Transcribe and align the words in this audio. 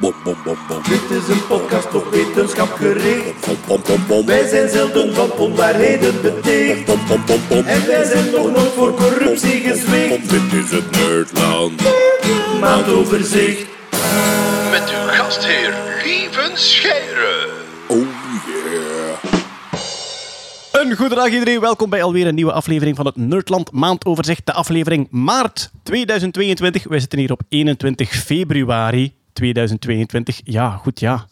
Bom, 0.00 0.14
bom, 0.24 0.36
bom, 0.44 0.58
bom. 0.68 0.82
Dit 0.82 1.10
is 1.10 1.28
een 1.28 1.46
podcast 1.46 1.94
op 1.94 2.10
wetenschap 2.10 2.72
gericht. 2.72 3.46
Bom, 3.46 3.56
bom, 3.66 3.80
bom, 3.86 4.06
bom. 4.06 4.26
Wij 4.26 4.48
zijn 4.48 4.68
zelden 4.68 5.14
van 5.14 5.30
onwaarheden 5.32 6.22
beticht. 6.22 6.84
Bom, 6.84 7.00
bom, 7.08 7.22
bom, 7.26 7.40
bom. 7.48 7.64
En 7.64 7.86
wij 7.86 8.04
zijn 8.04 8.30
nog 8.30 8.50
nooit 8.50 8.72
voor 8.72 8.94
corruptie 8.94 9.60
gezwicht. 9.60 10.30
Dit 10.30 10.52
is 10.52 10.70
het 10.70 10.90
Nerdland. 10.90 11.82
Maandoverzicht. 12.60 13.66
Met 14.70 14.90
uw 14.90 15.08
gastheer 15.08 15.74
Lieven 16.04 16.58
Scheire. 16.58 17.48
Oh 17.86 17.96
yeah. 17.96 19.22
Een 20.72 20.96
goede 20.96 21.14
dag 21.14 21.28
iedereen, 21.28 21.60
welkom 21.60 21.90
bij 21.90 22.02
alweer 22.02 22.26
een 22.26 22.34
nieuwe 22.34 22.52
aflevering 22.52 22.96
van 22.96 23.06
het 23.06 23.16
Nerdland 23.16 23.72
Maandoverzicht, 23.72 24.46
de 24.46 24.52
aflevering 24.52 25.06
maart 25.10 25.70
2022. 25.82 26.84
Wij 26.84 27.00
zitten 27.00 27.18
hier 27.18 27.32
op 27.32 27.42
21 27.48 28.10
februari 28.10 29.16
2022. 29.38 30.40
Ja, 30.44 30.70
goed 30.82 31.00
ja. 31.00 31.26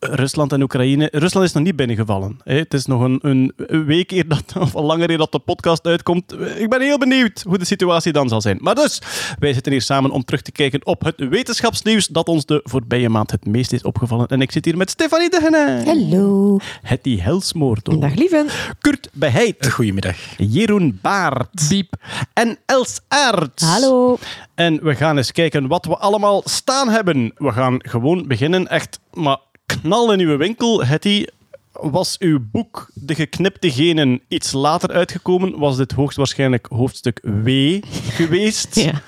Rusland 0.00 0.52
en 0.52 0.62
Oekraïne. 0.62 1.08
Rusland 1.12 1.46
is 1.46 1.52
nog 1.52 1.62
niet 1.62 1.76
binnengevallen. 1.76 2.40
hè. 2.44 2.56
Het 2.56 2.74
is 2.74 2.86
nog 2.86 3.02
een, 3.02 3.18
een 3.22 3.84
week 3.84 4.10
eer 4.10 4.28
dat, 4.28 4.44
of 4.58 4.74
al 4.74 4.84
langer 4.84 5.10
eer 5.10 5.18
dat 5.18 5.32
de 5.32 5.38
podcast 5.38 5.86
uitkomt. 5.86 6.32
Ik 6.56 6.68
ben 6.68 6.80
heel 6.80 6.98
benieuwd 6.98 7.42
hoe 7.46 7.58
de 7.58 7.64
situatie 7.64 8.12
dan 8.12 8.28
zal 8.28 8.40
zijn. 8.40 8.58
Maar 8.60 8.74
dus, 8.74 9.02
wij 9.38 9.52
zitten 9.52 9.72
hier 9.72 9.82
samen 9.82 10.10
om 10.10 10.24
terug 10.24 10.42
te 10.42 10.52
kijken 10.52 10.86
op 10.86 11.04
het 11.04 11.14
wetenschapsnieuws 11.28 12.06
dat 12.06 12.28
ons 12.28 12.46
de 12.46 12.60
voorbije 12.64 13.08
maand 13.08 13.30
het 13.30 13.46
meest 13.46 13.72
is 13.72 13.82
opgevallen. 13.82 14.26
En 14.26 14.40
ik 14.40 14.52
zit 14.52 14.64
hier 14.64 14.76
met 14.76 14.90
Stefanie 14.90 15.30
de 15.30 15.40
Henne. 15.42 15.82
Hallo. 15.84 16.58
Hetty 16.82 17.18
Helsmoorto. 17.20 17.98
Dag 17.98 18.14
lieven. 18.14 18.46
Kurt 18.78 19.08
Beheid. 19.12 19.68
Goedemiddag. 19.68 20.16
Jeroen 20.36 20.98
Baart. 21.02 21.68
Biep. 21.68 21.92
En 22.32 22.58
Els 22.66 23.00
Aert. 23.08 23.60
Hallo. 23.60 24.18
En 24.54 24.84
we 24.84 24.94
gaan 24.94 25.16
eens 25.16 25.32
kijken 25.32 25.66
wat 25.66 25.84
we 25.84 25.96
allemaal 25.96 26.42
staan 26.44 26.88
hebben. 26.88 27.32
We 27.36 27.52
gaan 27.52 27.76
gewoon 27.78 28.26
beginnen. 28.26 28.68
Echt, 28.68 29.00
maar 29.12 29.38
knal 29.68 30.12
in 30.12 30.20
uw 30.20 30.36
winkel. 30.36 30.84
Hetty, 30.84 31.24
was 31.72 32.18
uw 32.18 32.38
boek 32.52 32.90
De 32.94 33.14
Geknipte 33.14 33.70
Genen 33.70 34.20
iets 34.28 34.52
later 34.52 34.90
uitgekomen, 34.92 35.58
was 35.58 35.76
dit 35.76 35.92
hoogstwaarschijnlijk 35.92 36.66
hoofdstuk 36.70 37.20
W 37.44 37.48
geweest. 37.92 38.74
Ja, 38.84 39.02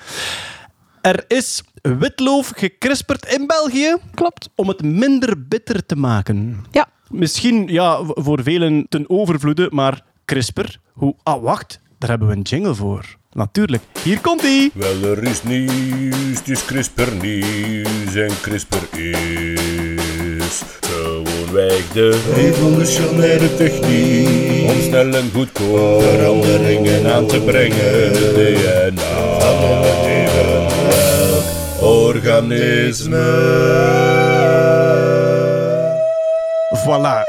Er 1.01 1.23
is 1.27 1.63
witloof 1.81 2.51
gekrisperd 2.55 3.25
in 3.25 3.47
België 3.47 3.95
klopt. 4.13 4.49
om 4.55 4.67
het 4.67 4.83
minder 4.83 5.47
bitter 5.47 5.85
te 5.85 5.95
maken. 5.95 6.65
Ja. 6.71 6.87
Misschien 7.09 7.67
ja, 7.67 7.99
voor 8.03 8.43
velen 8.43 8.85
ten 8.89 9.09
overvloede, 9.09 9.67
maar 9.71 10.01
CRISPR. 10.25 10.75
Hoe, 10.93 11.15
ah, 11.23 11.43
wacht, 11.43 11.79
daar 11.97 12.09
hebben 12.09 12.27
we 12.27 12.33
een 12.35 12.41
jingle 12.41 12.75
voor. 12.75 13.15
Natuurlijk, 13.31 13.83
hier 14.03 14.19
komt 14.21 14.41
ie. 14.43 14.71
Wel, 14.73 15.03
er 15.03 15.23
is 15.23 15.43
nieuws, 15.43 16.37
het 16.37 16.49
is 16.49 16.65
CRISPR 16.65 17.11
nieuws 17.21 18.15
en 18.15 18.41
CRISPR 18.41 18.97
is 18.99 20.20
gewoonweg 20.79 21.91
de 21.93 22.19
revolutionaire 22.35 23.55
techniek 23.55 24.69
om 24.69 24.81
snel 24.81 25.13
en 25.13 25.29
goedkoop 25.33 26.01
veranderingen 26.01 27.13
aan 27.13 27.27
te 27.27 27.39
brengen. 27.39 28.13
DNA 28.35 29.39
van 29.39 30.05
evenwelk 30.05 31.43
organisme. 31.79 33.25
Voilà, 36.85 37.25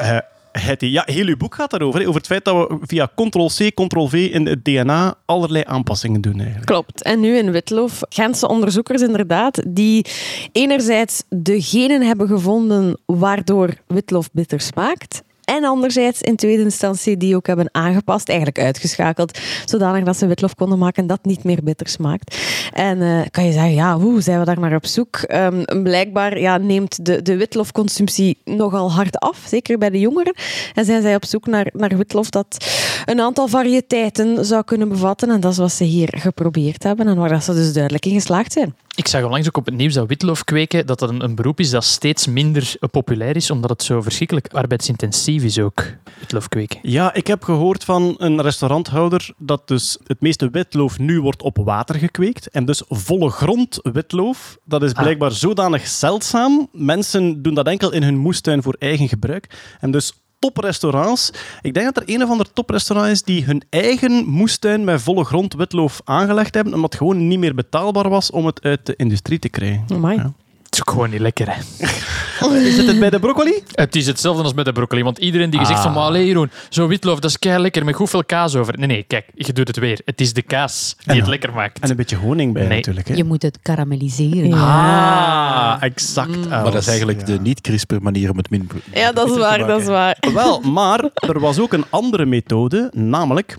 Hetty. 0.63 0.87
Ja, 0.87 1.03
heel 1.07 1.27
uw 1.27 1.37
boek 1.37 1.55
gaat 1.55 1.71
daarover. 1.71 2.01
Over 2.01 2.15
het 2.15 2.27
feit 2.27 2.45
dat 2.45 2.69
we 2.69 2.79
via 2.83 3.11
ctrl-c, 3.15 3.75
ctrl-v 3.75 4.13
in 4.13 4.47
het 4.47 4.65
DNA 4.65 5.15
allerlei 5.25 5.65
aanpassingen 5.67 6.21
doen 6.21 6.39
eigenlijk. 6.39 6.67
Klopt. 6.67 7.03
En 7.03 7.21
nu 7.21 7.37
in 7.37 7.51
Witloof, 7.51 8.01
Gentse 8.09 8.49
onderzoekers 8.49 9.03
inderdaad, 9.03 9.63
die 9.69 10.07
enerzijds 10.53 11.23
de 11.29 11.63
genen 11.63 12.03
hebben 12.03 12.27
gevonden 12.29 13.01
waardoor 13.07 13.75
witloof 13.87 14.31
bitter 14.33 14.61
smaakt. 14.61 15.23
En 15.45 15.65
anderzijds 15.65 16.23
in 16.23 16.37
tweede 16.37 16.62
instantie 16.62 17.17
die 17.17 17.37
ook 17.37 17.47
hebben 17.47 17.69
aangepast, 17.73 18.29
eigenlijk 18.29 18.58
uitgeschakeld, 18.58 19.39
zodanig 19.64 20.05
dat 20.05 20.17
ze 20.17 20.27
witloof 20.27 20.55
konden 20.55 20.79
maken 20.79 21.07
dat 21.07 21.25
niet 21.25 21.45
meer 21.45 21.63
bitter 21.63 21.89
smaakt. 21.89 22.36
En 22.73 23.03
eh, 23.03 23.20
kan 23.30 23.45
je 23.45 23.53
zeggen, 23.53 23.75
ja, 23.75 23.98
hoe 23.98 24.20
zijn 24.20 24.39
we 24.39 24.45
daar 24.45 24.61
naar 24.61 24.75
op 24.75 24.86
zoek? 24.86 25.17
Ehm, 25.17 25.83
blijkbaar 25.83 26.39
ja, 26.39 26.57
neemt 26.57 27.07
de, 27.07 27.23
de 27.23 27.36
witloofconsumptie 27.36 28.39
nogal 28.45 28.92
hard 28.92 29.19
af, 29.19 29.42
zeker 29.47 29.79
bij 29.79 29.91
de 29.91 29.98
jongeren. 29.98 30.35
En 30.75 30.85
zijn 30.85 31.03
zij 31.03 31.14
op 31.14 31.25
zoek 31.25 31.47
naar, 31.47 31.70
naar 31.73 31.97
witlof 31.97 32.30
dat 32.30 32.67
een 33.05 33.20
aantal 33.20 33.48
variëteiten 33.48 34.45
zou 34.45 34.64
kunnen 34.64 34.89
bevatten. 34.89 35.30
En 35.30 35.41
dat 35.41 35.53
is 35.53 35.59
wat 35.59 35.73
ze 35.73 35.85
hier 35.85 36.09
geprobeerd 36.17 36.83
hebben 36.83 37.07
en 37.07 37.17
waar 37.17 37.29
dat 37.29 37.45
ze 37.45 37.55
dus 37.55 37.73
duidelijk 37.73 38.07
in 38.07 38.13
geslaagd 38.13 38.53
zijn. 38.53 38.74
Ik 38.95 39.08
zag 39.08 39.25
onlangs 39.25 39.47
ook 39.47 39.57
op 39.57 39.67
het 39.67 39.75
nieuws 39.75 39.95
dat 39.95 40.08
witloof 40.08 40.45
kweken, 40.45 40.86
dat 40.86 40.98
dat 40.98 41.08
een, 41.08 41.25
een 41.25 41.35
beroep 41.35 41.61
is 41.61 41.70
dat 41.70 41.85
steeds 41.85 42.27
minder 42.27 42.75
eh, 42.80 42.89
populair 42.89 43.36
is, 43.36 43.51
omdat 43.51 43.70
het 43.70 43.83
zo 43.83 44.03
verschrikkelijk 44.03 44.53
arbeidsintensief 44.53 45.42
is 45.42 45.58
ook, 45.58 45.85
witloof 46.19 46.48
kweken. 46.48 46.79
Ja, 46.83 47.14
ik 47.14 47.27
heb 47.27 47.42
gehoord 47.42 47.85
van 47.85 48.14
een 48.19 48.42
restauranthouder 48.42 49.30
dat 49.39 49.69
dus 49.69 49.98
het 50.07 50.20
meeste 50.20 50.51
witloof 50.51 50.98
nu 50.98 51.20
wordt 51.20 51.42
op 51.42 51.57
water 51.57 51.95
gekweekt. 51.95 52.47
En 52.47 52.64
dus 52.64 52.83
volle 52.89 53.30
grond 53.30 53.79
witloof, 53.83 54.58
dat 54.64 54.83
is 54.83 54.92
blijkbaar 54.92 55.33
zodanig 55.33 55.86
zeldzaam. 55.86 56.69
Mensen 56.73 57.42
doen 57.42 57.55
dat 57.55 57.67
enkel 57.67 57.92
in 57.92 58.03
hun 58.03 58.17
moestuin 58.17 58.63
voor 58.63 58.77
eigen 58.79 59.09
gebruik. 59.09 59.77
En 59.80 59.91
dus 59.91 60.22
toprestaurants. 60.42 61.30
Ik 61.63 61.75
denk 61.75 61.95
dat 61.95 61.97
er 61.97 62.14
een 62.14 62.23
of 62.23 62.30
ander 62.30 62.53
toprestaurant 62.53 63.11
is 63.11 63.23
die 63.23 63.45
hun 63.45 63.63
eigen 63.70 64.25
moestuin 64.27 64.85
met 64.85 65.03
volle 65.03 65.25
grond 65.25 65.55
witloof 65.55 66.01
aangelegd 66.05 66.55
hebben, 66.55 66.75
omdat 66.75 66.91
het 66.91 67.01
gewoon 67.01 67.29
niet 67.29 67.39
meer 67.39 67.55
betaalbaar 67.55 68.08
was 68.08 68.30
om 68.30 68.47
het 68.47 68.63
uit 68.63 68.86
de 68.86 68.97
industrie 68.97 69.39
te 69.39 69.48
krijgen. 69.48 69.85
Ja. 69.86 70.33
Het 70.73 70.81
is 70.81 70.87
ook 70.89 70.95
gewoon 70.95 71.11
niet 71.11 71.21
lekker, 71.21 71.47
hè. 71.55 71.61
Is 72.69 72.77
het 72.77 72.87
het 72.87 72.99
bij 72.99 73.11
de 73.11 73.19
broccoli? 73.19 73.63
Het 73.73 73.97
is 73.97 74.07
hetzelfde 74.07 74.43
als 74.43 74.55
met 74.55 74.65
de 74.65 74.73
broccoli, 74.73 75.03
want 75.03 75.19
iedereen 75.19 75.51
die 75.51 75.59
gezegd 75.61 75.79
Ah. 75.85 75.93
van, 75.93 76.03
allee 76.03 76.27
Jeroen, 76.27 76.51
zo'n 76.69 76.89
witloof, 76.89 77.19
dat 77.21 77.31
is 77.31 77.39
kei 77.39 77.59
lekker, 77.63 77.85
met 77.85 77.95
goed 77.95 78.11
veel 78.11 78.25
kaas 78.25 78.55
over. 78.55 78.79
Nee, 78.79 78.87
nee, 78.87 79.03
kijk, 79.03 79.27
je 79.35 79.53
doet 79.53 79.69
het 79.69 79.77
weer. 79.79 80.01
Het 80.05 80.21
is 80.21 80.33
de 80.33 80.43
kaas 80.43 80.95
die 80.99 81.13
En- 81.15 81.17
het 81.19 81.27
lekker 81.29 81.53
maakt. 81.53 81.79
En 81.79 81.91
een 81.91 81.97
beetje 81.97 82.17
honing 82.17 82.53
bij 82.53 82.67
Nee. 82.67 82.77
natuurlijk. 82.77 83.09
Hè? 83.09 83.15
Je 83.15 83.25
moet 83.25 83.43
het 83.43 83.59
karamelliseren. 83.63 84.53
Ah, 84.53 85.77
exact. 85.81 86.37
Ah, 86.45 86.51
Maar 86.51 86.65
dat 86.65 86.75
is 86.75 86.87
eigenlijk 86.89 87.21
ja. 87.21 87.25
de 87.27 87.41
niet-CRISPR-manier 87.41 88.31
om 88.31 88.37
het 88.37 88.51
min... 88.51 88.71
Ja, 88.95 89.13
dat 89.13 89.31
is 89.31 89.37
waar, 89.39 89.59
dat 89.67 89.81
is 89.81 89.87
waar. 89.87 90.17
Wel, 90.35 90.61
maar 90.61 91.05
er 91.15 91.41
was 91.41 91.59
ook 91.61 91.73
een 91.73 91.85
andere 91.91 92.27
methode, 92.27 92.91
namelijk 92.95 93.57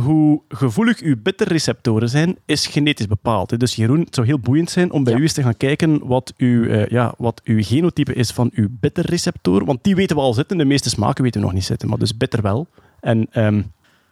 hoe 0.00 0.42
gevoelig 0.48 1.00
uw 1.00 1.16
bitterreceptoren 1.22 2.08
zijn, 2.08 2.36
is 2.46 2.66
genetisch 2.66 3.06
bepaald. 3.06 3.50
hè. 3.50 3.56
Dus 3.56 3.74
Jeroen, 3.76 4.00
het 4.00 4.14
zou 4.14 4.26
heel 4.26 4.38
boeiend 4.38 4.70
zijn 4.70 4.92
om 4.92 5.04
bij 5.04 5.12
Ja. 5.12 5.18
u 5.18 5.22
eens 5.22 5.32
te 5.32 5.42
gaan 5.42 5.56
kijken 5.56 6.06
wat 6.06 6.34
uw, 6.36 6.64
eh, 6.66 6.86
ja, 6.86 7.14
wat 7.18 7.40
uw 7.44 7.62
genotype 7.62 8.14
is 8.14 8.30
van 8.30 8.50
uw 8.54 8.68
bitterreceptor. 8.70 9.64
Want 9.64 9.84
die 9.84 9.94
weten 9.94 10.16
we 10.16 10.22
al 10.22 10.34
zitten, 10.34 10.58
de 10.58 10.64
meeste 10.64 10.88
smaken 10.88 11.22
weten 11.24 11.40
we 11.40 11.46
nog 11.46 11.54
niet 11.54 11.64
zitten, 11.64 11.88
maar 11.88 11.98
dus 11.98 12.16
bitter 12.16 12.42
wel. 12.42 12.66
En 13.00 13.26
ehm, 13.30 13.62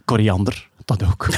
koriander, 0.05 0.69
dat 0.99 1.03
ook. 1.05 1.28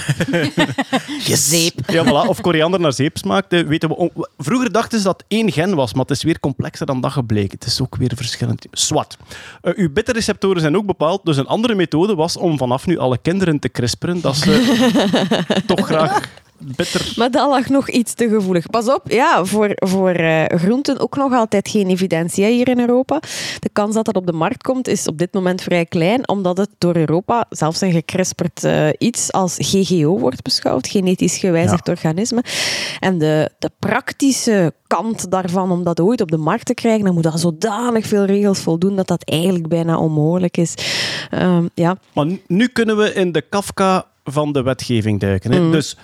Zeep. 1.27 1.91
Ja, 1.91 2.05
voilà. 2.05 2.29
Of 2.29 2.41
koriander 2.41 2.81
naar 2.81 2.93
zeep 2.93 3.17
smaakt, 3.17 3.53
eh, 3.53 3.61
weten 3.67 3.89
we. 3.89 3.97
on- 3.97 4.11
Vroeger 4.39 4.73
dachten 4.73 4.99
ze 4.99 5.05
dat 5.05 5.17
het 5.17 5.39
één 5.39 5.53
gen 5.53 5.75
was, 5.75 5.93
maar 5.93 6.03
het 6.03 6.11
is 6.17 6.23
weer 6.23 6.41
complexer 6.41 6.87
dan 6.87 7.01
dat 7.01 7.13
gebleken. 7.13 7.59
Het 7.59 7.67
is 7.67 7.81
ook 7.81 7.97
weer 7.97 8.13
verschillend. 8.15 8.67
Swat. 8.73 9.17
Eh, 9.63 9.73
uw 9.77 9.93
bitterreceptoren 9.93 10.61
zijn 10.61 10.77
ook 10.77 10.87
bepaald, 10.87 11.25
dus 11.25 11.37
een 11.37 11.47
andere 11.47 11.75
methode 11.75 12.15
was 12.15 12.37
om 12.37 12.59
vanaf 12.59 12.87
nu 12.87 12.99
alle 12.99 13.19
kinderen 13.19 13.59
te 13.59 13.69
crisperen, 13.71 14.21
dat 14.21 14.37
ze 14.37 14.81
toch 15.67 15.87
graag 15.87 16.21
bitter... 16.77 17.13
Maar 17.17 17.31
dat 17.31 17.49
lag 17.49 17.69
nog 17.69 17.91
iets 17.91 18.15
te 18.15 18.29
gevoelig. 18.29 18.67
Pas 18.71 18.89
op, 18.89 19.03
ja, 19.11 19.45
voor, 19.45 19.71
voor 19.75 20.11
eh, 20.11 20.59
groenten 20.59 20.99
ook 21.01 21.17
nog 21.17 21.33
altijd 21.33 21.69
geen 21.69 21.89
evidentie 21.89 22.45
hè, 22.45 22.51
hier 22.51 22.69
in 22.69 22.81
Europa. 22.81 23.21
De 23.59 23.71
kans 23.73 23.95
dat 23.95 24.05
dat 24.05 24.17
op 24.17 24.27
de 24.27 24.33
markt 24.33 24.63
komt 24.63 24.89
is 24.89 25.07
op 25.07 25.19
dit 25.19 25.33
moment 25.35 25.63
vrij 25.63 25.87
klein, 25.87 26.29
omdat 26.29 26.57
het 26.57 26.69
door 26.79 26.97
Europa 26.97 27.45
zelfs 27.51 27.81
een 27.81 27.93
gekrisperd 27.93 28.65
eh, 28.65 28.89
iets 28.99 29.33
als 29.33 29.57
GGO 29.59 30.19
wordt 30.19 30.43
beschouwd, 30.43 30.87
genetisch 30.89 31.37
gewijzigd 31.37 31.89
organisme. 31.89 32.43
En 33.01 33.19
de, 33.19 33.51
de 33.59 33.71
praktische 33.79 34.73
kant 34.87 35.31
daarvan, 35.31 35.71
om 35.71 35.85
dat 35.85 36.01
ooit 36.01 36.21
op 36.21 36.31
de 36.31 36.37
markt 36.37 36.67
te 36.67 36.75
krijgen, 36.75 37.05
dan 37.05 37.15
moet 37.15 37.23
dat 37.23 37.41
zodanig 37.41 38.07
veel 38.07 38.25
regels 38.25 38.59
voldoen 38.59 38.97
dat 38.97 39.07
dat 39.07 39.23
eigenlijk 39.25 39.69
bijna 39.69 39.99
onmogelijk 39.99 40.57
is. 40.57 40.75
Ehm, 41.31 41.67
ja, 41.75 41.97
Maar 42.13 42.27
nu- 42.47 42.69
kunnen 42.69 42.97
we 42.97 43.13
in 43.15 43.33
de 43.33 43.43
Kafka 43.43 44.07
van 44.25 44.53
de 44.53 44.63
wetgeving 44.63 45.21
duiken. 45.21 45.53
Hè? 45.53 45.71
Dus 45.71 45.97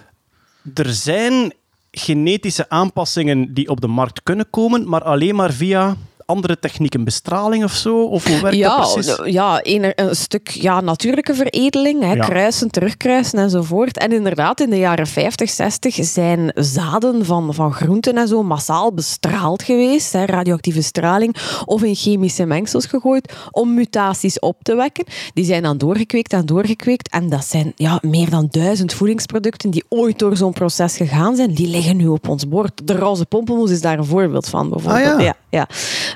er 0.75 0.93
zijn 0.93 1.53
genetische 1.91 2.69
aanpassingen 2.69 3.55
die 3.55 3.69
op 3.69 3.81
de 3.81 3.87
markt 3.87 4.23
kunnen 4.23 4.51
komen, 4.51 4.89
maar 4.89 5.03
alleen 5.03 5.35
maar 5.35 5.53
via 5.53 5.97
andere 6.29 6.59
technieken, 6.59 7.05
bestraling 7.05 7.65
of 7.65 7.73
zo? 7.73 8.03
Of 8.05 8.27
hoe 8.27 8.41
werkt 8.41 8.57
Ja, 8.57 8.77
dat 8.77 8.93
precies? 8.93 9.19
ja 9.25 9.61
een, 9.63 9.93
een 9.95 10.17
stuk 10.17 10.49
ja, 10.49 10.81
natuurlijke 10.81 11.35
veredeling, 11.35 12.03
hè, 12.03 12.13
Ja. 12.13 12.25
kruisen, 12.25 12.71
terugkruisen 12.71 13.39
enzovoort. 13.39 13.99
En 13.99 14.13
inderdaad, 14.13 14.61
in 14.61 14.71
de 14.71 14.79
jaren 14.79 15.07
50, 15.07 15.51
60 15.51 15.95
zijn 16.01 16.51
zaden 16.55 17.25
van, 17.25 17.55
van 17.55 17.73
groenten 17.73 18.17
en 18.19 18.29
zo 18.29 18.43
massaal 18.43 18.93
bestraald 18.93 19.63
geweest, 19.63 20.13
hè, 20.13 20.25
radioactieve 20.25 20.83
straling, 20.83 21.37
of 21.65 21.83
in 21.83 21.95
chemische 21.95 22.45
mengsels 22.45 22.87
gegooid 22.87 23.33
om 23.51 23.75
mutaties 23.75 24.39
op 24.39 24.57
te 24.63 24.75
wekken. 24.75 25.05
Die 25.35 25.45
zijn 25.45 25.63
dan 25.63 25.79
doorgekweekt 25.79 26.33
en 26.33 26.47
doorgekweekt. 26.47 27.11
En 27.11 27.29
dat 27.29 27.45
zijn 27.45 27.73
ja, 27.77 27.99
meer 28.03 28.31
dan 28.31 28.47
duizend 28.51 28.93
voedingsproducten 28.93 29.71
die 29.71 29.85
ooit 29.89 30.19
door 30.19 30.37
zo'n 30.37 30.53
proces 30.53 30.97
gegaan 30.97 31.37
zijn. 31.37 31.55
Die 31.55 31.69
liggen 31.69 31.97
nu 31.97 32.07
op 32.07 32.29
ons 32.29 32.49
bord. 32.49 32.87
De 32.87 32.97
roze 32.97 33.25
pompenmoes 33.27 33.71
is 33.71 33.81
daar 33.81 33.99
een 33.99 34.05
voorbeeld 34.05 34.49
van, 34.49 34.69
bijvoorbeeld. 34.69 35.15
Ah, 35.15 35.21
ja, 35.21 35.37
ja. 35.51 35.67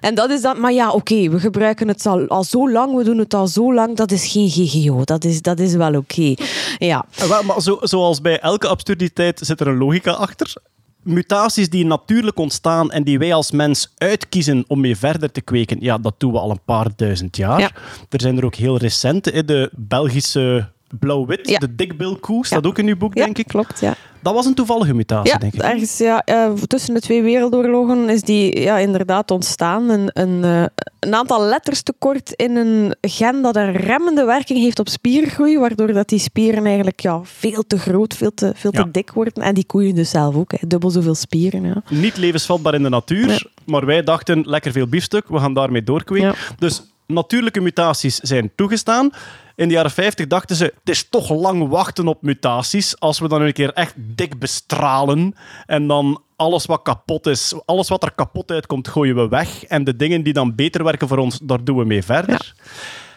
En 0.02 0.14
dat 0.14 0.30
is 0.30 0.42
dat. 0.42 0.58
Maar 0.58 0.72
ja, 0.72 0.90
oké, 0.90 1.28
we 1.28 1.40
gebruiken 1.40 1.88
het 1.88 2.06
al, 2.06 2.28
al 2.28 2.44
zo 2.44 2.70
lang, 2.70 2.96
we 2.96 3.04
doen 3.04 3.18
het 3.18 3.34
al 3.34 3.46
zo 3.46 3.74
lang. 3.74 3.96
Dat 3.96 4.10
is 4.10 4.26
geen 4.26 4.50
GGO. 4.50 5.04
Dat 5.04 5.24
is, 5.24 5.42
dat 5.42 5.58
is 5.58 5.74
wel 5.74 5.94
oké. 5.94 6.34
Ja. 6.78 7.04
Wel, 7.28 7.42
Maar 7.42 7.60
zo, 7.60 7.78
zoals 7.80 8.20
bij 8.20 8.40
elke 8.40 8.68
absurditeit 8.68 9.40
zit 9.42 9.60
er 9.60 9.66
een 9.66 9.78
logica 9.78 10.10
achter. 10.10 10.54
Mutaties 11.02 11.70
die 11.70 11.84
natuurlijk 11.84 12.38
ontstaan 12.38 12.90
en 12.90 13.02
die 13.02 13.18
wij 13.18 13.34
als 13.34 13.50
mens 13.50 13.92
uitkiezen 13.96 14.64
om 14.66 14.80
mee 14.80 14.96
verder 14.96 15.32
te 15.32 15.40
kweken, 15.40 15.76
ja, 15.80 15.98
dat 15.98 16.14
doen 16.18 16.32
we 16.32 16.38
al 16.38 16.50
een 16.50 16.64
paar 16.64 16.88
duizend 16.96 17.36
jaar. 17.36 17.60
Ja. 17.60 17.70
Er 18.08 18.20
zijn 18.20 18.36
er 18.36 18.44
ook 18.44 18.54
heel 18.54 18.76
recente, 18.76 19.44
de 19.44 19.70
Belgische 19.72 20.71
blauw-wit, 21.00 21.48
Ja. 21.48 21.58
de 21.58 21.74
dikbilkoe, 21.74 22.46
staat 22.46 22.66
ook 22.66 22.78
in 22.78 22.86
uw 22.88 22.96
boek, 22.96 23.14
Ja, 23.14 23.24
denk 23.24 23.38
ik. 23.38 23.46
klopt. 23.46 23.80
Ja. 23.80 23.94
Dat 24.20 24.34
was 24.34 24.46
een 24.46 24.54
toevallige 24.54 24.94
mutatie, 24.94 25.38
denk 25.38 25.54
ik. 25.54 25.60
ergens 25.62 25.98
ja, 25.98 26.24
tussen 26.66 26.94
de 26.94 27.00
twee 27.00 27.22
wereldoorlogen 27.22 28.08
is 28.08 28.22
die 28.22 28.60
ja, 28.60 28.78
inderdaad 28.78 29.30
ontstaan. 29.30 29.88
Een, 29.88 30.10
een, 30.12 30.44
eh, 30.44 30.64
een 31.00 31.14
aantal 31.14 31.42
letters 31.44 31.82
tekort 31.82 32.32
in 32.32 32.56
een 32.56 32.94
gen 33.00 33.42
dat 33.42 33.56
een 33.56 33.72
remmende 33.72 34.24
werking 34.24 34.58
heeft 34.58 34.78
op 34.78 34.88
spiergroei, 34.88 35.58
waardoor 35.58 35.92
dat 35.92 36.08
die 36.08 36.18
spieren 36.18 36.64
eigenlijk 36.66 37.00
ja, 37.00 37.20
veel 37.22 37.64
te 37.66 37.78
groot, 37.78 38.14
veel 38.14 38.34
te, 38.34 38.52
veel 38.54 38.70
te 38.70 38.90
dik 38.90 39.10
worden. 39.10 39.42
En 39.42 39.54
die 39.54 39.66
koeien 39.66 39.94
dus 39.94 40.10
zelf 40.10 40.34
ook, 40.34 40.52
hè, 40.52 40.66
dubbel 40.66 40.90
zoveel 40.90 41.14
spieren. 41.14 41.62
Ja. 41.64 41.82
Niet 41.88 42.16
levensvatbaar 42.16 42.74
in 42.74 42.82
de 42.82 42.88
natuur, 42.88 43.46
maar 43.66 43.86
wij 43.86 44.02
dachten, 44.02 44.42
lekker 44.46 44.72
veel 44.72 44.86
biefstuk, 44.86 45.28
we 45.28 45.38
gaan 45.38 45.54
daarmee 45.54 45.84
doorkweken. 45.84 46.34
Dus 46.58 46.82
natuurlijke 47.12 47.60
mutaties 47.60 48.16
zijn 48.16 48.52
toegestaan. 48.56 49.10
In 49.56 49.68
de 49.68 49.74
jaren 49.74 49.90
50 49.90 50.26
dachten 50.26 50.56
ze, 50.56 50.64
het 50.64 50.88
is 50.88 51.08
toch 51.08 51.30
lang 51.30 51.68
wachten 51.68 52.08
op 52.08 52.22
mutaties. 52.22 53.00
Als 53.00 53.18
we 53.18 53.28
dan 53.28 53.42
een 53.42 53.52
keer 53.52 53.72
echt 53.72 53.94
dik 53.96 54.38
bestralen 54.38 55.34
en 55.66 55.86
dan 55.86 56.22
alles 56.36 56.66
wat 56.66 56.82
kapot 56.82 57.26
is, 57.26 57.54
alles 57.64 57.88
wat 57.88 58.02
er 58.02 58.12
kapot 58.12 58.50
uitkomt, 58.50 58.88
gooien 58.88 59.16
we 59.16 59.28
weg. 59.28 59.64
En 59.64 59.84
de 59.84 59.96
dingen 59.96 60.22
die 60.22 60.32
dan 60.32 60.54
beter 60.54 60.84
werken 60.84 61.08
voor 61.08 61.18
ons, 61.18 61.38
daar 61.42 61.64
doen 61.64 61.78
we 61.78 61.84
mee 61.84 62.02
verder. 62.02 62.54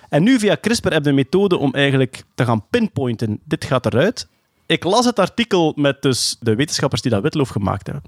En 0.09 0.23
nu 0.23 0.39
via 0.39 0.57
CRISPR 0.61 0.91
heb 0.93 1.03
je 1.03 1.09
een 1.09 1.15
methode 1.15 1.57
om 1.57 1.73
eigenlijk 1.73 2.23
te 2.35 2.45
gaan 2.45 2.67
pinpointen, 2.69 3.39
dit 3.43 3.65
gaat 3.65 3.85
eruit. 3.85 4.27
Ik 4.65 4.83
las 4.83 5.05
het 5.05 5.19
artikel 5.19 5.73
met 5.75 6.01
dus 6.01 6.37
de 6.39 6.55
wetenschappers 6.55 7.01
die 7.01 7.11
dat 7.11 7.21
witloof 7.21 7.49
gemaakt 7.49 7.85
hebben. 7.85 8.03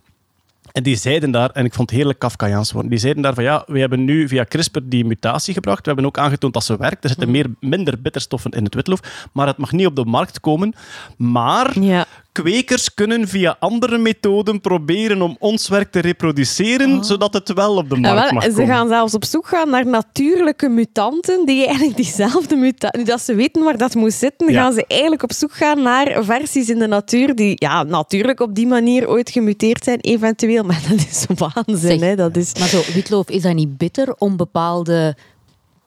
En 0.77 0.83
die 0.83 0.95
zeiden 0.95 1.31
daar, 1.31 1.49
en 1.49 1.65
ik 1.65 1.73
vond 1.73 1.89
het 1.89 1.97
heerlijk 1.97 2.19
Kafkaiaans 2.19 2.71
worden, 2.71 2.89
die 2.91 2.99
zeiden 2.99 3.21
daar 3.23 3.33
van 3.33 3.43
ja, 3.43 3.63
we 3.67 3.79
hebben 3.79 4.03
nu 4.03 4.27
via 4.27 4.43
CRISPR 4.43 4.79
die 4.83 5.05
mutatie 5.05 5.53
gebracht. 5.53 5.79
We 5.79 5.85
hebben 5.85 6.05
ook 6.05 6.17
aangetoond 6.17 6.53
dat 6.53 6.63
ze 6.63 6.77
werkt. 6.77 7.03
Er 7.03 7.09
zitten 7.09 7.31
meer, 7.31 7.45
minder 7.59 8.01
bitterstoffen 8.01 8.51
in 8.51 8.63
het 8.63 8.75
witloof, 8.75 9.29
maar 9.33 9.47
het 9.47 9.57
mag 9.57 9.71
niet 9.71 9.85
op 9.85 9.95
de 9.95 10.05
markt 10.05 10.39
komen. 10.39 10.73
Maar 11.17 11.79
Ja. 11.79 12.05
Kwekers 12.41 12.93
kunnen 12.93 13.27
via 13.27 13.55
andere 13.59 13.97
methoden 13.97 14.61
proberen 14.61 15.21
om 15.21 15.35
ons 15.39 15.67
werk 15.67 15.91
te 15.91 15.99
reproduceren, 15.99 17.03
zodat 17.03 17.33
het 17.33 17.53
wel 17.53 17.75
op 17.75 17.89
de 17.89 17.95
Ja, 17.95 18.01
markt 18.01 18.21
wel, 18.23 18.31
mag 18.33 18.43
en 18.43 18.51
ze 18.51 18.57
komen. 18.57 18.75
gaan 18.75 18.87
zelfs 18.87 19.13
op 19.13 19.25
zoek 19.25 19.47
gaan 19.47 19.69
naar 19.69 19.85
natuurlijke 19.87 20.69
mutanten 20.69 21.45
die 21.45 21.65
eigenlijk 21.65 21.95
diezelfde 21.95 22.55
mutatie... 22.55 22.99
Nu 22.99 23.05
dat 23.05 23.21
ze 23.21 23.35
weten 23.35 23.63
waar 23.63 23.77
dat 23.77 23.95
moet 23.95 24.13
zitten, 24.13 24.51
Ja. 24.51 24.61
gaan 24.61 24.73
ze 24.73 24.85
eigenlijk 24.87 25.23
op 25.23 25.31
zoek 25.33 25.53
gaan 25.53 25.81
naar 25.81 26.23
versies 26.23 26.69
in 26.69 26.79
de 26.79 26.87
natuur 26.87 27.35
die 27.35 27.53
ja, 27.55 27.83
natuurlijk 27.83 28.39
op 28.39 28.55
die 28.55 28.67
manier 28.67 29.09
ooit 29.09 29.29
gemuteerd 29.29 29.83
zijn, 29.83 29.99
eventueel. 29.99 30.63
Maar 30.63 30.81
dat 30.89 30.97
is 31.09 31.25
waanzin. 31.53 31.77
Zeg, 31.77 31.99
Hè? 31.99 32.15
Dat 32.15 32.35
is... 32.37 32.51
Maar 32.59 32.67
zo, 32.67 32.81
witloof, 32.93 33.29
is 33.29 33.41
dat 33.41 33.53
niet 33.53 33.77
bitter 33.77 34.15
om 34.17 34.37
bepaalde 34.37 35.15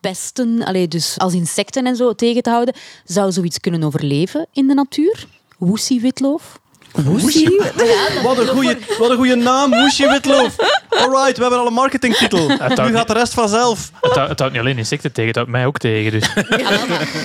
pesten, 0.00 0.64
allee, 0.64 0.88
dus 0.88 1.14
als 1.18 1.34
insecten 1.34 1.86
en 1.86 1.96
zo, 1.96 2.14
tegen 2.14 2.42
te 2.42 2.50
houden? 2.50 2.74
Zou 3.04 3.32
zoiets 3.32 3.58
kunnen 3.60 3.82
overleven 3.82 4.46
in 4.52 4.66
de 4.66 4.74
natuur? 4.74 5.26
Woesie 5.60 6.00
witloof? 6.00 6.60
Woesie? 6.92 7.60
Wat 8.22 8.38
een 8.38 8.46
goede, 8.48 8.78
wat 8.98 9.10
een 9.10 9.16
goede 9.16 9.34
naam, 9.36 9.70
Woesie 9.70 10.08
Witloof. 10.08 10.56
Alright, 10.88 11.36
we 11.36 11.42
hebben 11.42 11.58
al 11.60 11.66
een 11.66 11.72
marketingtitel. 11.72 12.48
Nu 12.48 12.92
gaat 12.96 13.06
de 13.06 13.12
rest 13.12 13.34
vanzelf. 13.34 13.90
Het, 14.00 14.12
houdt- 14.12 14.28
het 14.30 14.38
houdt 14.38 14.54
niet 14.54 14.62
alleen 14.62 14.78
insecten 14.78 15.12
tegen, 15.12 15.26
het 15.28 15.36
houdt 15.36 15.50
mij 15.50 15.66
ook 15.66 15.78
tegen. 15.78 16.12
Dus. 16.20 16.28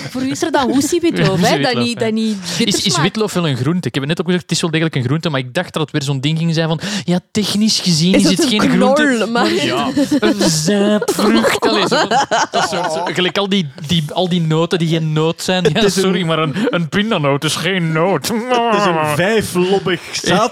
Voor 0.09 0.21
u 0.21 0.29
is 0.31 0.41
er 0.41 0.51
dan 0.51 0.67
woesie 0.67 0.99
witloof, 1.01 1.41
hè? 1.41 1.59
Dat 1.59 1.73
niet, 1.75 1.99
dat 1.99 2.11
niet 2.11 2.37
Is, 2.59 2.83
is 2.83 2.99
witloof 3.01 3.33
wel 3.33 3.47
een 3.47 3.57
groente? 3.57 3.87
Ik 3.87 3.93
heb 3.93 4.03
het 4.03 4.07
net 4.07 4.19
ook 4.19 4.25
gezegd, 4.25 4.41
het 4.43 4.51
is 4.51 4.61
wel 4.61 4.69
degelijk 4.71 4.95
een 4.95 5.03
groente, 5.03 5.29
maar 5.29 5.39
ik 5.39 5.53
dacht 5.53 5.73
dat 5.73 5.81
het 5.81 5.91
weer 5.91 6.03
zo'n 6.03 6.19
ding 6.21 6.37
ging 6.37 6.53
zijn 6.53 6.67
van 6.67 6.79
ja, 7.03 7.19
technisch 7.31 7.79
gezien 7.79 8.13
Is 8.13 8.23
is, 8.23 8.29
het 8.29 8.37
het 8.43 8.51
een 8.53 8.59
geen 8.59 8.69
knol, 8.69 8.93
groente. 8.93 9.25
maar- 9.25 9.53
ja, 9.53 9.87
een 10.19 10.49
zaadvrucht. 10.49 11.59
Allee, 11.59 11.87
zo 11.87 11.95
van- 11.97 12.09
dat 12.51 12.69
soort, 12.69 12.93
zo- 12.93 13.03
gelijk 13.05 13.37
al 13.37 13.49
die, 13.49 13.69
die, 13.87 14.03
al 14.13 14.29
die 14.29 14.41
noten 14.41 14.79
die 14.79 14.87
geen 14.87 15.13
noot 15.13 15.41
zijn. 15.41 15.69
Ja, 15.73 15.89
sorry, 15.89 16.23
maar 16.23 16.39
een, 16.39 16.55
een 16.69 16.89
pindanoot 16.89 17.43
is 17.43 17.55
geen 17.55 17.91
noot. 17.91 18.27
Het 18.27 18.75
is 18.77 18.85
een 18.85 19.15
Ja, 20.21 20.51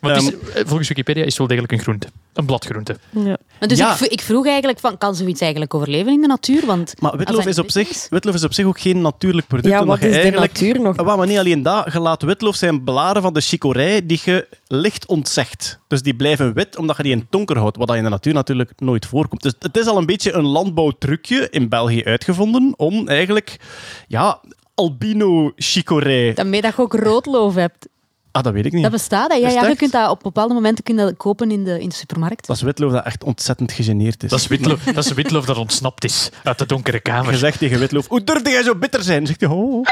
maar 0.00 0.16
is, 0.16 0.26
Ehm, 0.26 0.34
eh, 0.54 0.62
volgens 0.66 0.88
Wikipedia 0.88 1.22
is 1.22 1.28
het 1.28 1.38
wel 1.38 1.46
degelijk 1.46 1.72
een 1.72 1.78
groente. 1.78 2.06
Een 2.32 2.46
bladgroente. 2.46 2.96
Ja. 3.10 3.36
Dus 3.58 3.78
Ja. 3.78 3.94
ik, 3.94 4.00
ik 4.00 4.20
vroeg 4.20 4.46
eigenlijk, 4.46 4.78
van, 4.78 4.98
kan 4.98 5.14
zoiets 5.14 5.40
eigenlijk 5.40 5.74
overleven 5.74 6.12
in 6.12 6.20
de 6.20 6.26
natuur? 6.26 6.66
Want 6.66 6.94
maar 7.00 7.16
witloof 7.16 7.46
is, 7.46 7.58
op 7.58 7.70
zich, 7.70 8.06
witloof 8.10 8.34
is 8.34 8.44
op 8.44 8.52
zich 8.52 8.66
ook 8.66 8.80
geen 8.80 9.00
natuurlijk 9.00 9.46
product. 9.46 9.74
Ja, 9.74 9.84
wat 9.84 10.00
je 10.00 10.08
is 10.08 10.22
de 10.32 10.38
natuur 10.38 10.80
nog? 10.80 10.96
Ah, 10.96 11.16
maar 11.16 11.26
niet 11.26 11.38
alleen 11.38 11.62
dat. 11.62 11.92
Je 11.92 12.00
laat 12.00 12.22
witloof 12.22 12.56
zijn 12.56 12.84
blaren 12.84 13.22
van 13.22 13.32
de 13.32 13.40
chicorij 13.40 14.06
die 14.06 14.20
je 14.24 14.48
licht 14.66 15.06
ontzegt. 15.06 15.78
Dus 15.88 16.02
die 16.02 16.14
blijven 16.14 16.54
wit 16.54 16.76
omdat 16.76 16.96
je 16.96 17.02
die 17.02 17.12
in 17.12 17.18
het 17.18 17.26
donker 17.30 17.58
houdt. 17.58 17.76
Wat 17.76 17.86
dat 17.86 17.96
in 17.96 18.02
de 18.02 18.08
natuur 18.08 18.34
natuurlijk 18.34 18.70
nooit 18.76 19.06
voorkomt. 19.06 19.42
Dus 19.42 19.54
het 19.58 19.76
is 19.76 19.86
al 19.86 19.98
een 19.98 20.06
beetje 20.06 20.32
een 20.32 20.46
landbouwtrucje 20.46 21.48
in 21.50 21.68
België 21.68 22.04
uitgevonden 22.04 22.74
om 22.76 23.08
eigenlijk 23.08 23.56
ja, 24.08 24.40
albino 24.74 25.52
chicorij... 25.56 26.32
Daarmee 26.34 26.60
dat 26.60 26.76
je 26.76 26.82
ook 26.82 26.94
roodloof 26.94 27.54
hebt. 27.54 27.88
Ah, 28.34 28.42
dat 28.42 28.52
weet 28.52 28.66
ik 28.66 28.72
niet. 28.72 28.82
Dat 28.82 28.90
bestaat, 28.92 29.32
hè? 29.32 29.38
Ja, 29.38 29.48
ja, 29.48 29.68
je 29.68 29.76
kunt 29.76 29.92
dat 29.92 30.10
op 30.10 30.20
bepaalde 30.22 30.54
momenten 30.54 30.84
kun 30.84 30.96
je 30.96 31.04
dat 31.04 31.16
kopen 31.16 31.50
in 31.50 31.64
de, 31.64 31.80
in 31.80 31.88
de 31.88 31.94
supermarkt. 31.94 32.46
Dat 32.46 32.56
is 32.56 32.62
witloof 32.62 32.92
dat 32.92 33.04
echt 33.04 33.24
ontzettend 33.24 33.72
gegeneerd 33.72 34.22
is. 34.22 34.30
Dat 34.30 34.38
is, 34.38 34.46
witloof, 34.46 34.82
dat 34.82 35.04
is 35.04 35.12
witloof 35.12 35.44
dat 35.44 35.56
ontsnapt 35.56 36.04
is 36.04 36.30
uit 36.44 36.58
de 36.58 36.66
donkere 36.66 36.96
Je 36.96 37.02
kamer. 37.02 37.36
zegt 37.36 37.58
tegen 37.58 37.78
witloof, 37.78 38.08
hoe 38.08 38.24
durfde 38.24 38.50
jij 38.50 38.62
zo 38.62 38.74
bitter 38.74 39.02
zijn? 39.02 39.26
Zegt 39.26 39.40
hij, 39.40 39.50
oh. 39.50 39.86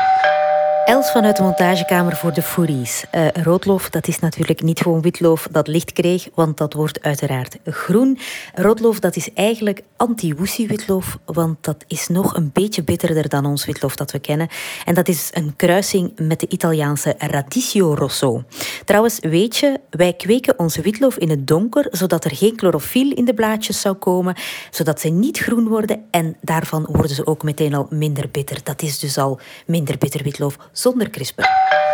Els 0.84 1.10
vanuit 1.10 1.36
de 1.36 1.42
montagekamer 1.42 2.16
voor 2.16 2.32
de 2.32 2.42
Foodies. 2.42 3.04
Eh 3.10 3.26
roodloof, 3.32 3.90
dat 3.90 4.08
is 4.08 4.18
natuurlijk 4.18 4.62
niet 4.62 4.80
gewoon 4.80 5.00
witloof 5.00 5.48
dat 5.50 5.66
licht 5.66 5.92
kreeg, 5.92 6.28
want 6.34 6.56
dat 6.56 6.72
wordt 6.72 7.02
uiteraard 7.02 7.58
groen. 7.64 8.18
Roodloof, 8.54 9.00
dat 9.00 9.16
is 9.16 9.32
eigenlijk 9.34 9.82
anti-woesie 9.96 10.66
witloof, 10.66 11.18
want 11.24 11.64
dat 11.64 11.84
is 11.86 12.08
nog 12.08 12.36
een 12.36 12.50
beetje 12.52 12.82
bitterder 12.82 13.28
dan 13.28 13.46
ons 13.46 13.64
witloof 13.64 13.96
dat 13.96 14.10
we 14.12 14.18
kennen. 14.18 14.48
En 14.84 14.94
dat 14.94 15.08
is 15.08 15.30
een 15.32 15.56
kruising 15.56 16.12
met 16.16 16.40
de 16.40 16.48
Italiaanse 16.48 17.14
Radicchio 17.18 17.94
Rosso. 17.94 18.44
Trouwens, 18.84 19.18
weet 19.20 19.56
je, 19.56 19.80
wij 19.90 20.12
kweken 20.12 20.58
onze 20.58 20.80
witloof 20.80 21.16
in 21.16 21.30
het 21.30 21.46
donker, 21.46 21.86
zodat 21.90 22.24
er 22.24 22.36
geen 22.36 22.52
chlorofiel 22.56 23.12
in 23.12 23.24
de 23.24 23.34
blaadjes 23.34 23.80
zou 23.80 23.94
komen, 23.94 24.34
zodat 24.70 25.00
ze 25.00 25.08
niet 25.08 25.38
groen 25.38 25.68
worden 25.68 26.04
en 26.10 26.36
daarvan 26.40 26.88
worden 26.90 27.16
ze 27.16 27.26
ook 27.26 27.42
meteen 27.42 27.74
al 27.74 27.86
minder 27.90 28.28
bitter. 28.30 28.58
Dat 28.62 28.82
is 28.82 28.98
dus 28.98 29.18
al 29.18 29.40
minder 29.66 29.98
bitter 29.98 30.22
witloof 30.22 30.56
zonder 30.72 31.10
CRISPR. 31.10 31.42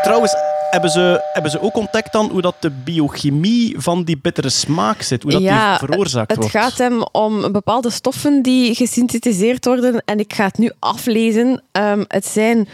Trouwens, 0.03 0.35
hebben 0.71 0.91
ze, 0.91 1.31
hebben 1.33 1.51
ze 1.51 1.61
ook 1.61 1.77
ontdekt 1.77 2.13
dan 2.13 2.31
hoe 2.31 2.41
dat 2.41 2.55
de 2.61 2.71
biochemie 2.71 3.75
van 3.79 4.05
die 4.05 4.19
bittere 4.19 4.49
smaak 4.49 5.03
zit? 5.03 5.23
Hoe 5.23 5.33
dat 5.33 5.41
ja, 5.41 5.79
die 5.79 5.89
veroorzaakt 5.89 6.31
het 6.31 6.39
wordt? 6.39 6.57
gaat 6.57 6.79
hem 6.79 7.03
om 7.13 7.53
bepaalde 7.53 7.91
stoffen 7.91 8.43
die 8.43 8.75
gesynthetiseerd 8.75 9.65
worden. 9.65 10.03
En 10.05 10.19
ik 10.19 10.33
ga 10.33 10.45
het 10.45 10.59
nu 10.59 10.73
aflezen. 10.79 11.63
Ehm, 11.73 12.05
het 12.09 12.27
zijn 12.27 12.69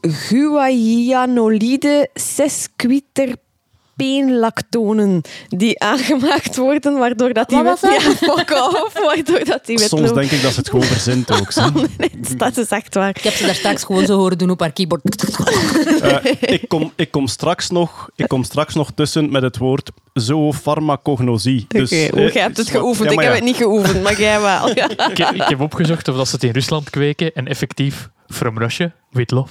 guaianolide 0.00 2.08
sesquiterpeenlactonen 3.98 5.20
die 5.48 5.80
aangemaakt 5.80 6.56
worden, 6.56 6.98
waardoor 6.98 7.32
dat 7.32 7.48
die 7.48 7.62
Wat 7.62 7.80
Ja, 7.80 8.00
fuck 8.00 8.50
off, 8.50 8.92
waardoor 9.04 9.44
dat 9.44 9.66
die 9.66 9.78
Soms 9.78 9.90
witloop... 9.92 10.14
denk 10.14 10.30
ik 10.30 10.42
dat 10.42 10.52
ze 10.52 10.58
het 10.58 10.70
gewoon 10.70 10.84
verzint 10.84 11.30
ook. 11.30 11.52
dat 12.38 12.56
is 12.56 12.68
echt 12.68 12.94
waar. 12.94 13.08
Ik 13.08 13.22
heb 13.22 13.32
ze 13.32 13.46
daar 13.46 13.54
straks 13.54 13.84
gewoon 13.84 14.06
zo 14.06 14.16
horen 14.16 14.38
doen 14.38 14.50
op 14.50 14.60
haar 14.60 14.72
keyboard. 14.72 15.02
Eh, 16.02 16.24
ik, 16.40 16.68
kom, 16.68 16.92
ik, 16.96 17.10
kom 17.10 17.26
straks 17.26 17.70
nog, 17.70 18.08
ik 18.16 18.28
kom 18.28 18.44
straks 18.44 18.74
nog 18.74 18.90
tussen 18.94 19.30
met 19.30 19.42
het 19.42 19.56
woord 19.58 19.90
zoofarmacognosie. 20.12 21.62
Oké, 21.62 21.78
Dus, 21.78 21.90
eh, 21.90 22.32
jij 22.32 22.42
hebt 22.42 22.56
het 22.56 22.70
geoefend. 22.70 23.10
ja, 23.10 23.16
ik 23.16 23.22
heb 23.26 23.34
het 23.34 23.44
niet 23.44 23.56
geoefend, 23.56 24.02
maar 24.02 24.20
jij 24.20 24.40
wel. 24.40 24.68
Ik, 25.08 25.16
heb- 25.18 25.34
ik 25.34 25.42
heb 25.48 25.60
opgezocht 25.60 26.08
of 26.08 26.16
dat 26.16 26.28
ze 26.28 26.34
het 26.34 26.44
in 26.44 26.50
Rusland 26.50 26.90
kweken 26.90 27.32
en 27.34 27.46
effectief 27.48 28.08
from 28.28 28.58
Russia, 28.58 28.92
witloof. 29.10 29.50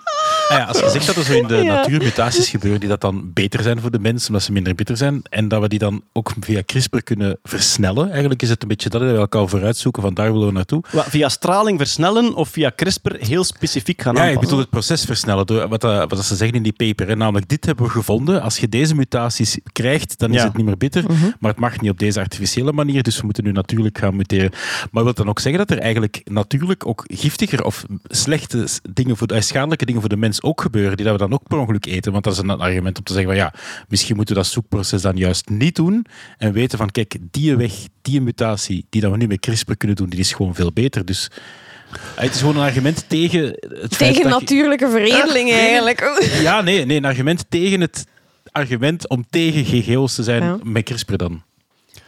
Ah 0.49 0.57
ja, 0.57 0.63
als 0.63 0.79
je 0.79 0.89
zegt 0.89 1.05
dat 1.05 1.15
er 1.15 1.23
zo 1.23 1.33
in 1.33 1.47
de 1.47 1.55
Ja. 1.55 1.73
natuur 1.75 2.03
mutaties 2.03 2.49
gebeuren 2.49 2.79
die 2.79 2.89
dat 2.89 3.01
dan 3.01 3.31
beter 3.33 3.63
zijn 3.63 3.79
voor 3.81 3.91
de 3.91 3.99
mens, 3.99 4.27
omdat 4.27 4.43
ze 4.43 4.51
minder 4.51 4.75
bitter 4.75 4.97
zijn, 4.97 5.21
en 5.29 5.47
dat 5.47 5.61
we 5.61 5.67
die 5.67 5.79
dan 5.79 6.03
ook 6.13 6.31
via 6.39 6.61
CRISPR 6.65 6.97
kunnen 7.03 7.39
versnellen, 7.43 8.09
eigenlijk 8.11 8.41
is 8.41 8.49
het 8.49 8.61
een 8.61 8.67
beetje 8.67 8.89
dat 8.89 9.01
hè, 9.01 9.11
we 9.11 9.17
elkaar 9.17 9.47
vooruit 9.47 9.77
zoeken, 9.77 10.01
van 10.01 10.13
daar 10.13 10.31
willen 10.31 10.47
we 10.47 10.53
naartoe. 10.53 10.83
Wat, 10.91 11.05
Via 11.09 11.29
straling 11.29 11.77
versnellen 11.79 12.33
of 12.35 12.49
via 12.49 12.71
CRISPR 12.75 13.15
heel 13.19 13.43
specifiek 13.43 14.01
gaan 14.01 14.15
Ja, 14.15 14.23
ik 14.23 14.39
bedoel 14.39 14.59
het 14.59 14.69
proces 14.69 15.03
versnellen. 15.05 15.45
Door 15.45 15.67
wat, 15.67 15.81
dat- 15.81 15.99
wat 15.99 16.09
dat 16.09 16.25
ze 16.25 16.35
zeggen 16.35 16.57
in 16.57 16.63
die 16.63 16.73
paper. 16.73 17.07
Hè. 17.07 17.15
Namelijk, 17.15 17.49
dit 17.49 17.65
hebben 17.65 17.85
we 17.85 17.91
gevonden. 17.91 18.41
Als 18.41 18.57
je 18.57 18.69
deze 18.69 18.95
mutaties 18.95 19.57
krijgt, 19.71 20.19
dan 20.19 20.29
is 20.29 20.35
Ja. 20.41 20.43
het 20.47 20.55
niet 20.57 20.65
meer 20.65 20.77
bitter. 20.77 21.03
Maar 21.39 21.51
het 21.51 21.59
mag 21.59 21.81
niet 21.81 21.91
op 21.91 21.99
deze 21.99 22.19
artificiële 22.19 22.71
manier. 22.71 23.03
Dus 23.03 23.17
we 23.17 23.25
moeten 23.25 23.43
nu 23.43 23.51
natuurlijk 23.51 23.97
gaan 23.97 24.15
muteren. 24.15 24.51
Maar 24.91 25.03
wil 25.03 25.13
dan 25.13 25.29
ook 25.29 25.39
zeggen 25.39 25.65
dat 25.67 25.77
er 25.77 25.83
eigenlijk 25.83 26.21
natuurlijk 26.25 26.85
ook 26.87 27.03
giftiger 27.07 27.63
of 27.63 27.85
slechte 28.07 28.67
dingen, 28.93 29.17
voor, 29.17 29.27
eh, 29.27 29.41
schadelijke 29.41 29.85
dingen 29.85 30.01
voor 30.01 30.09
de 30.11 30.17
mens 30.17 30.41
ook 30.43 30.61
gebeuren, 30.61 30.95
die 30.97 31.05
dat 31.05 31.13
we 31.13 31.19
dan 31.21 31.33
ook 31.33 31.47
per 31.47 31.57
ongeluk 31.57 31.85
eten? 31.85 32.11
Want 32.11 32.23
dat 32.23 32.33
is 32.33 32.39
een 32.39 32.49
argument 32.49 32.97
om 32.97 33.03
te 33.03 33.13
zeggen 33.13 33.31
van 33.31 33.41
ja, 33.41 33.53
misschien 33.87 34.15
moeten 34.15 34.35
we 34.35 34.41
dat 34.41 34.49
zoekproces 34.51 35.01
dan 35.01 35.15
juist 35.17 35.49
niet 35.49 35.75
doen. 35.75 36.05
En 36.37 36.53
weten 36.53 36.77
van 36.77 36.89
kijk, 36.91 37.15
die 37.31 37.55
weg, 37.55 37.73
die 38.01 38.21
mutatie, 38.21 38.85
die 38.89 39.01
dat 39.01 39.11
we 39.11 39.17
nu 39.17 39.27
met 39.27 39.39
CRISPR 39.39 39.73
kunnen 39.77 39.97
doen, 39.97 40.09
die 40.09 40.19
is 40.19 40.33
gewoon 40.33 40.55
veel 40.55 40.71
beter. 40.73 41.05
Dus 41.05 41.27
eh, 41.91 41.97
het 42.23 42.33
is 42.33 42.39
gewoon 42.39 42.55
een 42.55 42.61
argument 42.61 43.05
tegen 43.07 43.41
het 43.43 43.95
feit 43.95 44.13
Tegen 44.13 44.13
dat 44.15 44.23
je- 44.23 44.29
natuurlijke 44.39 44.89
veredeling 44.89 45.51
eigenlijk. 45.51 46.21
ja, 46.41 46.61
nee, 46.61 46.85
nee, 46.85 46.97
een 46.97 47.05
argument 47.05 47.45
tegen 47.49 47.81
het 47.81 48.05
argument 48.51 49.09
om 49.09 49.25
tegen 49.29 49.65
GGO's 49.65 50.15
te 50.15 50.23
zijn 50.23 50.43
Ja. 50.43 50.57
met 50.63 50.83
CRISPR 50.83 51.15
dan. 51.15 51.41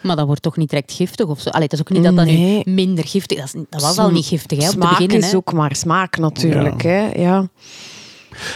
Maar 0.01 0.15
dat 0.15 0.25
wordt 0.25 0.41
toch 0.41 0.57
niet 0.57 0.69
direct 0.69 0.91
giftig 0.91 1.25
of 1.25 1.39
zo? 1.41 1.49
Allee, 1.49 1.63
het 1.63 1.73
is 1.73 1.79
ook 1.79 1.89
niet 1.89 2.03
dat 2.03 2.15
dat 2.15 2.25
Nee. 2.25 2.61
nu 2.65 2.71
minder 2.71 3.07
giftig 3.07 3.37
is. 3.43 3.51
Dat, 3.51 3.61
is- 3.61 3.67
dat 3.69 3.81
was 3.81 3.97
al 3.97 4.11
niet 4.11 4.25
giftig 4.25 4.57
hè, 4.59 4.65
op 4.67 4.71
Smaak 4.73 4.89
het 4.97 5.07
begin. 5.07 5.23
is 5.23 5.31
Hè. 5.31 5.37
ook 5.37 5.53
maar 5.53 5.75
smaak 5.75 6.17
natuurlijk. 6.17 6.81
Ja. 6.83 6.89
Hè? 6.89 7.21
Ja. 7.21 7.47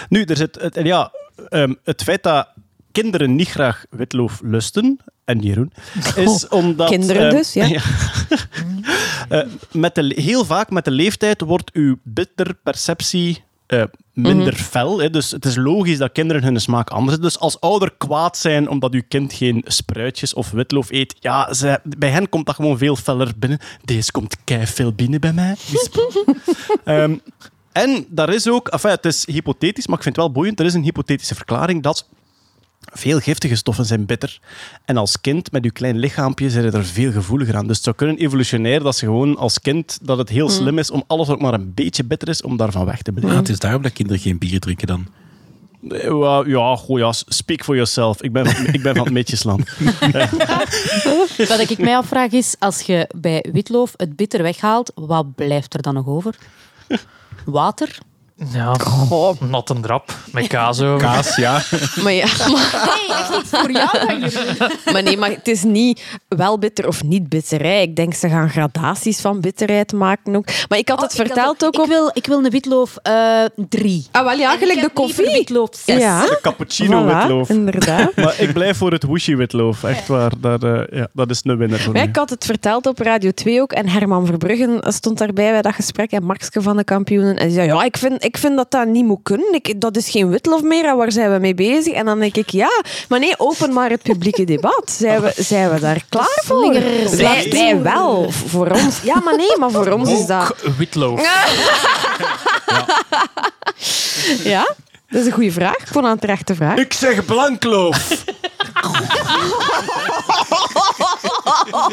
Nu, 0.10 0.24
er 0.24 0.38
zit, 0.38 0.62
het, 0.62 0.80
ja, 0.84 1.12
ehm, 1.50 1.74
het 1.84 2.04
feit 2.04 2.24
dat 2.24 2.48
kinderen 2.92 3.36
niet 3.36 3.48
graag 3.50 3.86
witloof 3.90 4.40
lusten, 4.44 5.00
en 5.26 5.40
Jeroen, 5.40 5.72
is 6.16 6.48
omdat... 6.48 6.90
kinderen 6.90 7.28
ehm, 7.28 7.36
dus, 7.36 7.54
ja. 7.54 7.68
Eh, 9.30 9.42
met 9.72 9.96
de, 9.96 10.14
heel 10.16 10.46
vaak 10.46 10.70
met 10.70 10.86
de 10.86 10.92
leeftijd 10.92 11.42
wordt 11.42 11.72
uw 11.74 11.98
bitterperceptie 12.04 13.44
eh, 13.66 13.84
minder 14.14 14.54
Mhm. 14.54 14.62
fel. 14.64 15.00
Hè. 15.00 15.10
Dus 15.10 15.32
het 15.32 15.46
is 15.46 15.56
logisch 15.56 15.98
dat 15.98 16.12
kinderen 16.12 16.44
hun 16.44 16.60
smaak 16.62 16.90
anders 16.90 17.18
is. 17.18 17.24
Dus 17.24 17.40
als 17.40 17.60
ouder 17.60 17.94
kwaad 17.98 18.38
zijn 18.38 18.70
omdat 18.70 18.94
uw 18.94 19.02
kind 19.08 19.34
geen 19.34 19.64
spruitjes 19.66 20.34
of 20.34 20.52
witloof 20.52 20.92
eet, 20.92 21.16
ja, 21.20 21.54
ze, 21.54 21.80
bij 21.84 22.10
hen 22.10 22.30
komt 22.30 22.46
dat 22.46 22.56
gewoon 22.56 22.78
veel 22.78 22.96
feller 22.96 23.32
binnen. 23.38 23.60
Deze 23.86 24.12
komt 24.12 24.38
kei 24.44 24.68
veel 24.68 24.94
binnen 24.94 25.20
bij 25.22 25.34
mij. 25.34 25.56
Ehm, 26.84 27.16
en 27.84 28.06
daar 28.10 28.34
is 28.34 28.50
ook, 28.50 28.68
enfin, 28.68 28.90
het 28.90 29.06
is 29.06 29.26
hypothetisch, 29.28 29.88
maar 29.88 29.98
ik 29.98 30.04
vind 30.04 30.16
het 30.16 30.26
wel 30.26 30.34
boeiend. 30.34 30.60
Er 30.60 30.66
is 30.66 30.74
een 30.74 30.84
hypothetische 30.84 31.36
verklaring 31.36 31.84
dat 31.84 32.08
veel 32.92 33.20
giftige 33.20 33.56
stoffen 33.56 33.86
zijn 33.86 34.06
bitter. 34.06 34.40
En 34.86 34.98
als 34.98 35.22
kind, 35.22 35.52
met 35.52 35.64
je 35.64 35.72
klein 35.72 35.98
lichaampje, 35.98 36.50
zijn 36.50 36.66
je 36.66 36.72
er 36.72 36.86
veel 36.86 37.12
gevoeliger 37.12 37.56
aan. 37.56 37.68
Dus 37.68 37.76
het 37.76 37.86
zou 37.86 37.96
kunnen 37.96 38.18
evolutionair 38.18 38.84
dat 38.84 38.96
ze 38.96 39.06
gewoon 39.06 39.38
als 39.38 39.60
kind, 39.60 40.00
dat 40.02 40.18
het 40.18 40.30
heel 40.30 40.50
slim 40.50 40.78
is 40.78 40.92
om 40.92 41.04
alles 41.08 41.28
wat 41.28 41.36
ook 41.36 41.42
maar 41.42 41.54
een 41.54 41.74
beetje 41.74 42.04
bitter 42.04 42.30
is, 42.30 42.42
om 42.42 42.58
daarvan 42.58 42.86
weg 42.86 43.02
te 43.02 43.12
blijven. 43.12 43.38
het 43.38 43.50
is 43.50 43.60
daarom 43.60 43.82
dat 43.82 43.94
kinderen 43.94 44.22
geen 44.22 44.38
bier 44.38 44.60
drinken 44.60 44.88
dan. 44.88 45.08
Eh, 45.90 46.42
Ja, 46.46 46.76
goh, 46.76 47.00
ja, 47.00 47.12
speak 47.12 47.64
for 47.64 47.76
yourself. 47.76 48.22
Ik 48.22 48.32
ben 48.32 48.46
van, 48.46 48.66
ik 48.66 48.82
ben 48.82 48.96
van 48.96 49.04
het 49.06 49.14
Meetjesland. 49.14 49.70
Wat 51.50 51.70
ik 51.70 51.78
mij 51.78 51.98
afvraag 51.98 52.32
is, 52.32 52.56
als 52.60 52.82
je 52.82 53.10
bij 53.16 53.46
witlof 53.52 53.94
het 53.98 54.16
bitter 54.16 54.42
weghaalt, 54.44 54.92
wat 54.96 55.36
blijft 55.36 55.74
er 55.74 55.82
dan 55.82 55.94
nog 55.94 56.08
over? 56.08 56.36
Water? 57.48 57.88
Ja, 58.54 58.76
nat 59.40 59.70
en 59.70 59.82
drap. 59.82 60.16
Met 60.32 60.48
kaas 60.48 60.82
over. 60.82 60.98
Kaas, 61.08 61.36
ja. 61.36 61.62
Maar 62.04 62.14
ja, 62.14 62.26
Nee, 62.26 63.18
echt 63.18 63.34
iets 63.42 63.50
voor 63.50 63.72
jou. 63.72 64.20
maar 64.92 65.04
nee, 65.04 65.18
maar 65.18 65.30
het 65.30 65.48
is 65.48 65.64
niet 65.64 66.02
wel 66.28 66.60
bitter 66.60 66.88
of 66.88 67.04
niet 67.04 67.30
bitter. 67.30 67.62
Hè. 67.64 67.80
Ik 67.80 67.96
denk 67.96 68.14
ze 68.14 68.30
gaan 68.30 68.50
gradaties 68.50 69.22
van 69.22 69.40
bitterheid 69.42 69.94
maken 69.94 70.36
ook. 70.36 70.46
Maar 70.70 70.78
ik 70.78 70.90
had 70.90 71.02
het 71.02 71.14
verteld 71.16 71.66
ook 71.66 71.76
Oh, 71.78 71.84
ik 71.84 71.90
wil, 71.90 72.10
ik 72.14 72.26
wil 72.26 72.46
een 72.46 72.52
witloof 72.52 72.96
eh 73.02 73.44
drie. 73.70 74.08
Ah, 74.12 74.24
wel 74.26 74.38
ja, 74.38 74.52
En 74.54 74.58
gelijk 74.58 74.82
de 74.82 74.90
koffie. 74.94 75.26
witlof 75.32 75.70
zes. 75.86 76.02
Ja, 76.02 76.22
De 76.22 76.40
cappuccino 76.42 77.04
voilà, 77.04 77.16
witloof. 77.18 77.50
inderdaad. 77.50 78.16
Maar 78.24 78.36
ik 78.40 78.54
blijf 78.54 78.78
voor 78.78 78.92
het 78.92 79.04
whooshy 79.04 79.36
witloof. 79.36 79.84
Echt 79.84 80.08
waar. 80.08 80.32
Dat, 80.40 80.64
eh, 80.64 80.82
ja, 80.90 81.08
dat 81.14 81.30
is 81.30 81.40
een 81.44 81.58
winnaar 81.58 81.80
voor 81.80 81.94
mij. 81.94 82.04
ik 82.04 82.16
had 82.16 82.30
het 82.30 82.46
verteld 82.46 82.86
op 82.86 83.00
Radio 83.00 83.32
2 83.32 83.62
ook. 83.62 83.72
En 83.72 83.90
Herman 83.90 84.26
Verbruggen 84.26 84.80
stond 84.94 85.18
daarbij 85.18 85.52
bij 85.52 85.62
dat 85.62 85.74
gesprek. 85.74 86.12
En 86.12 86.24
Markske 86.24 86.62
van 86.62 86.78
de 86.78 86.84
kampioenen. 86.84 87.36
En 87.38 87.46
die 87.46 87.56
zei, 87.56 87.68
ja, 87.68 87.84
ik 87.84 87.98
vind, 87.98 88.24
ik 88.28 88.38
vind 88.38 88.56
dat 88.56 88.72
dat 88.72 88.88
niet 88.88 89.06
moet 89.06 89.20
kunnen. 89.24 89.54
Ik, 89.54 89.82
dat 89.82 89.98
is 89.98 90.10
geen 90.10 90.30
witlof 90.30 90.62
meer. 90.62 90.86
En 90.86 90.98
waar 90.98 91.12
zijn 91.12 91.34
we 91.34 91.40
mee 91.40 91.54
bezig? 91.54 91.94
En 91.94 92.06
dan 92.06 92.20
denk 92.20 92.36
ik, 92.36 92.50
ja. 92.50 92.82
Maar 93.10 93.20
nee, 93.20 93.40
open 93.40 93.74
maar 93.74 93.90
het 93.90 94.02
publieke 94.02 94.44
debat. 94.54 94.92
Zijn 94.98 95.22
we, 95.22 95.34
zijn 95.36 95.74
we 95.74 95.80
daar 95.80 96.06
klaar 96.10 96.42
voor? 96.44 96.74
Wij, 97.18 97.48
wij 97.50 97.82
wel. 97.82 98.32
Voor 98.32 98.70
ons. 98.70 99.02
Ja, 99.04 99.20
maar 99.20 99.36
nee, 99.36 99.58
maar 99.60 99.72
voor 99.72 99.92
ons 99.92 100.10
is 100.10 100.26
dat... 100.26 100.56
Witloof. 100.78 101.22
Ja? 104.44 104.76
Dat 105.10 105.22
is 105.22 105.26
een 105.26 105.32
goede 105.32 105.52
vraag. 105.52 105.76
Ik 105.76 105.88
vond 105.88 106.06
het 106.06 106.14
een 106.14 106.20
terechte 106.20 106.56
vraag. 106.56 106.78
Ik 106.78 106.94
zeg 106.94 107.26
blankloof. 107.26 108.08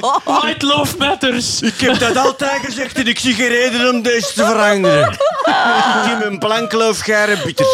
Witloof 0.44 0.98
matters. 0.98 1.60
Ik 1.60 1.80
heb 1.80 1.98
dat 1.98 2.16
altijd 2.16 2.60
gezegd 2.64 2.98
en 2.98 3.06
ik 3.06 3.18
zie 3.18 3.34
geen 3.34 3.48
reden 3.48 3.94
om 3.94 4.02
deze 4.02 4.32
te 4.32 4.44
veranderen. 4.44 5.08
Ik 5.12 6.10
heb 6.10 6.18
mijn 6.18 6.38
blankloof 6.38 6.98
garen 6.98 7.38
bitter. 7.44 7.66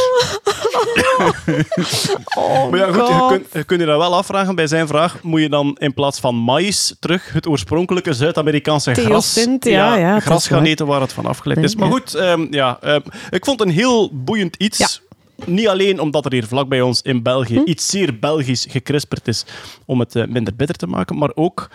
maar 2.70 2.78
ja, 2.78 2.92
goed, 2.92 3.08
je 3.08 3.26
kunt, 3.28 3.46
je 3.52 3.64
kunt 3.64 3.80
je 3.80 3.86
dat 3.86 3.98
wel 3.98 4.14
afvragen 4.14 4.54
bij 4.54 4.66
zijn 4.66 4.86
vraag. 4.86 5.22
Moet 5.22 5.40
je 5.40 5.48
dan 5.48 5.76
in 5.78 5.94
plaats 5.94 6.20
van 6.20 6.34
maïs 6.34 6.94
terug 7.00 7.32
het 7.32 7.46
oorspronkelijke 7.46 8.12
Zuid-Amerikaanse 8.12 8.94
gras, 8.94 9.46
ja, 9.60 9.96
ja, 9.96 10.20
gras 10.20 10.46
gaan 10.46 10.58
waar. 10.58 10.66
eten 10.66 10.86
waar 10.86 11.00
het 11.00 11.12
van 11.12 11.26
afgeleid 11.26 11.58
is? 11.58 11.76
Maar 11.76 11.90
goed, 11.90 12.14
ehm, 12.14 12.46
ja, 12.50 12.78
ehm, 12.80 13.00
ik 13.30 13.44
vond 13.44 13.58
het 13.58 13.68
een 13.68 13.74
heel 13.74 14.10
boeiend 14.12 14.56
iets. 14.56 15.00
Niet 15.46 15.68
alleen 15.68 16.00
omdat 16.00 16.24
er 16.24 16.32
hier 16.32 16.46
vlak 16.46 16.68
bij 16.68 16.80
ons 16.80 17.02
in 17.02 17.22
België 17.22 17.54
Hm. 17.54 17.62
iets 17.64 17.88
zeer 17.88 18.18
Belgisch 18.18 18.66
gekrisperd 18.68 19.28
is 19.28 19.44
om 19.84 20.00
het 20.00 20.16
eh, 20.16 20.26
minder 20.26 20.54
bitter 20.56 20.76
te 20.76 20.86
maken, 20.86 21.18
maar 21.18 21.30
ook 21.34 21.70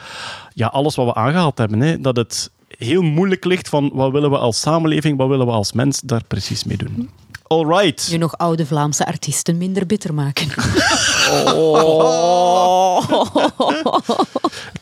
ja, 0.54 0.68
alles 0.68 0.96
wat 0.96 1.06
we 1.06 1.14
aangehaald 1.14 1.58
hebben. 1.58 1.80
Hè, 1.80 2.02
dat 2.02 2.16
het 2.16 2.52
heel 2.78 3.02
moeilijk 3.02 3.46
ligt 3.46 3.70
van 3.70 3.92
wat 3.94 4.12
willen 4.12 4.30
we 4.30 4.38
als 4.38 4.60
samenleving, 4.60 5.18
wat 5.18 5.28
willen 5.28 5.46
we 5.46 5.52
als 5.52 5.72
mens 5.74 6.02
daar 6.02 6.24
precies 6.28 6.64
mee 6.64 6.78
doen. 6.78 7.10
All 7.48 7.66
right. 7.66 8.08
Nu 8.12 8.18
nog 8.18 8.38
oude 8.38 8.66
Vlaamse 8.66 9.06
artiesten 9.06 9.58
minder 9.58 9.86
bitter 9.86 10.14
maken. 10.14 10.48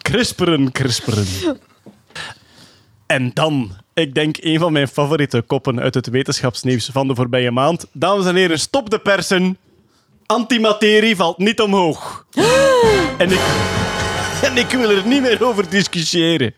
Crisperen, 0.01 0.71
crisperen. 0.71 1.25
En 3.05 3.31
dan, 3.33 3.71
ik 3.93 4.13
denk, 4.13 4.37
een 4.39 4.59
van 4.59 4.71
mijn 4.73 4.87
favoriete 4.87 5.41
koppen 5.41 5.79
uit 5.79 5.93
het 5.93 6.07
wetenschapsnieuws 6.09 6.89
van 6.91 7.07
de 7.07 7.15
voorbije 7.15 7.51
maand. 7.51 7.85
Dames 7.91 8.25
en 8.25 8.35
heren, 8.35 8.59
stop 8.59 8.89
de 8.89 8.99
persen. 8.99 9.57
Antimaterie 10.25 11.15
valt 11.15 11.37
niet 11.37 11.61
omhoog. 11.61 12.25
en, 13.17 13.31
ik, 13.31 13.39
en 14.47 14.57
ik 14.57 14.69
wil 14.69 14.89
er 14.89 15.07
niet 15.07 15.21
meer 15.21 15.45
over 15.45 15.69
discussiëren. 15.69 16.53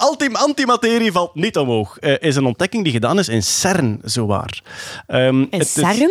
Ultim- 0.00 0.36
antimaterie 0.36 1.12
valt 1.12 1.34
niet 1.34 1.56
omhoog. 1.56 1.98
Eh, 1.98 2.14
is 2.20 2.36
een 2.36 2.44
ontdekking 2.46 2.84
die 2.84 2.92
gedaan 2.92 3.18
is 3.18 3.28
in 3.28 3.42
CERN, 3.42 4.00
zowaar. 4.04 4.60
Het 5.06 5.46
is- 5.50 5.72
CERN? 5.72 6.10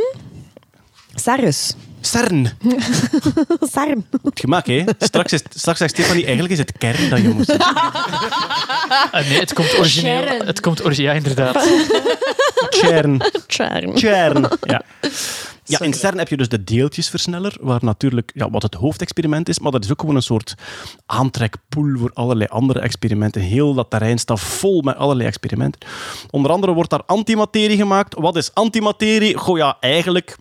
Sarus. 1.16 1.74
CERN. 2.02 2.48
CERN. 3.72 4.06
Goed 4.24 4.40
gemaakt, 4.40 4.68
hè? 4.68 4.84
Straks, 4.98 5.34
is, 5.34 5.42
straks 5.50 5.78
zegt 5.78 5.92
Stefanie, 5.92 6.24
eigenlijk 6.24 6.54
is 6.54 6.60
het 6.60 6.72
kern 6.78 7.10
dat 7.10 7.22
je 7.22 7.30
moet 7.30 7.46
zeggen. 7.46 7.76
Ah, 9.12 9.30
nee, 9.30 9.40
het 9.40 9.54
komt 9.54 9.78
origineel. 9.78 10.24
Sharon. 10.24 10.46
Het 10.46 10.60
komt 10.60 10.86
origineel, 10.86 11.12
ja, 11.12 11.18
inderdaad. 11.18 11.68
Kern. 12.80 13.22
CERN. 13.48 13.98
CERN. 13.98 14.48
Ja. 14.62 14.82
Ja, 15.66 15.80
in 15.80 15.94
CERN 15.94 16.18
heb 16.18 16.28
je 16.28 16.38
dus 16.38 16.50
de 16.50 16.64
deeltjesversneller, 16.64 17.58
waar 17.60 17.80
natuurlijk 17.84 18.32
ja, 18.34 18.50
wat 18.50 18.62
het 18.62 18.74
hoofdexperiment 18.74 19.50
is, 19.50 19.60
maar 19.60 19.72
dat 19.72 19.84
is 19.84 19.92
ook 19.92 20.00
gewoon 20.00 20.16
een 20.16 20.22
soort 20.22 20.56
aantrekpoel 21.06 21.98
voor 21.98 22.12
allerlei 22.14 22.50
andere 22.50 22.80
experimenten. 22.80 23.42
Heel 23.42 23.74
dat 23.74 23.90
terrein 23.90 24.18
staat 24.18 24.40
vol 24.40 24.82
met 24.82 24.96
allerlei 24.96 25.28
experimenten. 25.28 25.82
Onder 26.30 26.52
andere 26.52 26.74
wordt 26.74 26.90
daar 26.90 27.04
antimaterie 27.06 27.78
gemaakt. 27.78 28.16
Wat 28.18 28.36
is 28.36 28.54
antimaterie? 28.54 29.38
Goh 29.38 29.58
ja, 29.58 29.78
eigenlijk 29.80 30.38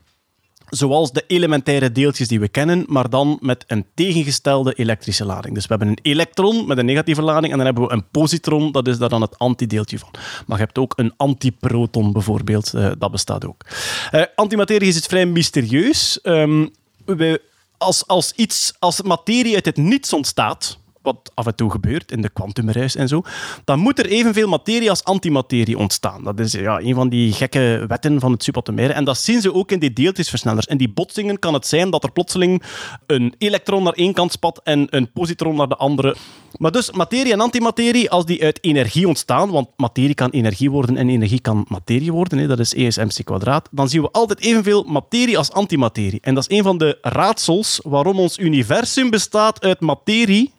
zoals 0.70 1.12
de 1.12 1.24
elementaire 1.26 1.92
deeltjes 1.92 2.28
die 2.28 2.40
we 2.40 2.48
kennen, 2.48 2.84
maar 2.86 3.10
dan 3.10 3.38
met 3.40 3.64
een 3.66 3.86
tegengestelde 3.94 4.72
elektrische 4.74 5.24
lading. 5.24 5.54
Dus 5.54 5.66
we 5.66 5.68
hebben 5.68 5.88
een 5.88 5.98
elektron 6.02 6.66
met 6.66 6.78
een 6.78 6.84
negatieve 6.84 7.22
lading 7.22 7.52
en 7.52 7.56
dan 7.56 7.66
hebben 7.66 7.86
we 7.86 7.92
een 7.92 8.08
positron, 8.10 8.72
dat 8.72 8.88
is 8.88 8.98
daar 8.98 9.08
dan 9.08 9.20
het 9.20 9.38
antideeltje 9.38 9.98
van. 9.98 10.08
Maar 10.46 10.58
je 10.58 10.64
hebt 10.64 10.78
ook 10.78 10.92
een 10.96 11.12
antiproton 11.16 12.12
bijvoorbeeld, 12.12 12.74
eh, 12.74 12.90
dat 12.98 13.10
bestaat 13.10 13.46
ook. 13.46 13.64
Eh, 14.10 14.22
antimaterie 14.34 14.88
is 14.88 14.96
iets 14.96 15.06
vrij 15.06 15.26
mysterieus. 15.26 16.20
Ehm, 16.20 16.66
we, 17.04 17.42
als, 17.78 18.06
als, 18.06 18.32
iets, 18.32 18.74
als 18.78 19.02
materie 19.02 19.54
uit 19.54 19.64
het 19.64 19.76
niets 19.76 20.12
ontstaat, 20.12 20.78
wat 21.02 21.32
af 21.34 21.46
en 21.46 21.54
toe 21.54 21.70
gebeurt 21.70 22.12
in 22.12 22.22
de 22.22 22.28
kwantumreis 22.28 22.96
en 22.96 23.08
zo, 23.08 23.22
dan 23.64 23.78
moet 23.78 23.98
er 23.98 24.06
evenveel 24.06 24.48
materie 24.48 24.90
als 24.90 25.04
antimaterie 25.04 25.78
ontstaan. 25.78 26.24
Dat 26.24 26.40
is 26.40 26.52
ja, 26.52 26.80
een 26.80 26.94
van 26.94 27.08
die 27.08 27.32
gekke 27.32 27.84
wetten 27.88 28.20
van 28.20 28.32
het 28.32 28.44
subatomaire. 28.44 28.92
En 28.92 29.04
dat 29.04 29.18
zien 29.18 29.40
ze 29.40 29.54
ook 29.54 29.70
in 29.70 29.78
die 29.78 29.92
deeltjesversnellers. 29.92 30.66
In 30.66 30.76
die 30.76 30.92
botsingen 30.92 31.38
kan 31.38 31.54
het 31.54 31.66
zijn 31.66 31.90
dat 31.90 32.04
er 32.04 32.12
plotseling 32.12 32.62
een 33.06 33.34
elektron 33.38 33.82
naar 33.82 33.92
één 33.92 34.12
kant 34.12 34.32
spat 34.32 34.60
en 34.64 34.86
een 34.90 35.12
positron 35.12 35.56
naar 35.56 35.68
de 35.68 35.76
andere. 35.76 36.16
Maar 36.56 36.70
dus 36.70 36.90
materie 36.90 37.32
en 37.32 37.40
antimaterie, 37.40 38.10
als 38.10 38.24
die 38.24 38.42
uit 38.42 38.58
energie 38.64 39.08
ontstaan, 39.08 39.50
want 39.50 39.68
materie 39.76 40.14
kan 40.14 40.30
energie 40.30 40.70
worden 40.70 40.96
en 40.96 41.08
energie 41.08 41.40
kan 41.40 41.64
materie 41.68 42.12
worden, 42.12 42.38
hè, 42.38 42.46
dat 42.46 42.58
is 42.58 42.74
E 42.74 42.86
is 42.86 42.96
mc 42.96 43.24
kwadraat, 43.24 43.68
dan 43.70 43.88
zien 43.88 44.02
we 44.02 44.10
altijd 44.10 44.40
evenveel 44.40 44.82
materie 44.82 45.38
als 45.38 45.52
antimaterie. 45.52 46.20
En 46.20 46.34
dat 46.34 46.46
is 46.48 46.56
een 46.56 46.64
van 46.64 46.78
de 46.78 46.98
raadsels 47.02 47.80
waarom 47.82 48.18
ons 48.18 48.38
universum 48.38 49.10
bestaat 49.10 49.62
uit 49.62 49.80
materie. 49.80 50.52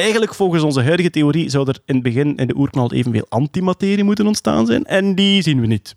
Eigenlijk, 0.00 0.34
volgens 0.34 0.62
onze 0.62 0.82
huidige 0.82 1.10
theorie, 1.10 1.50
zou 1.50 1.68
er 1.68 1.78
in 1.84 1.94
het 1.94 2.02
begin 2.02 2.36
in 2.36 2.46
de 2.46 2.56
oerknal 2.56 2.92
evenveel 2.92 3.26
antimaterie 3.28 4.04
moeten 4.04 4.26
ontstaan 4.26 4.66
zijn. 4.66 4.84
En 4.84 5.14
die 5.14 5.42
zien 5.42 5.60
we 5.60 5.66
niet. 5.66 5.96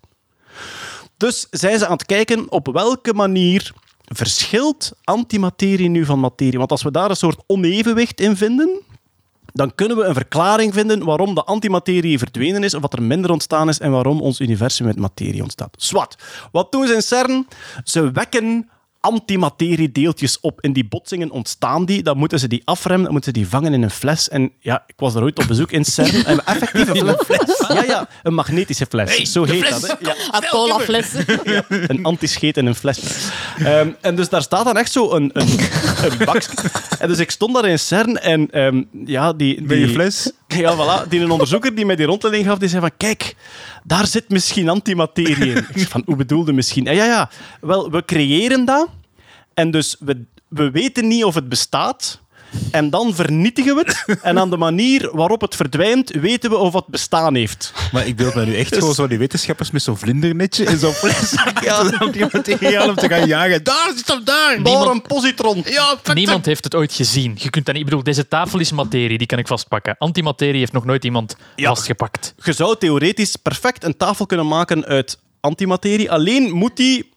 Dus 1.16 1.46
zijn 1.50 1.78
ze 1.78 1.86
aan 1.86 1.92
het 1.92 2.06
kijken 2.06 2.50
op 2.50 2.68
welke 2.72 3.14
manier 3.14 3.72
verschilt 4.04 4.92
antimaterie 5.04 5.88
nu 5.88 6.04
van 6.04 6.20
materie. 6.20 6.58
Want 6.58 6.70
als 6.70 6.82
we 6.82 6.90
daar 6.90 7.10
een 7.10 7.16
soort 7.16 7.42
onevenwicht 7.46 8.20
in 8.20 8.36
vinden, 8.36 8.80
dan 9.52 9.74
kunnen 9.74 9.96
we 9.96 10.04
een 10.04 10.14
verklaring 10.14 10.74
vinden 10.74 11.04
waarom 11.04 11.34
de 11.34 11.44
antimaterie 11.44 12.18
verdwenen 12.18 12.62
is, 12.62 12.74
of 12.74 12.82
wat 12.82 12.92
er 12.92 13.02
minder 13.02 13.30
ontstaan 13.30 13.68
is, 13.68 13.78
en 13.78 13.90
waarom 13.90 14.20
ons 14.20 14.40
universum 14.40 14.86
met 14.86 14.96
materie 14.96 15.42
ontstaat. 15.42 15.74
Swat. 15.76 16.16
Wat 16.52 16.72
doen 16.72 16.86
ze 16.86 16.94
in 16.94 17.02
CERN? 17.02 17.46
Ze 17.84 18.10
wekken 18.10 18.68
antimateriedeeltjes 19.02 20.40
op. 20.40 20.60
In 20.60 20.72
die 20.72 20.88
botsingen 20.88 21.30
ontstaan 21.30 21.84
die, 21.84 22.02
dan 22.02 22.16
moeten 22.16 22.38
ze 22.38 22.48
die 22.48 22.62
afremmen, 22.64 23.02
dan 23.04 23.12
moeten 23.12 23.32
ze 23.32 23.38
die 23.38 23.48
vangen 23.48 23.72
in 23.72 23.82
een 23.82 23.90
fles. 23.90 24.28
En 24.28 24.52
ja, 24.58 24.84
ik 24.86 24.94
was 24.96 25.14
er 25.14 25.22
ooit 25.22 25.38
op 25.38 25.46
bezoek 25.46 25.72
in 25.72 25.84
CERN. 25.84 26.24
En 26.24 26.44
effectief 26.46 26.88
een 26.88 27.16
fles. 27.24 27.64
Ja, 27.68 27.82
ja, 27.82 28.08
een 28.22 28.34
magnetische 28.34 28.86
fles. 28.88 29.32
Zo 29.32 29.44
heet 29.44 29.68
dat. 29.70 29.82
Hè. 29.82 29.94
Ja. 30.00 30.14
Een 30.30 30.48
colafles. 30.50 31.12
Ja, 31.44 31.64
een 31.68 32.04
antischeet 32.04 32.56
in 32.56 32.66
een 32.66 32.74
fles. 32.74 33.00
Ehm, 33.58 33.88
en 34.00 34.16
dus 34.16 34.28
daar 34.28 34.42
staat 34.42 34.64
dan 34.64 34.76
echt 34.76 34.92
zo 34.92 35.10
een, 35.10 35.30
een, 35.32 35.48
een 36.02 36.24
bak. 36.24 36.42
En 36.98 37.08
dus 37.08 37.18
ik 37.18 37.30
stond 37.30 37.54
daar 37.54 37.64
in 37.64 37.78
CERN 37.78 38.18
en 38.18 38.50
ehm, 38.50 38.82
ja, 39.04 39.32
die... 39.32 39.66
die 39.66 39.78
je 39.78 39.88
fles? 39.88 40.32
Ja, 40.46 40.74
voilà. 40.76 41.08
Die 41.08 41.20
een 41.20 41.30
onderzoeker 41.30 41.74
die 41.74 41.86
mij 41.86 41.96
die 41.96 42.06
rondleiding 42.06 42.46
gaf, 42.46 42.58
die 42.58 42.68
zei 42.68 42.80
van 42.80 42.90
kijk, 42.96 43.34
daar 43.84 44.06
zit 44.06 44.28
misschien 44.28 44.68
antimaterie 44.68 45.50
in. 45.50 45.56
Ik 45.56 45.66
zei 45.74 45.86
van, 45.86 46.02
hoe 46.04 46.16
bedoelde 46.16 46.52
misschien? 46.52 46.84
Ja, 46.84 46.90
ja, 46.90 47.04
ja. 47.04 47.30
Wel, 47.60 47.90
we 47.90 48.04
creëren 48.04 48.64
dat 48.64 48.88
en 49.54 49.70
dus 49.70 49.96
we, 49.98 50.24
we 50.48 50.70
weten 50.70 51.08
niet 51.08 51.24
of 51.24 51.34
het 51.34 51.48
bestaat. 51.48 52.20
En 52.70 52.90
dan 52.90 53.14
vernietigen 53.14 53.74
we 53.74 53.82
het. 53.84 54.20
En 54.22 54.38
aan 54.38 54.50
de 54.50 54.56
manier 54.56 55.10
waarop 55.12 55.40
het 55.40 55.56
verdwijnt, 55.56 56.10
weten 56.10 56.50
we 56.50 56.56
of 56.56 56.72
het 56.72 56.86
bestaan 56.86 57.34
heeft. 57.34 57.72
Maar 57.92 58.06
ik 58.06 58.16
beeld 58.16 58.34
me 58.34 58.44
nu 58.44 58.56
echt 58.56 58.74
gewoon 58.74 58.94
zo 58.94 59.06
die 59.06 59.18
wetenschappers 59.18 59.70
met 59.70 59.82
zo'n 59.82 59.96
vlindernetje 59.96 60.64
en 60.64 60.78
zo'n. 60.78 60.92
Ja, 61.60 61.82
dan 61.82 62.10
die 62.10 62.22
om 62.88 62.94
te 62.94 63.08
gaan 63.08 63.26
jagen. 63.26 63.64
Daar 63.64 63.92
zit 63.96 64.08
hem 64.08 64.24
daar! 64.24 64.62
Daar 64.62 64.86
een 64.86 65.02
positron. 65.02 65.62
Ja, 65.64 65.98
Niemand 66.14 66.46
heeft 66.46 66.64
het 66.64 66.74
ooit 66.74 66.92
gezien. 66.92 67.36
Je 67.38 67.50
kunt 67.50 67.64
dat 67.64 67.74
niet... 67.74 67.84
Ik 67.84 67.88
bedoel, 67.88 68.04
deze 68.04 68.28
tafel 68.28 68.58
is 68.58 68.72
materie, 68.72 69.18
die 69.18 69.26
kan 69.26 69.38
ik 69.38 69.46
vastpakken. 69.46 69.94
Antimaterie 69.98 70.58
heeft 70.58 70.72
nog 70.72 70.84
nooit 70.84 71.04
iemand 71.04 71.36
vastgepakt. 71.56 72.34
Je 72.44 72.52
zou 72.52 72.76
theoretisch 72.78 73.36
perfect 73.36 73.84
een 73.84 73.96
tafel 73.96 74.26
kunnen 74.26 74.48
maken 74.48 74.84
uit 74.84 75.18
antimaterie. 75.40 76.10
Alleen 76.10 76.52
moet 76.52 76.76
die, 76.76 77.11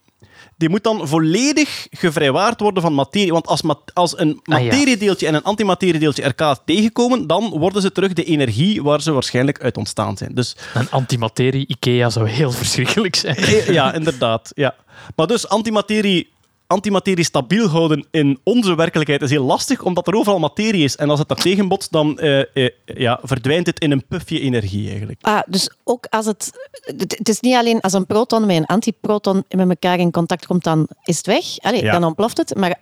die 0.57 0.69
moet 0.69 0.83
dan 0.83 1.07
volledig 1.07 1.87
gevrijwaard 1.91 2.59
worden 2.59 2.81
van 2.83 2.93
materie. 2.93 3.31
Want 3.31 3.47
als, 3.47 3.61
ma- 3.61 3.79
als 3.93 4.19
een 4.19 4.39
Ah, 4.43 4.59
materiedeeltje 4.59 5.27
en 5.27 5.33
een 5.33 5.43
antimateriedeeltje 5.43 6.21
elkaar 6.23 6.57
tegenkomen, 6.65 7.27
dan 7.27 7.49
worden 7.49 7.81
ze 7.81 7.91
terug 7.91 8.13
de 8.13 8.23
energie 8.23 8.83
waar 8.83 9.01
ze 9.01 9.11
waarschijnlijk 9.11 9.61
uit 9.61 9.77
ontstaan 9.77 10.17
zijn. 10.17 10.31
Dus 10.33 10.55
Een 10.73 10.89
antimaterie 10.91 11.67
Ikea 11.67 12.09
zou 12.09 12.29
heel 12.29 12.51
verschrikkelijk 12.51 13.15
zijn. 13.15 13.73
ja, 13.73 13.93
inderdaad. 13.93 14.51
Ja. 14.55 14.75
Maar 15.15 15.27
dus 15.27 15.47
antimaterie, 15.47 16.29
antimaterie 16.67 17.23
stabiel 17.23 17.67
houden 17.67 18.05
in 18.11 18.39
onze 18.43 18.75
werkelijkheid 18.75 19.21
is 19.21 19.29
heel 19.29 19.43
lastig, 19.43 19.81
omdat 19.81 20.07
er 20.07 20.15
overal 20.15 20.39
materie 20.39 20.83
is. 20.83 20.95
En 20.95 21.09
als 21.09 21.19
het 21.19 21.27
daar 21.27 21.37
tegen 21.37 21.67
botst, 21.67 21.91
dan 21.91 22.19
eh, 22.19 22.39
eh, 22.53 22.69
ja, 22.85 23.19
verdwijnt 23.23 23.67
het 23.67 23.79
in 23.79 23.91
een 23.91 24.05
pufje 24.07 24.39
energie 24.39 24.89
eigenlijk. 24.89 25.19
Ah, 25.21 25.39
dus 25.47 25.69
ook 25.83 26.05
als 26.09 26.25
het... 26.25 26.51
Het 26.97 27.29
is 27.29 27.39
niet 27.39 27.55
alleen 27.55 27.81
als 27.81 27.93
een 27.93 28.05
proton 28.05 28.45
met 28.45 28.55
een 28.55 28.65
antiproton 28.65 29.43
met 29.49 29.69
elkaar 29.69 29.99
in 29.99 30.11
contact 30.11 30.45
komt, 30.45 30.63
dan 30.63 30.87
is 31.03 31.17
het 31.17 31.25
weg. 31.25 31.45
Allee, 31.59 31.83
Ja. 31.83 31.91
Dan 31.91 32.03
ontploft 32.03 32.37
het. 32.37 32.55
Maar 32.55 32.75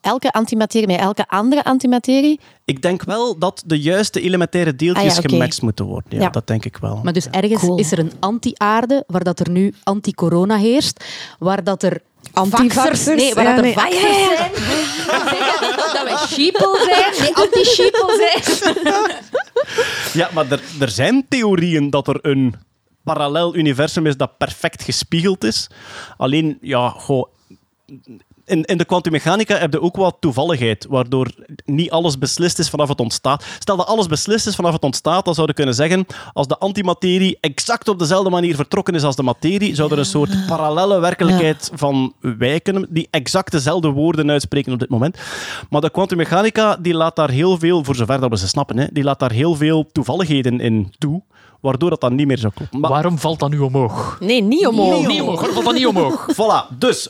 elke 0.00 0.32
antimaterie 0.32 0.86
met 0.86 1.00
elke 1.00 1.28
andere 1.28 1.64
antimaterie... 1.64 2.40
Ik 2.64 2.82
denk 2.82 3.02
wel 3.04 3.38
dat 3.38 3.62
de 3.66 3.80
juiste 3.80 4.20
elementaire 4.20 4.76
deeltjes 4.76 5.16
Ah 5.16 5.22
ja, 5.22 5.28
gematcht 5.28 5.62
moeten 5.62 5.84
worden. 5.84 6.10
Ja, 6.18 6.20
Ja. 6.20 6.28
dat 6.30 6.46
denk 6.46 6.64
ik 6.64 6.76
wel. 6.76 7.00
Maar 7.02 7.12
dus 7.12 7.26
ergens 7.28 7.60
Cool. 7.60 7.78
is 7.78 7.92
er 7.92 7.98
een 7.98 8.12
anti-aarde, 8.20 9.04
waar 9.06 9.24
dat 9.24 9.40
er 9.40 9.50
nu 9.50 9.74
anti-corona 9.82 10.56
heerst, 10.56 11.04
waar 11.38 11.64
dat 11.64 11.82
er 11.82 12.00
Antivaxers, 12.32 12.74
vaxers- 12.74 13.16
Nee, 13.22 13.34
waar 13.34 13.44
ja, 13.44 13.50
dat 13.50 13.58
er 13.58 13.64
nee. 13.64 13.72
vaxers 13.74 14.04
Ah, 14.04 14.10
ja, 14.10 14.18
ja. 14.30 14.36
zijn. 14.36 14.52
Dat 15.94 16.02
wij 16.02 16.16
sheeple 16.26 16.80
zijn. 16.84 17.20
Nee, 17.20 17.34
anti-sheeple 17.34 18.40
zijn. 18.60 18.76
Ja, 20.12 20.30
maar 20.32 20.50
er, 20.50 20.60
er 20.80 20.88
zijn 20.90 21.26
theorieën 21.28 21.90
dat 21.90 22.08
er 22.08 22.18
een 22.22 22.54
parallel 23.04 23.56
universum 23.56 24.06
is 24.06 24.16
dat 24.16 24.38
perfect 24.38 24.82
gespiegeld 24.82 25.44
is. 25.44 25.70
Alleen, 26.16 26.58
ja, 26.60 26.88
goh, 26.88 27.28
in, 28.50 28.64
in 28.64 28.78
de 28.78 28.84
kwantummechanica 28.84 29.56
heb 29.56 29.72
je 29.72 29.80
ook 29.80 29.96
wat 29.96 30.16
toevalligheid, 30.20 30.86
waardoor 30.88 31.30
niet 31.64 31.90
alles 31.90 32.18
beslist 32.18 32.58
is 32.58 32.70
vanaf 32.70 32.88
het 32.88 33.00
ontstaat. 33.00 33.44
Stel 33.58 33.76
dat 33.76 33.86
alles 33.86 34.06
beslist 34.06 34.46
is 34.46 34.54
vanaf 34.54 34.72
het 34.72 34.82
ontstaat, 34.82 35.24
dan 35.24 35.34
zouden 35.34 35.56
we 35.56 35.62
kunnen 35.62 35.74
zeggen, 35.74 36.06
als 36.32 36.46
de 36.46 36.58
antimaterie 36.58 37.38
exact 37.40 37.88
op 37.88 37.98
dezelfde 37.98 38.30
manier 38.30 38.54
vertrokken 38.54 38.94
is 38.94 39.02
als 39.02 39.16
de 39.16 39.22
materie, 39.22 39.74
zou 39.74 39.92
er 39.92 39.98
een 39.98 40.04
soort 40.04 40.46
parallelle 40.46 41.00
werkelijkheid 41.00 41.70
van 41.74 42.12
wij 42.20 42.60
kunnen, 42.60 42.86
die 42.90 43.08
exact 43.10 43.52
dezelfde 43.52 43.88
woorden 43.88 44.30
uitspreken 44.30 44.72
op 44.72 44.78
dit 44.78 44.88
moment. 44.88 45.18
Maar 45.70 45.80
de 45.80 45.90
kwantummechanica 45.90 46.76
die 46.76 46.94
laat 46.94 47.16
daar 47.16 47.30
heel 47.30 47.58
veel, 47.58 47.84
voor 47.84 47.94
zover 47.94 48.20
dat 48.20 48.30
we 48.30 48.38
ze 48.38 48.48
snappen, 48.48 48.78
hè, 48.78 48.86
die 48.92 49.04
laat 49.04 49.18
daar 49.18 49.32
heel 49.32 49.54
veel 49.54 49.86
toevalligheden 49.92 50.60
in 50.60 50.92
toe, 50.98 51.22
waardoor 51.60 51.90
dat 51.90 52.00
dan 52.00 52.14
niet 52.14 52.26
meer 52.26 52.38
zou 52.38 52.52
kloppen. 52.52 52.80
Maar 52.80 52.90
Waarom 52.90 53.18
valt 53.18 53.38
dat 53.38 53.50
nu 53.50 53.58
omhoog? 53.58 54.16
Nee, 54.20 54.42
niet 54.42 54.66
omhoog. 54.66 55.06
Niet 55.06 55.20
omhoog. 55.20 55.36
Waarom 55.36 55.54
valt 55.54 55.64
dat 55.64 55.74
niet 55.74 55.86
omhoog? 55.86 56.26
Voilà, 56.32 56.78
dus 56.78 57.08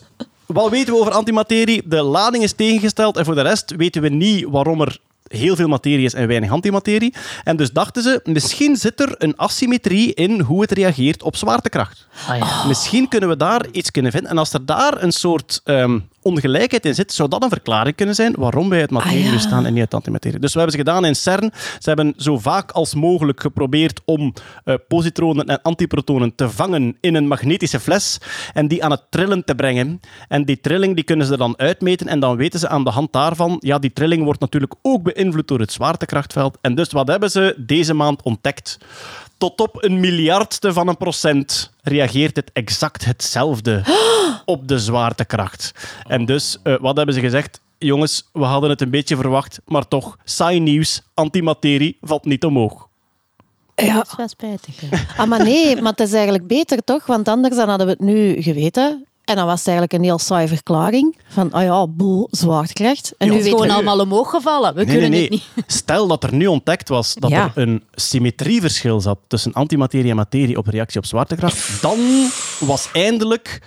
wat 0.53 0.71
weten 0.71 0.93
we 0.95 1.01
over 1.01 1.13
antimaterie? 1.13 1.83
De 1.85 2.03
lading 2.03 2.43
is 2.43 2.53
tegengesteld 2.53 3.17
en 3.17 3.25
voor 3.25 3.35
de 3.35 3.41
rest 3.41 3.77
weten 3.77 4.03
we 4.03 4.09
niet 4.09 4.47
waarom 4.49 4.81
er 4.81 4.99
heel 5.39 5.57
veel 5.57 5.69
materie 5.69 6.05
is 6.05 6.15
en 6.15 6.27
weinig 6.27 6.51
antimaterie. 6.51 7.15
En 7.45 7.57
dus 7.57 7.71
dachten 7.71 8.03
ze, 8.03 8.21
misschien 8.25 8.77
zit 8.77 9.01
er 9.01 9.15
een 9.19 9.37
asymmetrie 9.37 10.15
in 10.15 10.41
hoe 10.41 10.61
het 10.61 10.73
reageert 10.73 11.23
op 11.23 11.37
zwaartekracht. 11.37 12.07
Ah, 12.29 12.37
ja. 12.39 12.67
Misschien 12.67 13.09
kunnen 13.09 13.29
we 13.29 13.37
daar 13.37 13.67
iets 13.73 13.91
kunnen 13.91 14.13
vinden. 14.13 14.31
En 14.31 14.39
als 14.39 14.53
er 14.53 14.67
daar 14.67 15.03
een 15.03 15.13
soort 15.13 15.61
ehm, 15.65 15.99
ongelijkheid 16.23 16.87
in 16.87 16.95
zit, 16.95 17.13
zou 17.13 17.29
dat 17.29 17.43
een 17.43 17.49
verklaring 17.49 17.97
kunnen 17.97 18.15
zijn 18.15 18.35
waarom 18.39 18.69
wij 18.69 18.81
uit 18.81 18.91
materie 18.91 19.19
Ah, 19.19 19.25
ja. 19.25 19.33
bestaan 19.33 19.67
en 19.67 19.73
niet 19.73 19.81
uit 19.81 19.95
antimaterie. 19.95 20.39
Dus 20.39 20.55
wat 20.55 20.63
hebben 20.63 20.81
ze 20.81 20.87
gedaan 20.87 21.05
in 21.05 21.17
CERN? 21.17 21.53
Ze 21.79 21.89
hebben 21.89 22.15
zo 22.17 22.39
vaak 22.39 22.71
als 22.71 22.95
mogelijk 22.95 23.41
geprobeerd 23.41 24.01
om 24.05 24.35
eh, 24.65 24.75
positronen 24.89 25.47
en 25.47 25.63
antiprotonen 25.63 26.35
te 26.35 26.51
vangen 26.51 26.97
in 27.01 27.15
een 27.15 27.27
magnetische 27.27 27.81
fles 27.81 28.19
en 28.53 28.69
die 28.69 28.85
aan 28.85 28.91
het 28.91 29.03
trillen 29.11 29.45
te 29.45 29.55
brengen. 29.55 30.01
En 30.29 30.45
die 30.45 30.61
trilling 30.61 30.95
die 30.95 31.05
kunnen 31.05 31.27
ze 31.27 31.37
dan 31.37 31.59
uitmeten 31.59 32.07
en 32.07 32.21
dan 32.21 32.37
weten 32.37 32.61
ze 32.61 32.69
aan 32.69 32.85
de 32.85 32.91
hand 32.91 33.13
daarvan, 33.13 33.57
ja, 33.61 33.79
die 33.79 33.93
trilling 33.93 34.25
wordt 34.25 34.41
natuurlijk 34.41 34.75
ook 34.83 35.03
beïnvloed 35.03 35.19
door 35.47 35.61
het 35.61 35.73
zwaartekrachtveld. 35.73 36.59
En 36.61 36.75
dus 36.75 36.93
wat 36.93 37.09
hebben 37.09 37.31
ze 37.31 37.55
deze 37.59 37.95
maand 37.95 38.23
ontdekt? 38.23 38.79
Tot 39.39 39.61
op 39.61 39.85
een 39.85 40.01
miljardste 40.01 40.73
van 40.73 40.89
een 40.89 40.97
procent 40.97 41.73
reageert 41.83 42.37
het 42.37 42.51
exact 42.53 43.05
hetzelfde 43.05 43.83
op 44.45 44.69
de 44.69 44.79
zwaartekracht. 44.79 45.73
En 46.07 46.25
dus, 46.25 46.59
eh, 46.63 46.75
wat 46.81 46.97
hebben 46.97 47.15
ze 47.15 47.21
gezegd? 47.21 47.61
Jongens, 47.79 48.29
we 48.33 48.45
hadden 48.45 48.71
het 48.71 48.81
een 48.81 48.91
beetje 48.91 49.17
verwacht, 49.17 49.61
maar 49.67 49.89
toch, 49.89 50.17
saai 50.25 50.61
nieuws, 50.61 51.03
antimaterie 51.15 51.97
valt 52.01 52.25
niet 52.25 52.45
omhoog. 52.45 52.89
Ja. 53.75 53.95
Dat 53.95 54.07
is 54.07 54.17
wel 54.17 54.29
spijtig. 54.29 54.81
hè. 54.81 54.89
Ah, 55.23 55.29
maar 55.29 55.45
nee, 55.45 55.83
maar 55.83 55.91
het 55.91 56.01
is 56.01 56.13
eigenlijk 56.13 56.47
beter 56.47 56.85
toch? 56.85 57.07
Want 57.07 57.29
anders 57.29 57.57
dan 57.57 57.69
hadden 57.69 57.87
we 57.87 57.93
het 57.93 58.03
nu 58.03 58.43
geweten. 58.43 59.05
En 59.31 59.37
dan 59.37 59.47
was 59.47 59.59
het 59.59 59.69
eigenlijk 59.69 59.93
een 59.99 60.03
heel 60.05 60.19
saaie 60.19 60.49
verklaring. 60.49 61.17
Van, 61.29 61.53
ah 61.53 61.63
ja, 61.63 61.87
boel, 61.87 62.29
zwaartekracht. 62.31 63.15
En 63.19 63.27
Nu 63.27 63.33
nu 63.33 63.39
is 63.39 63.45
het 63.45 63.53
weten 63.53 63.67
gewoon 63.71 63.77
allemaal 63.87 64.05
omhoog 64.07 64.31
gevallen. 64.31 64.75
We 64.75 64.85
Nee, 64.85 64.93
kunnen 64.93 65.11
nee, 65.11 65.23
het 65.23 65.31
niet. 65.31 65.45
Stel 65.67 66.07
dat 66.07 66.25
er 66.25 66.35
nu 66.35 66.47
ontdekt 66.47 66.89
was 66.89 67.15
dat 67.15 67.31
Ja. 67.31 67.53
er 67.55 67.63
een 67.63 67.83
symmetrieverschil 67.95 69.01
zat 69.01 69.19
tussen 69.27 69.53
antimaterie 69.53 70.11
en 70.11 70.17
materie 70.17 70.57
op 70.57 70.67
reactie 70.67 70.99
op 71.01 71.07
zwaartekracht, 71.07 71.83
dan 71.83 71.99
was 72.61 72.89
eindelijk 72.93 73.63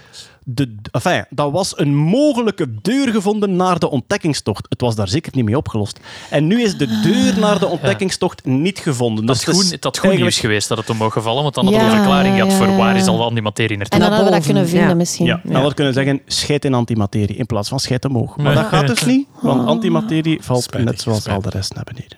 de, 0.45 0.75
enfin, 0.91 1.25
dat 1.29 1.51
was 1.51 1.77
een 1.77 1.95
mogelijke 1.95 2.67
deur 2.82 3.08
gevonden 3.12 3.56
naar 3.56 3.79
de 3.79 3.89
ontdekkingstocht. 3.89 4.65
Het 4.69 4.82
was 4.82 4.95
daar 4.95 5.08
zeker 5.08 5.32
niet 5.36 5.45
mee 5.45 5.58
opgelost. 5.58 5.99
En 6.29 6.47
nu 6.47 6.62
is 6.62 6.77
de 6.77 6.99
deur 7.01 7.39
naar 7.39 7.60
de 7.60 7.67
ontdekkingstocht 7.67 8.45
niet 8.45 8.79
gevonden. 8.79 9.25
Dat 9.25 9.36
Dus 9.36 9.45
het 9.45 9.56
het 9.56 9.63
goed, 9.63 9.73
is 9.73 9.79
dat 9.79 9.97
goed 9.97 10.15
nieuws 10.15 10.39
geweest 10.39 10.67
dat 10.67 10.77
het 10.77 10.89
omhoog 10.89 11.13
gevallen, 11.13 11.43
want 11.43 11.56
dan 11.56 11.63
hadden 11.63 11.84
we 11.84 11.88
Ja, 11.89 11.91
een 11.93 11.97
verklaring 12.03 12.36
gehad 12.36 12.51
ja, 12.51 12.58
voor 12.58 12.75
waar 12.75 12.95
is 12.95 13.08
al 13.08 13.34
die 13.34 13.41
materie 13.41 13.77
naartoe. 13.77 13.99
En 13.99 14.06
dan 14.06 14.13
hadden 14.13 14.32
we 14.32 14.38
dat 14.38 14.45
kunnen 14.45 14.67
vinden 14.67 14.89
ja. 14.89 14.95
misschien. 14.95 15.25
Ja, 15.25 15.39
dan 15.43 15.51
hadden 15.51 15.69
we 15.69 15.75
kunnen 15.75 15.93
zeggen, 15.93 16.21
scheid 16.25 16.65
in 16.65 16.73
antimaterie 16.73 17.36
in 17.36 17.45
plaats 17.45 17.69
van 17.69 17.79
scheid 17.79 18.06
omhoog. 18.06 18.38
Maar 18.38 18.45
Nee. 18.45 18.56
dat 18.56 18.65
gaat 18.65 18.88
dus 18.88 19.06
niet, 19.06 19.27
want 19.41 19.67
antimaterie 19.67 20.38
valt 20.41 20.63
Spijtig, 20.63 20.89
net 20.91 21.01
zoals 21.01 21.19
spijtig. 21.21 21.43
al 21.43 21.51
de 21.51 21.58
rest 21.58 21.73
naar 21.75 21.84
beneden. 21.84 22.17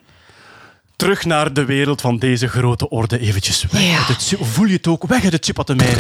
Terug 0.96 1.26
naar 1.26 1.54
de 1.54 1.66
wereld 1.66 2.02
van 2.02 2.18
deze 2.18 2.48
grote 2.48 2.90
orde 2.90 3.20
eventjes. 3.20 3.66
Weg 3.72 3.98
uit 3.98 4.08
het 4.08 4.34
Voel 4.40 4.66
je 4.66 4.76
het 4.76 4.88
ook? 4.88 5.08
Weg 5.08 5.24
uit 5.24 5.34
het 5.34 5.46
subatomaire. 5.46 6.00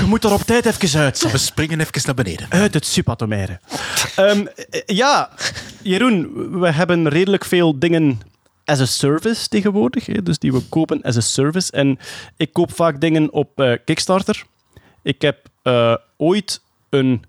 Je 0.00 0.04
moet 0.06 0.24
er 0.24 0.32
op 0.32 0.42
tijd 0.42 0.66
even 0.66 1.00
uit. 1.00 1.32
We 1.32 1.38
springen 1.38 1.80
even 1.80 2.02
naar 2.04 2.14
beneden. 2.14 2.46
Uit 2.48 2.74
het 2.74 2.86
subatomaire. 2.86 3.60
Ehm, 4.16 4.46
eh, 4.46 4.80
ja, 4.86 5.30
Jeroen, 5.82 6.30
we 6.60 6.70
hebben 6.70 7.08
redelijk 7.08 7.44
veel 7.44 7.78
dingen 7.78 8.20
as 8.64 8.80
a 8.80 8.86
service 8.86 9.48
tegenwoordig. 9.48 10.06
Hè, 10.06 10.22
dus 10.22 10.38
die 10.38 10.52
we 10.52 10.60
kopen 10.68 11.02
as 11.02 11.16
a 11.16 11.20
service. 11.20 11.72
En 11.72 11.98
ik 12.36 12.52
koop 12.52 12.74
vaak 12.74 13.00
dingen 13.00 13.32
op 13.32 13.60
eh, 13.60 13.72
Kickstarter. 13.84 14.44
Ik 15.02 15.22
heb 15.22 15.38
eh, 15.62 15.94
ooit 16.16 16.60
een 16.88 17.24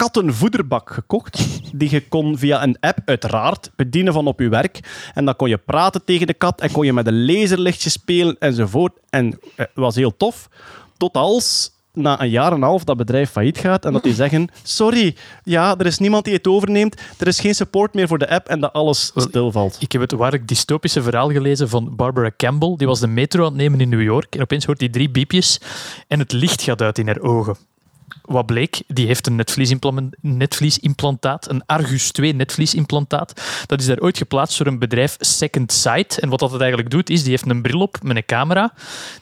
kattenvoederbak 0.00 0.90
gekocht. 0.90 1.60
Die 1.72 1.90
je 1.90 2.08
kon 2.08 2.38
via 2.38 2.62
een 2.62 2.76
app 2.80 2.98
uiteraard 3.04 3.70
bedienen 3.76 4.12
van 4.12 4.26
op 4.26 4.40
je 4.40 4.48
werk. 4.48 4.80
En 5.14 5.24
dan 5.24 5.36
kon 5.36 5.48
je 5.48 5.58
praten 5.58 6.04
tegen 6.04 6.26
de 6.26 6.34
kat 6.34 6.60
en 6.60 6.72
kon 6.72 6.86
je 6.86 6.92
met 6.92 7.06
een 7.06 7.24
laserlichtje 7.24 7.90
spelen 7.90 8.36
enzovoort. 8.38 8.92
En 9.10 9.32
eh, 9.32 9.38
het 9.56 9.70
was 9.74 9.94
heel 9.94 10.16
tof. 10.16 10.48
Tot 10.96 11.14
als 11.14 11.72
na 11.92 12.20
een 12.20 12.30
jaar 12.30 12.50
en 12.50 12.56
een 12.56 12.62
half 12.62 12.84
dat 12.84 12.96
bedrijf 12.96 13.30
failliet 13.30 13.58
gaat 13.58 13.84
en 13.84 13.92
dat 13.92 14.02
die 14.02 14.14
zeggen: 14.14 14.48
Sorry, 14.62 15.16
ja, 15.44 15.78
er 15.78 15.86
is 15.86 15.98
niemand 15.98 16.24
die 16.24 16.34
het 16.34 16.46
overneemt. 16.46 17.00
Er 17.18 17.26
is 17.26 17.40
geen 17.40 17.54
support 17.54 17.94
meer 17.94 18.08
voor 18.08 18.18
de 18.18 18.30
app 18.30 18.48
en 18.48 18.60
dat 18.60 18.72
alles 18.72 19.12
stilvalt. 19.14 19.76
Ik 19.80 19.92
heb 19.92 20.00
het 20.00 20.12
waarlijk 20.12 20.48
dystopische 20.48 21.02
verhaal 21.02 21.30
gelezen 21.30 21.68
van 21.68 21.96
Barbara 21.96 22.30
Campbell. 22.36 22.74
Die 22.76 22.86
was 22.86 23.00
de 23.00 23.06
metro 23.06 23.40
aan 23.40 23.52
het 23.52 23.56
nemen 23.56 23.80
in 23.80 23.88
New 23.88 24.02
York 24.02 24.34
en 24.34 24.40
opeens 24.40 24.64
hoort 24.64 24.80
hij 24.80 24.88
drie 24.88 25.10
biepjes 25.10 25.60
en 26.08 26.18
het 26.18 26.32
licht 26.32 26.62
gaat 26.62 26.82
uit 26.82 26.98
in 26.98 27.06
haar 27.06 27.20
ogen. 27.20 27.56
Wat 28.22 28.46
bleek? 28.46 28.82
Die 28.86 29.06
heeft 29.06 29.26
een 29.26 29.42
netvliesimplantaat, 30.20 31.50
een 31.50 31.66
Argus 31.66 32.10
2 32.10 32.34
netvliesimplantaat. 32.34 33.42
Dat 33.66 33.80
is 33.80 33.86
daar 33.86 34.00
ooit 34.00 34.18
geplaatst 34.18 34.58
door 34.58 34.66
een 34.66 34.78
bedrijf 34.78 35.16
Second 35.20 35.72
Sight. 35.72 36.18
En 36.18 36.28
wat 36.28 36.38
dat 36.38 36.60
eigenlijk 36.60 36.90
doet, 36.90 37.10
is 37.10 37.20
die 37.22 37.30
heeft 37.30 37.48
een 37.48 37.62
bril 37.62 37.80
op 37.80 37.98
met 38.02 38.16
een 38.16 38.24
camera. 38.26 38.72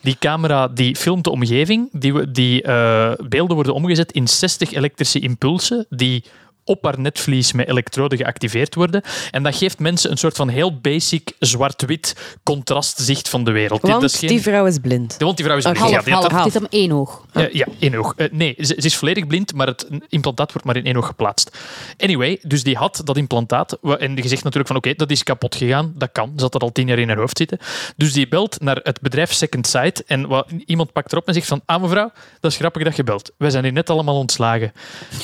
Die 0.01 0.17
camera 0.19 0.67
die 0.67 0.95
filmt 0.95 1.23
de 1.23 1.29
omgeving. 1.29 1.89
Die, 1.91 2.31
die 2.31 2.61
eh, 2.61 3.11
beelden 3.17 3.55
worden 3.55 3.73
omgezet 3.73 4.11
in 4.11 4.27
60 4.27 4.71
elektrische 4.71 5.19
impulsen 5.19 5.85
die 5.89 6.23
op 6.69 6.83
haar 6.83 6.99
netvlies 6.99 7.51
met 7.51 7.67
elektroden 7.67 8.17
geactiveerd 8.17 8.75
worden. 8.75 9.01
En 9.31 9.43
dat 9.43 9.55
geeft 9.55 9.79
mensen 9.79 10.11
een 10.11 10.17
soort 10.17 10.35
van 10.35 10.49
heel 10.49 10.79
basic 10.79 11.31
zwart-wit 11.39 12.15
contrastzicht 12.43 13.29
van 13.29 13.43
de 13.43 13.51
wereld. 13.51 13.81
Want 13.81 13.93
Dat 14.01 14.11
is 14.11 14.19
geen- 14.19 14.29
die 14.29 14.41
vrouw 14.41 14.65
is 14.65 14.77
blind. 14.77 15.15
Want 15.17 15.35
die 15.37 15.45
vrouw 15.45 15.57
is 15.57 15.63
blind. 15.63 15.77
Ja, 15.77 15.83
Half, 15.83 16.03
die 16.03 16.13
had 16.13 16.21
half. 16.31 16.33
dat- 16.33 16.53
Het 16.53 16.55
is 16.55 16.59
om 16.61 16.67
één 16.79 16.91
oog. 16.91 17.25
eh, 17.33 17.53
ja, 17.53 17.65
één 17.79 17.95
oog. 17.95 18.13
Eh, 18.17 18.27
nee, 18.31 18.53
ze, 18.57 18.63
ze 18.65 18.75
is 18.85 18.95
volledig 18.97 19.27
blind, 19.27 19.53
maar 19.53 19.67
het 19.67 19.87
implantaat 20.09 20.51
wordt 20.51 20.67
maar 20.67 20.75
in 20.75 20.85
één 20.85 20.95
oog 20.97 21.05
geplaatst. 21.05 21.57
Anyway, 21.97 22.39
dus 22.41 22.63
die 22.63 22.75
had 22.75 23.01
dat 23.03 23.17
implantaat. 23.17 23.77
En 23.99 24.15
die 24.15 24.27
zegt 24.27 24.43
natuurlijk 24.43 24.67
van 24.67 24.75
oké, 24.77 24.93
dat 24.93 25.11
is 25.11 25.23
kapot 25.23 25.55
gegaan. 25.55 25.93
Dat 25.95 26.09
kan. 26.11 26.33
Zat 26.35 26.55
er 26.55 26.61
al 26.61 26.71
tien 26.71 26.87
jaar 26.87 26.99
in 26.99 27.07
haar 27.07 27.17
hoofd 27.17 27.37
zitten. 27.37 27.57
Dus 27.97 28.13
die 28.13 28.27
belt 28.27 28.61
naar 28.61 28.79
het 28.83 29.01
bedrijf 29.01 29.33
Second 29.33 29.67
Sight. 29.67 30.03
En 30.03 30.27
wat, 30.27 30.47
iemand 30.65 30.91
pakt 30.91 31.11
erop 31.11 31.27
en 31.27 31.33
zegt 31.33 31.47
van 31.47 31.61
ah 31.65 31.81
mevrouw, 31.81 32.11
dat 32.39 32.51
is 32.51 32.57
grappig 32.57 32.83
dat 32.83 32.95
je 32.95 33.03
belt. 33.03 33.31
Wij 33.37 33.49
zijn 33.49 33.63
hier 33.63 33.73
net 33.73 33.89
allemaal 33.89 34.15
ontslagen. 34.17 34.71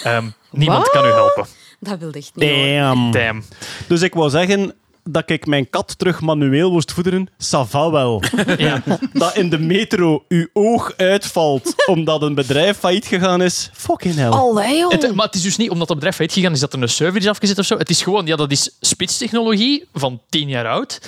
Ehm, 0.03 0.25
niemand 0.57 0.89
kan 0.89 1.05
u 1.05 1.09
helpen. 1.09 1.45
Dat 1.79 1.99
wilde 1.99 2.17
echt 2.17 2.31
niet. 2.35 2.49
Damn. 2.49 3.11
Damn. 3.11 3.43
Dus 3.87 4.01
ik 4.01 4.13
wou 4.13 4.29
zeggen 4.29 4.73
dat 5.09 5.29
ik 5.29 5.45
mijn 5.45 5.69
kat 5.69 5.97
terug 5.97 6.21
manueel 6.21 6.71
moest 6.71 6.91
voederen. 6.91 7.27
Ça 7.33 7.59
va 7.69 7.91
wel. 7.91 8.23
Ja. 8.57 8.83
dat 9.13 9.35
in 9.35 9.49
de 9.49 9.59
metro 9.59 10.23
uw 10.27 10.47
oog 10.53 10.93
uitvalt 10.97 11.73
omdat 11.85 12.21
een 12.21 12.35
bedrijf 12.35 12.77
failliet 12.77 13.05
gegaan 13.05 13.41
is. 13.41 13.69
Fucking 13.73 14.15
hell. 14.15 14.29
Allee, 14.29 14.77
joh. 14.77 14.91
Het, 14.91 15.15
maar 15.15 15.25
het 15.25 15.35
is 15.35 15.41
dus 15.41 15.57
niet 15.57 15.69
omdat 15.69 15.87
dat 15.87 15.95
bedrijf 15.95 16.15
failliet 16.15 16.35
gegaan 16.35 16.51
is 16.51 16.59
dat 16.59 16.73
er 16.73 16.81
een 16.81 16.89
server 16.89 17.21
is 17.21 17.27
afgezet 17.27 17.59
of 17.59 17.65
zo. 17.65 17.77
Het 17.77 17.89
is 17.89 18.01
gewoon, 18.01 18.25
ja, 18.25 18.35
dat 18.35 18.51
is 18.51 18.75
spitstechnologie 18.79 19.87
van 19.93 20.21
tien 20.29 20.47
jaar 20.49 20.67
oud. 20.67 20.99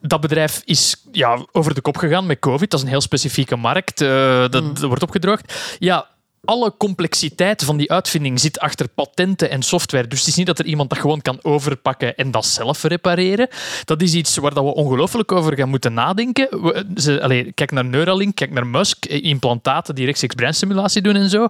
Dat 0.00 0.20
bedrijf 0.20 0.62
is 0.64 0.96
ja, 1.12 1.44
over 1.52 1.74
de 1.74 1.80
kop 1.80 1.96
gegaan 1.96 2.26
met 2.26 2.38
COVID. 2.38 2.70
Dat 2.70 2.78
is 2.78 2.84
een 2.84 2.90
heel 2.92 3.00
specifieke 3.00 3.56
markt. 3.56 4.00
eh, 4.00 4.08
dat, 4.40 4.52
dat 4.52 4.80
wordt 4.80 5.02
opgedroogd. 5.02 5.54
Ja. 5.78 6.06
Alle 6.46 6.74
complexiteit 6.78 7.64
van 7.64 7.76
die 7.76 7.90
uitvinding 7.92 8.40
zit 8.40 8.58
achter 8.58 8.88
patenten 8.88 9.50
en 9.50 9.62
software. 9.62 10.06
Dus 10.08 10.18
het 10.18 10.28
is 10.28 10.34
niet 10.34 10.46
dat 10.46 10.58
er 10.58 10.64
iemand 10.64 10.90
dat 10.90 10.98
gewoon 10.98 11.22
kan 11.22 11.38
overpakken 11.42 12.16
en 12.16 12.30
dat 12.30 12.46
zelf 12.46 12.82
repareren. 12.82 13.48
Dat 13.84 14.02
is 14.02 14.14
iets 14.14 14.36
waar 14.36 14.54
dat 14.54 14.64
we 14.64 14.74
ongelooflijk 14.74 15.32
over 15.32 15.56
gaan 15.56 15.68
moeten 15.68 15.92
nadenken. 15.94 16.48
We- 16.62 16.86
ze, 16.96 17.22
allee, 17.22 17.52
kijk 17.52 17.70
naar 17.70 17.84
Neuralink, 17.84 18.34
kijk 18.34 18.50
naar 18.52 18.66
Musk, 18.66 19.04
eh, 19.04 19.24
implantaten 19.24 19.94
die 19.94 20.04
rechtstreeks 20.04 20.34
breinstimulatie 20.34 21.02
doen 21.02 21.16
en 21.16 21.28
zo. 21.30 21.48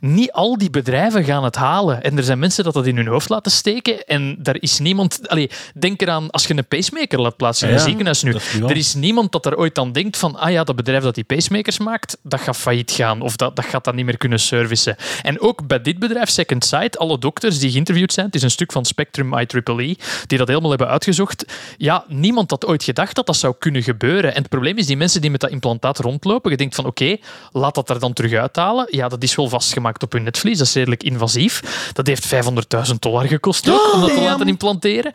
Niet 0.00 0.32
al 0.32 0.58
die 0.58 0.70
bedrijven 0.70 1.24
gaan 1.24 1.44
het 1.44 1.56
halen. 1.56 2.02
En 2.02 2.16
er 2.16 2.24
zijn 2.24 2.38
mensen 2.38 2.64
dat 2.64 2.74
dat 2.74 2.86
in 2.86 2.96
hun 2.96 3.06
hoofd 3.06 3.28
laten 3.28 3.52
steken. 3.52 4.04
En 4.06 4.36
daar 4.38 4.56
is 4.60 4.78
niemand... 4.78 5.28
Allee, 5.28 5.50
denk 5.78 6.02
eraan 6.02 6.30
als 6.30 6.46
je 6.46 6.54
een 6.56 6.66
pacemaker 6.66 7.20
laat 7.20 7.36
plaatsen 7.36 7.68
in 7.68 7.74
Ja, 7.74 7.80
een 7.80 7.86
ziekenhuis 7.86 8.22
nu. 8.22 8.34
is. 8.34 8.54
Er 8.54 8.76
is 8.76 8.94
niemand 8.94 9.32
dat 9.32 9.46
er 9.46 9.56
ooit 9.56 9.78
aan 9.78 9.92
denkt 9.92 10.16
van 10.16 10.36
ah 10.36 10.50
ja, 10.50 10.64
dat 10.64 10.76
bedrijf 10.76 11.02
dat 11.02 11.14
die 11.14 11.24
pacemakers 11.24 11.78
maakt, 11.78 12.16
dat 12.22 12.40
gaat 12.40 12.56
failliet 12.56 12.90
gaan. 12.90 13.20
Of 13.20 13.36
dat, 13.36 13.56
dat 13.56 13.64
gaat 13.64 13.84
dat 13.84 13.94
niet 13.94 14.04
meer 14.04 14.16
kunnen 14.16 14.35
servicen. 14.38 14.96
En 15.22 15.40
ook 15.40 15.66
bij 15.66 15.80
dit 15.80 15.98
bedrijf, 15.98 16.28
Second 16.28 16.64
Sight, 16.64 16.98
alle 16.98 17.18
dokters 17.18 17.58
die 17.58 17.70
geïnterviewd 17.70 18.12
zijn, 18.12 18.26
het 18.26 18.34
is 18.34 18.42
een 18.42 18.50
stuk 18.50 18.72
van 18.72 18.84
Spectrum 18.84 19.38
IEEE, 19.38 19.96
die 20.26 20.38
dat 20.38 20.48
helemaal 20.48 20.70
hebben 20.70 20.88
uitgezocht. 20.88 21.44
Ja, 21.76 22.04
niemand 22.08 22.50
had 22.50 22.66
ooit 22.66 22.84
gedacht 22.84 23.14
dat 23.14 23.26
dat 23.26 23.36
zou 23.36 23.54
kunnen 23.58 23.82
gebeuren. 23.82 24.34
En 24.34 24.40
het 24.40 24.48
probleem 24.48 24.78
is, 24.78 24.86
die 24.86 24.96
mensen 24.96 25.20
die 25.20 25.30
met 25.30 25.40
dat 25.40 25.50
implantaat 25.50 25.98
rondlopen, 25.98 26.50
je 26.50 26.56
denkt 26.56 26.74
van 26.74 26.84
oké, 26.84 27.16
laat 27.52 27.74
dat 27.74 27.90
er 27.90 28.00
dan 28.00 28.12
terug 28.12 28.32
uithalen. 28.32 28.86
Ja, 28.90 29.08
dat 29.08 29.22
is 29.22 29.34
wel 29.34 29.48
vastgemaakt 29.48 30.02
op 30.02 30.12
hun 30.12 30.22
netvlies, 30.22 30.58
dat 30.58 30.66
is 30.66 30.74
redelijk 30.74 31.02
invasief. 31.02 31.90
Dat 31.92 32.06
heeft 32.06 32.34
500.000 32.34 32.94
dollar 32.98 33.26
gekost 33.26 33.70
ook, 33.70 33.92
om 33.94 34.00
dat 34.00 34.14
te 34.14 34.20
laten 34.20 34.48
implanteren. 34.48 35.12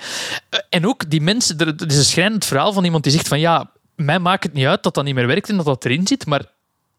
Eh, 0.50 0.60
En 0.70 0.88
ook 0.88 1.10
die 1.10 1.22
mensen, 1.22 1.58
er 1.60 1.74
is 1.88 1.98
een 1.98 2.04
schrijnend 2.04 2.46
verhaal 2.46 2.74
van 2.74 2.84
iemand 2.84 3.04
die 3.04 3.12
zegt 3.12 3.28
van 3.28 3.40
ja, 3.40 3.72
mij 3.96 4.20
maakt 4.20 4.44
het 4.44 4.54
niet 4.54 4.66
uit 4.66 4.84
dat 4.84 4.94
dat 4.94 5.04
niet 5.04 5.16
meer 5.16 5.28
werkt 5.28 5.50
en 5.50 5.56
dat 5.56 5.66
dat 5.66 5.86
erin 5.86 6.08
zit, 6.08 6.26
maar 6.26 6.46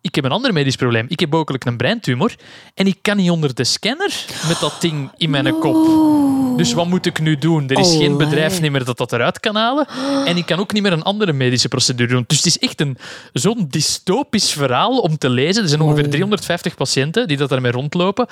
ik 0.03 0.15
heb 0.15 0.25
een 0.25 0.31
ander 0.31 0.53
medisch 0.53 0.77
probleem. 0.77 1.07
Ik 1.09 1.21
heb 1.21 1.35
ook 1.35 1.65
een 1.65 1.77
breintumor 1.77 2.35
en 2.75 2.87
ik 2.87 2.99
kan 3.03 3.17
niet 3.17 3.31
onder 3.31 3.55
de 3.55 3.65
scanner 3.65 4.25
met 4.49 4.61
dat 4.61 4.81
ding 4.81 5.11
in 5.17 5.31
mijn 5.31 5.59
kop. 5.59 5.87
Dus 6.57 6.73
wat 6.73 6.87
moet 6.87 7.07
ik 7.07 7.21
nu 7.21 7.37
doen? 7.39 7.69
Er 7.69 7.79
is 7.79 7.91
geen 7.91 8.13
Allee. 8.13 8.27
bedrijf 8.27 8.61
meer 8.61 8.85
dat 8.85 8.97
dat 8.97 9.13
eruit 9.13 9.41
kan 9.41 9.57
halen. 9.57 9.87
En 10.25 10.37
ik 10.37 10.47
kan 10.47 10.59
ook 10.59 10.73
niet 10.73 10.83
meer 10.83 10.93
een 10.93 11.03
andere 11.03 11.33
medische 11.33 11.69
procedure 11.69 12.09
doen. 12.13 12.25
Dus 12.27 12.37
het 12.37 12.47
is 12.47 12.59
echt 12.59 12.81
een, 12.81 12.99
zo'n 13.33 13.67
dystopisch 13.69 14.53
verhaal 14.53 14.99
om 14.99 15.19
te 15.19 15.31
lezen. 15.31 15.63
Er 15.63 15.69
zijn 15.69 15.81
ongeveer 15.81 16.11
350 16.11 16.75
patiënten 16.75 17.29
die 17.29 17.37
dat 17.37 17.49
daarmee 17.49 17.73
rondlopen. 17.73 18.27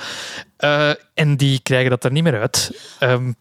Eh, 0.57 0.91
en 1.15 1.37
die 1.37 1.61
krijgen 1.63 1.91
dat 1.91 2.05
er 2.05 2.13
niet 2.13 2.23
meer 2.23 2.41
uit. 2.41 2.71
Ehm, 2.99 3.33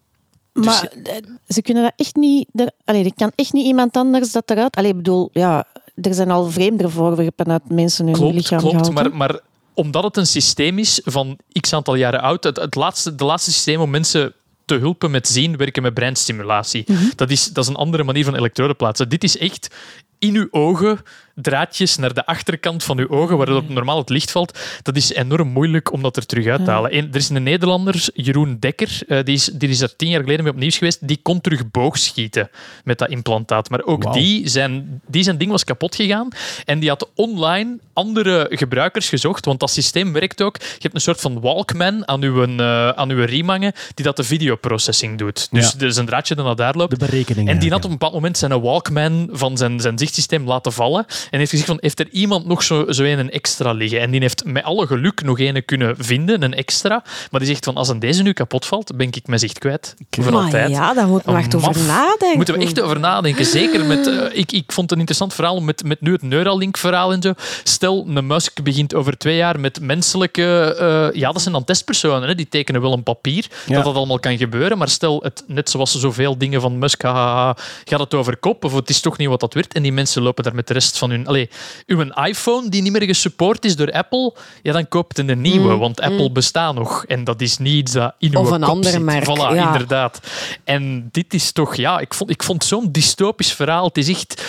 Maar 0.53 0.89
eh, 1.03 1.15
ze 1.47 1.61
kunnen 1.61 1.83
dat 1.83 1.93
echt 1.95 2.15
niet... 2.15 2.47
Er, 2.53 2.71
allee, 2.85 3.03
er 3.03 3.13
kan 3.15 3.31
echt 3.35 3.53
niet 3.53 3.65
iemand 3.65 3.95
anders 3.95 4.31
dat 4.31 4.49
eruit... 4.49 4.75
Allee, 4.75 4.89
ik 4.89 4.97
bedoel, 4.97 5.29
ja, 5.33 5.65
er 6.01 6.13
zijn 6.13 6.31
al 6.31 6.49
vreemdere 6.49 6.89
voorwerpen 6.89 7.51
uit 7.51 7.69
mensen 7.69 8.05
hun 8.05 8.13
Klopt, 8.13 8.33
lichaam 8.33 8.59
klopt. 8.59 8.91
Maar, 8.91 9.15
maar 9.15 9.39
omdat 9.73 10.03
het 10.03 10.17
een 10.17 10.27
systeem 10.27 10.79
is 10.79 11.01
van 11.03 11.37
x 11.59 11.73
aantal 11.73 11.95
jaren 11.95 12.21
oud, 12.21 12.43
het, 12.43 12.57
het 12.57 12.75
laatste, 12.75 13.15
de 13.15 13.25
laatste 13.25 13.51
systeem 13.51 13.79
om 13.79 13.89
mensen 13.89 14.33
te 14.65 14.75
hulpen 14.75 15.11
met 15.11 15.27
zien, 15.27 15.57
werken 15.57 15.81
met 15.83 15.93
breinstimulatie. 15.93 16.83
Mhm. 16.87 17.03
dat, 17.15 17.29
is, 17.29 17.47
dat 17.47 17.63
is 17.63 17.69
een 17.69 17.75
andere 17.75 18.03
manier 18.03 18.23
van 18.23 18.35
elektroden 18.35 18.75
plaatsen. 18.75 19.09
Dit 19.09 19.23
is 19.23 19.37
echt 19.37 19.75
in 20.19 20.35
uw 20.35 20.47
ogen, 20.51 20.99
draadjes 21.41 21.95
naar 21.97 22.13
de 22.13 22.25
achterkant 22.25 22.83
van 22.83 22.99
uw 22.99 23.09
ogen, 23.09 23.37
waar 23.37 23.47
het 23.47 23.55
op 23.57 23.69
normaal 23.69 23.97
het 23.97 24.09
licht 24.09 24.31
valt. 24.31 24.59
Dat 24.81 24.95
is 24.95 25.13
enorm 25.13 25.47
moeilijk 25.47 25.91
om 25.93 26.01
dat 26.01 26.17
er 26.17 26.25
terug 26.25 26.45
uit 26.47 26.65
te 26.65 26.71
halen. 26.71 26.91
En 26.91 27.07
er 27.11 27.15
is 27.15 27.29
een 27.29 27.43
Nederlander, 27.43 28.07
Jeroen 28.13 28.57
Dekker, 28.59 28.99
eh, 29.07 29.23
die, 29.23 29.35
is, 29.35 29.45
die 29.45 29.69
is 29.69 29.81
er 29.81 29.95
tien 29.95 30.09
jaar 30.09 30.21
geleden 30.21 30.43
mee 30.43 30.53
op 30.53 30.59
nieuws 30.59 30.77
geweest, 30.77 31.07
die 31.07 31.19
kon 31.21 31.41
terug 31.41 31.71
boogschieten 31.71 32.49
met 32.83 32.97
dat 32.97 33.09
implantaat. 33.09 33.69
Maar 33.69 33.83
ook 33.83 34.13
die, 34.13 34.47
zijn, 34.47 35.01
die 35.07 35.23
zijn 35.23 35.37
ding 35.37 35.51
was 35.51 35.63
kapot 35.63 35.95
gegaan 35.95 36.27
en 36.65 36.79
die 36.79 36.89
had 36.89 37.09
online 37.15 37.77
andere 37.93 38.47
gebruikers 38.49 39.09
gezocht, 39.09 39.45
want 39.45 39.59
dat 39.59 39.71
systeem 39.71 40.13
werkt 40.13 40.41
ook. 40.41 40.57
Je 40.57 40.65
hebt 40.79 40.95
een 40.95 41.01
soort 41.01 41.21
van 41.21 41.39
Walkman 41.39 42.07
aan 42.07 42.21
uw, 42.23 42.43
eh, 42.43 42.89
aan 42.89 43.09
uw 43.09 43.25
riemangen 43.25 43.73
die 43.93 44.05
dat 44.05 44.15
de 44.15 44.23
videoprocessing 44.23 45.17
doet. 45.17 45.47
Dus 45.51 45.71
Ja. 45.71 45.79
er 45.79 45.87
is 45.87 45.97
een 45.97 46.05
draadje 46.05 46.35
dat 46.35 46.45
naar 46.45 46.55
daar 46.55 46.75
loopt. 46.75 46.99
De 46.99 47.05
berekeningen. 47.05 47.53
En 47.53 47.59
die 47.59 47.69
had 47.71 47.79
op 47.79 47.85
een 47.85 47.97
bepaald 47.97 48.13
moment 48.13 48.37
zijn 48.37 48.61
Walkman 48.61 49.29
van 49.31 49.57
zijn, 49.57 49.79
zijn 49.79 49.97
zichtsysteem 49.97 50.47
laten 50.47 50.73
vallen. 50.73 51.05
En 51.29 51.37
heeft 51.37 51.49
gezegd 51.49 51.69
van, 51.69 51.77
heeft 51.81 51.99
er 51.99 52.07
iemand 52.11 52.45
nog 52.45 52.63
zo, 52.63 52.91
zo 52.91 53.03
een, 53.03 53.19
een 53.19 53.31
extra 53.31 53.71
liggen? 53.71 53.99
En 53.99 54.11
die 54.11 54.19
heeft 54.21 54.45
met 54.45 54.63
alle 54.63 54.87
geluk 54.87 55.23
nog 55.23 55.39
een 55.39 55.65
kunnen 55.65 55.95
vinden, 55.97 56.43
een 56.43 56.53
extra. 56.53 57.03
Maar 57.31 57.39
die 57.39 57.49
zegt 57.49 57.65
van, 57.65 57.75
als 57.75 57.89
een 57.89 57.99
deze 57.99 58.23
nu 58.23 58.33
kapot 58.33 58.65
valt, 58.65 58.95
ben 58.97 59.07
ik 59.07 59.27
mijn 59.27 59.39
zicht 59.39 59.59
kwijt. 59.59 59.95
Voor 60.09 60.23
Maar 60.23 60.43
altijd. 60.43 60.69
ja, 60.69 60.93
daar 60.93 61.07
moet 61.07 61.23
we 61.25 61.31
echt 61.31 61.55
over 61.55 61.81
nadenken. 61.81 62.35
Moeten 62.35 62.53
we 62.57 62.61
echt 62.61 62.81
over 62.81 62.99
nadenken. 62.99 63.45
Zeker 63.45 63.85
met... 63.85 64.07
eh, 64.07 64.37
ik, 64.39 64.51
ik 64.51 64.71
vond 64.71 64.89
het 64.89 64.91
een 64.91 64.97
interessant 64.99 65.33
verhaal 65.33 65.61
met, 65.61 65.83
met 65.83 66.01
nu 66.01 66.11
het 66.11 66.21
Neuralink-verhaal 66.21 67.11
en 67.11 67.21
zo. 67.21 67.33
Stel, 67.63 68.05
een 68.07 68.27
Musk 68.27 68.63
begint 68.63 68.95
over 68.95 69.17
twee 69.17 69.35
jaar 69.35 69.59
met 69.59 69.79
menselijke... 69.81 70.75
eh, 70.79 71.19
ja, 71.19 71.31
dat 71.31 71.41
zijn 71.41 71.53
dan 71.53 71.63
testpersonen. 71.63 72.27
Hè, 72.27 72.35
die 72.35 72.49
tekenen 72.49 72.81
wel 72.81 72.93
een 72.93 73.03
papier 73.03 73.47
Ja. 73.65 73.75
dat 73.75 73.83
dat 73.83 73.95
allemaal 73.95 74.19
kan 74.19 74.37
gebeuren. 74.37 74.77
Maar 74.77 74.89
stel, 74.89 75.19
het, 75.23 75.43
net 75.47 75.69
zoals 75.69 75.91
zoveel 75.99 76.37
dingen 76.37 76.61
van 76.61 76.77
Musk, 76.77 77.01
gaat 77.01 77.59
het 77.85 78.13
over 78.13 78.37
kop 78.37 78.63
of 78.63 78.73
het 78.73 78.89
is 78.89 78.99
toch 79.01 79.17
niet 79.17 79.27
wat 79.27 79.39
dat 79.39 79.53
werd. 79.53 79.73
En 79.73 79.81
die 79.81 79.91
mensen 79.93 80.21
lopen 80.21 80.43
daar 80.43 80.55
met 80.55 80.67
de 80.67 80.73
rest 80.73 80.97
van 80.97 81.08
hun... 81.09 81.27
Allee, 81.27 81.49
uw 81.87 82.01
iPhone 82.23 82.69
die 82.69 82.81
niet 82.81 82.91
meer 82.91 83.03
gesupport 83.03 83.65
is 83.65 83.75
door 83.75 83.91
Apple, 83.91 84.33
ja, 84.63 84.73
dan 84.73 84.87
koopt 84.87 85.17
je 85.17 85.23
een 85.27 85.41
nieuwe, 85.41 85.73
Mm, 85.73 85.79
want 85.79 86.01
Apple 86.01 86.27
mm. 86.27 86.33
bestaat 86.33 86.73
nog. 86.73 87.05
En 87.05 87.23
dat 87.23 87.41
is 87.41 87.57
niet 87.57 87.73
iets 87.75 87.91
dat 87.91 88.13
in 88.19 88.35
uw 88.35 88.39
Of 88.41 88.51
een 88.51 88.59
kop 88.61 88.69
ander 88.69 88.91
zit. 88.91 89.01
merk, 89.01 89.23
Voilà, 89.23 89.55
ja. 89.55 89.65
inderdaad. 89.67 90.19
En 90.63 91.09
dit 91.11 91.33
is 91.33 91.51
toch... 91.51 91.75
Ja, 91.75 91.99
ik 91.99 92.13
vond, 92.13 92.29
ik 92.29 92.43
vond 92.43 92.63
zo'n 92.63 92.91
dystopisch 92.91 93.53
verhaal. 93.53 93.85
Het 93.85 93.97
is 93.97 94.09
echt... 94.09 94.45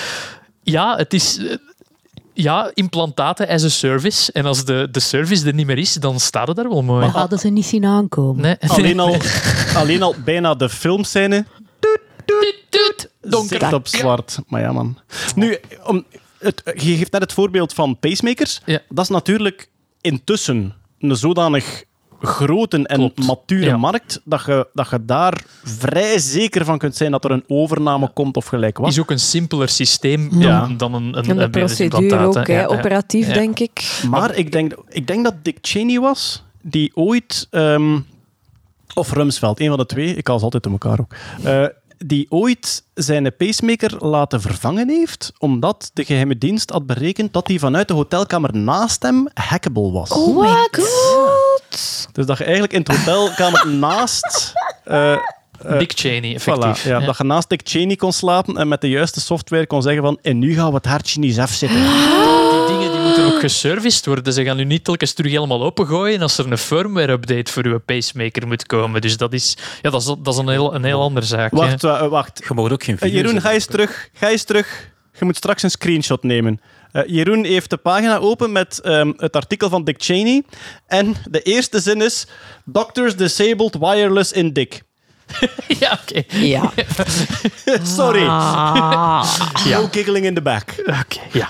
Ja, 0.62 0.96
het 0.96 1.14
is... 1.14 1.38
eh, 1.38 1.56
Ja, 2.34 2.70
implantaten 2.74 3.48
as 3.48 3.64
a 3.64 3.68
service. 3.68 4.32
En 4.32 4.44
als 4.46 4.64
de, 4.64 4.88
de 4.90 5.00
service 5.00 5.46
er 5.46 5.54
niet 5.54 5.66
meer 5.66 5.78
is, 5.78 5.92
dan 5.94 6.20
staat 6.20 6.46
het 6.46 6.56
daar 6.56 6.68
wel 6.68 6.82
mooi. 6.82 7.04
Dat 7.04 7.14
hadden 7.14 7.38
ze 7.38 7.48
niet 7.48 7.66
zien 7.66 7.84
aankomen. 7.84 8.42
Nee. 8.42 8.56
Alleen 8.70 9.00
al, 9.00 9.16
alleen 9.80 10.02
al 10.02 10.14
bijna 10.24 10.54
de 10.54 10.68
filmscène 10.68 11.44
Donker. 13.20 13.60
zit 13.60 13.72
op 13.72 13.86
zwart. 13.88 14.38
Maar 14.46 14.60
ja, 14.60 14.72
man. 14.72 14.98
Nu, 15.34 15.56
om, 15.84 16.04
het, 16.40 16.62
je 16.74 16.96
geeft 16.96 17.12
net 17.12 17.20
het 17.22 17.32
voorbeeld 17.32 17.72
van 17.72 17.98
pacemakers. 17.98 18.60
Ja. 18.64 18.80
Dat 18.88 19.04
is 19.04 19.10
natuurlijk 19.10 19.68
intussen 20.00 20.74
een 20.98 21.16
zodanig 21.16 21.84
grote 22.22 22.76
en 22.86 22.96
Klopt. 22.98 23.26
mature 23.26 23.64
Ja. 23.64 23.76
markt 23.76 24.20
dat 24.24 24.42
je, 24.46 24.68
dat 24.74 24.90
je 24.90 25.04
daar 25.04 25.44
vrij 25.64 26.18
zeker 26.18 26.64
van 26.64 26.78
kunt 26.78 26.96
zijn 26.96 27.10
dat 27.10 27.24
er 27.24 27.30
een 27.30 27.44
overname 27.48 28.12
komt 28.12 28.36
of 28.36 28.46
gelijk 28.46 28.78
wat. 28.78 28.88
is 28.90 28.98
ook 28.98 29.10
een 29.10 29.18
simpeler 29.18 29.68
systeem 29.68 30.28
Ja. 30.40 30.60
dan, 30.60 30.76
dan 30.76 30.94
een, 30.94 31.02
een, 31.18 31.24
En 31.28 31.36
de 31.36 31.42
een 31.42 31.50
procedure 31.50 32.18
ook, 32.18 32.70
operatief, 32.78 33.26
Ja. 33.26 33.32
denk 33.32 33.58
ik. 33.58 34.00
Maar 34.08 34.34
ik 34.36 34.52
denk, 34.52 34.74
ik 34.88 35.06
denk 35.06 35.24
dat 35.24 35.34
Dick 35.42 35.58
Cheney 35.60 35.98
was, 36.00 36.42
die 36.62 36.90
ooit... 36.94 37.46
ehm, 37.50 37.98
of 38.94 39.12
Rumsfeld, 39.12 39.60
een 39.60 39.68
van 39.68 39.78
de 39.78 39.86
twee. 39.86 40.14
Ik 40.14 40.26
haal 40.26 40.38
ze 40.38 40.44
altijd 40.44 40.66
in 40.66 40.72
elkaar 40.72 41.00
ook. 41.00 41.14
Eh, 41.44 41.64
die 42.06 42.26
ooit 42.28 42.84
zijn 42.94 43.36
pacemaker 43.36 44.06
laten 44.06 44.40
vervangen 44.40 44.88
heeft, 44.88 45.32
omdat 45.38 45.90
de 45.94 46.04
geheime 46.04 46.38
dienst 46.38 46.70
had 46.70 46.86
berekend 46.86 47.32
dat 47.32 47.48
hij 47.48 47.58
vanuit 47.58 47.88
de 47.88 47.94
hotelkamer 47.94 48.56
naast 48.56 49.02
hem 49.02 49.28
hackable 49.34 49.90
was. 49.90 50.10
Oh 50.10 50.36
my 50.40 50.68
god! 50.70 51.62
Dus 52.12 52.26
dat 52.26 52.38
je 52.38 52.44
eigenlijk 52.44 52.72
in 52.72 52.80
het 52.80 52.88
hotelkamer 53.06 53.68
naast... 53.86 54.52
eh, 54.84 55.12
eh, 55.12 55.78
Dick 55.78 55.92
Cheney, 55.94 56.34
effectief. 56.34 56.80
Voilà, 56.80 56.88
ja, 56.88 56.98
Ja. 56.98 57.06
Dat 57.06 57.18
je 57.18 57.24
naast 57.24 57.48
Dick 57.48 57.60
Cheney 57.64 57.96
kon 57.96 58.12
slapen 58.12 58.56
en 58.56 58.68
met 58.68 58.80
de 58.80 58.88
juiste 58.88 59.20
software 59.20 59.66
kon 59.66 59.82
zeggen 59.82 60.02
van 60.02 60.18
en 60.22 60.38
nu 60.38 60.54
gaan 60.54 60.68
we 60.68 60.74
het 60.74 60.86
hartje 60.86 61.20
niet 61.20 61.28
eens 61.30 61.38
afzetten. 61.38 61.78
Moeten 63.16 63.34
ook 63.34 63.40
geserviced 63.40 64.06
worden. 64.06 64.32
Ze 64.32 64.44
gaan 64.44 64.56
nu 64.56 64.64
niet 64.64 64.84
telkens 64.84 65.12
terug 65.12 65.32
helemaal 65.32 65.62
opengooien 65.62 66.22
als 66.22 66.38
er 66.38 66.50
een 66.52 66.58
firmware-update 66.58 67.52
voor 67.52 67.64
uw 67.64 67.78
pacemaker 67.78 68.46
moet 68.46 68.66
komen. 68.66 69.00
Dus 69.00 69.16
dat 69.16 69.32
is, 69.32 69.56
ja, 69.82 69.90
dat 69.90 70.00
is, 70.00 70.06
dat 70.06 70.34
is 70.34 70.36
een, 70.36 70.48
heel, 70.48 70.74
een 70.74 70.84
heel 70.84 71.00
andere 71.02 71.26
zaak. 71.26 71.52
Wacht, 71.52 71.82
wa- 71.82 72.00
eh, 72.00 72.08
wacht. 72.08 72.42
Je 72.48 72.54
mag 72.54 72.70
ook 72.72 72.82
geen 72.84 72.94
Eh, 72.94 73.00
video's 73.00 73.22
Jeroen, 73.22 73.40
ga 73.40 73.52
eens 73.52 73.66
terug. 73.66 74.08
Ga 74.12 74.28
eens 74.28 74.44
terug. 74.44 74.88
Je 75.18 75.24
moet 75.24 75.36
straks 75.36 75.62
een 75.62 75.70
screenshot 75.70 76.22
nemen. 76.22 76.60
Eh, 76.92 77.02
Jeroen 77.06 77.44
heeft 77.44 77.70
de 77.70 77.76
pagina 77.76 78.16
open 78.16 78.52
met 78.52 78.80
ehm, 78.80 79.12
het 79.16 79.36
artikel 79.36 79.68
van 79.68 79.84
Dick 79.84 80.02
Cheney. 80.02 80.42
En 80.86 81.14
de 81.30 81.42
eerste 81.42 81.80
zin 81.80 82.02
is... 82.02 82.26
Doctors 82.64 83.16
disabled 83.16 83.76
wireless 83.80 84.32
in 84.32 84.52
Dick. 84.52 84.82
Ja, 85.80 85.98
oké. 86.02 86.22
Ja. 86.36 86.72
Sorry. 87.96 88.26
Ah. 88.26 89.38
No 89.70 89.88
giggling 89.90 90.24
in 90.26 90.34
the 90.34 90.42
back. 90.42 90.74
Oké, 90.86 91.20
ja. 91.32 91.48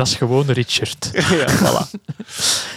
Dat 0.00 0.08
is 0.08 0.16
gewoon 0.16 0.46
Richard. 0.50 1.10
ja, 1.12 1.48
voilà. 1.48 2.00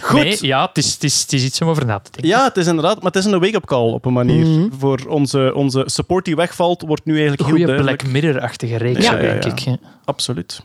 Goed. 0.00 0.22
Nee, 0.22 0.38
ja, 0.40 0.66
het 0.66 0.78
is, 0.78 0.92
het, 0.92 1.04
is, 1.04 1.20
het 1.20 1.32
is 1.32 1.44
iets 1.44 1.60
om 1.60 1.68
over 1.68 1.86
na 1.86 1.98
te 1.98 2.10
denken. 2.10 2.30
Ja, 2.30 2.44
het 2.44 2.56
is 2.56 2.66
inderdaad, 2.66 2.94
maar 3.02 3.12
het 3.12 3.16
is 3.16 3.24
een 3.24 3.40
wake-up 3.40 3.64
call 3.66 3.92
op 3.92 4.04
een 4.04 4.12
manier. 4.12 4.68
Voor 4.78 5.00
onze, 5.08 5.52
onze 5.54 5.82
support 5.86 6.24
die 6.24 6.36
wegvalt, 6.36 6.82
wordt 6.82 7.04
nu 7.04 7.12
eigenlijk 7.12 7.40
Een 7.40 7.46
heel 7.46 7.56
goede 7.56 7.72
duidelijk. 7.72 8.02
Black 8.02 8.12
Mirror-achtige 8.12 8.76
reeks, 8.76 9.04
Ja, 9.04 9.12
ja, 9.12 9.18
denk 9.20 9.44
ja. 9.44 9.50
ik. 9.50 9.58
hè. 9.58 9.74
Absoluut. 10.04 10.62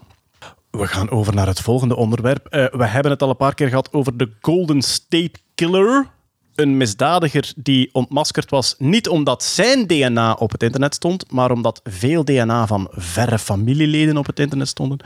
We 0.72 0.88
gaan 0.88 1.10
over 1.10 1.34
naar 1.34 1.48
het 1.48 1.60
volgende 1.60 1.96
onderwerp. 1.96 2.46
Eh, 2.46 2.66
we 2.72 2.86
hebben 2.86 3.12
het 3.12 3.22
al 3.22 3.30
een 3.30 3.36
paar 3.38 3.54
keer 3.54 3.68
gehad 3.68 3.94
over 3.94 4.18
de 4.18 4.30
Golden 4.42 4.82
State 4.82 5.32
Killer. 5.56 6.08
Een 6.56 6.78
misdadiger 6.78 7.54
die 7.56 7.90
ontmaskerd 7.92 8.50
was, 8.50 8.76
niet 8.78 9.08
omdat 9.10 9.44
zijn 9.44 9.88
DNA 9.88 10.34
op 10.34 10.52
het 10.52 10.64
internet 10.64 10.96
stond, 10.96 11.32
maar 11.32 11.52
omdat 11.52 11.82
veel 11.84 12.24
DNA 12.24 12.68
van 12.68 12.88
verre 12.92 13.40
familieleden 13.40 14.18
op 14.18 14.26
het 14.26 14.40
internet 14.40 14.68
stonden. 14.68 15.00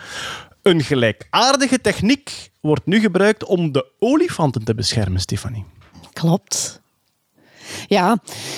Een 0.63 0.81
gelijkaardige 0.81 1.81
techniek 1.81 2.51
wordt 2.61 2.85
nu 2.85 2.99
gebruikt 2.99 3.43
om 3.45 3.71
de 3.71 3.91
olifanten 3.99 4.63
te 4.63 4.75
beschermen, 4.75 5.19
Stefanie. 5.19 5.65
Klopt. 6.13 6.81
Ja, 7.87 8.17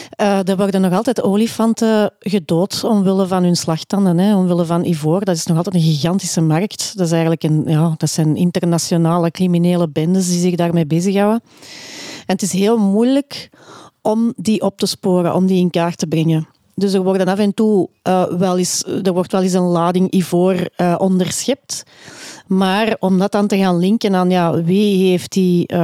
eh, 0.10 0.50
er 0.50 0.58
worden 0.58 0.82
nog 0.82 0.94
altijd 0.94 1.22
olifanten 1.22 2.13
gedood 2.20 2.84
omwille 2.84 3.28
van 3.28 3.44
hun 3.44 3.56
slagtanden, 3.56 4.18
hè, 4.18 4.36
omwille 4.36 4.65
van 4.65 4.86
ivoor. 4.86 5.26
Dat 5.26 5.36
is 5.36 5.46
nog 5.46 5.58
altijd 5.58 5.76
een 5.76 5.82
gigantische 5.82 6.41
markt. 6.41 6.98
Dat, 6.98 7.06
is 7.06 7.12
eigenlijk 7.12 7.44
een, 7.44 7.63
ja, 7.65 7.94
dat 7.98 8.10
zijn 8.10 8.36
internationale 8.36 9.32
criminele 9.32 9.89
bendes 9.89 10.28
die 10.28 10.39
zich 10.39 10.56
daarmee 10.56 10.86
bezighouden. 10.86 11.41
En 12.18 12.34
het 12.34 12.41
is 12.41 12.52
heel 12.52 12.78
moeilijk 12.78 13.50
om 14.02 14.34
die 14.36 14.62
op 14.62 14.78
te 14.78 14.86
sporen, 14.86 15.34
om 15.36 15.46
die 15.46 15.60
in 15.60 15.70
kaart 15.70 15.98
te 15.98 16.08
brengen. 16.08 16.48
Dus 16.75 16.93
er, 16.93 17.03
worden 17.03 17.27
af 17.27 17.39
en 17.39 17.53
toe, 17.53 17.89
eh, 18.01 18.23
wel 18.23 18.57
eens, 18.57 18.83
er 19.03 19.13
wordt 19.13 19.31
wel 19.31 19.41
eens 19.41 19.53
een 19.53 19.61
lading 19.61 20.13
ivoor 20.13 20.55
eh, 20.75 20.95
onderschept. 20.97 21.83
Maar 22.47 22.95
om 22.99 23.17
dat 23.17 23.31
dan 23.31 23.47
te 23.47 23.57
gaan 23.57 23.77
linken 23.77 24.15
aan 24.15 24.29
ja, 24.29 24.63
wie, 24.63 25.09
heeft 25.09 25.31
die, 25.31 25.75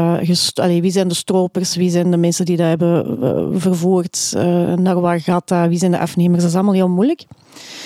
allee, 0.54 0.82
wie 0.82 0.92
zijn 0.92 1.08
de 1.08 1.14
stropers, 1.14 1.76
wie 1.76 1.90
zijn 1.90 2.12
de 2.12 2.18
mensen 2.18 2.46
die 2.46 2.58
dat 2.58 2.68
hebben 2.68 3.60
vervoerd, 3.62 4.32
naar 4.76 5.02
waar 5.02 5.20
gaat 5.20 5.48
dat, 5.48 5.68
wie 5.68 5.78
zijn 5.78 5.92
de 5.92 6.00
afnemers, 6.00 6.42
dat 6.42 6.50
is 6.50 6.56
allemaal 6.56 6.74
heel 6.74 6.90
moeilijk. 6.90 7.24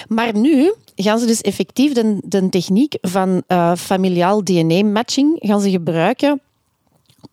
Maar 0.08 0.38
nu 0.38 0.74
gaan 0.96 1.20
ze 1.20 1.26
dus 1.26 1.42
effectief 1.42 1.94
de, 1.94 2.18
de 2.26 2.50
techniek 2.50 2.98
van 3.02 3.44
familiaal 3.78 4.44
DNA-matching 4.44 5.36
gaan 5.40 5.62
ze 5.62 5.70
gebruiken 5.70 6.42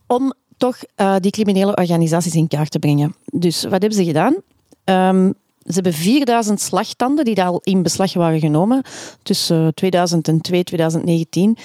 om 0.06 0.32
toch 0.56 0.78
die 1.20 1.30
criminele 1.30 1.76
organisaties 1.76 2.35
in 2.35 2.48
kaart 2.48 2.70
te 2.70 2.78
brengen. 2.78 3.14
Dus 3.24 3.62
wat 3.62 3.70
hebben 3.70 3.92
ze 3.92 4.04
gedaan? 4.04 4.35
Ehm, 4.85 5.30
ze 5.66 5.72
hebben 5.72 5.92
4000 5.92 6.61
slagtanden 6.61 7.25
die 7.25 7.35
daar 7.35 7.46
al 7.46 7.61
in 7.64 7.83
beslag 7.83 8.14
waren 8.14 8.40
genomen 8.40 8.83
tussen 9.22 9.75
2002 9.75 10.59
en 10.59 10.64
2019. 10.64 11.57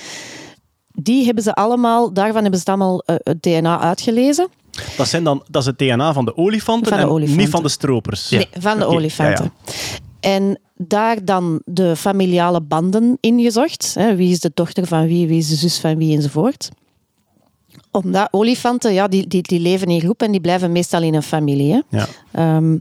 Die 0.93 1.25
hebben 1.25 1.43
ze 1.43 1.53
allemaal, 1.55 2.13
daarvan 2.13 2.41
hebben 2.41 2.59
ze 2.59 2.69
het 2.71 2.79
allemaal 2.79 3.01
eh, 3.05 3.15
het 3.23 3.41
DNA 3.43 3.79
uitgelezen. 3.79 4.47
Dat, 4.97 5.07
zijn 5.07 5.23
dan, 5.23 5.43
dat 5.49 5.61
is 5.61 5.67
het 5.67 5.77
DNA 5.77 6.13
van 6.13 6.25
de 6.25 6.37
olifanten 6.37 6.87
Van 6.89 6.97
de 6.97 7.03
en 7.03 7.09
olifanten. 7.09 7.43
niet 7.43 7.49
van 7.51 7.63
de 7.63 7.69
stropers. 7.69 8.29
Nee, 8.29 8.47
van 8.59 8.79
de 8.79 8.85
olifanten. 8.85 9.51
ja, 9.65 9.71
En 10.19 10.59
daar 10.75 11.25
dan 11.25 11.61
de 11.65 11.95
familiale 11.95 12.61
banden 12.61 13.17
ingezocht. 13.19 13.93
Hè, 13.99 14.15
wie 14.15 14.31
is 14.31 14.39
de 14.39 14.51
dochter 14.53 14.85
van 14.87 15.07
wie, 15.07 15.27
wie 15.27 15.37
is 15.37 15.47
de 15.49 15.55
zus 15.55 15.79
van 15.79 15.97
wie 15.97 16.15
enzovoort. 16.15 16.69
Omdat 18.03 18.27
olifanten, 18.31 18.93
ja, 18.93 19.07
die, 19.07 19.27
die, 19.27 19.41
die 19.41 19.59
leven 19.59 19.87
in 19.87 19.99
groep 19.99 20.21
en 20.21 20.31
die 20.31 20.41
blijven 20.41 20.71
meestal 20.71 21.01
in 21.01 21.13
een 21.13 21.23
familie. 21.23 21.73
Hè. 21.73 21.97
Ja. 21.97 22.07
Ehm, 22.31 22.77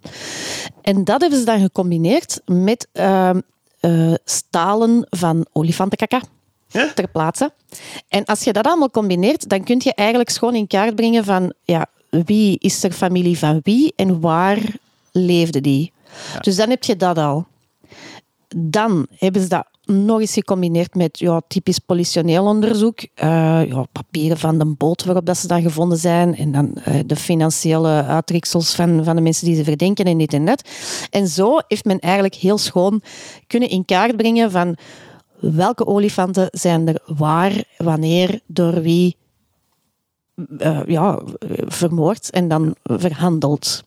en 0.83 1.05
dat 1.05 1.21
hebben 1.21 1.39
ze 1.39 1.45
dan 1.45 1.61
gecombineerd 1.61 2.41
met 2.45 2.89
ehm, 2.93 3.41
eh, 3.81 4.15
stalen 4.25 5.07
van 5.11 5.47
olifantenkaka 5.53 6.21
Ja? 6.69 6.93
ter 6.95 7.09
plaatse. 7.09 7.53
En 8.09 8.25
als 8.25 8.45
je 8.45 8.53
dat 8.53 8.67
allemaal 8.67 8.91
combineert, 8.91 9.49
dan 9.49 9.65
kun 9.65 9.81
je 9.85 9.95
eigenlijk 9.95 10.31
schoon 10.31 10.55
in 10.55 10.67
kaart 10.67 10.95
brengen 10.95 11.25
van 11.25 11.53
ja, 11.65 11.87
wie 12.11 12.59
is 12.59 12.83
er 12.83 12.93
familie 12.93 13.39
van 13.39 13.61
wie 13.63 13.93
en 13.97 14.21
waar 14.21 14.59
leefde 15.13 15.61
die. 15.61 15.93
Dus 16.41 16.57
dan 16.57 16.69
heb 16.69 16.85
je 16.85 16.97
dat 16.97 17.19
al. 17.19 17.47
Dan 18.57 19.07
hebben 19.11 19.43
ze 19.43 19.49
dat 19.49 19.67
nog 19.87 20.21
eens 20.21 20.33
gecombineerd 20.33 20.95
met 20.95 21.19
ja, 21.19 21.41
typisch 21.49 21.79
politioneel 21.79 22.45
onderzoek. 22.45 23.01
Eh, 23.15 23.29
ja, 23.69 23.87
papieren 23.93 24.39
van 24.39 24.59
de 24.59 24.65
boot 24.65 25.05
waarop 25.05 25.27
dat 25.27 25.37
ze 25.37 25.47
dan 25.47 25.63
gevonden 25.63 25.99
zijn. 25.99 26.37
En 26.37 26.53
dan 26.53 26.75
eh, 26.75 27.01
de 27.07 27.17
financiële 27.17 27.89
uittreksels 27.89 28.75
van, 28.75 29.05
van 29.05 29.17
de 29.17 29.23
mensen 29.23 29.47
die 29.47 29.57
ze 29.57 29.65
verdenken 29.65 30.05
en 30.05 30.19
dit 30.19 30.33
en 30.33 30.45
dat. 30.45 30.69
En 31.11 31.29
zo 31.29 31.59
heeft 31.69 31.85
men 31.85 31.99
eigenlijk 31.99 32.35
heel 32.35 32.59
schoon 32.59 33.03
kunnen 33.47 33.69
in 33.69 33.85
kaart 33.85 34.17
brengen 34.17 34.51
van 34.51 34.77
welke 35.41 35.87
olifanten 35.87 36.49
zijn 36.51 36.89
er 36.89 37.03
waar, 37.07 37.65
wanneer, 37.77 38.41
door 38.47 38.83
wie 38.83 39.17
eh, 40.59 40.81
ja, 40.87 41.21
vermoord 41.67 42.31
en 42.31 42.49
dan 42.49 42.75
verhandeld. 42.83 43.85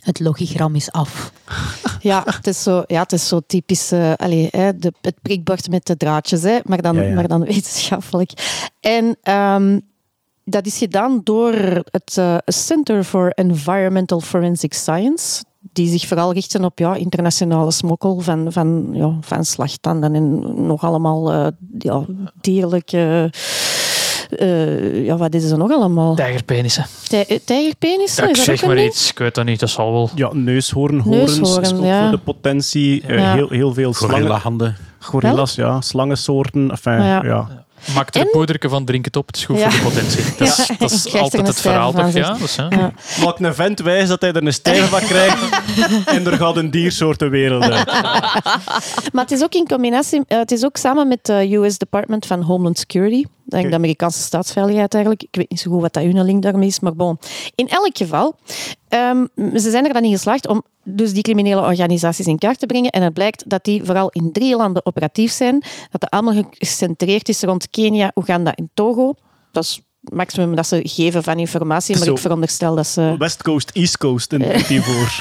Het 0.00 0.20
logigram 0.20 0.74
is 0.74 0.92
af. 0.92 1.32
Ja, 2.00 2.22
het 2.26 2.46
is 2.46 2.62
zo, 2.62 2.82
ja, 2.86 3.02
het 3.02 3.12
is 3.12 3.28
zo 3.28 3.40
typisch 3.46 3.92
eh, 3.92 4.12
allee, 4.16 4.48
hè, 4.50 4.78
de, 4.78 4.92
het 5.00 5.14
prikbord 5.22 5.70
met 5.70 5.86
de 5.86 5.96
draadjes, 5.96 6.42
hè, 6.42 6.58
maar, 6.64 6.82
dan, 6.82 6.96
Ja, 6.96 7.02
ja. 7.02 7.14
maar 7.14 7.28
dan 7.28 7.44
wetenschappelijk. 7.54 8.32
En 8.80 9.16
ehm, 9.22 9.78
dat 10.44 10.66
is 10.66 10.78
gedaan 10.78 11.20
door 11.24 11.52
het 11.90 12.16
eh, 12.18 12.36
Center 12.44 13.04
for 13.04 13.30
Environmental 13.30 14.20
Forensic 14.20 14.74
Science, 14.74 15.44
die 15.72 15.88
zich 15.88 16.06
vooral 16.06 16.32
richten 16.32 16.64
op 16.64 16.78
ja, 16.78 16.94
internationale 16.94 17.70
smokkel 17.70 18.20
van, 18.20 18.52
van, 18.52 18.88
ja, 18.92 19.16
van 19.20 19.44
slagtanden 19.44 20.14
en 20.14 20.66
nog 20.66 20.84
allemaal 20.84 21.32
eh, 21.32 21.46
ja, 21.78 22.04
dierlijke... 22.40 23.30
eh, 24.30 25.04
ja, 25.04 25.16
wat 25.16 25.34
is 25.34 25.50
er 25.50 25.58
nog 25.58 25.70
allemaal? 25.72 26.14
Tijgerpenissen. 26.14 26.86
Tij- 27.08 27.26
eh, 27.26 27.38
Tijgerpenissen? 27.44 28.22
Ja, 28.24 28.28
ik 28.30 28.36
zeg 28.36 28.64
maar 28.66 28.84
iets, 28.84 29.10
ik 29.10 29.18
weet 29.18 29.34
dat 29.34 29.44
niet, 29.44 29.60
dat 29.60 29.70
zal 29.70 29.92
wel. 29.92 30.10
Ja, 30.14 30.30
neushoornhoorns 30.32 31.36
Neushoorn, 31.38 31.82
ja. 31.84 32.00
voor 32.02 32.10
de 32.10 32.18
potentie. 32.24 33.02
eh, 33.06 33.18
Ja. 33.18 33.32
heel, 33.34 33.48
heel 33.48 33.74
veel 33.74 33.94
slangen. 33.94 34.16
Gorilla-handen. 34.16 34.76
Gorillas, 34.98 35.54
ja. 35.54 35.80
Slangensoorten. 35.80 36.70
Enfin, 36.70 36.92
Ja. 37.02 37.22
ja. 37.24 37.66
Maak 37.94 38.14
er 38.14 38.20
een 38.20 38.28
poederke 38.30 38.68
van, 38.68 38.84
drink 38.84 39.04
het 39.04 39.16
op, 39.16 39.26
het 39.26 39.36
is 39.36 39.44
goed 39.44 39.58
Ja. 39.58 39.70
voor 39.70 39.90
de 39.90 39.96
potentie. 39.96 40.24
Dat 40.38 40.48
is, 40.48 40.66
Ja. 40.66 40.74
dat 40.78 40.90
is 40.90 41.14
altijd 41.14 41.46
het 41.46 41.60
verhaal, 41.60 41.90
stijve 41.90 42.12
toch? 42.12 42.20
Ja, 42.22 42.26
zegt. 42.26 42.38
dat 42.38 42.48
is, 42.48 42.56
hè. 42.56 42.80
Ja. 42.82 42.92
Maak 43.24 43.38
een 43.38 43.54
vent 43.54 43.80
wijs 43.80 44.08
dat 44.08 44.20
hij 44.20 44.32
er 44.32 44.46
een 44.46 44.52
stijl 44.52 44.84
van 44.84 45.00
krijgt 45.00 45.36
en 46.14 46.26
er 46.26 46.32
gaat 46.32 46.56
een 46.56 46.70
diersoort 46.70 47.18
de 47.18 47.28
wereld 47.28 47.62
uit. 47.62 47.86
Maar 49.12 49.22
het 49.22 49.30
is 49.30 49.42
ook 49.42 49.54
in 49.54 49.66
combinatie, 49.66 50.22
het 50.26 50.50
is 50.52 50.64
ook 50.64 50.76
samen 50.76 51.08
met 51.08 51.18
de 51.26 51.54
US 51.56 51.78
Department 51.78 52.26
van 52.26 52.42
Homeland 52.42 52.78
Security, 52.78 53.24
de 53.48 53.74
Amerikaanse 53.74 54.20
staatsveiligheid 54.20 54.94
eigenlijk. 54.94 55.22
Ik 55.22 55.36
weet 55.36 55.50
niet 55.50 55.60
zo 55.60 55.70
goed 55.70 55.80
wat 55.80 55.92
dat 55.92 56.02
hun 56.02 56.24
link 56.24 56.42
daarmee 56.42 56.68
is, 56.68 56.80
maar 56.80 56.94
bon. 56.94 57.18
In 57.54 57.68
elk 57.68 57.96
geval, 57.96 58.36
ehm, 58.88 59.26
ze 59.36 59.70
zijn 59.70 59.86
er 59.86 59.92
dan 59.92 60.04
in 60.04 60.10
geslaagd 60.10 60.48
om 60.48 60.62
dus 60.84 61.12
die 61.12 61.22
criminele 61.22 61.60
organisaties 61.60 62.26
in 62.26 62.38
kaart 62.38 62.58
te 62.58 62.66
brengen. 62.66 62.90
En 62.90 63.02
het 63.02 63.12
blijkt 63.12 63.50
dat 63.50 63.64
die 63.64 63.84
vooral 63.84 64.10
in 64.10 64.32
drie 64.32 64.56
landen 64.56 64.86
operatief 64.86 65.32
zijn. 65.32 65.62
Dat 65.90 66.00
dat 66.00 66.10
allemaal 66.10 66.44
gecentreerd 66.50 67.28
is 67.28 67.42
rond 67.42 67.70
Kenia, 67.70 68.10
Oeganda 68.14 68.54
en 68.54 68.70
Togo. 68.74 69.14
Dat 69.52 69.64
is 69.64 69.82
maximum 70.12 70.54
dat 70.54 70.66
ze 70.66 70.80
geven 70.84 71.22
van 71.22 71.38
informatie, 71.38 71.96
maar 71.96 72.04
Zo. 72.04 72.12
ik 72.12 72.18
veronderstel 72.18 72.74
dat 72.74 72.86
ze... 72.86 73.14
West 73.18 73.42
Coast, 73.42 73.70
East 73.72 73.98
Coast 73.98 74.32
in 74.32 74.38
die 74.68 74.82
voor. 74.82 75.20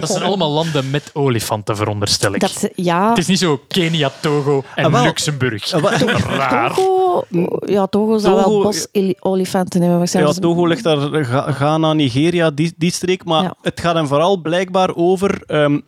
Dat 0.00 0.08
zijn 0.10 0.22
allemaal 0.22 0.50
landen 0.50 0.90
met 0.90 1.10
olifanten, 1.12 1.76
veronderstel 1.76 2.34
ik. 2.34 2.40
Dat 2.40 2.68
ja, 2.74 3.08
Het 3.08 3.18
is 3.18 3.26
niet 3.26 3.38
zo 3.38 3.60
Kenia, 3.68 4.10
Togo 4.20 4.64
en 4.74 4.84
Ah, 4.84 4.92
wel. 4.92 5.02
Luxemburg. 5.02 5.72
Ah, 5.72 5.82
wel. 5.82 6.08
Raar. 6.18 6.74
Togo, 6.74 7.24
ja, 7.66 7.86
Togo 7.86 8.18
zou 8.18 8.42
Togo- 8.42 8.50
wel 8.50 8.62
bosolifanten 8.62 9.82
hebben 9.82 10.08
Ja. 10.12 10.32
Togo 10.32 10.66
ligt 10.66 10.82
daar, 10.84 11.24
Ghana, 11.54 11.92
Nigeria, 11.92 12.50
die, 12.50 12.74
die 12.76 12.92
streek. 12.92 13.24
Maar 13.24 13.42
Ja. 13.42 13.54
het 13.62 13.80
gaat 13.80 13.94
hem 13.94 14.06
vooral 14.06 14.36
blijkbaar 14.36 14.94
over... 14.94 15.42
ehm, 15.46 15.78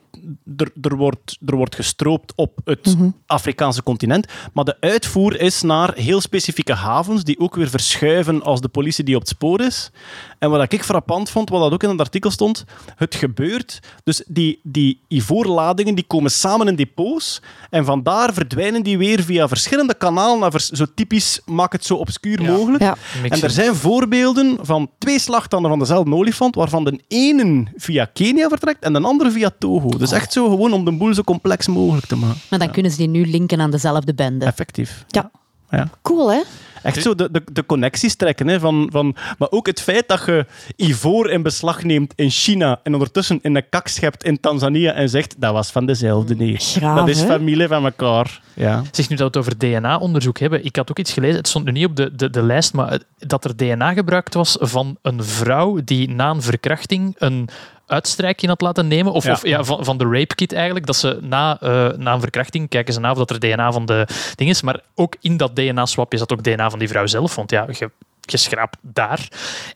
er, 0.57 0.71
er, 0.81 0.97
wordt, 0.97 1.39
er 1.47 1.57
wordt 1.57 1.75
gestroopt 1.75 2.33
op 2.37 2.59
het 2.65 2.97
Mhm. 2.97 3.11
Afrikaanse 3.27 3.83
continent. 3.83 4.27
Maar 4.53 4.65
de 4.65 4.77
uitvoer 4.81 5.41
is 5.41 5.63
naar 5.63 5.95
heel 5.95 6.21
specifieke 6.21 6.75
havens, 6.75 7.25
die 7.25 7.41
ook 7.41 7.55
weer 7.55 7.69
verschuiven 7.71 8.43
als 8.43 8.61
de 8.61 8.69
politie 8.69 9.05
die 9.05 9.15
op 9.15 9.21
het 9.21 9.31
spoor 9.31 9.61
is. 9.61 9.91
En 10.39 10.51
wat 10.51 10.73
ik 10.73 10.83
frappant 10.85 11.31
vond, 11.31 11.49
wat 11.49 11.61
dat 11.61 11.73
ook 11.73 11.83
in 11.83 11.89
het 11.89 12.01
artikel 12.01 12.31
stond, 12.31 12.65
het 12.97 13.15
gebeurt. 13.15 13.79
Dus 14.05 14.23
die, 14.27 14.61
die 14.63 15.01
ivoorladingen 15.09 15.95
die 15.95 16.05
komen 16.07 16.31
samen 16.31 16.69
in 16.69 16.77
depots. 16.77 17.43
En 17.71 17.85
vandaar 17.85 18.33
verdwijnen 18.33 18.83
die 18.83 18.99
weer 18.99 19.23
via 19.23 19.49
verschillende 19.49 19.95
kanalen. 19.95 20.39
Naar 20.39 20.51
vers- 20.51 20.69
zo 20.71 20.85
typisch, 20.95 21.41
maak 21.47 21.73
het 21.73 21.85
zo 21.85 21.95
obscuur 21.95 22.43
Ja. 22.43 22.51
mogelijk. 22.53 22.83
Ja. 22.83 22.97
En 23.29 23.43
er 23.43 23.51
zijn 23.51 23.75
voorbeelden 23.75 24.59
van 24.61 24.91
twee 24.99 25.19
slagtanden 25.19 25.71
van 25.71 25.79
dezelfde 25.79 26.15
olifant, 26.15 26.55
waarvan 26.55 26.85
de 26.85 27.01
ene 27.09 27.65
via 27.77 28.05
Kenia 28.13 28.49
vertrekt 28.49 28.83
en 28.85 28.93
de 28.93 29.01
andere 29.01 29.31
via 29.31 29.51
Togo. 29.59 29.89
Dus 29.89 30.13
echt 30.13 30.33
zo 30.33 30.49
gewoon 30.49 30.73
om 30.73 30.85
de 30.85 30.93
boel 30.93 31.15
zo 31.15 31.23
complex 31.23 31.67
mogelijk 31.67 32.07
te 32.07 32.17
maken. 32.17 32.41
Maar 32.51 32.59
dan 32.59 32.71
kunnen 32.71 32.91
ze 32.91 32.97
die 32.97 33.09
nu 33.09 33.27
linken 33.27 33.61
aan 33.61 33.71
dezelfde 33.71 34.15
bende. 34.15 34.45
Effectief. 34.45 35.05
Ja. 35.09 35.31
Ja. 35.71 35.89
Cool, 36.03 36.33
hè? 36.33 36.41
Echt 36.89 37.03
zo 37.03 37.15
de, 37.15 37.29
de, 37.31 37.43
de 37.53 37.67
connecties 37.67 38.15
trekken. 38.15 38.49
Hè, 38.49 38.61
van, 38.61 38.89
van, 38.93 39.17
maar 39.39 39.51
ook 39.51 39.67
het 39.67 39.81
feit 39.81 40.09
dat 40.09 40.23
je 40.27 40.47
ivoor 40.77 41.31
in 41.31 41.43
beslag 41.43 41.83
neemt 41.83 42.13
in 42.17 42.31
China 42.31 42.81
en 42.83 42.93
ondertussen 42.93 43.39
in 43.43 43.57
een 43.57 43.69
kak 43.71 43.89
schept 43.89 44.25
in 44.25 44.41
Tanzania 44.41 44.93
en 44.93 45.09
zegt 45.09 45.41
dat 45.41 45.53
was 45.53 45.71
van 45.71 45.87
dezelfde 45.87 46.37
neer. 46.37 46.59
Graaf, 46.61 46.99
dat 46.99 47.09
is 47.09 47.21
hè? 47.21 47.27
familie 47.27 47.69
van 47.69 47.85
elkaar. 47.85 48.41
Ja. 48.55 48.83
Zeg 48.91 49.09
nu 49.09 49.17
dat 49.17 49.35
we 49.35 49.39
het 49.39 49.49
over 49.49 49.59
DNA-onderzoek 49.59 50.39
hebben. 50.39 50.65
Ik 50.65 50.77
had 50.77 50.91
ook 50.91 50.99
iets 50.99 51.13
gelezen, 51.13 51.37
het 51.37 51.49
stond 51.49 51.65
nu 51.65 51.73
niet 51.73 51.87
op 51.87 51.97
de, 51.97 52.15
de, 52.15 52.31
de 52.31 52.43
lijst, 52.43 52.73
maar 52.73 53.01
dat 53.19 53.45
er 53.45 53.57
DNA 53.57 53.93
gebruikt 53.93 54.35
was 54.35 54.57
van 54.61 54.99
een 55.03 55.25
vrouw 55.25 55.81
die 55.85 56.11
na 56.11 56.31
een 56.31 56.43
verkrachting 56.43 57.15
een 57.19 57.49
uitstrijkje 57.89 58.49
had 58.49 58.61
laten 58.61 58.89
nemen. 58.89 59.13
Of, 59.13 59.25
Ja. 59.25 59.33
of 59.33 59.47
ja, 59.47 59.65
van, 59.65 59.85
van 59.85 59.99
de 59.99 60.05
rape 60.05 60.35
kit 60.35 60.53
eigenlijk. 60.53 60.87
Dat 60.87 60.97
ze 60.97 61.19
na, 61.23 61.57
eh, 61.61 61.89
na 61.97 62.13
een 62.15 62.21
verkrachting 62.21 62.69
kijken 62.69 62.95
ze 62.95 63.01
na 63.01 63.11
of 63.11 63.19
dat 63.19 63.31
er 63.31 63.39
DNA 63.41 63.73
van 63.73 63.87
de 63.87 64.07
ding 64.35 64.51
is. 64.51 64.63
Maar 64.63 64.81
ook 64.95 65.15
in 65.21 65.37
dat 65.37 65.57
DNA-swapje 65.57 66.19
zat 66.19 66.33
ook 66.33 66.43
DNA 66.43 66.71
van 66.71 66.79
die 66.79 66.89
vrouw 66.89 67.07
zelf. 67.07 67.35
Want 67.35 67.51
ja, 67.51 67.67
je, 67.79 67.91
je 68.21 68.37
schraapt 68.37 68.77
daar. 68.81 69.29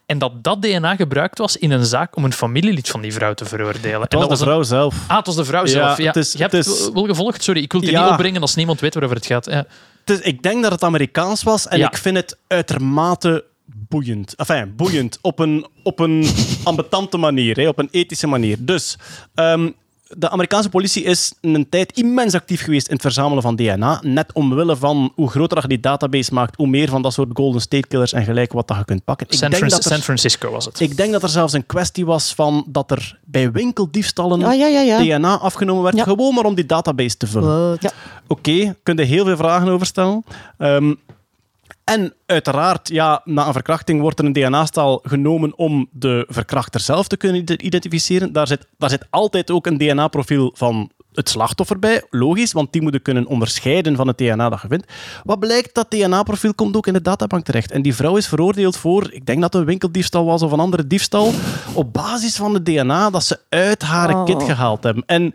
En 0.07 0.19
dat 0.19 0.45
dat 0.45 0.63
DNA 0.63 0.97
gebruikt 0.97 1.39
was 1.39 1.57
in 1.57 1.71
een 1.71 1.85
zaak 1.85 2.17
om 2.17 2.25
een 2.25 2.33
familielid 2.33 2.89
van 2.89 3.01
die 3.01 3.13
vrouw 3.13 3.35
te 3.35 3.45
veroordelen. 3.45 4.01
Het 4.01 4.13
en 4.13 4.19
was 4.19 4.29
dat 4.29 4.39
de 4.39 4.45
een- 4.45 4.51
vrouw 4.51 4.63
zelf. 4.63 4.95
Ah, 5.07 5.17
het 5.17 5.27
was 5.27 5.37
de 5.37 5.45
vrouw 5.45 5.65
Ja, 5.65 5.71
zelf. 5.71 5.99
Ja, 5.99 6.07
het 6.07 6.17
is- 6.17 6.33
je 6.33 6.39
hebt 6.39 6.53
het 6.53 6.67
is- 6.67 6.91
wel 6.93 7.05
gevolgd. 7.07 7.43
Sorry, 7.43 7.63
ik 7.63 7.73
wil 7.73 7.81
het 7.81 7.91
Ja. 7.91 8.03
niet 8.03 8.11
opbrengen 8.11 8.41
als 8.41 8.55
niemand 8.55 8.81
weet 8.81 8.95
waarover 8.95 9.17
het 9.19 9.27
gaat. 9.27 9.45
Ja. 9.47 9.65
Het 10.05 10.19
is- 10.19 10.21
ik 10.21 10.43
denk 10.43 10.63
dat 10.63 10.73
het 10.73 10.83
Amerikaans 10.83 11.43
was 11.43 11.69
en 11.69 11.81
ik 11.81 11.97
vind 11.97 12.17
het 12.17 12.37
uitermate 12.47 13.45
boeiend. 13.93 14.35
Enfin, 14.37 14.73
boeiend 14.77 15.19
op 15.21 15.39
een, 15.39 15.67
op 15.83 15.99
een 15.99 16.27
ambetante 16.71 17.17
manier, 17.17 17.57
hè, 17.57 17.69
op 17.69 17.79
een 17.79 17.89
ethische 17.91 18.27
manier. 18.27 18.57
Dus 18.61 18.99
ehm, 19.35 19.71
de 20.17 20.31
Amerikaanse 20.31 20.69
politie 20.69 21.03
is 21.03 21.33
een 21.41 21.69
tijd 21.69 21.93
immens 21.93 22.35
actief 22.35 22.63
geweest 22.63 22.87
in 22.87 22.93
het 22.93 23.03
verzamelen 23.03 23.43
van 23.43 23.57
DNA. 23.57 24.01
Net 24.05 24.33
omwille 24.33 24.77
van 24.77 25.13
hoe 25.15 25.31
groter 25.31 25.63
je 25.63 25.69
die 25.69 25.81
database 25.81 26.35
maakt, 26.35 26.57
hoe 26.57 26.67
meer 26.67 26.89
van 26.89 27.03
dat 27.03 27.13
soort 27.13 27.29
Golden 27.35 27.61
State 27.61 27.87
Killers 27.89 28.13
en 28.13 28.25
gelijk 28.25 28.53
wat 28.53 28.69
dat 28.69 28.77
je 28.77 28.85
kunt 28.85 29.05
pakken. 29.05 29.27
Ik 29.27 29.33
San, 29.33 29.51
denk, 29.51 29.55
Fran- 29.63 29.69
dat 29.69 29.85
er, 29.85 29.91
San 29.93 30.01
Francisco 30.01 30.51
was 30.51 30.65
het. 30.65 30.81
ik 30.81 30.97
denk 30.97 31.13
dat 31.13 31.23
er 31.23 31.29
zelfs 31.29 31.53
een 31.53 31.67
kwestie 31.67 32.07
was 32.07 32.35
van 32.35 32.65
dat 32.69 32.91
er 32.91 33.19
bij 33.25 33.53
winkeldiefstallen 33.53 34.41
ja, 34.41 34.53
ja, 34.53 34.81
ja. 34.81 34.99
DNA 35.19 35.39
afgenomen 35.39 35.83
werd, 35.83 35.97
Ja. 35.97 36.03
gewoon 36.05 36.35
maar 36.35 36.45
om 36.45 36.55
die 36.55 36.67
database 36.67 37.17
te 37.17 37.27
vullen. 37.27 37.77
Ja. 37.81 37.91
Oké, 38.27 38.75
kun 38.83 38.97
je 38.97 39.03
heel 39.03 39.25
veel 39.25 39.37
vragen 39.37 39.69
over 39.69 39.87
stellen. 39.87 40.25
Ehm, 40.59 40.95
en 41.85 42.15
uiteraard, 42.27 42.89
ja, 42.89 43.21
na 43.25 43.47
een 43.47 43.53
verkrachting 43.53 44.01
wordt 44.01 44.19
er 44.19 44.25
een 44.25 44.33
DNA-stal 44.33 45.01
genomen 45.03 45.59
om 45.59 45.89
de 45.93 46.25
verkrachter 46.29 46.81
zelf 46.81 47.09
te 47.09 47.17
kunnen 47.17 47.41
ide- 47.41 47.59
identificeren. 47.59 48.33
Daar 48.33 48.47
zit, 48.47 48.67
daar 48.79 48.91
zit 48.91 49.07
altijd 49.11 49.51
ook 49.51 49.67
een 49.67 49.79
DNA-profiel 49.79 50.51
van 50.55 50.91
het 51.13 51.29
slachtoffer 51.29 51.79
bij, 51.79 52.03
logisch, 52.11 52.53
want 52.53 52.73
die 52.73 52.83
moeten 52.83 53.03
kunnen 53.03 53.27
onderscheiden 53.27 53.97
van 53.97 54.07
het 54.07 54.19
DNA 54.19 54.49
dat 54.49 54.61
je 54.63 54.69
vindt. 54.69 54.93
Wat 55.25 55.39
blijkt, 55.39 55.75
dat 55.75 55.91
DNA-profiel 55.91 56.55
komt 56.55 56.77
ook 56.77 56.87
in 56.87 56.93
de 56.93 57.03
databank 57.03 57.45
terecht. 57.45 57.71
En 57.71 57.83
die 57.83 57.95
vrouw 57.95 58.17
is 58.17 58.29
veroordeeld 58.29 58.77
voor, 58.77 59.13
ik 59.13 59.27
denk 59.27 59.41
dat 59.41 59.53
het 59.53 59.63
een 59.63 59.69
winkeldiefstal 59.69 60.25
was 60.25 60.43
of 60.43 60.53
een 60.53 60.61
andere 60.61 60.87
diefstal, 60.87 61.33
op 61.75 61.93
basis 61.93 62.37
van 62.37 62.55
het 62.55 62.65
DNA 62.67 63.11
dat 63.11 63.25
ze 63.25 63.39
uit 63.49 63.83
haar 63.83 64.15
Oh. 64.15 64.25
kit 64.25 64.43
gehaald 64.43 64.83
hebben. 64.83 65.03
En 65.07 65.35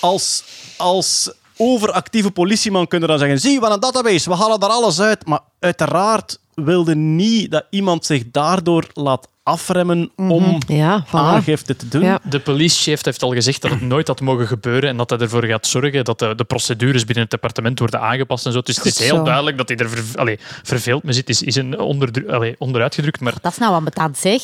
als, 0.00 0.44
als 0.76 1.32
overactieve 1.56 2.30
politieman 2.30 2.86
kunnen 2.86 3.08
dan 3.08 3.18
zeggen: 3.18 3.38
zie, 3.38 3.60
wat 3.60 3.72
een 3.74 3.80
database, 3.80 4.30
we 4.30 4.36
halen 4.36 4.60
daar 4.60 4.70
alles 4.70 5.00
uit. 5.00 5.26
Maar 5.26 5.40
uiteraard 5.58 6.38
wilde 6.54 6.94
niet 6.94 7.50
dat 7.50 7.64
iemand 7.70 8.04
zich 8.06 8.22
daardoor 8.30 8.86
laat 8.92 9.28
afremmen 9.42 10.10
om 10.16 10.58
Ja, 10.66 11.04
voilà. 11.06 11.10
aangifte 11.10 11.76
te 11.76 11.88
doen. 11.88 12.02
Ja. 12.02 12.18
De 12.22 12.40
police-chef 12.40 13.04
heeft 13.04 13.22
al 13.22 13.32
gezegd 13.32 13.62
dat 13.62 13.70
het 13.70 13.80
nooit 13.80 14.06
had 14.08 14.20
mogen 14.20 14.46
gebeuren 14.46 14.88
en 14.88 14.96
dat 14.96 15.10
hij 15.10 15.18
ervoor 15.18 15.44
gaat 15.44 15.66
zorgen 15.66 16.04
dat 16.04 16.18
de, 16.18 16.34
de 16.34 16.44
procedures 16.44 17.04
binnen 17.04 17.22
het 17.22 17.32
departement 17.32 17.78
worden 17.78 18.00
aangepast 18.00 18.46
en 18.46 18.52
zo. 18.52 18.60
Dus 18.60 18.76
het 18.76 18.84
is 18.84 18.98
heel 18.98 19.16
zo. 19.16 19.22
duidelijk 19.22 19.56
dat 19.56 19.68
hij 19.68 19.76
er 19.78 19.88
ver, 19.88 20.18
allee, 20.18 20.38
verveeld 20.62 21.02
mee 21.02 21.12
zit. 21.14 21.28
Is, 21.28 21.42
is 21.42 21.54
een 21.56 21.78
onderdru- 21.78 22.28
allee, 22.30 22.54
onderuitgedrukt, 22.58 23.20
maar 23.20 23.34
Dat 23.42 23.52
is 23.52 23.58
nou 23.58 23.72
ambetant, 23.74 24.18
zeg. 24.18 24.42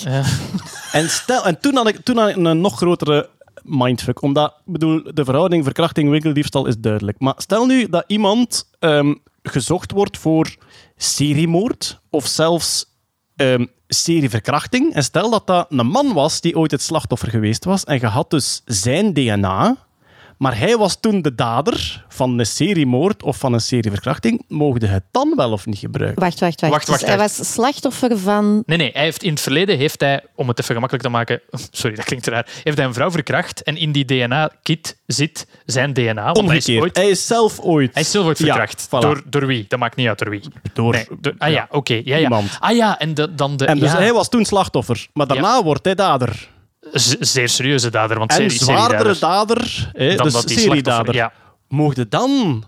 En, 0.93 1.11
stel, 1.11 1.45
en 1.47 1.61
toen, 1.61 1.75
had 1.77 1.89
ik, 1.89 2.05
toen 2.05 2.17
had 2.17 2.29
ik 2.29 2.37
een 2.37 2.61
nog 2.61 2.77
grotere 2.77 3.29
mindfuck. 3.63 4.23
Omdat, 4.23 4.55
bedoel, 4.65 5.03
de 5.15 5.25
verhouding 5.25 5.65
verkrachting, 5.65 6.11
winkeldiefstal 6.11 6.67
is 6.67 6.79
duidelijk. 6.79 7.21
Maar 7.21 7.35
stel 7.37 7.67
nu 7.67 7.89
dat 7.89 8.05
iemand 8.07 8.71
ehm, 8.79 9.15
gezocht 9.43 9.93
wordt 9.93 10.19
voor 10.19 10.57
seriemoord 10.97 12.01
of 12.11 12.27
zelfs 12.27 12.87
ehm 13.37 13.65
serieverkrachting. 13.95 14.95
En 14.95 15.05
stel 15.05 15.31
dat 15.31 15.47
dat 15.47 15.67
een 15.71 15.87
man 15.87 16.13
was 16.13 16.41
die 16.41 16.57
ooit 16.57 16.71
het 16.71 16.83
slachtoffer 16.83 17.29
geweest 17.29 17.65
was 17.65 17.85
en 17.85 18.01
je 18.01 18.07
had 18.07 18.31
dus 18.31 18.63
zijn 18.65 19.13
DNA, 19.13 19.77
maar 20.43 20.59
hij 20.59 20.77
was 20.77 20.97
toen 21.01 21.23
de 21.23 21.35
dader 21.35 22.05
van 22.09 22.39
een 22.39 22.47
seriemoord 22.47 23.23
of 23.23 23.37
van 23.37 23.53
een 23.53 23.61
serieverkrachting, 23.61 24.45
mogen 24.49 24.81
je 24.81 24.87
het 24.87 25.03
dan 25.11 25.33
wel 25.37 25.53
of 25.53 25.67
niet 25.67 25.79
gebruiken? 25.79 26.21
Wacht, 26.23 26.41
wacht, 26.41 26.61
wacht. 26.61 26.73
Wacht, 26.73 26.89
wacht, 26.89 27.01
Dus 27.01 27.09
hij 27.09 27.19
was 27.19 27.53
slachtoffer 27.53 28.19
van... 28.19 28.63
Nee, 28.67 28.77
nee. 28.79 28.91
Hij 28.93 29.03
heeft 29.03 29.23
in 29.23 29.31
het 29.31 29.41
verleden, 29.41 29.77
heeft 29.79 30.01
hij, 30.01 30.25
om 30.35 30.49
het 30.49 30.61
even 30.61 30.75
gemakkelijk 30.75 31.05
te 31.07 31.11
maken, 31.11 31.41
sorry, 31.71 31.97
dat 31.97 32.05
klinkt 32.05 32.27
raar, 32.27 32.47
heeft 32.63 32.77
hij 32.77 32.87
een 32.87 32.95
vrouw 32.95 33.11
verkracht 33.11 33.63
en 33.63 33.77
in 33.77 33.93
die 33.93 34.05
DNA-kit 34.05 34.97
zit 35.07 35.47
zijn 35.67 35.93
DNA. 35.93 36.33
Want 36.33 36.49
hij 36.49 36.57
is, 36.57 36.67
Omgekeerd. 36.67 36.83
ooit, 36.83 36.97
Hij 36.97 37.09
is 37.11 37.27
zelf 37.27 37.61
ooit... 37.61 37.91
hij 37.93 38.03
is 38.03 38.11
zelf 38.11 38.27
ooit 38.27 38.39
Ja, 38.39 38.45
verkracht. 38.45 38.87
voilà. 38.87 38.99
door, 39.01 39.23
door 39.27 39.47
wie? 39.47 39.65
Dat 39.69 39.79
maakt 39.79 39.97
niet 39.97 40.09
uit 40.09 40.19
door 40.19 40.31
wie. 40.31 40.43
Door- 40.73 40.93
Nee, 40.93 41.07
door- 41.21 41.35
ah 41.39 41.51
ja, 41.51 41.67
oké. 41.71 42.01
ja, 42.05 42.17
ja. 42.17 42.41
Ah 42.61 42.77
ja, 42.77 42.99
en 42.99 43.15
de, 43.15 43.35
dan 43.35 43.57
de... 43.57 43.67
En 43.67 43.79
dus 43.79 43.93
ja, 43.93 43.99
hij 43.99 44.13
was 44.13 44.29
toen 44.29 44.45
slachtoffer, 44.45 45.07
maar 45.13 45.27
daarna 45.27 45.63
wordt 45.63 45.85
hij 45.85 45.95
dader. 45.95 46.49
Zeer 47.21 47.49
serieuze 47.49 47.91
dader, 47.91 48.19
want 48.19 48.39
En 48.39 48.51
zwaardere 48.51 49.19
dader, 49.19 49.91
hè, 49.93 50.15
Dan 50.15 50.25
dus 50.25 50.33
dat 50.33 50.49
die 50.49 50.59
seriedader. 50.59 51.15
ja. 51.15 51.33
Mocht 51.69 52.11
dan 52.11 52.65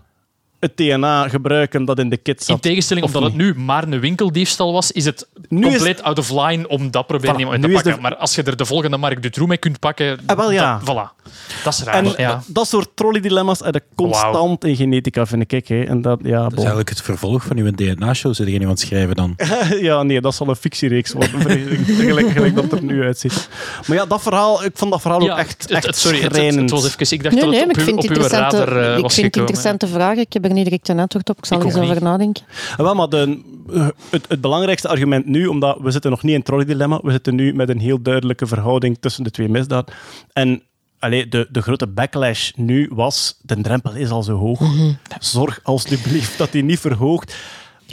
het 0.65 0.77
DNA 0.77 1.27
gebruiken 1.29 1.85
dat 1.85 1.99
in 1.99 2.09
de 2.09 2.17
kit 2.17 2.43
zat. 2.43 2.55
In 2.55 2.61
tegenstelling, 2.61 3.05
Of 3.05 3.15
omdat 3.15 3.29
het 3.31 3.39
nu 3.41 3.55
maar 3.55 3.83
een 3.87 3.99
winkeldiefstal 3.99 4.73
was, 4.73 4.91
is 4.91 5.05
het 5.05 5.27
Nu 5.49 5.65
is- 5.67 5.71
compleet 5.73 6.03
out 6.03 6.19
of 6.19 6.29
line 6.31 6.67
om 6.67 6.91
dat 6.91 7.07
probleem 7.07 7.35
Voilà, 7.35 7.49
nu 7.49 7.61
te 7.61 7.67
de- 7.67 7.73
pakken. 7.73 8.01
Maar 8.01 8.15
als 8.15 8.35
je 8.35 8.43
er 8.43 8.57
de 8.57 8.65
volgende 8.65 8.97
Mark 8.97 9.21
Dutroux 9.21 9.49
mee 9.49 9.57
kunt 9.57 9.79
pakken, 9.79 10.19
Ah, 10.25 10.37
wel, 10.37 10.51
ja. 10.51 10.81
dat, 10.83 10.95
voilà. 10.95 11.23
Dat 11.63 11.73
is 11.73 11.83
raar. 11.83 11.93
En 11.93 12.13
ja. 12.17 12.43
dat 12.47 12.67
soort 12.67 12.89
trolley-dilemma's 12.95 13.59
heb 13.59 13.83
constant 13.95 14.63
in 14.65 14.75
genetica, 14.75 15.25
vind 15.25 15.51
ik. 15.51 15.67
Hè. 15.67 15.83
En 15.83 16.01
dat, 16.01 16.19
ja, 16.23 16.37
Dat 16.37 16.43
is 16.47 16.49
bon. 16.49 16.57
eigenlijk 16.57 16.89
het 16.89 17.01
vervolg 17.01 17.43
van 17.43 17.57
uw 17.57 17.71
DNA-show. 17.71 18.33
Zit 18.33 18.47
er 18.47 18.53
iemand 18.53 18.79
schrijven 18.79 19.15
dan? 19.15 19.35
ja, 19.79 20.03
nee, 20.03 20.21
dat 20.21 20.35
zal 20.35 20.47
een 20.47 20.55
fictiereeks 20.55 21.11
worden, 21.13 21.41
gelijk, 21.85 22.29
gelijk 22.31 22.55
dat 22.55 22.63
het 22.63 22.73
er 22.73 22.83
nu 22.83 23.03
uitziet. 23.03 23.49
Maar 23.87 23.97
ja, 23.97 24.05
dat 24.05 24.21
verhaal, 24.21 24.63
ik 24.63 24.71
vond 24.73 24.91
dat 24.91 25.01
verhaal 25.01 25.21
ook 25.21 25.37
echt, 25.37 25.61
het- 25.61 25.71
echt 25.71 25.95
sorry, 25.97 26.15
het, 26.17 26.25
het, 26.25 26.35
schrijnend. 26.35 26.61
het 26.71 26.81
was 26.81 26.85
even... 26.99 27.17
Ik 27.17 27.23
dacht 27.23 27.35
Nee, 27.35 27.43
dat 27.43 27.51
nee, 27.53 27.59
het 27.61 27.69
op, 27.69 27.77
ik 27.77 27.83
vind 27.83 27.97
op 27.97 28.03
uw 28.03 28.09
interessante, 28.09 28.57
radar 28.57 28.81
eh, 28.91 28.95
ik 28.95 29.01
was 29.01 29.13
vind 29.13 29.25
het 29.25 29.35
interessante 29.35 29.87
vragen. 29.87 30.19
Ik 30.21 30.33
heb 30.33 30.45
er 30.45 30.51
niet 30.55 30.63
direct 30.65 30.89
een 30.89 30.99
antwoord 30.99 31.29
op. 31.29 31.37
Ik 31.37 31.45
zal 31.45 31.57
Ik 31.57 31.63
er 31.63 31.69
eens 31.69 31.79
over 31.79 31.93
niet. 31.93 32.03
nadenken. 32.03 32.43
Ah, 32.71 32.77
Wel, 32.77 32.95
maar 32.95 33.09
de, 33.09 33.41
eh, 33.73 33.87
het, 34.09 34.25
het 34.27 34.41
belangrijkste 34.41 34.87
argument 34.87 35.25
nu, 35.25 35.47
omdat 35.47 35.77
we 35.81 35.91
zitten 35.91 36.11
nog 36.11 36.21
niet 36.23 36.31
in 36.31 36.37
het 36.37 36.45
trolley-dilemma, 36.47 36.99
we 37.03 37.11
zitten 37.11 37.35
nu 37.35 37.53
met 37.53 37.69
een 37.69 37.79
heel 37.79 38.01
duidelijke 38.01 38.47
verhouding 38.47 38.97
tussen 38.99 39.23
de 39.23 39.31
twee 39.31 39.49
misdaden. 39.49 39.93
En 40.33 40.61
allee, 40.99 41.27
de, 41.27 41.47
de 41.51 41.61
grote 41.61 41.87
backlash 41.87 42.51
nu 42.55 42.89
was, 42.93 43.39
de 43.41 43.61
drempel 43.61 43.93
is 43.95 44.09
al 44.09 44.23
zo 44.23 44.37
hoog. 44.37 44.59
Mhm. 44.59 44.91
Zorg 45.19 45.59
alsjeblieft 45.63 46.37
dat 46.37 46.51
die 46.51 46.63
niet 46.63 46.79
verhoogt. 46.79 47.35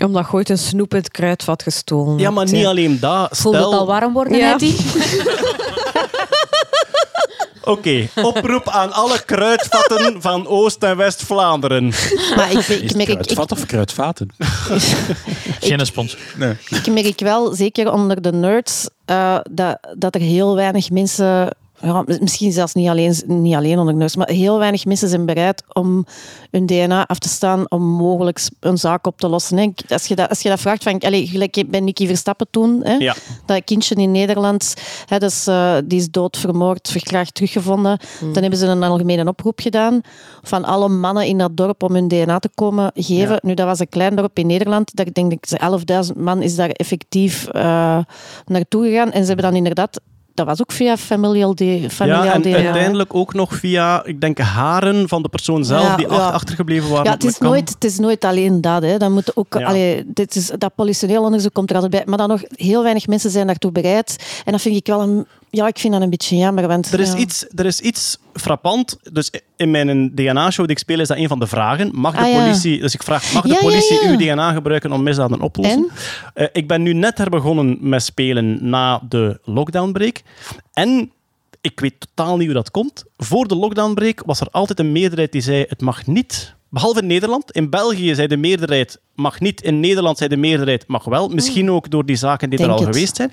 Omdat 0.04 0.26
je 0.26 0.32
ooit 0.32 0.48
een 0.48 0.58
snoep 0.58 0.90
in 0.92 0.98
het 0.98 1.10
kruidvat 1.10 1.62
gestolen 1.62 2.18
Ja, 2.18 2.30
maar 2.30 2.44
hebt, 2.44 2.56
niet 2.56 2.66
alleen 2.66 3.00
dat. 3.00 3.36
Voelde 3.38 3.58
het 3.58 3.66
Stel, 3.66 3.78
al 3.80 3.86
warm 3.86 4.12
worden, 4.12 4.36
Ja. 4.38 4.56
Oké, 7.64 8.08
oproep 8.22 8.68
aan 8.68 8.92
alle 8.92 9.24
kruidvatten 9.24 10.22
van 10.22 10.46
Oost- 10.46 10.82
en 10.82 10.96
West-Vlaanderen. 10.96 11.92
Maar 12.36 12.50
ik, 12.50 12.58
Is 12.58 12.68
ik, 12.68 13.06
kruidvat 13.06 13.52
of 13.52 13.66
kruidvaten? 13.66 14.28
Geen 15.60 15.86
sponsor. 15.86 16.18
ik 16.68 16.86
merk 16.86 17.20
wel, 17.20 17.54
zeker 17.54 17.92
onder 17.92 18.22
de 18.22 18.32
nerds, 18.32 18.88
eh, 19.04 19.38
dat, 19.50 19.78
dat 19.98 20.14
er 20.14 20.20
heel 20.20 20.54
weinig 20.54 20.90
mensen... 20.90 21.56
Ja, 21.82 22.04
misschien 22.20 22.52
zelfs 22.52 22.74
niet 22.74 22.88
alleen, 22.88 23.14
niet 23.26 23.54
alleen 23.54 23.78
onder 23.78 23.94
nerds, 23.94 24.16
maar 24.16 24.28
heel 24.30 24.58
weinig 24.58 24.84
mensen 24.84 25.08
zijn 25.08 25.26
bereid 25.26 25.62
om 25.72 26.06
hun 26.50 26.66
DNA 26.66 27.06
af 27.06 27.18
te 27.18 27.28
staan 27.28 27.70
om 27.70 27.82
mogelijk 27.82 28.40
een 28.60 28.78
zaak 28.78 29.06
op 29.06 29.18
te 29.20 29.28
lossen. 29.28 29.56
hè. 29.58 29.68
Als 29.88 30.06
je 30.06 30.14
dat, 30.14 30.28
als 30.28 30.40
je 30.42 30.48
dat 30.48 30.60
vraagt, 30.60 30.82
van, 30.82 30.98
allez, 30.98 31.30
gelijk 31.30 31.64
bij 31.68 31.80
Nicky 31.80 32.06
Verstappen 32.06 32.46
toen, 32.50 32.80
hè, 32.84 32.94
Ja. 32.94 33.14
dat 33.46 33.64
kindje 33.64 33.94
in 33.94 34.10
Nederland, 34.10 34.74
hè, 35.06 35.18
dus, 35.18 35.46
eh, 35.46 35.76
die 35.84 35.98
is 35.98 36.10
dood 36.10 36.36
vermoord, 36.36 36.88
verkracht 36.90 37.34
teruggevonden. 37.34 37.98
Dan 38.32 38.42
hebben 38.42 38.58
ze 38.58 38.66
een 38.66 38.82
algemene 38.82 39.26
oproep 39.28 39.60
gedaan 39.60 40.00
van 40.42 40.64
alle 40.64 40.88
mannen 40.88 41.26
in 41.26 41.38
dat 41.38 41.56
dorp 41.56 41.82
om 41.82 41.94
hun 41.94 42.08
DNA 42.08 42.38
te 42.38 42.50
komen 42.54 42.90
geven. 42.94 43.32
Ja. 43.32 43.38
Nu, 43.42 43.54
dat 43.54 43.66
was 43.66 43.78
een 43.78 43.88
klein 43.88 44.16
dorp 44.16 44.38
in 44.38 44.46
Nederland. 44.46 44.96
Dat, 44.96 45.06
ik 45.06 45.14
denk 45.14 45.30
dat 45.48 45.60
11.000 45.60 46.16
man 46.16 46.42
is 46.42 46.56
daar 46.56 46.70
effectief 46.70 47.46
eh, 47.48 47.98
naartoe 48.46 48.84
gegaan. 48.84 49.12
En 49.12 49.20
ze 49.20 49.26
hebben 49.26 49.44
dan 49.44 49.56
inderdaad... 49.56 50.00
Dat 50.34 50.46
was 50.46 50.60
ook 50.60 50.72
via 50.72 50.96
familial, 50.96 51.54
de, 51.54 51.90
familial 51.90 52.24
Ja, 52.24 52.32
en 52.32 52.54
uiteindelijk 52.54 53.14
ook 53.14 53.34
nog 53.34 53.54
via, 53.54 54.04
ik 54.04 54.20
denk, 54.20 54.38
haren 54.38 55.08
van 55.08 55.22
de 55.22 55.28
persoon 55.28 55.64
zelf 55.64 55.82
Ja, 55.82 55.96
die 55.96 56.08
ja. 56.08 56.30
achtergebleven 56.30 56.88
waren. 56.90 57.04
Ja, 57.04 57.12
het 57.12 57.24
is, 57.24 57.38
nooit, 57.38 57.68
het 57.68 57.84
is 57.84 57.98
nooit 57.98 58.24
alleen 58.24 58.60
dat. 58.60 58.82
Hè. 58.82 58.96
Dan 58.96 59.12
moet 59.12 59.36
ook, 59.36 59.56
allee, 59.56 60.04
dit 60.06 60.36
is, 60.36 60.52
dat 60.58 60.74
politioneel 60.74 61.22
onderzoek 61.22 61.52
komt 61.52 61.70
er 61.70 61.76
altijd 61.76 61.92
bij. 61.92 62.02
Maar 62.06 62.18
dan 62.18 62.28
nog 62.28 62.42
heel 62.48 62.82
weinig 62.82 63.06
mensen 63.06 63.30
zijn 63.30 63.46
daartoe 63.46 63.72
bereid. 63.72 64.42
En 64.44 64.52
dat 64.52 64.60
vind 64.60 64.76
ik 64.76 64.86
wel 64.86 65.00
een... 65.00 65.26
Ja, 65.54 65.66
ik 65.66 65.78
vind 65.78 65.92
dat 65.92 66.02
een 66.02 66.10
beetje 66.10 66.36
jammer. 66.36 66.66
Want, 66.66 66.92
Er 66.92 67.00
is, 67.00 67.12
ja. 67.12 67.16
iets, 67.18 67.46
er 67.54 67.66
is 67.66 67.80
iets 67.80 68.18
frappant. 68.34 68.96
Dus 69.12 69.30
in 69.56 69.70
mijn 69.70 70.14
DNA-show 70.14 70.66
die 70.66 70.74
ik 70.74 70.78
speel, 70.78 71.00
is 71.00 71.08
dat 71.08 71.16
een 71.16 71.28
van 71.28 71.38
de 71.38 71.46
vragen. 71.46 71.90
Mag 71.94 72.14
de 72.14 72.20
Ah, 72.20 72.28
ja. 72.32 72.38
politie... 72.44 72.80
Dus 72.80 72.94
ik 72.94 73.02
vraag, 73.02 73.32
mag 73.32 73.42
de 73.42 73.48
Ja, 73.48 73.58
politie 73.58 74.08
uw 74.08 74.16
DNA 74.16 74.52
gebruiken 74.52 74.92
om 74.92 75.02
misdaden 75.02 75.40
op 75.40 75.52
te 75.52 75.60
lossen? 75.60 75.88
Eh, 76.34 76.46
ik 76.52 76.68
ben 76.68 76.82
nu 76.82 76.92
net 76.92 77.18
herbegonnen 77.18 77.76
met 77.80 78.02
spelen 78.02 78.68
na 78.70 79.02
de 79.08 79.38
lockdownbreak. 79.44 80.22
En 80.72 81.12
ik 81.60 81.80
weet 81.80 81.94
totaal 82.14 82.36
niet 82.36 82.46
hoe 82.46 82.54
dat 82.54 82.70
komt. 82.70 83.04
Voor 83.16 83.48
de 83.48 83.56
lockdownbreak 83.56 84.22
was 84.26 84.40
er 84.40 84.48
altijd 84.50 84.78
een 84.78 84.92
meerderheid 84.92 85.32
die 85.32 85.40
zei, 85.42 85.64
het 85.68 85.80
mag 85.80 86.06
niet. 86.06 86.54
Behalve 86.68 87.00
in 87.00 87.06
Nederland. 87.06 87.50
In 87.50 87.70
België 87.70 88.14
zei 88.14 88.26
de 88.26 88.36
meerderheid 88.36 89.00
mag 89.14 89.40
niet. 89.40 89.62
In 89.62 89.80
Nederland 89.80 90.18
zei 90.18 90.28
de 90.30 90.36
meerderheid 90.36 90.86
mag 90.86 91.04
wel. 91.04 91.28
Misschien 91.28 91.70
ook 91.70 91.90
door 91.90 92.06
die 92.06 92.16
zaken 92.16 92.50
die 92.50 92.58
er 92.58 92.68
al 92.70 92.78
het. 92.80 92.84
geweest 92.94 93.16
zijn. 93.16 93.32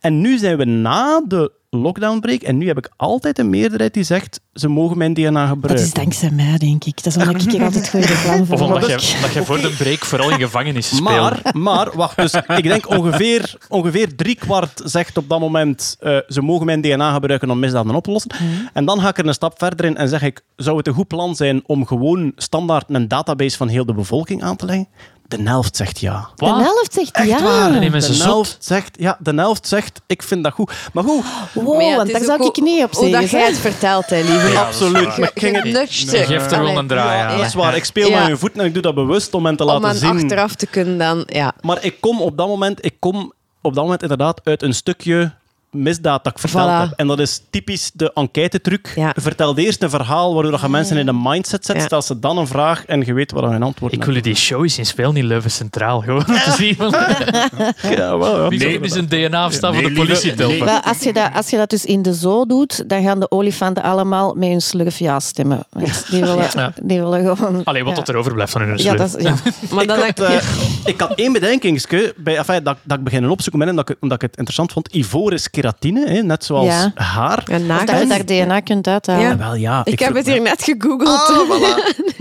En 0.00 0.20
nu 0.20 0.38
zijn 0.38 0.56
we 0.56 0.64
na 0.64 1.22
de 1.26 1.52
lockdownbreak. 1.70 2.42
En 2.42 2.58
nu 2.58 2.66
heb 2.66 2.78
ik 2.78 2.90
altijd 2.96 3.38
een 3.38 3.50
meerderheid 3.50 3.94
die 3.94 4.02
zegt, 4.02 4.40
ze 4.52 4.68
mogen 4.68 4.98
mijn 4.98 5.14
DNA 5.14 5.40
Dat 5.40 5.48
gebruiken. 5.48 5.86
is 5.86 5.92
dankzij 5.92 6.30
mij, 6.30 6.58
denk 6.58 6.84
ik. 6.84 7.02
Dat 7.02 7.16
is 7.16 7.22
omdat 7.22 7.42
ik 7.42 7.50
hier 7.50 7.62
altijd 7.62 7.88
goede 7.88 8.06
reclame 8.06 8.44
voor 8.44 8.54
Of 8.54 8.60
omdat 8.60 8.80
maak. 8.88 8.98
je, 9.00 9.14
omdat 9.16 9.32
je 9.32 9.44
voor 9.44 9.60
de 9.60 9.74
break 9.78 10.04
vooral 10.04 10.30
in 10.30 10.38
gevangenis 10.38 10.86
speelde. 10.96 11.12
Maar, 11.12 11.40
maar, 11.52 11.90
wacht, 11.96 12.16
dus 12.16 12.32
ik 12.34 12.62
denk 12.62 12.88
ongeveer, 12.88 13.56
ongeveer 13.68 14.16
driekwart 14.16 14.80
zegt 14.84 15.16
op 15.16 15.28
dat 15.28 15.40
moment 15.40 15.96
eh, 16.00 16.16
ze 16.28 16.42
mogen 16.42 16.66
mijn 16.66 16.80
DNA 16.80 17.12
gebruiken 17.12 17.50
om 17.50 17.58
misdaden 17.58 17.94
op 17.94 18.04
te 18.04 18.10
lossen. 18.10 18.30
En 18.72 18.84
dan 18.84 19.00
ga 19.00 19.08
ik 19.08 19.18
er 19.18 19.26
een 19.26 19.34
stap 19.34 19.58
verder 19.58 19.84
in 19.86 19.96
en 19.96 20.08
zeg 20.08 20.22
ik, 20.22 20.40
zou 20.56 20.76
het 20.76 20.86
een 20.86 20.94
goed 20.94 21.08
plan 21.08 21.36
zijn 21.36 21.62
om 21.66 21.86
gewoon 21.86 22.32
standaard 22.36 22.84
een 22.88 23.08
database 23.08 23.56
van 23.56 23.68
heel 23.68 23.84
de 23.86 23.94
bevolking 23.94 24.42
aan 24.42 24.56
te 24.56 24.66
leggen? 24.66 24.88
De 25.30 25.42
helft 25.44 25.76
zegt 25.76 25.98
ja. 26.00 26.28
De 26.36 26.46
helft 26.46 26.92
zegt 26.94 27.10
Echt 27.16 27.28
ja. 27.28 27.42
waar. 27.42 27.70
Nee, 27.70 27.90
mensen 27.90 28.16
de 28.18 28.22
helft 28.22 28.56
zegt, 28.60 28.96
ja, 28.98 29.16
de 29.20 29.34
helft 29.34 29.68
zegt, 29.68 30.00
ik 30.06 30.22
vind 30.22 30.44
dat 30.44 30.52
goed. 30.52 30.72
Maar 30.92 31.04
goed, 31.04 31.24
Wow, 31.52 31.74
Maar 31.76 31.84
ja, 31.84 31.96
want 31.96 32.10
daar 32.12 32.20
is 32.20 32.26
zou 32.26 32.40
ook 32.42 32.56
ik 32.56 32.62
niet 32.64 32.82
op 32.84 32.92
Hoe 32.94 33.10
dat 33.10 33.30
jij 33.30 33.46
het 33.46 33.58
vertelt, 33.58 34.06
hè, 34.10 34.16
lieve. 34.20 34.58
absoluut. 34.58 35.16
Maar 35.18 35.30
ik 35.34 35.40
ging 35.40 35.62
het. 35.62 35.92
Je 35.94 36.24
geeft 36.24 36.52
er 36.52 36.62
wel 36.62 36.78
een 36.78 36.86
draai 36.86 37.20
aan. 37.30 37.36
dat 37.38 37.46
is 37.46 37.54
waar, 37.54 37.76
ik 37.76 37.84
speel 37.84 38.08
Ja. 38.08 38.14
met 38.16 38.24
mijn 38.24 38.38
voeten 38.38 38.60
en 38.60 38.66
ik 38.66 38.72
doe 38.72 38.82
dat 38.82 38.94
bewust 38.94 39.34
om 39.34 39.46
hen 39.46 39.56
te 39.56 39.62
Om 39.64 39.68
laten 39.68 39.88
aan 39.88 39.96
zien. 39.96 40.10
achteraf 40.22 40.54
te 40.54 40.66
kunnen 40.66 40.98
dan... 40.98 41.22
Ja. 41.26 41.52
Maar 41.60 41.84
ik 41.84 42.00
kom 42.00 42.20
op 42.22 42.36
dat 42.36 42.46
moment, 42.48 42.84
ik 42.84 42.94
kom 42.98 43.32
op 43.62 43.74
dat 43.74 43.82
moment 43.84 44.02
inderdaad 44.02 44.40
uit 44.44 44.62
een 44.62 44.74
stukje 44.74 45.32
misdaad 45.70 46.24
dat 46.24 46.32
ik 46.32 46.38
verteld 46.38 46.68
Voilà. 46.70 46.88
heb. 46.88 46.98
En 46.98 47.06
dat 47.06 47.18
is 47.20 47.42
typisch 47.50 47.90
de 47.94 48.12
enquête-truc. 48.12 48.92
Ja. 48.96 49.12
Vertel 49.16 49.56
eerst 49.56 49.82
een 49.82 49.90
verhaal 49.90 50.34
waardoor 50.34 50.60
je 50.62 50.68
mensen 50.68 50.96
in 50.96 51.08
een 51.08 51.22
mindset 51.22 51.64
zet. 51.66 51.76
Ja. 51.76 51.82
Stel 51.82 52.02
ze 52.02 52.18
dan 52.18 52.38
een 52.38 52.46
vraag 52.46 52.84
en 52.86 53.02
je 53.06 53.12
weet 53.12 53.32
wat 53.32 53.44
hun 53.50 53.62
antwoord 53.62 53.92
Ik 53.92 54.04
wil 54.04 54.14
je 54.14 54.22
die 54.22 54.34
show 54.34 54.62
eens 54.62 54.78
in 54.78 54.86
spelen 54.86 55.16
in 55.16 55.24
Leuven 55.26 55.50
Centraal. 55.50 56.00
Gewoon 56.00 56.24
te 56.24 56.54
zien. 56.58 56.74
van- 56.76 56.94
Ja, 57.96 58.18
wel, 58.18 58.42
ja. 58.42 58.48
Wie 58.48 58.60
zou 58.60 58.78
dus 58.78 58.94
een 58.94 59.08
DNA 59.08 59.44
afstaan 59.44 59.74
voor 59.74 59.82
de 59.82 59.92
politie? 59.92 60.58
Maar 60.64 60.82
als 60.82 60.98
je, 61.02 61.12
dat, 61.12 61.30
als 61.34 61.50
je 61.50 61.56
dat 61.56 61.70
dus 61.70 61.84
in 61.84 62.02
de 62.02 62.14
zoo 62.14 62.46
doet, 62.46 62.88
dan 62.88 63.02
gaan 63.02 63.20
de 63.20 63.30
olifanten 63.30 63.82
allemaal 63.82 64.34
met 64.34 64.48
hun 64.48 64.60
slurf 64.62 64.98
ja 64.98 65.20
stemmen. 65.20 65.62
Die 66.10 66.20
willen, 66.20 66.46
Ja. 66.54 66.72
die 66.82 66.98
willen 67.00 67.36
gewoon... 67.36 67.64
Allee, 67.64 67.82
wat 67.84 67.92
ja. 67.92 67.98
dat 67.98 68.08
er 68.08 68.16
overblijft 68.16 68.52
van 68.52 68.60
hun 68.60 68.70
Ja, 68.70 68.76
slurf. 68.78 68.96
dat 68.98 69.16
is, 69.16 69.22
ja. 69.22 69.34
Maar 69.74 69.86
dan 69.86 69.98
ik, 69.98 70.18
had, 70.18 70.20
eh, 70.20 70.36
ik 70.84 71.00
had 71.00 71.12
één 71.14 71.32
bedenkingsje 71.32 72.14
bij, 72.16 72.36
enfin, 72.38 72.62
dat, 72.64 72.76
dat 72.82 72.98
ik 72.98 73.04
beginnen 73.04 73.30
opzoeken 73.30 73.58
ben 73.60 73.68
en 73.68 73.76
dat 73.76 73.88
ik, 73.90 73.96
omdat 74.00 74.22
ik 74.22 74.28
het 74.28 74.36
interessant 74.36 74.72
vond. 74.72 74.94
Ivoor 74.94 75.32
is 75.32 75.50
keratine, 75.60 76.08
hè, 76.08 76.22
net 76.22 76.44
zoals 76.44 76.66
Ja. 76.66 76.92
haar. 76.94 77.42
Een 77.44 77.70
Of 77.70 77.84
dat 77.84 78.00
je 78.00 78.06
daar 78.06 78.24
DNA 78.26 78.60
kunt 78.60 78.86
uithalen. 78.86 79.20
Ja. 79.22 79.36
Wel, 79.36 79.54
ja, 79.54 79.80
Ik 79.84 79.98
heb 79.98 80.14
het 80.14 80.26
hier 80.26 80.40
net 80.40 80.62
gegoogeld. 80.62 81.32
Voilà. 81.48 81.78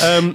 Ehm, 0.00 0.30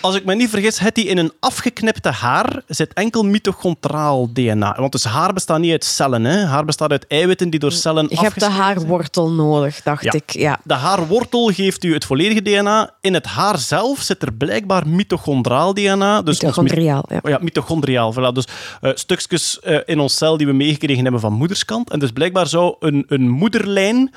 als 0.00 0.14
ik 0.14 0.24
me 0.24 0.34
niet 0.34 0.50
vergis, 0.50 0.78
het 0.78 0.94
die 0.94 1.04
in 1.06 1.18
een 1.18 1.32
afgeknipte 1.40 2.08
haar 2.08 2.62
zit 2.66 2.92
enkel 2.92 3.22
mitochondraal 3.24 4.28
DNA. 4.32 4.74
Want 4.78 4.92
dus 4.92 5.04
haar 5.04 5.32
bestaat 5.32 5.58
niet 5.58 5.70
uit 5.70 5.84
cellen. 5.84 6.24
Hè. 6.24 6.44
Haar 6.44 6.64
bestaat 6.64 6.90
uit 6.90 7.06
eiwitten 7.06 7.50
die 7.50 7.60
door 7.60 7.72
cellen 7.72 8.06
Je 8.08 8.20
hebt 8.20 8.40
de 8.40 8.46
haarwortel 8.48 9.30
nodig, 9.30 9.82
dacht 9.82 10.04
Ja. 10.04 10.12
ik. 10.12 10.30
Ja. 10.30 10.58
De 10.64 10.74
haarwortel 10.74 11.46
geeft 11.46 11.84
u 11.84 11.92
het 11.94 12.04
volledige 12.04 12.42
DNA. 12.42 12.90
In 13.00 13.14
het 13.14 13.26
haar 13.26 13.58
zelf 13.58 14.00
zit 14.00 14.22
er 14.22 14.32
blijkbaar 14.32 14.88
mitochondraal 14.88 15.74
DNA. 15.74 16.22
Dus 16.22 16.40
Mitochondriaal, 16.40 17.04
ja. 17.08 17.20
ja, 17.22 17.38
mitochondriaal. 17.40 18.14
Voilà. 18.14 18.32
Dus 18.32 18.44
eh, 18.80 18.90
stukjes 18.94 19.60
eh, 19.60 19.78
in 19.84 19.98
ons 20.00 20.16
cel 20.16 20.36
die 20.36 20.46
we 20.46 20.52
meegekregen 20.52 21.02
hebben 21.02 21.20
van 21.20 21.32
moederskant. 21.60 21.90
En 21.90 21.98
dus 21.98 22.12
blijkbaar 22.12 22.46
zou 22.46 22.76
een, 22.78 23.04
een 23.08 23.28
moederlijn... 23.28 24.12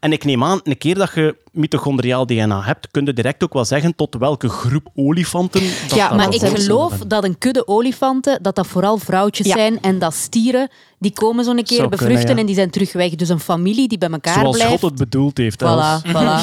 En 0.00 0.12
ik 0.12 0.24
neem 0.24 0.44
aan, 0.44 0.60
een 0.62 0.78
keer 0.78 0.94
dat 0.94 1.14
je 1.14 1.36
mitochondriaal 1.58 2.26
DNA 2.26 2.62
hebt, 2.62 2.88
kun 2.90 3.04
je 3.04 3.12
direct 3.12 3.42
ook 3.44 3.52
wel 3.52 3.64
zeggen 3.64 3.94
tot 3.94 4.16
welke 4.18 4.48
groep 4.48 4.88
olifanten... 4.94 5.60
Dat 5.60 5.98
Ja, 5.98 6.14
maar 6.14 6.34
ik 6.34 6.40
geloof 6.40 6.92
dat 7.06 7.24
een 7.24 7.38
kudde 7.38 7.66
olifanten, 7.66 8.42
dat 8.42 8.54
dat 8.54 8.66
vooral 8.66 8.98
vrouwtjes 8.98 9.46
Ja. 9.46 9.56
zijn 9.56 9.80
en 9.80 9.98
dat 9.98 10.14
stieren, 10.14 10.70
die 10.98 11.12
komen 11.12 11.44
zo'n 11.44 11.62
keer 11.62 11.76
Zou 11.76 11.88
bevruchten 11.88 12.16
kunnen, 12.16 12.34
ja. 12.34 12.40
en 12.40 12.46
die 12.46 12.54
zijn 12.54 12.70
terug 12.70 12.92
weg. 12.92 13.14
Dus 13.14 13.28
een 13.28 13.40
familie 13.40 13.88
die 13.88 13.98
bij 13.98 14.08
elkaar 14.08 14.34
Zoals 14.34 14.56
blijft. 14.56 14.72
God 14.72 14.90
het 14.90 14.98
bedoeld 14.98 15.38
heeft. 15.38 15.62
Voilà, 15.64 16.06
voilà. 16.06 16.40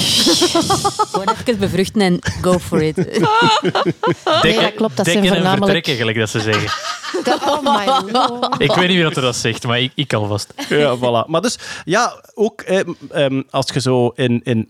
Gewoon 1.12 1.36
even 1.46 1.60
bevruchten 1.60 2.02
en 2.02 2.20
go 2.42 2.60
for 2.60 2.82
it. 2.82 2.96
Nee, 4.42 4.60
dat 4.60 4.74
klopt. 4.76 4.98
Dat 4.98 5.06
zijn 5.06 5.22
Dekken 5.22 5.22
en 5.22 5.28
voornamelijk... 5.28 5.64
vertrekken, 5.64 5.96
gelijk 5.96 6.18
dat 6.18 6.30
ze 6.30 6.40
zeggen. 6.40 6.70
Oh 7.46 7.62
my 7.62 8.12
lord. 8.12 8.62
Ik 8.62 8.72
weet 8.72 8.88
niet 8.88 8.96
wie 8.96 9.04
dat 9.04 9.16
er 9.16 9.22
dat 9.22 9.36
zegt, 9.36 9.68
maar 9.68 9.80
ik, 9.82 9.92
ik 9.96 10.14
alvast. 10.14 10.54
Ja, 10.70 10.98
voilà. 10.98 11.28
Maar 11.28 11.42
dus, 11.42 11.58
ja, 11.86 12.22
ook 12.34 12.62
eh, 12.62 12.80
ehm, 13.12 13.42
als 13.50 13.66
je 13.74 13.82
zo 13.82 14.12
in, 14.16 14.42
in 14.44 14.66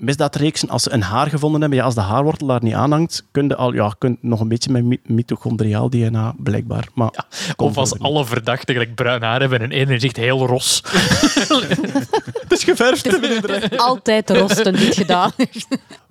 als 0.69 0.83
ze 0.83 0.91
een 0.91 1.01
haar 1.03 1.29
gevonden 1.29 1.61
hebben, 1.61 1.79
ja, 1.79 1.85
als 1.85 1.95
de 1.95 2.01
haarwortel 2.01 2.47
daar 2.47 2.63
niet 2.63 2.73
aanhangt, 2.73 3.23
kun 3.31 3.47
je, 3.47 3.55
al, 3.55 3.73
ja, 3.73 3.95
kun 3.97 4.09
je 4.21 4.27
nog 4.27 4.39
een 4.39 4.47
beetje 4.47 4.71
met 4.71 4.83
mi- 4.83 4.99
mitochondriaal 5.05 5.89
DNA, 5.89 6.33
blijkbaar. 6.37 6.87
Maar, 6.93 7.25
Of 7.55 7.77
als 7.77 7.99
alle 7.99 8.25
verdachten 8.25 8.73
gelijk 8.73 8.95
bruin 8.95 9.21
haar 9.21 9.39
hebben 9.39 9.61
en 9.61 9.71
één 9.71 9.89
echt 9.89 10.17
heel 10.17 10.45
ros. 10.47 10.81
Het 12.41 12.51
is 12.51 12.63
geverfd. 12.63 13.77
Altijd 13.77 14.29
rosten 14.29 14.73
dit 14.73 14.95
gedaan. 14.95 15.31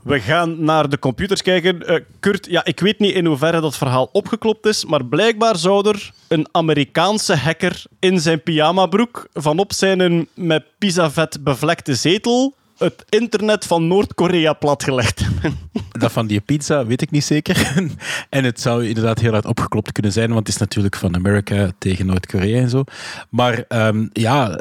We 0.03 0.21
gaan 0.21 0.65
naar 0.65 0.89
de 0.89 0.99
computers 0.99 1.43
kijken. 1.43 1.87
Eh, 1.87 2.01
Kurt, 2.21 2.47
ja, 2.51 2.65
ik 2.65 2.81
weet 2.81 2.99
niet 2.99 3.15
in 3.15 3.27
hoeverre 3.27 3.61
dat 3.61 3.77
verhaal 3.77 4.09
opgeklopt 4.13 4.67
is, 4.67 4.85
maar 4.85 5.05
blijkbaar 5.05 5.57
zou 5.57 5.89
er 5.89 6.11
een 6.29 6.49
Amerikaanse 6.53 7.37
hacker 7.37 7.83
in 7.99 8.21
zijn 8.21 8.43
pyjamabroek 8.43 9.29
vanop 9.33 9.73
zijn 9.73 10.01
een 10.01 10.29
met 10.35 10.65
pizzavet 10.79 11.45
bevlekte 11.45 11.95
zetel 11.95 12.55
het 12.79 13.05
internet 13.09 13.65
van 13.65 13.89
Noord-Korea 13.89 14.53
platgelegd 14.53 15.21
hebben. 15.21 15.59
Dat 15.95 16.13
van 16.13 16.27
die 16.27 16.41
pizza 16.41 16.87
weet 16.87 17.03
ik 17.03 17.11
niet 17.11 17.25
zeker. 17.25 17.73
en 18.31 18.45
het 18.45 18.61
zou 18.61 18.87
inderdaad 18.87 19.19
heel 19.19 19.33
hard 19.33 19.45
opgeklopt 19.45 19.93
kunnen 19.93 20.13
zijn, 20.13 20.27
want 20.29 20.39
het 20.39 20.49
is 20.49 20.57
natuurlijk 20.57 20.97
van 20.97 21.15
Amerika 21.15 21.71
tegen 21.79 22.07
Noord-Korea 22.07 22.61
en 22.61 22.71
zo. 22.71 22.85
Maar 23.31 23.65
ehm, 23.69 24.07
ja, 24.13 24.59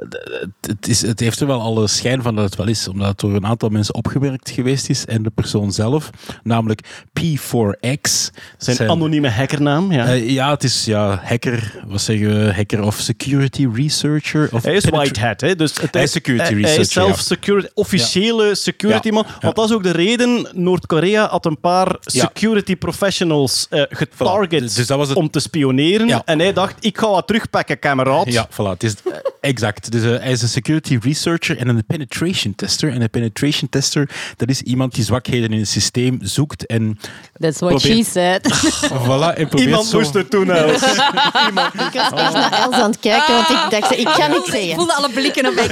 het, 0.61 0.87
is, 0.87 1.01
het 1.01 1.19
heeft 1.19 1.39
er 1.39 1.47
wel 1.47 1.61
alle 1.61 1.87
schijn 1.87 2.21
van 2.21 2.35
dat 2.35 2.45
het 2.45 2.55
wel 2.55 2.67
is, 2.67 2.87
omdat 2.87 3.07
het 3.07 3.19
door 3.19 3.35
een 3.35 3.45
aantal 3.45 3.69
mensen 3.69 3.95
opgewerkt 3.95 4.49
geweest 4.49 4.89
is 4.89 5.05
en 5.05 5.23
de 5.23 5.29
persoon 5.29 5.71
zelf, 5.71 6.09
namelijk 6.43 6.81
P4X. 7.19 8.29
Zijn, 8.57 8.89
anonieme 8.89 9.29
hackernaam, 9.29 9.91
ja. 9.91 10.05
Eh, 10.07 10.29
ja, 10.29 10.49
het 10.49 10.63
is 10.63 10.85
ja, 10.85 11.21
hacker, 11.23 11.83
wat 11.87 12.01
zeggen 12.01 12.45
we, 12.45 12.53
hacker 12.53 12.81
of 12.81 12.95
security 12.99 13.67
researcher. 13.73 14.49
Of 14.51 14.63
Hij 14.63 14.73
is 14.75 14.85
white 14.85 15.19
hat, 15.19 15.41
hè? 15.41 15.55
Dus 15.55 15.77
het 15.81 15.93
Hij 15.93 16.03
is 16.03 16.11
security 16.11 16.43
hij- 16.43 16.53
Hij 16.53 16.61
researcher, 16.61 17.01
is 17.01 17.07
zelf 17.07 17.19
security, 17.19 17.67
officiële 18.03 18.55
security 18.55 19.07
Ja. 19.07 19.13
man. 19.13 19.23
Ja. 19.27 19.37
Want 19.41 19.55
dat 19.55 19.65
is 19.69 19.75
ook 19.75 19.83
de 19.83 19.91
reden, 19.91 20.47
Noord-Korea 20.53 21.27
had 21.29 21.45
een 21.45 21.59
paar 21.59 21.87
Ja. 21.87 22.21
security 22.21 22.75
professionals 22.75 23.67
eh 23.69 23.81
getarget 23.89 24.59
Dus- 24.61 24.73
dus 24.73 24.87
dat 24.87 24.97
was 24.97 25.07
het- 25.07 25.17
om 25.17 25.29
te 25.29 25.39
spioneren. 25.39 26.07
Ja. 26.07 26.21
En 26.25 26.39
hij 26.39 26.53
dacht, 26.53 26.75
ik 26.79 26.97
ga 26.97 27.09
wat 27.09 27.27
terugpakken, 27.27 27.79
kameraad. 27.79 28.31
Ja, 28.33 28.47
voilà. 28.49 28.69
Het 28.69 28.83
is, 28.83 28.93
eh, 29.05 29.11
exact. 29.41 29.91
Dus 29.91 30.03
eh, 30.03 30.09
hij 30.23 30.31
is 30.31 30.41
een 30.41 30.47
security 30.47 30.97
researcher 31.01 31.57
en 31.57 31.67
een 31.67 31.85
penetration 31.87 32.55
tester. 32.55 32.91
En 32.93 33.01
een 33.01 33.09
penetration 33.09 33.69
tester, 33.69 34.09
dat 34.37 34.49
is 34.49 34.61
iemand 34.61 34.95
die 34.95 35.03
zwakheden 35.03 35.51
in 35.53 35.59
het 35.59 35.67
systeem 35.67 36.17
zoekt 36.21 36.65
en 36.65 36.99
That's 37.39 37.59
what 37.59 37.81
she 37.81 38.03
said. 38.11 38.41
voilà, 39.05 39.35
en 39.37 39.47
probeert 39.47 39.59
Iemand 39.59 39.85
zo... 39.85 39.97
moest 39.99 40.13
het 40.13 40.31
doen, 40.31 40.51
Els. 40.51 40.81
Ik 40.83 41.99
was 42.09 42.19
echt 42.19 42.33
naar 42.33 42.51
Els 42.63 42.73
aan 42.75 42.89
het 42.91 42.99
kijken, 42.99 43.33
want 43.35 43.49
ik 43.49 43.79
dacht, 43.79 43.97
ik 43.97 44.05
kan 44.05 44.29
niet 44.31 44.45
Ik 44.47 44.51
zeggen. 44.53 44.75
voelde 44.75 44.93
alle 44.93 45.09
blikken 45.09 45.47
op 45.47 45.53
mij. 45.55 45.67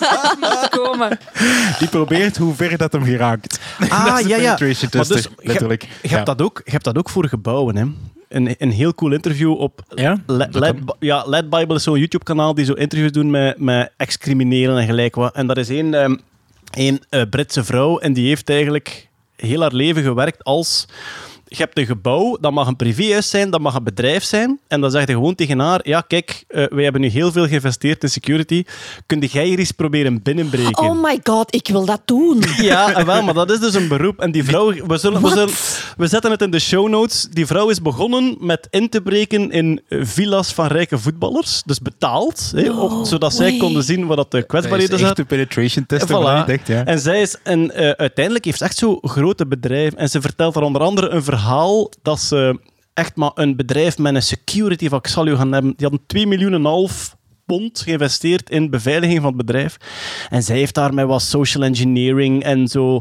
Het 0.00 0.36
moet 0.40 0.68
komen. 0.68 1.18
Die 1.78 1.88
probeert 1.88 2.36
hoe 2.36 2.54
ver 2.54 2.76
dat 2.76 2.92
hem 2.92 3.04
geraakt. 3.04 3.60
Ah, 3.88 4.20
ja, 4.28 4.36
ja. 4.36 4.56
dus, 4.56 4.80
je- 4.80 5.28
letterlijk. 5.36 5.82
Je, 5.82 5.88
Ja. 6.08 6.14
hebt 6.14 6.26
dat 6.26 6.42
ook, 6.42 6.60
je 6.64 6.70
hebt 6.70 6.84
dat 6.84 6.98
ook 6.98 7.08
voor 7.10 7.28
gebouwen, 7.28 7.76
hè. 7.76 7.84
Een, 8.28 8.54
een 8.58 8.70
heel 8.70 8.94
cool 8.94 9.12
interview 9.12 9.52
op 9.60 9.82
Ja? 9.94 10.16
Led, 10.26 10.74
ja, 10.98 11.24
Led 11.26 11.50
Bible 11.50 11.74
is 11.74 11.82
zo'n 11.82 11.98
YouTube-kanaal 11.98 12.54
die 12.54 12.64
zo 12.64 12.72
interviews 12.72 13.12
doen 13.12 13.30
met, 13.30 13.58
met 13.58 13.92
ex-criminelen 13.96 14.78
en 14.78 14.86
gelijk 14.86 15.14
wat. 15.14 15.34
En 15.34 15.46
dat 15.46 15.56
is 15.56 15.68
één 15.68 15.94
ehm, 15.94 16.16
één, 16.70 17.00
eh, 17.08 17.22
Britse 17.30 17.64
vrouw 17.64 17.98
en 17.98 18.12
die 18.12 18.26
heeft 18.28 18.50
eigenlijk 18.50 19.08
heel 19.36 19.60
haar 19.60 19.72
leven 19.74 20.02
gewerkt 20.02 20.44
als... 20.44 20.86
Je 21.52 21.56
hebt 21.56 21.78
een 21.78 21.86
gebouw, 21.86 22.36
dat 22.40 22.52
mag 22.52 22.66
een 22.66 22.76
privéhuis 22.76 23.30
zijn, 23.30 23.50
dat 23.50 23.60
mag 23.60 23.74
een 23.74 23.84
bedrijf 23.84 24.24
zijn. 24.24 24.60
En 24.68 24.80
dan 24.80 24.90
zeg 24.90 25.06
je 25.06 25.12
gewoon 25.12 25.34
tegen 25.34 25.58
haar, 25.58 25.80
ja 25.82 26.00
kijk, 26.00 26.44
eh, 26.48 26.64
wij 26.68 26.82
hebben 26.82 27.00
nu 27.00 27.08
heel 27.08 27.32
veel 27.32 27.46
geïnvesteerd 27.46 28.02
in 28.02 28.08
security. 28.08 28.64
Kun 29.06 29.18
jij 29.18 29.44
hier 29.44 29.58
eens 29.58 29.70
proberen 29.72 30.22
binnenbreken? 30.22 30.82
Oh 30.82 31.02
my 31.02 31.20
god, 31.22 31.54
ik 31.54 31.68
wil 31.68 31.84
dat 31.84 32.00
doen. 32.04 32.42
Ja, 32.60 32.92
eh, 32.92 33.04
wel, 33.04 33.22
maar 33.22 33.34
dat 33.34 33.50
is 33.50 33.60
dus 33.60 33.74
een 33.74 33.88
beroep. 33.88 34.18
En 34.20 34.32
die 34.32 34.44
vrouw, 34.44 34.72
we, 34.86 34.98
zullen, 34.98 35.22
we, 35.22 35.28
zullen, 35.28 35.48
we 35.96 36.06
zetten 36.06 36.30
het 36.30 36.42
in 36.42 36.50
de 36.50 36.58
show 36.58 36.88
notes. 36.88 37.28
Die 37.30 37.46
vrouw 37.46 37.68
is 37.68 37.82
begonnen 37.82 38.36
met 38.40 38.66
in 38.70 38.88
te 38.88 39.00
breken 39.00 39.50
in 39.50 39.80
eh, 39.88 39.98
villa's 40.02 40.52
van 40.52 40.66
rijke 40.66 40.98
voetballers. 40.98 41.62
Dus 41.66 41.78
betaald, 41.78 42.52
zodat 43.02 43.34
zij 43.34 43.56
konden 43.56 43.82
zien 43.82 44.06
wat 44.06 44.16
dat 44.16 44.30
de 44.30 44.36
Dat 44.38 44.46
kwetsbaarheden 44.46 44.94
is 44.96 45.02
echt 45.02 45.16
zijn. 45.16 45.26
een 45.30 45.46
penetration 45.46 45.84
Voilà. 45.84 46.46
denkt, 46.46 46.66
ja. 46.66 46.84
En 46.84 46.98
zij 46.98 47.20
is 47.20 47.36
en 47.42 47.72
uiteindelijk 47.96 48.44
heeft 48.44 48.58
ze 48.58 48.64
echt 48.64 48.76
zo 48.76 48.98
grote 49.02 49.46
bedrijven. 49.46 49.98
En 49.98 50.08
ze 50.08 50.20
vertelt 50.20 50.54
daar 50.54 50.62
onder 50.62 50.82
andere 50.82 51.08
een 51.08 51.22
verhaal 51.22 51.38
dat 52.02 52.20
ze 52.20 52.60
echt 52.94 53.16
maar 53.16 53.30
een 53.34 53.56
bedrijf 53.56 53.98
met 53.98 54.14
een 54.14 54.22
security 54.22 54.88
van 54.88 54.98
ik 54.98 55.06
zal 55.06 55.26
u 55.26 55.36
gaan 55.36 55.52
hebben. 55.52 55.72
Die 55.76 55.86
hadden 55.88 56.06
2 56.06 56.26
miljoen 56.26 56.54
en 56.54 56.64
half 56.64 57.16
pond 57.46 57.80
geïnvesteerd 57.80 58.50
in 58.50 58.70
beveiliging 58.70 59.18
van 59.20 59.26
het 59.26 59.36
bedrijf. 59.46 59.76
En 60.28 60.42
zij 60.42 60.56
heeft 60.56 60.74
daar 60.74 60.94
met 60.94 61.06
wat 61.06 61.22
social 61.22 61.62
engineering 61.64 62.42
en 62.42 62.68
zo. 62.68 63.00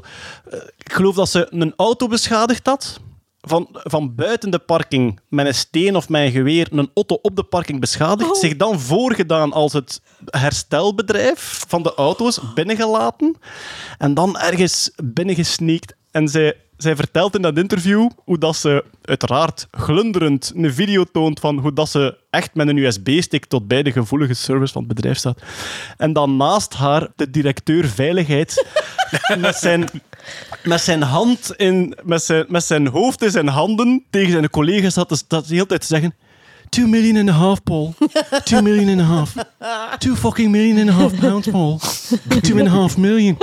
eh, 0.49 0.59
Ik 0.77 0.93
geloof 0.93 1.15
dat 1.15 1.29
ze 1.29 1.47
een 1.49 1.73
auto 1.75 2.07
beschadigd 2.07 2.65
had. 2.65 2.99
Van, 3.41 3.67
van 3.71 4.15
buiten 4.15 4.51
de 4.51 4.59
parking 4.59 5.19
met 5.29 5.45
een 5.45 5.53
steen 5.55 5.95
of 5.95 6.09
met 6.09 6.21
een 6.21 6.31
geweer 6.31 6.67
een 6.71 6.89
auto 6.93 7.15
op 7.21 7.35
de 7.35 7.43
parking 7.43 7.79
beschadigd. 7.79 8.37
Zich 8.37 8.55
dan 8.55 8.79
voorgedaan 8.79 9.53
als 9.53 9.73
het 9.73 10.01
herstelbedrijf 10.25 11.63
van 11.67 11.83
de 11.83 11.93
auto's 11.95 12.39
binnengelaten. 12.53 13.35
En 13.97 14.13
dan 14.13 14.37
ergens 14.39 14.91
binnengesneakt. 15.03 15.95
En 16.11 16.27
zij, 16.27 16.55
zij 16.81 16.95
vertelt 16.95 17.35
in 17.35 17.41
dat 17.41 17.57
interview 17.57 18.09
hoe 18.23 18.37
dat 18.37 18.55
ze 18.55 18.85
uiteraard 19.01 19.67
glunderend 19.71 20.51
een 20.55 20.73
video 20.73 21.03
toont 21.03 21.39
van 21.39 21.57
hoe 21.57 21.73
dat 21.73 21.89
ze 21.89 22.17
echt 22.29 22.53
met 22.53 22.67
een 22.67 22.77
USB-stick 22.77 23.45
tot 23.45 23.67
bij 23.67 23.83
de 23.83 23.91
gevoelige 23.91 24.33
service 24.33 24.73
van 24.73 24.83
het 24.83 24.93
bedrijf 24.93 25.17
staat. 25.17 25.41
En 25.97 26.13
dan 26.13 26.37
naast 26.37 26.73
haar 26.73 27.07
de 27.15 27.29
directeur 27.29 27.87
veiligheid 27.87 28.65
met 29.37 29.55
zijn, 29.55 29.89
met 30.63 30.81
zijn 30.81 31.01
hand 31.01 31.53
in, 31.55 31.97
met 32.03 32.23
zijn, 32.23 32.45
met 32.47 32.63
zijn 32.63 32.87
hoofd 32.87 33.21
in 33.21 33.31
zijn 33.31 33.47
handen 33.47 34.03
tegen 34.09 34.31
zijn 34.31 34.49
collega's 34.49 34.93
dat 34.93 35.25
de 35.27 35.43
hele 35.47 35.65
tijd 35.65 35.81
te 35.81 35.87
zeggen. 35.87 36.13
Two 36.69 36.87
million 36.87 37.17
and 37.17 37.29
a 37.29 37.33
half, 37.33 37.63
Paul. 37.63 37.93
Two 38.43 38.61
million 38.61 38.89
and 38.89 39.01
a 39.01 39.03
half. 39.03 39.33
Two 39.97 40.15
fucking 40.15 40.51
million 40.51 40.77
and 40.77 40.89
a 40.89 40.93
half 40.93 41.19
pounds, 41.19 41.47
Paul. 41.49 41.79
Two 42.41 42.57
and 42.59 42.67
a 42.67 42.71
half 42.71 42.97
million. 42.97 43.37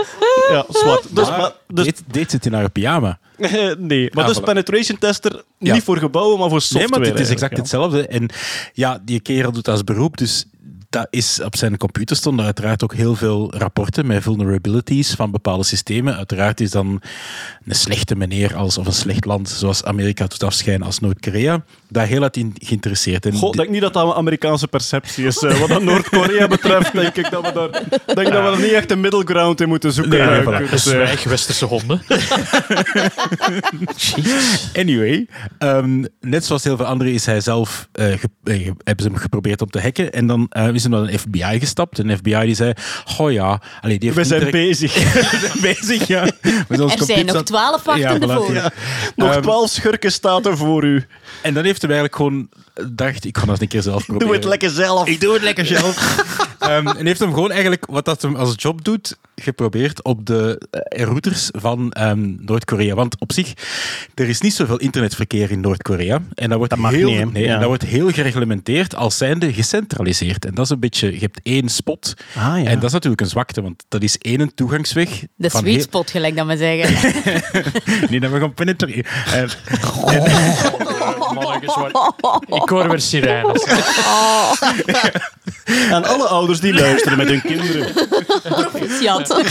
Ja, 0.51 0.65
zwart. 0.69 1.17
Dus, 1.17 1.29
maar, 1.29 1.53
dus, 1.69 1.93
deed 2.07 2.31
zit 2.31 2.47
in 2.47 2.53
haar 2.53 2.71
pyjama. 2.71 3.19
nee, 3.79 4.11
maar 4.13 4.25
Ah, 4.25 4.31
dus 4.31 4.41
voilà. 4.41 4.45
penetration 4.45 4.99
tester 4.99 5.45
Ja. 5.59 5.73
niet 5.75 5.83
voor 5.83 5.97
gebouwen, 5.97 6.39
maar 6.39 6.49
voor 6.49 6.59
Nee, 6.59 6.67
software. 6.83 7.01
maar 7.01 7.09
het 7.11 7.21
is 7.21 7.31
exact 7.31 7.53
ja. 7.53 7.59
hetzelfde. 7.59 8.07
En 8.07 8.29
ja, 8.73 9.01
die 9.05 9.21
kerel 9.21 9.53
doet 9.53 9.65
dat 9.65 9.75
als 9.75 9.85
beroep, 9.85 10.17
dus 10.17 10.45
dat 10.91 11.07
is, 11.11 11.41
op 11.45 11.57
zijn 11.57 11.77
computer 11.77 12.17
stonden 12.17 12.45
uiteraard 12.45 12.83
ook 12.85 12.95
heel 12.95 13.15
veel 13.15 13.55
rapporten 13.57 14.07
met 14.07 14.23
vulnerabilities 14.23 15.11
van 15.15 15.31
bepaalde 15.31 15.65
systemen. 15.65 16.17
Uiteraard 16.17 16.61
is 16.61 16.71
dan 16.71 17.01
een 17.67 17.75
slechte 17.75 18.17
meneer 18.17 18.55
als, 18.57 18.79
of 18.79 18.87
een 18.87 18.93
slecht 18.93 19.25
land, 19.25 19.49
zoals 19.49 19.85
Amerika 19.85 20.27
doet 20.27 20.43
afschijnen 20.43 20.87
als 20.87 20.99
Noord-Korea, 21.01 21.65
daar 21.89 22.07
heel 22.07 22.21
hard 22.21 22.37
in 22.37 22.55
geïnteresseerd. 22.59 23.27
En 23.27 23.33
Goh, 23.35 23.49
ik 23.51 23.57
denk 23.57 23.69
niet 23.71 23.81
dat 23.81 23.93
dat 23.93 24.07
een 24.07 24.13
Amerikaanse 24.15 24.69
perceptie 24.69 25.27
is. 25.27 25.43
eh, 25.43 25.59
wat 25.61 25.69
dat 25.69 25.83
Noord-Korea 25.83 26.47
betreft, 26.57 26.93
denk 26.93 27.17
ik 27.17 27.31
dat 27.31 27.43
we 27.47 27.53
daar, 27.53 27.71
denk 28.15 28.33
dat 28.33 28.43
we 28.43 28.51
er 28.51 28.61
niet 28.61 28.73
echt 28.73 28.91
een 28.91 29.01
middle 29.01 29.25
ground 29.25 29.61
in 29.61 29.69
moeten 29.69 29.93
zoeken. 29.93 30.19
Nee, 30.19 30.27
nee, 30.29 30.39
eh, 30.55 30.67
voilà. 30.67 30.71
Dus, 30.71 30.87
eh, 30.87 30.93
Zwijg, 30.93 31.25
westerse 31.25 31.65
honden. 31.65 32.03
Anyway, 34.75 35.27
ehm, 35.59 36.05
net 36.21 36.45
zoals 36.45 36.65
heel 36.65 36.77
veel 36.77 36.87
anderen 36.87 37.13
is 37.13 37.27
hij 37.27 37.41
zelf, 37.41 37.89
eh, 37.93 38.07
ge- 38.07 38.29
eh, 38.45 38.65
hebben 38.65 39.05
ze 39.05 39.11
hem 39.11 39.17
geprobeerd 39.17 39.63
om 39.63 39.71
te 39.71 39.81
hacken. 39.81 40.13
En 40.13 40.27
dan 40.27 40.47
eh, 40.49 40.69
is 40.77 40.83
hij 40.83 40.91
naar 40.93 41.01
een 41.01 41.19
FBI 41.19 41.59
gestapt. 41.59 41.99
En 41.99 42.07
de 42.07 42.17
FBI 42.17 42.41
die 42.41 42.55
zei, 42.55 42.73
goh 43.05 43.33
ja, 43.33 43.61
allee, 43.81 43.99
die 43.99 44.09
heeft 44.13 44.21
we 44.21 44.25
zijn 44.37 44.45
direct- 44.45 44.57
bezig. 44.67 44.95
we 45.31 45.39
zijn 45.41 45.61
bezig, 45.61 46.07
ja. 46.07 46.27
Met 46.69 46.81
ons 46.81 46.95
Er 46.95 47.05
zijn 47.05 47.27
nog 47.27 47.43
twaalf 47.43 47.83
wachtende 47.85 48.27
Ja, 48.27 48.33
voilà, 48.35 48.45
voor. 48.45 48.55
ja. 48.55 48.71
Nog 49.17 49.31
Ehm, 49.33 49.43
twaalf 49.43 49.71
schurken 49.71 50.13
staat 50.13 50.47
er 50.47 50.57
voor 50.57 50.85
u. 50.85 51.07
En 51.43 51.55
dan 51.55 51.65
heeft 51.65 51.83
hij 51.83 51.91
eigenlijk 51.91 52.17
gewoon 52.17 52.49
dacht, 52.91 53.25
ik 53.25 53.39
ga 53.39 53.45
dat 53.47 53.61
een 53.61 53.69
keer 53.69 53.83
zelf 53.83 54.05
proberen. 54.05 54.27
Doe 54.27 54.37
het 54.37 54.45
lekker 54.49 54.71
zelf. 54.71 55.09
Ik 55.09 55.21
doe 55.21 55.33
het 55.33 55.43
lekker 55.43 55.67
zelf. 55.67 55.95
Ehm, 56.59 56.87
en 56.89 57.07
heeft 57.07 57.21
hem 57.21 57.33
gewoon 57.35 57.51
eigenlijk, 57.51 57.87
wat 57.91 58.05
dat 58.05 58.23
hem 58.23 58.37
als 58.37 58.53
job 58.57 58.85
doet, 58.85 59.17
geprobeerd 59.35 60.03
op 60.03 60.27
de 60.27 60.61
eh, 60.71 61.05
routers 61.05 61.49
van 61.53 61.93
ehm, 61.93 62.35
Noord-Korea. 62.45 62.95
Want 62.95 63.21
op 63.21 63.33
zich, 63.33 63.53
er 64.15 64.29
is 64.29 64.41
niet 64.41 64.55
zoveel 64.55 64.77
internetverkeer 64.77 65.51
in 65.51 65.61
Noord-Korea. 65.61 66.23
En 66.35 66.49
dat 66.49 66.59
wordt, 66.59 66.77
Dat 66.83 66.91
heel, 66.91 67.11
niet, 67.11 67.33
nee, 67.33 67.43
Ja. 67.45 67.53
en 67.53 67.59
dat 67.59 67.69
wordt 67.69 67.83
heel 67.85 68.11
gereglementeerd 68.11 68.95
als 68.95 69.17
zijnde 69.17 69.53
gecentraliseerd. 69.53 70.45
En 70.45 70.55
dat 70.55 70.65
is 70.65 70.71
een 70.71 70.81
beetje, 70.81 71.13
je 71.13 71.19
hebt 71.19 71.41
één 71.43 71.69
spot. 71.69 72.15
Ah, 72.37 72.43
ja. 72.43 72.65
En 72.71 72.75
dat 72.75 72.85
is 72.85 72.93
natuurlijk 72.93 73.21
een 73.21 73.27
zwakte, 73.29 73.63
want 73.63 73.85
dat 73.89 74.03
is 74.03 74.19
één 74.19 74.55
toegangsweg. 74.55 75.09
De 75.37 75.51
van 75.51 75.61
sweet 75.61 75.75
heel- 75.75 75.83
spot, 75.83 76.11
gelijk 76.11 76.37
dat 76.37 76.47
we 76.47 76.57
zeggen. 76.57 77.15
Nee, 78.11 78.21
dat 78.21 78.31
we 78.31 78.39
gaan 78.41 78.55
penetreren. 78.55 79.05
En- 79.33 79.49
Ik 82.47 82.69
hoor 82.69 82.89
weer 82.89 83.01
sirenes. 83.01 83.65
En 85.91 86.05
alle 86.05 86.27
ouders 86.27 86.61
die 86.61 86.75
luisteren 86.75 87.19
met 87.19 87.29
hun 87.29 87.43
kinderen. 87.43 87.93
Proficiat. 88.43 89.45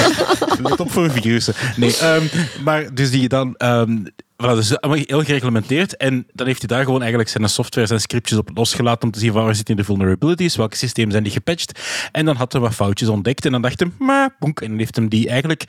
Let 0.64 0.80
op 0.80 0.92
voor 0.92 1.12
virussen. 1.12 1.54
Nee, 1.76 1.98
ehm, 1.98 2.24
maar 2.64 2.94
dus 2.94 3.12
die 3.12 3.30
dan... 3.30 3.56
ehm 3.58 3.98
voilà, 4.44 4.56
dus 4.56 4.80
allemaal 4.80 5.04
heel 5.08 5.24
gereglementeerd. 5.24 5.98
En 5.98 6.28
dan 6.34 6.48
heeft 6.48 6.60
hij 6.60 6.68
daar 6.78 6.86
gewoon 6.86 7.00
eigenlijk 7.00 7.30
zijn 7.30 7.50
software, 7.50 7.88
zijn 7.88 8.00
scriptjes 8.00 8.38
op 8.38 8.50
losgelaten 8.54 9.04
om 9.04 9.12
te 9.12 9.20
zien 9.20 9.32
waar 9.32 9.56
zitten 9.56 9.76
de 9.76 9.84
vulnerabilities, 9.84 10.56
welke 10.56 10.78
systemen 10.78 11.12
zijn 11.12 11.24
die 11.24 11.32
gepatcht. 11.32 11.80
En 12.12 12.26
dan 12.26 12.36
had 12.36 12.52
hij 12.52 12.62
wat 12.62 12.74
foutjes 12.74 13.08
ontdekt 13.08 13.46
en 13.46 13.52
dan 13.52 13.62
dacht 13.62 13.80
hij, 13.80 13.92
maar, 14.00 14.36
boenk, 14.40 14.62
en 14.62 14.68
dan 14.70 14.78
heeft 14.78 14.96
hem 14.96 15.10
die 15.10 15.30
eigenlijk 15.30 15.64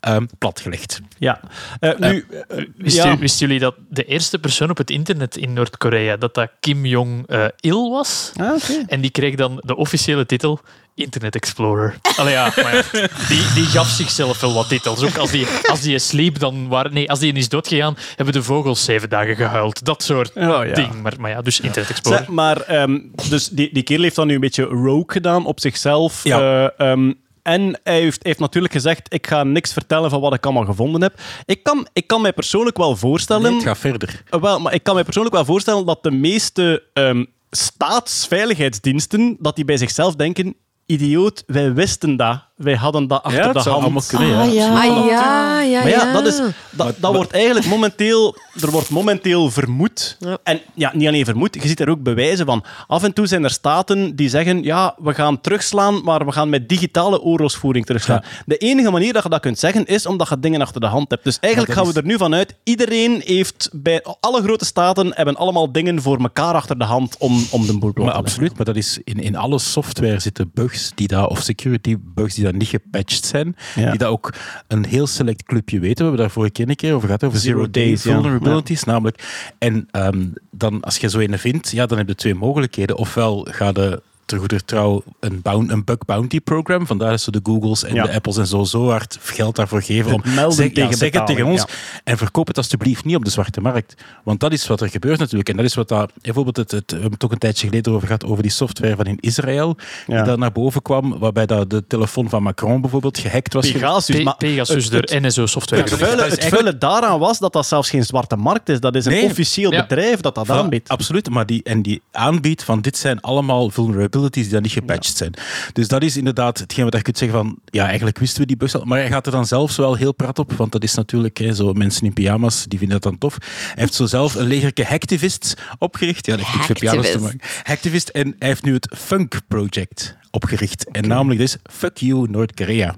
ehm, 0.00 0.26
platgelegd. 0.38 1.00
Ja. 1.18 1.40
Eh, 1.80 1.98
nu, 1.98 2.26
eh, 2.30 2.64
Wisten, 2.76 3.02
ja. 3.02 3.04
jullie- 3.04 3.18
wisten 3.20 3.46
jullie 3.46 3.60
dat 3.62 3.74
de 3.88 4.04
eerste 4.04 4.38
persoon 4.38 4.70
op 4.70 4.76
het 4.76 4.90
internet 4.90 5.36
in 5.36 5.52
Noord-Korea, 5.52 6.16
dat 6.16 6.34
dat 6.34 6.50
Kim 6.60 6.86
Jong-il 6.86 7.90
was? 7.90 8.32
Ah. 8.36 8.54
En 8.86 9.00
die 9.00 9.10
kreeg 9.10 9.34
dan 9.34 9.62
de 9.64 9.76
officiële 9.76 10.26
titel 10.26 10.60
Internet 10.96 11.34
Explorer. 11.34 11.96
Allee, 12.16 12.32
ja, 12.32 12.52
maar 12.62 12.74
ja, 12.74 12.82
die, 13.28 13.52
die 13.54 13.64
gaf 13.64 13.88
zichzelf 13.88 14.40
wel 14.40 14.54
wat 14.54 14.68
titels. 14.68 15.02
Ook 15.02 15.16
als 15.16 15.30
die, 15.30 15.46
als 15.70 15.80
die 15.80 15.98
sliep, 15.98 16.38
dan 16.38 16.68
waren... 16.68 16.92
Nee, 16.92 17.10
als 17.10 17.18
die 17.18 17.32
is 17.32 17.48
doodgegaan, 17.48 17.96
hebben 18.16 18.34
de 18.34 18.42
vogels 18.42 18.84
zeven 18.84 19.08
dagen 19.08 19.36
gehuild. 19.36 19.84
Dat 19.84 20.02
soort 20.02 20.36
Oh, 20.36 20.66
ja. 20.66 20.74
ding. 20.74 21.02
Maar, 21.02 21.14
maar 21.18 21.30
ja, 21.30 21.42
dus 21.42 21.60
Internet 21.60 21.90
Explorer. 21.90 22.18
Zeg, 22.18 22.28
maar 22.28 22.60
ehm, 22.60 22.98
dus 23.28 23.48
die, 23.48 23.70
die 23.72 23.82
kerel 23.82 24.02
heeft 24.02 24.16
dan 24.16 24.26
nu 24.26 24.34
een 24.34 24.40
beetje 24.40 24.62
rogue 24.62 25.04
gedaan 25.06 25.46
op 25.46 25.60
zichzelf. 25.60 26.24
Ja. 26.24 26.70
Eh, 26.78 26.90
ehm, 26.90 27.12
en 27.42 27.80
hij 27.82 28.00
heeft, 28.00 28.24
heeft 28.24 28.38
natuurlijk 28.38 28.72
gezegd, 28.72 29.14
ik 29.14 29.26
ga 29.26 29.44
niks 29.44 29.72
vertellen 29.72 30.10
van 30.10 30.20
wat 30.20 30.34
ik 30.34 30.44
allemaal 30.44 30.64
gevonden 30.64 31.02
heb. 31.02 31.20
Ik 31.44 31.62
kan, 31.62 31.86
ik 31.92 32.06
kan 32.06 32.20
mij 32.20 32.32
persoonlijk 32.32 32.76
wel 32.76 32.96
voorstellen... 32.96 33.42
Nee, 33.42 33.54
het 33.54 33.62
gaat 33.62 33.78
verder. 33.78 34.22
Uh, 34.30 34.40
Wel, 34.40 34.60
maar 34.60 34.74
ik 34.74 34.82
kan 34.82 34.94
me 34.94 35.04
persoonlijk 35.04 35.34
wel 35.34 35.44
voorstellen 35.44 35.86
dat 35.86 36.02
de 36.02 36.10
meeste 36.10 36.82
ehm, 36.92 37.24
staatsveiligheidsdiensten 37.50 39.36
dat 39.38 39.56
die 39.56 39.64
bij 39.64 39.76
zichzelf 39.76 40.14
denken: 40.14 40.56
idioot, 40.86 41.44
wij 41.46 41.74
wisten 41.74 42.16
dat. 42.16 42.45
Wij 42.56 42.74
hadden 42.74 43.06
dat 43.06 43.22
achter 43.22 43.42
Ja, 43.44 43.52
de 43.52 43.58
hand. 43.58 43.82
allemaal 43.82 44.02
kunnen, 44.06 44.28
ja. 44.28 44.40
Ah 44.40 44.52
ja, 44.52 45.60
ja, 45.60 45.80
Maar 45.80 45.90
ja, 45.90 46.04
ja. 46.04 46.12
dat, 46.12 46.26
is, 46.26 46.40
dat, 46.70 46.94
dat 46.98 47.14
wordt 47.14 47.30
eigenlijk 47.32 47.66
momenteel, 47.66 48.36
er 48.60 48.70
wordt 48.70 48.90
momenteel 48.90 49.50
vermoed. 49.50 50.16
Ja. 50.18 50.38
En 50.42 50.60
ja, 50.74 50.90
niet 50.94 51.08
alleen 51.08 51.24
vermoed, 51.24 51.54
je 51.54 51.68
ziet 51.68 51.80
er 51.80 51.88
ook 51.88 52.02
bewijzen 52.02 52.46
van. 52.46 52.64
Af 52.86 53.02
en 53.02 53.12
toe 53.12 53.26
zijn 53.26 53.44
er 53.44 53.50
staten 53.50 54.16
die 54.16 54.28
zeggen, 54.28 54.62
ja, 54.62 54.94
we 54.98 55.14
gaan 55.14 55.40
terugslaan, 55.40 56.02
maar 56.04 56.24
we 56.26 56.32
gaan 56.32 56.48
met 56.48 56.68
digitale 56.68 57.20
oorlogsvoering 57.20 57.86
terugslaan. 57.86 58.22
De 58.46 58.56
enige 58.56 58.90
manier 58.90 59.12
dat 59.12 59.22
je 59.22 59.28
dat 59.28 59.40
kunt 59.40 59.58
zeggen, 59.58 59.84
is 59.86 60.06
omdat 60.06 60.28
je 60.28 60.40
dingen 60.40 60.60
achter 60.60 60.80
de 60.80 60.86
hand 60.86 61.10
hebt. 61.10 61.24
Dus 61.24 61.38
eigenlijk 61.40 61.74
Maar 61.74 61.84
gaan 61.84 61.94
we 61.94 62.00
er 62.00 62.06
nu 62.06 62.16
vanuit, 62.16 62.54
iedereen 62.64 63.22
heeft, 63.24 63.68
bij 63.72 64.04
alle 64.20 64.42
grote 64.42 64.64
staten, 64.64 65.10
hebben 65.14 65.36
allemaal 65.36 65.72
dingen 65.72 66.02
voor 66.02 66.18
elkaar 66.18 66.54
achter 66.54 66.78
de 66.78 66.84
hand 66.84 67.16
om, 67.18 67.46
om 67.50 67.66
de 67.66 67.78
boel 67.78 67.80
Maar 67.80 67.92
te 67.94 68.00
leggen. 68.00 68.18
absoluut, 68.18 68.56
maar 68.56 68.64
dat 68.64 68.76
is 68.76 68.98
in, 69.04 69.18
in 69.20 69.36
alle 69.36 69.58
software 69.58 70.18
zitten 70.20 70.50
bugs 70.54 70.92
die 70.94 71.08
daar, 71.08 71.26
of 71.26 71.40
security 71.42 71.96
bugs 72.14 72.34
die 72.34 72.44
niet 72.54 72.68
gepatcht 72.68 73.24
zijn. 73.24 73.56
Ja. 73.74 73.90
Die 73.90 73.98
dat 73.98 74.08
ook 74.08 74.32
een 74.66 74.84
heel 74.84 75.06
select 75.06 75.42
clubje 75.42 75.80
weten. 75.80 75.96
We 75.96 76.02
hebben 76.02 76.20
daar 76.20 76.30
vorige 76.30 76.52
keer 76.52 76.68
een 76.68 76.76
keer 76.76 76.94
over 76.94 77.06
gehad, 77.06 77.24
over 77.24 77.38
Zero 77.38 77.58
zero, 77.58 77.70
day 77.70 77.96
vulnerabilities 77.96 78.84
namelijk. 78.84 79.48
En 79.58 79.88
ehm, 79.90 80.26
dan, 80.50 80.80
als 80.80 80.96
je 80.96 81.08
zo 81.08 81.18
een 81.18 81.38
vindt, 81.38 81.70
ja, 81.70 81.86
dan 81.86 81.98
heb 81.98 82.08
je 82.08 82.14
twee 82.14 82.34
mogelijkheden. 82.34 82.96
Ofwel 82.96 83.46
ga 83.50 83.66
je 83.74 84.02
ter 84.26 84.38
goeder 84.38 84.64
trouw 84.64 85.02
een, 85.20 85.84
bug 85.84 85.98
bounty 86.06 86.40
program, 86.40 86.86
vandaar 86.86 87.10
dat 87.10 87.20
ze 87.20 87.30
de 87.30 87.40
Googles 87.42 87.84
en 87.84 87.94
Ja. 87.94 88.02
de 88.02 88.12
Apples 88.12 88.36
en 88.36 88.46
zo 88.46 88.64
zo 88.64 88.88
hard 88.90 89.18
geld 89.22 89.56
daarvoor 89.56 89.82
geven 89.82 90.12
om 90.12 90.22
melden 90.34 90.52
zeg, 90.56 90.66
ja, 90.66 90.72
tegen 90.72 90.96
zeg 90.96 91.12
het 91.12 91.26
tegen 91.26 91.44
betaling, 91.44 91.60
ons 91.60 91.74
en 92.04 92.16
verkoop 92.18 92.46
het 92.46 92.56
alsjeblieft 92.56 93.04
niet 93.04 93.16
op 93.16 93.24
de 93.24 93.30
zwarte 93.30 93.60
markt. 93.60 93.94
Want 94.24 94.40
dat 94.40 94.52
is 94.52 94.66
wat 94.66 94.80
er 94.80 94.88
gebeurt 94.88 95.18
natuurlijk. 95.18 95.48
En 95.48 95.56
dat 95.56 95.64
is 95.64 95.74
wat 95.74 95.88
dat, 95.88 96.12
bijvoorbeeld, 96.22 96.56
het, 96.56 96.70
het, 96.70 96.84
we 96.90 96.92
hebben 96.96 97.12
het 97.12 97.24
ook 97.24 97.32
een 97.32 97.38
tijdje 97.38 97.66
geleden 97.68 97.92
over 97.92 98.06
gehad, 98.06 98.24
over 98.24 98.42
die 98.42 98.52
software 98.52 98.96
van 98.96 99.04
in 99.04 99.16
Israël, 99.20 99.76
Ja. 100.06 100.16
die 100.16 100.24
daar 100.24 100.38
naar 100.38 100.52
boven 100.52 100.82
kwam, 100.82 101.18
waarbij 101.18 101.46
dat 101.46 101.70
de 101.70 101.84
telefoon 101.86 102.28
van 102.28 102.42
Macron 102.42 102.80
bijvoorbeeld 102.80 103.18
gehackt 103.18 103.52
was. 103.52 103.70
Pegasus, 103.72 104.22
Pe- 104.22 104.34
Pegasus, 104.38 104.90
het- 104.90 105.20
NSO-software. 105.20 105.82
Het 105.82 105.90
vuile, 105.90 106.10
het 106.10 106.20
eigenlijk- 106.20 106.54
vuile 106.54 106.78
daaraan 106.78 107.18
was 107.18 107.38
dat 107.38 107.52
dat 107.52 107.66
zelfs 107.66 107.90
geen 107.90 108.04
zwarte 108.04 108.36
markt 108.36 108.68
is. 108.68 108.80
Dat 108.80 108.94
is 108.94 109.04
een 109.04 109.12
Nee. 109.12 109.24
officieel 109.24 109.72
Ja. 109.72 109.80
bedrijf 109.86 110.20
dat 110.20 110.34
dat 110.34 110.50
aanbiedt. 110.50 110.88
Absoluut, 110.88 111.30
maar 111.30 111.46
die, 111.46 111.62
en 111.62 111.82
die 111.82 112.02
aanbiedt 112.12 112.62
van 112.64 112.80
dit 112.80 112.96
zijn 112.96 113.20
allemaal 113.20 113.70
vulnerabilities 114.16 114.42
die 114.42 114.52
dan 114.52 114.62
niet 114.62 114.72
gepatcht 114.72 115.16
zijn. 115.16 115.34
Dus 115.72 115.88
dat 115.88 116.02
is 116.02 116.16
inderdaad 116.16 116.58
hetgeen 116.58 116.84
wat 116.84 116.94
je 116.94 117.02
kunt 117.02 117.18
zeggen 117.18 117.38
van, 117.38 117.58
ja, 117.64 117.86
eigenlijk 117.86 118.18
wisten 118.18 118.40
we 118.40 118.46
die 118.46 118.56
bugs 118.56 118.74
al, 118.74 118.84
maar 118.84 118.98
hij 118.98 119.08
gaat 119.08 119.26
er 119.26 119.32
dan 119.32 119.46
zelfs 119.46 119.76
wel 119.76 119.94
heel 119.94 120.12
prat 120.12 120.38
op, 120.38 120.52
want 120.52 120.72
dat 120.72 120.82
is 120.82 120.94
natuurlijk 120.94 121.38
hè, 121.38 121.54
zo 121.54 121.72
mensen 121.72 122.06
in 122.06 122.12
pyjama's, 122.12 122.64
die 122.68 122.78
vinden 122.78 123.00
dat 123.00 123.10
dan 123.10 123.18
tof. 123.18 123.36
Hij 123.40 123.74
heeft 123.74 123.94
zo 123.94 124.06
zelf 124.06 124.34
een 124.34 124.46
legerke 124.46 124.84
hacktivists 124.84 125.54
opgericht. 125.78 126.26
Ja, 126.26 126.36
dat 126.36 126.46
heeft 126.46 126.68
niks 126.68 126.80
pyjama's 126.80 127.10
te 127.10 127.18
maken. 127.18 127.40
Hacktivist, 127.62 128.08
en 128.08 128.34
hij 128.38 128.48
heeft 128.48 128.64
nu 128.64 128.74
het 128.74 128.94
Funk 128.96 129.40
Project 129.48 130.16
opgericht. 130.30 130.90
En 130.90 131.08
namelijk 131.08 131.40
dus 131.40 131.56
Fuck 131.70 131.96
You 131.96 132.30
Noord-Korea. 132.30 132.94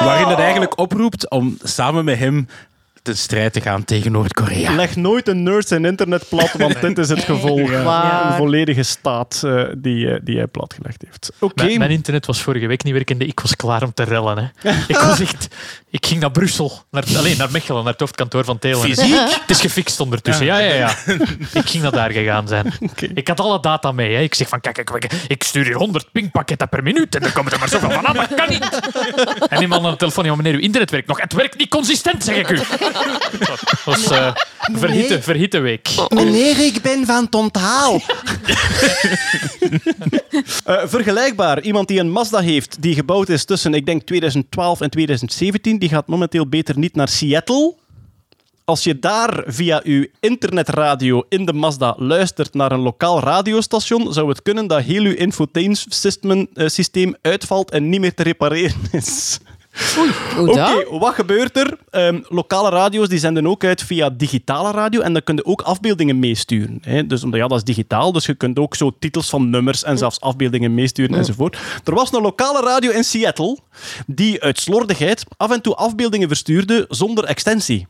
Waarin 0.00 0.26
het 0.26 0.38
eigenlijk 0.38 0.78
oproept 0.78 1.30
om 1.30 1.58
samen 1.62 2.04
met 2.04 2.18
hem 2.18 2.46
ten 3.02 3.16
strijd 3.16 3.52
te 3.52 3.60
gaan 3.60 3.84
tegen 3.84 4.12
Noord-Korea. 4.12 4.74
Leg 4.74 4.96
nooit 4.96 5.28
een 5.28 5.42
nerd 5.42 5.68
zijn 5.68 5.84
internet 5.84 6.28
plat, 6.28 6.52
want 6.52 6.80
dit 6.86 6.98
is 6.98 7.08
het 7.08 7.20
gevolg. 7.20 7.70
Waar. 7.70 8.26
Een 8.26 8.36
volledige 8.36 8.82
staat 8.82 9.42
eh, 9.44 9.62
die, 9.76 10.10
eh, 10.10 10.20
die 10.22 10.36
hij 10.36 10.46
platgelegd 10.46 11.02
heeft. 11.06 11.32
Oké. 11.38 11.64
Mijn, 11.64 11.78
mijn 11.78 11.90
internet 11.90 12.26
was 12.26 12.42
vorige 12.42 12.66
week 12.66 12.84
niet 12.84 12.94
werkende. 12.94 13.26
Ik 13.26 13.40
was 13.40 13.56
klaar 13.56 13.82
om 13.82 13.94
te 13.94 14.02
rellen. 14.02 14.52
Hè. 14.54 14.70
Ik 14.94 14.96
was 14.96 15.20
echt... 15.20 15.48
Ik 15.90 16.06
ging 16.06 16.20
naar 16.20 16.30
Brussel. 16.30 16.82
Naar, 16.90 17.04
alleen 17.16 17.36
naar 17.36 17.50
Mechelen, 17.50 17.82
naar 17.82 17.92
het 17.92 18.00
hoofdkantoor 18.00 18.44
van 18.44 18.58
Telen. 18.58 18.80
Fysiek? 18.80 19.14
Het 19.40 19.50
is 19.50 19.60
gefixt 19.60 20.00
ondertussen. 20.00 20.46
Ja, 20.46 20.58
ja, 20.58 20.74
ja. 20.74 20.94
Ik 21.52 21.68
ging 21.68 21.82
naar 21.82 21.92
daar 21.92 22.10
gegaan 22.10 22.48
zijn. 22.48 22.72
Ik 23.14 23.28
had 23.28 23.40
alle 23.40 23.60
data 23.60 23.92
mee. 23.92 24.14
Hè. 24.14 24.22
Ik 24.22 24.34
zeg 24.34 24.48
van, 24.48 24.60
kijk, 24.60 24.74
kijk, 24.74 25.00
kijk, 25.00 25.12
ik 25.28 25.42
stuur 25.42 25.64
hier 25.64 25.74
100 25.74 26.12
pingpakketten 26.12 26.68
per 26.68 26.82
minuut 26.82 27.14
en 27.14 27.22
er 27.22 27.32
komen 27.32 27.52
er 27.52 27.58
maar 27.58 27.68
zoveel 27.68 27.90
van 27.90 28.06
aan. 28.06 28.14
Dat 28.14 28.34
kan 28.34 28.48
niet. 28.48 28.80
En 29.48 29.60
iemand 29.60 29.84
aan 29.84 29.90
de 29.90 29.96
telefoon, 29.96 30.24
ja, 30.24 30.34
meneer, 30.34 30.54
uw 30.54 30.60
internet 30.60 30.90
werkt 30.90 31.06
nog. 31.06 31.20
Het 31.20 31.32
werkt 31.32 31.58
niet 31.58 31.68
consistent, 31.68 32.24
zeg 32.24 32.36
ik 32.36 32.50
u. 32.50 32.58
Dat 33.38 33.82
was 33.84 34.10
eh 34.10 34.32
verhitte, 34.72 35.22
verhitte 35.22 35.58
week. 35.58 35.90
Meneer, 36.08 36.58
ik 36.58 36.82
ben 36.82 37.06
van 37.06 37.28
Tontaal. 37.28 38.00
Eh, 40.64 40.82
vergelijkbaar, 40.84 41.62
iemand 41.62 41.88
die 41.88 42.00
een 42.00 42.10
Mazda 42.10 42.40
heeft, 42.40 42.82
die 42.82 42.94
gebouwd 42.94 43.28
is 43.28 43.44
tussen, 43.44 43.74
ik 43.74 43.86
denk, 43.86 44.02
2012 44.02 44.80
en 44.80 44.90
2017, 44.90 45.78
die 45.78 45.88
gaat 45.88 46.06
momenteel 46.06 46.48
beter 46.48 46.78
niet 46.78 46.94
naar 46.94 47.08
Seattle. 47.08 47.74
Als 48.64 48.84
je 48.84 48.98
daar 48.98 49.42
via 49.46 49.80
uw 49.84 50.06
internetradio 50.20 51.22
in 51.28 51.44
de 51.44 51.52
Mazda 51.52 51.94
luistert 51.98 52.54
naar 52.54 52.72
een 52.72 52.80
lokaal 52.80 53.20
radiostation, 53.20 54.12
zou 54.12 54.28
het 54.28 54.42
kunnen 54.42 54.66
dat 54.66 54.82
heel 54.82 55.02
uw 55.02 55.14
infotainment 55.14 56.50
systeem 56.54 57.16
uitvalt 57.22 57.70
en 57.70 57.88
niet 57.88 58.00
meer 58.00 58.14
te 58.14 58.22
repareren 58.22 58.80
is. 58.92 59.38
Oké, 60.38 60.98
wat 60.98 61.14
gebeurt 61.14 61.56
er? 61.56 61.78
Ehm, 61.90 62.20
lokale 62.28 62.68
radio's 62.68 63.08
die 63.08 63.18
zenden 63.18 63.46
ook 63.46 63.64
uit 63.64 63.82
via 63.82 64.10
digitale 64.10 64.70
radio 64.70 65.00
en 65.00 65.12
dan 65.12 65.22
kun 65.22 65.36
je 65.36 65.44
ook 65.44 65.62
afbeeldingen 65.62 66.18
meesturen. 66.18 66.78
Hè? 66.82 67.06
Dus 67.06 67.24
omdat 67.24 67.40
ja, 67.40 67.46
dat 67.46 67.58
is 67.58 67.64
digitaal, 67.64 68.12
dus 68.12 68.26
je 68.26 68.34
kunt 68.34 68.58
ook 68.58 68.74
zo 68.74 68.96
titels 68.98 69.28
van 69.28 69.50
nummers 69.50 69.84
en 69.84 69.98
zelfs 69.98 70.20
afbeeldingen 70.20 70.74
meesturen 70.74 71.16
enzovoort. 71.16 71.58
Er 71.84 71.94
was 71.94 72.12
een 72.12 72.22
lokale 72.22 72.60
radio 72.60 72.90
in 72.90 73.04
Seattle 73.04 73.58
die 74.06 74.42
uit 74.42 74.60
slordigheid 74.60 75.24
af 75.36 75.50
en 75.50 75.62
toe 75.62 75.74
afbeeldingen 75.74 76.28
verstuurde 76.28 76.84
zonder 76.88 77.24
extensie. 77.24 77.86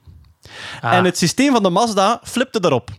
Ah. 0.80 0.92
En 0.92 1.04
het 1.04 1.18
systeem 1.18 1.52
van 1.52 1.62
de 1.62 1.70
Mazda 1.70 2.20
flipte 2.24 2.60
daarop. 2.60 2.90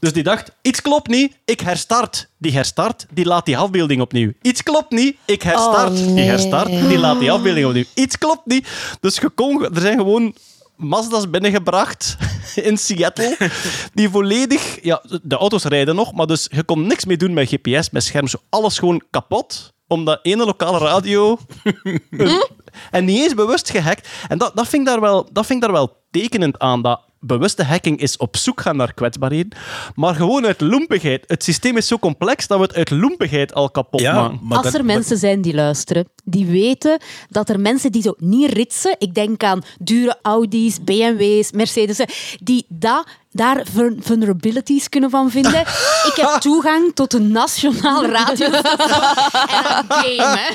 Dus 0.00 0.12
die 0.12 0.22
dacht, 0.22 0.50
iets 0.62 0.82
klopt 0.82 1.08
niet, 1.08 1.36
ik 1.44 1.60
herstart. 1.60 2.28
Die 2.38 2.52
herstart, 2.52 3.06
die 3.10 3.24
laat 3.24 3.46
die 3.46 3.58
afbeelding 3.58 4.00
opnieuw. 4.00 4.32
Iets 4.42 4.62
klopt 4.62 4.90
niet, 4.90 5.16
ik 5.24 5.42
herstart. 5.42 5.90
Oh, 5.90 6.14
Die 6.14 6.24
herstart, 6.24 6.68
die 6.68 6.98
laat 6.98 7.18
die 7.20 7.32
afbeelding 7.32 7.66
opnieuw. 7.66 7.84
Iets 7.94 8.18
klopt 8.18 8.46
niet. 8.46 8.68
Dus 9.00 9.16
je 9.16 9.28
kon, 9.28 9.64
er 9.74 9.80
zijn 9.80 9.98
gewoon 9.98 10.34
Mazda's 10.76 11.30
binnengebracht 11.30 12.16
in 12.68 12.78
Seattle, 12.78 13.36
die 13.94 14.08
volledig... 14.08 14.84
Ja, 14.84 15.02
de 15.22 15.36
auto's 15.36 15.64
rijden 15.64 15.94
nog, 15.94 16.12
maar 16.12 16.26
dus 16.26 16.48
je 16.50 16.62
kon 16.62 16.86
niks 16.86 17.04
meer 17.04 17.18
doen 17.18 17.32
met 17.32 17.48
GPS, 17.48 17.90
met 17.90 18.04
scherm. 18.04 18.26
Zo 18.28 18.38
alles 18.48 18.78
gewoon 18.78 19.02
kapot, 19.10 19.72
omdat 19.86 20.18
ene 20.22 20.44
lokale 20.44 20.78
radio... 20.78 21.38
En 22.90 23.04
niet 23.04 23.22
eens 23.22 23.34
bewust 23.34 23.70
gehackt. 23.70 24.08
En 24.28 24.38
dat, 24.38 24.56
dat, 24.56 24.68
vind 24.68 24.82
ik 24.82 24.88
daar 24.88 25.00
wel, 25.00 25.28
dat 25.32 25.46
vind 25.46 25.58
ik 25.58 25.64
daar 25.64 25.76
wel 25.76 25.96
tekenend 26.10 26.58
aan. 26.58 26.82
Dat 26.82 27.00
bewuste 27.20 27.64
hacking 27.64 28.00
is 28.00 28.16
op 28.16 28.36
zoek 28.36 28.60
gaan 28.60 28.76
naar 28.76 28.94
kwetsbaarheden. 28.94 29.58
Maar 29.94 30.14
gewoon 30.14 30.46
uit 30.46 30.60
loempigheid. 30.60 31.24
Het 31.26 31.42
systeem 31.44 31.76
is 31.76 31.86
zo 31.86 31.98
complex 31.98 32.46
dat 32.46 32.58
we 32.58 32.64
het 32.64 32.74
uit 32.74 32.90
loempigheid 32.90 33.54
al 33.54 33.70
kapot 33.70 34.00
Ja, 34.00 34.14
maken. 34.14 34.38
maar 34.42 34.56
Als 34.56 34.66
dat- 34.66 34.74
er 34.74 34.84
mensen 34.84 35.16
zijn 35.18 35.42
die 35.42 35.54
luisteren, 35.54 36.08
die 36.24 36.46
weten 36.46 37.00
dat 37.28 37.48
er 37.48 37.60
mensen 37.60 37.92
die 37.92 38.02
zo 38.02 38.14
niet 38.18 38.52
ritsen, 38.52 38.96
ik 38.98 39.14
denk 39.14 39.42
aan 39.42 39.62
dure 39.78 40.18
Audi's, 40.22 40.84
BMW's, 40.84 41.50
Mercedes, 41.52 42.00
die 42.42 42.64
da, 42.68 43.06
daar 43.38 43.66
vul- 43.72 43.96
vulnerabilities 44.00 44.88
kunnen 44.88 45.10
van 45.10 45.30
vinden. 45.30 45.60
Ik 45.60 46.12
heb 46.14 46.28
toegang 46.48 46.94
tot 46.94 47.12
een 47.12 47.32
nationaal 47.32 48.06
radio 48.06 48.46
en 48.46 48.54
een 48.54 49.84
game. 49.88 50.38
Hè. 50.38 50.54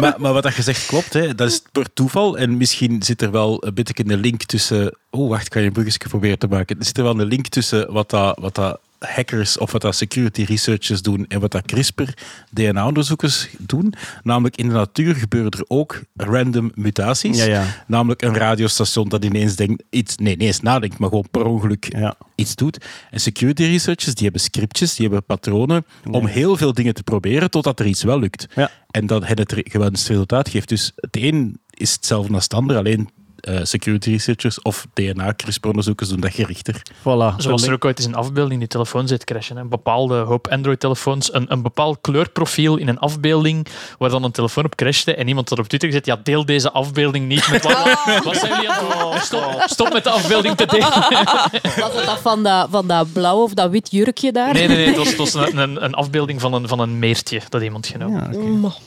maar, 0.00 0.14
maar 0.18 0.32
wat 0.32 0.42
dat 0.42 0.54
je 0.54 0.62
zegt 0.62 0.86
klopt, 0.86 1.12
hè. 1.12 1.34
dat 1.34 1.48
is 1.48 1.62
per 1.72 1.92
toeval. 1.92 2.38
En 2.38 2.56
misschien 2.56 3.02
zit 3.02 3.22
er 3.22 3.30
wel 3.30 3.66
een 3.66 3.74
beetje 3.74 4.04
een 4.06 4.20
link 4.20 4.42
tussen... 4.42 4.96
Oh, 5.10 5.28
wacht, 5.28 5.48
kan 5.48 5.60
je 5.60 5.66
een 5.66 5.72
bruggetje 5.72 6.08
proberen 6.08 6.38
te 6.38 6.46
maken? 6.46 6.78
Er 6.78 6.84
zit 6.84 6.98
er 6.98 7.04
wel 7.04 7.20
een 7.20 7.26
link 7.26 7.46
tussen 7.46 7.92
wat 7.92 8.10
dat, 8.10 8.38
wat 8.38 8.54
dat 8.54 8.80
hackers 9.00 9.58
of 9.58 9.72
wat 9.72 9.80
dat 9.80 9.94
security 9.94 10.42
researchers 10.42 11.02
doen 11.02 11.26
en 11.28 11.40
wat 11.40 11.50
dat 11.52 11.66
CRISPR-DNA-onderzoekers 11.66 13.48
doen. 13.58 13.94
Namelijk 14.22 14.56
in 14.56 14.68
de 14.68 14.74
natuur 14.74 15.14
gebeuren 15.14 15.50
er 15.50 15.64
ook 15.68 16.00
random 16.14 16.70
mutaties. 16.74 17.38
Ja, 17.38 17.44
ja. 17.44 17.64
Namelijk 17.86 18.22
een 18.22 18.34
radiostation 18.34 19.08
dat 19.08 19.24
ineens 19.24 19.56
denkt, 19.56 19.82
iets, 19.90 20.16
nee, 20.16 20.36
niet 20.36 20.46
eens 20.46 20.60
nadenkt, 20.60 20.98
maar 20.98 21.08
gewoon 21.08 21.28
per 21.30 21.44
ongeluk 21.44 21.96
Ja. 21.96 22.14
iets 22.34 22.54
doet. 22.54 22.84
En 23.10 23.20
security 23.20 23.62
researchers, 23.62 24.14
die 24.14 24.22
hebben 24.22 24.40
scriptjes, 24.40 24.94
die 24.94 25.06
hebben 25.06 25.24
patronen 25.24 25.84
om 26.10 26.26
heel 26.26 26.56
veel 26.56 26.72
dingen 26.72 26.94
te 26.94 27.02
proberen 27.02 27.50
totdat 27.50 27.80
er 27.80 27.86
iets 27.86 28.02
wel 28.02 28.18
lukt. 28.18 28.46
Ja. 28.54 28.70
En 28.90 29.06
dat 29.06 29.26
het 29.26 29.54
gewenste 29.56 30.12
resultaat 30.12 30.48
geeft. 30.48 30.68
Dus 30.68 30.92
het 30.96 31.16
een 31.16 31.60
is 31.70 31.92
hetzelfde 31.92 32.34
als 32.34 32.42
het 32.42 32.54
ander, 32.54 32.76
alleen 32.76 33.08
eh, 33.40 33.58
security 33.62 34.10
researchers 34.10 34.62
of 34.62 34.86
DNA-CRISPR-onderzoekers 34.92 36.08
doen 36.08 36.20
dat 36.20 36.34
gerichter. 36.34 36.82
Voilà. 36.98 37.36
Zoals 37.36 37.62
er 37.66 37.72
ook 37.72 37.84
ooit 37.84 37.98
eens 37.98 38.06
een 38.06 38.14
afbeelding 38.14 38.58
die 38.58 38.68
telefoon 38.68 39.08
zit 39.08 39.24
crashen. 39.24 39.56
Een 39.56 39.68
bepaalde 39.68 40.14
hoop 40.14 40.48
Android-telefoons, 40.48 41.34
een, 41.34 41.52
een 41.52 41.62
bepaald 41.62 41.98
kleurprofiel 42.00 42.76
in 42.76 42.88
een 42.88 42.98
afbeelding 42.98 43.66
waar 43.98 44.10
dan 44.10 44.24
een 44.24 44.30
telefoon 44.30 44.64
op 44.64 44.74
crashte 44.74 45.14
en 45.14 45.28
iemand 45.28 45.48
had 45.48 45.58
op 45.58 45.68
Twitter 45.68 45.88
gezet, 45.88 46.06
ja, 46.06 46.20
deel 46.22 46.44
deze 46.44 46.70
afbeelding 46.70 47.28
niet 47.28 47.50
met 47.50 47.62
wat, 47.62 47.98
wat 48.24 48.36
zijn 48.36 48.52
jullie 48.52 48.70
aan 48.70 48.84
het 48.86 48.98
doen? 48.98 49.20
Stop, 49.20 49.62
stop 49.66 49.92
met 49.92 50.04
de 50.04 50.10
afbeelding 50.10 50.56
te 50.56 50.66
delen. 50.66 50.88
Was 51.80 51.94
het 51.94 52.06
dat 52.06 52.20
van 52.20 52.42
dat, 52.42 52.68
van 52.70 52.86
dat 52.86 53.12
blauw 53.12 53.42
of 53.42 53.54
dat 53.54 53.70
wit 53.70 53.90
jurkje 53.90 54.32
daar? 54.32 54.52
Nee, 54.52 54.68
nee, 54.68 54.76
nee, 54.76 54.86
het 54.86 54.96
was, 55.02 55.08
het 55.08 55.16
was 55.16 55.34
een, 55.34 55.56
een, 55.56 55.84
een 55.84 55.94
afbeelding 55.94 56.40
van 56.40 56.52
een, 56.52 56.68
van 56.68 56.78
een 56.78 56.98
meertje 56.98 57.40
dat 57.48 57.62
iemand 57.62 57.86
genomen 57.86 58.20
had. 58.62 58.80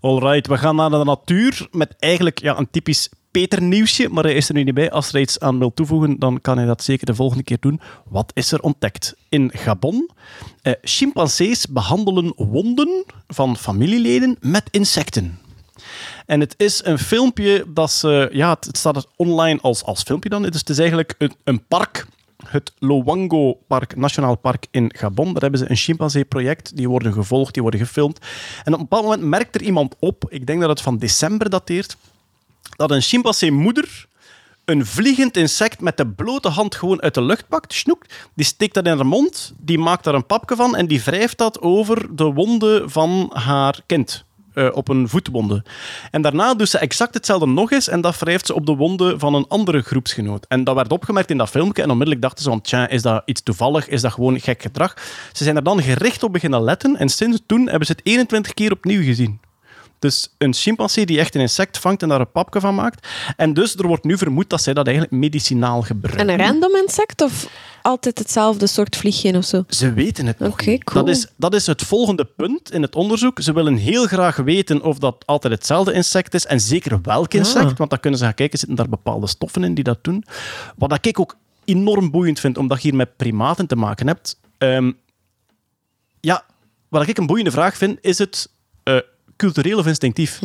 Alright, 0.00 0.46
we 0.46 0.58
gaan 0.58 0.76
naar 0.76 0.90
de 0.90 1.04
natuur 1.04 1.68
met 1.70 1.94
eigenlijk 1.98 2.40
ja, 2.40 2.58
een 2.58 2.70
typisch 2.70 3.08
Peter-nieuwsje, 3.30 4.08
maar 4.08 4.24
hij 4.24 4.34
is 4.34 4.48
er 4.48 4.54
nu 4.54 4.62
niet 4.62 4.74
bij. 4.74 4.90
Als 4.90 5.12
er 5.12 5.20
iets 5.20 5.40
aan 5.40 5.58
wil 5.58 5.74
toevoegen, 5.74 6.18
dan 6.18 6.40
kan 6.40 6.56
hij 6.56 6.66
dat 6.66 6.82
zeker 6.82 7.06
de 7.06 7.14
volgende 7.14 7.42
keer 7.42 7.56
doen. 7.60 7.80
Wat 8.08 8.30
is 8.34 8.52
er 8.52 8.60
ontdekt? 8.60 9.16
In 9.28 9.50
Gabon, 9.54 10.10
eh, 10.62 10.72
chimpansees 10.82 11.66
behandelen 11.66 12.32
wonden 12.36 13.04
van 13.26 13.56
familieleden 13.56 14.36
met 14.40 14.68
insecten. 14.70 15.38
En 16.26 16.40
het 16.40 16.54
is 16.56 16.84
een 16.84 16.98
filmpje 16.98 17.64
dat 17.68 17.90
ze... 17.90 18.28
Ja, 18.32 18.56
het, 18.60 18.76
staat 18.76 19.06
online 19.16 19.60
als, 19.60 19.84
als 19.84 20.02
filmpje 20.02 20.28
dan. 20.28 20.42
Het 20.42 20.68
is 20.68 20.78
eigenlijk 20.78 21.14
een, 21.18 21.32
een 21.44 21.66
park 21.66 22.06
het 22.50 22.72
Lowango 22.78 23.58
Park, 23.66 23.96
Nationaal 23.96 24.36
Park 24.36 24.66
in 24.70 24.92
Gabon. 24.96 25.32
Daar 25.32 25.42
hebben 25.42 25.60
ze 25.60 25.70
een 25.70 25.76
chimpansee-project. 25.76 26.76
Die 26.76 26.88
worden 26.88 27.12
gevolgd, 27.12 27.52
die 27.52 27.62
worden 27.62 27.80
gefilmd. 27.80 28.18
En 28.64 28.72
op 28.72 28.78
een 28.78 28.86
bepaald 28.88 29.02
moment 29.02 29.22
merkt 29.22 29.54
er 29.54 29.62
iemand 29.62 29.94
op, 29.98 30.24
ik 30.28 30.46
denk 30.46 30.60
dat 30.60 30.68
het 30.68 30.80
van 30.80 30.98
december 30.98 31.50
dateert, 31.50 31.96
dat 32.76 32.90
een 32.90 33.00
chimpansee-moeder 33.00 34.08
een 34.64 34.86
vliegend 34.86 35.36
insect 35.36 35.80
met 35.80 35.96
de 35.96 36.06
blote 36.06 36.48
hand 36.48 36.74
gewoon 36.74 37.02
uit 37.02 37.14
de 37.14 37.22
lucht 37.22 37.48
pakt, 37.48 37.72
snoekt, 37.72 38.14
die 38.34 38.44
steekt 38.44 38.74
dat 38.74 38.86
in 38.86 38.96
haar 38.96 39.06
mond, 39.06 39.52
die 39.58 39.78
maakt 39.78 40.04
daar 40.04 40.14
een 40.14 40.26
papje 40.26 40.56
van 40.56 40.76
en 40.76 40.86
die 40.86 41.02
wrijft 41.02 41.38
dat 41.38 41.60
over 41.60 42.16
de 42.16 42.24
wonden 42.24 42.90
van 42.90 43.30
haar 43.34 43.80
kind. 43.86 44.24
Eh, 44.60 44.76
op 44.76 44.88
een 44.88 45.08
voetwonde. 45.08 45.62
En 46.10 46.22
daarna 46.22 46.54
doet 46.54 46.68
ze 46.68 46.78
exact 46.78 47.14
hetzelfde 47.14 47.46
nog 47.46 47.72
eens 47.72 47.88
en 47.88 48.00
dat 48.00 48.18
wrijft 48.18 48.46
ze 48.46 48.54
op 48.54 48.66
de 48.66 48.74
wonden 48.74 49.18
van 49.18 49.34
een 49.34 49.46
andere 49.48 49.80
groepsgenoot. 49.80 50.46
En 50.48 50.64
dat 50.64 50.74
werd 50.74 50.92
opgemerkt 50.92 51.30
in 51.30 51.38
dat 51.38 51.48
filmpje 51.48 51.82
en 51.82 51.90
onmiddellijk 51.90 52.22
dachten 52.22 52.44
ze 52.44 52.86
is 52.88 53.02
dat 53.02 53.22
iets 53.24 53.42
toevallig? 53.42 53.88
Is 53.88 54.00
dat 54.00 54.12
gewoon 54.12 54.40
gek 54.40 54.62
gedrag? 54.62 54.94
Ze 55.32 55.44
zijn 55.44 55.56
er 55.56 55.62
dan 55.62 55.82
gericht 55.82 56.22
op 56.22 56.32
beginnen 56.32 56.62
letten 56.62 56.96
en 56.96 57.08
sinds 57.08 57.40
toen 57.46 57.68
hebben 57.68 57.86
ze 57.86 57.92
het 57.92 58.06
21 58.06 58.54
keer 58.54 58.72
opnieuw 58.72 59.02
gezien. 59.02 59.40
Dus 60.00 60.34
een 60.38 60.54
chimpansee 60.54 61.06
die 61.06 61.18
echt 61.18 61.34
een 61.34 61.40
insect 61.40 61.78
vangt 61.78 62.02
en 62.02 62.08
daar 62.08 62.20
een 62.20 62.30
papje 62.30 62.60
van 62.60 62.74
maakt. 62.74 63.08
En 63.36 63.54
dus 63.54 63.76
er 63.76 63.86
wordt 63.86 64.04
nu 64.04 64.18
vermoed 64.18 64.50
dat 64.50 64.62
zij 64.62 64.74
dat 64.74 64.86
eigenlijk 64.86 65.16
medicinaal 65.16 65.82
gebruiken. 65.82 66.28
En 66.28 66.40
een 66.40 66.46
random 66.46 66.76
insect 66.76 67.20
of 67.20 67.48
altijd 67.82 68.18
hetzelfde 68.18 68.66
soort 68.66 68.96
vliegje 68.96 69.36
of 69.36 69.44
zo? 69.44 69.64
Ze 69.68 69.92
weten 69.92 70.26
het 70.26 70.38
nog 70.38 70.56
cool. 70.56 70.78
Dat 70.84 71.08
is, 71.08 71.26
dat 71.36 71.54
is 71.54 71.66
het 71.66 71.82
volgende 71.82 72.24
punt 72.24 72.72
in 72.72 72.82
het 72.82 72.94
onderzoek. 72.94 73.40
Ze 73.40 73.52
willen 73.52 73.76
heel 73.76 74.06
graag 74.06 74.36
weten 74.36 74.82
of 74.82 74.98
dat 74.98 75.26
altijd 75.26 75.52
hetzelfde 75.52 75.92
insect 75.92 76.34
is 76.34 76.46
en 76.46 76.60
zeker 76.60 77.00
welk 77.02 77.34
insect, 77.34 77.78
want 77.78 77.90
dan 77.90 78.00
kunnen 78.00 78.18
ze 78.18 78.24
gaan 78.24 78.34
kijken, 78.34 78.58
zitten 78.58 78.76
daar 78.76 78.88
bepaalde 78.88 79.26
stoffen 79.26 79.64
in 79.64 79.74
die 79.74 79.84
dat 79.84 79.98
doen. 80.04 80.24
Wat 80.76 81.06
ik 81.06 81.20
ook 81.20 81.36
enorm 81.64 82.10
boeiend 82.10 82.40
vind, 82.40 82.58
omdat 82.58 82.82
je 82.82 82.88
hier 82.88 82.96
met 82.96 83.16
primaten 83.16 83.66
te 83.66 83.76
maken 83.76 84.06
hebt. 84.06 84.40
Ehm, 84.58 84.92
ja, 86.20 86.44
wat 86.88 87.08
ik 87.08 87.18
een 87.18 87.26
boeiende 87.26 87.50
vraag 87.50 87.76
vind, 87.76 87.98
is 88.00 88.18
het 88.18 88.50
eh, 88.82 88.96
cultureel 89.40 89.78
of 89.78 89.86
instinctief? 89.86 90.40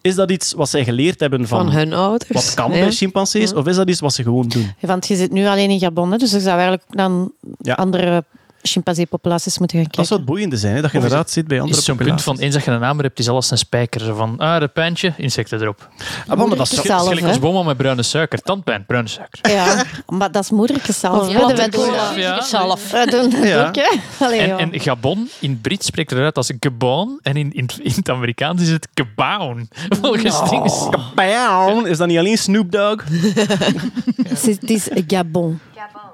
Is 0.00 0.14
dat 0.14 0.30
iets 0.30 0.52
wat 0.52 0.68
zij 0.68 0.84
geleerd 0.84 1.20
hebben 1.20 1.48
van, 1.48 1.64
Van 1.64 1.72
hun 1.74 1.92
ouders. 1.92 2.30
wat 2.30 2.54
kan 2.54 2.70
bij 2.70 2.90
chimpansees, 2.90 3.52
of 3.54 3.66
is 3.66 3.76
dat 3.76 3.88
iets 3.88 4.00
wat 4.00 4.12
ze 4.14 4.22
gewoon 4.22 4.48
doen? 4.48 4.72
Want 4.80 5.06
je 5.06 5.16
zit 5.16 5.32
nu 5.32 5.46
alleen 5.46 5.70
in 5.70 5.78
Gabon, 5.78 6.10
hè, 6.12 6.16
dus 6.18 6.32
er 6.32 6.40
zou 6.40 6.58
eigenlijk 6.58 6.82
naar 6.90 7.10
Ja. 7.58 7.74
andere 7.74 8.24
chimpansee-populaties 8.62 9.58
moeten 9.58 9.76
gaan 9.76 9.86
Dat 9.86 9.94
kijken. 9.96 10.08
zou 10.14 10.20
het 10.20 10.28
boeiende 10.30 10.56
zijn, 10.56 10.74
hè, 10.74 10.80
dat 10.80 10.90
je 10.90 10.96
Of 10.98 11.02
is 11.04 11.10
inderdaad 11.10 11.32
zit 11.32 11.46
bij 11.48 11.56
Is 11.56 11.62
andere 11.62 11.82
zo'n 11.82 11.96
punt 11.96 12.22
van 12.22 12.38
eens 12.38 12.54
dat 12.54 12.64
je 12.64 12.70
een 12.70 12.80
naam 12.80 12.98
hebt, 12.98 13.18
is 13.18 13.28
alles 13.28 13.50
een 13.50 13.58
spijker. 13.58 14.00
Zo 14.00 14.14
van, 14.14 14.38
ah, 14.38 14.60
dat 14.60 14.72
pijntje, 14.72 15.12
insecten 15.16 15.60
erop. 15.60 15.88
Ah, 16.26 16.38
maar 16.38 16.48
dat 16.56 16.60
is 16.60 16.68
Zelf, 16.68 16.82
Het 16.86 17.00
is 17.02 17.08
gelijk 17.08 17.26
als 17.26 17.38
boma 17.38 17.62
met 17.62 17.76
bruine 17.76 18.02
suiker. 18.02 18.38
Tandpijn, 18.42 18.84
bruine 18.86 19.08
suiker. 19.08 19.50
Ja, 19.50 19.84
maar 20.06 20.32
dat 20.32 20.42
is 20.44 20.50
moedertje 20.50 20.92
zelf. 20.92 21.30
Ja, 21.32 21.38
dat 21.38 21.52
Wij 21.56 21.68
doen-. 21.68 22.42
Zelf. 22.42 22.90
wij 22.90 23.06
doen 23.06 23.30
dat 23.30 23.44
Ja. 23.44 23.66
ook, 23.68 23.76
hè. 23.76 23.96
Allee, 24.24 24.38
En, 24.40 24.80
Gabon, 24.80 25.28
in 25.38 25.50
het 25.50 25.62
Brits 25.62 25.86
spreekt 25.86 26.12
eruit 26.12 26.36
als 26.36 26.52
Gabon. 26.60 27.18
En 27.22 27.36
in, 27.36 27.52
in, 27.52 27.68
in 27.82 27.92
het 27.94 28.08
Amerikaans 28.10 28.62
is 28.62 28.68
het 28.70 28.88
Gabown. 28.94 29.68
Volgens 30.02 30.50
dingen. 30.50 30.72
Bam! 31.14 31.86
Is 31.86 31.98
dat 31.98 32.06
niet 32.08 32.18
alleen 32.18 32.38
Snoop 32.38 32.72
Dogg? 32.72 33.04
Het 34.30 34.46
is, 34.48 34.56
het 34.60 34.70
is 34.70 34.88
Gabon. 35.06 35.60
Gabon. 35.76 36.09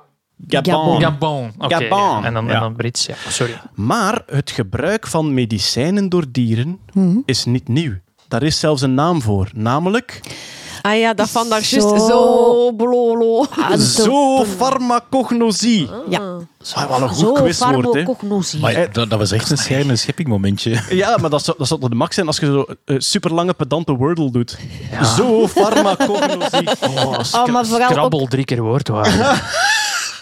Gabon. 0.49 1.53
Oké, 1.59 1.75
Gabon. 1.75 1.99
ja. 1.99 2.21
En, 2.25 2.35
dan, 2.35 2.47
Ja. 2.47 2.55
en 2.55 2.61
dan 2.61 2.77
Brits, 2.77 3.07
ja. 3.07 3.15
Sorry. 3.29 3.61
Maar 3.75 4.23
het 4.27 4.51
gebruik 4.51 5.07
van 5.07 5.35
medicijnen 5.35 6.09
door 6.09 6.25
dieren 6.31 6.79
Mhm. 6.93 7.17
is 7.25 7.45
niet 7.45 7.69
nieuw. 7.69 7.93
Daar 8.29 8.43
is 8.43 8.61
zelfs 8.61 8.83
een 8.83 8.95
naam 8.95 9.23
voor, 9.23 9.51
namelijk 9.55 10.21
Ah 10.83 10.99
ja, 10.99 11.15
dat 11.15 11.29
van 11.31 11.49
daar 11.49 11.63
Zo. 11.63 11.77
juist 11.89 12.07
zo 12.07 12.73
blolo. 12.77 13.47
zoofarmacognosie. 13.77 15.89
Ja. 16.09 16.21
Ah, 16.75 16.89
wat 16.89 17.01
een 17.01 17.09
goed 17.09 17.19
Zo, 17.19 17.33
quizwoord, 17.33 17.75
hè. 17.75 17.81
farmacognosie. 17.91 18.61
Maar 18.61 18.93
dat, 18.93 19.11
dat 19.11 19.19
was 19.19 19.33
echt 19.33 19.51
een 19.51 19.59
schijn- 19.59 19.89
een 19.89 19.99
scheppingmomentje. 19.99 20.83
Ja, 20.89 21.17
maar 21.21 21.31
dat 21.31 21.45
zou, 21.45 21.59
dat 21.59 21.67
zou 21.67 21.89
de 21.89 21.95
max 21.95 22.15
zijn 22.15 22.27
als 22.27 22.39
je 22.39 22.47
zo 22.47 22.65
uh, 22.85 22.97
super 22.99 23.35
lange 23.35 23.55
pedante 23.55 23.93
wordle 23.93 24.31
doet. 24.31 24.59
Zoofarmacognosie. 25.17 26.69
Oh, 26.81 27.19
Oh, 27.35 27.47
maar 27.47 27.67
vooral 27.67 28.11
ook, 28.13 28.31
drie 28.31 28.45
keer 28.45 28.63
woordwaarde. 28.63 29.35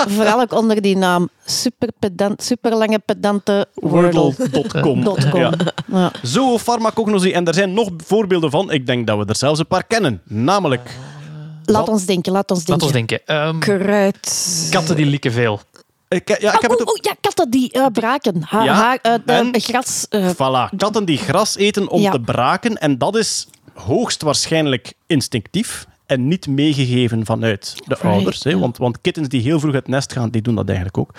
vooral 0.09 0.41
ook 0.41 0.53
onder 0.53 0.83
die 0.83 0.97
naam 0.97 1.29
super, 1.45 1.89
pedant, 1.99 2.43
super 2.43 2.77
lange 2.77 2.99
pedante 2.99 3.67
wordle. 3.75 4.21
Wordle.com. 4.21 5.05
Dot 5.09 5.29
com. 5.29 5.41
Ja. 5.41 5.53
Ja. 5.87 6.13
Zoofarmacognosie. 6.23 7.33
En 7.33 7.45
er 7.47 7.55
zijn 7.55 7.73
nog 7.75 7.91
voorbeelden 8.05 8.51
van. 8.51 8.71
Ik 8.73 8.87
denk 8.87 9.07
dat 9.07 9.19
we 9.19 9.25
er 9.25 9.37
zelfs 9.37 9.59
een 9.59 9.67
paar 9.67 9.85
kennen. 9.85 10.21
Namelijk 10.25 10.91
Laat 11.65 11.89
ons 11.89 12.05
denken, 12.07 12.33
laat 12.33 12.51
ons 12.51 12.67
Laat 12.67 12.81
denken. 12.81 12.87
ons 12.87 12.93
denken. 13.09 13.27
Ehm, 13.27 13.59
Kruid. 13.59 14.67
katten 14.71 14.97
die 14.97 15.07
likken 15.07 15.33
veel. 15.33 15.61
Ik, 16.09 16.29
ja, 16.29 16.55
ik 16.55 16.61
heb 16.61 16.71
Oh, 16.71 16.79
het 16.79 16.87
oh, 16.89 16.93
oh, 16.95 16.99
ja, 17.01 17.15
katten 17.21 17.51
die 17.51 17.73
eh, 17.73 17.87
braken. 17.93 18.43
Ha, 18.47 18.65
Ja, 18.65 18.75
ha- 18.75 18.99
eh, 19.03 19.37
en? 19.39 19.61
gras. 19.61 20.07
eh, 20.09 20.29
Voilà, 20.31 20.77
katten 20.77 21.05
die 21.05 21.19
gras 21.19 21.57
eten 21.57 21.89
om 21.89 22.01
Ja. 22.01 22.11
te 22.11 22.21
braken. 22.21 22.77
En 22.79 22.99
dat 22.99 23.17
is 23.17 23.47
hoogstwaarschijnlijk 23.75 24.93
instinctief 25.07 25.87
en 26.07 26.29
niet 26.29 26.47
meegegeven 26.47 27.25
vanuit 27.27 27.75
de 27.77 27.83
Right, 27.89 28.05
ouders. 28.05 28.45
Hè? 28.45 28.59
Want, 28.59 28.77
want 28.77 29.01
kittens 29.01 29.29
die 29.29 29.41
heel 29.43 29.61
vroeg 29.61 29.75
uit 29.75 29.83
het 29.83 29.93
nest 29.93 30.13
gaan, 30.13 30.31
die 30.31 30.43
doen 30.43 30.55
dat 30.55 30.67
eigenlijk 30.67 30.99
ook. 30.99 31.15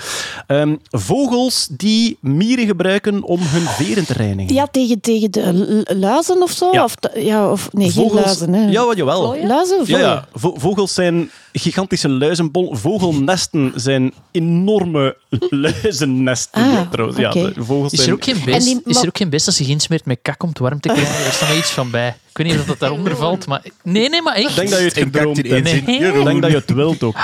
Ehm, 0.48 0.76
vogels 0.90 1.68
die 1.72 2.18
mieren 2.22 2.66
gebruiken 2.66 3.24
om 3.24 3.40
hun 3.42 3.62
veren 3.68 4.06
te 4.06 4.14
reinigen. 4.14 4.54
ja, 4.56 4.68
tegen, 4.68 5.00
tegen 5.02 5.32
de 5.32 5.54
lu- 5.54 5.98
luizen 6.00 6.42
of 6.42 6.52
zo? 6.52 6.70
Ja. 6.72 6.84
Of, 6.84 6.94
ja, 7.16 7.52
of 7.52 7.74
nee, 7.74 7.92
Vogels, 7.92 8.14
geen 8.14 8.22
luizen. 8.24 8.54
Hè. 8.54 8.70
Ja, 8.72 8.86
wat 8.86 8.98
jawel. 8.98 9.38
Luizen? 9.44 9.78
Ja, 9.78 9.86
vlooien? 9.86 10.06
ja. 10.06 10.28
Vo- 10.34 10.56
vogels 10.58 10.94
zijn 10.94 11.30
gigantische 11.54 12.10
luizenbol. 12.10 12.76
Vogelnesten 12.76 13.72
zijn 13.76 14.14
enorme 14.32 15.18
luizennesten. 15.50 16.62
Ah, 16.64 16.92
trouwens. 16.92 17.20
Ja, 17.20 17.32
de 17.32 17.54
vogels 17.58 17.92
Is 17.92 17.98
er, 18.00 18.04
zijn... 18.04 18.16
ook 18.16 18.24
geen 18.24 18.36
En 18.36 18.46
beest, 18.46 18.66
die- 18.66 18.82
is 18.86 18.94
maar- 18.94 19.02
er 19.04 19.08
ook 19.10 19.18
geen 19.18 19.30
beest 19.30 19.46
dat 19.46 19.54
zich 19.56 19.68
insmeert 19.68 20.06
met 20.06 20.20
kak 20.22 20.44
om 20.44 20.50
het 20.50 20.60
warm 20.60 20.80
te 20.80 20.88
krijgen? 20.88 21.16
Er 21.24 21.28
is 21.32 21.40
nog 21.42 21.58
iets 21.58 21.72
van 21.72 21.90
bij. 21.92 22.16
Ik 22.38 22.44
weet 22.44 22.52
niet 22.52 22.62
of 22.62 22.68
dat 22.68 22.80
daaronder 22.80 23.16
valt, 23.18 23.48
maar... 23.48 23.62
Nee, 23.84 24.10
nee, 24.10 24.22
maar 24.22 24.38
Ik 24.40 24.46
echt. 24.46 24.56
denk 24.56 24.70
dat 24.70 24.80
je 24.80 24.86
het 24.86 24.98
gedroomd 24.98 25.38
hebt. 25.38 25.64
Nee. 25.64 25.76
Ik 25.76 26.24
denk 26.24 26.42
dat 26.42 26.52
je 26.52 26.58
het 26.58 26.74
wilt 26.74 27.04
ook. 27.04 27.16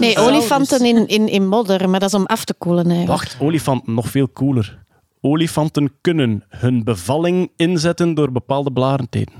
Nee, 0.00 0.18
olifanten 0.18 0.84
in, 0.84 1.06
in, 1.06 1.28
in 1.28 1.48
modder, 1.48 1.90
maar 1.90 2.00
dat 2.00 2.08
is 2.08 2.14
om 2.14 2.26
af 2.26 2.44
te 2.44 2.54
koelen 2.58 2.86
eigenlijk. 2.90 3.20
Wacht, 3.22 3.36
olifanten, 3.40 3.94
nog 3.94 4.08
veel 4.08 4.32
cooler. 4.32 4.78
Olifanten 5.20 5.92
kunnen 6.00 6.44
hun 6.48 6.84
bevalling 6.84 7.50
inzetten 7.56 8.14
door 8.14 8.32
bepaalde 8.32 8.72
blaren 8.72 9.06
te 9.10 9.18
eten. 9.18 9.34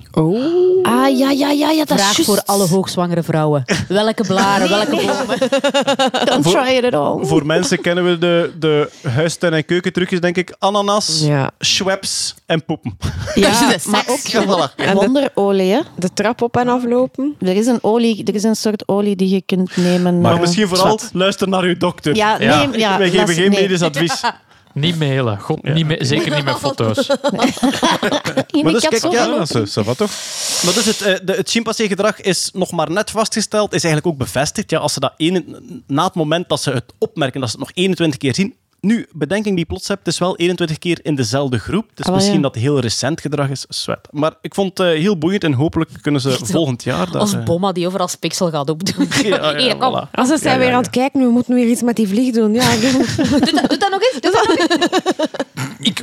Ah, 0.82 1.18
ja, 1.18 1.30
ja, 1.30 1.50
ja, 1.50 1.70
ja 1.70 1.84
dat 1.84 1.98
Vraag 1.98 2.10
is 2.10 2.16
juist. 2.16 2.24
voor 2.24 2.42
alle 2.44 2.66
hoogzwangere 2.66 3.22
vrouwen. 3.22 3.64
Welke 3.88 4.24
blaren, 4.26 4.68
welke 4.68 4.90
bomen? 4.96 5.38
Don't 6.28 6.42
try 6.50 6.76
it 6.76 6.84
at 6.84 6.94
all. 6.94 7.24
Voor 7.24 7.46
mensen 7.46 7.80
kennen 7.80 8.04
we 8.04 8.18
de, 8.18 8.52
de 8.58 8.90
huistuin- 9.08 9.52
en 9.52 9.64
keukentrucjes, 9.64 10.20
denk 10.20 10.36
ik. 10.36 10.54
Ananas, 10.58 11.20
Ja. 11.24 11.50
Schweppes 11.58 12.34
en 12.46 12.64
poepen. 12.64 12.96
Ja, 13.34 13.74
is 13.74 13.82
de 13.84 13.90
maar 13.90 14.04
ook 14.06 14.92
wonderolie, 14.94 15.72
hè. 15.72 15.80
de 15.98 16.12
trap 16.12 16.42
op 16.42 16.56
en 16.56 16.68
aflopen. 16.68 17.34
Er 17.40 17.56
is 17.56 17.66
een 17.66 17.78
olie, 17.82 18.24
er 18.24 18.34
is 18.34 18.42
een 18.42 18.56
soort 18.56 18.88
olie 18.88 19.16
die 19.16 19.28
je 19.28 19.42
kunt 19.42 19.76
nemen. 19.76 20.20
Maar 20.20 20.34
eh, 20.34 20.40
misschien 20.40 20.68
vooral, 20.68 20.98
zwart. 20.98 21.14
luister 21.14 21.48
naar 21.48 21.62
uw 21.62 21.76
dokter. 21.76 22.14
Ja, 22.16 22.40
Ja. 22.40 22.64
nee, 22.66 22.78
ja, 22.78 22.98
Wij 22.98 23.10
geven 23.10 23.34
geen 23.34 23.50
nee. 23.50 23.60
medisch 23.60 23.82
advies. 23.82 24.20
Niet 24.80 24.98
mailen. 24.98 25.40
God, 25.40 25.62
niet 25.62 25.96
zeker 25.98 26.34
niet 26.34 26.44
met 26.44 26.56
foto's. 26.56 27.06
Maar 28.62 28.72
dus 28.72 28.88
kijk, 28.88 29.12
ja, 29.12 29.26
dat 29.26 29.54
is 29.54 29.74
wat 29.74 29.96
toch? 29.96 30.10
Maar 30.64 30.74
dus 30.74 30.84
het, 30.84 31.02
eh, 31.02 31.14
de, 31.24 31.32
het 31.32 31.50
chimpansee-gedrag 31.50 32.20
is 32.20 32.50
nog 32.52 32.70
maar 32.70 32.90
net 32.90 33.10
vastgesteld, 33.10 33.74
is 33.74 33.84
eigenlijk 33.84 34.14
ook 34.14 34.18
bevestigd. 34.18 34.70
Ja, 34.70 34.78
als 34.78 34.92
ze 34.92 35.00
dat 35.00 35.12
ene, 35.16 35.44
na 35.86 36.04
het 36.04 36.14
moment 36.14 36.48
dat 36.48 36.62
ze 36.62 36.70
het 36.70 36.92
opmerken, 36.98 37.40
dat 37.40 37.50
ze 37.50 37.56
het 37.56 37.66
nog 37.66 37.76
21 37.76 38.18
keer 38.18 38.34
zien, 38.34 38.54
Nu, 38.86 39.06
bedenking 39.12 39.54
die 39.54 39.62
ik 39.64 39.70
plots 39.70 39.88
heb, 39.88 39.98
het 39.98 40.06
is 40.06 40.18
wel 40.18 40.36
21 40.36 40.78
keer 40.78 40.98
in 41.02 41.14
dezelfde 41.14 41.58
groep. 41.58 41.90
Dus 41.94 42.06
Ah, 42.06 42.14
misschien 42.14 42.34
ja. 42.36 42.40
dat 42.42 42.54
heel 42.54 42.78
recent 42.80 43.20
gedrag 43.20 43.48
is. 43.48 43.64
Sweat. 43.68 44.08
Maar 44.10 44.32
ik 44.40 44.54
vond 44.54 44.78
het 44.78 44.86
eh, 44.88 44.98
heel 45.00 45.18
boeiend 45.18 45.44
en 45.44 45.52
hopelijk 45.52 45.90
kunnen 46.02 46.20
ze 46.20 46.30
Echt 46.30 46.50
volgend 46.50 46.82
jaar... 46.82 47.10
daar, 47.10 47.20
Als 47.20 47.32
eh, 47.34 47.44
bomma 47.44 47.72
die 47.72 47.86
overal 47.86 48.08
speksel 48.08 48.50
gaat 48.50 48.70
opdoen. 48.70 49.08
Ja, 49.22 49.50
ja, 49.50 49.56
Hier, 49.56 49.76
kom. 49.76 50.06
voilà. 50.06 50.10
Als 50.12 50.28
ze 50.28 50.36
zijn 50.38 50.42
Ja, 50.44 50.50
ja, 50.52 50.58
weer 50.58 50.68
ja. 50.68 50.74
aan 50.74 50.82
het 50.82 50.90
kijken, 50.90 51.20
we 51.20 51.28
moeten 51.30 51.54
weer 51.54 51.68
iets 51.68 51.82
met 51.82 51.96
die 51.96 52.08
vlieg 52.08 52.34
doen. 52.34 52.52
Ja, 52.54 52.70
doe- 52.80 53.50
dat, 53.52 53.68
doe 53.68 53.78
dat 53.78 53.90
nog 53.90 54.00
eens. 54.02 54.18
Doe 54.20 54.32
dat 54.32 54.46
nog 54.48 54.56
eens. 54.68 54.88
Ik... 55.80 56.02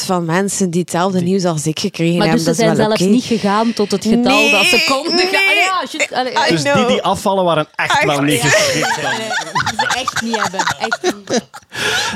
van 0.05 0.25
mensen 0.25 0.71
die 0.71 0.81
hetzelfde 0.81 1.21
nieuws 1.21 1.45
als 1.45 1.67
ik 1.67 1.79
gekregen 1.79 2.17
Maar 2.19 2.27
hebben. 2.27 2.45
dus 2.45 2.57
ze 2.57 2.63
Dat 2.65 2.77
zijn 2.77 2.89
wel 2.89 2.97
zelfs 2.97 3.13
niet 3.13 3.25
gegaan 3.25 3.73
tot 3.73 3.91
het 3.91 4.05
getal 4.05 4.21
Nee, 4.23 4.51
dat 4.51 4.65
ze 4.65 4.85
konden 4.89 5.19
gaan. 5.19 5.31
nee. 5.31 5.41
Ah 5.41 6.09
ja. 6.09 6.17
Allee, 6.19 6.33
I 6.33 6.51
Dus 6.51 6.63
die 6.63 6.73
know. 6.73 6.89
die 6.89 7.03
afvallen 7.03 7.45
waren 7.45 7.67
echt 7.77 8.05
wel 8.05 8.21
niet 8.21 8.41
geschikt. 8.41 8.97
nee, 9.03 9.07
nee, 9.19 9.29
die 9.29 9.79
ze 9.79 9.99
echt 10.01 10.23
niet 10.23 10.43
hebben. 10.43 10.61
Echt 10.79 11.03
niet. 11.03 11.41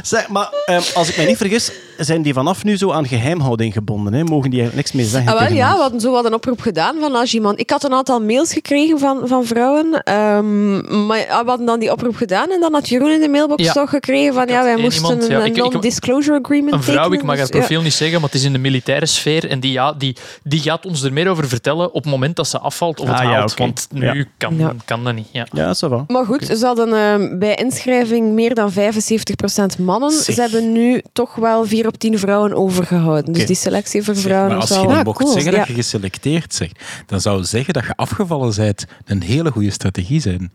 Zeg, 0.03 0.29
maar 0.29 0.49
ehm, 0.65 0.80
als 0.95 1.09
ik 1.09 1.17
me 1.17 1.25
niet 1.25 1.37
vergis, 1.37 1.71
zijn 1.99 2.23
die 2.23 2.33
vanaf 2.33 2.65
nu 2.65 2.77
zo 2.77 2.91
aan 2.93 3.07
geheimhouding 3.09 3.73
gebonden. 3.73 4.13
Hè? 4.13 4.25
Mogen 4.25 4.51
die 4.51 4.61
eigenlijk 4.61 4.75
niks 4.77 4.93
meer 5.03 5.11
zeggen? 5.21 5.33
Ah, 5.39 5.47
wel, 5.49 5.57
ja, 5.57 5.67
ons? 5.67 5.77
we 5.77 5.81
hadden 5.83 6.01
zo 6.01 6.11
wat 6.11 6.25
een 6.25 6.35
oproep 6.35 6.61
gedaan 6.61 6.97
van 7.01 7.15
als 7.15 7.35
iemand... 7.35 7.61
Ik 7.61 7.71
had 7.71 7.85
een 7.85 7.93
aantal 7.93 8.21
mails 8.21 8.53
gekregen 8.53 8.99
van, 8.99 9.21
van 9.25 9.45
vrouwen, 9.45 10.03
ehm, 10.03 11.07
maar 11.07 11.19
ja, 11.19 11.43
we 11.43 11.49
hadden 11.49 11.67
dan 11.67 11.81
die 11.81 11.93
oproep 11.93 12.17
gedaan 12.17 12.51
en 12.51 12.61
dan 12.61 12.73
had 12.73 12.89
Jeroen 12.89 13.11
in 13.11 13.21
de 13.21 13.29
mailbox 13.29 13.63
Ja. 13.65 13.73
toch 13.73 13.91
gekregen 13.91 14.35
van 14.35 14.47
ja, 14.49 14.63
wij 14.65 14.77
moesten 14.77 15.03
iemand, 15.11 15.27
ja, 15.27 15.45
een 15.45 15.53
non-disclosure 15.53 16.39
agreement 16.43 16.73
Een 16.75 16.83
vrouw, 16.83 16.97
tekenen. 16.97 17.19
ik 17.19 17.25
mag 17.25 17.37
haar 17.37 17.45
Dus, 17.47 17.55
ja. 17.55 17.59
profiel 17.61 17.83
niet 17.83 17.93
zeggen, 17.93 18.21
maar 18.21 18.31
het 18.31 18.39
is 18.39 18.45
in 18.45 18.53
de 18.53 18.59
militaire 18.59 19.07
sfeer. 19.07 19.49
En 19.51 19.61
die, 19.61 19.73
ja, 19.73 19.93
die, 19.93 20.17
die 20.43 20.61
gaat 20.61 20.87
ons 20.87 21.03
er 21.03 21.13
meer 21.13 21.29
over 21.29 21.49
vertellen 21.49 21.87
op 21.93 22.03
het 22.03 22.13
moment 22.13 22.37
dat 22.37 22.49
ze 22.49 22.59
afvalt 22.59 23.01
of 23.01 23.07
het 23.09 23.17
Ah, 23.17 23.23
ja, 23.23 23.31
haalt. 23.31 23.53
oké. 23.53 23.63
Want 23.63 23.87
nu 23.93 24.05
Ja. 24.05 24.25
kan, 24.37 24.55
Ja. 24.59 24.75
kan 24.85 25.05
dat 25.05 25.15
niet. 25.15 25.27
Ja. 25.31 25.47
Ja, 25.53 25.75
ça 25.75 25.89
va. 25.89 26.05
Maar 26.07 26.25
goed, 26.25 26.45
ze 26.59 26.67
hadden 26.67 26.93
ehm, 26.95 27.39
bij 27.39 27.55
inschrijving 27.55 28.33
meer 28.33 28.55
dan 28.55 28.73
75% 28.73 29.79
mannen. 29.79 30.11
Zeg. 30.11 30.35
Ze 30.35 30.41
hebben 30.41 30.70
nu 30.73 31.03
toch 31.13 31.35
wel 31.35 31.65
4 31.67 31.87
op 31.87 31.99
10 31.99 32.19
vrouwen 32.19 32.55
overgehouden. 32.55 33.33
Dus 33.33 33.47
die 33.47 33.57
selectie 33.57 34.03
voor 34.03 34.15
Zeg, 34.15 34.23
vrouwen 34.25 34.51
maar 34.51 34.61
als 34.61 34.71
is 34.71 34.77
je 34.77 34.83
wel... 34.83 34.91
nu 34.93 34.99
Ah, 34.99 35.05
mocht 35.05 35.19
cool. 35.19 35.33
zeggen 35.33 35.53
Ja. 35.53 35.59
dat 35.59 35.67
je 35.67 35.75
geselecteerd 35.75 36.55
zegt, 36.55 36.81
dan 37.07 37.21
zou 37.21 37.45
zeggen 37.45 37.73
dat 37.75 37.85
je 37.85 37.93
afgevallen 37.97 38.55
bent 38.57 38.85
een 39.05 39.23
hele 39.23 39.51
goede 39.51 39.71
strategie 39.71 40.21
zijn. 40.21 40.53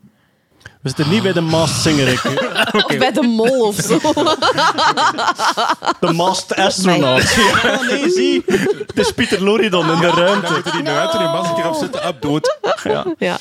We 0.81 0.91
zitten 0.95 1.09
niet 1.09 1.23
bij 1.23 1.33
de 1.33 1.41
Masked 1.41 1.81
Singer. 1.81 2.07
ik. 2.07 2.21
Bij 2.99 3.11
de 3.11 3.21
mol 3.21 3.67
of 3.67 3.75
zo. 3.75 3.99
De 5.99 6.13
Masked 6.13 6.57
Astronaut. 6.57 7.35
Ja, 7.63 7.81
nee, 7.81 8.09
zie. 8.09 8.43
Het 8.87 8.97
is 8.99 9.11
Pieter 9.11 9.43
Loridon 9.43 9.91
in 9.91 9.99
de 9.99 10.09
ruimte. 10.09 10.51
moeten 10.53 10.71
die 10.71 10.81
nu 10.81 10.89
uit 10.89 11.13
en 11.13 11.21
een 11.21 11.31
masker 11.31 11.69
opzetten, 11.69 12.07
up, 12.07 12.21
dood. 12.21 12.57
Ja. 13.17 13.37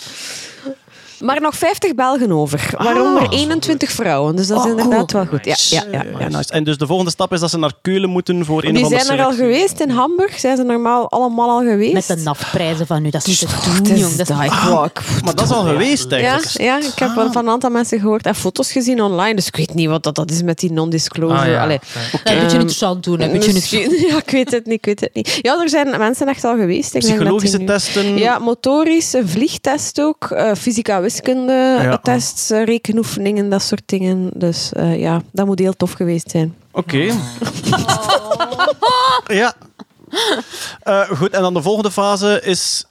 Maar 1.20 1.40
nog 1.40 1.56
50 1.56 1.94
Belgen 1.94 2.32
over, 2.32 2.70
waaronder 2.78 3.28
21 3.30 3.90
vrouwen. 3.90 4.36
Dus 4.36 4.46
dat 4.46 4.58
is 4.58 4.64
Oh, 4.64 4.70
inderdaad 4.70 5.12
cool. 5.12 5.24
wel 5.24 5.32
goed. 5.40 5.44
Ja, 5.44 5.54
ja, 5.68 5.84
ja, 5.98 6.04
ja. 6.12 6.18
Ja, 6.18 6.28
nice. 6.28 6.52
En 6.52 6.64
dus 6.64 6.78
de 6.78 6.86
volgende 6.86 7.10
stap 7.10 7.32
is 7.32 7.40
dat 7.40 7.50
ze 7.50 7.58
naar 7.58 7.72
Keulen 7.82 8.10
moeten 8.10 8.44
voor 8.44 8.64
een 8.64 8.74
Die 8.74 8.78
of 8.78 8.84
andere 8.84 9.04
zijn 9.04 9.18
er 9.18 9.24
al 9.24 9.32
geweest 9.32 9.80
in 9.80 9.90
Hamburg. 9.90 10.38
Zijn 10.38 10.56
ze 10.56 10.62
normaal 10.62 11.10
allemaal 11.10 11.50
al 11.50 11.60
geweest? 11.60 11.92
Met 11.92 12.06
de 12.06 12.16
nafprijzen 12.16 12.86
van 12.86 13.02
nu. 13.02 13.10
Dat 13.10 13.26
is 13.26 13.40
niet 13.40 13.50
te 13.50 13.70
Het 13.70 13.84
doen, 13.84 13.96
jong. 13.98 14.14
Dat 14.14 14.28
is 14.28 14.36
Ah, 14.36 14.86
Maar 15.24 15.34
dat 15.34 15.40
is 15.44 15.50
al 15.50 15.62
geweest, 15.64 16.12
eigenlijk. 16.12 16.60
ja, 16.60 16.78
ik 16.78 16.98
heb 16.98 17.14
wel 17.14 17.32
van 17.32 17.44
een 17.46 17.50
aantal 17.52 17.70
mensen 17.70 18.00
gehoord 18.00 18.26
en 18.26 18.34
foto's 18.34 18.72
gezien 18.72 19.02
online. 19.02 19.34
Dus 19.34 19.46
ik 19.46 19.56
weet 19.56 19.74
niet 19.74 19.88
wat 19.88 20.02
dat, 20.02 20.14
dat 20.14 20.30
is 20.30 20.42
met 20.42 20.58
die 20.58 20.72
non-disclosure. 20.72 21.40
Ah, 21.40 21.46
ja. 21.46 21.62
Allee. 21.62 21.78
Een 22.24 22.34
beetje 22.38 22.40
interessant 22.58 23.04
doen. 23.04 23.20
Een 23.20 23.32
beetje 23.32 23.52
Misschien- 23.52 23.96
ja, 24.08 24.16
ik 24.16 24.30
weet 24.30 24.50
het 24.50 24.64
niet, 24.66 24.74
ik 24.74 24.84
weet 24.84 25.00
het 25.00 25.14
niet. 25.14 25.38
Ja, 25.42 25.60
er 25.62 25.68
zijn 25.68 25.98
mensen 25.98 26.26
echt 26.28 26.44
al 26.44 26.56
geweest. 26.56 26.98
Psychologische 26.98 27.64
testen. 27.64 28.18
Ja, 28.18 28.38
motorisch, 28.38 29.12
een 29.12 29.28
vliegtest 29.28 30.00
ook, 30.00 30.30
eh, 30.30 30.50
fysica-wiskunde 31.10 31.78
Ja. 31.82 31.98
tests, 31.98 32.50
eh, 32.50 32.64
rekenoefeningen, 32.64 33.48
dat 33.48 33.62
soort 33.62 33.82
dingen. 33.86 34.30
Dus 34.34 34.72
eh, 34.72 35.00
ja, 35.00 35.22
dat 35.32 35.46
moet 35.46 35.58
heel 35.58 35.76
tof 35.76 35.92
geweest 35.92 36.30
zijn. 36.30 36.54
Oké. 36.70 36.96
ja. 39.40 39.54
Eh, 40.82 41.00
goed, 41.00 41.30
en 41.30 41.42
dan 41.42 41.54
de 41.54 41.62
volgende 41.62 41.90
fase 41.90 42.40
is... 42.44 42.84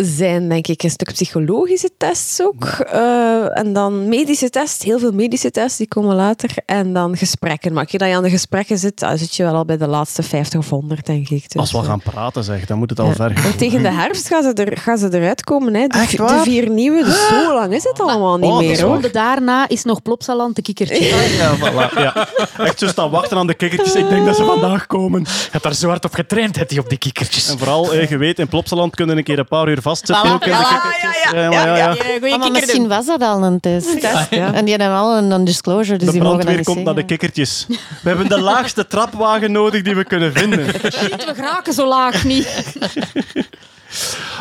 Zijn 0.00 0.48
denk 0.48 0.66
ik 0.66 0.82
een 0.82 0.90
stuk 0.90 1.12
psychologische 1.12 1.90
tests 1.98 2.42
ook. 2.42 2.64
Eh, 2.64 3.58
en 3.58 3.72
dan 3.72 4.08
medische 4.08 4.50
tests, 4.50 4.84
heel 4.84 4.98
veel 4.98 5.12
medische 5.12 5.50
tests, 5.50 5.78
die 5.78 5.88
komen 5.88 6.16
later. 6.16 6.50
En 6.66 6.92
dan 6.92 7.16
gesprekken. 7.16 7.72
Maar 7.72 7.82
als 7.82 7.92
je 7.92 7.98
dan 7.98 8.08
aan 8.12 8.22
de 8.22 8.30
gesprekken 8.30 8.78
zit, 8.78 8.98
dan 8.98 9.18
zit 9.18 9.34
je 9.36 9.42
wel 9.42 9.54
al 9.54 9.64
bij 9.64 9.76
de 9.76 9.86
laatste 9.86 10.22
50 10.22 10.60
of 10.60 10.68
100, 10.70 11.06
denk 11.06 11.28
ik. 11.28 11.50
Dus, 11.50 11.60
als 11.60 11.72
we 11.72 11.78
eh, 11.78 11.84
gaan 11.84 12.00
praten, 12.00 12.44
zeg, 12.44 12.66
dan 12.66 12.78
moet 12.78 12.90
het 12.90 13.00
al 13.00 13.06
Ja. 13.06 13.14
ver. 13.14 13.32
Maar 13.32 13.56
tegen 13.56 13.82
de 13.82 13.90
herfst 13.92 14.26
gaan 14.28 14.42
ze, 14.42 14.52
er, 14.52 14.76
gaan 14.76 14.98
ze 14.98 15.08
eruit 15.12 15.44
komen. 15.44 15.74
Hè. 15.74 15.86
De, 15.86 16.40
vier 16.42 16.70
nieuwe. 16.70 17.04
Dus 17.04 17.28
zo 17.28 17.54
lang 17.54 17.74
is 17.74 17.84
het 17.84 18.00
allemaal 18.00 18.36
niet 18.36 18.50
Oh, 18.50 18.54
dat 18.54 18.62
is 18.62 18.82
meer. 18.82 19.00
De 19.00 19.10
daarna 19.10 19.68
is 19.68 19.84
nog 19.84 20.02
Plopsaland 20.02 20.56
de 20.56 20.62
kikkertje. 20.62 21.04
Ja, 21.04 21.56
voilà, 21.56 21.94
ja. 21.98 22.28
Echt 22.58 22.78
zo 22.78 22.86
staan 22.86 23.10
wachten 23.10 23.36
aan 23.36 23.46
de 23.46 23.54
kikkertjes. 23.54 23.94
Ik 23.94 24.08
denk 24.08 24.26
dat 24.26 24.36
ze 24.36 24.44
vandaag 24.44 24.86
komen. 24.86 25.20
Je 25.20 25.48
hebt 25.50 25.64
daar 25.64 25.74
zo 25.74 25.88
hard 25.88 26.04
op 26.04 26.14
getraind, 26.14 26.56
heeft 26.56 26.70
hij 26.70 26.78
op 26.78 26.88
die 26.88 26.98
kikkertjes. 26.98 27.50
En 27.50 27.58
vooral, 27.58 27.92
eh, 27.92 28.08
je 28.08 28.16
weet, 28.16 28.38
in 28.38 28.48
Plopsaland 28.48 28.94
kunnen 28.94 29.16
een 29.16 29.24
keer 29.24 29.38
een 29.38 29.48
paar 29.48 29.68
uur 29.68 29.82
de 29.96 30.14
voilà. 30.14 30.38
kikkertjes. 30.38 31.30
Ja, 31.32 31.48
maar 31.48 31.52
ja, 31.52 31.76
ja. 31.76 32.36
Maar 32.36 32.50
misschien 32.50 32.88
was 32.88 33.06
dat 33.06 33.22
al 33.22 33.42
een 33.42 33.60
test. 33.60 34.00
ja. 34.30 34.52
En 34.52 34.64
die 34.64 34.74
hebben 34.74 34.98
al 34.98 35.16
een 35.16 35.28
non-disclosure, 35.28 35.98
dus 35.98 36.06
De 36.06 36.12
die 36.12 36.22
mogen 36.22 36.46
dat 36.46 36.56
niet 36.56 36.64
komt 36.64 36.84
naar 36.84 36.94
de 36.94 37.04
kikkertjes. 37.04 37.66
We 38.02 38.08
hebben 38.08 38.28
de 38.28 38.40
laagste 38.40 38.86
trapwagen 38.86 39.52
nodig 39.52 39.82
die 39.82 39.94
we 39.94 40.04
kunnen 40.04 40.32
vinden. 40.32 40.66
We 41.28 41.32
geraken 41.34 41.72
zo 41.72 41.88
laag 41.88 42.24
niet. 42.24 42.48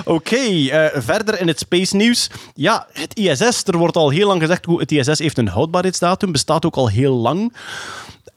Oké, 0.05 0.35
eh, 0.35 1.01
verder 1.01 1.39
in 1.39 1.47
het 1.47 1.59
space 1.59 1.95
nieuws. 1.95 2.29
Ja, 2.53 2.87
het 2.93 3.15
ISS. 3.15 3.63
Er 3.63 3.77
wordt 3.77 3.95
al 3.95 4.09
heel 4.09 4.27
lang 4.27 4.41
gezegd, 4.41 4.65
hoe 4.65 4.79
het 4.79 4.91
ISS 4.91 5.19
heeft 5.19 5.37
een 5.37 5.47
houdbaarheidsdatum, 5.47 6.31
bestaat 6.31 6.65
ook 6.65 6.75
al 6.75 6.89
heel 6.89 7.13
lang. 7.13 7.53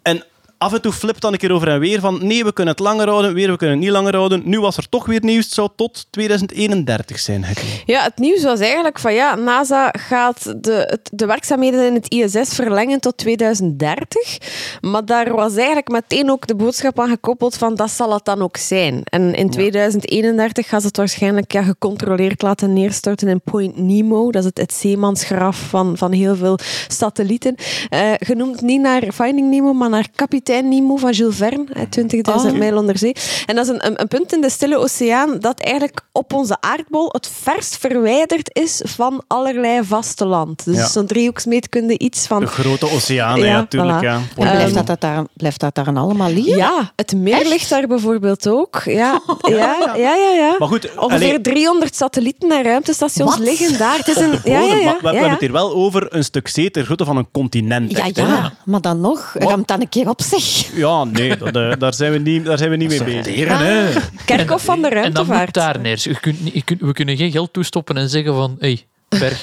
En 0.03 0.25
af 0.61 0.73
en 0.73 0.81
toe 0.81 0.93
flipt 0.93 1.21
dan 1.21 1.33
een 1.33 1.39
keer 1.39 1.53
over 1.53 1.69
en 1.69 1.81
weer 1.81 2.01
van 2.01 2.27
nee, 2.27 2.45
we 2.45 2.53
kunnen 2.53 2.75
het 2.75 2.83
langer 2.83 3.09
houden, 3.09 3.35
weer 3.35 3.51
we 3.51 3.57
kunnen 3.57 3.77
het 3.77 3.85
niet 3.85 3.95
langer 3.95 4.17
houden. 4.17 4.43
Nu 4.45 4.61
was 4.61 4.77
er 4.77 4.89
toch 4.89 5.07
weer 5.07 5.25
nieuws, 5.25 5.45
het 5.45 5.53
zou 5.53 5.69
tot 5.77 6.07
2031 6.11 7.19
zijn. 7.19 7.45
Ja, 7.87 8.03
het 8.03 8.19
nieuws 8.19 8.43
was 8.43 8.61
eigenlijk 8.61 8.99
van 8.99 9.15
ja, 9.15 9.35
NASA 9.35 9.95
gaat 9.99 10.55
de, 10.65 10.99
de 11.13 11.27
werkzaamheden 11.27 11.87
in 11.87 11.95
het 11.95 12.09
ISS 12.09 12.55
verlengen 12.55 13.01
tot 13.01 13.17
2030. 13.17 14.39
Maar 14.81 15.05
daar 15.05 15.33
was 15.33 15.57
eigenlijk 15.57 15.89
meteen 15.89 16.31
ook 16.31 16.47
de 16.47 16.55
boodschap 16.55 17.01
aan 17.01 17.09
gekoppeld 17.09 17.57
van 17.57 17.75
dat 17.75 17.91
zal 17.91 18.13
het 18.13 18.25
dan 18.25 18.43
ook 18.43 18.57
zijn. 18.57 19.01
En 19.05 19.35
in 19.35 19.51
2031 19.51 20.69
gaan 20.69 20.81
ze 20.81 20.87
het 20.87 20.97
waarschijnlijk 20.97 21.53
ja, 21.53 21.63
gecontroleerd 21.63 22.43
laten 22.43 22.73
neerstorten 22.73 23.29
in 23.29 23.41
Point 23.41 23.77
Nemo. 23.77 24.31
Dat 24.31 24.43
is 24.43 24.49
het, 24.49 24.59
het 24.59 24.73
zeemansgraf 24.73 25.59
van, 25.69 25.97
van 25.97 26.13
heel 26.13 26.37
veel 26.37 26.59
satellieten. 26.89 27.55
Eh, 27.89 28.13
genoemd 28.19 28.61
niet 28.61 28.81
naar 28.81 29.03
Finding 29.13 29.51
Nemo, 29.51 29.73
maar 29.73 29.91
naar 29.91 30.09
Kapitein 30.15 30.49
Nemo 30.59 30.97
van 30.97 31.13
Jules 31.13 31.37
Verne, 31.37 31.65
eh, 31.73 31.83
20.000 31.83 32.59
mijl 32.59 32.77
onder 32.77 32.99
zee. 32.99 33.15
En 33.47 33.55
dat 33.57 33.65
is 33.65 33.71
een, 33.71 34.01
een, 34.01 34.09
punt 34.09 34.33
in 34.33 34.41
de 34.41 34.51
Stille 34.51 34.79
Oceaan 34.79 35.39
dat 35.39 35.61
eigenlijk 35.61 36.01
op 36.13 36.33
onze 36.33 36.57
aardbol 36.61 37.09
het 37.13 37.31
verst 37.43 37.77
verwijderd 37.77 38.51
is 38.53 38.81
van 38.85 39.23
allerlei 39.27 39.85
vasteland. 39.85 40.65
Dus 40.65 40.77
Ja. 40.77 40.87
zo'n 40.89 41.07
driehoeksmeetkunde 41.07 41.99
iets 41.99 42.27
van... 42.27 42.41
De 42.41 42.47
grote 42.47 42.91
oceanen, 42.91 43.45
Ja, 43.45 43.51
ja, 43.51 43.57
natuurlijk. 43.57 43.99
voilà. 43.99 44.05
Ja. 44.05 44.15
En 44.15 44.51
blijft, 44.51 44.75
dat, 44.75 44.87
dat 44.87 45.01
daar, 45.01 45.25
blijft 45.35 45.61
dat 45.61 45.75
daar 45.75 45.85
dan 45.85 45.97
allemaal 45.97 46.31
liggen? 46.31 46.57
Ja, 46.57 46.93
het 46.97 47.15
meer 47.17 47.49
ligt 47.49 47.69
daar 47.71 47.87
bijvoorbeeld 47.87 48.49
ook. 48.49 48.83
Ja, 49.01 49.21
ja, 49.49 49.77
ja, 49.97 50.15
ja. 50.15 50.31
ja. 50.35 50.55
Maar 50.59 50.69
goed, 50.69 50.91
Ongeveer 50.97 51.29
allee, 51.29 51.41
300 51.41 51.97
satellieten 51.97 52.51
en 52.51 52.63
ruimtestations 52.63 53.37
Wat? 53.37 53.39
liggen 53.39 53.79
daar. 53.79 53.97
Het 53.97 54.09
is 54.09 54.17
een, 54.17 54.31
ja, 54.45 54.61
ja, 54.61 54.75
ja, 54.75 54.75
we, 54.75 54.99
we 55.01 55.07
ja, 55.07 55.13
hebben 55.13 55.31
het 55.31 55.41
hier 55.41 55.53
wel 55.53 55.75
over 55.75 56.15
een 56.15 56.25
stuk 56.25 56.49
zee 56.49 56.71
ter 56.71 56.85
grootte 56.85 57.05
van 57.05 57.17
een 57.17 57.29
continent. 57.33 57.91
Ja, 57.91 58.09
ja, 58.13 58.53
maar 58.65 58.81
dan 58.81 59.01
nog, 59.01 59.35
ramt 59.39 59.69
dan 59.69 59.81
een 59.81 59.89
keer 59.89 60.09
op 60.09 60.23
zich. 60.23 60.40
Ja, 60.75 61.05
nee, 61.05 61.37
dat, 61.37 61.57
eh, 61.57 61.73
daar, 61.79 61.95
zijn 61.95 62.13
we 62.13 62.19
niet, 62.19 62.45
daar 62.45 62.59
zijn 62.59 62.71
we 62.71 62.77
niet 62.77 62.89
mee 62.89 63.05
bezig. 63.05 63.27
Leren, 63.27 63.59
hè. 63.59 63.91
Kerkhof 64.25 64.65
van 64.65 64.83
de 64.83 64.89
En 64.89 64.95
dan 64.95 65.03
moet 65.27 65.35
ruimtevaart. 65.35 65.55
daar 65.55 65.81
neer. 65.81 65.99
Je 66.03 66.21
kunt, 66.21 66.41
niet- 66.45 66.55
je 66.55 66.63
kunt, 66.63 66.81
we 66.81 66.93
kunnen 66.93 67.17
geen 67.17 67.31
geld 67.31 67.53
toestoppen 67.53 67.97
en 67.97 68.09
zeggen 68.09 68.35
van, 68.35 68.57
hé, 68.61 68.67
hey, 68.67 69.19
berg 69.21 69.43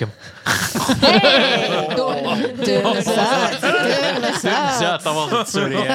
Ja, 4.80 4.98
dat 4.98 5.14
was 5.14 5.30
het, 5.30 5.50
sorry. 5.50 5.76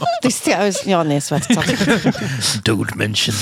Het 0.00 0.24
is 0.24 0.38
trouwens... 0.38 0.82
Ja, 0.82 1.02
nee, 1.02 1.20
zwart. 1.20 1.46
Don't 2.62 2.94
mention. 2.94 3.34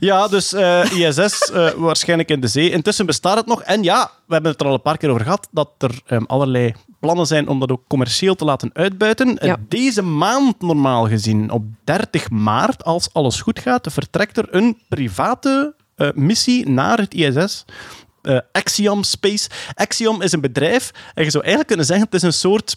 Ja, 0.00 0.28
dus 0.28 0.52
eh, 0.52 0.84
ISS 0.92 1.40
eh, 1.52 1.70
waarschijnlijk 1.70 2.28
in 2.28 2.40
de 2.40 2.46
zee. 2.46 2.70
Intussen 2.70 3.06
bestaat 3.06 3.36
het 3.36 3.46
nog. 3.46 3.62
En 3.62 3.82
ja, 3.82 4.10
we 4.26 4.32
hebben 4.32 4.50
het 4.52 4.60
er 4.60 4.66
al 4.66 4.74
een 4.74 4.82
paar 4.82 4.96
keer 4.96 5.08
over 5.10 5.22
gehad, 5.22 5.48
dat 5.50 5.70
er 5.78 6.00
ehm, 6.06 6.22
allerlei 6.26 6.74
plannen 7.00 7.26
zijn 7.26 7.48
om 7.48 7.60
dat 7.60 7.70
ook 7.70 7.82
commercieel 7.88 8.34
te 8.34 8.44
laten 8.44 8.70
uitbuiten. 8.72 9.38
Ja. 9.40 9.56
Deze 9.68 10.02
maand 10.02 10.60
normaal 10.60 11.08
gezien, 11.08 11.50
op 11.50 11.64
30 11.84 12.30
maart, 12.30 12.84
als 12.84 13.08
alles 13.12 13.40
goed 13.40 13.58
gaat, 13.60 13.86
vertrekt 13.90 14.36
er 14.38 14.46
een 14.50 14.78
private 14.88 15.74
eh, 15.96 16.08
missie 16.14 16.68
naar 16.68 16.98
het 16.98 17.14
ISS. 17.14 17.64
eh, 18.22 18.38
Axiom 18.52 19.02
Space. 19.02 19.48
Axiom 19.74 20.22
is 20.22 20.32
een 20.32 20.40
bedrijf, 20.40 20.90
en 21.14 21.24
je 21.24 21.30
zou 21.30 21.42
eigenlijk 21.44 21.68
kunnen 21.68 21.86
zeggen, 21.86 22.04
het 22.06 22.14
is 22.14 22.22
een 22.22 22.32
soort 22.32 22.76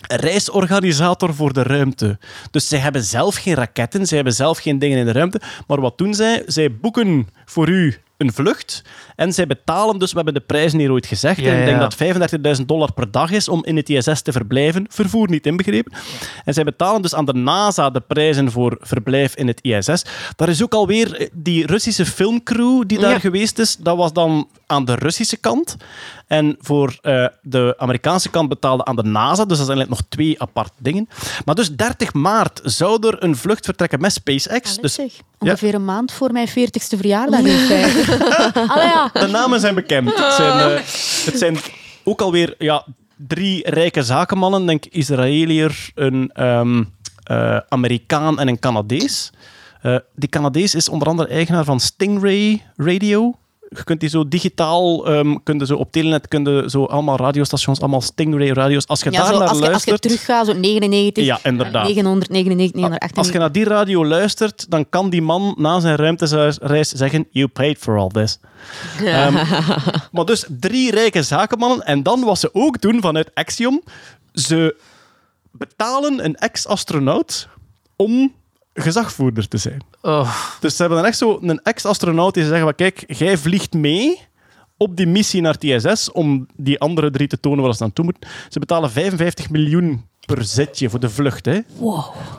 reisorganisator 0.00 1.34
voor 1.34 1.52
de 1.52 1.62
ruimte. 1.62 2.18
Dus 2.50 2.68
zij 2.68 2.78
hebben 2.78 3.04
zelf 3.04 3.34
geen 3.34 3.54
raketten, 3.54 4.06
zij 4.06 4.16
hebben 4.16 4.34
zelf 4.34 4.58
geen 4.58 4.78
dingen 4.78 4.98
in 4.98 5.04
de 5.04 5.12
ruimte. 5.12 5.40
Maar 5.66 5.80
wat 5.80 5.98
doen 5.98 6.14
zij? 6.14 6.42
Zij 6.46 6.76
boeken 6.76 7.28
voor 7.44 7.68
u 7.68 7.96
een 8.16 8.32
vlucht 8.32 8.82
en 9.16 9.32
zij 9.32 9.46
betalen 9.46 9.98
dus, 9.98 10.10
we 10.10 10.16
hebben 10.16 10.34
de 10.34 10.40
prijzen 10.40 10.78
hier 10.78 10.90
ooit 10.90 11.06
gezegd, 11.06 11.40
Ja, 11.40 11.52
en 11.52 11.58
ik 11.58 11.64
denk 11.64 11.80
ja. 11.80 12.38
dat 12.38 12.58
35.000 12.58 12.64
dollar 12.64 12.92
per 12.92 13.10
dag 13.10 13.30
is 13.30 13.48
om 13.48 13.64
in 13.64 13.76
het 13.76 13.88
ISS 13.88 14.22
te 14.22 14.32
verblijven, 14.32 14.86
vervoer 14.88 15.30
niet 15.30 15.46
inbegrepen. 15.46 15.92
En 16.44 16.54
zij 16.54 16.64
betalen 16.64 17.02
dus 17.02 17.14
aan 17.14 17.24
de 17.24 17.34
NASA 17.34 17.90
de 17.90 18.00
prijzen 18.00 18.50
voor 18.50 18.76
verblijf 18.80 19.34
in 19.34 19.46
het 19.46 19.62
ISS. 19.62 20.04
Daar 20.36 20.48
is 20.48 20.62
ook 20.62 20.74
alweer 20.74 21.14
eh, 21.14 21.28
die 21.32 21.66
Russische 21.66 22.06
filmcrew 22.06 22.82
die 22.86 22.98
daar 22.98 23.20
geweest 23.20 23.58
is, 23.58 23.76
dat 23.76 23.96
was 23.96 24.12
dan 24.12 24.48
aan 24.66 24.84
de 24.84 24.94
Russische 24.94 25.36
kant. 25.36 25.76
En 26.26 26.56
voor 26.60 26.98
eh, 27.02 27.26
de 27.42 27.74
Amerikaanse 27.78 28.30
kant 28.30 28.48
betaalde 28.48 28.84
aan 28.84 28.96
de 28.96 29.02
NASA. 29.02 29.44
Dus 29.44 29.56
dat 29.58 29.66
zijn 29.66 29.78
eigenlijk 29.78 29.88
nog 29.88 30.08
twee 30.08 30.42
aparte 30.42 30.76
dingen. 30.78 31.08
Maar 31.44 31.54
dus 31.54 31.76
30 31.76 32.12
maart 32.12 32.60
zou 32.64 33.06
er 33.06 33.22
een 33.22 33.36
vlucht 33.36 33.64
vertrekken 33.64 34.00
met 34.00 34.12
SpaceX. 34.12 34.76
Dus 34.76 34.94
Zeg, 34.94 35.12
ongeveer 35.38 35.74
een 35.74 35.84
maand 35.84 36.12
voor 36.12 36.32
mijn 36.32 36.48
40ste 36.48 36.96
verjaardag 36.96 37.40
in 37.40 37.58
feite. 37.58 38.28
Allee, 38.72 38.86
ja. 38.86 39.10
de 39.12 39.26
namen 39.26 39.60
zijn 39.60 39.74
bekend. 39.74 40.14
Het 40.14 40.32
zijn, 40.32 40.58
eh, 40.58 40.76
het 41.24 41.38
zijn 41.38 41.56
ook 42.04 42.20
alweer 42.20 42.54
ja, 42.58 42.84
drie 43.16 43.70
rijke 43.70 44.02
zakenmannen. 44.02 44.66
Denk 44.66 44.84
Israëliër, 44.84 45.90
een 45.94 46.30
ehm, 46.32 46.84
eh, 47.22 47.58
Amerikaan 47.68 48.38
en 48.38 48.48
een 48.48 48.58
Canadees. 48.58 49.30
Eh, 49.82 49.96
die 50.14 50.28
Canadees 50.28 50.74
is 50.74 50.88
onder 50.88 51.08
andere 51.08 51.28
eigenaar 51.28 51.64
van 51.64 51.80
Stingray 51.80 52.62
Radio. 52.76 53.34
Je 53.68 53.84
kunt 53.84 54.00
die 54.00 54.08
zo 54.08 54.28
digitaal, 54.28 55.06
ehm 55.06 55.36
kun 55.42 55.58
je 55.58 55.66
zo 55.66 55.76
op 55.76 55.92
Telenet 55.92 56.28
kun 56.28 56.44
je 56.44 56.70
zo 56.70 56.84
allemaal 56.84 57.16
radiostations, 57.16 57.80
allemaal 57.80 58.00
Stingray 58.00 58.50
radio's. 58.50 58.86
Als 58.86 59.00
je 59.02 59.10
Ja, 59.10 59.22
daar 59.22 59.32
naar 59.32 59.42
je, 59.42 59.48
als 59.48 59.58
je 59.58 59.64
luistert... 59.64 60.02
teruggaat, 60.02 60.46
zo 60.46 60.52
99, 60.52 61.24
Ja, 61.24 61.38
inderdaad. 61.42 61.84
999, 61.86 62.82
Als 63.16 63.26
je 63.26 63.38
998. 63.38 63.40
naar 63.40 63.52
die 63.52 63.64
radio 63.64 64.06
luistert, 64.06 64.70
dan 64.70 64.88
kan 64.88 65.10
die 65.10 65.22
man 65.22 65.54
na 65.58 65.80
zijn 65.80 65.96
ruimtereis 65.96 66.88
zeggen: 66.88 67.26
You 67.30 67.48
paid 67.48 67.78
for 67.78 67.98
all 67.98 68.08
this. 68.08 68.38
Ehm, 69.04 69.34
maar 70.12 70.24
dus 70.24 70.44
drie 70.48 70.90
rijke 70.90 71.22
zakenmannen. 71.22 71.86
En 71.86 72.02
dan 72.02 72.24
wat 72.24 72.38
ze 72.38 72.50
ook 72.52 72.80
doen 72.80 73.00
vanuit 73.00 73.30
Axiom: 73.34 73.82
ze 74.32 74.76
betalen 75.50 76.24
een 76.24 76.34
ex-astronaut 76.36 77.48
om 77.96 78.34
gezagvoerder 78.76 79.48
te 79.48 79.56
zijn. 79.56 79.80
Oh, 80.02 80.36
Dus 80.60 80.76
ze 80.76 80.80
hebben 80.80 80.98
dan 80.98 81.06
echt 81.08 81.18
zo 81.18 81.38
een 81.42 81.60
ex-astronaut 81.62 82.34
die 82.34 82.42
ze 82.42 82.48
zeggen: 82.48 82.66
van, 82.66 82.76
Kijk, 82.76 83.04
jij 83.18 83.36
vliegt 83.38 83.74
mee 83.74 84.20
op 84.76 84.96
die 84.96 85.06
missie 85.06 85.40
naar 85.40 85.52
het 85.52 85.64
ISS 85.64 86.12
om 86.12 86.46
die 86.56 86.80
andere 86.80 87.10
drie 87.10 87.28
te 87.28 87.40
tonen 87.40 87.64
waar 87.64 87.74
ze 87.74 87.82
naartoe 87.82 88.04
moeten. 88.04 88.30
Ze 88.48 88.58
betalen 88.58 88.90
55 88.90 89.50
miljoen 89.50 90.04
per 90.26 90.44
zetje 90.44 90.90
voor 90.90 91.00
de 91.00 91.10
vlucht. 91.10 91.44
Hè. 91.46 91.58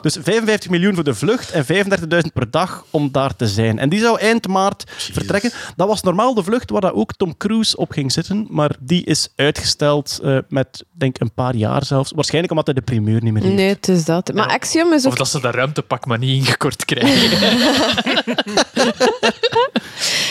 Dus 0.02 0.16
55 0.22 0.70
miljoen 0.70 0.94
voor 0.94 1.04
de 1.04 1.14
vlucht 1.14 1.50
en 1.50 1.64
35.000 1.64 2.32
per 2.34 2.50
dag 2.50 2.84
om 2.90 3.12
daar 3.12 3.36
te 3.36 3.46
zijn. 3.46 3.78
En 3.78 3.88
die 3.88 4.00
zou 4.00 4.18
eind 4.20 4.48
maart 4.48 4.84
vertrekken. 5.12 5.52
Dat 5.76 5.88
was 5.88 6.02
normaal 6.02 6.34
de 6.34 6.42
vlucht 6.42 6.70
waar 6.70 6.80
dat 6.80 6.92
ook 6.92 7.12
Tom 7.16 7.36
Cruise 7.36 7.76
op 7.76 7.90
ging 7.90 8.12
zitten, 8.12 8.46
maar 8.50 8.76
die 8.80 9.04
is 9.04 9.28
uitgesteld 9.36 10.18
eh, 10.22 10.38
met, 10.48 10.84
denk 10.90 11.20
een 11.20 11.32
paar 11.32 11.54
jaar 11.56 11.84
zelfs. 11.84 12.12
Waarschijnlijk 12.14 12.50
omdat 12.52 12.66
hij 12.66 12.74
de 12.74 12.82
primeur 12.82 13.22
niet 13.22 13.32
meer 13.32 13.42
heeft. 13.42 13.54
Nee, 13.54 13.68
het 13.68 13.88
is 13.88 14.04
dat. 14.04 14.32
Maar 14.34 14.46
Axiom 14.48 14.92
is 14.92 15.04
ook 15.06 15.12
of 15.12 15.18
dat 15.18 15.28
ze 15.28 15.40
dat 15.40 15.54
ruimtepak 15.54 16.06
maar 16.06 16.18
niet 16.18 16.36
ingekort 16.46 16.84
krijgen. 16.84 17.58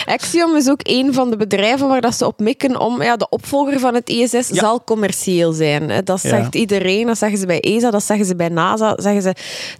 Axiom 0.05 0.55
is 0.55 0.69
ook 0.69 0.79
een 0.83 1.13
van 1.13 1.29
de 1.29 1.37
bedrijven 1.37 1.87
waar 1.87 2.01
dat 2.01 2.15
ze 2.15 2.25
op 2.25 2.39
mikken 2.39 2.79
om 2.79 3.01
ja, 3.03 3.15
de 3.17 3.29
opvolger 3.29 3.79
van 3.79 3.93
het 3.93 4.09
ISS 4.09 4.31
Ja. 4.31 4.41
zal 4.59 4.83
commercieel 4.83 5.51
zijn. 5.51 5.87
Dat 6.05 6.21
Ja. 6.21 6.29
zegt 6.29 6.55
iedereen, 6.55 7.05
dat 7.07 7.17
zeggen 7.17 7.39
ze 7.39 7.45
bij 7.47 7.59
ESA, 7.61 7.91
dat 7.91 8.03
zeggen 8.03 8.25
ze 8.25 8.35
bij 8.35 8.49
NASA. 8.49 8.93
Zeggen 8.97 9.21
ze, 9.21 9.33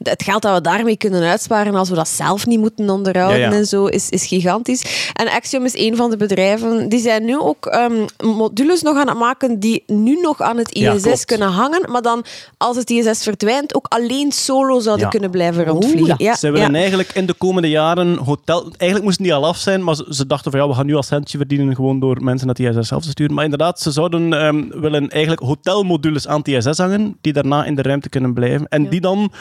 het 0.10 0.24
geld 0.24 0.42
dat 0.42 0.54
we 0.56 0.62
daarmee 0.62 0.98
kunnen 0.98 1.24
uitsparen 1.24 1.76
als 1.76 1.90
we 1.90 1.96
dat 1.96 2.08
zelf 2.08 2.46
niet 2.46 2.60
moeten 2.60 2.90
onderhouden 2.90 3.40
Ja, 3.40 3.50
ja. 3.50 3.56
en 3.56 3.66
zo, 3.66 3.86
is, 3.86 4.10
is 4.10 4.26
gigantisch. 4.26 5.12
En 5.14 5.28
Axiom 5.30 5.66
is 5.66 5.78
een 5.78 5.96
van 5.96 6.10
de 6.10 6.18
bedrijven, 6.18 6.90
die 6.90 7.00
zijn 7.00 7.26
nu 7.26 7.38
ook 7.40 7.66
ehm, 7.66 8.06
modules 8.36 8.82
nog 8.82 8.98
aan 8.98 9.08
het 9.08 9.18
maken 9.18 9.60
die 9.60 9.84
nu 9.88 10.18
nog 10.22 10.42
aan 10.42 10.58
het 10.58 10.72
ISS 10.74 11.02
klopt. 11.02 11.26
kunnen 11.26 11.48
hangen, 11.48 11.92
maar 11.92 12.02
dan 12.02 12.26
als 12.58 12.78
het 12.78 12.90
ISS 12.90 13.24
verdwijnt 13.24 13.76
ook 13.76 13.86
alleen 13.90 14.32
solo 14.32 14.80
zouden 14.80 15.06
Ja. 15.06 15.12
kunnen 15.12 15.30
blijven 15.32 15.66
rondvliegen. 15.66 16.06
ja. 16.08 16.16
Ja, 16.18 16.36
Ze 16.36 16.52
willen 16.52 16.72
ja. 16.72 16.78
eigenlijk 16.78 17.12
in 17.14 17.26
de 17.26 17.34
komende 17.34 17.70
jaren 17.70 18.18
hotel... 18.18 18.62
Eigenlijk 18.78 19.04
moesten 19.04 19.24
die 19.24 19.34
al 19.34 19.46
af 19.46 19.58
zijn, 19.58 19.84
maar 19.84 19.96
ze, 19.96 20.06
ze 20.10 20.28
dachten 20.28 20.52
van 20.52 20.60
ja, 20.60 20.68
we 20.68 20.74
gaan 20.74 20.86
nu 20.86 20.96
al 20.96 21.04
centje 21.04 21.38
verdienen 21.38 21.76
gewoon 21.76 22.00
door 22.00 22.24
mensen 22.24 22.48
naar 22.48 22.56
het 22.56 22.78
ISS 22.78 22.88
zelf 22.88 23.04
te 23.04 23.10
sturen. 23.10 23.34
Maar 23.34 23.44
inderdaad, 23.44 23.80
ze 23.80 23.92
zouden 23.92 24.34
ehm, 24.34 24.64
willen 24.82 25.10
eigenlijk 25.10 25.42
hotelmodules 25.42 26.28
aan 26.28 26.38
het 26.38 26.48
ISS 26.48 26.78
hangen, 26.78 27.18
die 27.22 27.34
daarna 27.34 27.57
in 27.66 27.76
de 27.76 27.82
ruimte 27.82 28.10
kunnen 28.10 28.34
blijven. 28.34 28.68
En 28.70 28.90
die 28.90 29.02
dan... 29.02 29.32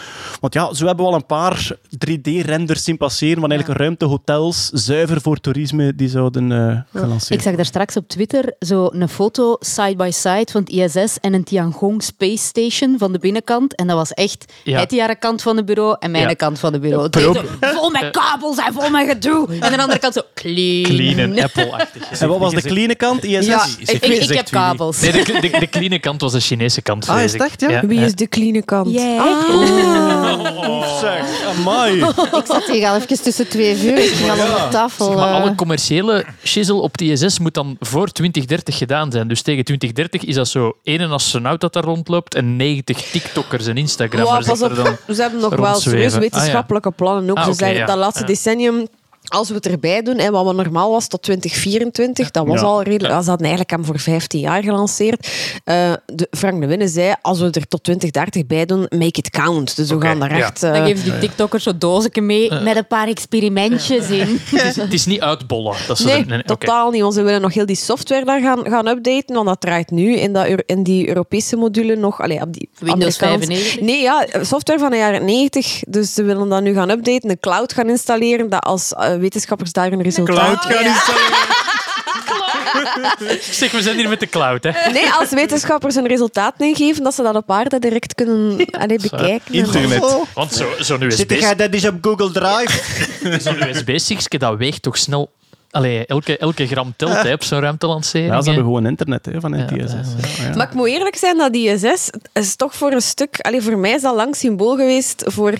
Want 0.41 0.55
ja, 0.55 0.75
zo 0.75 0.87
hebben 0.87 1.05
we 1.05 1.11
al 1.11 1.17
een 1.17 1.27
paar 1.27 1.77
3D-renders 2.11 2.85
zien 2.85 2.97
passeren 2.97 3.41
van 3.41 3.51
eigenlijk 3.51 3.81
ruimtehotels, 3.81 4.69
zuiver 4.73 5.21
voor 5.21 5.41
toerisme, 5.41 5.95
die 5.95 6.09
zouden 6.09 6.53
eh 6.53 7.01
gelanceerd 7.01 7.41
Ik 7.41 7.47
zag 7.47 7.55
daar 7.57 7.65
straks 7.65 7.97
op 7.97 8.09
Twitter 8.09 8.55
zo 8.59 8.89
een 8.93 9.09
foto 9.09 9.57
side 9.61 9.97
by 9.97 10.11
side 10.13 10.47
van 10.53 10.61
het 10.61 10.71
ISS 10.71 11.19
en 11.21 11.35
een 11.35 11.45
Tiangong 11.45 12.03
Space 12.03 12.45
Station 12.45 12.99
van 12.99 13.13
de 13.13 13.19
binnenkant. 13.19 13.75
En 13.75 13.87
dat 13.87 13.97
was 13.97 14.13
echt 14.13 14.53
Ja. 14.65 14.81
het 14.81 14.91
jaren 14.93 15.19
kant 15.19 15.43
van 15.43 15.57
het 15.57 15.67
bureau 15.67 15.97
en 15.99 16.11
mijn 16.11 16.29
Ja. 16.29 16.35
kant 16.35 16.59
van 16.59 16.73
het 16.73 16.83
bureau. 16.83 17.09
Zo 17.21 17.33
vol 17.61 17.91
met 17.91 18.11
kabels 18.11 18.57
en 18.59 18.73
vol 18.73 18.91
met 18.91 19.09
gedoe. 19.09 19.47
En 19.49 19.63
aan 19.63 19.73
de 19.73 19.79
andere 19.81 19.99
kant 19.99 20.15
zo 20.15 20.23
clean. 20.35 20.83
clean. 20.83 21.19
En 21.19 21.43
Apple-achtig. 21.43 22.11
En 22.21 22.29
wat 22.29 22.39
was 22.39 22.55
de 22.55 22.63
clean 22.63 22.97
kant? 22.97 23.25
ISS? 23.25 23.47
Ja, 23.47 23.67
Ik, 23.79 23.91
ik, 23.91 24.05
ik 24.05 24.37
heb 24.37 24.47
kabels. 24.51 25.01
Nee, 25.01 25.13
de, 25.13 25.39
de, 25.41 25.57
de 25.59 25.69
clean 25.69 26.01
kant 26.01 26.21
was 26.21 26.33
de 26.33 26.41
Chinese 26.41 26.83
kant. 26.83 27.09
Ah, 27.09 27.17
vrees 27.17 27.35
is 27.35 27.41
echt, 27.41 27.61
ja? 27.61 27.87
Wie 27.87 28.01
is 28.07 28.15
de 28.15 28.29
clean 28.29 28.65
kant? 28.65 28.91
Jij. 28.91 29.19
Oef, 30.69 30.99
zeg. 31.01 31.45
Amai. 31.59 31.99
Ik 32.03 32.43
zat 32.47 32.65
hier 32.71 32.89
al 32.89 32.97
even 32.97 33.23
tussen 33.23 33.49
twee 33.49 33.77
vuur. 33.77 33.99
Ik 33.99 34.11
ging 34.11 34.31
al 34.31 34.37
op 34.37 34.47
de 34.57 34.69
tafel. 34.71 35.07
Zeg 35.07 35.15
maar 35.15 35.29
eh, 35.35 35.41
alle 35.43 35.55
commerciële 35.55 36.25
shizzle 36.45 36.75
op 36.81 36.97
de 36.99 37.05
ISS 37.05 37.39
moet 37.39 37.55
dan 37.55 37.77
voor 37.81 38.09
2030 38.09 38.79
gedaan 38.79 39.13
zijn. 39.13 39.29
Dus 39.29 39.43
tegen 39.43 39.65
2030 39.65 40.25
is 40.29 40.35
dat 40.35 40.49
zo 40.49 40.73
één 40.83 41.11
astronaut 41.11 41.61
dat 41.61 41.73
daar 41.73 41.85
rondloopt 41.85 42.35
en 42.35 42.57
90 42.57 43.03
TikTokkers 43.11 43.67
en 43.67 43.77
Instagrammers. 43.77 44.47
Wow, 44.47 44.59
pas 44.59 44.59
dat 44.59 44.71
er 44.71 44.79
op, 44.91 44.99
dan... 45.07 45.15
ze 45.17 45.23
hebben 45.23 45.41
nog 45.41 45.57
wel 45.57 45.75
serieus 45.75 46.07
Ah, 46.07 46.13
ja. 46.15 46.19
wetenschappelijke 46.21 46.91
plannen 46.91 47.31
ook. 47.31 47.37
Ah, 47.37 47.45
ze 47.45 47.53
zeggen 47.53 47.77
ja. 47.77 47.87
dat 47.87 47.97
laatste 47.97 48.21
Ja. 48.21 48.27
decennium, 48.27 48.87
als 49.29 49.49
we 49.49 49.55
het 49.55 49.67
erbij 49.67 50.03
doen, 50.03 50.17
en 50.17 50.33
wat 50.33 50.47
we 50.47 50.53
normaal 50.53 50.91
was 50.91 51.07
tot 51.09 51.23
2024, 51.23 52.31
dat 52.31 52.47
was 52.47 52.61
Ja. 52.61 52.67
al 52.67 52.83
redelijk. 52.83 53.23
Ze 53.23 53.29
hadden 53.29 53.47
eigenlijk 53.47 53.71
hem 53.71 53.85
voor 53.85 53.99
15 53.99 54.41
jaar 54.41 54.63
gelanceerd. 54.63 55.29
Eh, 55.65 55.93
de, 56.07 56.29
Frank 56.31 56.61
de 56.61 56.67
Winne 56.67 56.89
zei, 56.89 57.15
als 57.23 57.39
we 57.41 57.45
er 57.51 57.69
tot 57.69 57.83
2030 57.85 58.47
bij 58.47 58.67
doen, 58.67 58.81
make 58.89 59.07
it 59.07 59.31
count. 59.31 59.77
Dus 59.77 59.91
we 59.91 60.01
gaan 60.01 60.19
daar 60.21 60.37
ja. 60.37 60.45
echt... 60.47 60.63
eh, 60.63 60.73
Dan 60.73 60.87
geven 60.87 61.05
die 61.05 61.19
TikTokkers 61.19 61.63
zo'n 61.63 61.79
doosje 61.79 62.21
mee 62.21 62.53
met 62.61 62.77
een 62.77 62.87
paar 62.87 63.09
experimentjes 63.09 64.11
in. 64.11 64.41
Dus, 64.51 64.77
Het 64.77 64.93
is 64.93 65.07
niet 65.07 65.21
uitbollen. 65.21 65.77
Dat 65.87 65.99
is 65.99 66.05
Nee, 66.05 66.25
een- 66.29 66.43
totaal 66.43 66.91
niet. 66.91 67.01
Want 67.03 67.15
ze 67.15 67.23
willen 67.23 67.41
nog 67.41 67.55
heel 67.55 67.67
die 67.67 67.77
software 67.77 68.25
daar 68.25 68.41
gaan, 68.41 68.65
gaan 68.65 68.87
updaten. 68.89 69.35
Want 69.35 69.47
dat 69.47 69.61
draait 69.61 69.91
nu 69.91 70.15
in, 70.17 70.33
dat, 70.33 70.47
in 70.67 70.83
die 70.83 71.09
Europese 71.09 71.57
module 71.57 71.97
nog... 71.97 72.21
Allee, 72.21 72.41
op 72.41 72.53
die 72.53 72.69
Windows 72.79 73.21
Amerikaanse- 73.21 73.47
95? 73.47 73.81
Nee, 73.81 74.03
ja, 74.03 74.27
software 74.43 74.79
van 74.79 74.91
de 74.91 74.97
jaren 74.97 75.25
90. 75.25 75.81
Dus 75.89 76.15
ze 76.15 76.23
willen 76.23 76.49
dat 76.49 76.63
nu 76.63 76.75
gaan 76.75 76.91
updaten. 76.91 77.31
Een 77.31 77.41
cloud 77.41 77.73
gaan 77.73 77.89
installeren. 77.89 78.49
Dat 78.51 78.65
als 78.65 78.93
eh, 78.93 79.16
wetenschappers 79.19 79.73
daar 79.73 79.93
een 79.93 80.03
resultaat... 80.03 80.35
Cloud 80.37 80.77
gaan 80.77 80.85
installeren. 80.85 81.55
Zeg, 83.51 83.71
we 83.73 83.83
zijn 83.83 83.97
hier 83.97 84.09
met 84.09 84.21
de 84.21 84.27
cloud, 84.29 84.65
hè. 84.65 84.91
Nee, 84.93 85.11
als 85.13 85.31
wetenschappers 85.31 85.95
een 85.95 86.07
resultaat 86.07 86.59
meegeven, 86.59 87.03
dat 87.05 87.15
ze 87.15 87.23
dat 87.23 87.35
op 87.35 87.51
aarde 87.51 87.79
direct 87.79 88.15
kunnen 88.15 88.67
allee, 88.71 88.99
bekijken. 89.01 89.55
Internet. 89.55 90.05
Want 90.35 90.53
zo- 90.53 90.73
zo'n 90.79 91.11
Zit 91.11 91.33
USB 91.33 91.41
jij 91.41 91.55
dat 91.55 91.73
is 91.75 91.87
op 91.87 91.95
Google 92.01 92.31
Drive? 92.33 92.81
zo'n 93.41 93.69
USB-stickje, 93.69 94.39
dat 94.39 94.57
weegt 94.59 94.83
toch 94.83 94.97
snel... 94.97 95.31
Allee, 95.77 96.07
elke, 96.07 96.39
elke 96.39 96.67
gram 96.67 96.95
telt 96.97 97.23
hè, 97.23 97.33
op 97.33 97.45
zo'n 97.45 97.61
ruimtelancering. 97.61 98.33
Ja, 98.33 98.41
ze 98.41 98.47
hebben 98.47 98.65
gewoon 98.65 98.87
internet 98.87 99.27
hè, 99.27 99.41
van. 99.41 99.55
Ja, 99.57 99.67
ja. 99.75 100.55
Maar 100.57 100.69
ik 100.69 100.75
moet 100.75 100.89
eerlijk 100.89 101.17
zijn, 101.17 101.37
dat 101.37 101.55
ISS 101.55 102.11
is 102.33 102.57
toch 102.57 102.75
voor 102.75 102.93
een 102.93 103.01
stuk... 103.03 103.41
Allee, 103.41 103.63
voor 103.63 103.79
mij 103.79 103.91
is 103.91 104.03
dat 104.03 104.15
lang 104.15 104.37
symbool 104.37 104.77
geweest 104.77 105.23
voor 105.27 105.53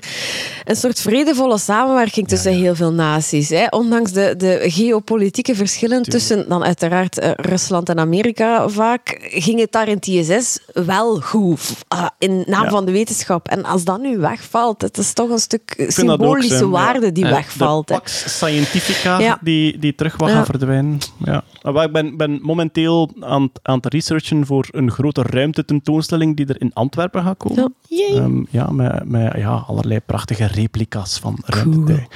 een 0.65 0.77
soort 0.77 1.01
vredevolle 1.01 1.59
samenwerking 1.59 2.29
tussen 2.29 2.53
heel 2.53 2.75
veel 2.75 2.93
naties. 2.93 3.49
Hè. 3.49 3.67
Ondanks 3.71 4.13
de, 4.13 4.35
de 4.37 4.65
geopolitieke 4.67 5.55
verschillen 5.55 6.03
tussen 6.03 6.49
dan 6.49 6.65
uiteraard 6.65 7.19
eh, 7.19 7.31
Rusland 7.37 7.89
en 7.89 7.99
Amerika 7.99 8.69
vaak, 8.69 9.19
ging 9.31 9.61
het 9.61 9.73
daar 9.73 9.89
in 9.89 9.95
het 9.97 10.07
ISS 10.07 10.59
wel 10.73 11.21
goed. 11.21 11.61
ah, 11.89 12.07
in 12.19 12.45
naam 12.47 12.65
Ja. 12.65 12.71
van 12.71 12.85
de 12.85 12.93
wetenschap. 12.93 13.49
En 13.49 13.65
als 13.65 13.85
dat 13.85 14.01
nu 14.01 14.19
wegvalt, 14.19 14.83
het 14.83 14.99
is 14.99 15.13
toch 15.13 15.31
een 15.31 15.39
stuk 15.39 15.85
symbolische 15.89 16.69
waarde 16.69 17.13
die 17.13 17.25
Ja. 17.25 17.31
wegvalt. 17.31 17.89
De 17.89 17.95
hè. 17.95 18.01
Pax 18.01 18.25
Scientifica 18.37 19.19
Ja. 19.21 19.39
die, 19.41 19.79
die 19.79 19.93
terug 20.07 20.17
wat 20.21 20.29
Ja. 20.29 20.35
gaan 20.35 20.45
verdwijnen. 20.45 20.99
Ja. 21.25 21.45
Maar 21.73 21.85
ik 21.85 21.93
ben, 21.93 22.17
ben 22.17 22.39
momenteel 22.43 23.11
aan, 23.21 23.43
het- 23.43 23.61
aan 23.63 23.77
het 23.77 23.93
researchen 23.93 24.47
voor 24.47 24.67
een 24.71 24.91
grote 24.91 25.23
ruimtetentoonstelling 25.23 26.37
die 26.37 26.47
er 26.47 26.61
in 26.61 26.71
Antwerpen 26.75 27.23
gaat 27.23 27.37
komen. 27.37 27.75
Ja. 27.89 28.05
Ehm, 28.15 28.43
ja, 28.51 28.71
met, 28.71 29.09
met 29.09 29.33
ja, 29.37 29.65
allerlei 29.67 30.01
prachtige 30.01 30.47
replica's 30.47 31.19
van 31.19 31.39
ruimtetuig. 31.45 32.07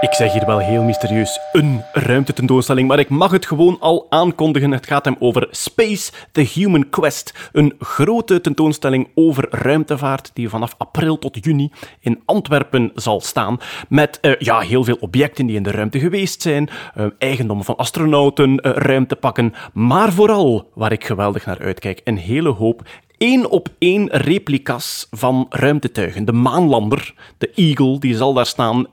Ik 0.00 0.14
zeg 0.14 0.32
hier 0.32 0.46
wel 0.46 0.58
heel 0.58 0.82
mysterieus 0.82 1.40
een 1.52 1.82
ruimtetentoonstelling, 1.92 2.88
maar 2.88 2.98
ik 2.98 3.08
mag 3.08 3.30
het 3.30 3.46
gewoon 3.46 3.76
al 3.80 4.06
aankondigen. 4.08 4.70
Het 4.70 4.86
gaat 4.86 5.04
hem 5.04 5.16
over 5.18 5.48
Space, 5.50 6.12
the 6.32 6.40
Human 6.40 6.90
Quest. 6.90 7.50
Een 7.52 7.74
grote 7.78 8.40
tentoonstelling 8.40 9.08
over 9.14 9.46
ruimtevaart 9.50 10.30
die 10.34 10.48
vanaf 10.48 10.74
april 10.78 11.18
tot 11.18 11.44
juni 11.44 11.70
in 12.00 12.22
Antwerpen 12.24 12.90
zal 12.94 13.20
staan. 13.20 13.58
Met 13.88 14.20
eh, 14.20 14.32
ja, 14.38 14.60
heel 14.60 14.84
veel 14.84 14.96
objecten 15.00 15.46
die 15.46 15.56
in 15.56 15.62
de 15.62 15.70
ruimte 15.70 15.98
geweest 15.98 16.42
zijn, 16.42 16.68
eh, 16.94 17.06
eigendommen 17.18 17.64
van 17.64 17.76
astronauten, 17.76 18.60
eh, 18.60 18.72
ruimtepakken, 18.72 19.54
maar 19.72 20.12
vooral, 20.12 20.70
waar 20.74 20.92
ik 20.92 21.04
geweldig 21.04 21.46
naar 21.46 21.60
uitkijk, 21.60 22.00
een 22.04 22.18
hele 22.18 22.50
hoop 22.50 22.82
één 23.18 23.50
op 23.50 23.68
één 23.78 24.08
replica's 24.08 25.06
van 25.10 25.46
ruimtetuigen. 25.50 26.24
De 26.24 26.32
maanlander, 26.32 27.14
de 27.38 27.50
Eagle, 27.54 27.98
die 27.98 28.16
zal 28.16 28.32
daar 28.32 28.46
staan 28.46 28.86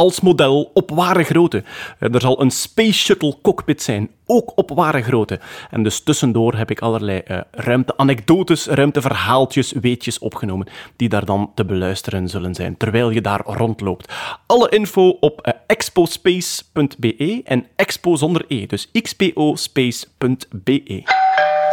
als 0.00 0.20
model 0.20 0.70
op 0.74 0.90
ware 0.90 1.22
grootte. 1.22 1.64
Er 1.98 2.20
zal 2.20 2.40
een 2.40 2.50
Space 2.50 2.92
Shuttle 2.92 3.36
cockpit 3.42 3.82
zijn, 3.82 4.10
ook 4.26 4.52
op 4.54 4.70
ware 4.70 5.02
grootte. 5.02 5.40
En 5.70 5.82
dus 5.82 6.00
tussendoor 6.00 6.54
heb 6.54 6.70
ik 6.70 6.80
allerlei 6.80 7.18
eh, 7.18 7.40
ruimte-anekdotes, 7.50 8.66
ruimteverhaaltjes, 8.66 9.72
weetjes 9.72 10.18
opgenomen, 10.18 10.66
die 10.96 11.08
daar 11.08 11.24
dan 11.24 11.52
te 11.54 11.64
beluisteren 11.64 12.28
zullen 12.28 12.54
zijn, 12.54 12.76
terwijl 12.76 13.10
je 13.10 13.20
daar 13.20 13.42
rondloopt. 13.44 14.12
Alle 14.46 14.68
info 14.68 15.08
op 15.08 15.40
eh, 15.40 15.52
expospace.be 15.66 17.40
en 17.44 17.66
expo 17.76 18.16
zonder 18.16 18.44
e, 18.48 18.66
dus 18.66 18.90
xpospace.be. 19.02 21.02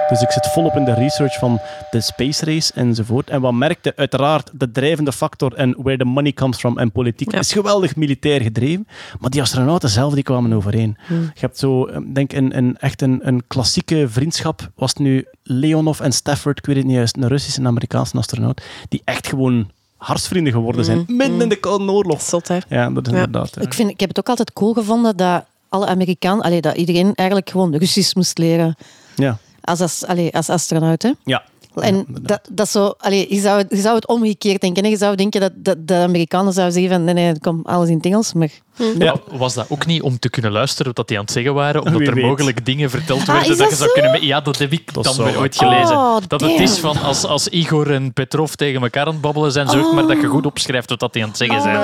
Dus 0.10 0.22
ik 0.22 0.32
zit 0.32 0.48
volop 0.48 0.76
in 0.76 0.86
de 0.86 0.94
research 0.94 1.38
van 1.40 1.60
de 1.92 2.02
space 2.02 2.46
race 2.46 2.72
enzovoort. 2.76 3.30
En 3.30 3.42
wat 3.42 3.54
merkte, 3.54 3.94
uiteraard, 3.96 4.50
de 4.54 4.72
drijvende 4.72 5.12
factor 5.12 5.54
en 5.54 5.76
where 5.78 5.98
the 5.98 6.04
money 6.06 6.32
comes 6.34 6.58
from 6.58 6.78
en 6.78 6.92
politiek 6.92 7.34
is 7.34 7.52
geweldig 7.52 7.96
militair 7.96 8.42
gedreven. 8.42 8.88
Maar 9.20 9.30
die 9.30 9.42
astronauten 9.42 9.90
zelf 9.90 10.14
die 10.14 10.24
kwamen 10.24 10.54
overeen. 10.54 10.98
Je 11.08 11.30
hebt 11.40 11.58
zo, 11.58 11.86
eh, 11.86 11.98
denk 12.14 12.34
een, 12.34 12.58
een, 12.58 12.78
echt 12.78 13.02
een, 13.02 13.20
een 13.28 13.44
klassieke 13.48 14.06
vriendschap. 14.10 14.70
Was 14.76 14.90
het 14.90 15.00
nu 15.00 15.26
Leonov 15.44 16.00
en 16.00 16.12
Stafford, 16.12 16.58
ik 16.58 16.66
weet 16.66 16.76
het 16.76 16.86
niet 16.86 16.96
juist, 16.96 17.16
een 17.18 17.28
Russische 17.28 17.60
en 17.60 17.68
Amerikaanse 17.68 18.18
astronaut, 18.18 18.62
die 18.90 19.02
echt 19.06 19.28
gewoon 19.28 19.70
hartsvrienden 19.98 20.54
geworden 20.54 20.86
zijn. 20.86 21.04
Midden 21.08 21.42
in 21.42 21.50
de 21.50 21.56
Koude 21.56 21.92
Oorlog. 21.92 22.22
Zot, 22.22 22.48
hè? 22.48 22.58
Ja, 22.70 22.90
dat 22.90 23.08
is 23.08 23.14
Ja. 23.14 23.18
inderdaad. 23.20 23.56
ja. 23.56 23.62
Ik, 23.62 23.74
vind, 23.74 23.90
ik 23.90 24.00
heb 24.00 24.10
het 24.10 24.20
ook 24.20 24.30
altijd 24.30 24.54
cool 24.54 24.74
gevonden 24.74 25.18
dat 25.18 25.46
alle 25.70 25.86
Amerikanen, 25.88 26.44
allee, 26.44 26.62
dat 26.62 26.76
iedereen 26.76 27.16
eigenlijk 27.16 27.50
gewoon 27.50 27.76
Russisch 27.76 28.14
moest 28.16 28.38
leren 28.38 28.76
Ja. 29.16 29.38
Als, 29.68 29.82
as, 29.82 30.06
allee, 30.06 30.34
als 30.36 30.50
astronaut. 30.50 31.02
Hè. 31.04 31.12
Ja. 31.24 31.44
En 31.78 32.06
dat, 32.22 32.42
dat 32.52 32.70
zo, 32.70 32.94
allee, 32.98 33.34
je, 33.34 33.40
zou, 33.42 33.58
het- 33.58 33.68
je 33.70 33.78
zou 33.82 33.96
het 33.96 34.08
omgekeerd 34.08 34.62
denken. 34.62 34.84
Hè. 34.84 34.90
Je 34.90 34.98
zou 34.98 35.16
denken 35.16 35.42
dat, 35.42 35.52
dat 35.56 35.88
de 35.88 35.94
Amerikanen 35.96 36.54
zouden 36.54 36.74
zeggen 36.76 36.92
van 36.94 37.04
nee, 37.04 37.14
nee, 37.14 37.40
kom, 37.40 37.60
alles 37.64 37.90
in 37.90 37.96
het 37.96 38.06
Engels. 38.06 38.34
Maar 38.34 38.50
Ja. 38.76 38.96
Maar 39.30 39.38
Was 39.38 39.54
dat 39.54 39.66
ook 39.70 39.86
niet 39.86 40.02
om 40.02 40.20
te 40.20 40.30
kunnen 40.30 40.52
luisteren 40.52 40.92
wat 40.96 41.08
die 41.08 41.18
aan 41.18 41.24
het 41.24 41.34
zeggen 41.34 41.54
waren? 41.54 41.82
Omdat 41.84 42.00
Wie 42.00 42.08
er 42.08 42.14
weet. 42.16 42.24
mogelijk 42.24 42.66
dingen 42.66 42.90
verteld 42.90 43.20
Ah, 43.20 43.26
werden 43.28 43.44
is 43.52 43.58
dat, 43.58 43.58
dat 43.58 43.70
je 43.70 43.76
zou 43.76 43.90
zo? 43.90 44.02
kunnen... 44.02 44.26
Ja, 44.26 44.42
dat 44.42 44.58
heb 44.58 44.72
ik 44.72 44.94
Dat 44.94 45.04
dan 45.04 45.16
weer 45.26 45.38
ooit 45.40 45.58
wel. 45.60 45.70
gelezen. 45.70 45.96
Oh, 45.96 46.18
dat 46.28 46.42
het 46.42 46.60
is 46.60 46.80
van 46.80 47.02
als, 47.02 47.24
als 47.24 47.48
Igor 47.48 47.94
en 47.94 48.14
Petrov 48.14 48.52
tegen 48.54 48.82
elkaar 48.82 49.06
aan 49.06 49.12
het 49.12 49.22
babbelen 49.22 49.52
zijn, 49.52 49.70
zoek 49.70 49.94
maar 49.94 50.08
dat 50.08 50.22
je 50.22 50.28
goed 50.28 50.46
opschrijft 50.46 50.90
wat 50.90 51.00
dat 51.00 51.14
die 51.14 51.24
aan 51.24 51.30
het 51.30 51.38
zeggen 51.38 51.62
zijn. 51.62 51.78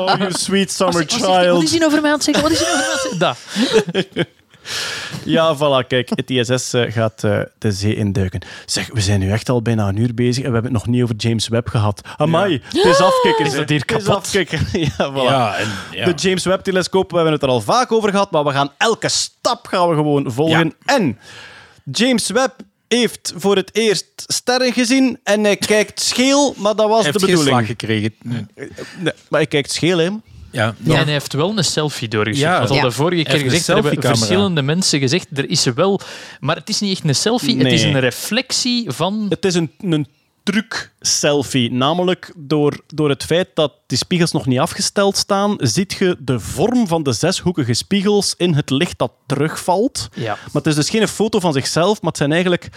Oh, 0.00 0.14
you 0.18 0.32
sweet 0.32 0.72
summer 0.72 0.94
hij- 0.94 1.50
Wat 1.50 1.62
is 1.62 1.70
child. 1.70 1.78
hij 1.78 1.86
over 1.86 2.00
mij 2.00 2.10
aan 2.10 2.16
het 2.16 2.24
zeggen? 2.24 2.42
Wat 2.42 2.52
is 2.52 2.58
hij 2.60 2.68
over 2.68 2.78
mij 3.18 3.26
aan 3.28 3.34
het 3.34 4.08
zeggen? 4.12 4.26
Ja, 5.24 5.56
voilà, 5.56 5.86
kijk, 5.86 6.08
het 6.14 6.30
ISS 6.30 6.72
eh, 6.72 6.92
gaat 6.92 7.24
eh, 7.24 7.40
de 7.58 7.72
zee 7.72 7.94
induiken. 7.96 8.40
Zeg, 8.66 8.88
we 8.92 9.00
zijn 9.00 9.20
nu 9.20 9.30
echt 9.30 9.48
al 9.48 9.62
bijna 9.62 9.88
een 9.88 9.96
uur 9.96 10.14
bezig 10.14 10.44
en 10.44 10.48
we 10.48 10.54
hebben 10.54 10.72
het 10.74 10.84
nog 10.84 10.94
niet 10.94 11.02
over 11.02 11.14
James 11.16 11.48
Webb 11.48 11.68
gehad. 11.68 12.00
Amai, 12.16 12.62
het 12.64 12.84
is 12.84 12.98
afkikken. 13.00 13.44
Is 13.46 13.52
dat 13.54 13.68
hier 13.68 13.78
Het 13.80 13.90
is 13.90 13.96
kapot? 14.04 14.16
afkikken. 14.16 14.58
Ja, 14.98 15.12
voilà. 15.12 15.14
Ja, 15.24 15.56
en, 15.56 15.68
ja. 15.90 16.04
De 16.04 16.12
James 16.14 16.44
Webb-telescoop, 16.44 17.10
we 17.10 17.14
hebben 17.16 17.34
het 17.34 17.42
er 17.42 17.48
al 17.48 17.60
vaak 17.60 17.92
over 17.92 18.10
gehad, 18.10 18.30
maar 18.30 18.44
we 18.44 18.50
gaan 18.50 18.72
elke 18.78 19.08
stap 19.08 19.66
gaan 19.66 19.88
we 19.88 19.94
gewoon 19.94 20.32
volgen. 20.32 20.74
En 20.84 21.18
James 21.92 22.30
Webb 22.30 22.60
heeft 22.88 23.32
voor 23.36 23.56
het 23.56 23.70
eerst 23.72 24.06
sterren 24.26 24.72
gezien 24.72 25.18
en 25.24 25.44
hij 25.44 25.56
kijkt 25.56 26.00
scheel, 26.00 26.54
maar 26.56 26.74
dat 26.76 26.88
was 26.88 27.02
Hij 27.02 27.12
de 27.12 27.18
heeft 27.18 27.32
geen 27.32 27.42
slag 27.46 27.66
bedoeling. 27.66 27.66
gekregen. 27.68 28.14
Nee, 28.22 29.12
maar 29.28 29.40
hij 29.40 29.46
kijkt 29.46 29.72
scheel, 29.72 29.98
hè. 29.98 30.08
Ja, 30.50 30.74
En 30.84 30.94
hij 30.94 31.04
heeft 31.04 31.32
wel 31.32 31.58
een 31.58 31.64
selfie 31.64 32.08
doorgestuurd. 32.08 32.50
Ja. 32.50 32.58
al 32.58 32.80
de 32.80 32.90
vorige 32.90 33.22
keer 33.22 33.38
gezegd. 33.38 33.68
Er 33.68 33.74
hebben 33.74 34.02
verschillende 34.02 34.62
mensen 34.62 35.00
gezegd. 35.00 35.26
Er 35.34 35.50
is 35.50 35.64
wel... 35.64 36.00
Maar 36.40 36.56
het 36.56 36.68
is 36.68 36.80
niet 36.80 36.92
echt 36.92 37.04
een 37.04 37.14
selfie. 37.14 37.58
Het 37.58 37.72
is 37.72 37.82
een 37.82 38.00
reflectie 38.00 38.90
van... 38.90 39.26
Het 39.28 39.44
is 39.44 39.54
een, 39.54 39.70
een 39.80 40.06
truc-selfie. 40.50 41.72
Namelijk 41.72 42.32
door, 42.36 42.80
door 42.86 43.08
het 43.08 43.24
feit 43.24 43.48
dat 43.54 43.72
die 43.86 43.98
spiegels 43.98 44.32
nog 44.32 44.46
niet 44.46 44.58
afgesteld 44.58 45.16
staan, 45.16 45.54
ziet 45.58 45.92
je 45.92 46.16
de 46.18 46.40
vorm 46.40 46.86
van 46.86 47.02
de 47.02 47.12
zeshoekige 47.12 47.74
spiegels 47.74 48.34
in 48.36 48.54
het 48.54 48.70
licht 48.70 48.98
dat 48.98 49.12
terugvalt. 49.26 50.08
Ja. 50.14 50.32
Maar 50.34 50.48
het 50.52 50.66
is 50.66 50.74
dus 50.74 50.90
geen 50.90 51.08
foto 51.08 51.40
van 51.40 51.52
zichzelf, 51.52 52.00
maar 52.00 52.10
het 52.10 52.16
zijn 52.16 52.32
eigenlijk 52.32 52.68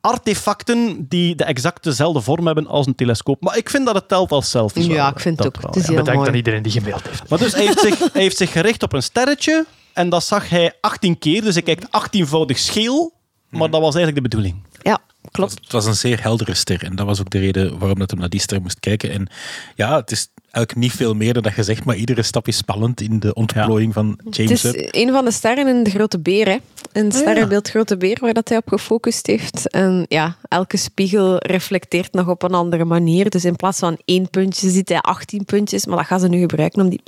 artefacten 0.00 1.06
die 1.08 1.34
de 1.34 1.44
exact 1.44 1.84
dezelfde 1.84 2.20
vorm 2.20 2.46
hebben 2.46 2.66
als 2.66 2.86
een 2.86 2.94
telescoop. 2.94 3.42
Maar 3.42 3.56
ik 3.56 3.70
vind 3.70 3.86
dat 3.86 3.94
het 3.94 4.08
telt 4.08 4.30
als 4.32 4.50
selfie. 4.50 4.90
Ja, 4.90 5.10
ik 5.10 5.20
vind 5.20 5.38
het 5.38 5.46
ook. 5.46 5.62
Het 5.62 5.76
is 5.76 5.86
heel 5.86 5.96
Bedankt 5.96 6.18
mooi. 6.18 6.28
aan 6.28 6.36
iedereen 6.36 6.62
die 6.62 6.72
gemaild 6.72 7.02
heeft. 7.08 7.28
Maar 7.28 7.38
dus 7.38 7.52
hij 7.52 7.64
heeft, 7.64 7.80
zich, 7.80 7.98
hij 7.98 8.22
heeft 8.22 8.36
zich 8.36 8.52
gericht 8.52 8.82
op 8.82 8.92
een 8.92 9.02
sterretje 9.02 9.66
en 9.92 10.08
dat 10.08 10.24
zag 10.24 10.48
hij 10.48 10.72
18 10.80 11.18
keer. 11.18 11.42
Dus 11.42 11.54
hij 11.54 11.62
kijkt 11.62 11.86
18voudig 11.86 12.56
scheel, 12.58 13.12
maar 13.48 13.70
dat 13.70 13.80
was 13.80 13.94
eigenlijk 13.94 14.14
de 14.14 14.28
bedoeling. 14.28 14.62
Ja. 14.86 14.98
klopt. 15.30 15.58
Het 15.60 15.72
was 15.72 15.86
een 15.86 15.94
zeer 15.94 16.22
heldere 16.22 16.54
ster. 16.54 16.84
En 16.84 16.96
dat 16.96 17.06
was 17.06 17.20
ook 17.20 17.30
de 17.30 17.38
reden 17.38 17.78
waarom 17.78 17.98
dat 17.98 18.10
hem 18.10 18.20
naar 18.20 18.28
die 18.28 18.40
ster 18.40 18.60
moest 18.62 18.80
kijken. 18.80 19.10
En 19.10 19.26
ja, 19.74 19.96
het 19.96 20.10
is 20.10 20.28
eigenlijk 20.42 20.76
niet 20.76 20.92
veel 20.92 21.14
meer 21.14 21.32
dan 21.34 21.42
dat 21.42 21.54
je 21.54 21.62
zegt, 21.62 21.84
maar 21.84 21.96
iedere 21.96 22.22
stap 22.22 22.48
is 22.48 22.56
spannend 22.56 23.00
in 23.00 23.18
de 23.20 23.34
ontplooiing 23.34 23.92
van 23.92 24.20
Het 24.24 24.36
James 24.36 24.52
is 24.52 24.62
Webb. 24.62 24.88
een 24.90 25.10
van 25.12 25.24
de 25.24 25.30
sterren 25.30 25.66
in 25.68 25.82
de 25.82 25.90
Grote 25.90 26.18
Beer. 26.18 26.46
Hè. 26.48 26.56
Een 26.92 27.12
sterrenbeeld 27.12 27.68
Grote 27.68 27.96
Beer 27.96 28.16
waar 28.20 28.34
dat 28.34 28.48
hij 28.48 28.58
op 28.58 28.68
gefocust 28.68 29.26
heeft. 29.26 29.70
En 29.70 30.06
ja, 30.08 30.36
elke 30.48 30.76
spiegel 30.76 31.36
reflecteert 31.38 32.12
nog 32.12 32.28
op 32.28 32.42
een 32.42 32.54
andere 32.54 32.84
manier. 32.84 33.30
Dus 33.30 33.44
in 33.44 33.56
plaats 33.56 33.78
van 33.78 33.98
één 34.04 34.30
puntje 34.30 34.70
ziet 34.70 34.88
hij 34.88 34.98
18 35.00 35.44
puntjes. 35.44 35.86
Maar 35.86 35.96
dat 35.96 36.06
gaan 36.06 36.20
ze 36.20 36.28
nu 36.28 36.40
gebruiken 36.40 36.82
om 36.82 36.88
die 36.88 37.00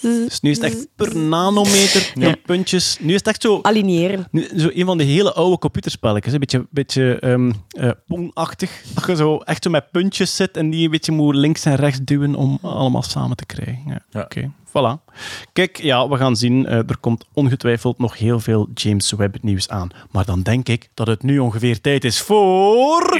Dus 0.00 0.40
nu 0.40 0.50
is 0.50 0.56
het 0.56 0.66
echt 0.66 0.86
per 0.96 1.16
nanometer, 1.16 2.12
per 2.18 2.36
puntjes. 2.36 2.96
Nu 3.00 3.08
is 3.08 3.18
het 3.18 3.26
echt 3.26 3.42
zo... 3.42 3.58
alineeren. 3.62 4.28
Nu, 4.30 4.48
zo 4.56 4.68
een 4.74 4.84
van 4.86 4.98
de 4.98 5.04
hele 5.04 5.32
oude 5.32 5.58
computerspelletjes. 5.58 6.32
Een 6.32 6.38
beetje, 6.40 6.66
beetje 6.70 7.18
ehm 7.20 7.52
eh, 7.68 7.90
Pong-achtig. 8.06 8.82
Dat 8.94 9.06
je 9.06 9.16
zo 9.16 9.36
echt 9.38 9.62
zo 9.62 9.70
met 9.70 9.90
puntjes 9.90 10.36
zit 10.36 10.56
en 10.56 10.70
die 10.70 10.84
een 10.84 10.90
beetje 10.90 11.12
moet 11.12 11.34
links 11.34 11.64
en 11.64 11.74
rechts 11.76 11.98
duwen 12.04 12.34
om 12.34 12.58
allemaal 12.62 13.02
samen 13.02 13.36
te 13.36 13.46
krijgen. 13.46 13.82
Ja, 13.86 14.00
Ja. 14.10 14.22
Oké, 14.22 14.50
voilà. 14.68 15.04
Kijk, 15.52 15.82
ja, 15.82 16.08
we 16.08 16.16
gaan 16.16 16.36
zien. 16.36 16.66
eh, 16.66 16.76
er 16.76 16.96
komt 17.00 17.24
ongetwijfeld 17.32 17.98
nog 17.98 18.18
heel 18.18 18.40
veel 18.40 18.68
James 18.74 19.12
Webb 19.12 19.36
nieuws 19.42 19.68
aan. 19.68 19.88
Maar 20.10 20.24
dan 20.24 20.42
denk 20.42 20.68
ik 20.68 20.88
dat 20.94 21.06
het 21.06 21.22
nu 21.22 21.38
ongeveer 21.38 21.80
tijd 21.80 22.04
is 22.04 22.20
voor... 22.20 23.18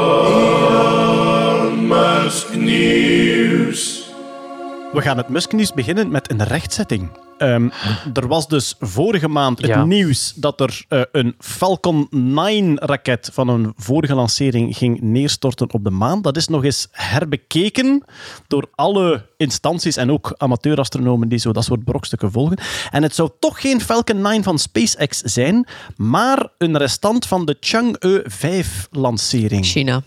We 4.96 5.02
gaan 5.02 5.16
het 5.16 5.28
Musk-nieuws 5.28 5.72
beginnen 5.72 6.10
met 6.10 6.30
een 6.30 6.44
rechtzetting. 6.44 7.08
Ehm, 7.38 7.68
er 8.14 8.28
was 8.28 8.48
dus 8.48 8.74
vorige 8.80 9.28
maand 9.28 9.58
het 9.58 9.66
Ja. 9.66 9.84
nieuws 9.84 10.32
dat 10.36 10.60
er 10.60 10.84
eh, 10.88 11.00
een 11.12 11.34
Falcon 11.38 12.08
9-raket 12.10 13.30
van 13.32 13.48
een 13.48 13.72
vorige 13.76 14.14
lancering 14.14 14.76
ging 14.76 15.00
neerstorten 15.00 15.72
op 15.72 15.84
de 15.84 15.90
maan. 15.90 16.22
Dat 16.22 16.36
is 16.36 16.48
nog 16.48 16.64
eens 16.64 16.88
herbekeken 16.90 18.04
door 18.46 18.68
alle 18.74 19.24
instanties 19.36 19.96
en 19.96 20.10
ook 20.10 20.34
amateurastronomen 20.36 21.28
die 21.28 21.38
zo 21.38 21.52
dat 21.52 21.64
soort 21.64 21.84
brokstukken 21.84 22.30
volgen. 22.32 22.58
En 22.90 23.02
het 23.02 23.14
zou 23.14 23.30
toch 23.40 23.60
geen 23.60 23.80
Falcon 23.80 24.20
9 24.20 24.42
van 24.42 24.58
SpaceX 24.58 25.18
zijn, 25.20 25.66
maar 25.96 26.48
een 26.58 26.76
restant 26.76 27.26
van 27.26 27.44
de 27.44 27.56
Chang'e 27.60 28.24
5-lancering. 28.28 29.64
China. 29.64 30.02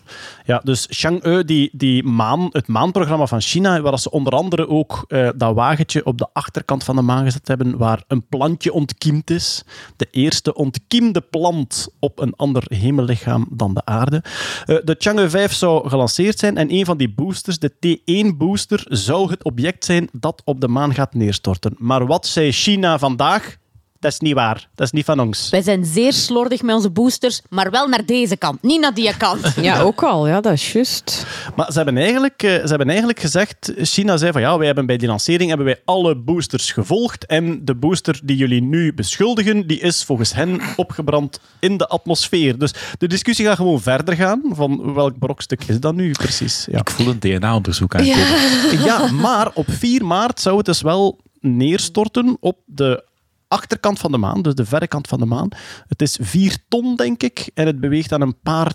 Ja, 0.46 0.62
dus 0.64 0.88
Chang'e, 0.90 1.46
die, 1.46 1.70
die 1.74 2.04
maan, 2.04 2.48
het 2.52 2.68
maanprogramma 2.68 3.26
van 3.26 3.42
China, 3.42 3.82
waar 3.82 4.00
ze 4.00 4.12
onder 4.12 4.34
andere 4.34 4.68
ook 4.68 5.06
eh, 5.08 5.30
dat 5.36 5.56
wagentje 5.56 6.06
op 6.06 6.18
de 6.18 6.28
achterkant 6.34 6.84
van 6.84 6.96
de 6.96 7.02
maan 7.02 7.19
gezet 7.24 7.48
hebben, 7.48 7.78
waar 7.78 8.04
een 8.08 8.28
plantje 8.28 8.74
ontkiemd 8.74 9.30
is. 9.30 9.64
De 9.96 10.08
eerste 10.12 10.54
ontkiemde 10.54 11.22
plant 11.22 11.88
op 12.00 12.20
een 12.20 12.34
ander 12.36 12.64
hemellichaam 12.68 13.48
dan 13.52 13.74
de 13.74 13.86
aarde. 13.86 14.24
Eh, 14.66 14.78
de 14.84 14.96
Chang'e 15.00 15.30
5 15.30 15.54
zou 15.54 15.90
gelanceerd 15.90 16.40
zijn 16.40 16.58
en 16.58 16.74
een 16.74 16.86
van 16.86 16.98
die 16.98 17.14
boosters, 17.14 17.60
de 17.60 17.72
T1-booster, 17.72 18.86
zou 18.88 19.30
het 19.30 19.44
object 19.44 19.86
zijn 19.86 20.10
dat 20.12 20.42
op 20.46 20.62
de 20.62 20.68
maan 20.68 20.94
gaat 20.94 21.14
neerstorten. 21.14 21.76
Maar 21.78 22.06
wat 22.06 22.28
zei 22.28 22.52
China 22.52 23.00
vandaag? 23.00 23.58
Dat 24.00 24.12
is 24.12 24.20
niet 24.20 24.34
waar. 24.34 24.68
Dat 24.76 24.86
is 24.86 24.92
niet 24.92 25.06
van 25.06 25.20
ons. 25.20 25.50
Wij 25.50 25.62
zijn 25.62 25.86
zeer 25.86 26.14
slordig 26.14 26.62
met 26.62 26.76
onze 26.76 26.90
boosters, 26.90 27.42
maar 27.50 27.72
wel 27.72 27.88
naar 27.88 28.06
deze 28.06 28.38
kant, 28.38 28.62
niet 28.62 28.82
naar 28.82 28.94
die 28.94 29.18
kant. 29.18 29.48
Ja, 29.62 29.82
ook 29.82 30.04
al. 30.04 30.28
Ja, 30.28 30.42
dat 30.42 30.54
is 30.54 30.72
juist. 30.72 31.26
Maar 31.56 31.72
ze 31.72 31.78
hebben, 31.78 31.98
eigenlijk, 31.98 32.44
eh, 32.44 32.52
ze 32.52 32.68
hebben 32.68 32.88
eigenlijk 32.88 33.20
gezegd, 33.20 33.74
China 33.78 34.18
zei 34.18 34.32
van 34.32 34.42
ja, 34.42 34.58
wij 34.58 34.66
hebben 34.66 34.86
bij 34.86 34.98
die 34.98 35.08
lancering 35.08 35.48
hebben 35.50 35.68
wij 35.68 35.82
alle 35.86 36.16
boosters 36.16 36.72
gevolgd 36.72 37.26
en 37.26 37.66
de 37.66 37.76
booster 37.76 38.20
die 38.24 38.38
jullie 38.38 38.62
nu 38.62 38.94
beschuldigen, 38.94 39.68
die 39.68 39.80
is 39.80 40.04
volgens 40.04 40.34
hen 40.34 40.62
opgebrand 40.76 41.40
in 41.60 41.78
de 41.78 41.88
atmosfeer. 41.88 42.58
Dus 42.58 42.74
de 42.98 43.08
discussie 43.08 43.46
gaat 43.46 43.56
gewoon 43.56 43.82
verder 43.82 44.16
gaan 44.16 44.42
van 44.50 44.94
welk 44.94 45.20
brokstuk 45.20 45.64
is 45.68 45.80
dat 45.80 45.96
nu 45.96 46.12
precies. 46.12 46.68
Ja. 46.72 46.80
Ik 46.80 46.90
voel 46.90 47.08
een 47.08 47.20
DNA-onderzoek 47.20 47.96
aankomen. 47.96 48.84
Ja, 48.84 49.12
maar 49.12 49.52
op 49.54 49.66
4 49.70 50.06
maart 50.06 50.40
zou 50.40 50.58
het 50.58 50.66
dus 50.66 50.82
wel 50.82 51.20
neerstorten 51.40 52.38
op 52.40 52.58
de 52.66 53.08
achterkant 53.50 54.00
van 54.00 54.12
de 54.12 54.18
maan, 54.18 54.42
dus 54.42 54.56
de 54.56 54.66
verre 54.66 54.88
kant 54.88 55.08
van 55.08 55.20
de 55.20 55.26
maan. 55.26 55.50
Het 55.88 56.02
is 56.02 56.18
4 56.22 56.58
ton, 56.68 56.96
denk 56.96 57.24
ik, 57.24 57.50
en 57.54 57.66
het 57.66 57.80
beweegt 57.80 58.12
aan 58.12 58.22
een 58.22 58.40
paar 58.44 58.74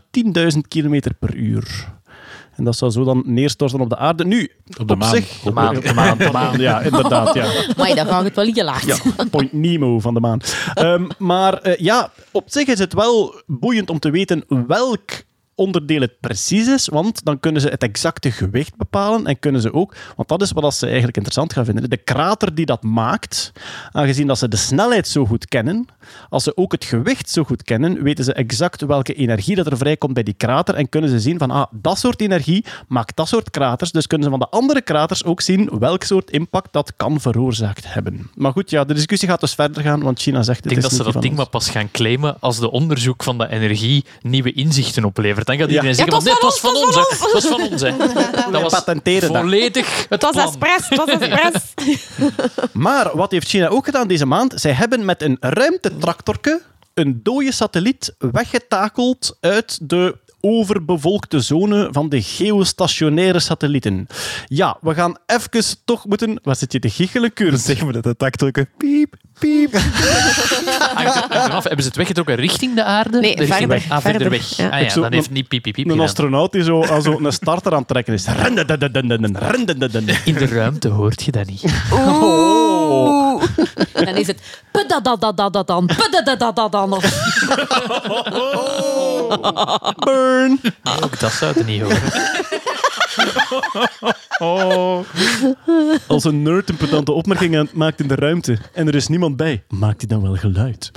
10.000 0.54 0.58
kilometer 0.68 1.14
per 1.14 1.34
uur. 1.34 1.92
En 2.56 2.64
dat 2.64 2.76
zou 2.76 2.90
zo 2.90 3.04
dan 3.04 3.22
neerstorten 3.26 3.80
op 3.80 3.88
de 3.88 3.96
aarde. 3.96 4.24
Nu, 4.24 4.50
Op 4.78 4.88
de 4.88 4.96
maan. 4.96 5.14
zich... 5.14 5.40
De 5.40 5.50
maan. 5.52 5.74
De 5.74 5.92
maan, 5.94 6.18
de 6.28 6.30
maan, 6.32 6.58
ja, 6.60 6.80
inderdaad. 6.80 7.34
Ja. 7.34 7.52
Maar 7.76 7.94
dan 7.94 8.06
gaat 8.06 8.24
het 8.24 8.36
wel 8.36 8.52
gelaagd. 8.52 8.86
Ja, 8.86 9.24
Point 9.30 9.52
Nemo 9.52 10.00
van 10.00 10.14
de 10.14 10.20
maan. 10.20 10.40
Ehm, 10.74 11.08
maar 11.18 11.54
eh, 11.54 11.76
ja, 11.78 12.10
op 12.30 12.44
zich 12.46 12.66
is 12.68 12.78
het 12.78 12.92
wel 12.92 13.42
boeiend 13.46 13.90
om 13.90 13.98
te 13.98 14.10
weten 14.10 14.44
welk 14.66 15.10
onderdeel 15.54 16.00
het 16.00 16.20
precies 16.20 16.66
is, 16.66 16.88
want 16.88 17.24
dan 17.24 17.40
kunnen 17.40 17.60
ze 17.60 17.68
het 17.68 17.82
exacte 17.82 18.30
gewicht 18.30 18.76
bepalen 18.76 19.26
en 19.26 19.38
kunnen 19.38 19.60
ze 19.60 19.72
ook, 19.72 19.94
want 20.16 20.28
dat 20.28 20.42
is 20.42 20.52
wat 20.52 20.74
ze 20.74 20.86
eigenlijk 20.86 21.16
interessant 21.16 21.52
gaan 21.52 21.64
vinden, 21.64 21.90
de 21.90 21.96
krater 21.96 22.54
die 22.54 22.66
dat 22.66 22.82
maakt, 22.82 23.52
aangezien 23.92 24.26
dat 24.26 24.38
ze 24.38 24.48
de 24.48 24.56
snelheid 24.56 25.08
zo 25.08 25.26
goed 25.26 25.48
kennen, 25.48 25.86
als 26.28 26.42
ze 26.42 26.56
ook 26.56 26.72
het 26.72 26.84
gewicht 26.84 27.30
zo 27.30 27.44
goed 27.44 27.62
kennen, 27.62 28.02
weten 28.02 28.24
ze 28.24 28.32
exact 28.32 28.80
welke 28.80 29.14
energie 29.14 29.56
dat 29.56 29.66
er 29.66 29.76
vrijkomt 29.76 30.14
bij 30.14 30.22
die 30.22 30.34
krater 30.34 30.74
en 30.74 30.88
kunnen 30.88 31.10
ze 31.10 31.20
zien 31.20 31.38
van, 31.38 31.50
ah, 31.50 31.66
dat 31.70 31.98
soort 31.98 32.20
energie 32.20 32.64
maakt 32.88 33.16
dat 33.16 33.28
soort 33.28 33.50
kraters, 33.50 33.92
dus 33.92 34.06
kunnen 34.06 34.26
ze 34.26 34.38
van 34.38 34.48
de 34.50 34.56
andere 34.56 34.82
kraters 34.82 35.24
ook 35.24 35.40
zien 35.40 35.70
welk 35.78 36.02
soort 36.02 36.30
impact 36.30 36.72
dat 36.72 36.92
kan 36.96 37.20
veroorzaakt 37.20 37.92
hebben. 37.92 38.30
Maar 38.34 38.52
goed, 38.52 38.70
ja, 38.70 38.84
de 38.84 38.94
discussie 38.94 39.28
gaat 39.28 39.40
dus 39.40 39.54
verder 39.54 39.82
gaan, 39.82 40.02
want 40.02 40.20
China 40.20 40.42
zegt 40.42 40.64
Ik 40.64 40.70
denk 40.70 40.82
dat 40.82 40.92
ze 40.92 41.02
dat 41.02 41.22
ding 41.22 41.36
maar 41.36 41.48
pas 41.48 41.70
gaan 41.70 41.90
claimen 41.90 42.36
als 42.40 42.58
de 42.58 42.70
onderzoek 42.70 43.22
van 43.22 43.38
de 43.38 43.48
energie 43.48 44.04
nieuwe 44.22 44.52
inzichten 44.52 45.04
oplevert. 45.04 45.43
Dan 45.44 45.56
gaat 45.58 45.68
iedereen 45.68 45.90
Ja. 45.90 45.94
zeggen, 45.94 46.24
Ja, 46.24 46.32
het 46.32 46.42
was 46.42 46.60
van 46.60 46.74
ons. 46.76 46.94
Het 46.96 47.32
was 47.32 47.46
van 47.46 47.62
ons. 47.70 47.82
hè. 47.82 47.96
Dat 48.52 48.62
was 48.62 48.72
patenteren 48.72 49.32
dat. 49.32 49.40
volledig 49.42 49.98
het 50.08 50.22
Het 50.22 50.34
was 50.34 50.44
expres. 50.44 50.88
Het 50.88 50.98
was 50.98 51.08
expres. 51.18 51.62
Maar 52.72 53.16
wat 53.16 53.30
heeft 53.30 53.48
China 53.48 53.68
ook 53.68 53.84
gedaan 53.84 54.08
deze 54.08 54.26
maand? 54.26 54.52
Zij 54.56 54.72
hebben 54.72 55.04
met 55.04 55.22
een 55.22 55.36
ruimtetractorke 55.40 56.62
een 56.94 57.20
dode 57.22 57.52
satelliet 57.52 58.14
weggetakeld 58.18 59.36
uit 59.40 59.78
de 59.88 60.16
overbevolkte 60.40 61.40
zone 61.40 61.88
van 61.92 62.08
de 62.08 62.22
geostationaire 62.22 63.40
satellieten. 63.40 64.06
Ja, 64.46 64.76
we 64.80 64.94
gaan 64.94 65.16
even 65.26 65.64
toch 65.84 66.06
moeten... 66.06 66.38
Waar 66.42 66.56
zit 66.56 66.72
je 66.72 66.78
te 66.78 66.90
giechelen, 66.90 67.32
Kurt? 67.32 67.60
Zeg 67.60 67.82
maar 67.82 67.92
dat 67.92 68.02
de 68.02 68.16
takdrukken. 68.16 68.68
Piep, 68.78 69.14
piep. 69.38 69.72
hangt 70.94 71.34
eraf. 71.34 71.62
Hebben 71.64 71.82
ze 71.82 71.88
het 71.88 71.96
weggetrokken 71.96 72.34
richting 72.34 72.74
de 72.74 72.84
aarde? 72.84 73.20
Nee, 73.20 73.28
Richting 73.36 73.48
verder, 73.48 73.68
weg. 73.68 73.82
Ah, 73.90 74.00
verder 74.00 74.20
verder, 74.20 74.30
weg. 74.38 74.56
ja. 74.56 74.68
Ah 74.68 74.80
ja, 74.80 74.88
zo- 74.88 75.00
dan 75.00 75.12
heeft 75.12 75.30
niet 75.30 75.48
piep, 75.48 75.62
piep, 75.62 75.74
piep 75.74 75.84
Een 75.84 75.90
gedaan. 75.90 76.06
astronaut 76.06 76.52
die 76.52 76.62
zo, 76.62 76.84
aan 76.84 77.02
zo 77.02 77.18
een 77.22 77.32
starter 77.32 77.72
aan 77.72 77.78
het 77.78 77.88
trekken 77.88 78.14
is. 78.14 78.26
In 80.24 80.34
de 80.34 80.46
ruimte 80.46 80.88
hoort 80.88 81.22
je 81.24 81.30
dat 81.32 81.46
niet. 81.46 81.64
Oh. 81.92 83.42
Dan 83.92 84.16
is 84.16 84.26
het 84.26 84.40
pedadadadadan, 84.72 85.86
pedadadadadan. 85.86 86.90
Burn. 90.04 90.60
Ook 91.02 91.20
dat 91.20 91.32
zou 91.32 91.52
je 91.58 91.64
niet 91.64 91.82
horen. 91.82 92.02
Oh. 94.38 94.98
Als 96.06 96.24
een 96.24 96.42
nerd 96.42 96.68
een 96.68 96.76
pedante 96.76 97.12
opmerking 97.12 97.72
maakt 97.72 98.00
in 98.00 98.08
de 98.08 98.14
ruimte 98.14 98.58
en 98.72 98.86
er 98.86 98.94
is 98.94 99.08
niemand 99.08 99.36
bij, 99.36 99.62
maakt 99.68 100.00
hij 100.00 100.08
dan 100.08 100.22
wel 100.22 100.36
geluid. 100.36 100.90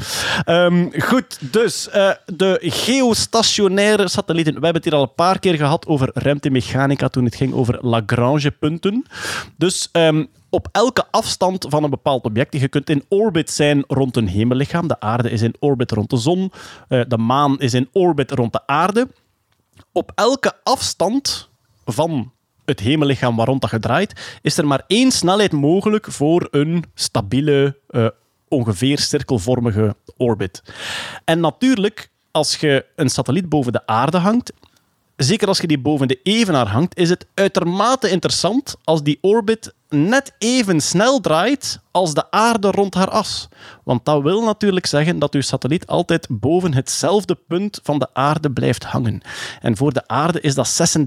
Ehm, 0.44 0.88
goed, 1.00 1.52
dus 1.52 1.90
eh, 1.90 2.12
de 2.26 2.58
geostationaire 2.62 4.08
satellieten. 4.08 4.54
We 4.54 4.64
hebben 4.64 4.82
het 4.82 4.84
hier 4.84 5.00
al 5.00 5.02
een 5.02 5.16
paar 5.16 5.40
keer 5.40 5.56
gehad 5.56 5.88
over 5.88 6.10
ruimtemechanica 6.14 7.08
toen 7.08 7.26
het 7.26 7.36
ging 7.36 7.54
over 7.54 7.78
Lagrange-punten. 7.82 9.06
Dus 9.58 9.90
ehm, 9.92 10.26
op 10.50 10.68
elke 10.72 11.06
afstand 11.12 11.66
van 11.70 11.84
een 11.84 11.90
bepaald 11.90 12.24
object, 12.24 12.60
je 12.60 12.68
kunt 12.68 12.90
in 12.90 13.06
orbit 13.08 13.52
zijn 13.52 13.84
rond 13.88 14.18
een 14.18 14.28
hemellichaam. 14.28 14.88
De 14.88 15.00
aarde 15.00 15.30
is 15.30 15.42
in 15.42 15.56
orbit 15.60 15.92
rond 15.92 16.10
de 16.10 16.18
zon, 16.18 16.52
eh, 16.88 17.02
de 17.08 17.18
maan 17.18 17.60
is 17.60 17.74
in 17.74 17.90
orbit 17.92 18.32
rond 18.32 18.54
de 18.54 18.68
aarde. 18.68 19.08
Op 19.92 20.12
elke 20.16 20.54
afstand 20.64 21.47
van 21.88 22.32
het 22.66 22.80
hemellichaam 22.80 23.36
waar 23.36 23.48
rond 23.48 23.62
dat 23.62 23.72
je 23.72 23.80
draait, 23.80 24.40
is 24.42 24.58
er 24.58 24.68
maar 24.68 24.84
één 24.88 25.12
snelheid 25.12 25.52
mogelijk 25.52 26.12
voor 26.12 26.48
een 26.52 26.84
stabiele, 26.94 27.80
eh, 27.88 28.08
ongeveer 28.48 29.00
cirkelvormige 29.00 29.96
orbit. 30.18 30.62
En 31.26 31.40
natuurlijk, 31.40 32.10
als 32.32 32.56
je 32.56 32.86
een 32.96 33.10
satelliet 33.10 33.50
boven 33.50 33.72
de 33.72 33.86
aarde 33.88 34.18
hangt, 34.18 34.54
zeker 35.16 35.48
als 35.48 35.60
je 35.60 35.68
die 35.68 35.80
boven 35.80 36.08
de 36.08 36.20
evenaar 36.24 36.68
hangt, 36.68 36.98
is 36.98 37.10
het 37.10 37.26
uitermate 37.34 38.10
interessant 38.10 38.76
als 38.84 39.04
die 39.04 39.18
orbit 39.22 39.74
net 39.90 40.34
even 40.38 40.82
snel 40.82 41.20
draait 41.20 41.80
als 41.98 42.14
de 42.14 42.32
aarde 42.32 42.72
rond 42.72 42.94
haar 42.94 43.10
as. 43.10 43.48
Want 43.84 44.06
dat 44.06 44.22
wil 44.22 44.44
natuurlijk 44.44 44.86
zeggen 44.86 45.20
dat 45.20 45.34
uw 45.34 45.42
satelliet 45.42 45.88
altijd 45.88 46.28
boven 46.30 46.74
hetzelfde 46.74 47.36
punt 47.48 47.80
van 47.84 48.00
de 48.00 48.08
aarde 48.14 48.52
blijft 48.52 48.84
hangen. 48.84 49.22
En 49.62 49.78
voor 49.78 49.94
de 49.94 50.08
aarde 50.08 50.42
is 50.42 50.56
dat 50.56 50.98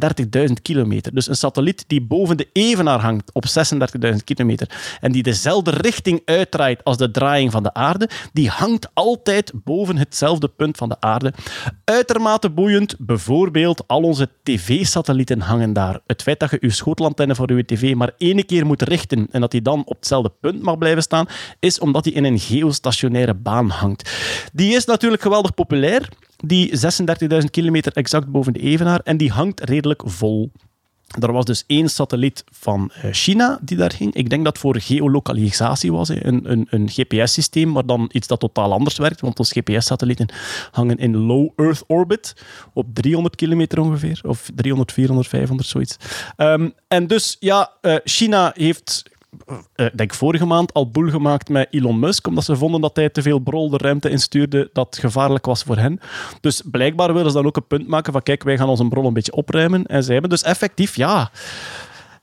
36.000 0.49 0.53
kilometer. 0.63 1.15
Dus 1.15 1.29
een 1.29 1.37
satelliet 1.37 1.85
die 1.87 2.03
boven 2.03 2.37
de 2.37 2.49
evenaar 2.53 3.01
hangt 3.01 3.33
op 3.33 3.45
36.000 4.07 4.17
kilometer 4.25 4.71
en 5.01 5.13
die 5.13 5.23
dezelfde 5.23 5.71
richting 5.71 6.23
uitdraait 6.25 6.85
als 6.85 6.97
de 6.97 7.11
draaiing 7.11 7.53
van 7.53 7.63
de 7.63 7.75
aarde, 7.75 8.09
die 8.33 8.49
hangt 8.49 8.89
altijd 8.95 9.53
boven 9.55 9.97
hetzelfde 9.97 10.49
punt 10.49 10.77
van 10.77 10.89
de 10.89 11.01
aarde. 11.01 11.33
Uitermate 11.85 12.51
boeiend, 12.51 12.95
bijvoorbeeld 12.99 13.85
al 13.87 14.03
onze 14.03 14.29
tv-satellieten 14.43 15.41
hangen 15.41 15.73
daar. 15.73 16.01
Het 16.07 16.23
feit 16.23 16.41
dat 16.41 16.51
je 16.51 16.59
je 16.61 16.71
schotelantenne 16.71 17.35
voor 17.35 17.53
je 17.53 17.65
tv 17.65 17.95
maar 17.95 18.13
één 18.19 18.47
keer 18.47 18.67
moet 18.67 18.83
richten 18.83 19.27
en 19.31 19.41
dat 19.41 19.51
die 19.51 19.63
dan 19.63 19.83
op 19.85 19.97
hetzelfde 19.97 20.33
punt 20.41 20.63
mag 20.63 20.79
blijven 20.81 21.03
staan, 21.03 21.29
is 21.59 21.79
omdat 21.79 22.05
die 22.05 22.13
in 22.13 22.25
een 22.25 22.39
geostationaire 22.39 23.35
baan 23.35 23.69
hangt. 23.69 24.11
Die 24.53 24.75
is 24.75 24.85
natuurlijk 24.85 25.23
geweldig 25.23 25.55
populair, 25.55 26.09
die 26.45 26.73
36.000 27.43 27.51
kilometer 27.51 27.93
exact 27.93 28.31
boven 28.31 28.53
de 28.53 28.61
evenaar, 28.61 29.01
en 29.05 29.17
die 29.17 29.31
hangt 29.31 29.61
redelijk 29.61 30.03
vol. 30.05 30.51
Er 31.19 31.33
was 31.33 31.45
dus 31.45 31.65
één 31.67 31.89
satelliet 31.89 32.45
van 32.53 32.91
eh, 32.95 33.13
China 33.13 33.59
die 33.63 33.77
daar 33.77 33.91
ging. 33.91 34.15
Ik 34.15 34.31
denk 34.31 34.45
dat 34.45 34.59
voor 34.59 34.81
geolokalisatie 34.81 35.93
was, 35.93 36.09
een, 36.09 36.51
een, 36.51 36.67
een 36.71 36.89
GPS-systeem, 36.89 37.73
maar 37.73 37.87
dan 37.87 38.09
iets 38.13 38.27
dat 38.27 38.41
totaal 38.41 38.73
anders 38.73 38.99
werkt, 38.99 39.21
want 39.21 39.39
onze 39.39 39.61
GPS-satellieten 39.61 40.29
hangen 40.71 40.97
in 40.97 41.17
low 41.17 41.49
Earth 41.57 41.85
orbit 41.87 42.35
op 42.73 42.87
300 42.95 43.37
kilometer 43.37 43.81
ongeveer, 43.81 44.21
of 44.23 44.51
300, 44.55 44.93
400, 44.93 45.29
500, 45.29 45.69
zoiets. 45.69 45.97
Ehm, 46.37 46.69
en 46.89 47.07
dus, 47.07 47.37
ja, 47.41 47.71
eh, 47.81 47.97
China 48.05 48.53
heeft 48.55 49.03
ik 49.75 49.97
denk 49.97 50.15
vorige 50.15 50.45
maand 50.45 50.73
al 50.73 50.91
boel 50.91 51.11
gemaakt 51.11 51.49
met 51.49 51.69
Elon 51.71 51.99
Musk, 51.99 52.27
omdat 52.27 52.45
ze 52.45 52.57
vonden 52.57 52.81
dat 52.81 52.97
hij 52.97 53.09
te 53.09 53.23
veel 53.23 53.39
brol 53.39 53.71
de 53.71 53.77
ruimte 53.77 54.11
instuurde 54.11 54.71
dat 54.73 54.99
gevaarlijk 55.01 55.47
was 55.47 55.63
voor 55.63 55.77
hen. 55.77 56.01
Dus 56.41 56.63
blijkbaar 56.71 57.15
willen 57.15 57.31
ze 57.31 57.37
dan 57.37 57.47
ook 57.47 57.57
een 57.57 57.67
punt 57.67 57.89
maken 57.89 58.13
van 58.13 58.23
kijk, 58.23 58.43
wij 58.43 58.57
gaan 58.57 58.69
onze 58.69 58.89
brol 58.89 59.07
een 59.07 59.13
beetje 59.13 59.33
opruimen. 59.33 59.87
En 59.87 60.03
zij 60.03 60.13
hebben 60.13 60.31
dus 60.31 60.43
effectief, 60.43 60.97
ja... 60.97 61.31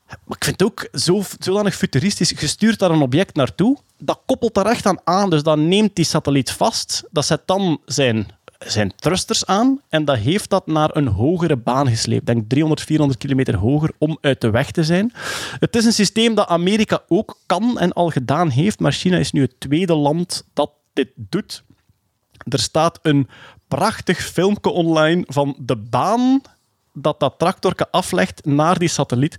Maar 0.08 0.36
ik 0.36 0.44
vind 0.44 0.60
het 0.60 0.68
ook 0.68 0.88
zo, 0.92 1.22
zodanig 1.38 1.74
futuristisch. 1.74 2.30
Je 2.30 2.46
stuurt 2.46 2.78
daar 2.78 2.90
een 2.90 3.02
object 3.02 3.34
naartoe, 3.34 3.78
dat 3.98 4.20
koppelt 4.26 4.54
daar 4.54 4.66
echt 4.66 4.86
aan 4.86 5.00
aan. 5.04 5.30
Dus 5.30 5.42
dan 5.42 5.68
neemt 5.68 5.96
die 5.96 6.04
satelliet 6.04 6.50
vast, 6.50 7.04
dat 7.10 7.24
zet 7.24 7.42
dan 7.44 7.80
zijn 7.84 8.28
zijn 8.58 8.92
thrusters 8.96 9.46
aan 9.46 9.80
en 9.88 10.04
dat 10.04 10.16
heeft 10.16 10.50
dat 10.50 10.66
naar 10.66 10.96
een 10.96 11.06
hogere 11.06 11.56
baan 11.56 11.88
gesleept. 11.88 12.26
Denk 12.26 12.48
300, 12.48 12.82
400 12.82 13.20
kilometer 13.20 13.56
hoger 13.56 13.90
om 13.98 14.18
uit 14.20 14.40
de 14.40 14.50
weg 14.50 14.70
te 14.70 14.84
zijn. 14.84 15.12
Het 15.58 15.76
is 15.76 15.84
een 15.84 15.92
systeem 15.92 16.34
dat 16.34 16.48
Amerika 16.48 17.02
ook 17.08 17.38
kan 17.46 17.78
en 17.78 17.92
al 17.92 18.10
gedaan 18.10 18.48
heeft, 18.48 18.80
maar 18.80 18.92
China 18.92 19.16
is 19.16 19.32
nu 19.32 19.40
het 19.40 19.60
tweede 19.60 19.94
land 19.94 20.44
dat 20.52 20.70
dit 20.92 21.08
doet. 21.14 21.62
Er 22.48 22.58
staat 22.58 22.98
een 23.02 23.28
prachtig 23.68 24.18
filmpje 24.18 24.70
online 24.70 25.24
van 25.26 25.56
de 25.58 25.76
baan 25.76 26.40
dat 26.92 27.20
dat 27.20 27.34
tractorke 27.38 27.90
aflegt 27.90 28.44
naar 28.44 28.78
die 28.78 28.88
satelliet. 28.88 29.36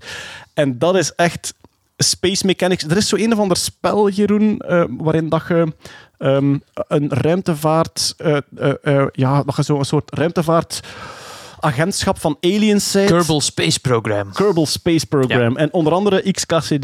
En 0.53 0.77
dat 0.77 0.95
is 0.95 1.15
echt 1.15 1.53
Space 1.97 2.45
Mechanics. 2.45 2.83
Er 2.83 2.97
is 2.97 3.09
zo 3.09 3.15
een 3.15 3.33
of 3.33 3.39
ander 3.39 3.57
spel, 3.57 4.09
Jeroen, 4.09 4.61
uh, 4.69 4.83
waarin 4.89 5.29
dat 5.29 5.43
je 5.47 5.73
um, 6.19 6.63
een 6.73 7.09
ruimtevaart... 7.09 8.15
Uh, 8.17 8.37
uh, 8.83 9.05
ja, 9.11 9.43
dat 9.43 9.55
je 9.55 9.63
zo 9.63 9.77
een 9.77 9.85
soort 9.85 10.15
ruimtevaart 10.15 10.79
agentschap 11.59 12.19
van 12.19 12.37
aliens 12.41 12.91
zijt. 12.91 13.09
Kerbal 13.09 13.41
Space 13.41 13.79
Program. 13.79 14.31
Kerbal 14.31 14.65
Space 14.65 15.05
Program. 15.05 15.53
Ja. 15.53 15.57
En 15.59 15.73
onder 15.73 15.93
andere 15.93 16.31
XKCD, 16.31 16.83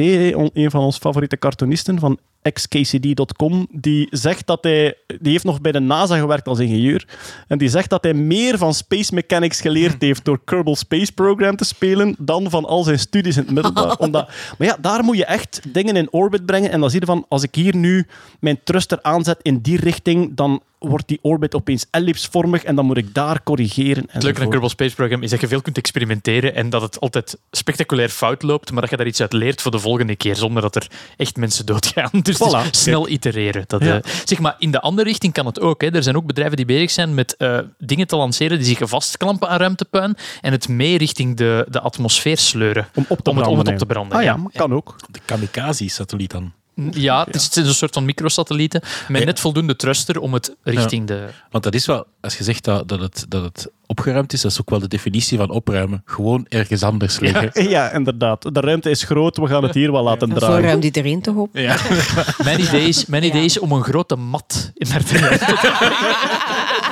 een 0.54 0.72
van 0.72 0.82
onze 0.82 1.00
favoriete 1.00 1.38
cartoonisten 1.38 2.00
van 2.00 2.20
xkcd.com, 2.54 3.68
die 3.72 4.08
zegt 4.12 4.48
dat 4.48 4.64
hij... 4.64 4.98
Die 5.20 5.32
heeft 5.32 5.44
nog 5.44 5.62
bij 5.62 5.72
de 5.72 5.80
NASA 5.80 6.18
gewerkt 6.18 6.48
als 6.48 6.60
ingenieur. 6.60 7.08
En 7.48 7.58
die 7.58 7.70
zegt 7.70 7.90
dat 7.90 8.04
hij 8.04 8.14
meer 8.14 8.58
van 8.58 8.74
space 8.74 9.14
mechanics 9.14 9.62
geleerd 9.62 10.02
heeft 10.02 10.26
door 10.26 10.40
Kerbal 10.44 10.76
Space 10.76 11.12
Program 11.12 11.56
te 11.56 11.66
spelen 11.66 12.16
dan 12.20 12.50
van 12.50 12.66
al 12.66 12.84
zijn 12.84 13.00
studies 13.00 13.38
in 13.38 13.44
het 13.44 13.52
middelbaar. 13.52 13.98
Omdat, 14.06 14.30
maar 14.58 14.68
ja, 14.68 14.78
daar 14.82 15.04
moet 15.04 15.18
je 15.18 15.26
echt 15.26 15.62
dingen 15.68 15.96
in 15.96 16.12
orbit 16.12 16.46
brengen. 16.46 16.72
En 16.72 16.80
dan 16.80 16.90
zie 16.90 17.00
je 17.00 17.06
van, 17.06 17.26
als 17.30 17.44
ik 17.44 17.56
hier 17.56 17.76
nu 17.76 18.08
mijn 18.40 18.60
thruster 18.64 19.00
aanzet 19.02 19.40
in 19.42 19.60
die 19.60 19.80
richting, 19.80 20.36
dan 20.36 20.62
wordt 20.80 21.08
die 21.08 21.20
orbit 21.22 21.56
opeens 21.56 21.86
ellipsvormig 21.92 22.64
en 22.64 22.76
dan 22.76 22.86
moet 22.86 22.98
ik 22.98 23.14
daar 23.14 23.44
corrigeren. 23.44 24.06
Het 24.10 24.24
leuke 24.24 24.42
aan 24.42 24.50
Kerbal 24.50 24.70
Space 24.70 24.96
Program 24.96 25.24
is 25.24 25.30
dat 25.30 25.42
je 25.42 25.48
veel 25.48 25.62
kunt 25.62 25.78
experimenteren 25.78 26.56
en 26.56 26.70
dat 26.70 26.82
het 26.82 27.00
altijd 27.00 27.38
spectaculair 27.52 28.10
fout 28.10 28.44
loopt, 28.44 28.72
maar 28.72 28.82
dat 28.82 28.90
je 28.90 28.98
daar 28.98 29.08
iets 29.08 29.22
uit 29.22 29.34
leert 29.34 29.62
voor 29.62 29.72
de 29.72 29.80
volgende 29.80 30.16
keer, 30.16 30.36
zonder 30.36 30.62
dat 30.62 30.76
er 30.76 30.88
echt 31.18 31.38
mensen 31.38 31.66
doodgaan. 31.66 32.10
Dus 32.24 32.35
voilà. 32.38 32.70
snel 32.70 33.10
itereren. 33.10 33.64
Dat, 33.68 33.84
ja. 33.84 33.96
uh, 33.96 34.02
zeg 34.26 34.40
maar, 34.40 34.56
in 34.58 34.72
de 34.72 34.82
andere 34.82 35.08
richting 35.08 35.34
kan 35.34 35.46
het 35.46 35.60
ook. 35.60 35.82
Hè. 35.82 35.88
Er 35.88 36.04
zijn 36.04 36.16
ook 36.16 36.26
bedrijven 36.26 36.58
die 36.58 36.66
bezig 36.66 36.92
zijn 36.92 37.14
met 37.14 37.36
uh, 37.38 37.60
dingen 37.78 38.08
te 38.08 38.16
lanceren 38.16 38.58
die 38.58 38.68
zich 38.68 38.90
vastklampen 38.90 39.50
aan 39.50 39.58
ruimtepuin 39.58 40.18
en 40.42 40.52
het 40.52 40.68
mee 40.68 40.98
richting 40.98 41.38
de, 41.38 41.66
de 41.70 41.80
atmosfeer 41.80 42.38
sleuren. 42.38 42.88
Om, 42.96 43.06
op 43.08 43.20
te 43.20 43.30
om 43.30 43.38
het, 43.38 43.48
om 43.48 43.58
het 43.58 43.68
op 43.68 43.78
te 43.78 43.86
branden. 43.86 44.18
Ah 44.18 44.24
ja, 44.24 44.40
kan 44.54 44.74
ook. 44.74 44.96
De 45.10 45.20
kamikaze-satelliet 45.26 46.32
dan. 46.32 46.54
Ja, 46.92 47.24
het 47.24 47.36
is 47.36 47.56
een 47.56 47.74
soort 47.74 47.94
van 47.94 48.06
microsatellieten 48.06 48.82
met 49.08 49.26
net 49.26 49.40
voldoende 49.40 49.76
thruster 49.76 50.20
om 50.20 50.34
het 50.34 50.56
richting 50.64 51.10
ja. 51.10 51.16
de... 51.16 51.28
Want 51.50 51.64
dat 51.64 51.74
is 51.74 51.86
wel, 51.86 52.06
als 52.22 52.38
je 52.38 52.44
zegt 52.44 52.64
dat, 52.64 52.88
dat, 52.88 53.00
het, 53.00 53.26
dat 53.30 53.44
het 53.44 53.70
opgeruimd 53.88 54.34
is, 54.34 54.42
dat 54.42 54.52
is 54.52 54.62
ook 54.62 54.70
wel 54.70 54.80
de 54.80 54.88
definitie 54.88 55.38
van 55.38 55.50
opruimen. 55.50 56.02
Gewoon 56.06 56.46
ergens 56.50 56.84
anders 56.84 57.20
liggen. 57.20 57.50
Ja, 57.54 57.70
ja 57.70 57.92
inderdaad. 57.92 58.54
De 58.54 58.60
ruimte 58.60 58.90
is 58.90 59.04
groot, 59.04 59.38
we 59.38 59.48
gaan 59.48 59.64
het 59.64 59.74
hier 59.74 59.92
wel 59.92 60.04
laten 60.04 60.28
ja. 60.28 60.34
draaien. 60.34 60.56
Zo 60.62 60.64
ruimt 60.66 60.84
iedereen 60.84 61.22
toch 61.22 61.36
op? 61.36 61.50
Ja. 61.54 61.78
mijn 62.44 62.60
idee 62.60 62.88
is, 62.88 63.06
mijn 63.06 63.24
idee 63.24 63.44
is 63.44 63.60
om 63.60 63.72
een 63.72 63.84
grote 63.84 64.16
mat 64.16 64.72
in 64.74 64.88
ruimte 64.88 65.14
te 65.14 65.54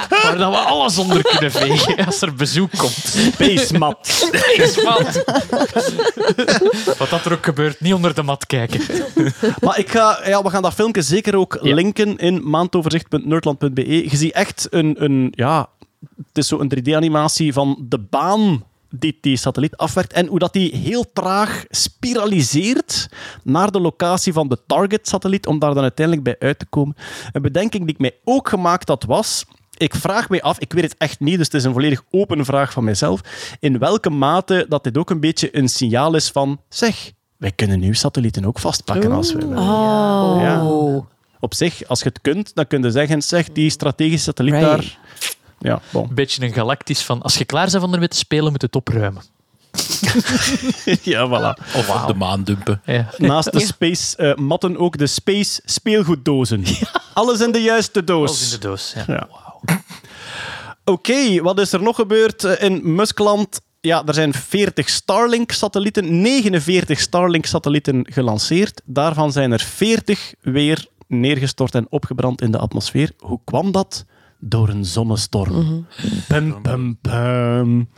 Waar 0.24 0.38
dat 0.38 0.52
we 0.52 0.58
alles 0.58 0.98
onder 0.98 1.22
kunnen 1.22 1.52
vegen 1.52 2.06
als 2.06 2.22
er 2.22 2.34
bezoek 2.34 2.72
komt. 2.78 3.16
Space 3.34 3.78
mat. 3.78 3.98
Space 4.02 4.82
mat. 4.84 5.24
Wat 7.00 7.10
dat 7.10 7.26
er 7.26 7.32
ook 7.32 7.46
gebeurt, 7.46 7.80
niet 7.80 7.94
onder 7.94 8.16
de 8.16 8.24
mat 8.24 8.46
kijken. 8.46 8.82
Maar 9.60 9.80
ik 9.80 9.90
ga, 9.90 10.20
ja, 10.26 10.44
we 10.44 10.50
gaan 10.50 10.62
dat 10.62 10.74
filmpje 10.74 11.02
zeker 11.02 11.36
ook 11.36 11.60
ja. 11.62 11.74
linken 11.74 12.18
in 12.18 12.50
maandoverzicht.nerdland.be. 12.50 14.10
Je 14.10 14.18
ziet 14.18 14.34
echt 14.34 14.68
een, 14.70 15.04
een 15.04 15.34
ja, 15.36 15.70
het 16.18 16.38
is 16.38 16.48
zo 16.48 16.60
een 16.60 16.72
3D-animatie 16.80 17.54
van 17.54 17.86
de 17.90 18.00
baan 18.00 18.64
die 18.90 19.18
die 19.22 19.38
satelliet 19.38 19.78
afwerkt 19.78 20.14
en 20.14 20.28
hoe 20.28 20.40
dat 20.40 20.54
die 20.54 20.76
heel 20.76 21.06
traag 21.14 21.66
spiraliseert 21.70 23.10
naar 23.44 23.72
de 23.72 23.80
locatie 23.80 24.34
van 24.34 24.48
de 24.48 24.60
target-satelliet 24.68 25.48
om 25.48 25.60
daar 25.60 25.74
dan 25.74 25.84
uiteindelijk 25.84 26.26
bij 26.26 26.48
uit 26.48 26.60
te 26.60 26.66
komen. 26.66 26.96
Een 27.32 27.42
bedenking 27.42 27.84
die 27.84 27.94
ik 27.94 28.00
mij 28.00 28.16
ook 28.24 28.50
gemaakt 28.50 28.88
had 28.88 29.04
was... 29.04 29.46
Ik 29.78 29.96
vraag 29.96 30.30
mij 30.30 30.42
af, 30.42 30.60
ik 30.60 30.74
weet 30.74 30.84
het 30.84 30.96
echt 30.98 31.20
niet, 31.20 31.38
dus 31.38 31.46
het 31.46 31.56
is 31.56 31.64
een 31.64 31.74
volledig 31.74 32.04
open 32.10 32.46
vraag 32.46 32.72
van 32.72 32.84
mijzelf, 32.84 33.22
in 33.60 33.80
welke 33.80 34.10
mate 34.10 34.66
dat 34.70 34.84
dit 34.84 34.98
ook 34.98 35.10
een 35.10 35.20
beetje 35.20 35.58
een 35.58 35.70
signaal 35.70 36.16
is 36.16 36.30
van, 36.30 36.62
zeg, 36.70 37.12
wij 37.38 37.52
kunnen 37.52 37.80
nu 37.80 37.96
satellieten 37.96 38.46
ook 38.46 38.60
vastpakken 38.60 39.12
als 39.12 39.34
we 39.34 39.40
willen. 39.40 39.58
Oh. 39.58 40.38
Ja. 40.42 40.66
Op 41.40 41.54
zich, 41.54 41.88
als 41.88 42.00
je 42.00 42.08
het 42.08 42.22
kunt, 42.22 42.56
dan 42.56 42.68
kun 42.68 42.82
je 42.82 42.92
zeggen, 42.92 43.22
zeg, 43.22 43.52
die 43.52 43.70
strategische 43.70 44.24
satelliet 44.24 44.54
Right. 44.54 44.70
daar... 44.70 44.98
Ja, 45.64 45.82
bon. 45.92 46.10
Een 46.10 46.16
beetje 46.16 46.44
een 46.44 46.54
galactisch 46.54 47.02
van, 47.02 47.22
als 47.22 47.38
je 47.38 47.46
klaar 47.46 47.70
bent 47.72 47.84
om 47.84 47.94
ermee 47.94 48.08
te 48.08 48.18
spelen, 48.18 48.52
moet 48.52 48.62
het 48.62 48.76
opruimen. 48.76 49.24
ja, 51.14 51.28
voilà. 51.28 51.76
Of 51.76 52.02
op 52.02 52.08
de 52.08 52.14
maan 52.14 52.44
dumpen. 52.44 52.82
Ja. 52.86 53.10
Naast 53.18 53.52
de 53.52 53.60
space 53.60 54.18
eh, 54.18 54.36
matten 54.36 54.78
ook 54.78 54.98
de 54.98 55.08
space 55.08 55.62
speelgoeddozen. 55.66 56.64
Alles 57.14 57.42
in 57.42 57.52
de 57.52 57.62
juiste 57.62 58.04
doos. 58.04 58.30
Alles 58.30 58.54
in 58.54 58.60
de 58.60 58.68
doos. 58.68 58.94
Ja. 58.96 59.04
Ja. 59.08 59.28
Oké, 60.94 61.42
wat 61.42 61.60
is 61.60 61.72
er 61.72 61.82
nog 61.82 61.96
gebeurd 61.96 62.44
eh, 62.44 62.70
in 62.70 62.96
Muskland? 62.96 63.62
Ja, 63.82 64.04
er 64.06 64.14
zijn 64.14 64.34
40 64.34 64.90
Starlink-satellieten, 64.90 66.22
49 66.22 67.00
Starlink-satellieten 67.00 68.06
gelanceerd. 68.10 68.82
Daarvan 68.86 69.32
zijn 69.32 69.52
er 69.52 69.60
40 69.60 70.34
weer 70.42 70.88
neergestort 71.08 71.76
en 71.76 71.88
opgebrand 71.90 72.42
in 72.42 72.52
de 72.52 72.58
atmosfeer. 72.58 73.12
Hoe 73.18 73.40
kwam 73.44 73.72
dat? 73.72 74.06
Door 74.46 74.70
een 74.70 74.86
zonnestorm. 74.86 75.86
Pum, 76.28 76.62
pum, 76.62 76.98
pum. 77.02 77.90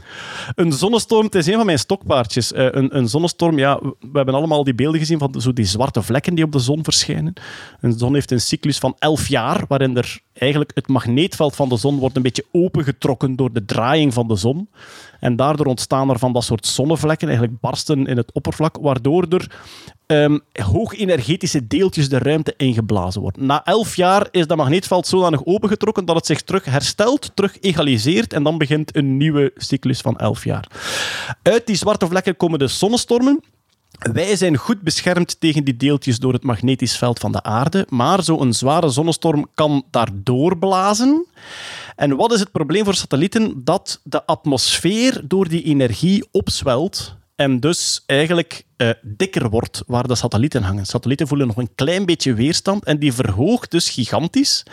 Een 0.56 0.72
zonnestorm, 0.72 1.26
het 1.26 1.36
is 1.36 1.48
een 1.48 1.56
van 1.56 1.66
mijn 1.66 1.80
stokpaardjes. 1.80 2.54
Eh, 2.54 2.68
een, 2.72 2.98
een 2.98 3.10
zonnestorm, 3.10 3.58
ja, 3.58 3.80
we 4.00 4.10
hebben 4.14 4.34
allemaal 4.34 4.64
die 4.64 4.76
beelden 4.76 5.00
gezien 5.00 5.20
van 5.20 5.42
zo 5.42 5.54
die 5.54 5.66
zwarte 5.66 6.02
vlekken 6.02 6.36
die 6.36 6.44
op 6.44 6.52
de 6.52 6.60
zon 6.60 6.84
verschijnen. 6.84 7.34
Een 7.82 7.98
zon 7.98 8.14
heeft 8.14 8.32
een 8.32 8.42
cyclus 8.42 8.78
van 8.78 8.96
11 9.00 9.28
jaar, 9.28 9.66
waarin 9.68 9.98
er 9.98 10.20
eigenlijk 10.34 10.72
het 10.74 10.88
magneetveld 10.88 11.56
van 11.56 11.70
de 11.70 11.78
zon 11.78 12.00
wordt 12.00 12.16
een 12.16 12.22
beetje 12.22 12.46
opengetrokken 12.52 13.36
door 13.36 13.54
de 13.54 13.66
draaiing 13.66 14.14
van 14.14 14.28
de 14.28 14.36
zon. 14.36 14.70
En 15.20 15.36
daardoor 15.36 15.66
ontstaan 15.66 16.10
er 16.10 16.20
van 16.20 16.34
dat 16.34 16.44
soort 16.44 16.68
zonnevlekken, 16.68 17.28
eigenlijk 17.28 17.60
barsten 17.60 18.08
in 18.08 18.18
het 18.18 18.32
oppervlak, 18.32 18.78
waardoor 18.82 19.26
er 19.30 19.52
um, 20.08 20.42
hoogenergetische 20.52 21.68
deeltjes 21.68 22.10
de 22.10 22.18
ruimte 22.18 22.54
ingeblazen 22.58 23.22
worden. 23.22 23.46
Na 23.46 23.64
11 23.64 23.96
jaar 23.96 24.28
is 24.32 24.48
dat 24.48 24.58
magneetveld 24.58 25.08
zodanig 25.08 25.46
opengetrokken 25.46 26.06
dat 26.06 26.16
het 26.16 26.26
zich 26.26 26.42
terug 26.42 26.66
herstelt, 26.66 27.32
terug 27.34 27.58
egaliseert 27.62 28.34
en 28.34 28.44
dan 28.44 28.58
begint 28.58 28.96
een 28.96 29.18
nieuwe 29.18 29.52
cyclus 29.56 30.02
van 30.02 30.18
11 30.18 30.44
jaar. 30.44 30.68
Uit 31.42 31.68
die 31.68 31.76
zwarte 31.76 32.08
vlekken 32.08 32.38
komen 32.38 32.60
de 32.60 32.68
zonnestormen. 32.68 33.44
Wij 34.00 34.36
zijn 34.36 34.58
goed 34.58 34.82
beschermd 34.82 35.40
tegen 35.40 35.64
die 35.64 35.78
deeltjes 35.78 36.20
door 36.20 36.34
het 36.34 36.44
magnetisch 36.44 36.98
veld 36.98 37.20
van 37.20 37.32
de 37.32 37.44
aarde, 37.44 37.88
maar 37.90 38.24
zo'n 38.24 38.54
zware 38.54 38.90
zonnestorm 38.90 39.48
kan 39.54 39.86
daardoor 39.92 40.58
blazen. 40.58 41.26
En 41.96 42.16
wat 42.16 42.34
is 42.34 42.40
het 42.40 42.52
probleem 42.52 42.84
voor 42.84 42.96
satellieten? 42.96 43.62
Dat 43.64 44.00
de 44.04 44.26
atmosfeer 44.26 45.22
door 45.24 45.48
die 45.48 45.64
energie 45.64 46.28
opzwelt 46.32 47.16
en 47.36 47.60
dus 47.60 48.04
eigenlijk 48.06 48.66
eh, 48.78 48.90
dikker 49.02 49.50
wordt 49.50 49.84
waar 49.88 50.08
de 50.08 50.16
satellieten 50.16 50.64
hangen. 50.64 50.86
Satellieten 50.86 51.28
voelen 51.28 51.48
nog 51.48 51.58
een 51.58 51.76
klein 51.76 52.06
beetje 52.06 52.34
weerstand 52.34 52.86
en 52.86 53.00
die 53.00 53.14
verhoogt 53.14 53.72
dus 53.72 53.90
gigantisch 53.90 54.64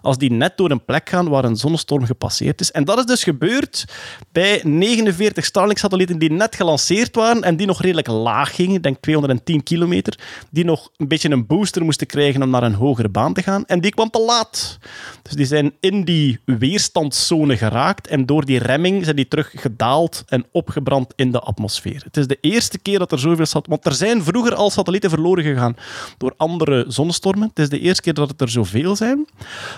als 0.00 0.18
die 0.18 0.32
net 0.32 0.56
door 0.56 0.70
een 0.70 0.84
plek 0.84 1.08
gaan 1.08 1.28
waar 1.28 1.44
een 1.44 1.56
zonnestorm 1.56 2.04
gepasseerd 2.04 2.60
is. 2.60 2.70
En 2.70 2.84
dat 2.84 2.98
is 2.98 3.04
dus 3.04 3.22
gebeurd 3.22 3.84
bij 4.32 4.60
49 4.64 5.44
Starlink-satellieten 5.44 6.18
die 6.18 6.30
net 6.30 6.56
gelanceerd 6.56 7.14
waren 7.14 7.42
en 7.42 7.56
die 7.56 7.66
nog 7.66 7.80
redelijk 7.82 8.06
laag 8.06 8.54
gingen, 8.54 8.82
denk 8.82 8.96
210 9.00 9.62
kilometer, 9.62 10.18
die 10.50 10.64
nog 10.64 10.90
een 10.96 11.08
beetje 11.08 11.30
een 11.30 11.46
booster 11.46 11.84
moesten 11.84 12.06
krijgen 12.06 12.42
om 12.42 12.50
naar 12.50 12.62
een 12.62 12.74
hogere 12.74 13.08
baan 13.08 13.34
te 13.34 13.42
gaan. 13.42 13.66
En 13.66 13.80
die 13.80 13.90
kwam 13.90 14.10
te 14.10 14.20
laat. 14.20 14.78
Dus 15.22 15.32
die 15.32 15.46
zijn 15.46 15.72
in 15.80 16.04
die 16.04 16.40
weerstandszone 16.44 17.56
geraakt 17.56 18.06
en 18.06 18.26
door 18.26 18.44
die 18.44 18.58
remming 18.58 19.04
zijn 19.04 19.16
die 19.16 19.28
terug 19.28 19.52
gedaald 19.54 20.22
en 20.26 20.46
opgebrand 20.52 21.12
in 21.16 21.32
de 21.32 21.40
atmosfeer. 21.40 22.02
Het 22.04 22.16
is 22.16 22.26
de 22.26 22.38
eerste 22.40 22.78
keer 22.78 22.98
dat 22.98 23.12
er 23.12 23.18
zoveel 23.18 23.46
Want 23.52 23.86
er 23.86 23.94
zijn 23.94 24.22
vroeger 24.22 24.54
al 24.54 24.70
satellieten 24.70 25.10
verloren 25.10 25.44
gegaan 25.44 25.76
door 26.18 26.34
andere 26.36 26.84
zonnestormen. 26.88 27.48
Het 27.48 27.58
is 27.58 27.68
de 27.68 27.80
eerste 27.80 28.02
keer 28.02 28.14
dat 28.14 28.28
het 28.28 28.40
er 28.40 28.48
zoveel 28.48 28.96
zijn. 28.96 29.26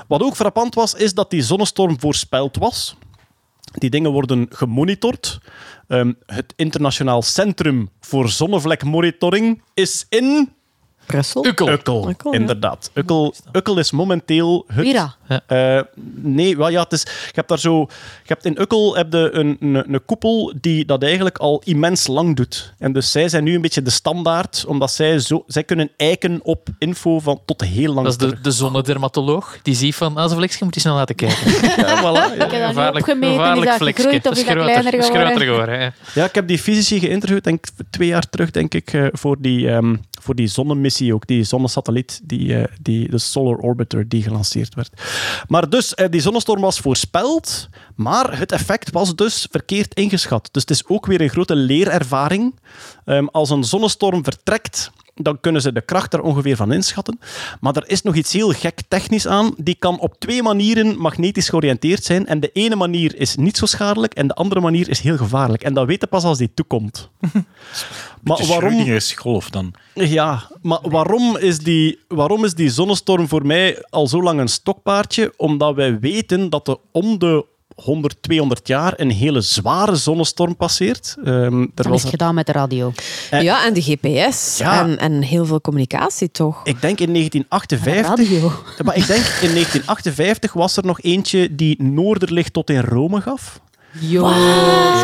Wat 0.09 0.23
ook 0.23 0.37
frappant 0.37 0.75
was, 0.75 0.95
is 0.95 1.15
dat 1.15 1.31
die 1.31 1.43
zonnestorm 1.43 2.01
voorspeld 2.01 2.57
was. 2.57 2.97
Die 3.73 3.91
dingen 3.91 4.13
worden 4.13 4.47
gemonitord. 4.51 5.39
Ehm, 5.89 6.13
het 6.27 6.53
Internationaal 6.57 7.23
Centrum 7.23 7.89
voor 8.01 8.29
Zonnevlekmonitoring 8.29 9.63
is 9.75 10.07
in... 10.09 10.53
Brussel? 11.07 11.47
Ukkel. 11.47 11.69
Ukkel, 11.69 12.09
Ukkel, 12.09 12.33
ja. 12.33 12.39
inderdaad. 12.39 12.91
Ukkel, 12.95 13.35
Ukkel 13.53 13.79
is 13.79 13.91
momenteel 13.91 14.65
het... 14.73 14.85
Mira. 14.85 15.15
Eh, 15.47 15.81
nee, 16.15 16.57
wel, 16.57 16.69
ja, 16.69 16.83
het 16.83 16.93
is, 16.93 17.03
je 17.03 17.33
hebt 17.33 17.49
daar 17.49 17.59
zo... 17.59 17.81
Je 18.23 18.33
hebt 18.33 18.45
in 18.45 18.61
Ukkel 18.61 18.97
heb 18.97 19.13
je 19.13 19.31
een, 19.33 19.57
een, 19.61 19.95
een 19.95 20.05
koepel 20.05 20.53
die 20.61 20.85
dat 20.85 21.03
eigenlijk 21.03 21.39
al 21.39 21.63
immens 21.65 22.07
lang 22.07 22.37
doet. 22.37 22.73
En 22.79 22.93
dus 22.93 23.11
zij 23.11 23.29
zijn 23.29 23.45
nu 23.45 23.55
een 23.55 23.61
beetje 23.61 23.83
de 23.83 23.91
standaard, 23.91 24.65
omdat 24.67 24.91
zij, 24.91 25.19
zo, 25.19 25.45
zij 25.47 25.65
kunnen 25.65 25.91
eiken 25.97 26.41
op 26.43 26.69
info 26.79 27.21
van 27.21 27.41
tot 27.45 27.61
heel 27.61 27.93
lang 27.95 28.07
Dat 28.07 28.23
is 28.23 28.29
de, 28.29 28.41
de 28.41 28.51
zonnedermatoloog. 28.51 29.59
Die 29.63 29.75
ziet 29.75 29.95
van, 29.95 30.17
als 30.17 30.31
een 30.31 30.37
vleksje 30.37 30.65
moet 30.65 30.75
je 30.75 30.81
snel 30.81 30.95
laten 30.95 31.15
kijken. 31.15 31.53
Ja, 31.85 32.01
voilà, 32.01 32.37
ja. 32.39 32.45
Ik 32.45 32.51
heb 32.51 33.21
dat 33.21 33.79
dat 33.79 33.95
gegroeid 33.95 34.27
of 34.27 34.37
is 34.37 34.45
dat 34.45 34.55
kleiner 34.55 34.95
is 34.95 35.07
geworden? 35.07 35.27
groter 35.27 35.47
geworden. 35.47 35.79
hè. 35.79 35.89
Ja, 36.21 36.25
ik 36.25 36.35
heb 36.35 36.49
die 36.49 36.59
fysici 36.59 37.01
geïnterviewd, 37.01 37.45
denk 37.45 37.67
ik, 37.67 37.87
twee 37.91 38.09
jaar 38.09 38.29
terug, 38.31 38.51
denk 38.51 38.75
ik, 38.75 38.93
eh, 38.93 39.07
voor 39.13 39.37
die, 39.41 39.71
ehm, 39.71 39.97
voor 40.25 40.35
die 40.35 40.47
zonnemissie 40.47 41.15
ook, 41.15 41.27
die 41.27 41.45
zonnesatelliet, 41.45 42.21
die, 42.25 42.57
eh, 42.57 42.65
die, 42.83 43.11
de 43.11 43.19
Solar 43.19 43.57
Orbiter, 43.57 44.09
die 44.09 44.23
gelanceerd 44.23 44.75
werd. 44.75 44.91
Maar 45.49 45.69
dus, 45.69 45.95
eh, 45.95 46.11
die 46.11 46.21
zonnestorm 46.21 46.61
was 46.61 46.81
voorspeld, 46.81 47.69
maar 47.95 48.39
het 48.39 48.53
effect 48.53 48.91
was 48.91 49.17
dus 49.17 49.47
verkeerd 49.51 49.95
ingeschat. 49.95 50.49
Dus 50.53 50.63
het 50.63 50.71
is 50.71 50.87
ook 50.87 51.07
weer 51.07 51.21
een 51.21 51.29
grote 51.29 51.57
leerervaring. 51.57 52.55
Ehm, 53.05 53.27
als 53.27 53.51
een 53.51 53.65
zonnestorm 53.65 54.25
vertrekt, 54.25 54.91
dan 55.15 55.41
kunnen 55.41 55.63
ze 55.63 55.73
de 55.73 55.81
kracht 55.81 56.15
er 56.15 56.21
ongeveer 56.21 56.57
van 56.57 56.73
inschatten. 56.73 57.19
Maar 57.61 57.77
er 57.77 57.89
is 57.89 58.03
nog 58.03 58.15
iets 58.15 58.33
heel 58.33 58.51
gek 58.51 58.81
technisch 58.89 59.27
aan. 59.27 59.55
Die 59.57 59.75
kan 59.75 59.99
op 59.99 60.15
twee 60.19 60.43
manieren 60.43 60.99
magnetisch 60.99 61.49
georiënteerd 61.49 62.05
zijn. 62.05 62.27
En 62.27 62.41
de 62.41 62.51
ene 62.53 62.77
manier 62.77 63.17
is 63.17 63.37
niet 63.37 63.57
zo 63.57 63.67
schadelijk 63.67 64.15
en 64.15 64.27
de 64.27 64.35
andere 64.35 64.61
manier 64.61 64.89
is 64.89 65.01
heel 65.01 65.17
gevaarlijk. 65.17 65.63
En 65.63 65.75
dat 65.75 65.87
weet 65.87 66.01
je 66.01 66.07
pas 66.07 66.25
als 66.25 66.39
die 66.39 66.55
toekomt. 66.55 67.11
maar 68.23 68.47
waarom... 68.47 68.73
Schrödinger's 68.73 69.13
golf 69.13 69.51
dan. 69.51 69.75
Ja, 69.95 70.51
maar 70.63 70.81
waarom 70.83 71.37
is, 71.37 71.59
die, 71.59 71.99
waarom 72.09 72.45
is 72.45 72.55
die 72.55 72.71
zonnestorm 72.71 73.29
voor 73.29 73.47
mij 73.47 73.85
al 73.91 74.07
zo 74.07 74.23
lang 74.23 74.41
een 74.41 74.49
stokpaardje? 74.49 75.33
Omdat 75.37 75.75
wij 75.75 75.99
weten 75.99 76.51
dat 76.51 76.69
er 76.69 76.77
om 76.93 77.19
de 77.19 77.47
100, 77.75 78.17
200 78.21 78.69
jaar 78.69 78.93
een 78.97 79.11
hele 79.11 79.41
zware 79.41 79.97
zonnestorm 79.97 80.57
passeert. 80.57 81.17
Ehm, 81.25 81.61
er 81.61 81.69
Dat 81.75 81.85
is 81.85 81.91
was 81.91 82.01
het 82.03 82.11
gedaan 82.11 82.35
met 82.35 82.47
de 82.47 82.53
radio. 82.53 82.93
Eh, 83.31 83.43
Ja, 83.43 83.65
en 83.67 83.75
de 83.75 83.83
GPS. 83.83 84.59
Ja. 84.59 84.81
En, 84.83 84.99
en 84.99 85.23
heel 85.23 85.47
veel 85.47 85.61
communicatie, 85.61 86.31
toch? 86.31 86.61
ik 86.65 86.81
denk 86.81 87.01
in 87.01 87.13
1958... 87.13 88.29
Radio. 88.29 88.53
Maar 88.85 88.97
ik 88.97 89.07
denk 89.07 89.23
in 89.25 89.51
1958 89.53 90.53
was 90.53 90.77
er 90.77 90.85
nog 90.85 91.01
eentje 91.01 91.55
die 91.55 91.83
noorder 91.83 92.33
ligt 92.33 92.53
tot 92.53 92.71
in 92.71 92.81
Rome 92.81 93.21
gaf. 93.21 93.61
Yo, 94.01 94.29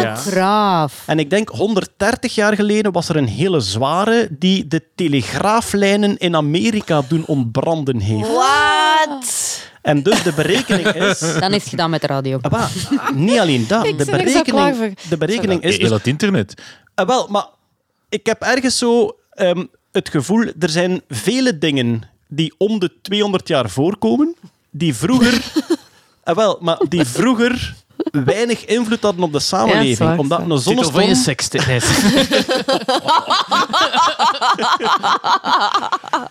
Ja. 0.00 0.18
braaf. 0.30 1.02
En 1.06 1.18
ik 1.18 1.30
denk 1.30 1.48
130 1.48 2.34
jaar 2.34 2.54
geleden 2.54 2.92
was 2.92 3.08
er 3.08 3.16
een 3.16 3.28
hele 3.28 3.60
zware 3.60 4.28
die 4.38 4.66
de 4.66 4.82
telegraaflijnen 4.94 6.16
in 6.18 6.36
Amerika 6.36 7.02
doen 7.08 7.24
ontbranden 7.26 8.00
heeft. 8.00 8.28
Wat? 8.28 9.58
En 9.82 10.02
dus 10.02 10.22
de 10.22 10.32
berekening 10.32 10.88
is... 11.10 11.18
Dan 11.18 11.52
is 11.52 11.60
het 11.60 11.68
gedaan 11.68 11.90
met 11.90 12.00
de 12.00 12.06
radio. 12.06 12.38
Ah, 12.40 12.50
maar 12.52 12.70
niet 13.14 13.38
alleen 13.38 13.66
dat. 13.68 13.86
Ik 13.86 13.98
De 13.98 14.04
ben 14.04 14.20
er 14.20 14.28
zo 14.28 14.42
klaar 14.42 14.72
berekening, 14.72 14.98
voor. 15.00 15.10
de 15.10 15.16
berekening 15.16 15.62
is... 15.62 15.70
Heel 15.70 15.80
Dus, 15.80 15.88
dat 15.90 16.06
internet. 16.06 16.62
Ah, 16.94 17.06
wel, 17.06 17.26
maar 17.28 17.46
ik 18.08 18.26
heb 18.26 18.42
ergens 18.42 18.78
zo 18.78 19.16
ehm, 19.30 19.64
het 19.92 20.08
gevoel... 20.08 20.44
Er 20.58 20.68
zijn 20.68 21.02
vele 21.08 21.58
dingen 21.58 22.02
die 22.28 22.54
om 22.58 22.78
de 22.78 22.92
200 23.02 23.48
jaar 23.48 23.70
voorkomen, 23.70 24.34
die 24.70 24.94
vroeger... 24.94 25.42
ah, 26.24 26.36
wel, 26.36 26.58
maar 26.60 26.78
die 26.88 27.04
vroeger 27.04 27.74
weinig 28.10 28.64
invloed 28.64 29.02
hadden 29.02 29.22
op 29.22 29.32
de 29.32 29.40
samenleving. 29.40 29.98
Ja, 29.98 30.04
waar, 30.04 30.18
omdat 30.18 30.48
dat 30.48 30.66
een 30.66 30.74
Titel 30.74 30.90
van 30.90 31.06
je 31.06 31.14
zonnestorm... 31.14 31.86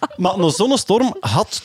Maar 0.18 0.38
een 0.38 0.52
zonnestorm 0.52 1.16
had 1.20 1.62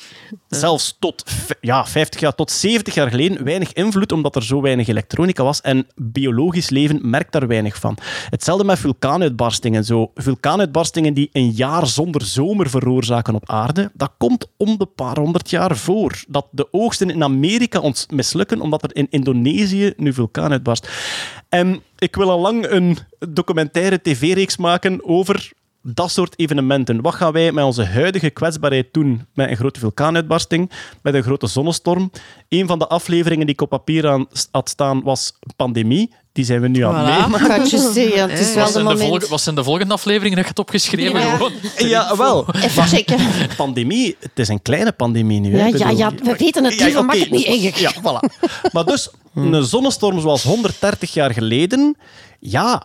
zelfs 0.49 0.97
tot 0.99 1.25
ja, 1.61 1.87
50 1.87 2.21
jaar, 2.21 2.35
tot 2.35 2.51
70 2.51 2.95
jaar 2.95 3.11
geleden 3.11 3.45
weinig 3.45 3.73
invloed, 3.73 4.13
omdat 4.13 4.37
er 4.37 4.43
zo 4.43 4.61
weinig 4.61 4.89
elektronica 4.89 5.43
was. 5.43 5.61
En 5.61 5.87
biologisch 5.95 6.71
leven 6.71 6.99
merkt 7.03 7.33
daar 7.33 7.47
weinig 7.47 7.77
van. 7.77 7.97
Hetzelfde 8.31 8.65
met 8.65 8.79
vulkaanuitbarstingen. 8.79 9.85
Zo. 9.85 10.11
Vulkaanuitbarstingen 10.15 11.15
die 11.15 11.29
een 11.33 11.51
jaar 11.51 11.87
zonder 11.87 12.25
zomer 12.25 12.71
veroorzaken 12.71 13.35
op 13.35 13.51
aarde, 13.51 13.91
dat 13.95 14.13
komt 14.19 14.47
om 14.57 14.79
de 14.79 14.87
paar 14.87 15.19
honderd 15.19 15.51
jaar 15.51 15.77
voor. 15.77 16.25
Dat 16.29 16.47
de 16.51 16.69
oogsten 16.71 17.11
in 17.11 17.23
Amerika 17.23 17.81
ons 17.81 18.07
mislukken, 18.11 18.61
omdat 18.61 18.83
er 18.83 18.97
in 18.97 19.07
Indonesië 19.11 19.93
nu 20.05 20.13
vulkaan 20.13 20.51
uitbarst. 20.51 20.89
En 21.49 21.83
ik 21.99 22.17
wil 22.17 22.31
al 22.31 22.41
lang 22.41 22.67
een 22.71 22.99
documentaire 23.29 24.01
tv-reeks 24.03 24.57
maken 24.57 25.05
over 25.05 25.53
dat 25.83 26.11
soort 26.11 26.39
evenementen. 26.39 27.01
Wat 27.01 27.15
gaan 27.15 27.33
wij 27.33 27.53
met 27.53 27.65
onze 27.65 27.85
huidige 27.85 28.31
kwetsbaarheid 28.31 28.93
doen 28.93 29.27
met 29.35 29.51
een 29.51 29.57
grote 29.57 29.81
vulkaanuitbarsting, 29.81 30.71
met 31.03 31.15
een 31.15 31.23
grote 31.23 31.47
zonnestorm? 31.47 32.11
Een 32.49 32.67
van 32.67 32.79
de 32.79 32.87
afleveringen 32.87 33.47
die 33.47 33.55
ik 33.55 33.61
op 33.61 33.69
papier 33.69 34.09
aan 34.09 34.27
had 34.51 34.69
staan 34.69 35.03
was 35.03 35.39
pandemie. 35.57 36.13
Die 36.35 36.45
zijn 36.45 36.61
we 36.61 36.69
nu 36.69 36.85
aan 36.85 36.95
het 36.95 37.07
Voilà. 37.15 37.21
meemaken. 37.21 37.61
Het 37.61 37.73
is 37.73 38.55
wel 38.55 38.65
Wat 38.65 38.67
de 38.67 38.73
zijn, 38.73 38.73
de 38.73 38.83
moment. 38.83 39.01
volge- 39.09 39.29
wat 39.29 39.41
zijn 39.41 39.55
de 39.55 39.65
volgende 39.65 39.95
afleveringen 39.95 40.35
dat 40.37 40.45
je 40.45 40.51
het 40.51 40.59
opgeschreven? 40.59 41.21
Ja. 41.21 41.37
Gewoon. 41.37 41.53
Ja, 41.79 42.17
wel. 42.17 42.47
Even 42.55 42.83
checken. 42.87 43.19
Pandemie, 43.57 44.17
het 44.21 44.31
is 44.39 44.49
een 44.49 44.63
kleine 44.63 44.93
pandemie 44.93 45.41
nu. 45.41 45.57
Ja, 45.57 45.67
ja, 45.67 45.91
ja, 45.91 46.13
we 46.15 46.35
weten 46.39 46.65
het, 46.65 46.81
liever 46.81 46.99
oké. 46.99 47.07
mag 47.07 47.19
het 47.19 47.31
niet 47.31 47.47
erger. 47.47 47.81
Ja, 47.81 47.93
voilà. 47.95 48.45
Maar 48.73 48.85
dus, 48.85 49.11
een 49.35 49.65
zonnestorm 49.65 50.21
zoals 50.21 50.43
130 50.43 51.15
jaar 51.15 51.31
geleden, 51.33 51.97
ja, 52.41 52.83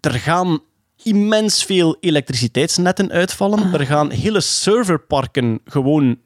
er 0.00 0.12
gaan 0.12 0.58
immens 1.02 1.64
veel 1.64 1.96
elektriciteitsnetten 2.00 3.10
uitvallen. 3.12 3.72
Er 3.74 3.86
gaan 3.86 4.10
hele 4.10 4.40
serverparken 4.40 5.60
gewoon 5.64 6.18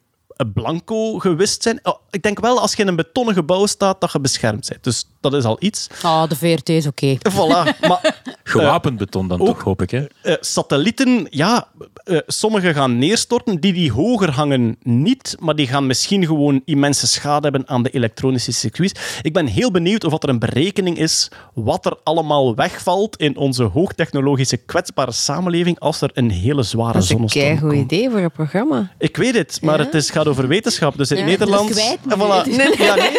blanco 0.54 1.18
gewist 1.18 1.62
zijn. 1.62 1.78
Oh, 1.82 1.94
ik 2.10 2.22
denk 2.22 2.40
wel, 2.40 2.60
als 2.60 2.74
je 2.74 2.82
in 2.82 2.88
een 2.88 2.96
betonnen 2.96 3.34
gebouw 3.34 3.66
staat, 3.66 4.00
dat 4.00 4.12
je 4.12 4.20
beschermd 4.20 4.68
bent. 4.68 4.84
Dus 4.84 5.04
dat 5.20 5.34
is 5.34 5.44
al 5.44 5.56
iets. 5.60 5.86
Oh, 6.04 6.28
de 6.28 6.36
VRT 6.36 6.68
is 6.68 6.86
oké. 6.86 7.16
Voilà. 7.32 7.78
Maar 7.88 8.22
Gewapend 8.44 8.98
beton 8.98 9.28
dan 9.28 9.40
ook- 9.40 9.46
toch, 9.46 9.62
hoop 9.62 9.82
ik. 9.82 9.90
Hè? 9.90 10.04
eh, 10.22 10.34
satellieten, 10.40 11.26
ja, 11.30 11.68
eh, 12.04 12.18
sommige 12.26 12.74
gaan 12.74 12.98
neerstorten, 12.98 13.60
die 13.60 13.72
die 13.72 13.92
hoger 13.92 14.30
hangen 14.30 14.76
niet, 14.82 15.36
maar 15.40 15.54
die 15.56 15.66
gaan 15.66 15.86
misschien 15.86 16.26
gewoon 16.26 16.62
immense 16.64 17.06
schade 17.06 17.42
hebben 17.48 17.68
aan 17.68 17.82
de 17.82 17.90
elektronische 17.90 18.52
circuits. 18.52 19.18
Ik 19.22 19.32
ben 19.32 19.46
heel 19.46 19.70
benieuwd 19.70 20.04
of 20.04 20.10
wat 20.10 20.22
er 20.22 20.28
een 20.28 20.38
berekening 20.38 20.98
is 20.98 21.30
wat 21.54 21.86
er 21.86 21.96
allemaal 22.04 22.54
wegvalt 22.54 23.16
in 23.16 23.36
onze 23.36 23.62
hoogtechnologische 23.62 24.56
kwetsbare 24.56 25.12
samenleving 25.12 25.78
als 25.78 26.00
er 26.00 26.10
een 26.12 26.30
hele 26.30 26.62
zware 26.62 26.92
Dat 26.92 27.02
is 27.02 27.10
een 27.10 27.16
zonnestorm 27.16 27.58
komt. 27.58 27.92
idee 27.92 28.10
voor 28.10 28.18
een 28.20 28.30
programma. 28.30 28.92
Ik 28.98 29.16
weet 29.16 29.34
het, 29.34 29.58
maar 29.62 29.78
het 29.78 29.94
is, 29.94 30.10
gaat 30.10 30.23
over 30.28 30.48
wetenschap. 30.48 30.96
Dus 30.96 31.10
in 31.10 31.16
Ja, 31.18 31.24
Nederland... 31.24 31.70
is 31.70 31.76
kwijt 31.76 31.98
En 32.08 32.18
voilà. 32.18 32.48
Nee, 32.48 32.56
nee. 32.56 32.82
Ja, 32.82 32.94
nee. 32.94 33.10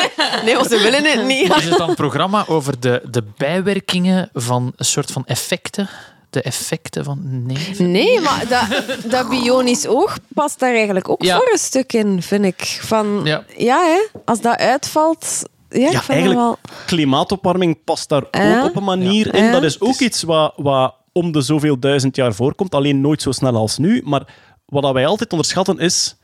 Nee, 0.44 0.56
want 0.56 0.68
ze 0.69 0.77
willen 0.77 1.03
het 1.06 1.26
niet. 1.26 1.56
Is 1.56 1.64
het 1.65 1.77
dan 1.77 1.90
een 1.90 1.95
programma 1.95 2.45
over 2.48 2.80
de, 2.80 3.02
de 3.11 3.23
bijwerkingen 3.38 4.30
van 4.34 4.73
een 4.76 4.86
soort 4.86 5.11
van 5.11 5.26
effecten? 5.26 5.90
De 6.30 6.41
effecten 6.41 7.03
van 7.03 7.45
nee. 7.45 7.76
Nee, 7.77 8.22
maar 8.22 8.44
dat, 8.49 8.84
dat 9.11 9.30
bionisch 9.30 9.88
oog 9.88 10.18
past 10.34 10.60
daar 10.60 10.73
eigenlijk 10.73 11.10
ook 11.10 11.23
Ja. 11.23 11.38
voor 11.38 11.49
een 11.52 11.57
stuk 11.57 11.94
in, 11.94 12.22
vind 12.22 12.45
ik. 12.45 12.80
Van, 12.82 13.22
ja. 13.23 13.44
Ja. 13.57 13.80
hè, 13.84 14.19
als 14.26 14.41
dat 14.41 14.57
uitvalt... 14.57 15.44
Ja, 15.69 15.91
eigenlijk, 16.07 16.34
wel... 16.40 16.57
klimaatopwarming 16.86 17.77
past 17.84 18.10
daar 18.10 18.23
Ja. 18.32 18.60
ook 18.61 18.69
op 18.69 18.76
een 18.76 18.84
manier 18.84 19.34
in. 19.36 19.44
Ja. 19.44 19.52
Dat 19.52 19.64
is 19.64 19.82
ook 19.82 19.99
iets 19.99 20.23
wat, 20.23 20.53
wat 20.56 20.94
om 21.11 21.32
de 21.32 21.41
zoveel 21.41 21.80
duizend 21.80 22.15
jaar 22.15 22.34
voorkomt. 22.34 22.76
Alleen 22.76 23.02
nooit 23.02 23.22
zo 23.22 23.32
snel 23.32 23.56
als 23.56 23.77
nu. 23.77 24.02
Maar 24.06 24.23
wat 24.65 24.84
dat 24.84 24.94
wij 24.94 25.06
altijd 25.06 25.32
onderschatten 25.32 25.80
is 25.80 26.15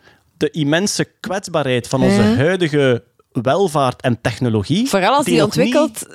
de 0.41 0.49
immense 0.51 1.07
kwetsbaarheid 1.19 1.88
van 1.88 2.01
onze 2.03 2.22
Ja. 2.22 2.35
huidige 2.35 3.03
welvaart 3.31 4.01
en 4.01 4.22
technologie. 4.22 4.88
Vooral 4.89 5.15
als 5.15 5.26
die, 5.26 5.34
niet- 5.34 5.43
ontwikkelt 5.43 6.05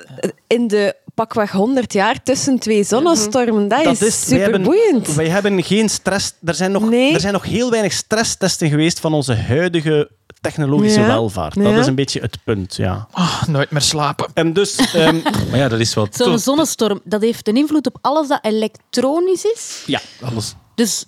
in 0.47 0.67
de 0.67 0.95
pakweg 1.15 1.51
100 1.51 1.93
jaar 1.93 2.23
tussen 2.23 2.59
twee 2.59 2.83
zonnestormen. 2.83 3.67
Dat, 3.67 3.85
is, 3.85 3.99
wij 3.99 4.09
super 4.11 4.39
hebben- 4.41 4.63
boeiend. 4.63 5.13
Wij 5.13 5.27
hebben 5.27 5.63
geen 5.63 5.89
stress. 5.89 6.33
Er 6.43 6.53
zijn, 6.55 6.71
nog, 6.71 6.89
Nee. 6.89 7.13
er 7.13 7.19
zijn 7.19 7.33
nog 7.33 7.43
heel 7.45 7.69
weinig 7.69 7.93
stresstesten 7.93 8.69
geweest 8.69 8.99
van 8.99 9.13
onze 9.13 9.35
huidige 9.35 10.09
technologische 10.41 10.99
Ja. 10.99 11.05
welvaart. 11.07 11.55
Dat 11.55 11.63
Ja. 11.73 11.79
is 11.79 11.87
een 11.87 11.95
beetje 11.95 12.19
het 12.19 12.37
punt, 12.43 12.75
ja. 12.75 13.07
Ah, 13.11 13.43
nooit 13.47 13.71
meer 13.71 13.81
slapen. 13.81 14.27
En 14.33 14.53
dus... 14.53 14.75
ehm, 14.93 15.15
Maar 15.49 15.57
ja, 15.59 15.67
dat 15.67 15.79
is 15.79 15.93
wel... 15.93 16.07
Zo'n 16.11 16.39
zonnestorm, 16.39 16.99
dat 17.03 17.21
heeft 17.21 17.47
een 17.47 17.57
invloed 17.57 17.87
op 17.87 17.97
alles 18.01 18.27
dat 18.27 18.39
elektronisch 18.41 19.43
is. 19.43 19.83
ja, 19.85 19.99
Alles. 20.21 20.55
Dus, 20.75 21.05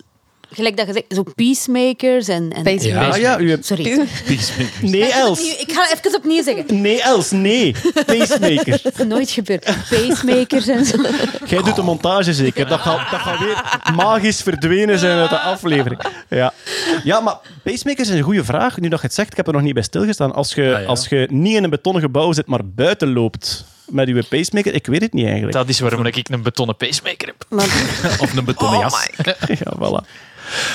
gelijk 0.52 0.78
dat 0.78 0.86
gezegd, 0.86 1.06
zo 1.10 1.24
peacemakers 1.36 2.28
en... 2.28 2.52
en 2.54 2.64
Pacemakers. 2.64 3.16
Ah, 3.16 3.22
ja, 3.22 3.40
u 3.40 3.50
hebt... 3.50 3.66
Sorry. 3.66 3.84
Nee, 4.82 5.12
Els. 5.12 5.56
Ik 5.58 5.72
ga 5.72 5.82
het 5.82 6.00
even 6.06 6.18
opnieuw 6.18 6.44
zeggen. 6.44 6.82
Nee, 6.82 7.02
Els, 7.02 7.32
nee. 7.32 7.76
Pacemaker. 8.06 8.80
Dat 8.84 9.00
is 9.00 9.06
nooit 9.16 9.30
gebeurd. 9.32 9.66
Pacemakers 9.90 10.68
en 10.68 10.86
zo. 10.86 10.98
Jij 11.46 11.62
doet 11.62 11.76
de 11.76 11.82
montage 11.82 12.34
zeker. 12.34 12.68
Dat 12.68 12.80
gaat, 12.80 13.12
dat 13.12 13.20
gaat 13.20 13.40
weer 13.40 13.80
magisch 13.96 14.42
verdwenen 14.42 15.00
zijn 15.00 15.18
uit 15.20 15.30
de 15.30 15.40
aflevering. 15.40 16.02
Ja, 16.30 16.54
ja 17.04 17.20
maar 17.20 17.38
pacemakers 17.64 18.10
is 18.10 18.16
een 18.16 18.22
goede 18.24 18.44
vraag. 18.44 18.78
Nu 18.80 18.90
dat 18.90 19.00
je 19.00 19.06
het 19.06 19.16
zegt, 19.16 19.32
ik 19.32 19.38
heb 19.38 19.48
er 19.48 19.54
nog 19.54 19.62
niet 19.62 19.74
bij 19.74 19.84
stilgestaan. 19.84 20.34
Als 20.34 20.54
je, 20.54 20.76
Ah, 20.76 20.82
ja. 20.82 20.88
als 20.88 21.08
je 21.08 21.28
niet 21.32 21.56
in 21.56 21.64
een 21.64 21.70
betonnen 21.70 22.02
gebouw 22.02 22.32
zit, 22.32 22.48
maar 22.48 22.66
buiten 22.66 23.14
loopt 23.14 23.66
met 23.86 24.08
je 24.08 24.24
pacemaker, 24.30 24.74
ik 24.74 24.88
weet 24.88 25.02
het 25.02 25.14
niet 25.14 25.26
eigenlijk. 25.26 25.54
Dat 25.54 25.70
is 25.70 25.80
waarom 25.80 26.06
ik 26.06 26.30
een 26.30 26.42
betonnen 26.44 26.76
pacemaker 26.76 27.28
heb. 27.28 27.46
Of 28.22 28.36
een 28.36 28.46
betonnen 28.46 28.80
jas. 28.80 29.10
Ja, 29.48 29.74
voilà. 29.78 30.08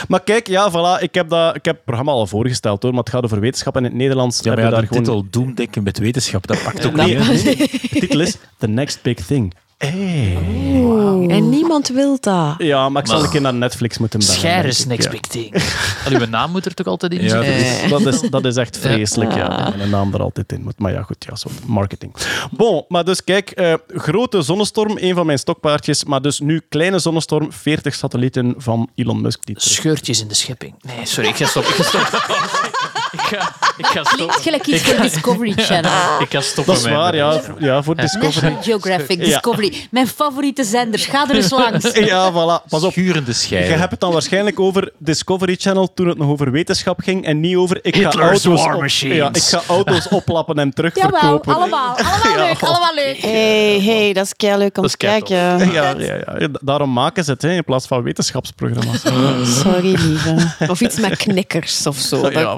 Maar 0.08 0.20
kijk, 0.22 0.46
ja, 0.46 0.70
voilà. 0.70 1.02
Ik 1.02 1.14
heb, 1.14 1.28
dat, 1.28 1.54
ik 1.56 1.64
heb 1.64 1.74
het 1.74 1.84
programma 1.84 2.12
al 2.12 2.26
voorgesteld, 2.26 2.82
hoor, 2.82 2.90
maar 2.92 3.00
het 3.02 3.10
gaat 3.12 3.24
over 3.24 3.40
wetenschap 3.40 3.74
en 3.76 3.84
in 3.84 3.90
het 3.90 3.98
Nederlands 3.98 4.40
Ja, 4.42 4.50
maar 4.54 4.58
ja, 4.58 4.64
we 4.64 4.70
de 4.70 4.76
daar 4.76 4.86
gewoon... 4.86 5.02
titel 5.02 5.26
Doemdenken 5.30 5.82
met 5.82 5.98
wetenschap, 5.98 6.46
dat 6.46 6.62
pakt 6.62 6.84
ook 6.86 6.92
Nee, 6.94 7.18
niet. 7.18 7.44
nee. 7.44 7.56
De 7.92 7.98
titel 8.00 8.20
is 8.20 8.36
The 8.58 8.68
Next 8.68 9.02
Big 9.02 9.16
Thing. 9.26 9.54
Hey. 9.90 10.36
En 11.28 11.48
niemand 11.48 11.88
wil 11.88 12.16
dat. 12.20 12.54
Ja, 12.58 12.88
maar 12.88 13.02
ik 13.02 13.08
zal 13.08 13.24
een 13.24 13.30
keer 13.30 13.40
naar 13.40 13.54
Netflix 13.54 13.98
moeten 13.98 14.18
bellen. 14.18 14.34
Scheir 14.34 14.62
denk 14.62 14.98
is 14.98 15.04
ja. 15.04 15.10
big 15.10 15.20
thing. 15.20 15.54
Al 16.06 16.12
uw 16.20 16.26
naam 16.26 16.50
moet 16.50 16.66
er 16.66 16.74
toch 16.74 16.86
altijd 16.86 17.12
in 17.12 17.22
Ja, 17.22 17.28
zitten? 17.28 17.88
dat 17.90 18.00
is- 18.00 18.04
Dat 18.04 18.22
is, 18.22 18.30
dat 18.30 18.44
is 18.44 18.56
echt 18.56 18.78
vreselijk, 18.78 19.34
ja. 19.34 19.64
Dat 19.64 19.76
mijn 19.76 19.90
naam 19.90 20.14
er 20.14 20.22
altijd 20.22 20.52
in 20.52 20.62
moet. 20.62 20.78
Maar 20.78 20.92
ja, 20.92 21.02
goed, 21.02 21.16
ja, 21.28 21.36
zo, 21.36 21.50
marketing. 21.66 22.14
Bon, 22.50 22.84
maar 22.88 23.04
dus 23.04 23.24
kijk, 23.24 23.50
eh, 23.50 23.74
grote 23.88 24.42
zonnestorm, 24.42 24.96
een 25.00 25.14
van 25.14 25.26
mijn 25.26 25.38
stokpaardjes. 25.38 26.04
Maar 26.04 26.22
dus 26.22 26.40
nu 26.40 26.62
kleine 26.68 26.98
zonnestorm, 26.98 27.52
40 27.52 27.94
satellieten 27.94 28.54
van 28.56 28.90
Elon 28.94 29.20
Musk. 29.20 29.46
Die 29.46 29.56
Scheurtjes 29.60 30.20
in 30.20 30.28
de 30.28 30.34
schepping. 30.34 30.74
Nee, 30.80 31.06
sorry, 31.06 31.28
ik 31.28 31.36
ga 31.36 31.46
stoppen. 31.46 31.70
Ik 31.76 31.82
ga 31.84 32.04
stoppen. 32.04 33.02
Ik, 33.14 33.20
ga, 33.20 33.54
ik 33.76 33.86
ga 33.86 34.04
stoppen. 34.04 34.16
Klinkt 34.16 34.42
gelijk 34.42 34.66
iets 34.66 34.82
voor 34.82 35.02
Discovery 35.02 35.52
Channel. 35.66 35.90
Ik 36.20 36.30
ga 36.30 36.40
stoppen 36.40 36.74
Dat 36.74 36.84
is 36.84 36.90
waar, 36.90 37.14
ja, 37.16 37.40
ja 37.58 37.82
voor 37.82 37.96
Discovery. 37.96 38.26
National 38.34 38.62
Geographic, 38.62 39.18
Ja. 39.18 39.24
Discovery. 39.24 39.86
Mijn 39.90 40.06
favoriete 40.08 40.64
zenders. 40.64 41.06
Ga 41.06 41.28
er 41.28 41.34
eens 41.34 41.50
langs. 41.50 41.92
Ja, 42.14 42.32
voilà. 42.32 42.68
Pas 42.68 42.82
op. 42.82 42.92
Schurende 42.92 43.30
Je 43.30 43.36
schijven. 43.36 43.78
hebt 43.78 43.90
het 43.90 44.00
dan 44.00 44.12
waarschijnlijk 44.12 44.60
over 44.60 44.92
Discovery 44.98 45.56
Channel 45.58 45.92
toen 45.94 46.08
het 46.08 46.18
nog 46.18 46.28
over 46.28 46.50
wetenschap 46.50 47.00
ging 47.00 47.24
en 47.24 47.40
niet 47.40 47.56
over 47.56 47.78
ik 47.82 47.96
ga 47.96 48.00
Hitler's 48.02 48.44
auto's, 48.44 48.64
war 48.64 48.74
op, 48.74 48.80
machines. 48.80 49.16
ja, 49.16 49.28
ik 49.32 49.42
ga 49.42 49.62
auto's 49.68 50.08
oplappen 50.18 50.56
en 50.58 50.72
Jawel, 50.74 50.92
terugverkopen. 50.92 51.54
allemaal. 51.54 51.96
Allemaal 51.96 52.46
leuk, 52.48 52.62
allemaal 52.62 52.94
leuk. 52.94 53.16
Hey, 53.20 53.80
hey, 53.82 54.12
dat 54.12 54.24
is 54.24 54.32
kei 54.36 54.56
leuk 54.58 54.78
om 54.78 54.86
te 54.86 54.96
kijken. 54.96 55.36
Ja, 55.36 55.58
ja, 55.72 55.94
ja. 56.38 56.48
Daarom 56.60 56.92
maken 56.92 57.24
ze 57.24 57.30
het 57.30 57.42
hè, 57.42 57.52
in 57.52 57.64
plaats 57.64 57.86
van 57.86 58.02
wetenschapsprogramma's. 58.02 59.00
Sorry, 59.60 59.94
lieve. 60.00 60.54
Of 60.68 60.80
iets 60.80 60.96
met 61.00 61.16
knikkers 61.16 61.86
of 61.86 61.96
zo. 61.96 62.30
Ja, 62.30 62.56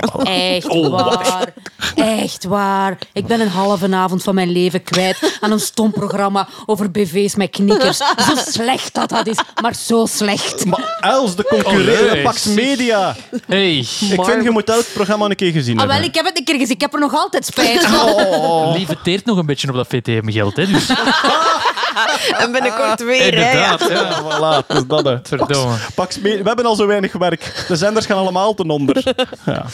Echt 0.55 0.89
waar. 0.89 1.53
Echt 1.95 2.45
waar. 2.45 2.99
Ik 3.13 3.27
ben 3.27 3.41
een 3.41 3.49
halve 3.49 3.95
avond 3.95 4.23
van 4.23 4.35
mijn 4.35 4.51
leven 4.53 4.83
kwijt 4.83 5.39
aan 5.41 5.51
een 5.53 5.61
stom 5.61 5.91
programma 5.93 6.49
over 6.67 6.91
BV's 6.91 7.35
met 7.35 7.51
knikkers. 7.51 7.97
Zo 7.97 8.35
slecht 8.51 8.95
dat 8.95 9.09
dat 9.09 9.27
is, 9.27 9.37
maar 9.63 9.75
zo 9.75 10.07
slecht. 10.07 10.65
Maar 10.65 10.97
Els, 11.01 11.37
de 11.37 11.45
concurrent, 11.49 12.01
Oh, 12.07 12.13
nee. 12.13 12.23
Pax 12.23 12.45
Media. 12.45 13.17
Hey, 13.47 13.77
Ik 13.79 14.25
vind, 14.25 14.43
je 14.43 14.51
moet 14.51 14.69
elk 14.71 14.85
programma 14.95 15.25
een 15.25 15.37
keer 15.37 15.53
gezien 15.53 15.79
Ah, 15.79 15.83
wel, 15.85 15.91
hebben. 15.93 16.09
ik 16.09 16.15
heb 16.17 16.25
het 16.25 16.39
een 16.39 16.45
keer 16.45 16.55
gezien. 16.59 16.75
Ik 16.75 16.81
heb 16.81 16.95
er 16.95 17.01
nog 17.01 17.15
altijd 17.15 17.47
spijt 17.47 17.85
van. 17.87 18.73
Lieve 18.73 18.97
teert 19.03 19.25
nog 19.25 19.39
een 19.39 19.47
beetje 19.47 19.69
op 19.69 19.75
dat 19.75 19.87
VTM-geld, 19.89 20.57
hè? 20.57 20.67
Dus, 20.67 20.87
En 22.43 22.53
binnenkort 22.53 23.05
weer. 23.05 23.35
hè, 23.35 23.53
ja. 23.53 23.71
inderdaad, 23.73 23.89
ja. 23.91 24.09
Ja, 24.09 24.23
voilà, 24.23 24.67
het 24.67 24.77
is 24.77 24.87
dat. 24.87 25.05
Hè. 25.05 25.19
Verdomme. 25.37 25.77
Media. 26.23 26.43
We 26.43 26.49
hebben 26.49 26.65
al 26.67 26.75
zo 26.77 26.87
weinig 26.87 27.13
werk. 27.13 27.65
De 27.69 27.77
zenders 27.77 28.07
gaan 28.07 28.19
allemaal 28.19 28.55
ten 28.55 28.71
onder. 28.71 29.05
Ja. 29.45 29.65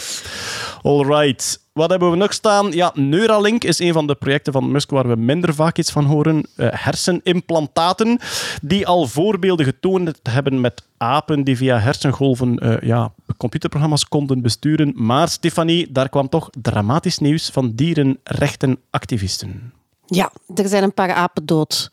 Alright. 0.83 1.61
Wat 1.73 1.91
hebben 1.91 2.11
we 2.11 2.17
nog 2.17 2.33
staan? 2.33 2.73
Ja, 2.73 2.91
Neuralink 2.95 3.65
is 3.65 3.79
een 3.79 3.93
van 3.93 4.07
de 4.07 4.15
projecten 4.15 4.53
van 4.53 4.71
Musk 4.71 4.91
waar 4.91 5.09
we 5.09 5.17
minder 5.17 5.55
vaak 5.55 5.79
iets 5.79 5.91
van 5.91 6.05
horen. 6.05 6.47
Eh, 6.57 6.69
hersenimplantaten, 6.71 8.19
die 8.63 8.87
al 8.87 9.07
voorbeelden 9.07 9.67
getoond 9.67 10.21
hebben 10.23 10.61
met 10.61 10.83
apen 10.97 11.45
die 11.45 11.57
via 11.57 11.79
hersengolven 11.79 12.59
eh, 12.59 12.89
ja, 12.89 13.13
computerprogramma's 13.37 14.09
konden 14.09 14.43
besturen. 14.43 14.93
Maar 14.97 15.29
Stefanie, 15.29 15.93
daar 15.93 16.09
kwam 16.09 16.29
toch 16.29 16.51
dramatisch 16.61 17.19
nieuws 17.19 17.51
van 17.53 17.73
dierenrechtenactivisten. 17.75 19.73
Ja, 20.15 20.33
er 20.55 20.69
zijn 20.69 20.83
een 20.83 20.95
paar 20.95 21.13
apen 21.13 21.47
dood. 21.47 21.91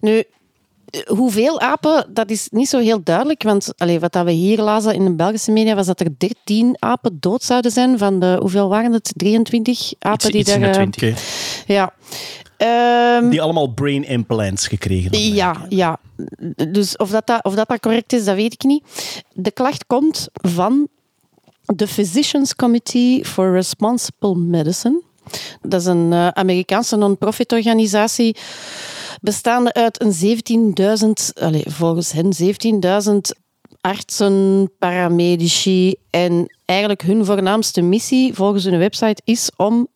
Nu, 0.00 0.24
eh, 0.90 1.06
hoeveel 1.06 1.60
apen, 1.60 2.06
dat 2.08 2.30
is 2.30 2.48
niet 2.50 2.68
zo 2.68 2.78
heel 2.78 3.02
duidelijk. 3.02 3.42
Want 3.42 3.72
allee, 3.76 4.00
wat 4.00 4.12
dat 4.12 4.24
we 4.24 4.30
hier 4.30 4.60
lazen 4.60 4.94
in 4.94 5.04
de 5.04 5.12
Belgische 5.12 5.50
media 5.50 5.74
was 5.74 5.86
dat 5.86 6.00
er 6.00 6.08
13 6.18 6.76
apen 6.78 7.16
dood 7.20 7.42
zouden 7.42 7.70
zijn. 7.70 7.98
Van 7.98 8.20
de, 8.20 8.36
hoeveel 8.40 8.68
waren 8.68 8.92
het? 8.92 9.12
23 9.16 9.92
apen 9.98 10.14
Iets, 10.14 10.24
die 10.24 10.40
iets 10.40 10.54
in 10.54 10.60
daar... 10.60 10.72
de 10.72 10.78
eh, 10.78 10.88
20. 10.90 11.10
Oké. 11.10 11.72
Ja. 11.72 11.92
Ehm, 12.56 13.28
Die 13.30 13.42
allemaal 13.42 13.66
brain 13.66 14.04
implants 14.04 14.66
gekregen 14.66 15.10
hadden. 15.10 15.34
Ja, 15.34 15.66
ja. 15.68 15.98
Dus 16.68 16.96
of 16.96 17.10
dat, 17.10 17.26
dat, 17.26 17.44
of 17.44 17.54
dat 17.54 17.68
dat 17.68 17.80
correct 17.80 18.12
is, 18.12 18.24
dat 18.24 18.36
weet 18.36 18.52
ik 18.52 18.62
niet. 18.62 18.84
De 19.32 19.50
klacht 19.50 19.86
komt 19.86 20.28
van 20.32 20.88
de 21.60 21.88
Physicians 21.88 22.54
Committee 22.54 23.24
for 23.24 23.52
Responsible 23.52 24.34
Medicine. 24.34 25.02
Dat 25.62 25.80
is 25.80 25.86
een 25.86 26.12
eh, 26.12 26.28
Amerikaanse 26.28 26.96
non-profit 26.96 27.52
organisatie 27.52 28.36
bestaande 29.20 29.72
uit 29.72 30.02
een 30.02 30.74
17.000, 31.36 31.42
allee, 31.42 31.64
volgens 31.66 32.12
hen 32.12 32.32
17.000 33.04 33.42
artsen, 33.80 34.70
paramedici 34.78 35.94
en 36.10 36.54
eigenlijk 36.64 37.02
hun 37.02 37.24
voornaamste 37.24 37.80
missie 37.80 38.34
volgens 38.34 38.64
hun 38.64 38.78
website 38.78 39.22
is 39.24 39.50
om 39.56 39.88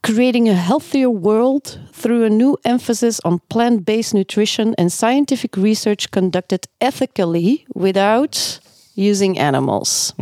creating 0.00 0.48
a 0.48 0.52
healthier 0.52 1.20
world 1.20 1.78
through 2.00 2.24
a 2.24 2.28
new 2.28 2.56
emphasis 2.62 3.20
on 3.20 3.40
plant-based 3.46 4.12
nutrition 4.12 4.74
and 4.74 4.92
scientific 4.92 5.56
research 5.56 6.08
conducted 6.08 6.68
ethically 6.78 7.64
without 7.68 8.60
using 8.94 9.40
animals. 9.40 10.12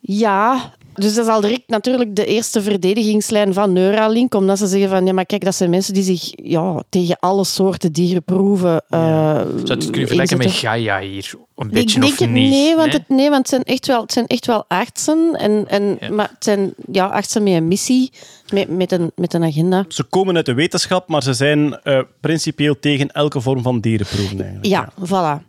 Ja, 0.00 0.72
dus 0.98 1.14
dat 1.14 1.24
is 1.26 1.30
al 1.32 1.40
direct 1.40 1.62
natuurlijk 1.68 2.16
de 2.16 2.24
eerste 2.24 2.62
verdedigingslijn 2.62 3.52
van 3.54 3.72
Neuralink, 3.72 4.34
omdat 4.34 4.58
ze 4.58 4.66
zeggen 4.66 4.88
van 4.90 5.06
ja, 5.06 5.12
maar 5.12 5.26
kijk, 5.26 5.44
dat 5.44 5.54
zijn 5.54 5.70
mensen 5.70 5.94
die 5.94 6.02
zich 6.02 6.30
ja, 6.34 6.82
tegen 6.88 7.16
alle 7.20 7.44
soorten 7.44 7.92
dieren 7.92 8.22
proeven. 8.22 8.82
eh, 8.88 8.98
Zou 8.98 9.46
je 9.64 9.72
het 9.72 9.84
kunnen 9.90 10.00
vergelijken 10.00 10.38
met. 10.38 10.50
Gaia 10.50 11.00
hier? 11.00 11.34
Een 11.56 11.66
Ik 11.66 11.72
beetje 11.72 12.00
denk 12.00 12.12
of 12.12 12.18
het 12.18 12.30
niet? 12.30 12.50
nee, 12.50 12.76
want, 12.76 12.86
Nee? 12.90 12.98
Het, 12.98 13.08
nee, 13.08 13.30
want 13.30 13.38
het, 13.38 13.48
zijn 13.48 13.62
echt 13.64 13.86
wel, 13.86 14.00
het 14.02 14.12
zijn 14.12 14.26
echt 14.26 14.46
wel 14.46 14.64
artsen. 14.68 15.34
En, 15.38 15.64
en, 15.68 15.96
Ja. 16.00 16.10
Maar 16.10 16.28
het 16.34 16.44
zijn 16.44 16.74
ja, 16.92 17.06
artsen 17.06 17.42
met 17.42 17.52
een 17.52 17.68
missie, 17.68 18.10
met, 18.52 18.68
met, 18.76 18.92
een, 18.92 19.12
met 19.14 19.34
een 19.34 19.44
agenda. 19.44 19.84
Ze 19.88 20.02
komen 20.02 20.36
uit 20.36 20.46
de 20.46 20.54
wetenschap, 20.54 21.08
maar 21.08 21.22
ze 21.22 21.32
zijn 21.32 21.80
eh, 21.82 22.00
principieel 22.20 22.78
tegen 22.80 23.08
elke 23.12 23.40
vorm 23.40 23.62
van 23.62 23.80
dierenproeven. 23.80 24.40
Eigenlijk. 24.40 24.66
Ja, 24.66 24.88
voilà. 25.06 25.46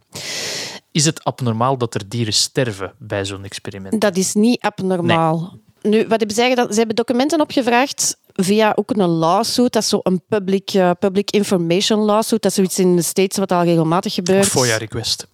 Is 0.92 1.06
het 1.06 1.24
abnormaal 1.24 1.78
dat 1.78 1.94
er 1.94 2.10
dieren 2.10 2.34
sterven 2.34 2.94
bij 2.98 3.26
zo'n 3.26 3.44
experiment? 3.44 4.02
Dat 4.02 4.18
is 4.18 4.34
niet 4.34 4.62
abnormaal. 4.62 5.58
Nu, 5.82 6.08
wat 6.08 6.18
hebben 6.18 6.36
zij 6.36 6.50
gedaan? 6.50 6.72
Ze 6.72 6.78
hebben 6.78 6.96
documenten 6.96 7.42
opgevraagd 7.42 8.18
via 8.34 8.74
ook 8.76 8.90
een 8.90 9.08
lawsuit. 9.08 9.74
Dat 9.74 9.84
is 9.84 9.90
zo'n 9.90 10.22
public, 10.28 10.70
eh, 10.70 10.92
public 11.00 11.32
information 11.32 12.00
lawsuit. 12.00 12.42
Dat 12.42 12.52
is 12.52 12.58
zoiets 12.58 12.80
in 12.80 12.96
de 12.96 13.02
States 13.02 13.38
wat 13.38 13.52
al 13.52 13.64
regelmatig 13.64 14.14
gebeurt. 14.14 14.46
FOIA-request. 14.46 15.28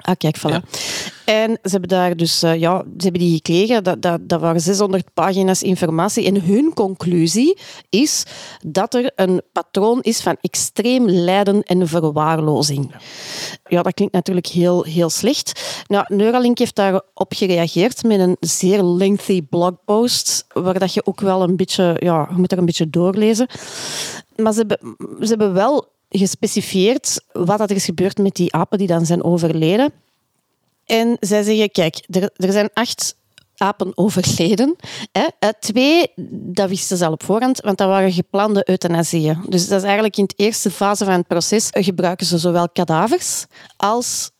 Ah, 0.00 0.14
kijk, 0.16 0.38
voilà. 0.38 0.60
En 1.24 1.50
ze 1.62 1.70
hebben 1.70 1.88
daar 1.88 2.16
dus, 2.16 2.42
eh, 2.42 2.60
ja, 2.60 2.78
ze 2.78 3.02
hebben 3.02 3.20
die 3.20 3.34
gekregen. 3.34 3.84
Dat, 3.84 4.02
dat, 4.02 4.28
dat 4.28 4.40
waren 4.40 4.60
600 4.60 5.14
pagina's 5.14 5.62
informatie. 5.62 6.26
En 6.26 6.42
hun 6.42 6.74
conclusie 6.74 7.58
is 7.88 8.24
dat 8.66 8.94
er 8.94 9.12
een 9.14 9.42
patroon 9.52 10.00
is 10.00 10.20
van 10.20 10.36
extreem 10.40 11.08
lijden 11.08 11.62
en 11.62 11.88
verwaarlozing. 11.88 12.94
Ja, 13.68 13.82
dat 13.82 13.94
klinkt 13.94 14.14
natuurlijk 14.14 14.46
heel, 14.46 14.82
heel 14.82 15.10
slecht. 15.10 15.82
Nou, 15.86 16.04
Neuralink 16.08 16.58
heeft 16.58 16.76
daarop 16.76 17.32
gereageerd 17.36 18.02
met 18.02 18.20
een 18.20 18.36
zeer 18.40 18.82
lengthy 18.82 19.42
blogpost, 19.42 20.44
waar 20.48 20.78
dat 20.78 20.94
je 20.94 21.06
ook 21.06 21.20
wel 21.20 21.42
een 21.42 21.56
beetje, 21.56 21.96
ja, 21.98 22.26
je 22.30 22.36
moet 22.36 22.52
er 22.52 22.58
een 22.58 22.66
beetje 22.66 22.90
doorlezen. 22.90 23.48
Maar 24.36 24.52
ze 24.52 24.58
hebben, 24.58 24.96
ze 25.20 25.28
hebben 25.28 25.52
wel 25.52 25.96
gespecifieerd 26.08 27.20
wat 27.32 27.58
dat 27.58 27.70
er 27.70 27.76
is 27.76 27.84
gebeurd 27.84 28.18
met 28.18 28.34
die 28.34 28.54
apen 28.54 28.78
die 28.78 28.86
dan 28.86 29.06
zijn 29.06 29.24
overleden. 29.24 29.92
En 30.84 31.16
zij 31.20 31.42
zeggen, 31.42 31.70
kijk, 31.70 32.04
er, 32.08 32.30
er 32.36 32.52
zijn 32.52 32.70
acht 32.72 33.16
apen 33.56 33.92
overleden. 33.94 34.76
Hè. 35.12 35.26
Eh, 35.38 35.48
Twee, 35.60 36.12
dat 36.30 36.68
wisten 36.68 36.96
ze 36.96 37.06
al 37.06 37.12
op 37.12 37.22
voorhand, 37.22 37.60
want 37.60 37.78
dat 37.78 37.88
waren 37.88 38.12
geplande 38.12 38.68
euthanasieën. 38.68 39.44
Dus 39.48 39.68
dat 39.68 39.78
is 39.78 39.84
eigenlijk 39.84 40.16
in 40.16 40.24
de 40.26 40.34
eerste 40.36 40.70
fase 40.70 41.04
van 41.04 41.14
het 41.14 41.26
proces 41.26 41.70
eh, 41.70 41.84
gebruiken 41.84 42.26
ze 42.26 42.38
zowel 42.38 42.68
kadavers 42.68 43.46
als 43.76 44.30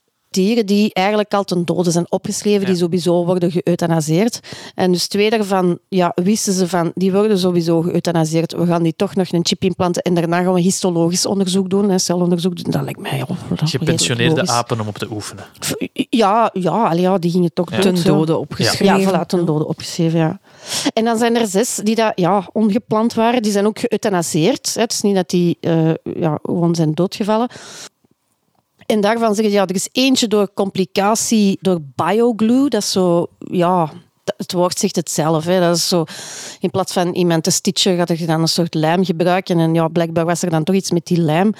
dieren 0.42 0.66
die 0.66 0.94
eigenlijk 0.94 1.34
al 1.34 1.44
ten 1.44 1.64
dode 1.64 1.90
zijn 1.90 2.10
opgeschreven, 2.10 2.66
die 2.66 2.76
sowieso 2.76 3.24
worden 3.24 3.50
geëuthanaseerd. 3.50 4.40
En 4.74 4.92
dus 4.92 5.08
twee 5.08 5.30
daarvan 5.30 5.78
ja, 5.88 6.12
wisten 6.14 6.52
ze 6.52 6.68
van, 6.68 6.92
die 6.94 7.12
worden 7.12 7.38
sowieso 7.38 7.80
geëuthanaseerd. 7.80 8.52
We 8.52 8.66
gaan 8.66 8.82
die 8.82 8.94
toch 8.96 9.14
nog 9.14 9.32
een 9.32 9.46
chip 9.46 9.62
implanten 9.62 10.02
en 10.02 10.14
daarna 10.14 10.42
gaan 10.42 10.52
we 10.52 10.60
histologisch 10.60 11.26
onderzoek 11.26 11.70
doen, 11.70 11.90
hè, 11.90 11.98
celonderzoek 11.98 12.62
doen. 12.62 12.72
Dat 12.72 12.82
lijkt 12.82 13.00
mij 13.00 13.16
ja, 13.16 13.26
redelijk 13.48 13.70
Gepensioneerde 13.70 14.46
apen 14.46 14.80
om 14.80 14.88
op 14.88 14.98
te 14.98 15.08
oefenen. 15.10 15.44
Ja, 16.10 16.50
ja, 16.52 16.88
allee, 16.88 17.00
ja 17.00 17.18
die 17.18 17.30
gingen 17.30 17.52
toch 17.52 17.70
Ja. 17.70 17.80
Ten 17.80 18.04
dode 18.04 18.36
opgeschreven. 18.36 19.00
Ja, 19.00 19.22
voilà, 19.22 19.26
ten 19.26 19.44
dode 19.44 19.66
opgeschreven, 19.66 20.18
ja. 20.18 20.40
En 20.92 21.04
dan 21.04 21.18
zijn 21.18 21.36
er 21.36 21.46
zes 21.46 21.80
die 21.82 21.94
dat, 21.94 22.12
ja, 22.14 22.48
ongepland 22.52 23.14
waren. 23.14 23.42
Die 23.42 23.52
zijn 23.52 23.66
ook 23.66 23.78
geëuthanaseerd. 23.78 24.74
Het 24.74 24.92
is 24.92 25.00
niet 25.00 25.14
dat 25.14 25.30
die 25.30 25.56
eh, 25.60 25.90
ja, 26.02 26.38
gewoon 26.42 26.74
zijn 26.74 26.94
doodgevallen. 26.94 27.48
En 28.88 29.00
daarvan 29.00 29.34
zeggen 29.34 29.52
ze, 29.52 29.58
ja, 29.58 29.66
er 29.66 29.74
is 29.74 29.88
eentje 29.92 30.28
door 30.28 30.52
complicatie, 30.54 31.58
door 31.60 31.80
bioglue. 31.94 32.68
Dat 32.68 32.82
is 32.82 32.92
zo, 32.92 33.26
ja, 33.38 33.90
het 34.36 34.52
woord 34.52 34.78
zegt 34.78 34.96
het 34.96 35.10
zelf. 35.10 35.44
Hè. 35.44 35.60
Dat 35.60 35.76
is 35.76 35.88
zo, 35.88 36.04
in 36.60 36.70
plaats 36.70 36.92
van 36.92 37.12
iemand 37.14 37.42
te 37.44 37.50
stitchen, 37.50 37.96
gaat 37.96 38.10
er 38.10 38.26
dan 38.26 38.40
een 38.40 38.48
soort 38.48 38.74
lijm 38.74 39.04
gebruiken. 39.04 39.58
En 39.58 39.74
ja, 39.74 39.88
blijkbaar 39.88 40.24
was 40.24 40.42
er 40.42 40.50
dan 40.50 40.64
toch 40.64 40.74
iets 40.74 40.90
met 40.90 41.06
die 41.06 41.18
lijm. 41.20 41.54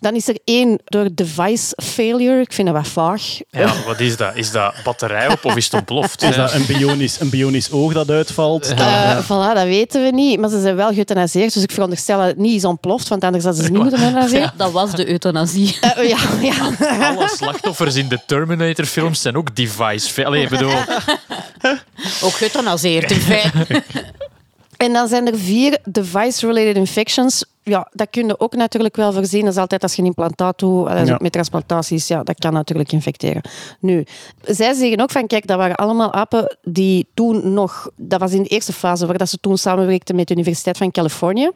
Dan 0.00 0.14
is 0.14 0.28
er 0.28 0.38
één 0.44 0.78
door 0.84 1.08
device 1.12 1.76
failure. 1.82 2.40
Ik 2.40 2.52
vind 2.52 2.68
dat 2.68 2.76
wat 2.76 2.88
vaag. 2.88 3.22
Ja, 3.50 3.72
wat 3.86 4.00
is 4.00 4.16
dat? 4.16 4.36
Is 4.36 4.50
dat 4.50 4.74
batterij 4.84 5.28
op 5.28 5.44
of 5.44 5.56
is 5.56 5.64
het 5.64 5.74
ontploft? 5.74 6.22
Is 6.28 6.36
dat 6.36 6.52
een 6.52 6.66
bionisch, 6.66 7.20
een 7.20 7.30
bionisch 7.30 7.70
oog 7.70 7.92
dat 7.92 8.10
uitvalt? 8.10 8.74
Eh, 8.74 9.18
Voilà, 9.24 9.54
dat 9.54 9.64
weten 9.64 10.02
we 10.02 10.10
niet. 10.10 10.40
Maar 10.40 10.50
ze 10.50 10.60
zijn 10.60 10.76
wel 10.76 10.92
geëuthanaseerd, 10.92 11.54
dus 11.54 11.62
ik 11.62 11.70
veronderstel 11.72 12.18
dat 12.18 12.26
het 12.26 12.36
niet 12.36 12.54
is 12.54 12.64
ontploft, 12.64 13.08
want 13.08 13.24
anders 13.24 13.44
hadden 13.44 13.64
ze 13.64 13.70
niet 13.70 13.80
moeten 13.82 13.98
euthanaseren. 14.02 14.52
Dat 14.56 14.72
was 14.72 14.90
de 14.90 15.08
euthanasie. 15.08 15.76
Eh, 15.80 16.08
ja, 16.08 16.18
ja. 16.40 16.70
Alle 17.10 17.28
slachtoffers 17.28 17.94
in 17.94 18.08
de 18.08 18.18
Terminator-films 18.26 19.20
zijn 19.22 19.36
ook 19.36 19.56
device. 19.56 20.24
Allee, 20.24 20.42
ik 20.42 20.48
bedoel, 20.48 20.72
Ook 22.22 22.32
geëuthanaseerd, 22.32 23.10
in 23.10 23.20
feite. 23.20 23.66
En 24.76 24.92
dan 24.92 25.08
zijn 25.08 25.26
er 25.26 25.38
vier 25.38 25.78
device-related 25.84 26.76
infections. 26.76 27.44
Ja, 27.62 27.88
dat 27.92 28.06
kun 28.10 28.26
je 28.26 28.40
ook 28.40 28.54
natuurlijk 28.54 28.96
wel 28.96 29.12
voorzien. 29.12 29.44
Dat 29.44 29.52
is 29.52 29.58
altijd 29.58 29.82
als 29.82 29.94
je 29.94 30.00
een 30.00 30.06
implantaat 30.06 30.58
doet, 30.58 30.88
Ja. 30.88 31.18
met 31.20 31.32
transplantaties, 31.32 32.06
ja, 32.06 32.22
dat 32.22 32.38
kan 32.38 32.52
natuurlijk 32.52 32.92
infecteren. 32.92 33.42
Nu, 33.80 34.04
zij 34.44 34.74
zeggen 34.74 35.00
ook 35.00 35.10
van, 35.10 35.26
kijk, 35.26 35.46
dat 35.46 35.56
waren 35.56 35.76
allemaal 35.76 36.12
apen 36.12 36.56
die 36.62 37.06
toen 37.14 37.52
nog... 37.52 37.90
Dat 37.96 38.20
was 38.20 38.32
in 38.32 38.42
de 38.42 38.48
eerste 38.48 38.72
fase, 38.72 39.06
waar 39.06 39.18
dat 39.18 39.28
ze 39.28 39.38
toen 39.40 39.58
samenwerkten 39.58 40.16
met 40.16 40.26
de 40.28 40.34
Universiteit 40.34 40.76
van 40.76 40.90
Californië. 40.90 41.50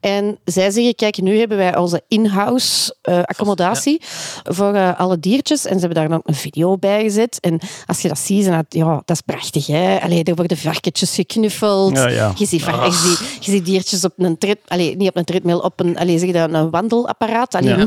En 0.00 0.38
zij 0.44 0.70
zeggen, 0.70 0.94
kijk, 0.94 1.20
nu 1.20 1.38
hebben 1.38 1.56
wij 1.56 1.76
onze 1.76 2.02
in-house 2.08 2.96
eh, 3.02 3.22
accommodatie 3.22 4.00
voor 4.44 4.74
eh, 4.74 5.00
alle 5.00 5.18
diertjes. 5.20 5.64
En 5.66 5.74
ze 5.74 5.78
hebben 5.78 5.98
daar 5.98 6.08
dan 6.08 6.20
een 6.24 6.34
video 6.34 6.76
bij 6.78 7.02
gezet. 7.02 7.38
En 7.40 7.58
als 7.86 8.00
je 8.00 8.08
dat 8.08 8.18
ziet, 8.18 8.44
dan, 8.46 8.64
ja, 8.68 9.02
dat 9.04 9.16
is 9.16 9.20
prachtig. 9.20 9.66
Hè? 9.66 9.98
Allee, 10.00 10.24
er 10.24 10.34
worden 10.34 10.56
varkentjes 10.56 11.14
geknuffeld. 11.14 11.96
Ja, 11.96 12.08
ja. 12.08 12.32
Je, 12.36 12.46
ziet, 12.46 12.60
je, 12.64 12.88
ziet, 12.92 13.18
je 13.44 13.50
ziet 13.50 13.64
diertjes 13.64 14.04
op 14.04 14.12
een 14.16 14.38
tred, 14.38 14.58
allee, 14.68 14.96
niet 14.96 15.08
op 15.08 15.16
een 15.16 15.24
treadmill, 15.24 15.56
op 15.56 15.80
een, 15.80 15.98
allee, 15.98 16.18
zeg 16.18 16.30
dat, 16.30 16.52
een 16.52 16.70
wandelapparaat. 16.70 17.54
Allee, 17.54 17.76
Ja. 17.76 17.86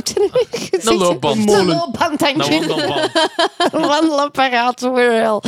zegt- 0.72 0.94
loopband. 1.00 1.52
Een 1.52 1.66
loopband, 1.66 2.20
dank 2.20 2.44
je. 2.44 2.52
Een 3.72 3.82
wandelapparaat, 3.88 4.82
wel. 4.82 5.44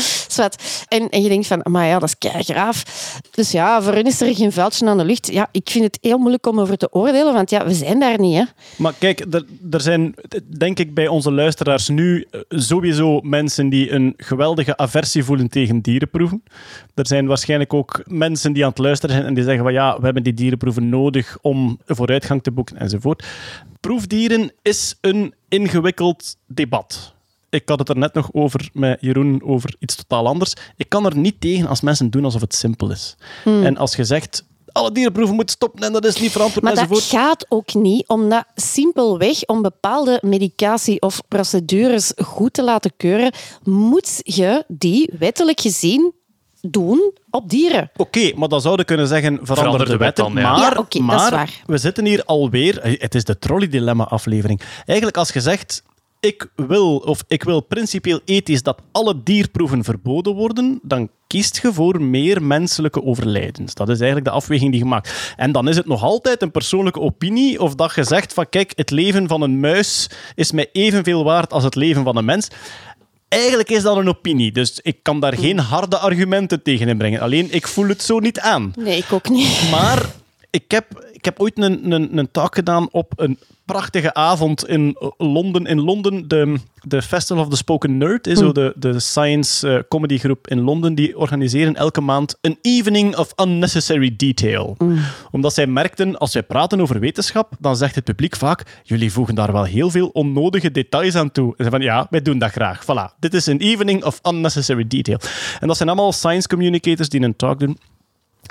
En, 0.87 1.09
en 1.09 1.21
je 1.21 1.29
denkt 1.29 1.47
van, 1.47 1.59
maar 1.63 1.85
ja, 1.87 1.99
dat 1.99 2.09
is 2.09 2.17
keigraaf. 2.17 2.83
Dus 3.31 3.51
ja, 3.51 3.81
voor 3.81 3.93
hun 3.93 4.05
is 4.05 4.21
er 4.21 4.35
geen 4.35 4.51
vuiltje 4.51 4.85
aan 4.87 4.97
de 4.97 5.05
lucht. 5.05 5.31
Ja, 5.31 5.47
ik 5.51 5.69
vind 5.69 5.83
het 5.83 5.97
heel 6.01 6.17
moeilijk 6.17 6.47
om 6.47 6.54
over 6.59 6.77
te 6.77 6.93
oordelen, 6.93 7.33
want 7.33 7.49
ja, 7.49 7.65
we 7.65 7.73
zijn 7.73 7.99
daar 7.99 8.19
niet. 8.19 8.35
Hè. 8.35 8.43
Maar 8.77 8.93
kijk, 8.99 9.19
er, 9.33 9.45
er 9.71 9.81
zijn 9.81 10.15
denk 10.57 10.79
ik 10.79 10.93
bij 10.93 11.07
onze 11.07 11.31
luisteraars 11.31 11.87
nu 11.87 12.25
eh, 12.31 12.39
sowieso 12.49 13.19
mensen 13.21 13.69
die 13.69 13.91
een 13.91 14.13
geweldige 14.17 14.77
aversie 14.77 15.23
voelen 15.23 15.49
tegen 15.49 15.81
dierenproeven. 15.81 16.43
Er 16.93 17.07
zijn 17.07 17.27
waarschijnlijk 17.27 17.73
ook 17.73 18.03
mensen 18.05 18.53
die 18.53 18.63
aan 18.63 18.69
het 18.69 18.77
luisteren 18.77 19.15
zijn 19.15 19.27
en 19.27 19.33
die 19.33 19.43
zeggen 19.43 19.63
van 19.63 19.73
ja, 19.73 19.97
we 19.97 20.05
hebben 20.05 20.23
die 20.23 20.33
dierenproeven 20.33 20.89
nodig 20.89 21.37
om 21.41 21.79
vooruitgang 21.85 22.43
te 22.43 22.51
boeken 22.51 22.77
enzovoort. 22.77 23.25
Proefdieren 23.79 24.51
is 24.61 24.97
een 25.01 25.33
ingewikkeld 25.49 26.37
debat. 26.47 27.13
Ik 27.49 27.69
had 27.69 27.79
het 27.79 27.89
er 27.89 27.97
net 27.97 28.13
nog 28.13 28.29
over 28.31 28.69
met 28.73 28.97
Jeroen 29.01 29.41
over 29.43 29.75
iets 29.79 29.95
totaal 29.95 30.27
anders. 30.27 30.53
Ik 30.75 30.89
kan 30.89 31.05
er 31.05 31.17
niet 31.17 31.41
tegen 31.41 31.67
als 31.67 31.81
mensen 31.81 32.09
doen 32.09 32.25
alsof 32.25 32.41
het 32.41 32.55
simpel 32.55 32.91
is. 32.91 33.15
En 33.43 33.77
als 33.77 33.95
je 33.95 34.03
zegt, 34.03 34.45
alle 34.75 34.91
dierenproeven 34.91 35.35
moeten 35.35 35.55
stoppen 35.55 35.83
en 35.83 35.93
dat 35.93 36.05
is 36.05 36.19
niet 36.19 36.31
verantwoord 36.31 36.63
Maar 36.63 36.87
dat 36.87 37.01
gaat 37.01 37.45
ook 37.49 37.73
niet, 37.73 38.07
omdat 38.07 38.45
simpelweg 38.55 39.45
om 39.45 39.61
bepaalde 39.61 40.19
medicatie 40.21 41.01
of 41.01 41.21
procedures 41.27 42.13
goed 42.17 42.53
te 42.53 42.63
laten 42.63 42.91
keuren, 42.97 43.31
moet 43.63 44.19
je 44.23 44.63
die 44.67 45.09
wettelijk 45.19 45.59
gezien 45.59 46.13
doen 46.61 47.13
op 47.29 47.49
dieren. 47.49 47.91
Oké, 47.95 48.31
maar 48.35 48.47
dan 48.47 48.61
zouden 48.61 48.85
we 48.85 48.91
kunnen 48.91 49.07
zeggen, 49.07 49.39
verander, 49.41 49.85
de 49.85 49.97
wetten. 49.97 50.23
dan, 50.23 50.33
ja. 50.43 50.51
Maar, 50.51 50.59
Ja, 50.59 50.67
oké, 50.67 50.77
dat 50.77 50.93
is 50.93 50.99
maar 50.99 51.31
waar. 51.31 51.61
we 51.65 51.77
zitten 51.77 52.05
hier 52.05 52.23
alweer... 52.25 52.79
Het 52.83 53.15
is 53.15 53.23
de 53.23 53.39
trolley-dilemma-aflevering. 53.39 54.61
Eigenlijk 54.85 55.17
als 55.17 55.29
je 55.29 55.41
zegt, 55.41 55.83
ik 56.25 56.47
wil, 56.55 56.97
of 56.97 57.23
ik 57.27 57.43
wil 57.43 57.61
principieel 57.61 58.19
ethisch 58.25 58.63
dat 58.63 58.81
alle 58.91 59.23
dierproeven 59.23 59.83
verboden 59.83 60.33
worden, 60.33 60.79
dan 60.83 61.09
kiest 61.27 61.59
je 61.61 61.73
voor 61.73 62.01
meer 62.01 62.43
menselijke 62.43 63.03
overlijdens. 63.03 63.73
Dat 63.73 63.89
is 63.89 63.97
eigenlijk 63.97 64.25
de 64.29 64.35
afweging 64.35 64.71
die 64.71 64.79
je 64.79 64.85
maakt. 64.85 65.33
En 65.35 65.51
dan 65.51 65.67
is 65.67 65.75
het 65.75 65.85
nog 65.85 66.03
altijd 66.03 66.41
een 66.41 66.51
persoonlijke 66.51 66.99
opinie 66.99 67.61
of 67.61 67.75
dat 67.75 67.95
je 67.95 68.03
zegt 68.03 68.33
van 68.33 68.49
kijk, 68.49 68.71
het 68.75 68.91
leven 68.91 69.27
van 69.27 69.41
een 69.41 69.59
muis 69.59 70.09
is 70.35 70.51
mij 70.51 70.69
evenveel 70.71 71.23
waard 71.23 71.53
als 71.53 71.63
het 71.63 71.75
leven 71.75 72.03
van 72.03 72.17
een 72.17 72.25
mens. 72.25 72.47
Eigenlijk 73.27 73.69
is 73.69 73.83
dat 73.83 73.97
een 73.97 74.07
opinie, 74.07 74.51
dus 74.51 74.79
ik 74.81 74.97
kan 75.01 75.19
daar 75.19 75.37
geen 75.37 75.59
harde 75.59 75.97
argumenten 75.97 76.61
tegen 76.61 76.87
inbrengen. 76.87 77.21
Alleen, 77.21 77.47
ik 77.51 77.67
voel 77.67 77.87
het 77.87 78.03
zo 78.03 78.19
niet 78.19 78.39
aan. 78.39 78.73
Nee, 78.75 78.97
ik 78.97 79.13
ook 79.13 79.29
niet. 79.29 79.67
Maar 79.71 80.05
ik 80.49 80.71
heb, 80.71 81.04
ik 81.25 81.31
heb 81.31 81.41
ooit 81.41 81.57
een, 81.57 81.91
een, 81.91 82.17
een 82.17 82.31
talk 82.31 82.55
gedaan 82.55 82.87
op 82.91 83.13
een 83.15 83.39
prachtige 83.65 84.13
avond 84.13 84.67
in 84.67 84.95
Londen. 85.17 85.65
In 85.65 85.81
Londen, 85.81 86.27
de, 86.27 86.57
de 86.81 87.01
Festival 87.01 87.43
of 87.43 87.49
the 87.49 87.55
Spoken 87.55 87.97
Nerd, 87.97 88.27
is 88.27 88.37
zo 88.37 88.51
de, 88.51 88.73
de 88.75 88.99
science 88.99 89.69
eh, 89.69 89.83
comedy 89.89 90.17
groep 90.17 90.47
in 90.47 90.61
Londen, 90.61 90.95
die 90.95 91.17
organiseren 91.17 91.75
elke 91.75 92.01
maand 92.01 92.37
een 92.41 92.57
evening 92.61 93.17
of 93.17 93.33
unnecessary 93.35 94.13
detail. 94.17 94.77
Omdat 95.31 95.53
zij 95.53 95.67
merkten, 95.67 96.17
als 96.17 96.33
wij 96.33 96.43
praten 96.43 96.81
over 96.81 96.99
wetenschap, 96.99 97.53
dan 97.59 97.77
zegt 97.77 97.95
het 97.95 98.03
publiek 98.03 98.35
vaak, 98.35 98.81
jullie 98.83 99.11
voegen 99.11 99.35
daar 99.35 99.51
wel 99.51 99.63
heel 99.63 99.89
veel 99.89 100.07
onnodige 100.07 100.71
details 100.71 101.15
aan 101.15 101.31
toe. 101.31 101.53
En 101.57 101.63
ze 101.63 101.69
van, 101.69 101.81
ja, 101.81 102.07
wij 102.09 102.21
doen 102.21 102.39
dat 102.39 102.51
graag. 102.51 102.83
Voilà, 102.83 103.19
dit 103.19 103.33
is 103.33 103.45
een 103.45 103.59
evening 103.59 104.03
of 104.03 104.19
unnecessary 104.23 104.87
detail. 104.87 105.19
En 105.59 105.67
dat 105.67 105.77
zijn 105.77 105.89
allemaal 105.89 106.11
science 106.11 106.47
communicators 106.47 107.09
die 107.09 107.21
een 107.21 107.35
talk 107.35 107.59
doen. 107.59 107.77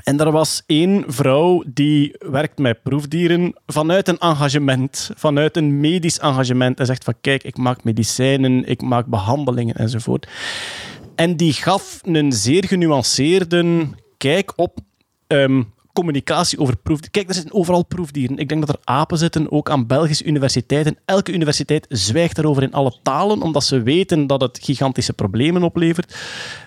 En 0.03 0.21
er 0.21 0.31
was 0.31 0.63
één 0.67 1.05
vrouw 1.07 1.65
die 1.67 2.17
werkt 2.19 2.59
met 2.59 2.83
proefdieren 2.83 3.55
vanuit 3.67 4.09
een 4.09 4.19
engagement, 4.19 5.11
vanuit 5.15 5.57
een 5.57 5.81
medisch 5.81 6.19
engagement. 6.19 6.79
En 6.79 6.87
zegt 6.87 7.05
van 7.05 7.15
kijk, 7.21 7.43
ik 7.43 7.57
maak 7.57 7.85
medicijnen, 7.85 8.65
ik 8.65 8.83
maak 8.83 9.07
behandelingen 9.07 9.75
enzovoort. 9.75 10.29
En 11.15 11.37
die 11.37 11.53
gaf 11.53 12.01
een 12.03 12.33
zeer 12.33 12.65
genuanceerde 12.65 13.87
kijk 14.17 14.53
op 14.57 14.79
ehm, 15.27 15.63
communicatie 15.95 16.59
over 16.59 16.77
proefdieren. 16.77 17.13
Kijk, 17.13 17.29
er 17.29 17.35
zitten 17.35 17.55
overal 17.55 17.85
proefdieren. 17.85 18.39
Ik 18.39 18.49
denk 18.49 18.67
dat 18.67 18.77
er 18.77 18.83
apen 18.85 19.19
zitten, 19.19 19.53
ook 19.53 19.71
aan 19.71 19.87
Belgische 19.87 20.25
universiteiten. 20.25 20.99
Elke 21.05 21.33
universiteit 21.33 21.87
zwijgt 21.89 22.37
daarover 22.37 22.63
in 22.63 22.73
alle 22.73 22.99
talen, 23.03 23.43
omdat 23.43 23.65
ze 23.65 23.83
weten 23.83 24.27
dat 24.27 24.41
het 24.41 24.59
gigantische 24.63 25.13
problemen 25.13 25.63
oplevert. 25.63 26.17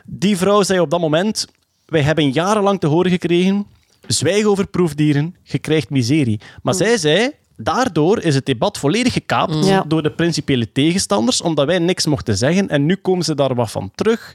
Die 0.05 0.37
vrouw 0.37 0.63
zei 0.63 0.79
op 0.79 0.89
dat 0.89 0.99
moment... 0.99 1.47
Wij 1.87 2.01
hebben 2.01 2.31
jarenlang 2.31 2.79
te 2.79 2.87
horen 2.87 3.11
gekregen... 3.11 3.65
Zwijg 4.07 4.45
over 4.45 4.67
proefdieren, 4.67 5.35
je 5.43 5.59
krijgt 5.59 5.89
miserie. 5.89 6.39
Maar 6.61 6.73
zij 6.73 6.97
zei... 6.97 7.31
Daardoor 7.59 8.19
is 8.21 8.35
het 8.35 8.45
debat 8.45 8.77
volledig 8.77 9.13
gekaapt 9.13 9.65
Ja. 9.65 9.83
door 9.87 10.03
de 10.03 10.11
principiële 10.11 10.71
tegenstanders, 10.71 11.41
omdat 11.41 11.65
wij 11.65 11.79
niks 11.79 12.05
mochten 12.05 12.37
zeggen. 12.37 12.69
En 12.69 12.85
nu 12.85 12.95
komen 12.95 13.25
ze 13.25 13.35
daar 13.35 13.55
wat 13.55 13.71
van 13.71 13.91
terug. 13.95 14.33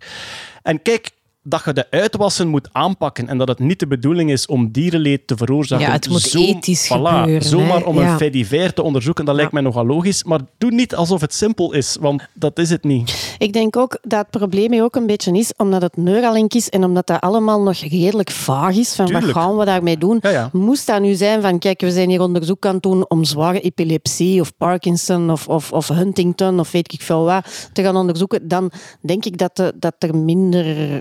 En 0.63 0.83
kijk, 0.83 1.11
dat 1.43 1.63
je 1.65 1.73
de 1.73 1.87
uitwassen 1.91 2.49
moet 2.49 2.69
aanpakken 2.73 3.29
en 3.29 3.39
dat 3.39 3.49
het 3.49 3.59
niet 3.59 3.79
de 3.79 3.87
bedoeling 3.87 4.31
is 4.31 4.47
om 4.47 4.71
dierenleed 4.71 5.27
te 5.27 5.37
veroorzaken. 5.37 5.87
Ja, 5.87 5.93
het 5.93 6.09
moet 6.09 6.35
ethisch 6.35 6.87
gebeuren, 6.87 7.43
Zomaar 7.43 7.79
hè. 7.79 7.85
om 7.85 7.99
Ja. 7.99 8.11
een 8.13 8.17
fait 8.19 8.33
divers 8.33 8.73
te 8.75 8.83
onderzoeken, 8.83 9.25
dat 9.25 9.35
lijkt 9.35 9.53
mij 9.53 9.63
nogal 9.63 9.87
logisch. 9.87 10.25
Maar 10.25 10.41
doe 10.59 10.71
niet 10.71 10.95
alsof 10.95 11.21
het 11.21 11.35
simpel 11.35 11.73
is, 11.73 11.97
want 12.01 12.23
dat 12.35 12.59
is 12.59 12.71
het 12.71 12.85
niet. 12.85 13.37
Ik 13.39 13.53
denk 13.53 13.77
ook 13.77 13.99
dat 14.03 14.19
het 14.19 14.31
probleem 14.31 14.73
hier 14.73 14.83
ook 14.83 14.97
een 14.97 15.07
beetje 15.07 15.33
is, 15.39 15.53
omdat 15.57 15.83
het 15.83 15.97
Neuralink 15.97 16.55
is 16.55 16.69
en 16.69 16.85
omdat 16.85 17.07
dat 17.07 17.21
allemaal 17.21 17.61
nog 17.63 17.77
redelijk 17.77 18.31
vaag 18.31 18.77
is, 18.77 18.95
van 18.95 19.07
Tuurlijk. 19.07 19.27
wat 19.33 19.35
gaan 19.45 19.57
we 19.57 19.65
daarmee 19.65 19.99
doen? 19.99 20.19
Ja. 20.21 20.49
Moest 20.53 20.87
dat 20.87 21.01
nu 21.01 21.15
zijn 21.15 21.43
van, 21.43 21.59
kijk, 21.59 21.81
we 21.81 21.91
zijn 21.91 22.09
hier 22.09 22.21
onderzoek 22.21 22.67
aan 22.67 22.75
het 22.75 22.83
doen 22.83 23.09
om 23.11 23.25
zware 23.25 23.61
epilepsie 23.61 24.41
of 24.41 24.57
Parkinson 24.57 25.31
of, 25.31 25.49
of, 25.49 25.73
of 25.73 25.89
Huntington 25.89 26.61
of 26.61 26.71
weet 26.71 26.93
ik 26.93 27.01
veel 27.03 27.25
wat 27.25 27.69
te 27.73 27.83
gaan 27.83 27.97
onderzoeken, 27.97 28.49
dan 28.49 28.71
denk 29.01 29.25
ik 29.25 29.39
dat, 29.39 29.57
de, 29.57 29.73
dat, 29.77 29.95
er, 29.99 30.17
minder, 30.17 31.01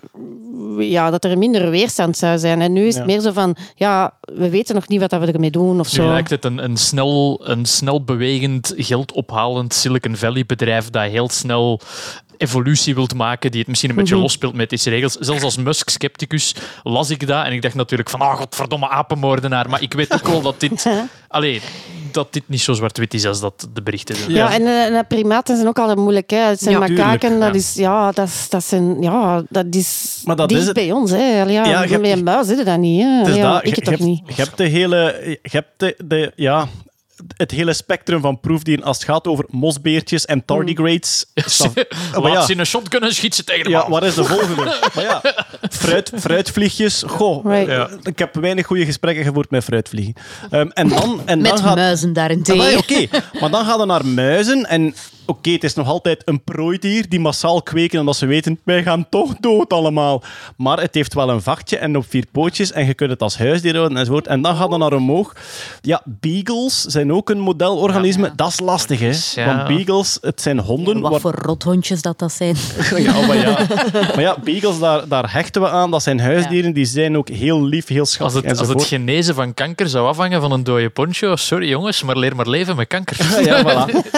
ja, 0.80 1.10
dat 1.10 1.24
er 1.24 1.38
minder 1.38 1.70
weerstand 1.70 2.18
zou 2.18 2.38
zijn. 2.38 2.62
En 2.62 2.74
nu 2.74 2.82
is 2.86 2.96
het 2.96 3.06
Ja. 3.08 3.12
meer 3.12 3.20
zo 3.22 3.32
van, 3.32 3.56
ja, 3.76 4.18
we 4.22 4.50
weten 4.50 4.76
nog 4.76 4.88
niet 4.88 5.00
wat 5.00 5.12
we 5.12 5.32
ermee 5.32 5.52
doen 5.52 5.80
of 5.80 5.92
Nu 5.98 6.04
zo. 6.04 6.08
lijkt 6.08 6.30
het 6.30 6.46
een, 6.46 6.64
een, 6.64 6.78
snel, 6.78 7.42
een 7.44 7.66
snel 7.66 8.04
bewegend, 8.04 8.74
geldophalend 8.76 9.74
Silicon 9.74 10.16
Valley 10.16 10.46
bedrijf 10.46 10.90
dat 10.90 11.04
heel 11.10 11.30
snel 11.30 11.80
evolutie 12.42 12.96
wilt 12.96 13.14
maken, 13.14 13.52
die 13.52 13.60
het 13.60 13.70
misschien 13.70 13.90
een 13.90 13.96
beetje 13.96 14.14
Mhm. 14.14 14.24
losspeelt 14.24 14.54
met 14.54 14.70
deze 14.70 14.90
regels. 14.90 15.14
Zelfs 15.14 15.44
als 15.44 15.58
Musk-scepticus 15.58 16.56
las 16.84 17.10
ik 17.10 17.28
dat 17.28 17.46
en 17.46 17.52
ik 17.54 17.62
dacht 17.62 17.76
natuurlijk 17.76 18.10
van, 18.10 18.20
ah, 18.22 18.36
godverdomme 18.38 18.90
apenmoordenaar. 18.90 19.70
Maar 19.70 19.82
ik 19.82 19.94
weet 19.94 20.14
ook 20.14 20.28
wel 20.28 20.42
dat 20.42 20.60
dit... 20.60 20.86
Allee, 21.28 21.62
dat 22.12 22.34
dit 22.34 22.44
niet 22.46 22.62
zo 22.62 22.74
zwart-wit 22.74 23.14
is 23.14 23.26
als 23.26 23.40
dat 23.42 23.68
de 23.74 23.82
berichten 23.82 24.16
doen. 24.26 24.36
Ja, 24.36 24.54
en, 24.54 24.62
eh, 24.62 24.98
en 24.98 25.08
primaten 25.08 25.56
zijn 25.56 25.68
ook 25.68 25.80
altijd 25.80 25.98
moeilijk. 25.98 26.30
Hè. 26.30 26.38
Het 26.38 26.60
zijn 26.60 26.74
Ja, 26.80 26.80
makaken, 26.88 27.40
dat 27.40 27.50
ja. 27.50 27.60
is, 27.60 27.74
ja, 27.74 28.12
dat 28.12 28.28
is, 28.28 28.50
dat 28.50 28.64
zijn, 28.64 29.02
ja, 29.02 29.44
dat 29.50 29.66
is 29.70 30.22
Maar 30.26 30.36
dat 30.36 30.52
is 30.52 30.66
het. 30.66 30.74
bij 30.74 30.92
ons. 30.92 31.12
Hè. 31.12 31.42
Allee, 31.42 31.54
Ja, 31.54 31.66
Ja, 31.66 31.84
je 31.84 31.90
hebt- 31.90 32.02
met 32.02 32.12
een 32.12 32.24
buis 32.24 32.48
zit 32.48 32.66
dat 32.66 32.78
niet. 32.80 33.02
Hè. 33.02 33.22
Ja, 33.22 33.54
dat, 33.54 33.66
ik 33.66 33.70
je, 33.76 33.76
het 33.76 33.84
toch 33.84 34.00
niet. 34.08 34.22
je 34.28 34.34
hebt 34.36 34.58
de 34.58 34.64
hele, 34.64 35.16
je 35.42 35.50
hebt 35.52 35.68
de, 35.78 35.96
de, 36.06 36.32
ja, 36.36 36.68
het 37.38 37.52
hele 37.52 37.74
spectrum 37.74 38.22
van 38.22 38.40
proefdieren 38.40 38.86
als 38.86 38.98
het 38.98 39.06
gaat 39.06 39.28
over 39.28 39.46
mosbeertjes 39.50 40.26
en 40.26 40.46
tardigrades. 40.46 41.26
Laat 42.14 42.34
ja, 42.34 42.46
ze 42.46 42.52
in 42.52 42.60
een 42.60 42.66
shotgun 42.66 43.02
en 43.02 43.14
schiet 43.14 43.36
ze 43.36 43.44
tegen 43.44 43.64
de 43.64 43.70
ja, 43.70 43.90
waar 43.90 44.04
is 44.04 44.14
de 44.16 44.24
volgende? 44.24 44.60
Maar 44.96 45.04
ja, 45.04 45.22
fruit, 45.72 46.12
fruitvliegjes. 46.20 47.04
Goh, 47.08 47.46
Right. 47.46 47.68
Ja. 47.68 47.90
ik 48.04 48.20
heb 48.20 48.36
weinig 48.36 48.66
goede 48.66 48.86
gesprekken 48.86 49.24
gevoerd 49.24 49.50
met 49.52 49.64
fruitvliegen. 49.64 50.14
Ehm, 50.50 50.68
en 50.74 50.88
dan, 50.90 51.22
en 51.26 51.44
dan 51.44 51.52
Met 51.52 51.60
gaat, 51.62 51.76
muizen 51.76 52.08
Ah, 52.10 52.16
daarentegen. 52.16 52.64
maar 52.64 52.78
Oké, 52.78 53.08
maar 53.40 53.50
dan 53.50 53.66
gaan 53.66 53.80
we 53.80 53.86
naar 53.86 54.06
muizen. 54.06 54.66
En 54.70 54.96
oké, 55.32 55.52
het 55.52 55.64
is 55.64 55.74
nog 55.74 55.88
altijd 55.88 56.22
een 56.26 56.44
prooidier 56.44 57.10
die 57.10 57.20
massaal 57.20 57.62
kweken 57.62 58.00
omdat 58.00 58.16
ze 58.16 58.26
weten, 58.26 58.60
wij 58.64 58.84
gaan 58.84 59.10
toch 59.10 59.36
dood 59.40 59.74
allemaal. 59.74 60.24
Maar 60.58 60.80
het 60.80 60.96
heeft 60.96 61.14
wel 61.14 61.30
een 61.30 61.42
vachtje 61.42 61.78
en 61.78 61.98
op 61.98 62.06
vier 62.10 62.26
pootjes 62.32 62.72
en 62.72 62.86
je 62.86 62.94
kunt 62.94 63.10
het 63.10 63.22
als 63.22 63.38
huisdier 63.38 63.76
houden 63.76 63.98
enzovoort. 63.98 64.28
En 64.28 64.42
dan 64.42 64.56
gaat 64.56 64.70
het 64.70 64.80
naar 64.80 64.94
omhoog. 64.94 65.36
Ja, 65.82 66.02
beagles 66.06 66.82
zijn 66.82 67.14
ook 67.14 67.30
een 67.30 67.40
modelorganisme. 67.40 68.32
Dat 68.36 68.48
is 68.48 68.60
lastig, 68.60 69.00
hè. 69.00 69.42
Ja. 69.42 69.56
Want 69.56 69.68
beagles, 69.68 70.18
het 70.22 70.42
zijn 70.42 70.60
honden. 70.60 71.00
Wat 71.02 71.12
waar- 71.12 71.20
voor 71.20 71.36
rothondjes 71.36 72.02
dat 72.02 72.20
dat 72.20 72.32
zijn. 72.32 72.56
ja, 72.98 73.26
maar 73.28 73.38
ja, 73.38 73.68
maar 74.16 74.22
ja 74.22 74.38
beagles, 74.44 74.80
daar, 74.80 75.08
daar 75.08 75.32
hechten 75.34 75.62
we 75.62 75.70
aan. 75.70 75.92
Dat 75.92 76.04
zijn 76.04 76.20
huisdieren, 76.20 76.74
die 76.74 76.86
zijn 76.86 77.18
ook 77.18 77.30
heel 77.30 77.64
lief, 77.64 77.88
heel 77.88 78.00
Als 78.00 78.12
schattig 78.12 78.42
het, 78.44 78.60
als 78.60 78.68
het 78.68 78.84
genezen 78.84 79.36
van 79.36 79.54
kanker 79.54 79.90
zou 79.90 80.08
afhangen 80.08 80.42
van 80.42 80.52
een 80.52 80.64
dode 80.64 80.90
poncho, 80.90 81.36
sorry 81.36 81.70
jongens, 81.70 82.04
maar 82.04 82.18
leer 82.18 82.36
maar 82.36 82.48
leven 82.50 82.76
met 82.76 82.88
kanker. 82.88 83.18
Ja, 83.42 83.64
voilà. 83.64 84.10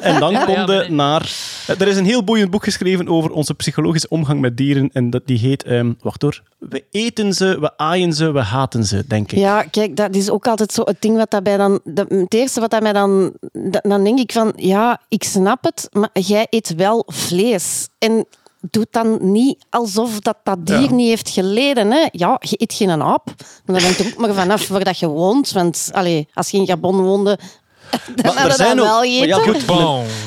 En 0.00 0.20
dan 0.20 0.32
Ja, 0.32 0.59
ja, 0.66 0.78
nee. 0.78 0.90
naar... 0.90 1.30
Er 1.66 1.88
is 1.88 1.96
een 1.96 2.04
heel 2.04 2.24
boeiend 2.24 2.50
boek 2.50 2.64
geschreven 2.64 3.08
over 3.08 3.30
onze 3.30 3.54
psychologische 3.54 4.08
omgang 4.08 4.40
met 4.40 4.56
dieren. 4.56 4.90
En 4.92 5.10
dat, 5.10 5.22
die 5.26 5.38
heet... 5.38 5.62
ehm, 5.64 5.92
wacht 6.00 6.22
hoor. 6.22 6.42
We 6.58 6.84
eten 6.90 7.32
ze, 7.34 7.60
we 7.60 7.76
aaien 7.76 8.12
ze, 8.12 8.30
we 8.30 8.40
haten 8.40 8.84
ze, 8.84 9.04
denk 9.06 9.32
ik. 9.32 9.38
Ja, 9.38 9.62
kijk, 9.62 9.96
dat 9.96 10.14
is 10.14 10.30
ook 10.30 10.46
altijd 10.46 10.72
zo 10.72 10.82
het 10.84 10.96
ding 11.02 11.16
wat 11.16 11.30
daarbij 11.30 11.56
dan... 11.56 11.80
dat- 11.84 12.08
Het 12.08 12.34
eerste 12.34 12.60
wat 12.60 12.70
dat 12.70 12.82
mij 12.82 12.92
dan... 12.92 13.32
dat- 13.52 13.82
Dan 13.82 14.04
denk 14.04 14.18
ik 14.18 14.32
van, 14.32 14.52
ja, 14.56 15.00
ik 15.08 15.24
snap 15.24 15.64
het, 15.64 15.88
maar 15.92 16.10
jij 16.12 16.46
eet 16.50 16.74
wel 16.74 17.02
vlees. 17.06 17.88
En 17.98 18.24
doe 18.70 18.86
dan 18.90 19.18
niet 19.32 19.64
alsof 19.70 20.20
dat, 20.20 20.36
dat 20.44 20.66
dier 20.66 20.80
Ja. 20.80 20.92
niet 20.92 21.08
heeft 21.08 21.28
geleden. 21.28 21.90
Hè? 21.90 22.08
Ja, 22.12 22.36
je 22.40 22.54
eet 22.60 22.72
geen 22.72 22.90
aap. 23.02 23.24
Maar 23.64 23.76
dan 23.76 23.84
hangt 23.84 23.98
er 23.98 24.06
ook 24.06 24.16
maar 24.18 24.34
vanaf 24.34 24.68
waar 24.68 24.84
dat 24.84 24.98
je 24.98 25.06
woont. 25.08 25.52
Want 25.52 25.88
allee, 25.92 26.28
als 26.34 26.50
je 26.50 26.56
in 26.58 26.66
Gabon 26.66 26.96
woonde, 27.00 27.38
dan 28.14 28.34
Maar 28.34 28.42
je 28.42 28.48
dat 28.48 28.56
wel 28.74 28.84
maar 28.84 29.06
ja, 29.06 29.36
goed, 29.38 29.64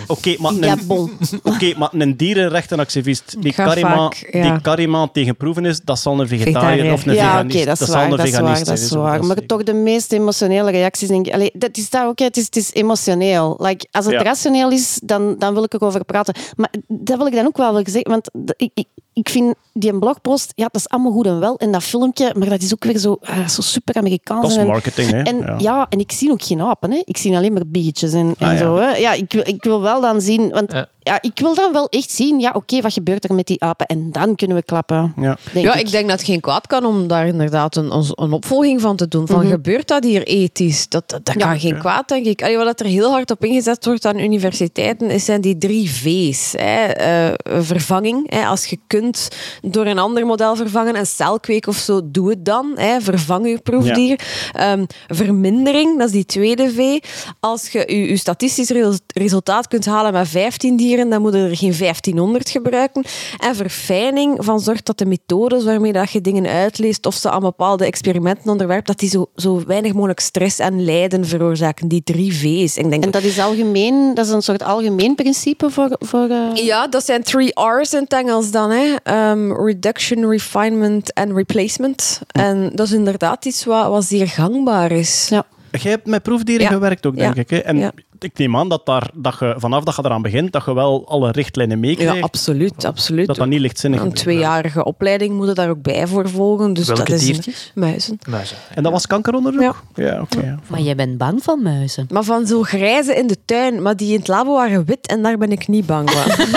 Oké, 0.08 0.36
maar, 0.40 0.54
Ja, 0.54 0.72
een- 0.72 0.88
bon. 0.88 1.12
oké, 1.44 1.74
maar 1.78 1.90
een 1.92 2.18
dierenrechtenactivist 2.18 3.36
die 3.40 3.54
Ga 3.54 3.64
carrément, 3.66 4.16
vaak, 4.16 4.30
ja. 4.32 4.42
die 4.52 4.62
carrément 4.62 5.14
tegen 5.14 5.36
proeven 5.36 5.66
is, 5.66 5.82
dat 5.82 6.00
zal 6.00 6.20
een 6.20 6.28
vegetariër 6.28 6.94
of 6.94 7.06
een 7.06 7.14
Ja, 7.14 7.30
veganist 7.30 7.56
oké, 7.56 7.66
dat 7.66 7.82
is 7.82 7.88
zal 7.88 7.96
waar. 7.96 8.04
een 8.04 8.18
Dat 8.18 8.26
is 8.26 8.32
waar, 8.32 8.40
veganist 8.42 8.66
dat 8.66 8.78
zijn, 8.80 8.90
is 8.90 8.96
waar. 8.96 9.18
dat 9.18 9.28
Maar 9.28 9.46
toch 9.46 9.64
de 9.64 9.74
meest 9.74 10.12
emotionele 10.12 10.72
reacties, 10.72 11.08
denk 11.08 11.28
ik... 11.28 11.34
Allee, 11.34 11.52
dat 11.54 11.78
is 11.78 11.90
dat 11.90 12.06
ook, 12.06 12.20
het 12.20 12.38
is, 12.38 12.46
het 12.46 12.56
is 12.56 12.74
emotioneel. 12.74 13.58
Like, 13.60 13.88
als 13.92 14.06
het 14.06 14.14
Ja. 14.14 14.22
rationeel 14.24 14.72
is, 14.72 15.00
dan, 15.04 15.36
dan 15.40 15.54
wil 15.54 15.64
ik 15.64 15.74
erover 15.74 16.06
praten. 16.06 16.34
Maar 16.56 16.74
dat 16.88 17.18
wil 17.18 17.28
ik 17.28 17.34
dan 17.36 17.46
ook 17.46 17.58
wel 17.58 17.82
zeggen, 17.84 18.12
want 18.12 18.30
ik, 18.58 18.72
ik, 18.74 18.86
ik 19.14 19.30
vind 19.30 19.56
die 19.74 19.92
een 19.94 20.00
blogpost, 20.00 20.52
ja, 20.56 20.64
dat 20.72 20.76
is 20.76 20.90
allemaal 20.90 21.12
goed 21.12 21.26
en 21.26 21.40
wel. 21.40 21.58
En 21.58 21.72
dat 21.72 21.84
filmpje, 21.84 22.34
maar 22.38 22.50
dat 22.50 22.62
is 22.62 22.74
ook 22.74 22.84
weer 22.84 22.98
zo, 22.98 23.18
ah, 23.22 23.48
zo 23.48 23.62
super 23.62 23.96
Amerikaans. 23.96 24.42
Dat 24.42 24.58
is 24.58 24.68
marketing, 24.68 25.12
hè. 25.12 25.22
en 25.22 25.38
Ja. 25.38 25.56
ja. 25.58 25.86
en 25.90 26.00
ik 26.00 26.12
zie 26.12 26.32
ook 26.32 26.44
geen 26.44 26.62
apen. 26.62 26.92
Hè. 26.92 27.02
Ik 27.06 27.18
zie 27.18 27.36
alleen 27.36 27.54
maar 27.54 27.68
biertjes 27.68 28.14
en, 28.14 28.36
en 28.38 28.48
Ah, 28.48 28.54
ja. 28.54 28.58
zo. 28.58 28.76
Hè. 28.78 28.96
Ja, 28.96 29.14
ik, 29.14 29.32
wil, 29.34 29.48
ik 29.48 29.64
wil 29.64 29.82
wel 29.82 30.02
dan 30.02 30.22
zien... 30.22 30.50
Want 30.50 30.72
Ja. 30.72 30.88
Ja. 31.04 31.22
ik 31.22 31.40
wil 31.40 31.56
dan 31.56 31.74
wel 31.74 31.88
echt 31.90 32.12
zien, 32.12 32.40
ja, 32.40 32.52
oké, 32.56 32.82
wat 32.82 32.94
gebeurt 32.94 33.24
er 33.30 33.34
met 33.36 33.48
die 33.48 33.62
apen? 33.64 33.86
En 33.86 34.12
dan 34.12 34.36
kunnen 34.36 34.58
we 34.58 34.64
klappen. 34.64 35.14
Ja. 35.18 35.38
Denk 35.54 35.66
ja, 35.66 35.74
ik. 35.74 35.80
ik 35.86 35.92
denk 35.92 36.08
dat 36.10 36.18
het 36.18 36.28
geen 36.28 36.40
kwaad 36.40 36.68
kan 36.68 36.86
om 36.86 37.08
daar 37.08 37.28
inderdaad 37.28 37.76
een, 37.76 37.92
een- 37.96 38.12
een 38.16 38.32
opvolging 38.32 38.82
van 38.82 38.96
te 38.96 39.08
doen. 39.08 39.28
Van, 39.28 39.40
Mhm. 39.40 39.50
Gebeurt 39.52 39.88
dat 39.88 40.04
hier 40.04 40.24
ethisch? 40.24 40.90
Dat, 40.90 41.10
dat, 41.10 41.26
dat 41.26 41.36
Ja. 41.38 41.48
kan 41.48 41.60
geen 41.60 41.78
kwaad, 41.80 42.08
denk 42.08 42.26
ik. 42.26 42.42
Allee, 42.44 42.58
wat 42.58 42.80
er 42.80 42.86
heel 42.86 43.12
hard 43.12 43.32
op 43.32 43.44
ingezet 43.46 43.86
wordt 43.86 44.06
aan 44.06 44.20
universiteiten, 44.20 45.10
is 45.10 45.26
zijn 45.26 45.42
die 45.42 45.58
drie 45.58 45.90
V's. 45.92 46.52
Hè. 46.58 46.84
Eh, 46.86 47.34
vervanging. 47.64 48.32
Hè. 48.34 48.46
Als 48.46 48.66
je 48.66 48.78
kunt 48.88 49.28
door 49.62 49.86
een 49.86 50.00
ander 50.00 50.26
model 50.26 50.56
vervangen, 50.56 50.98
een 50.98 51.06
celkweek 51.06 51.68
of 51.68 51.76
zo, 51.78 52.02
doe 52.04 52.30
het 52.30 52.46
dan. 52.46 52.72
Hè. 52.76 53.02
Vervang 53.02 53.48
je 53.48 53.58
proefdier. 53.64 54.20
Ehm, 54.54 54.86
vermindering, 55.08 55.98
dat 55.98 56.08
is 56.08 56.14
die 56.14 56.26
tweede 56.26 56.72
V. 56.72 57.00
Als 57.40 57.70
je 57.70 57.84
je, 57.88 58.08
je 58.08 58.18
statistisch 58.18 58.70
resul- 58.70 58.98
resultaat 59.08 59.68
kunt 59.68 59.86
halen 59.86 60.14
met 60.14 60.28
15 60.28 60.76
dieren, 60.78 60.92
dan 60.98 61.22
moet 61.22 61.34
je 61.34 61.40
er 61.40 61.58
geen 61.58 61.76
1500 61.78 62.50
gebruiken. 62.50 63.04
En 63.38 63.56
verfijning 63.56 64.46
van 64.46 64.60
zorgt 64.60 64.86
dat 64.86 64.98
de 64.98 65.06
methodes 65.06 65.64
waarmee 65.64 65.94
dat 65.94 66.12
je 66.12 66.22
dingen 66.22 66.46
uitleest 66.48 67.06
of 67.06 67.16
ze 67.16 67.30
aan 67.30 67.42
bepaalde 67.42 67.86
experimenten 67.86 68.52
onderwerpt, 68.52 68.88
dat 68.88 69.00
die 69.00 69.10
zo, 69.10 69.26
zo 69.36 69.64
weinig 69.68 69.94
mogelijk 69.94 70.20
stress 70.20 70.60
en 70.60 70.86
lijden 70.86 71.26
veroorzaken. 71.26 71.88
Die 71.88 72.04
drie 72.04 72.34
V's. 72.34 72.78
Ik 72.78 72.90
denk 72.90 73.04
En 73.04 73.12
dat 73.12 73.24
is 73.24 73.40
algemeen, 73.40 74.14
dat 74.14 74.26
is 74.26 74.32
een 74.32 74.42
soort 74.42 74.64
algemeen 74.64 75.16
principe 75.16 75.70
voor... 75.70 75.96
voor 76.00 76.30
eh, 76.30 76.66
ja, 76.66 76.88
dat 76.88 77.06
zijn 77.06 77.24
three 77.24 77.52
R's 77.60 77.94
in 77.94 78.00
het 78.04 78.14
Engels 78.14 78.52
dan. 78.52 78.70
Hè. 78.72 78.96
Ehm, 79.04 79.52
reduction, 79.66 80.30
refinement 80.30 81.14
en 81.14 81.36
replacement. 81.36 82.22
En 82.32 82.72
dat 82.76 82.88
is 82.88 82.92
inderdaad 82.94 83.46
iets 83.46 83.66
wat, 83.66 83.88
wat 83.88 84.06
zeer 84.06 84.28
gangbaar 84.28 84.92
is. 84.92 85.28
Ja. 85.30 85.46
Jij 85.82 85.92
hebt 85.92 86.08
met 86.08 86.24
proefdieren 86.24 86.66
Ja. 86.66 86.72
gewerkt 86.72 87.06
ook, 87.06 87.16
denk 87.16 87.36
Ja. 87.36 87.42
ik. 87.42 87.50
Hè? 87.50 87.58
En 87.58 87.78
Ja. 87.78 87.92
Ik 88.24 88.38
neem 88.38 88.58
aan 88.58 88.70
dat, 88.70 88.86
daar, 88.86 89.10
dat 89.14 89.36
je 89.40 89.56
vanaf 89.58 89.84
dat 89.84 89.96
je 89.96 90.02
eraan 90.06 90.22
begint, 90.22 90.52
dat 90.52 90.66
je 90.66 90.74
wel 90.74 91.04
alle 91.08 91.32
richtlijnen 91.32 91.80
meekrijgt. 91.80 92.16
Ja, 92.16 92.22
absoluut. 92.22 92.86
absoluut. 92.86 93.28
dat 93.28 93.36
dat 93.36 93.48
niet 93.48 93.60
lichtzinnig 93.60 94.02
Een 94.02 94.14
tweejarige 94.14 94.84
opleiding 94.86 95.34
moet 95.36 95.48
je 95.48 95.54
daar 95.54 95.70
ook 95.70 95.82
bij 95.82 96.08
voor 96.08 96.30
volgen. 96.30 96.74
Dus 96.74 96.88
Welke 96.88 97.04
dat 97.04 97.12
is 97.20 97.26
diertjes? 97.26 97.72
Muizen. 97.76 98.20
Muizen. 98.30 98.58
En 98.74 98.84
dat 98.84 98.92
was 98.92 99.08
kankeronderzoek? 99.08 99.84
Ja. 99.96 100.04
Ja, 100.04 100.22
oké. 100.22 100.40
ja. 100.46 100.60
Maar 100.68 100.82
jij 100.82 100.96
bent 100.96 101.18
bang 101.18 101.44
van 101.44 101.62
muizen. 101.62 102.08
Maar 102.12 102.24
van 102.24 102.48
zo 102.48 102.62
grijze 102.62 103.16
in 103.16 103.28
de 103.28 103.38
tuin, 103.46 103.82
maar 103.82 103.96
die 103.96 104.14
in 104.14 104.20
het 104.20 104.28
labo 104.28 104.54
waren 104.54 104.86
wit 104.86 105.08
en 105.08 105.22
daar 105.22 105.38
ben 105.38 105.52
ik 105.52 105.68
niet 105.68 105.86
bang 105.86 106.12
van. 106.12 106.32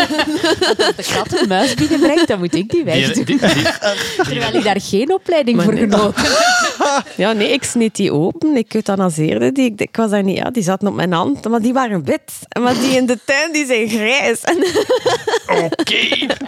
De 0.97 1.13
kat 1.15 1.41
een 1.41 1.49
muis 1.49 1.75
binnenbrengt, 1.75 2.29
dan 2.29 2.39
moet 2.39 2.55
ik 2.55 2.71
die 2.71 2.85
die, 2.85 3.25
die- 3.25 3.39
Terwijl 4.29 4.55
ik 4.55 4.65
daar 4.65 4.81
geen 4.81 5.13
opleiding 5.13 5.57
Maar 5.57 5.65
voor 5.65 5.75
nee. 5.75 5.89
genoten 5.91 6.25
ja, 7.17 7.33
nee, 7.33 7.53
ik 7.53 7.63
sniet 7.65 7.97
die 7.97 8.13
open. 8.13 8.57
Ik 8.57 8.75
euthanaseerde 8.75 9.53
die. 9.53 9.65
Ik, 9.65 9.81
ik 9.81 9.97
was 9.97 10.11
daar 10.11 10.23
niet, 10.23 10.37
ja, 10.37 10.51
die 10.51 10.63
zaten 10.63 10.89
op 10.89 10.95
mijn 10.95 11.13
hand, 11.13 11.43
maar 11.57 11.65
die 11.65 11.75
waren 11.75 12.05
wit. 12.05 12.33
Maar 12.61 12.75
die 12.75 12.97
in 12.97 13.07
de 13.07 13.19
tuin, 13.25 13.53
die 13.53 13.67
zijn 13.67 13.89
grijs. 13.89 14.41
En 14.41 14.57
Oké, 15.65 15.97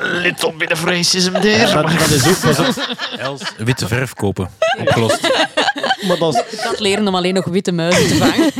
little 0.00 0.52
bit 0.52 0.72
of 0.72 0.84
racism 0.84 1.32
there. 1.32 1.72
Dat, 1.72 1.90
dat 1.98 2.10
is 2.10 2.26
ook, 2.28 2.40
dat 2.56 2.58
is 2.68 2.78
ook- 2.78 2.96
Els, 3.18 3.42
witte 3.58 3.86
verf 3.88 4.14
kopen. 4.14 4.50
Opgelost. 4.80 5.20
maar, 6.06 6.18
dat 6.18 6.34
is, 6.50 6.78
leren 6.78 7.08
om 7.08 7.14
alleen 7.14 7.34
nog 7.34 7.44
witte 7.44 7.72
muizen 7.72 8.08
te 8.08 8.16
vangen. 8.16 8.52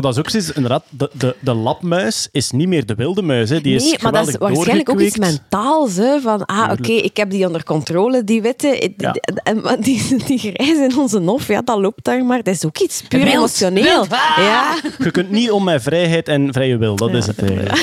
Maar 0.00 0.12
dat 0.12 0.18
is 0.18 0.24
ook 0.26 0.30
zoiets, 0.30 0.52
inderdaad, 0.52 0.82
de, 0.88 1.10
de, 1.12 1.36
de 1.40 1.54
labmuis 1.54 2.28
is 2.32 2.50
niet 2.50 2.68
meer 2.68 2.86
de 2.86 2.94
wilde 2.94 3.22
muis. 3.22 3.50
Hè. 3.50 3.60
Die 3.60 3.74
is 3.74 3.82
nee, 3.82 3.96
maar 4.02 4.12
dat 4.12 4.28
is 4.28 4.36
waarschijnlijk 4.36 4.88
ook 4.88 5.00
iets 5.00 5.16
mentaals. 5.16 5.96
Hè, 5.96 6.20
van, 6.20 6.46
ah, 6.46 6.70
oké, 6.72 6.92
ik 6.92 7.16
heb 7.16 7.30
die 7.30 7.46
onder 7.46 7.64
controle, 7.64 8.24
die 8.24 8.42
witte. 8.42 8.92
Ja. 8.96 9.14
En, 9.42 9.60
maar 9.60 9.80
die, 9.80 10.24
die 10.26 10.38
grijs 10.38 10.78
in 10.78 10.98
onze 10.98 11.18
hof, 11.18 11.46
ja, 11.46 11.62
dat 11.62 11.78
loopt 11.78 12.04
daar 12.04 12.24
maar. 12.24 12.42
Dat 12.42 12.54
is 12.54 12.64
ook 12.64 12.78
iets 12.78 13.02
puur 13.08 13.20
Wild, 13.20 13.34
emotioneel. 13.34 13.84
wild. 13.84 14.12
Ah. 14.12 14.36
Ja. 14.36 14.76
Je 14.98 15.10
kunt 15.10 15.30
niet 15.30 15.50
om 15.50 15.64
met 15.64 15.82
vrijheid 15.82 16.28
en 16.28 16.52
vrije 16.52 16.76
wil, 16.76 16.96
dat 16.96 17.10
is 17.12 17.26
het 17.26 17.42
eigenlijk. 17.42 17.78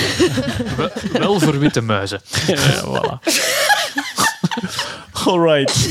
Wel 1.11 1.39
voor 1.39 1.59
witte 1.59 1.81
muizen. 1.81 2.21
Ja, 2.47 2.57
voilà. 2.83 3.19
All 5.25 5.39
right. 5.39 5.87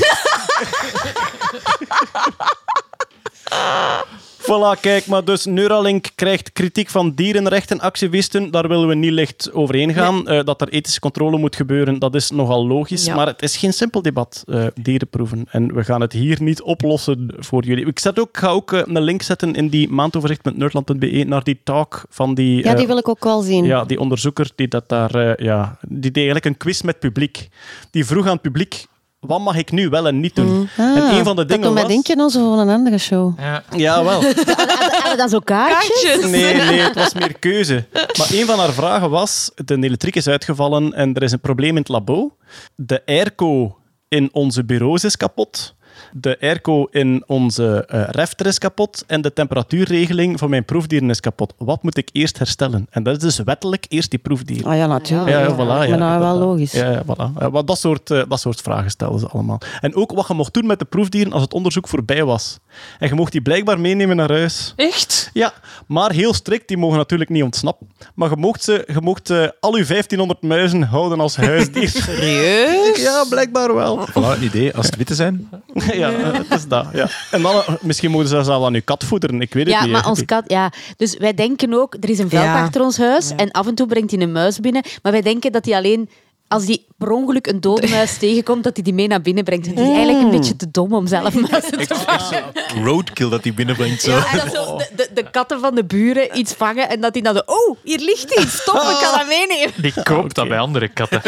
Voilà, 4.47 4.79
kijk, 4.81 5.05
maar 5.05 5.23
dus 5.23 5.45
Neuralink 5.45 6.05
krijgt 6.15 6.51
kritiek 6.51 6.89
van 6.89 7.11
dierenrechtenactivisten. 7.11 8.51
Daar 8.51 8.67
willen 8.67 8.87
we 8.87 8.95
niet 8.95 9.11
licht 9.11 9.53
overheen 9.53 9.93
gaan. 9.93 10.27
Eh, 10.27 10.43
dat 10.43 10.61
er 10.61 10.69
ethische 10.69 10.99
controle 10.99 11.37
moet 11.37 11.55
gebeuren, 11.55 11.99
dat 11.99 12.15
is 12.15 12.31
nogal 12.31 12.67
logisch. 12.67 13.05
Ja. 13.05 13.15
Maar 13.15 13.27
het 13.27 13.41
is 13.41 13.57
geen 13.57 13.73
simpel 13.73 14.01
debat, 14.01 14.43
eh, 14.47 14.65
dierenproeven. 14.81 15.45
En 15.49 15.73
we 15.73 15.83
gaan 15.83 16.01
het 16.01 16.13
hier 16.13 16.41
niet 16.41 16.61
oplossen 16.61 17.33
voor 17.37 17.63
jullie. 17.63 17.85
Ik 17.85 17.99
zet 17.99 18.19
ook, 18.19 18.37
ga 18.37 18.47
ook 18.47 18.73
eh, 18.73 18.81
een 18.85 19.01
link 19.01 19.21
zetten 19.21 19.55
in 19.55 19.69
die 19.69 19.89
maandoverzicht.nerdland.be 19.89 21.23
naar 21.27 21.43
die 21.43 21.59
talk 21.63 22.05
van 22.09 22.33
die... 22.33 22.63
Ja, 22.63 22.73
die 22.73 22.87
wil 22.87 22.97
ik 22.97 23.09
ook 23.09 23.23
wel 23.23 23.41
zien. 23.41 23.65
ja, 23.65 23.83
die 23.85 23.99
onderzoeker 23.99 24.49
die 24.55 24.67
dat 24.67 24.89
daar, 24.89 25.43
ja, 25.43 25.77
die 25.81 26.11
deed 26.11 26.15
eigenlijk 26.15 26.45
een 26.45 26.57
quiz 26.57 26.81
met 26.81 26.99
publiek. 26.99 27.47
Die 27.91 28.05
vroeg 28.05 28.25
aan 28.25 28.31
het 28.31 28.41
publiek, 28.41 28.85
wat 29.19 29.39
mag 29.39 29.55
ik 29.55 29.71
nu 29.71 29.89
wel 29.89 30.07
en 30.07 30.19
niet 30.19 30.35
doen? 30.35 30.69
Ah, 30.77 30.85
en 30.85 31.17
een 31.17 31.23
van 31.23 31.35
de 31.35 31.45
dat 31.45 31.49
dingen 31.49 31.73
mij 31.73 31.83
was... 31.83 31.91
denken 31.91 32.19
aan 32.19 32.29
zo 32.29 32.49
van 32.49 32.59
een 32.59 32.75
andere 32.75 32.97
show. 32.97 33.39
Ja. 33.39 33.63
Ja, 33.75 34.03
wel. 34.03 34.21
Hadden 35.01 35.17
dan 35.17 35.29
zo 35.29 35.39
kaartjes? 35.39 36.29
Nee, 36.29 36.53
nee, 36.53 36.79
het 36.79 36.95
was 36.95 37.13
meer 37.13 37.39
keuze. 37.39 37.85
Maar 37.93 38.27
een 38.31 38.45
van 38.45 38.59
haar 38.59 38.73
vragen 38.73 39.09
was, 39.09 39.51
de 39.55 39.75
elektriek 39.75 40.15
is 40.15 40.27
uitgevallen 40.27 40.93
en 40.93 41.13
er 41.13 41.23
is 41.23 41.31
een 41.31 41.39
probleem 41.39 41.69
in 41.69 41.77
het 41.77 41.87
labo. 41.87 42.37
De 42.75 43.01
airco 43.05 43.77
in 44.07 44.29
onze 44.31 44.65
bureaus 44.65 45.03
is 45.03 45.17
kapot. 45.17 45.75
De 46.11 46.37
airco 46.41 46.87
in 46.91 47.23
onze 47.25 47.85
eh 47.87 48.03
refter 48.07 48.45
is 48.45 48.57
kapot 48.57 49.03
en 49.07 49.21
de 49.21 49.33
temperatuurregeling 49.33 50.39
van 50.39 50.49
mijn 50.49 50.65
proefdieren 50.65 51.09
is 51.09 51.19
kapot. 51.19 51.53
Wat 51.57 51.83
moet 51.83 51.97
ik 51.97 52.09
eerst 52.11 52.37
herstellen? 52.37 52.87
En 52.89 53.03
dat 53.03 53.15
is 53.15 53.21
dus 53.21 53.45
wettelijk 53.45 53.85
eerst 53.89 54.09
die 54.09 54.19
proefdieren. 54.19 54.71
Ah 54.71 54.77
ja, 54.77 54.87
natuurlijk. 54.87 55.29
Ja, 55.29 55.39
ja, 55.39 55.53
voilà, 55.53 55.57
ja. 55.57 55.87
Maar 55.89 55.97
nou, 55.97 56.19
wel 56.19 56.37
logisch. 56.37 56.71
Ja, 56.71 56.91
ja, 56.91 57.03
voilà. 57.03 57.39
Ja, 57.39 57.51
wat 57.51 57.67
dat, 57.67 57.79
soort, 57.79 58.11
eh, 58.11 58.21
dat 58.27 58.39
soort 58.39 58.61
vragen 58.61 58.89
stelden 58.89 59.19
ze 59.19 59.27
allemaal. 59.27 59.59
En 59.81 59.95
ook 59.95 60.11
wat 60.11 60.27
je 60.27 60.33
mocht 60.33 60.53
doen 60.53 60.65
met 60.65 60.79
de 60.79 60.85
proefdieren 60.85 61.33
als 61.33 61.41
het 61.41 61.53
onderzoek 61.53 61.87
voorbij 61.87 62.23
was. 62.23 62.59
En 62.99 63.07
je 63.07 63.13
mocht 63.13 63.31
die 63.31 63.41
blijkbaar 63.41 63.79
meenemen 63.79 64.15
naar 64.15 64.31
huis. 64.31 64.73
Echt? 64.75 65.29
Ja, 65.33 65.53
maar 65.87 66.11
heel 66.11 66.33
strikt, 66.33 66.67
die 66.67 66.77
mogen 66.77 66.97
natuurlijk 66.97 67.29
niet 67.29 67.43
ontsnappen. 67.43 67.89
Maar 68.15 68.29
je 68.29 68.35
mocht, 68.35 68.63
ze, 68.63 68.83
je 68.93 69.01
mocht 69.01 69.29
eh, 69.29 69.47
al 69.59 69.77
je 69.77 69.85
1500 69.85 70.41
muizen 70.41 70.81
houden 70.81 71.19
als 71.19 71.35
huisdier. 71.35 71.89
Serieus? 72.03 73.01
ja, 73.01 73.25
blijkbaar 73.29 73.75
wel. 73.75 74.07
Voilà, 74.09 74.13
een 74.13 74.43
idee. 74.43 74.75
Als 74.75 74.85
het 74.85 74.95
witte 74.95 75.15
zijn. 75.15 75.49
ja, 75.97 76.11
eh, 76.11 76.33
het 76.33 76.59
is 76.59 76.67
dat. 76.67 76.85
Ja. 76.93 77.07
En 77.31 77.41
dan, 77.41 77.55
eh, 77.55 77.69
misschien 77.81 78.11
moeten 78.11 78.29
ze 78.29 78.43
zelfs 78.43 78.65
aan 78.65 78.73
je 78.73 78.81
kat 78.81 79.03
voederen, 79.03 79.41
ik 79.41 79.53
weet 79.53 79.65
het 79.65 79.73
Ja, 79.73 79.83
niet. 79.83 79.91
maar 79.91 80.03
hè. 80.03 80.09
ons 80.09 80.25
kat, 80.25 80.43
ja. 80.47 80.71
Dus 80.97 81.17
wij 81.17 81.33
denken 81.33 81.73
ook, 81.73 81.95
er 81.99 82.09
is 82.09 82.19
een 82.19 82.29
veld 82.29 82.43
Ja. 82.43 82.63
achter 82.63 82.81
ons 82.81 82.97
huis 82.97 83.31
en 83.35 83.51
af 83.51 83.67
en 83.67 83.75
toe 83.75 83.87
brengt 83.87 84.11
hij 84.11 84.21
een 84.21 84.31
muis 84.31 84.59
binnen, 84.59 84.83
maar 85.01 85.11
wij 85.11 85.21
denken 85.21 85.51
dat 85.51 85.65
hij 85.65 85.75
alleen 85.75 86.09
als 86.47 86.65
die 86.65 86.85
per 86.97 87.11
ongeluk 87.11 87.47
een 87.47 87.61
dode 87.61 87.87
muis 87.87 88.17
tegenkomt, 88.19 88.63
dat 88.63 88.75
hij 88.75 88.83
die 88.83 88.93
mee 88.93 89.07
naar 89.07 89.21
binnen 89.21 89.43
brengt. 89.43 89.65
Het 89.65 89.79
is 89.79 89.85
eigenlijk 89.87 90.21
een 90.21 90.29
beetje 90.31 90.55
te 90.55 90.71
dom 90.71 90.93
om 90.93 91.07
zelf 91.07 91.33
muizen 91.49 91.87
te 91.87 91.95
vangen. 91.95 92.43
Roadkill 92.85 93.29
dat 93.29 93.43
hij 93.43 93.53
binnenbrengt. 93.53 94.01
Zo. 94.01 94.11
Ja, 94.11 94.31
en 94.31 94.37
dat 94.37 94.53
zo 94.53 94.77
de, 94.77 94.89
de, 94.95 95.09
de 95.13 95.29
katten 95.31 95.59
van 95.59 95.75
de 95.75 95.85
buren 95.85 96.37
iets 96.37 96.53
vangen 96.53 96.89
en 96.89 97.01
dat 97.01 97.13
die 97.13 97.23
dan 97.23 97.35
zo, 97.35 97.41
oh, 97.45 97.77
hier 97.83 97.99
ligt 97.99 98.39
iets, 98.39 98.61
stop, 98.61 98.75
ik 98.75 98.97
kan 99.03 99.17
dat 99.17 99.27
meenemen. 99.27 99.73
Die 99.81 100.03
koopt 100.03 100.35
dat 100.35 100.47
bij 100.47 100.59
andere 100.59 100.87
katten. 100.87 101.21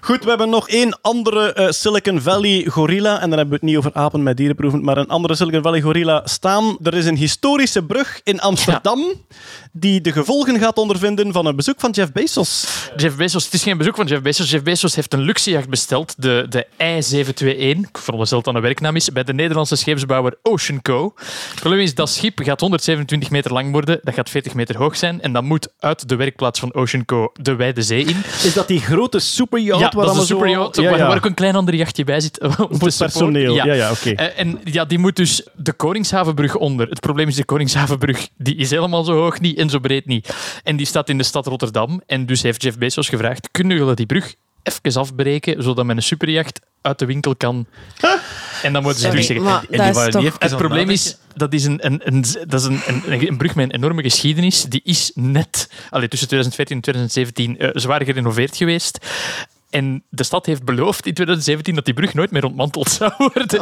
Goed, 0.00 0.22
we 0.22 0.28
hebben 0.28 0.48
nog 0.48 0.68
één 0.68 0.98
andere 1.00 1.52
eh, 1.52 1.70
Silicon 1.70 2.20
Valley 2.20 2.66
gorilla. 2.66 3.20
En 3.20 3.28
dan 3.28 3.38
hebben 3.38 3.48
we 3.48 3.54
het 3.54 3.62
niet 3.62 3.76
over 3.76 3.90
apen 3.94 4.22
met 4.22 4.36
dierenproeven, 4.36 4.84
maar 4.84 4.96
een 4.96 5.08
andere 5.08 5.34
Silicon 5.34 5.62
Valley 5.62 5.80
gorilla 5.80 6.22
staan. 6.24 6.76
Er 6.82 6.94
is 6.94 7.06
een 7.06 7.16
historische 7.16 7.82
brug 7.84 8.20
in 8.24 8.40
Amsterdam 8.40 9.00
die 9.72 10.00
de 10.00 10.12
gevolgen 10.12 10.58
gaat 10.58 10.76
ondervinden 10.76 11.32
van 11.32 11.46
een 11.46 11.56
bezoek 11.56 11.80
van 11.80 11.90
Jeff 11.90 12.12
Bezos. 12.12 12.66
Jeff 12.96 13.16
Bezos, 13.16 13.44
het 13.44 13.54
is 13.54 13.62
geen 13.62 13.78
bezoek 13.78 13.96
van 13.96 14.06
Jeff 14.06 14.22
Bezos. 14.22 14.50
Jeff 14.50 14.64
Bezos 14.64 14.94
heeft 14.94 15.12
een 15.12 15.20
luxejacht 15.20 15.68
besteld, 15.68 16.14
de, 16.22 16.46
de 16.48 16.66
I-721. 16.82 17.88
Ik 17.88 17.98
veronderstel 17.98 18.38
dat 18.38 18.46
het 18.46 18.56
een 18.56 18.62
werknaam 18.62 18.96
is, 18.96 19.12
bij 19.12 19.24
de 19.24 19.34
Nederlandse 19.34 19.76
scheepsbouwer 19.76 20.34
Ocean 20.42 20.82
Co. 20.82 21.12
Het 21.50 21.60
probleem 21.60 21.80
is, 21.80 21.94
dat 21.94 22.10
schip 22.10 22.40
gaat 22.42 22.60
127 22.60 23.30
meter 23.30 23.52
lang 23.52 23.72
worden, 23.72 24.00
dat 24.02 24.14
gaat 24.14 24.30
40 24.30 24.54
meter 24.54 24.76
hoog 24.76 24.96
zijn 24.96 25.20
en 25.20 25.32
dat 25.32 25.42
moet 25.42 25.68
uit 25.78 26.08
de 26.08 26.16
werkplaats 26.16 26.60
van 26.60 26.74
Ocean 26.74 27.04
Co. 27.04 27.32
de 27.40 27.54
wijde 27.54 27.82
zee 27.82 28.04
in. 28.04 28.16
Is 28.44 28.54
dat 28.54 28.68
die 28.68 28.80
grote 28.80 29.18
superyacht? 29.18 29.87
Waar 29.94 30.04
dat 30.06 30.16
is 30.22 30.30
allemaal 30.32 30.66
een 30.66 30.74
zo- 30.74 30.82
Ja, 30.82 30.88
waar, 30.90 30.98
ja. 30.98 31.06
waar 31.06 31.16
ook 31.16 31.24
een 31.24 31.34
klein 31.34 31.54
ander 31.54 31.74
jachtje 31.74 32.04
bij 32.04 32.20
zit. 32.20 32.40
Om 32.40 32.50
Voor 32.52 32.86
het 32.86 32.96
personeel. 32.96 33.54
Ja, 33.54 33.64
ja, 33.64 33.90
oké. 33.90 34.10
Eh, 34.10 34.38
en 34.40 34.60
ja, 34.64 34.84
die 34.84 34.98
moet 34.98 35.16
dus 35.16 35.46
de 35.56 35.72
Koningshavenbrug 35.72 36.56
onder. 36.56 36.88
Het 36.88 37.00
probleem 37.00 37.28
is, 37.28 37.34
de 37.36 37.44
Koningshavenbrug 37.44 38.28
die 38.36 38.56
is 38.56 38.70
helemaal 38.70 39.04
zo 39.04 39.12
hoog 39.12 39.40
niet 39.40 39.58
en 39.58 39.70
zo 39.70 39.78
breed 39.78 40.06
niet. 40.06 40.34
En 40.64 40.76
die 40.76 40.86
staat 40.86 41.08
in 41.08 41.18
de 41.18 41.24
stad 41.24 41.46
Rotterdam. 41.46 42.02
En 42.06 42.26
dus 42.26 42.42
heeft 42.42 42.62
Jeff 42.62 42.78
Bezos 42.78 43.08
gevraagd, 43.08 43.48
kunnen 43.50 43.76
jullie 43.76 43.94
die 43.94 44.06
brug 44.06 44.34
even 44.62 45.00
afbreken, 45.00 45.62
zodat 45.62 45.84
mijn 45.84 46.02
superjacht 46.02 46.60
uit 46.82 46.98
de 46.98 47.06
winkel 47.06 47.36
kan... 47.36 47.66
En 48.62 48.72
dan 48.72 48.82
moeten 48.82 49.00
ze 49.00 49.10
dus 49.10 49.26
zeggen... 49.26 49.44
toch... 50.10 50.22
Het 50.38 50.56
probleem 50.56 50.90
is, 50.90 51.16
dat 51.34 51.52
is, 51.52 51.64
een, 51.64 51.86
een, 51.86 52.00
een, 52.04 52.24
dat 52.48 52.60
is 52.60 52.66
een, 52.66 52.80
een, 52.86 53.28
een 53.28 53.36
brug 53.36 53.54
met 53.54 53.64
een 53.64 53.74
enorme 53.74 54.02
geschiedenis. 54.02 54.62
Die 54.62 54.80
is 54.84 55.12
net, 55.14 55.70
allee, 55.90 56.08
tussen 56.08 56.28
2014 56.28 56.76
en 56.76 56.82
2017, 56.82 57.58
eh, 57.58 57.70
zwaar 57.72 58.04
gerenoveerd 58.04 58.56
geweest. 58.56 58.98
En 59.70 60.02
de 60.10 60.24
stad 60.24 60.46
heeft 60.46 60.64
beloofd 60.64 61.06
in 61.06 61.14
2017 61.14 61.74
dat 61.74 61.84
die 61.84 61.94
brug 61.94 62.14
nooit 62.14 62.30
meer 62.30 62.44
ontmanteld 62.44 62.90
zou 62.90 63.12
worden. 63.18 63.60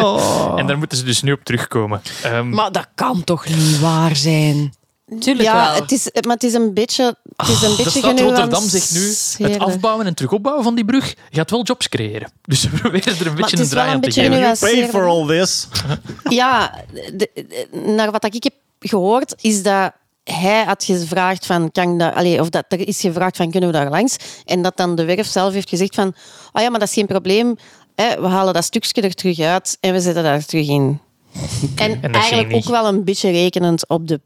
En 0.59 0.67
daar 0.67 0.79
moeten 0.79 0.99
ze 0.99 1.05
dus 1.05 1.23
nu 1.23 1.33
op 1.33 1.45
terugkomen. 1.45 2.01
Ehm, 2.23 2.49
Maar 2.51 2.73
dat 2.73 2.89
kan 2.95 3.25
toch 3.25 3.47
niet 3.49 3.81
waar 3.81 4.17
zijn? 4.17 4.75
Tuurlijk 5.19 5.49
ja, 5.49 5.65
wel. 5.73 5.83
het 5.83 5.93
is, 5.93 6.09
maar 6.27 6.35
het 6.35 6.43
is 6.43 6.53
een 6.55 6.75
beetje, 6.75 7.17
het 7.37 7.49
is 7.49 7.63
een 7.63 7.71
de 7.71 7.77
beetje 7.77 7.99
stad 7.99 8.21
Rotterdam 8.21 8.69
zegt 8.69 8.93
nu, 9.39 9.47
het 9.47 9.59
afbouwen 9.59 10.07
en 10.07 10.15
terugopbouwen 10.15 10.65
van 10.65 10.75
die 10.75 10.85
brug 10.85 11.15
gaat 11.31 11.51
wel 11.51 11.63
jobs 11.65 11.89
creëren. 11.89 12.31
Dus 12.43 12.63
we 12.63 12.69
proberen 12.69 13.19
er 13.19 13.27
een 13.27 13.35
beetje 13.35 13.59
een 13.59 13.69
draai 13.69 13.87
wel 13.87 13.89
aan 13.89 13.95
een 13.95 14.01
te 14.01 14.07
beetje 14.21 14.23
geven. 14.23 14.41
You 14.41 14.57
paid 14.59 14.91
for 14.91 15.05
all 15.07 15.27
this. 15.27 15.69
Ja, 16.29 16.75
de- 16.93 17.31
de- 17.35 17.69
naar 17.97 18.11
wat 18.11 18.25
ik 18.35 18.43
heb 18.45 18.55
gehoord, 18.81 19.35
is 19.41 19.63
dat 19.63 19.93
hij 20.33 20.65
had 20.65 20.85
gevraagd 20.85 21.47
van, 21.47 21.73
kan 21.73 21.99
daar, 21.99 22.13
allee, 22.13 22.41
of 22.41 22.49
dat 22.49 22.65
er 22.69 22.89
is 22.89 23.01
gevraagd 23.01 23.37
van, 23.37 23.51
kunnen 23.51 23.71
we 23.71 23.77
daar 23.77 23.91
langs? 23.91 24.17
En 24.45 24.63
dat 24.63 24.77
dan 24.77 24.95
de 24.95 25.05
werf 25.05 25.27
zelf 25.27 25.53
heeft 25.53 25.69
gezegd 25.69 25.95
van, 25.95 26.15
oh 26.53 26.63
ja, 26.63 26.71
maar 26.71 26.79
dat 26.79 26.89
is 26.89 26.95
geen 26.95 27.07
probleem. 27.07 27.57
Hè, 27.95 28.21
we 28.21 28.27
halen 28.27 28.55
dat 28.55 28.65
stukje 28.65 29.03
er 29.03 29.15
terug 29.15 29.39
uit 29.39 29.79
en 29.81 29.93
we 29.93 30.01
zetten 30.01 30.23
daar 30.23 30.45
terug 30.45 30.69
in. 30.69 31.01
En, 31.75 32.13
eigenlijk 32.13 32.55
ook 32.55 32.65
wel 32.65 32.87
een 32.87 33.05
beetje 33.05 33.31
rekenend 33.31 33.89
op 33.89 34.09
de 34.09 34.21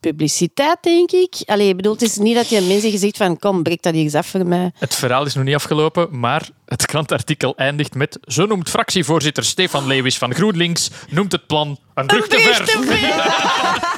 publiciteit, 0.00 0.78
denk 0.80 1.10
ik. 1.10 1.34
Allee, 1.44 1.68
ik 1.68 1.76
bedoel, 1.76 1.92
het 1.92 2.02
is 2.02 2.16
niet 2.16 2.34
dat 2.34 2.48
je 2.48 2.60
mensen 2.60 2.90
gezegd 2.90 3.16
van, 3.16 3.38
kom, 3.38 3.62
breek 3.62 3.82
dat 3.82 3.94
hier 3.94 4.02
eens 4.02 4.14
af 4.14 4.26
voor 4.26 4.46
mij. 4.46 4.70
Het 4.78 4.94
verhaal 4.94 5.26
is 5.26 5.34
nog 5.34 5.44
niet 5.44 5.54
afgelopen, 5.54 6.18
maar 6.18 6.48
het 6.66 6.86
krantartikel 6.86 7.56
eindigt 7.56 7.94
met 7.94 8.18
zo 8.22 8.46
noemt 8.46 8.70
fractievoorzitter 8.70 9.44
Stefan 9.44 9.86
Lewis 9.86 10.18
van 10.18 10.34
GroenLinks 10.34 10.90
noemt 11.10 11.32
het 11.32 11.46
plan 11.46 11.78
een 11.94 12.06
brug 12.06 12.28
te 12.28 12.38
ver. 12.38 13.91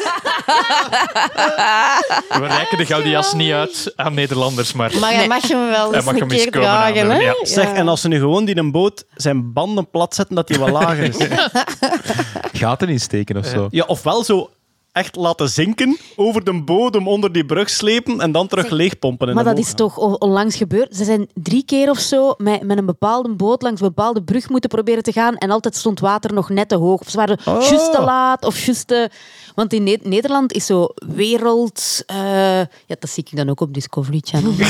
We 2.40 2.46
reiken 2.46 2.78
de 2.78 2.86
Gaudias 2.86 3.32
niet 3.32 3.52
uit 3.52 3.92
aan 3.96 4.14
Nederlanders, 4.14 4.72
maar... 4.72 4.92
Maar 5.00 5.12
hij 5.14 5.28
mag 5.28 5.48
hem 5.48 5.68
wel 5.70 5.86
Hij 5.90 5.96
eens 5.96 6.04
mag 6.04 6.14
een 6.14 6.20
hem 6.20 6.30
eens 6.30 6.42
keer 6.42 6.52
komen 6.52 6.68
dragen. 6.68 7.00
aandoen, 7.02 7.14
Hè? 7.16 7.20
ja. 7.22 7.34
Zeg, 7.42 7.72
en 7.72 7.88
als 7.88 8.00
ze 8.00 8.08
nu 8.08 8.18
gewoon 8.18 8.44
die 8.44 8.56
een 8.56 8.70
boot 8.72 9.04
zijn 9.14 9.52
banden 9.52 9.90
plat 9.90 10.14
zetten, 10.14 10.34
dat 10.36 10.48
die 10.48 10.58
wat 10.58 10.70
lager 10.70 11.02
is. 11.20 11.26
Gaten 12.60 12.88
insteken 12.88 13.36
of 13.36 13.46
zo. 13.46 13.66
Ja, 13.70 13.84
ofwel 13.86 14.24
zo 14.24 14.50
echt 14.92 15.16
laten 15.16 15.48
zinken, 15.48 15.96
over 16.16 16.44
de 16.44 16.62
bodem 16.62 17.08
onder 17.08 17.32
die 17.32 17.44
brug 17.44 17.70
slepen 17.70 18.20
en 18.20 18.32
dan 18.32 18.46
terug 18.46 18.70
leegpompen. 18.70 19.28
in 19.28 19.34
Maar 19.34 19.42
de 19.44 19.48
dat 19.48 19.58
boot. 19.58 19.68
is 19.68 19.74
toch 19.74 19.96
on- 19.96 20.20
onlangs 20.20 20.56
gebeurd. 20.56 20.96
Ze 20.96 21.04
zijn 21.04 21.28
drie 21.34 21.64
keer 21.64 21.90
of 21.90 21.98
zo 21.98 22.34
met, 22.38 22.62
met 22.62 22.78
een 22.78 22.86
bepaalde 22.86 23.34
boot 23.34 23.62
langs 23.62 23.80
een 23.80 23.86
bepaalde 23.86 24.22
brug 24.22 24.48
moeten 24.48 24.70
proberen 24.70 25.02
te 25.02 25.12
gaan. 25.12 25.36
En 25.36 25.50
altijd 25.50 25.76
stond 25.76 26.00
water 26.00 26.32
nog 26.34 26.48
net 26.48 26.68
te 26.68 26.76
hoog. 26.76 27.00
Of 27.00 27.08
ze 27.08 27.16
waren 27.16 27.38
Oh. 27.44 27.62
juist 27.68 27.92
te 27.92 28.00
laat. 28.00 28.44
Of 28.44 28.58
juist 28.64 28.86
te... 28.86 29.10
Want 29.54 29.72
in 29.72 29.82
Ne- 29.82 29.98
Nederland 30.02 30.52
is 30.52 30.66
zo 30.66 30.88
wereld... 31.14 32.02
eh, 32.06 32.16
ja, 32.58 32.96
dat 32.98 33.10
zie 33.10 33.24
ik 33.30 33.36
dan 33.36 33.48
ook 33.50 33.60
op 33.60 33.74
Discovery 33.74 34.20
Channel. 34.24 34.52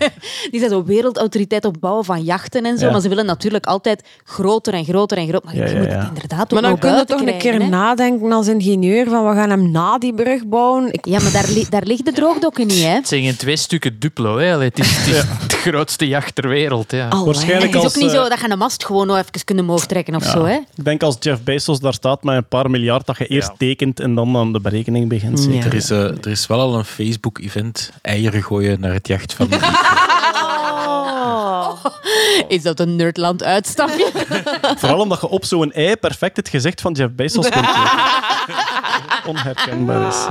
Die 0.50 0.58
zijn 0.60 0.70
zo 0.70 0.84
wereldautoriteit 0.84 1.64
op 1.64 1.72
het 1.72 1.80
bouwen 1.80 2.04
van 2.04 2.22
jachten 2.22 2.64
en 2.66 2.78
zo. 2.78 2.86
Ja. 2.86 2.92
Maar 2.92 3.00
ze 3.00 3.08
willen 3.08 3.26
natuurlijk 3.26 3.66
altijd 3.66 4.04
groter 4.24 4.74
en 4.74 4.84
groter 4.84 5.18
en 5.18 5.28
groter. 5.28 5.44
Maar 5.44 5.56
Ja, 5.56 5.64
je 5.66 5.72
ja, 5.74 5.78
moet 5.78 5.88
ja. 5.90 5.98
het 5.98 6.08
inderdaad 6.08 6.50
Maar 6.50 6.62
dan 6.62 6.78
kun 6.78 6.94
je 6.96 7.04
toch 7.04 7.20
een 7.20 7.38
keer 7.38 7.52
hè. 7.60 7.68
nadenken 7.68 8.32
als 8.32 8.48
ingenieur 8.48 9.08
van 9.08 9.28
we 9.28 9.34
gaan 9.34 9.50
hem 9.50 9.70
na 9.70 9.98
die 9.98 10.14
brug 10.14 10.46
bouwen. 10.46 10.92
Ik, 10.92 11.04
Ja, 11.06 11.20
maar 11.22 11.32
daar, 11.32 11.48
li- 11.48 11.66
daar 11.70 11.82
ligt 11.84 12.04
de 12.04 12.12
droogdokken 12.12 12.66
niet, 12.66 12.82
hè? 12.82 12.88
Het 13.00 13.08
zijn 13.08 13.22
geen 13.22 13.36
twee 13.36 13.56
stukken 13.56 13.98
Duplo. 13.98 14.36
Hè. 14.38 14.52
Allee, 14.54 14.68
Het 14.68 14.78
is, 14.78 14.96
het, 14.96 15.06
is 15.06 15.22
het 15.42 15.52
grootste 15.54 16.06
jacht 16.08 16.34
ter 16.34 16.48
wereld. 16.48 16.92
Ja. 16.92 17.08
Allee. 17.08 17.24
Waarschijnlijk 17.24 17.64
Het 17.72 17.74
is 17.74 17.82
als, 17.84 17.96
ook 17.96 18.02
niet 18.02 18.12
eh, 18.12 18.22
zo 18.22 18.28
dat 18.28 18.40
je 18.40 18.50
een 18.50 18.58
mast 18.58 18.84
gewoon 18.84 19.06
nog 19.06 19.16
even 19.16 19.44
kunnen 19.44 19.64
omhoog 19.64 19.86
trekken 19.86 20.14
of 20.14 20.24
zo, 20.24 20.44
hè? 20.44 20.54
Ik 20.76 20.84
denk 20.84 21.02
als 21.02 21.16
Jeff 21.20 21.42
Bezos 21.42 21.80
daar 21.80 21.94
staat 21.94 22.22
met 22.22 22.36
een 22.36 22.48
paar 22.48 22.70
miljard, 22.70 23.06
dat 23.06 23.16
je 23.18 23.26
eerst 23.26 23.50
tekent 23.58 23.95
en 24.00 24.14
dan 24.14 24.36
aan 24.36 24.52
de 24.52 24.60
berekening 24.60 25.08
begint. 25.08 25.40
Zeker. 25.40 25.66
Er 25.66 25.74
is, 25.74 25.90
eh, 25.90 25.98
er 26.04 26.26
is 26.28 26.46
wel 26.46 26.60
al 26.60 26.74
een 26.74 26.84
Facebook-event, 26.84 27.90
eieren 28.02 28.42
gooien 28.42 28.80
naar 28.80 28.92
het 28.92 29.06
jacht 29.08 29.32
van... 29.34 29.48
Is 32.48 32.62
dat 32.62 32.80
een 32.80 32.96
Nerdland 32.96 33.42
uitstapje? 33.42 34.10
Vooral 34.78 35.00
omdat 35.00 35.20
je 35.20 35.28
op 35.28 35.44
zo'n 35.44 35.72
ei 35.72 35.96
perfect 35.96 36.36
het 36.36 36.48
gezicht 36.48 36.80
van 36.80 36.92
Jeff 36.92 37.12
Bezos 37.14 37.48
kunt. 37.48 37.66
Onherkenbaar 39.30 40.08
is. 40.08 40.26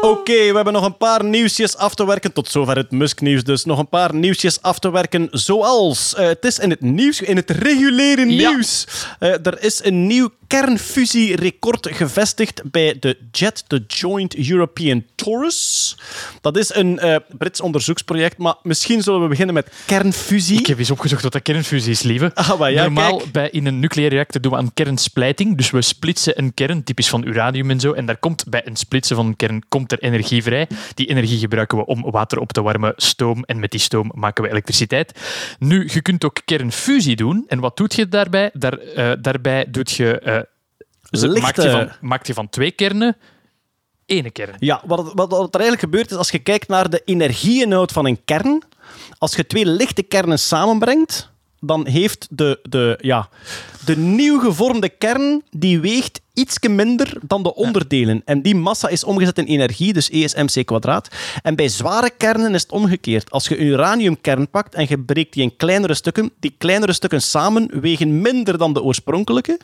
Oké, 0.00 0.32
we 0.32 0.52
hebben 0.54 0.72
nog 0.72 0.84
een 0.84 0.96
paar 0.96 1.24
nieuwsjes 1.24 1.76
af 1.76 1.94
te 1.94 2.06
werken. 2.06 2.32
Tot 2.32 2.48
zover 2.48 2.76
het 2.76 2.90
Musk-nieuws 2.90 3.44
dus. 3.44 3.64
Nog 3.64 3.78
een 3.78 3.88
paar 3.88 4.14
nieuwsjes 4.14 4.62
af 4.62 4.78
te 4.78 4.90
werken. 4.90 5.28
Zoals, 5.30 6.14
eh, 6.14 6.26
het 6.26 6.44
is 6.44 6.58
in 6.58 6.70
het 6.70 6.80
nieuws, 6.80 7.20
in 7.20 7.36
het 7.36 7.50
reguliere 7.50 8.26
Ja. 8.30 8.50
nieuws. 8.50 8.86
Eh, 9.18 9.28
er 9.46 9.62
is 9.62 9.84
een 9.84 10.06
nieuw 10.06 10.28
kernfusierecord 10.48 11.88
gevestigd 11.90 12.62
bij 12.70 12.96
de 13.00 13.18
JET, 13.30 13.64
de 13.66 13.84
Joint 13.86 14.48
European 14.48 15.04
Torus. 15.14 15.96
Dat 16.40 16.56
is 16.56 16.74
een 16.74 16.98
eh, 16.98 17.16
Brits 17.38 17.60
onderzoeksproject, 17.60 18.38
maar 18.38 18.54
misschien 18.62 19.02
zullen 19.02 19.22
we 19.22 19.28
beginnen 19.28 19.54
met 19.54 19.72
kernfusie. 19.86 20.58
Ik 20.58 20.66
heb 20.66 20.78
eens 20.78 20.90
opgezocht 20.90 21.22
wat 21.22 21.32
dat 21.32 21.42
kernfusie 21.42 21.90
is, 21.90 22.02
lieve. 22.02 22.30
Ah, 22.34 22.58
maar 22.58 22.72
ja, 22.72 22.82
Normaal 22.82 23.16
kijk. 23.16 23.32
bij, 23.32 23.50
in 23.50 23.66
een 23.66 23.78
nucleaire 23.78 24.14
reactor 24.14 24.40
doen 24.40 24.52
we 24.52 24.58
aan 24.58 24.74
kernsplijting. 24.74 25.56
Dus 25.56 25.70
we 25.70 25.82
splitsen 25.82 26.38
een 26.38 26.54
kern, 26.54 26.84
typisch 26.84 27.08
van 27.08 27.26
uranium 27.26 27.70
en 27.70 27.80
zo. 27.80 27.92
En 27.92 28.06
daar 28.06 28.16
komt 28.16 28.44
bij 28.48 28.66
een 28.66 28.76
splitsen 28.76 29.16
van 29.16 29.26
een 29.26 29.36
kern 29.36 29.62
komt 29.68 29.92
er 29.92 29.98
energie 29.98 30.42
vrij. 30.42 30.68
Die 30.94 31.06
energie 31.06 31.38
gebruiken 31.38 31.78
we 31.78 31.86
om 31.86 32.10
water 32.10 32.38
op 32.38 32.52
te 32.52 32.62
warmen, 32.62 32.92
stoom. 32.96 33.44
En 33.44 33.58
met 33.60 33.70
die 33.70 33.80
stoom 33.80 34.10
maken 34.14 34.44
we 34.44 34.50
elektriciteit. 34.50 35.20
Nu, 35.58 35.88
je 35.92 36.02
kunt 36.02 36.24
ook 36.24 36.40
kernfusie 36.44 37.16
doen. 37.16 37.44
En 37.48 37.60
wat 37.60 37.76
doet 37.76 37.94
je 37.94 38.08
daarbij? 38.08 38.50
Daar, 38.52 38.78
eh, 38.78 39.12
daarbij 39.20 39.66
doet 39.70 39.90
je, 39.90 40.20
z- 41.10 41.22
Lichte- 41.22 41.40
maakt, 41.40 41.62
je 41.62 41.70
van, 41.70 41.88
maakt 42.00 42.26
je 42.26 42.34
van 42.34 42.48
twee 42.48 42.70
kernen 42.70 43.16
ene 44.06 44.30
kern. 44.30 44.56
Ja, 44.58 44.82
wat, 44.86 44.98
het- 44.98 45.12
wat, 45.14 45.30
wat 45.30 45.54
er 45.54 45.60
eigenlijk 45.60 45.80
gebeurt 45.80 46.10
is 46.10 46.16
als 46.16 46.30
je 46.30 46.38
kijkt 46.38 46.68
naar 46.68 46.90
de 46.90 47.02
energieinhoud 47.04 47.92
van 47.92 48.06
een 48.06 48.24
kern. 48.24 48.62
Als 49.18 49.34
je 49.36 49.46
twee 49.46 49.66
lichte 49.66 50.02
kernen 50.02 50.38
samenbrengt, 50.38 51.30
dan 51.60 51.86
heeft 51.86 52.26
de, 52.30 52.58
de, 52.62 52.98
ja, 53.00 53.28
de 53.84 53.96
nieuw 53.96 54.38
gevormde 54.40 54.88
kern 54.88 55.42
die 55.50 55.80
weegt 55.80 56.20
ietsje 56.34 56.68
minder 56.68 57.12
dan 57.22 57.42
de 57.42 57.54
onderdelen. 57.54 58.22
En 58.24 58.42
die 58.42 58.54
massa 58.54 58.88
is 58.88 59.04
omgezet 59.04 59.38
in 59.38 59.44
energie, 59.44 59.92
dus 59.92 60.08
E 60.10 60.22
is 60.22 60.34
mc 60.34 60.66
kwadraat. 60.66 61.08
En 61.42 61.54
bij 61.56 61.68
zware 61.68 62.10
kernen 62.16 62.54
is 62.54 62.62
het 62.62 62.72
omgekeerd. 62.72 63.30
Als 63.30 63.48
je 63.48 63.58
een 63.60 63.66
uraniumkern 63.66 64.50
pakt 64.50 64.74
en 64.74 64.86
je 64.88 64.98
breekt 64.98 65.32
die 65.32 65.42
in 65.42 65.56
kleinere 65.56 65.94
stukken, 65.94 66.30
die 66.40 66.54
kleinere 66.58 66.92
stukken 66.92 67.22
samen 67.22 67.80
wegen 67.80 68.20
minder 68.20 68.58
dan 68.58 68.72
de 68.72 68.82
oorspronkelijke. 68.82 69.60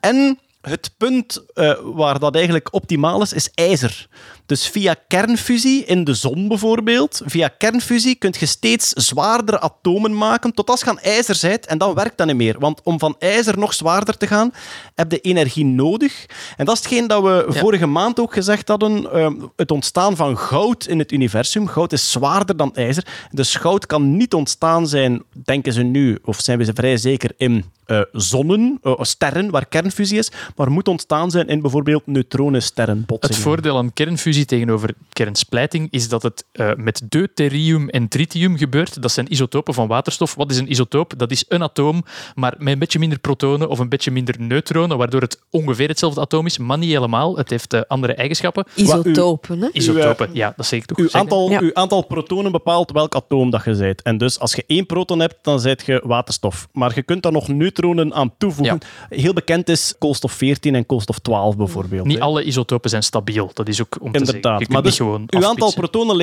En 0.00 0.38
het 0.68 0.90
punt 0.98 1.44
eh, 1.54 1.72
waar 1.82 2.18
dat 2.18 2.34
eigenlijk 2.34 2.74
optimaal 2.74 3.22
is, 3.22 3.32
is 3.32 3.50
ijzer. 3.54 4.08
Dus 4.46 4.68
via 4.68 4.94
kernfusie 5.08 5.84
in 5.84 6.04
de 6.04 6.14
zon 6.14 6.48
bijvoorbeeld, 6.48 7.20
via 7.24 7.48
kernfusie 7.48 8.14
kun 8.14 8.34
je 8.38 8.46
steeds 8.46 8.88
zwaardere 8.88 9.60
atomen 9.60 10.16
maken, 10.16 10.52
tot 10.52 10.70
als 10.70 10.80
je 10.80 10.86
aan 10.88 10.98
ijzer 11.00 11.38
bent, 11.48 11.66
en 11.66 11.78
dan 11.78 11.94
werkt 11.94 12.16
dat 12.18 12.26
niet 12.26 12.36
meer. 12.36 12.58
Want 12.58 12.80
om 12.82 12.98
van 12.98 13.16
ijzer 13.18 13.58
nog 13.58 13.74
zwaarder 13.74 14.16
te 14.16 14.26
gaan, 14.26 14.52
heb 14.94 15.10
je 15.12 15.20
energie 15.20 15.64
nodig. 15.64 16.26
En 16.56 16.64
dat 16.64 16.76
is 16.76 16.82
hetgeen 16.84 17.06
dat 17.06 17.22
we 17.22 17.46
Ja. 17.52 17.60
vorige 17.60 17.86
maand 17.86 18.20
ook 18.20 18.32
gezegd 18.32 18.68
hadden, 18.68 19.12
eh, 19.12 19.30
het 19.56 19.70
ontstaan 19.70 20.16
van 20.16 20.38
goud 20.38 20.86
in 20.86 20.98
het 20.98 21.12
universum. 21.12 21.66
Goud 21.66 21.92
is 21.92 22.10
zwaarder 22.10 22.56
dan 22.56 22.74
ijzer. 22.74 23.06
Dus 23.30 23.54
goud 23.54 23.86
kan 23.86 24.16
niet 24.16 24.34
ontstaan 24.34 24.88
zijn, 24.88 25.22
denken 25.44 25.72
ze 25.72 25.82
nu, 25.82 26.18
of 26.24 26.40
zijn 26.40 26.58
we 26.58 26.64
ze 26.64 26.72
vrij 26.74 26.96
zeker, 26.96 27.30
in 27.36 27.64
eh, 27.86 28.00
zonnen, 28.12 28.78
eh, 28.82 28.92
sterren, 29.00 29.50
waar 29.50 29.66
kernfusie 29.66 30.18
is, 30.18 30.30
maar 30.56 30.70
moet 30.70 30.88
ontstaan 30.88 31.30
zijn 31.30 31.46
in 31.48 31.60
bijvoorbeeld 31.60 32.06
neutronensterrenbotsingen. 32.06 33.36
Het 33.36 33.44
voordeel 33.44 33.76
aan 33.76 33.92
kernfusie 33.92 34.44
tegenover 34.44 34.94
kernsplijting 35.12 35.88
is 35.90 36.08
dat 36.08 36.22
het 36.22 36.44
eh, 36.52 36.70
met 36.76 37.02
deuterium 37.08 37.88
en 37.88 38.08
tritium 38.08 38.56
gebeurt. 38.56 39.02
Dat 39.02 39.12
zijn 39.12 39.32
isotopen 39.32 39.74
van 39.74 39.86
waterstof. 39.88 40.34
Wat 40.34 40.50
is 40.50 40.58
een 40.58 40.70
isotoop? 40.70 41.12
Dat 41.16 41.30
is 41.30 41.44
een 41.48 41.62
atoom, 41.62 42.04
maar 42.34 42.54
met 42.58 42.72
een 42.72 42.78
beetje 42.78 42.98
minder 42.98 43.18
protonen 43.18 43.68
of 43.68 43.78
een 43.78 43.88
beetje 43.88 44.10
minder 44.10 44.34
neutronen, 44.38 44.98
waardoor 44.98 45.20
het 45.20 45.40
ongeveer 45.50 45.88
hetzelfde 45.88 46.20
atoom 46.20 46.46
is, 46.46 46.58
maar 46.58 46.78
niet 46.78 46.90
helemaal. 46.90 47.36
Het 47.36 47.50
heeft 47.50 47.72
eh, 47.72 47.80
andere 47.88 48.14
eigenschappen. 48.14 48.64
Isotopen, 48.74 49.60
hè? 49.60 49.68
Isotopen, 49.72 50.28
ja, 50.32 50.52
dat 50.56 50.66
zeg 50.66 50.78
ik 50.80 50.86
toch. 50.86 50.98
Uw 50.98 51.08
aantal, 51.12 51.50
Ja. 51.50 51.60
uw 51.60 51.74
aantal 51.74 52.06
protonen 52.06 52.52
bepaalt 52.52 52.90
welk 52.92 53.14
atoom 53.14 53.50
dat 53.50 53.64
je 53.64 53.76
bent. 53.76 54.02
En 54.02 54.18
dus 54.18 54.38
als 54.38 54.54
je 54.54 54.64
één 54.66 54.86
proton 54.86 55.18
hebt, 55.20 55.36
dan 55.42 55.60
zijt 55.60 55.82
je 55.86 56.02
waterstof. 56.04 56.68
Maar 56.72 56.92
je 56.94 57.02
kunt 57.02 57.22
daar 57.22 57.32
nog 57.32 57.48
neutronen 57.48 57.74
aan 58.14 58.34
toevoegen. 58.38 58.78
Heel 59.08 59.32
bekend 59.32 59.68
is 59.68 59.94
koolstof 59.98 60.32
14 60.32 60.74
en 60.74 60.86
koolstof 60.86 61.18
12 61.18 61.56
bijvoorbeeld. 61.56 62.06
Niet 62.06 62.20
alle 62.20 62.44
isotopen 62.44 62.90
zijn 62.90 63.02
stabiel. 63.02 63.50
Dat 63.54 63.68
is 63.68 63.80
ook 63.80 63.96
om 64.00 64.12
te 64.12 64.18
zeggen. 64.18 64.34
Inderdaad. 64.34 64.58
Kunt 64.58 64.72
Maar 64.72 64.82
dus 64.82 65.00
uw 65.00 65.46
aantal 65.46 65.72
protonen 65.72 66.16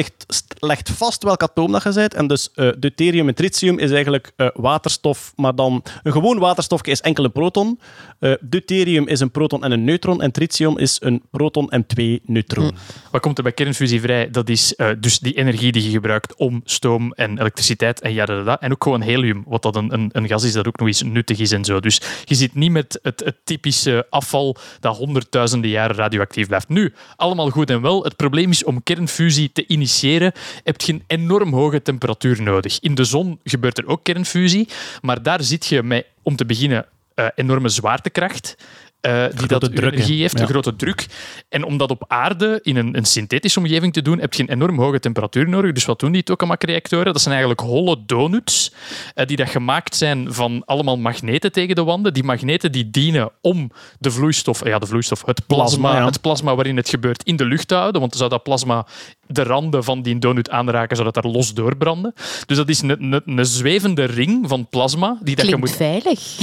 legt 0.59 0.89
vast 0.89 1.23
welk 1.23 1.43
atoom 1.43 1.71
dat 1.71 1.83
je 1.83 1.93
bent. 1.93 2.13
En 2.13 2.27
dus 2.27 2.51
eh, 2.55 2.69
deuterium 2.77 3.27
en 3.27 3.35
tritium 3.35 3.79
is 3.79 3.91
eigenlijk 3.91 4.31
eh, 4.35 4.47
waterstof, 4.53 5.33
maar 5.35 5.55
dan 5.55 5.83
een 6.03 6.11
gewoon 6.11 6.39
waterstofje 6.39 6.91
is 6.91 7.01
enkel 7.01 7.23
een 7.23 7.31
proton. 7.31 7.79
Eh, 8.19 8.33
deuterium 8.41 9.07
is 9.07 9.19
een 9.19 9.31
proton 9.31 9.63
en 9.63 9.71
een 9.71 9.83
neutron. 9.83 10.21
En 10.21 10.31
tritium 10.31 10.77
is 10.77 10.97
een 11.01 11.21
proton 11.31 11.69
en 11.69 11.85
twee 11.85 12.21
neutronen. 12.25 12.75
Wat 13.11 13.21
komt 13.21 13.37
er 13.37 13.43
bij 13.43 13.51
kernfusie 13.51 14.01
vrij? 14.01 14.29
Dat 14.29 14.49
is 14.49 14.75
dus 14.99 15.19
die 15.19 15.33
energie 15.33 15.71
die 15.71 15.83
je 15.83 15.89
gebruikt 15.89 16.35
om 16.35 16.61
stoom 16.63 17.11
en 17.11 17.39
elektriciteit 17.39 18.01
en 18.01 18.13
ja. 18.13 18.21
En 18.59 18.71
ook 18.71 18.83
gewoon 18.83 19.01
helium, 19.01 19.43
wat 19.47 19.61
dat 19.61 19.75
een, 19.75 19.93
een, 19.93 20.09
een 20.11 20.27
gas 20.27 20.43
is 20.43 20.53
dat 20.53 20.67
ook 20.67 20.79
nog 20.79 20.87
eens 20.87 21.03
nuttig 21.03 21.39
is 21.39 21.42
en 21.51 21.65
zo. 21.65 21.79
Dus 21.79 22.01
je 22.23 22.35
zit 22.35 22.55
niet 22.55 22.71
met 22.71 22.99
het, 23.01 23.19
het 23.19 23.35
typische 23.43 24.07
afval 24.09 24.55
dat 24.79 24.97
honderdduizenden 24.97 25.69
jaren 25.69 25.95
radioactief 25.95 26.47
blijft. 26.47 26.69
Nu, 26.69 26.93
allemaal 27.15 27.49
goed 27.49 27.69
en 27.69 27.81
wel. 27.81 28.03
Het 28.03 28.15
probleem 28.15 28.49
is 28.49 28.63
om 28.63 28.83
kernfusie 28.83 29.51
te 29.51 29.67
initiëren, 29.67 30.31
heb 30.63 30.81
je 30.81 30.93
een 30.93 31.03
enorm 31.07 31.53
hoge 31.53 31.81
temperatuur 31.81 32.41
nodig. 32.41 32.79
In 32.79 32.95
de 32.95 33.03
zon 33.03 33.39
gebeurt 33.43 33.77
er 33.77 33.87
ook 33.87 34.03
kernfusie, 34.03 34.67
maar 35.01 35.23
daar 35.23 35.43
zit 35.43 35.65
je 35.65 35.83
met, 35.83 36.05
om 36.21 36.35
te 36.35 36.45
beginnen, 36.45 36.85
eh, 37.15 37.27
enorme 37.35 37.69
zwaartekracht. 37.69 38.55
Eh, 39.03 39.25
die 39.37 39.47
dat 39.47 39.61
druk, 39.75 39.93
energie 39.93 40.21
heeft, 40.21 40.33
Ja. 40.37 40.41
een 40.41 40.47
grote 40.47 40.75
druk. 40.75 41.05
En 41.49 41.63
om 41.63 41.77
dat 41.77 41.89
op 41.89 42.03
aarde 42.07 42.59
in 42.61 42.75
een, 42.75 42.97
een 42.97 43.05
synthetische 43.05 43.59
omgeving 43.59 43.93
te 43.93 44.01
doen, 44.01 44.19
heb 44.19 44.33
je 44.33 44.41
een 44.43 44.49
enorm 44.49 44.79
hoge 44.79 44.99
temperatuur 44.99 45.49
nodig. 45.49 45.71
Dus 45.71 45.85
wat 45.85 45.99
doen 45.99 46.11
die 46.11 46.23
tokamak-reactoren? 46.23 47.05
Dat 47.13 47.21
zijn 47.21 47.33
eigenlijk 47.35 47.61
holle 47.67 47.97
donuts 48.05 48.71
eh, 49.15 49.25
die 49.25 49.37
dat 49.37 49.49
gemaakt 49.49 49.95
zijn 49.95 50.33
van 50.33 50.61
allemaal 50.65 50.97
magneten 50.97 51.51
tegen 51.51 51.75
de 51.75 51.83
wanden. 51.83 52.13
Die 52.13 52.23
magneten 52.23 52.71
die 52.71 52.89
dienen 52.89 53.29
om 53.41 53.71
de 53.99 54.11
vloeistof, 54.11 54.61
eh, 54.61 54.71
ja, 54.71 54.79
de 54.79 54.85
vloeistof, 54.87 55.25
het 55.25 55.45
plasma, 55.47 55.77
Plasma, 55.79 55.99
ja. 55.99 56.05
het 56.05 56.21
plasma 56.21 56.55
waarin 56.55 56.77
het 56.77 56.89
gebeurt, 56.89 57.23
in 57.23 57.35
de 57.35 57.45
lucht 57.45 57.67
te 57.67 57.75
houden. 57.75 57.99
Want 57.99 58.11
dan 58.11 58.19
zou 58.19 58.31
dat 58.31 58.43
plasma 58.43 58.85
de 59.27 59.43
randen 59.43 59.83
van 59.83 60.01
die 60.01 60.19
donut 60.19 60.49
aanraken, 60.49 60.97
zodat 60.97 61.13
daar 61.13 61.25
los 61.25 61.53
doorbranden. 61.53 62.13
Dus 62.45 62.57
dat 62.57 62.69
is 62.69 62.81
een, 62.81 63.13
een, 63.13 63.21
een 63.25 63.45
zwevende 63.45 64.03
ring 64.03 64.47
van 64.49 64.67
plasma 64.69 65.17
die 65.21 65.35
dat 65.35 65.45
je 65.45 65.51
Klinkt 65.51 65.67
moet 65.67 65.75
veilig. 65.75 66.37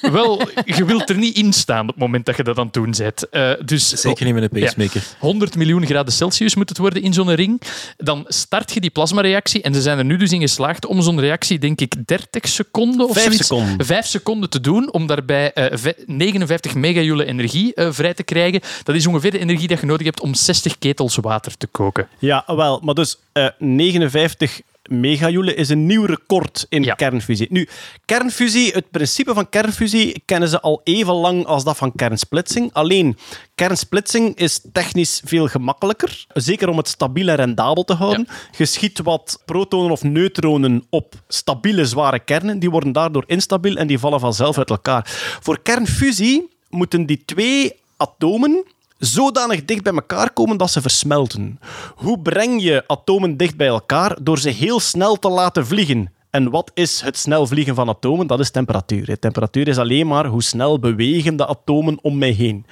wel, 0.00 0.40
je 0.76 0.84
wilt 0.84 1.10
er 1.10 1.18
niet 1.18 1.36
in 1.36 1.52
staan 1.52 1.88
moment 2.00 2.26
dat 2.26 2.36
je 2.36 2.42
dat 2.42 2.58
aan 2.58 2.64
het 2.64 2.74
doen 2.74 2.94
bent. 2.98 3.28
Eh, 3.28 3.50
dus 3.64 3.88
Zeker 3.88 4.24
niet 4.24 4.34
met 4.34 4.42
een 4.42 4.60
pacemaker. 4.62 5.02
100 5.18 5.56
miljoen 5.56 5.86
graden 5.86 6.12
Celsius 6.12 6.54
moet 6.54 6.68
het 6.68 6.78
worden 6.78 7.02
in 7.02 7.12
zo'n 7.12 7.34
ring. 7.34 7.60
Dan 7.96 8.24
start 8.28 8.72
je 8.74 8.80
die 8.80 8.90
plasmareactie 8.90 9.62
en 9.62 9.74
ze 9.74 9.80
zijn 9.82 9.98
er 9.98 10.04
nu 10.04 10.16
dus 10.16 10.32
in 10.32 10.40
geslaagd 10.40 10.86
om 10.86 11.02
zo'n 11.02 11.20
reactie, 11.20 11.58
denk 11.58 11.80
ik, 11.80 11.94
30 12.06 12.48
seconden 12.48 13.06
of 13.08 13.12
Vijf 13.12 13.24
zoiets, 13.24 13.46
seconden. 13.46 13.86
vijf 13.86 14.06
seconden 14.06 14.50
te 14.50 14.60
doen 14.60 14.92
om 14.92 15.06
daarbij 15.06 15.52
eh, 15.52 15.78
ve- 15.78 15.96
59 16.06 16.74
megajoule 16.74 17.24
energie 17.24 17.74
eh, 17.74 17.88
vrij 17.90 18.14
te 18.14 18.22
krijgen. 18.22 18.60
Dat 18.82 18.94
is 18.94 19.06
ongeveer 19.06 19.30
de 19.30 19.38
energie 19.38 19.68
dat 19.68 19.80
je 19.80 19.86
nodig 19.86 20.06
hebt 20.06 20.20
om 20.20 20.34
60 20.34 20.78
ketels 20.78 21.16
water 21.16 21.56
te 21.56 21.66
koken. 21.66 22.08
Ja, 22.18 22.44
wel, 22.46 22.80
maar 22.84 22.94
dus 22.94 23.16
eh, 23.32 23.46
59 23.58 24.60
megajoule 24.90 25.54
is 25.54 25.68
een 25.68 25.86
nieuw 25.86 26.04
record 26.04 26.66
in 26.68 26.82
Ja. 26.82 26.94
kernfusie. 26.94 27.46
Nu, 27.50 27.68
kernfusie, 28.04 28.72
het 28.72 28.90
principe 28.90 29.34
van 29.34 29.48
kernfusie 29.48 30.22
kennen 30.24 30.48
ze 30.48 30.60
al 30.60 30.80
even 30.84 31.14
lang 31.14 31.44
als 31.46 31.64
dat 31.64 31.76
van 31.76 31.92
kernsplitsing. 31.96 32.72
Alleen, 32.72 33.16
kernsplitsing 33.54 34.36
is 34.36 34.60
technisch 34.72 35.20
veel 35.24 35.46
gemakkelijker. 35.48 36.24
Zeker 36.32 36.68
om 36.68 36.76
het 36.76 36.88
stabiel 36.88 37.28
en 37.28 37.36
rendabel 37.36 37.84
te 37.84 37.94
houden. 37.94 38.26
Je 38.56 38.64
schiet 38.64 38.98
wat 39.02 39.42
protonen 39.44 39.90
of 39.90 40.02
neutronen 40.02 40.84
op 40.90 41.14
stabiele, 41.28 41.84
zware 41.84 42.18
kernen. 42.18 42.58
Die 42.58 42.70
worden 42.70 42.92
daardoor 42.92 43.24
instabiel 43.26 43.76
en 43.76 43.86
die 43.86 43.98
vallen 43.98 44.20
vanzelf 44.20 44.58
uit 44.58 44.70
elkaar. 44.70 45.02
Voor 45.40 45.62
kernfusie 45.62 46.48
moeten 46.68 47.06
die 47.06 47.22
twee 47.24 47.72
atomen 47.96 48.64
zodanig 49.00 49.64
dicht 49.64 49.82
bij 49.82 49.92
elkaar 49.92 50.32
komen 50.32 50.56
dat 50.56 50.70
ze 50.70 50.80
versmelten. 50.80 51.60
Hoe 51.94 52.18
breng 52.18 52.62
je 52.62 52.84
atomen 52.86 53.36
dicht 53.36 53.56
bij 53.56 53.66
elkaar? 53.66 54.16
Door 54.22 54.38
ze 54.38 54.48
heel 54.48 54.80
snel 54.80 55.16
te 55.18 55.28
laten 55.28 55.66
vliegen. 55.66 56.12
En 56.30 56.50
wat 56.50 56.70
is 56.74 57.00
het 57.00 57.16
snel 57.16 57.46
vliegen 57.46 57.74
van 57.74 57.88
atomen? 57.88 58.26
Dat 58.26 58.40
is 58.40 58.50
temperatuur. 58.50 59.18
Temperatuur 59.18 59.68
is 59.68 59.78
alleen 59.78 60.06
maar 60.06 60.26
hoe 60.26 60.42
snel 60.42 60.78
bewegen 60.78 61.36
de 61.36 61.46
atomen 61.46 61.98
om 62.02 62.18
mij 62.18 62.30
heen. 62.30 62.66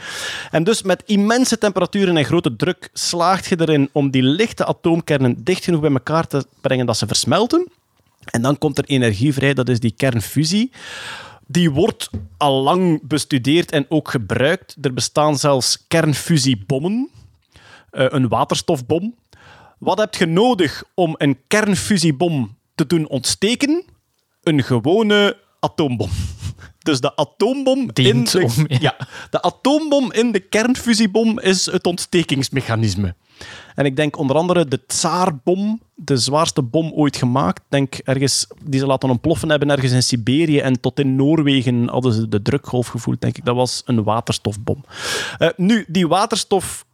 En 0.50 0.64
dus 0.64 0.82
met 0.82 1.02
immense 1.06 1.59
temperaturen 1.59 2.16
en 2.16 2.24
grote 2.24 2.56
druk 2.56 2.90
slaagt 2.92 3.46
je 3.46 3.60
erin 3.60 3.88
om 3.92 4.10
die 4.10 4.22
lichte 4.22 4.64
atoomkernen 4.64 5.44
dicht 5.44 5.64
genoeg 5.64 5.80
bij 5.80 5.90
elkaar 5.90 6.26
te 6.26 6.46
brengen 6.60 6.86
dat 6.86 6.96
ze 6.96 7.06
versmelten. 7.06 7.68
En 8.24 8.42
dan 8.42 8.59
komt 8.59 8.78
er 8.78 8.84
energie 8.84 9.32
vrij, 9.32 9.55
dat 9.55 9.68
is 9.68 9.80
die 9.80 9.94
kernfusie. 9.96 10.70
Die 11.50 11.70
wordt 11.70 12.10
al 12.36 12.62
lang 12.62 13.00
bestudeerd 13.02 13.70
en 13.72 13.86
ook 13.88 14.08
gebruikt. 14.10 14.76
Er 14.80 14.94
bestaan 14.94 15.38
zelfs 15.38 15.84
kernfusiebommen, 15.88 17.10
eh, 17.90 18.06
een 18.08 18.28
waterstofbom. 18.28 19.14
Wat 19.78 19.98
heb 19.98 20.14
je 20.14 20.26
nodig 20.26 20.84
om 20.94 21.14
een 21.18 21.38
kernfusiebom 21.46 22.56
te 22.74 22.86
doen 22.86 23.08
ontsteken? 23.08 23.84
Een 24.42 24.62
gewone 24.62 25.36
atoombom. 25.60 26.10
Dus 26.78 27.00
de 27.00 27.16
atoombom 27.16 27.92
Dient 27.92 28.34
in 28.34 28.40
de, 28.40 28.46
om- 28.46 28.66
ja. 28.68 28.78
ja, 28.80 28.96
de 29.30 29.42
atoombom 29.42 30.12
in 30.12 30.32
de 30.32 30.40
kernfusiebom 30.40 31.38
is 31.40 31.66
het 31.66 31.86
ontstekingsmechanisme. 31.86 33.14
En 33.78 33.84
ik 33.84 33.96
denk 33.96 34.18
onder 34.18 34.36
andere 34.36 34.64
de 34.64 34.80
Tsaarbom, 34.86 35.80
de 35.94 36.16
zwaarste 36.16 36.62
bom 36.62 36.92
ooit 36.92 37.16
gemaakt. 37.16 37.62
Denk 37.68 37.94
ergens, 37.94 38.46
die 38.64 38.80
ze 38.80 38.86
laten 38.86 39.10
ontploffen 39.10 39.50
hebben 39.50 39.70
ergens 39.70 39.92
in 39.92 40.02
Siberië. 40.02 40.59
En 40.59 40.80
tot 40.80 40.98
in 40.98 41.16
Noorwegen 41.16 41.88
hadden 41.88 42.12
ze 42.12 42.28
de 42.28 42.42
drukgolf 42.42 42.86
gevoeld, 42.86 43.20
denk 43.20 43.36
ik. 43.36 43.44
Dat 43.44 43.56
was 43.56 43.82
een 43.84 44.02
waterstofbom. 44.02 44.84
Eh, 45.38 45.48
nu, 45.56 45.84
die 45.88 46.09
waterstof 46.09 46.84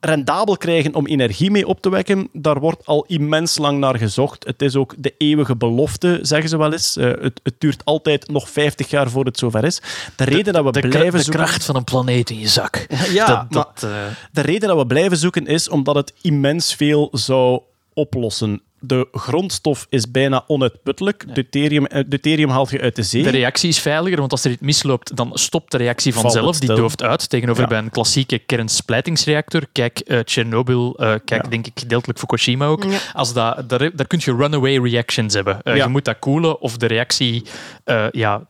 rendabel 0.00 0.56
krijgen 0.56 0.94
om 0.94 1.06
energie 1.06 1.50
mee 1.50 1.66
op 1.66 1.80
te 1.80 1.90
wekken, 1.90 2.28
daar 2.32 2.60
wordt 2.60 2.86
al 2.86 3.04
immens 3.06 3.58
lang 3.58 3.78
naar 3.78 3.98
gezocht. 3.98 4.46
Het 4.46 4.62
is 4.62 4.76
ook 4.76 4.94
de 4.98 5.14
eeuwige 5.18 5.56
belofte, 5.56 6.18
zeggen 6.22 6.48
ze 6.48 6.58
wel 6.58 6.72
eens. 6.72 6.96
Eh, 6.96 7.10
het, 7.20 7.40
het 7.42 7.54
duurt 7.58 7.84
altijd 7.84 8.28
nog 8.28 8.48
50 8.48 8.90
jaar 8.90 9.10
voor 9.10 9.24
het 9.24 9.38
zover 9.38 9.64
is. 9.64 9.82
De 10.16 10.24
reden 10.24 10.52
dat 10.52 10.64
we 10.64 10.72
De, 10.72 10.88
blijven 10.88 11.18
de 11.18 11.24
zoeken... 11.24 11.44
kracht 11.44 11.64
van 11.64 11.76
een 11.76 11.84
planeet 11.84 12.30
in 12.30 12.38
je 12.38 12.48
zak. 12.48 12.86
Ja, 13.10 13.26
dat, 13.26 13.36
maar 13.36 13.46
dat, 13.48 13.90
eh, 13.90 13.90
de 14.32 14.40
reden 14.40 14.68
dat 14.68 14.78
we 14.78 14.86
blijven 14.86 15.16
zoeken 15.16 15.46
is 15.46 15.68
omdat 15.68 15.94
het 15.94 16.12
immens 16.22 16.74
veel 16.74 17.08
zou 17.12 17.60
oplossen. 17.94 18.62
De 18.82 19.08
grondstof 19.12 19.86
is 19.88 20.10
bijna 20.10 20.44
onuitputtelijk. 20.46 21.34
Deuterium, 21.34 21.86
eh, 21.86 22.04
deuterium 22.06 22.48
haal 22.48 22.66
je 22.70 22.80
uit 22.80 22.96
de 22.96 23.02
zee. 23.02 23.22
De 23.22 23.30
reactie 23.30 23.68
is 23.68 23.78
veiliger, 23.78 24.18
want 24.18 24.32
als 24.32 24.44
er 24.44 24.50
iets 24.50 24.60
misloopt, 24.62 25.16
dan 25.16 25.30
stopt 25.34 25.70
de 25.70 25.76
reactie 25.76 26.14
vanzelf. 26.14 26.58
Die 26.58 26.74
dooft 26.74 27.02
uit. 27.02 27.28
Tegenover 27.30 27.62
Ja. 27.62 27.68
bij 27.68 27.78
een 27.78 27.90
klassieke 27.90 28.38
kernsplijtingsreactor. 28.38 29.62
Kijk, 29.72 29.98
eh 29.98 30.18
Chernobyl, 30.24 30.94
eh, 30.96 31.14
kijk, 31.24 31.44
Ja. 31.44 31.48
denk 31.50 31.66
ik 31.66 31.72
gedeeltelijk 31.74 32.18
Fukushima 32.18 32.66
ook. 32.66 32.84
Ja. 32.84 32.98
Als 33.12 33.32
dat, 33.32 33.68
daar, 33.68 33.96
daar 33.96 34.06
kun 34.06 34.20
je 34.22 34.34
runaway 34.36 34.78
reactions 34.78 35.34
hebben. 35.34 35.58
Ja. 35.64 35.74
Je 35.74 35.86
moet 35.88 36.04
dat 36.04 36.18
koelen 36.18 36.60
of 36.60 36.76
de 36.76 36.86
reactie 36.86 37.44
eh, 37.84 38.06
ja, 38.10 38.42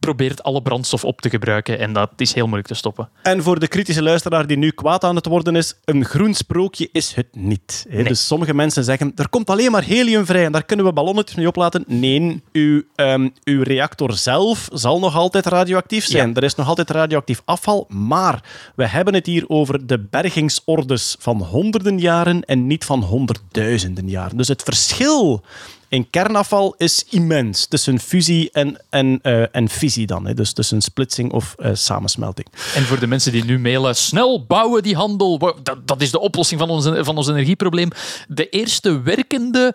probeert 0.00 0.42
alle 0.42 0.62
brandstof 0.62 1.04
op 1.04 1.20
te 1.20 1.30
gebruiken. 1.30 1.78
En 1.78 1.92
dat 1.92 2.10
is 2.16 2.34
heel 2.34 2.44
moeilijk 2.44 2.68
te 2.68 2.74
stoppen. 2.74 3.08
En 3.22 3.42
voor 3.42 3.58
de 3.58 3.68
kritische 3.68 4.02
luisteraar 4.02 4.46
die 4.46 4.56
nu 4.56 4.70
kwaad 4.70 5.04
aan 5.04 5.16
het 5.16 5.26
worden 5.26 5.56
is, 5.56 5.74
een 5.84 6.04
groen 6.04 6.34
sprookje 6.34 6.88
is 6.92 7.14
het 7.14 7.26
niet. 7.32 7.86
Nee. 7.88 8.04
Dus 8.04 8.26
sommige 8.26 8.54
mensen 8.54 8.84
zeggen, 8.84 9.12
er 9.16 9.28
komt 9.28 9.50
alleen 9.50 9.70
maar 9.70 9.84
helium 9.84 10.26
vrij 10.26 10.44
en 10.44 10.52
daar 10.52 10.64
kunnen 10.64 10.86
we 10.86 10.92
ballonnetjes 10.92 11.36
mee 11.36 11.46
oplaten. 11.46 11.84
Nee, 11.86 12.42
uw, 12.52 12.82
ehm, 12.94 13.28
uw 13.44 13.62
reactor 13.62 14.12
zelf 14.12 14.68
zal 14.72 14.98
nog 14.98 15.16
altijd 15.16 15.46
radioactief 15.46 16.04
zijn. 16.04 16.34
Er 16.34 16.44
is 16.44 16.54
nog 16.54 16.68
altijd 16.68 16.90
radioactief 16.90 17.42
afval, 17.44 17.86
maar 17.88 18.42
we 18.74 18.86
hebben 18.86 19.14
het 19.14 19.26
hier 19.26 19.44
over 19.48 19.86
de 19.86 19.98
bergingsordes 19.98 21.16
van 21.18 21.42
honderden 21.42 21.98
jaren 21.98 22.44
en 22.44 22.66
niet 22.66 22.84
van 22.84 23.02
honderdduizenden 23.02 24.08
jaren. 24.08 24.36
Dus 24.36 24.48
het 24.48 24.62
verschil 24.62 25.44
in 25.88 26.10
kernafval 26.10 26.74
is 26.76 27.04
immens 27.10 27.66
tussen 27.66 28.00
fusie 28.00 28.50
en, 28.52 28.80
en, 28.90 29.18
eh, 29.22 29.54
en 29.54 29.68
fissie 29.68 30.06
dan. 30.06 30.26
Hè. 30.26 30.34
Dus 30.34 30.52
tussen 30.52 30.80
splitsing 30.80 31.32
of 31.32 31.54
eh, 31.58 31.70
samensmelting. 31.74 32.46
En 32.74 32.82
voor 32.82 32.98
de 33.00 33.06
mensen 33.06 33.32
die 33.32 33.44
nu 33.44 33.58
mailen, 33.58 33.96
snel 33.96 34.44
bouwen 34.44 34.82
die 34.82 34.96
handel. 34.96 35.38
Dat, 35.38 35.76
dat 35.84 36.00
is 36.00 36.10
de 36.10 36.20
oplossing 36.20 36.60
van 36.60 36.70
ons, 36.70 36.88
van 36.98 37.16
ons 37.16 37.28
energieprobleem. 37.28 37.90
De 38.28 38.48
eerste 38.48 39.02
werkende 39.02 39.74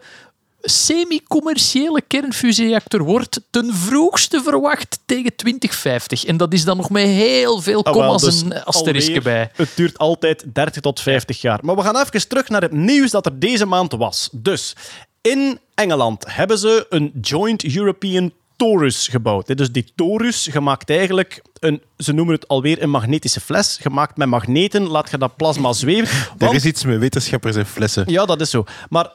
semi-commerciële 0.62 2.02
kernfusiereactor 2.08 3.04
wordt 3.04 3.42
ten 3.50 3.74
vroegste 3.74 4.42
verwacht 4.44 5.00
tegen 5.06 5.36
2050. 5.36 6.26
En 6.26 6.38
dat 6.38 6.54
is 6.54 6.64
dan 6.64 6.78
nog 6.78 6.90
met 6.90 7.06
heel 7.06 7.62
veel 7.62 7.86
Ah, 7.86 7.94
commas 7.94 8.22
dus 8.22 8.44
en 8.44 8.66
asterisken 8.66 9.24
bij. 9.24 9.52
Het 9.56 9.70
duurt 9.76 9.98
altijd 9.98 10.44
30 10.54 10.82
tot 10.82 11.00
50 11.00 11.42
jaar. 11.42 11.60
Maar 11.62 11.76
we 11.76 11.82
gaan 11.82 11.98
even 11.98 12.28
terug 12.28 12.50
naar 12.50 12.62
het 12.62 12.72
nieuws 12.72 13.12
dat 13.12 13.26
er 13.26 13.40
deze 13.40 13.66
maand 13.66 13.92
was. 13.92 14.30
Dus 14.32 14.76
in 15.22 15.60
Engeland 15.82 16.24
hebben 16.28 16.58
ze 16.58 16.86
een 16.90 17.12
Joint 17.22 17.76
European 17.76 18.32
torus 18.56 19.08
gebouwd. 19.08 19.58
Dus 19.58 19.72
die 19.72 19.92
torus, 19.96 20.48
gemaakt 20.52 20.90
eigenlijk, 20.90 21.42
een, 21.60 21.82
ze 21.98 22.14
noemen 22.14 22.36
het 22.36 22.48
alweer 22.48 22.82
een 22.84 22.90
magnetische 22.90 23.40
fles, 23.40 23.78
gemaakt 23.82 24.18
met 24.18 24.28
magneten, 24.28 24.88
laat 24.88 25.12
je 25.12 25.18
dat 25.18 25.36
plasma 25.36 25.74
zweven. 25.74 26.36
Er 26.48 26.54
is 26.54 26.66
iets 26.66 26.86
met 26.86 27.00
wetenschappers 27.00 27.56
en 27.56 27.66
flessen. 27.66 28.04
ja, 28.08 28.26
dat 28.26 28.42
is 28.42 28.50
zo. 28.50 28.64
Maar 28.90 29.10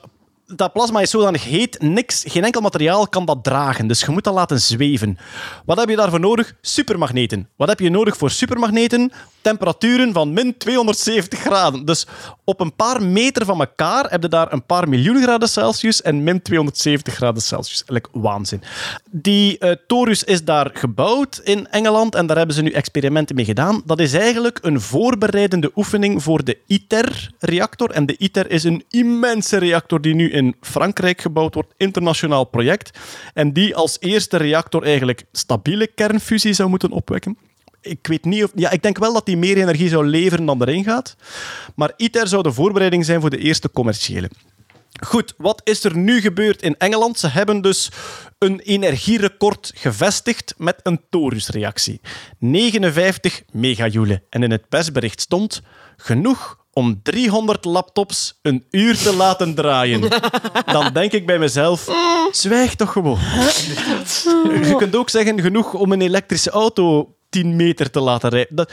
dat 0.47 0.73
plasma 0.73 1.01
is 1.01 1.11
zodanig 1.11 1.45
heet, 1.45 1.83
niks, 1.83 2.25
geen 2.27 2.45
enkel 2.45 2.61
materiaal 2.61 3.09
kan 3.09 3.25
dat 3.25 3.45
dragen. 3.45 3.87
Dus 3.87 4.01
je 4.01 4.11
moet 4.11 4.25
dat 4.25 4.35
laten 4.35 4.61
zweven. 4.61 5.19
Wat 5.65 5.79
heb 5.79 5.89
je 5.89 5.97
daarvoor 5.97 6.21
nodig? 6.21 6.55
Supermagneten. 6.61 7.49
Wat 7.57 7.69
heb 7.69 7.81
je 7.81 7.91
nodig 7.91 8.17
voor 8.17 8.31
supermagneten? 8.31 9.13
Temperaturen 9.41 10.13
van 10.13 10.33
min 10.33 10.57
270 10.59 11.39
graden. 11.39 11.85
Dus 11.85 12.07
op 12.45 12.61
een 12.61 12.75
paar 12.75 13.03
meter 13.03 13.45
van 13.45 13.61
elkaar 13.61 14.11
heb 14.11 14.23
je 14.23 14.29
daar 14.29 14.53
een 14.53 14.67
paar 14.67 14.89
miljoen 14.89 15.23
graden 15.23 15.49
Celsius 15.49 16.03
en 16.03 16.23
min 16.23 16.43
270 16.43 17.15
graden 17.15 17.43
Celsius. 17.43 17.83
Like 17.87 18.09
waanzin. 18.13 18.63
Die 19.11 19.59
eh, 19.59 19.71
torus 19.87 20.25
is 20.25 20.45
daar 20.45 20.71
gebouwd 20.73 21.41
in 21.45 21.69
Engeland 21.69 22.15
en 22.15 22.27
daar 22.27 22.37
hebben 22.37 22.55
ze 22.55 22.63
nu 22.63 22.71
experimenten 22.71 23.37
mee 23.37 23.45
gedaan. 23.45 23.83
Dat 23.85 24.01
is 24.01 24.13
eigenlijk 24.13 24.59
een 24.63 24.81
voorbereidende 24.81 25.71
oefening 25.75 26.23
voor 26.23 26.45
de 26.45 26.59
ITER-reactor. 26.67 27.91
En 27.91 28.07
de 28.07 28.17
ITER 28.19 28.51
is 28.51 28.65
een 28.65 28.85
immense 28.91 29.57
reactor 29.57 30.01
die 30.01 30.15
nu 30.15 30.36
in 30.37 30.57
Frankrijk 30.61 31.21
gebouwd 31.21 31.55
wordt, 31.55 31.75
internationaal 31.77 32.45
project. 32.45 32.99
En 33.35 33.53
die 33.53 33.77
als 33.77 33.97
eerste 34.01 34.37
reactor 34.37 34.83
eigenlijk 34.83 35.25
stabiele 35.33 35.87
kernfusie 35.87 36.53
zou 36.53 36.69
moeten 36.69 36.91
opwekken. 36.91 37.39
Ik 37.81 38.07
weet 38.07 38.25
niet 38.25 38.45
of... 38.45 38.51
Ja, 38.55 38.71
ik 38.71 38.83
denk 38.83 38.99
wel 38.99 39.13
dat 39.13 39.27
die 39.27 39.37
meer 39.37 39.57
energie 39.57 39.89
zou 39.89 40.07
leveren 40.07 40.47
dan 40.47 40.63
erin 40.63 40.85
gaat. 40.85 41.17
Maar 41.75 41.93
ITER 41.97 42.27
zou 42.27 42.43
de 42.43 42.53
voorbereiding 42.53 43.05
zijn 43.05 43.21
voor 43.21 43.31
de 43.31 43.39
eerste 43.39 43.71
commerciële. 43.71 44.31
Goed, 45.01 45.35
wat 45.37 45.61
is 45.65 45.85
er 45.85 45.97
nu 45.97 46.21
gebeurd 46.21 46.63
in 46.63 46.77
Engeland? 46.79 47.19
Ze 47.19 47.29
hebben 47.29 47.61
dus 47.61 47.91
een 48.39 48.61
energierecord 48.61 49.73
gevestigd 49.75 50.55
met 50.57 50.81
een 50.83 51.01
torusreactie. 51.11 52.01
59 52.39 53.43
megajoule. 53.53 54.23
En 54.31 54.43
in 54.43 54.51
het 54.51 54.69
persbericht 54.69 55.21
stond 55.21 55.63
genoeg 55.97 56.66
om 56.79 57.01
300 57.03 57.65
laptops 57.65 58.39
een 58.43 58.65
uur 58.71 58.97
te 58.97 59.17
laten 59.17 59.55
draaien. 59.55 60.01
Dan 60.67 60.93
denk 60.93 61.13
ik 61.13 61.27
bij 61.27 61.39
mezelf, 61.39 61.89
zwijg 62.31 62.75
toch 62.75 62.93
gewoon. 62.93 63.19
Je 64.63 64.75
kunt 64.79 64.97
ook 64.97 65.11
zeggen, 65.11 65.41
genoeg 65.41 65.75
om 65.75 65.93
een 65.93 66.01
elektrische 66.01 66.51
auto 66.51 67.15
10 67.29 67.57
meter 67.57 67.91
te 67.91 68.01
laten 68.01 68.31
rijden. 68.31 68.67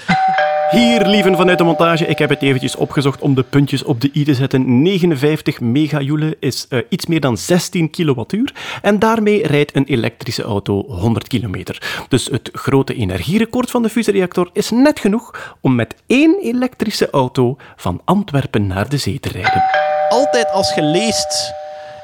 Hier, 0.74 1.06
lieven 1.06 1.36
vanuit 1.36 1.58
de 1.58 1.64
montage, 1.64 2.06
ik 2.06 2.18
heb 2.18 2.30
het 2.30 2.42
eventjes 2.42 2.76
opgezocht 2.76 3.22
om 3.22 3.36
de 3.36 3.44
puntjes 3.44 3.84
op 3.84 4.02
de 4.02 4.10
i 4.14 4.24
te 4.24 4.34
zetten. 4.34 4.82
59 4.82 5.60
megajoule 5.60 6.38
is 6.40 6.66
eh, 6.70 6.80
iets 6.90 7.06
meer 7.06 7.20
dan 7.20 7.38
16 7.38 7.90
kilowattuur. 7.90 8.54
En 8.82 9.00
daarmee 9.00 9.48
rijdt 9.48 9.76
een 9.76 9.86
elektrische 9.86 10.44
auto 10.44 10.84
100 10.88 11.28
kilometer. 11.28 12.06
Dus 12.10 12.26
het 12.26 12.50
grote 12.54 12.94
energierecord 12.94 13.72
van 13.72 13.82
de 13.82 13.90
fusiereactor 13.90 14.50
is 14.54 14.70
net 14.70 15.00
genoeg 15.00 15.56
om 15.62 15.76
met 15.76 15.96
één 16.08 16.38
elektrische 16.42 17.10
auto 17.10 17.58
van 17.76 18.02
Antwerpen 18.06 18.68
naar 18.68 18.90
de 18.90 18.98
zee 18.98 19.20
te 19.20 19.30
rijden. 19.30 19.64
Altijd 20.10 20.52
als 20.52 20.74
je 20.76 20.82
leest 20.82 21.54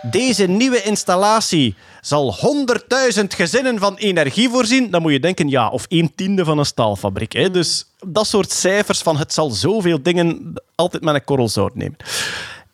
deze 0.02 0.46
nieuwe 0.46 0.84
installatie 0.84 1.76
zal 2.02 2.36
100.000 3.20 3.24
gezinnen 3.28 3.80
van 3.80 3.96
energie 3.96 4.50
voorzien, 4.50 4.92
dan 4.92 5.02
moet 5.02 5.12
je 5.12 5.20
denken, 5.20 5.50
ja, 5.50 5.70
of 5.70 5.86
een 5.88 6.12
tiende 6.16 6.46
van 6.46 6.58
een 6.58 6.66
staalfabriek. 6.66 7.34
Hè? 7.34 7.52
Dus 7.52 7.86
dat 8.08 8.28
soort 8.28 8.52
cijfers 8.52 9.02
van 9.02 9.18
het 9.18 9.34
zal 9.34 9.50
zoveel 9.50 10.04
dingen 10.04 10.54
altijd 10.76 11.04
met 11.04 11.16
een 11.16 11.24
korrel 11.24 11.50
zout 11.50 11.76
nemen. 11.76 11.98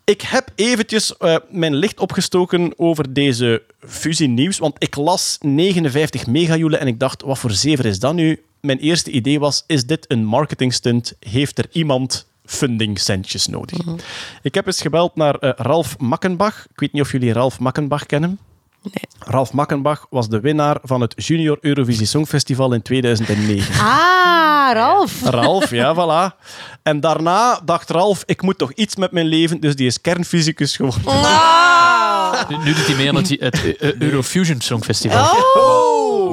Ik 0.04 0.22
heb 0.22 0.52
eventjes 0.56 1.18
eh, 1.18 1.36
mijn 1.50 1.76
licht 1.76 2.00
opgestoken 2.00 2.74
over 2.80 3.14
deze 3.14 3.64
fusienieuws, 3.80 4.58
want 4.58 4.76
ik 4.78 4.96
las 4.96 5.38
59 5.42 6.28
megajoule 6.28 6.78
en 6.78 6.88
ik 6.88 7.00
dacht, 7.00 7.22
wat 7.22 7.40
voor 7.40 7.52
zever 7.52 7.86
is 7.86 8.00
dat 8.00 8.14
nu? 8.14 8.44
Mijn 8.62 8.80
eerste 8.80 9.12
idee 9.12 9.40
was, 9.40 9.64
is 9.68 9.86
dit 9.86 10.06
een 10.08 10.26
marketingstunt? 10.26 11.14
Heeft 11.20 11.58
er 11.58 11.66
iemand 11.72 12.28
fundingcentjes 12.46 13.48
nodig? 13.48 13.78
Ik 14.42 14.56
heb 14.56 14.68
eens 14.68 14.82
gebeld 14.82 15.16
naar 15.16 15.36
eh, 15.36 15.52
Ralf 15.56 15.98
Makkenbach. 15.98 16.66
Ik 16.72 16.80
weet 16.80 16.94
niet 16.94 17.02
of 17.02 17.12
jullie 17.12 17.34
Ralf 17.34 17.60
Makkenbach 17.60 18.06
kennen. 18.06 18.40
Ralf 19.20 19.54
Makkenbach 19.54 20.08
was 20.10 20.30
de 20.30 20.40
winnaar 20.40 20.78
van 20.84 21.02
het 21.02 21.14
Junior 21.26 21.58
Eurovisie 21.62 22.06
Songfestival 22.06 22.74
in 22.74 22.82
2009. 22.82 23.86
Ah, 23.86 24.74
Ralf. 24.74 25.22
Ralf, 25.24 25.70
ja, 25.70 25.96
voilà. 25.96 26.36
En 26.84 27.00
daarna 27.00 27.60
dacht 27.64 27.90
Ralf, 27.90 28.24
ik 28.26 28.42
moet 28.42 28.58
toch 28.58 28.74
iets 28.74 28.96
met 28.96 29.12
mijn 29.12 29.26
leven, 29.26 29.60
dus 29.60 29.76
die 29.76 29.88
is 29.88 30.02
kernfysicus 30.02 30.76
geworden. 30.76 31.14
Nu, 32.50 32.58
nu 32.58 32.74
doet 32.74 32.88
hij 32.88 32.96
mee 32.96 33.10
aan 33.10 33.16
het, 33.16 33.30
het 33.30 33.78
eh, 33.78 33.94
Eurofusion 34.00 34.62
Songfestival. 34.62 35.26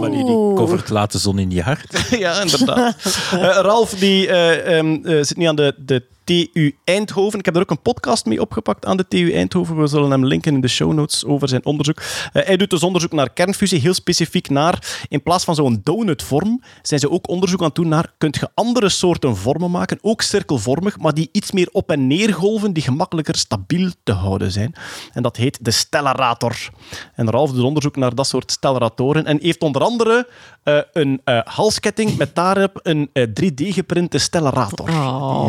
Maar 0.00 0.10
die, 0.10 0.24
die 0.24 0.54
covert 0.54 0.88
Laat 0.88 1.12
de 1.12 1.18
zon 1.18 1.38
in 1.38 1.50
je 1.50 1.62
hart. 1.62 2.06
ja, 2.24 2.40
inderdaad. 2.40 2.96
Eh, 3.32 3.40
Ralf 3.40 3.90
die, 3.90 4.28
eh, 4.28 4.78
ehm, 4.78 4.98
eh, 5.04 5.22
zit 5.22 5.36
nu 5.36 5.44
aan 5.44 5.56
de, 5.56 5.74
de 5.78 6.02
TU 6.32 6.76
Eindhoven. 6.84 7.38
Ik 7.38 7.44
heb 7.44 7.54
er 7.54 7.60
ook 7.60 7.70
een 7.70 7.82
podcast 7.82 8.26
mee 8.26 8.40
opgepakt 8.40 8.84
aan 8.84 8.96
de 8.96 9.08
TU 9.08 9.32
Eindhoven. 9.32 9.76
We 9.76 9.86
zullen 9.86 10.10
hem 10.10 10.26
linken 10.26 10.54
in 10.54 10.60
de 10.60 10.68
show 10.68 10.92
notes 10.92 11.24
over 11.24 11.48
zijn 11.48 11.64
onderzoek. 11.64 12.02
Eh, 12.32 12.46
hij 12.46 12.56
doet 12.56 12.70
dus 12.70 12.82
onderzoek 12.82 13.12
naar 13.12 13.32
kernfusie, 13.32 13.80
heel 13.80 13.94
specifiek 13.94 14.48
naar, 14.50 15.06
in 15.08 15.22
plaats 15.22 15.44
van 15.44 15.54
zo'n 15.54 15.80
donutvorm, 15.82 16.62
zijn 16.82 17.00
ze 17.00 17.10
ook 17.10 17.28
onderzoek 17.28 17.60
aan 17.60 17.66
het 17.66 17.74
doen 17.74 17.88
naar, 17.88 18.12
kunt 18.18 18.36
je 18.36 18.48
andere 18.54 18.88
soorten 18.88 19.36
vormen 19.36 19.70
maken, 19.70 19.98
ook 20.00 20.22
cirkelvormig, 20.22 20.98
maar 20.98 21.14
die 21.14 21.28
iets 21.32 21.52
meer 21.52 21.68
op 21.72 21.90
en 21.90 22.06
neer 22.06 22.34
golven, 22.34 22.72
die 22.72 22.82
gemakkelijker 22.82 23.36
stabiel 23.36 23.90
te 24.04 24.12
houden 24.12 24.52
zijn. 24.52 24.74
En 25.12 25.22
dat 25.22 25.36
heet 25.36 25.58
de 25.64 25.70
stellarator. 25.70 26.70
En 27.14 27.30
Ralf 27.30 27.52
doet 27.52 27.64
onderzoek 27.64 27.96
naar 27.96 28.14
dat 28.14 28.26
soort 28.26 28.52
stellaratoren 28.52 29.26
en 29.26 29.38
heeft 29.40 29.60
onder 29.60 29.82
andere 29.82 30.28
eh, 30.62 30.78
een 30.92 31.20
eh, 31.24 31.40
halsketting 31.44 32.16
met 32.16 32.34
daarop 32.34 32.80
een 32.82 33.08
3D-geprinte 33.08 34.18
stellarator. 34.18 34.86
Die 34.86 34.96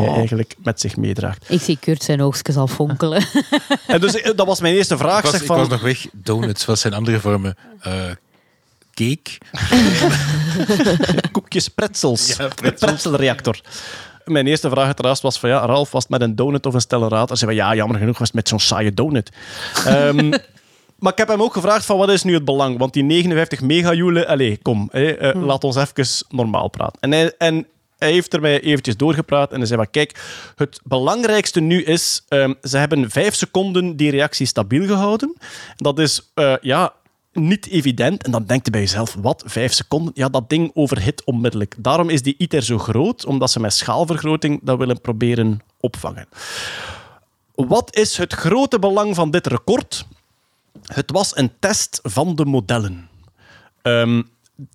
je 0.01 0.11
eigenlijk 0.15 0.55
met 0.64 0.73
met 0.74 0.82
zich 0.82 0.98
meedraagt. 0.98 1.45
Ik 1.50 1.62
zie 1.62 1.78
Kurt 1.80 2.04
zijn 2.04 2.22
oogstjes 2.22 2.56
al 2.56 2.68
fonkelen. 2.68 3.26
En 3.88 4.02
dus 4.02 4.22
eh, 4.22 4.36
dat 4.36 4.48
was 4.48 4.62
mijn 4.62 4.76
eerste 4.76 4.98
vraag. 4.98 5.18
Ik 5.18 5.24
was, 5.24 5.32
zeg 5.32 5.41
ik 5.41 5.48
van, 5.48 5.58
was 5.58 5.68
nog 5.68 5.82
weg. 5.82 6.06
Donuts, 6.12 6.66
wat 6.66 6.80
zijn 6.80 6.94
andere 6.94 7.20
vormen? 7.20 7.56
Eh, 7.80 7.91
cake? 8.94 9.38
koekjes 11.32 11.68
pretzels. 11.68 12.28
Ja, 12.28 12.48
De 12.48 12.56
pretzels. 12.56 12.91
pretzelreactor. 12.91 13.60
Mijn 14.26 14.48
eerste 14.48 14.70
vraag 14.70 14.86
uiteraard 14.86 15.22
was 15.22 15.40
van 15.40 15.50
ja, 15.50 15.66
Ralf, 15.66 15.91
was 15.91 16.02
het 16.02 16.12
met 16.12 16.22
een 16.22 16.36
donut 16.36 16.66
of 16.66 16.74
een 16.74 16.82
stellarator? 16.82 17.38
Zei 17.38 17.56
van 17.56 17.66
ja, 17.66 17.76
jammer 17.76 17.98
genoeg 17.98 18.18
was 18.18 18.28
het 18.28 18.36
met 18.36 18.48
zo'n 18.48 18.60
saaie 18.60 18.94
donut. 18.94 19.32
Ehm, 19.86 20.30
maar 21.00 21.12
ik 21.12 21.18
heb 21.18 21.28
hem 21.28 21.41
ook 21.41 21.54
gevraagd 21.54 21.86
van 21.86 21.98
wat 21.98 22.10
is 22.10 22.24
nu 22.24 22.34
het 22.34 22.45
belang? 22.45 22.78
Want 22.78 22.94
die 22.94 23.04
59 23.04 23.62
megajoule, 23.62 24.28
allez, 24.28 24.58
kom, 24.62 24.90
hè, 24.91 25.12
eh, 25.12 25.45
laat 25.45 25.64
ons 25.64 25.76
even 25.76 26.26
normaal 26.30 26.68
praten. 26.68 27.00
En 27.00 27.12
hij, 27.12 27.34
en 27.38 27.68
hij 28.04 28.12
heeft 28.12 28.34
er 28.34 28.42
mij 28.42 28.62
eventjes 28.62 28.98
doorgepraat 28.98 29.52
en 29.52 29.58
hij 29.58 29.66
zei 29.66 29.80
van 29.80 29.92
kijk, 29.92 30.22
het 30.56 30.80
belangrijkste 30.84 31.60
nu 31.60 31.84
is, 31.84 32.24
ehm, 32.28 32.54
ze 32.62 32.78
hebben 32.78 33.10
vijf 33.10 33.36
seconden 33.36 33.96
die 33.96 34.12
reactie 34.12 34.46
stabiel 34.46 34.88
gehouden. 34.88 35.36
Dat 35.76 36.00
is, 36.00 36.32
eh, 36.34 36.56
ja, 36.62 36.94
niet 37.34 37.68
evident. 37.68 38.24
En 38.24 38.32
dan 38.32 38.46
denkt 38.46 38.66
je 38.66 38.72
bij 38.72 38.82
jezelf, 38.82 39.16
wat, 39.22 39.44
vijf 39.46 39.74
seconden? 39.74 40.12
Ja, 40.16 40.30
dat 40.30 40.50
ding 40.50 40.72
overhit 40.74 41.24
onmiddellijk. 41.24 41.76
Daarom 41.78 42.10
is 42.10 42.22
die 42.22 42.36
ITER 42.38 42.62
zo 42.62 42.78
groot, 42.78 43.26
omdat 43.26 43.52
ze 43.52 43.60
met 43.60 43.74
schaalvergroting 43.74 44.60
dat 44.64 44.78
willen 44.78 45.02
proberen 45.02 45.62
opvangen. 45.80 46.28
Wat 47.56 47.96
is 47.96 48.18
het 48.18 48.34
grote 48.34 48.80
belang 48.80 49.16
van 49.16 49.32
dit 49.32 49.48
record? 49.48 50.06
Het 50.84 51.12
was 51.12 51.38
een 51.38 51.52
test 51.60 52.00
van 52.04 52.36
de 52.36 52.46
modellen. 52.46 53.10
Ehm, 53.82 54.22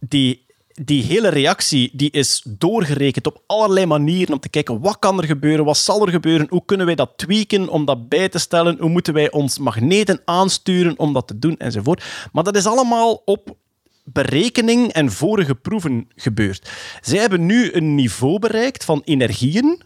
die, 0.00 0.44
die 0.80 1.02
hele 1.02 1.28
reactie 1.28 1.90
die 1.92 2.10
is 2.10 2.42
doorgerekend 2.44 3.26
op 3.26 3.42
allerlei 3.46 3.86
manieren 3.86 4.34
om 4.34 4.40
te 4.40 4.48
kijken 4.48 4.80
wat 4.80 4.98
kan 4.98 5.18
er 5.18 5.24
gebeuren, 5.24 5.64
wat 5.64 5.76
zal 5.76 6.06
er 6.06 6.12
gebeuren, 6.12 6.46
hoe 6.50 6.64
kunnen 6.64 6.86
wij 6.86 6.94
dat 6.94 7.12
tweaken 7.16 7.68
om 7.68 7.84
dat 7.84 8.08
bij 8.08 8.28
te 8.28 8.38
stellen, 8.38 8.76
hoe 8.80 8.90
moeten 8.90 9.14
wij 9.14 9.30
ons 9.30 9.58
magneten 9.58 10.20
aansturen 10.24 10.98
om 10.98 11.12
dat 11.12 11.26
te 11.26 11.38
doen 11.38 11.56
enzovoort. 11.56 12.04
Maar 12.32 12.44
dat 12.44 12.56
is 12.56 12.66
allemaal 12.66 13.22
op 13.24 13.56
berekening 14.04 14.92
en 14.92 15.12
vorige 15.12 15.54
proeven 15.54 16.08
gebeurd. 16.16 16.70
Zij 17.00 17.18
hebben 17.18 17.46
nu 17.46 17.72
een 17.72 17.94
niveau 17.94 18.38
bereikt 18.38 18.84
van 18.84 19.02
energieën 19.04 19.82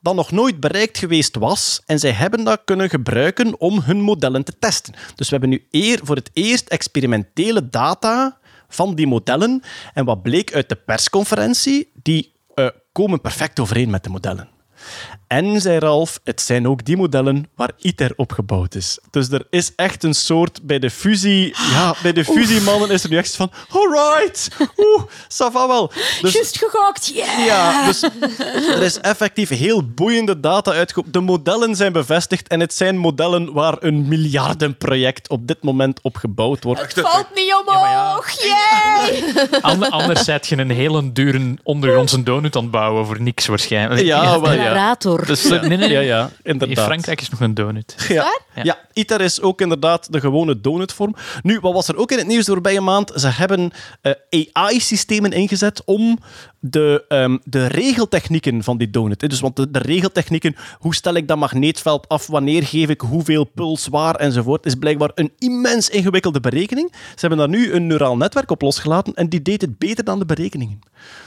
dat 0.00 0.14
nog 0.14 0.30
nooit 0.30 0.60
bereikt 0.60 0.98
geweest 0.98 1.36
was. 1.36 1.82
En 1.86 1.98
zij 1.98 2.10
hebben 2.10 2.44
dat 2.44 2.60
kunnen 2.64 2.88
gebruiken 2.88 3.60
om 3.60 3.80
hun 3.80 4.00
modellen 4.00 4.44
te 4.44 4.58
testen. 4.58 4.94
Dus 5.14 5.28
we 5.28 5.36
hebben 5.36 5.48
nu 5.48 5.66
eer, 5.70 6.00
voor 6.02 6.16
het 6.16 6.30
eerst 6.32 6.68
experimentele 6.68 7.68
data 7.68 8.38
van 8.74 8.94
die 8.94 9.06
modellen. 9.06 9.62
En 9.92 10.04
wat 10.04 10.22
bleek 10.22 10.54
uit 10.54 10.68
de 10.68 10.74
persconferentie, 10.76 11.90
die 12.02 12.32
eh, 12.54 12.68
komen 12.92 13.20
perfect 13.20 13.60
overeen 13.60 13.90
met 13.90 14.04
de 14.04 14.10
modellen. 14.10 14.48
En, 15.34 15.60
zei 15.60 15.78
Ralf, 15.78 16.20
het 16.24 16.40
zijn 16.40 16.68
ook 16.68 16.84
die 16.84 16.96
modellen 16.96 17.48
waar 17.56 17.70
ITER 17.78 18.12
op 18.16 18.32
gebouwd 18.32 18.74
is. 18.74 18.98
Dus 19.10 19.30
er 19.30 19.46
is 19.50 19.72
echt 19.76 20.04
een 20.04 20.14
soort... 20.14 20.62
Bij 20.62 20.78
de 20.78 20.90
fusie... 20.90 21.54
Ja, 21.70 21.94
bij 22.02 22.12
de 22.12 22.24
fusiemannen 22.24 22.90
is 22.90 23.04
er 23.04 23.10
nu 23.10 23.16
echt 23.16 23.36
van... 23.36 23.50
Alright, 23.68 24.48
oeh, 24.76 25.02
ça 25.28 25.52
wel. 25.52 25.92
Dus, 26.20 26.32
Juist 26.32 26.58
gegokt, 26.58 27.10
yeah! 27.14 27.46
ja, 27.46 27.86
dus 27.86 28.02
er 28.74 28.82
is 28.82 29.00
effectief 29.00 29.48
heel 29.48 29.88
boeiende 29.88 30.40
data 30.40 30.72
uitgekomen. 30.72 31.12
De 31.12 31.20
modellen 31.20 31.76
zijn 31.76 31.92
bevestigd 31.92 32.48
en 32.48 32.60
het 32.60 32.74
zijn 32.74 32.96
modellen 32.96 33.52
waar 33.52 33.76
een 33.80 34.08
miljardenproject 34.08 35.28
op 35.28 35.46
dit 35.46 35.62
moment 35.62 36.00
op 36.02 36.16
gebouwd 36.16 36.64
wordt. 36.64 37.00
Valt 37.00 37.26
niet 37.34 37.54
omhoog, 37.66 38.30
yay! 38.42 39.24
Ander- 39.60 39.88
Anders 39.88 40.24
zet 40.24 40.46
je 40.46 40.56
een 40.56 40.70
hele 40.70 41.12
dure 41.12 41.54
ondergrondse 41.62 42.22
donut 42.22 42.56
aan 42.56 42.62
het 42.62 42.70
bouwen 42.70 43.06
voor 43.06 43.20
niks 43.20 43.46
waarschijnlijk. 43.46 44.00
Ja, 44.00 44.40
wel 44.40 44.52
ja. 44.52 44.96
Generator. 45.26 45.50
Dus, 45.50 45.62
eh, 45.62 45.68
Nee, 45.68 45.78
nee. 45.78 45.90
Ja, 45.90 46.00
ja, 46.00 46.30
In 46.42 46.52
inderdaad. 46.52 46.84
Frankrijk 46.84 47.20
is 47.20 47.28
nog 47.28 47.40
een 47.40 47.54
donut. 47.54 47.94
Ja. 48.08 48.26
Ja. 48.62 48.78
ITER 48.92 49.20
is 49.20 49.40
ook 49.40 49.60
inderdaad 49.60 50.12
de 50.12 50.20
gewone 50.20 50.60
donutvorm. 50.60 51.14
Nu, 51.42 51.60
wat 51.60 51.72
was 51.72 51.88
er 51.88 51.96
ook 51.96 52.10
in 52.12 52.18
het 52.18 52.26
nieuws 52.26 52.44
de 52.44 52.52
voorbije 52.52 52.80
maand? 52.80 53.12
Ze 53.14 53.28
hebben 53.28 53.70
eh, 54.00 54.12
AI-systemen 54.52 55.32
ingezet 55.32 55.82
om 55.84 56.18
de, 56.66 57.04
ehm, 57.08 57.36
de 57.44 57.66
regeltechnieken 57.66 58.62
van 58.62 58.78
die 58.78 58.90
donut. 58.90 59.20
Dus 59.20 59.40
want 59.40 59.56
de, 59.56 59.70
de 59.70 59.78
regeltechnieken, 59.78 60.56
hoe 60.78 60.94
stel 60.94 61.14
ik 61.14 61.28
dat 61.28 61.38
magneetveld 61.38 62.08
af, 62.08 62.26
wanneer 62.26 62.62
geef 62.62 62.88
ik 62.88 63.00
hoeveel 63.00 63.44
puls 63.44 63.86
waar 63.86 64.14
enzovoort, 64.14 64.66
is 64.66 64.74
blijkbaar 64.74 65.10
een 65.14 65.32
immens 65.38 65.88
ingewikkelde 65.88 66.40
berekening. 66.40 66.92
Ze 66.92 67.26
hebben 67.26 67.38
daar 67.38 67.48
nu 67.48 67.72
een 67.72 67.86
neuraal 67.86 68.16
netwerk 68.16 68.50
op 68.50 68.62
losgelaten 68.62 69.14
en 69.14 69.28
die 69.28 69.42
deed 69.42 69.60
het 69.60 69.78
beter 69.78 70.04
dan 70.04 70.18
de 70.18 70.24
berekeningen. 70.24 70.78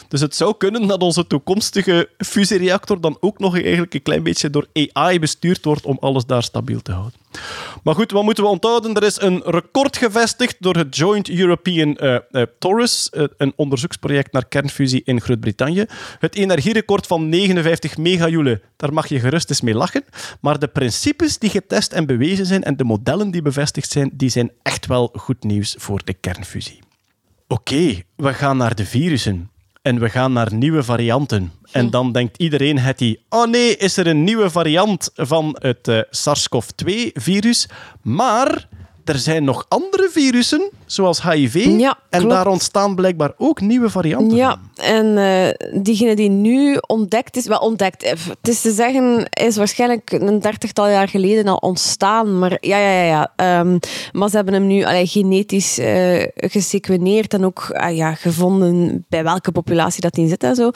Dus 0.08 0.22
het 0.22 0.36
zou 0.36 0.58
kunnen 0.58 0.88
dat 0.88 1.02
onze 1.02 1.28
toekomstige 1.28 2.10
fusiereactor 2.18 3.02
dan 3.02 3.18
ook 3.20 3.40
nog 3.40 3.56
eigenlijk 3.56 3.94
een 3.94 4.02
klein 4.02 4.24
beetje 4.24 4.50
door 4.50 4.68
AI 4.74 5.20
bestuurd 5.20 5.66
wordt 5.66 5.86
om 5.86 5.98
alles 6.00 6.26
daar 6.26 6.44
stabiel 6.44 6.82
te 6.82 6.92
houden. 6.92 7.20
Maar 7.84 7.96
goed, 7.96 8.12
wat 8.12 8.24
moeten 8.24 8.44
we 8.44 8.50
onthouden? 8.50 8.94
Er 8.94 9.04
is 9.04 9.22
een 9.22 9.42
record 9.46 9.98
gevestigd 9.98 10.56
door 10.60 10.76
het 10.76 10.96
Joint 10.96 11.30
European 11.30 11.96
eh 11.96 12.18
eh, 12.32 12.44
Torus, 12.60 13.10
eh, 13.10 13.24
een 13.38 13.54
onderzoeksproject 13.56 14.32
naar 14.32 14.46
kernfusie 14.48 15.02
in 15.06 15.22
Groot-Brittannië. 15.22 15.86
Het 16.20 16.36
energierecord 16.36 17.08
van 17.08 17.30
59 17.30 17.98
megajoule, 17.98 18.62
daar 18.76 18.94
mag 18.94 19.08
je 19.08 19.20
gerust 19.20 19.50
eens 19.50 19.62
mee 19.62 19.74
lachen. 19.74 20.04
Maar 20.42 20.60
de 20.60 20.68
principes 20.68 21.38
die 21.38 21.50
getest 21.50 21.92
en 21.92 22.06
bewezen 22.06 22.46
zijn 22.46 22.64
en 22.64 22.78
de 22.78 22.84
modellen 22.84 23.32
die 23.32 23.42
bevestigd 23.42 23.92
zijn, 23.92 24.10
die 24.14 24.30
zijn 24.30 24.52
echt 24.62 24.86
wel 24.86 25.10
goed 25.14 25.44
nieuws 25.44 25.76
voor 25.78 26.02
de 26.04 26.14
kernfusie. 26.14 26.80
Oké, 27.48 28.02
we 28.16 28.34
gaan 28.34 28.58
naar 28.58 28.76
de 28.76 28.86
virussen. 28.86 29.50
En 29.88 30.00
we 30.00 30.10
gaan 30.10 30.34
naar 30.34 30.54
nieuwe 30.54 30.84
varianten. 30.84 31.52
En 31.72 31.90
dan 31.90 32.12
denkt 32.12 32.38
iedereen 32.38 32.80
het 32.80 32.98
die... 32.98 33.20
Oh 33.30 33.48
nee, 33.48 33.78
is 33.78 33.98
er 33.98 34.08
een 34.08 34.24
nieuwe 34.24 34.50
variant 34.50 35.10
van 35.16 35.58
het 35.60 35.88
eh, 35.88 36.00
SARS-CoV-2-virus. 36.10 37.70
Maar 38.02 38.68
er 39.10 39.20
zijn 39.20 39.44
nog 39.44 39.66
andere 39.68 40.10
virussen, 40.12 40.70
zoals 40.86 41.22
HIV. 41.22 41.66
Ja, 41.78 41.98
en 42.10 42.20
klopt. 42.20 42.36
daar 42.36 42.48
ontstaan 42.48 42.96
blijkbaar 42.96 43.32
ook 43.38 43.62
nieuwe 43.62 43.90
varianten. 43.90 44.38
Ja, 44.38 44.60
en 44.76 45.18
eh, 45.18 45.82
diegene 45.82 46.16
die 46.16 46.30
nu 46.30 46.78
ontdekt 46.88 47.36
is, 47.36 47.46
wel 47.46 47.60
ontdekt, 47.60 48.04
eh, 48.04 48.12
het 48.12 48.48
is 48.48 48.62
te 48.62 48.72
zeggen, 48.72 49.30
is 49.30 49.58
waarschijnlijk 49.58 50.12
een 50.12 50.40
dertigtal 50.40 50.90
jaar 50.90 51.08
geleden 51.08 51.48
al 51.48 51.56
ontstaan. 51.56 52.40
Maar 52.40 52.58
ja, 52.62 52.78
ja, 52.78 52.92
ja. 52.92 53.04
ja. 53.04 53.34
Ehm, 53.36 53.78
maar 54.12 54.30
ze 54.30 54.36
hebben 54.36 54.54
hem 54.54 54.68
nu 54.68 54.84
allee, 54.84 55.08
genetisch 55.08 55.78
eh, 55.78 56.24
gesequeneerd 56.36 57.34
en 57.34 57.46
ook 57.46 57.70
ah, 57.72 57.96
ja, 57.96 58.14
gevonden 58.14 59.06
bij 59.10 59.24
welke 59.24 59.52
populatie 59.52 60.02
dat 60.02 60.18
in 60.18 60.28
zit 60.28 60.44
en 60.44 60.56
zo. 60.56 60.72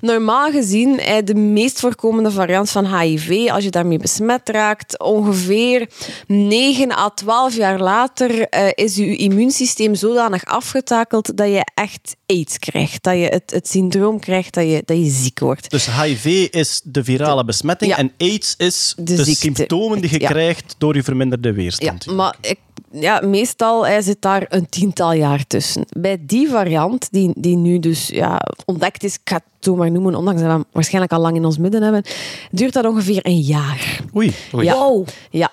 Normaal 0.00 0.50
gezien, 0.50 1.00
de 1.24 1.34
meest 1.34 1.80
voorkomende 1.80 2.30
variant 2.30 2.70
van 2.70 2.98
HIV, 2.98 3.50
als 3.50 3.64
je 3.64 3.70
daarmee 3.70 3.98
besmet 3.98 4.48
raakt, 4.48 4.98
ongeveer 5.00 5.88
9 6.26 6.92
à 6.92 7.08
12 7.08 7.54
jaar 7.56 7.67
later 7.76 8.48
eh, 8.48 8.68
is 8.74 8.96
je 8.96 9.16
immuunsysteem 9.16 9.94
zodanig 9.94 10.44
afgetakeld 10.44 11.36
dat 11.36 11.48
je 11.48 11.66
echt 11.74 12.16
AIDS 12.26 12.58
krijgt. 12.58 13.02
Dat 13.02 13.14
je 13.14 13.26
het, 13.26 13.50
het 13.50 13.68
syndroom 13.68 14.20
krijgt 14.20 14.54
dat 14.54 14.64
je, 14.64 14.82
dat 14.84 14.96
je 14.96 15.10
ziek 15.10 15.38
wordt. 15.38 15.70
Dus 15.70 15.86
HIV 16.02 16.48
is 16.50 16.80
de 16.84 17.04
virale 17.04 17.44
besmetting 17.44 17.90
Ja. 17.90 17.96
en 17.98 18.12
AIDS 18.18 18.54
is 18.56 18.94
de, 18.98 19.24
symptomen 19.24 20.00
die 20.00 20.10
je 20.10 20.20
Ja. 20.20 20.28
krijgt 20.28 20.74
door 20.78 20.94
je 20.94 21.02
verminderde 21.02 21.48
Ja, 21.48 21.54
weerstand. 21.54 22.06
maar 22.06 22.36
ik, 22.40 22.58
ja, 22.92 23.20
meestal 23.24 23.86
eh, 23.86 24.02
zit 24.02 24.22
daar 24.22 24.46
een 24.48 24.68
tiental 24.68 25.12
jaar 25.12 25.46
tussen. 25.46 25.84
Bij 26.00 26.16
die 26.20 26.48
variant, 26.48 27.08
die, 27.10 27.32
die 27.36 27.56
nu 27.56 27.78
dus 27.78 28.08
ja, 28.08 28.40
ontdekt 28.64 29.04
is, 29.04 29.14
ik 29.14 29.20
ga 29.24 29.34
het 29.34 29.44
zo 29.60 29.76
maar 29.76 29.90
noemen, 29.90 30.14
ondanks 30.14 30.40
dat 30.40 30.50
we 30.50 30.56
hem 30.56 30.64
waarschijnlijk 30.72 31.12
al 31.12 31.20
lang 31.20 31.36
in 31.36 31.44
ons 31.44 31.58
midden 31.58 31.82
hebben, 31.82 32.02
duurt 32.50 32.72
dat 32.72 32.84
ongeveer 32.84 33.20
een 33.22 33.40
jaar. 33.40 34.00
Oei. 34.16 34.34
Ja. 34.52 34.62
Ja, 34.62 35.02
ja, 35.30 35.50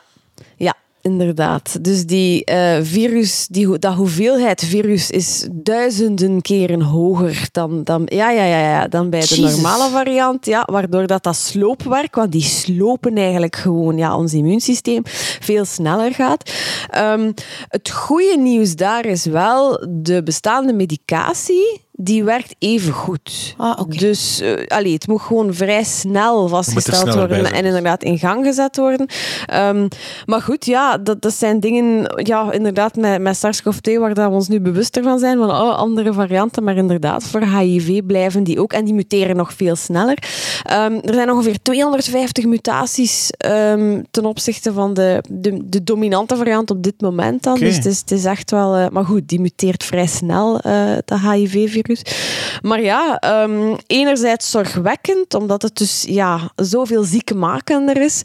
inderdaad. 1.06 1.84
Dus 1.84 2.06
die 2.06 2.45
eh, 2.45 2.77
virus, 2.82 3.48
die, 3.48 3.80
dat 3.80 3.94
hoeveelheid 3.94 4.64
virus 4.64 5.10
is 5.10 5.48
duizenden 5.52 6.41
keren 6.41 6.82
hoger 6.82 7.48
dan, 7.52 7.84
dan, 7.84 8.02
ja, 8.06 8.32
ja, 8.32 8.44
ja, 8.44 8.60
ja, 8.60 8.88
dan 8.88 9.10
bij 9.10 9.19
de 9.19 9.40
normale 9.40 9.90
variant. 9.90 10.45
Ja, 10.45 10.68
waardoor 10.72 11.07
dat, 11.07 11.23
dat 11.23 11.36
sloopwerk, 11.36 12.15
want 12.15 12.32
die 12.32 12.41
slopen 12.41 13.18
eigenlijk 13.18 13.56
gewoon 13.56 13.98
ja, 13.98 14.18
ons 14.18 14.34
immuunsysteem, 14.34 15.02
veel 15.40 15.65
sneller 15.65 16.14
gaat. 16.14 16.52
Ehm, 16.90 17.32
het 17.68 17.90
goede 17.90 18.38
nieuws 18.38 18.76
daar 18.76 19.06
is 19.06 19.26
wel, 19.26 19.88
de 19.90 20.23
bestaande 20.23 20.73
medicatie, 20.73 21.85
die 21.97 22.23
werkt 22.23 22.55
even 22.59 22.93
goed. 22.93 23.53
Ah, 23.57 23.80
oké. 23.80 23.97
Dus 23.97 24.39
eh, 24.39 24.67
allee, 24.67 24.93
het 24.93 25.07
moet 25.07 25.22
gewoon 25.22 25.53
vrij 25.53 25.84
snel 25.84 26.47
vastgesteld 26.47 27.13
worden 27.13 27.53
en 27.53 27.65
inderdaad 27.65 28.03
in 28.03 28.19
gang 28.19 28.45
gezet 28.45 28.77
worden. 28.77 29.07
Ehm, 29.45 29.88
maar 30.26 30.41
goed, 30.41 30.65
ja, 30.65 30.97
dat, 30.97 31.22
dat 31.22 31.34
zijn 31.34 31.59
dingen, 31.59 32.13
ja, 32.23 32.51
inderdaad, 32.51 32.95
met, 32.95 33.22
met 33.22 33.38
SARS-CoV-2 33.38 33.99
waar 33.99 34.13
dat 34.13 34.30
we 34.30 34.35
ons 34.35 34.47
nu 34.47 34.59
bewuster 34.59 35.03
van 35.03 35.19
zijn, 35.19 35.38
van 35.38 35.49
oh, 35.49 35.76
andere 35.77 36.13
varianten, 36.13 36.63
maar 36.63 36.77
inderdaad, 36.77 37.23
voor 37.23 37.43
HIV 37.43 38.01
blijven 38.05 38.43
die 38.43 38.61
ook 38.61 38.73
en 38.73 38.85
die 38.85 38.93
muteren 38.93 39.35
nog 39.35 39.53
veel 39.53 39.76
sneller. 39.76 40.17
Ehm, 40.63 40.93
er 41.01 41.13
zijn 41.13 41.31
ongeveer 41.31 41.61
250 41.61 42.45
mutaties 42.45 43.30
ehm, 43.38 44.01
ten 44.11 44.26
opzichte 44.26 44.73
van 44.73 44.93
de, 44.93 45.23
de, 45.30 45.61
de 45.65 45.84
dominante 45.84 46.35
variant 46.35 46.72
op 46.72 46.84
dit 46.84 47.01
moment 47.01 47.43
dan. 47.43 47.59
Dus 47.59 47.76
het 47.76 47.85
is, 47.85 47.99
het 47.99 48.11
is 48.11 48.26
echt 48.26 48.51
wel... 48.51 48.76
eh, 48.76 48.89
maar 48.89 49.05
goed, 49.05 49.27
die 49.27 49.39
muteert 49.39 49.84
vrij 49.84 50.07
snel, 50.07 50.59
eh 50.59 50.73
dat 51.05 51.19
HIV-virus. 51.19 51.84
Maar 52.62 52.82
ja, 52.82 53.18
ehm, 53.18 53.76
enerzijds 53.88 54.52
zorgwekkend, 54.52 55.34
omdat 55.34 55.62
het 55.62 55.76
dus 55.78 56.06
ja, 56.07 56.52
zoveel 56.56 57.03
ziekmakender 57.03 58.02
is. 58.02 58.22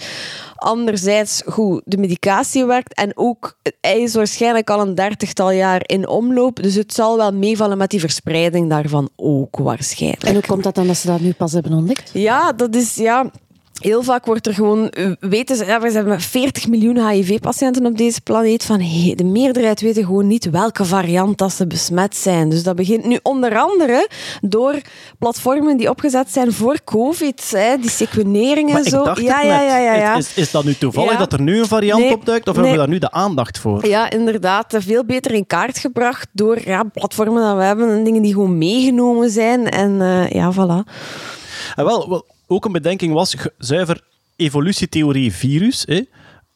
Anderzijds, 0.55 1.43
goed, 1.47 1.83
de 1.85 1.97
medicatie 1.97 2.65
werkt 2.65 2.95
en 2.95 3.13
ook 3.15 3.57
hij 3.81 4.01
is 4.01 4.15
waarschijnlijk 4.15 4.71
al 4.71 4.81
een 4.81 4.95
dertigtal 4.95 5.51
jaar 5.51 5.83
in 5.87 6.09
omloop, 6.09 6.63
dus 6.63 6.75
het 6.75 6.95
zal 6.95 7.17
wel 7.17 7.33
meevallen 7.33 7.79
met 7.79 7.91
die 7.91 8.01
verspreiding 8.01 8.69
daarvan 8.69 9.09
ook 9.17 9.57
waarschijnlijk. 9.57 10.23
En 10.23 10.33
hoe 10.33 10.47
komt 10.47 10.63
dat 10.63 10.75
dan 10.75 10.87
dat 10.87 10.97
ze 10.97 11.07
dat 11.07 11.21
nu 11.21 11.33
pas 11.33 11.53
hebben 11.53 11.73
ontdekt? 11.73 12.11
Ja, 12.13 12.53
dat 12.53 12.75
is 12.75 12.95
ja. 12.95 13.31
Heel 13.81 14.03
vaak 14.03 14.27
wordt 14.27 14.47
er 14.47 14.55
gewoon, 14.55 14.89
eh, 14.89 15.11
weten 15.21 15.57
ze, 15.57 15.65
ja, 15.65 15.81
we 15.81 15.93
hebben 15.93 16.21
40 16.21 16.69
miljoen 16.69 17.09
HIV-patiënten 17.09 17.87
op 17.87 17.97
deze 17.97 18.21
planeet. 18.21 18.65
Van, 18.65 18.81
hey, 18.81 19.13
de 19.17 19.25
meerderheid 19.25 19.81
weten 19.81 20.05
gewoon 20.05 20.27
niet 20.27 20.51
welke 20.51 20.85
variant 20.85 21.39
dat 21.39 21.53
ze 21.53 21.67
besmet 21.67 22.17
zijn. 22.17 22.49
Dus 22.49 22.63
dat 22.63 22.77
begint 22.77 23.05
nu 23.05 23.19
onder 23.23 23.59
andere 23.59 24.09
door 24.41 24.75
platformen 25.19 25.77
die 25.77 25.91
opgezet 25.91 26.33
zijn 26.33 26.53
voor 26.53 26.77
COVID. 26.85 27.51
Hè, 27.57 27.77
die 27.77 27.91
sequeneringen 27.91 28.73
Maar 28.73 28.83
en 28.85 28.91
zo. 28.91 29.05
ja, 29.05 29.41
ja, 29.43 29.61
ja, 29.61 29.79
ja, 29.79 29.95
ja. 29.95 30.17
Is, 30.17 30.35
is 30.35 30.51
dat 30.51 30.65
nu 30.65 30.75
toevallig 30.75 31.13
Ja. 31.13 31.19
dat 31.19 31.33
er 31.33 31.41
nu 31.41 31.59
een 31.59 31.67
variant 31.67 32.01
Nee. 32.03 32.13
opduikt? 32.15 32.49
Of 32.49 32.55
Nee. 32.57 32.65
hebben 32.65 32.85
we 32.85 32.91
daar 32.91 33.01
nu 33.01 33.09
de 33.09 33.11
aandacht 33.11 33.59
voor? 33.59 33.87
Ja, 33.87 34.11
inderdaad. 34.11 34.75
Veel 34.79 35.05
beter 35.05 35.33
in 35.33 35.47
kaart 35.47 35.79
gebracht 35.79 36.29
door 36.33 36.59
ja, 36.65 36.83
platformen 36.83 37.43
dat 37.43 37.57
we 37.57 37.63
hebben 37.63 37.89
en 37.91 38.05
dingen 38.05 38.23
die 38.23 38.33
gewoon 38.33 38.59
meegenomen 38.59 39.31
zijn. 39.31 39.69
En 39.69 40.01
eh, 40.03 40.31
ja, 40.31 40.53
voilà. 40.53 40.91
En 41.77 41.85
wel, 41.85 42.09
wel, 42.09 42.25
ook 42.51 42.65
een 42.65 42.73
bedenking 42.73 43.13
was 43.13 43.37
zuiver 43.59 44.01
evolutietheorie 44.37 45.33
virus. 45.33 45.85
Hè. 45.87 46.01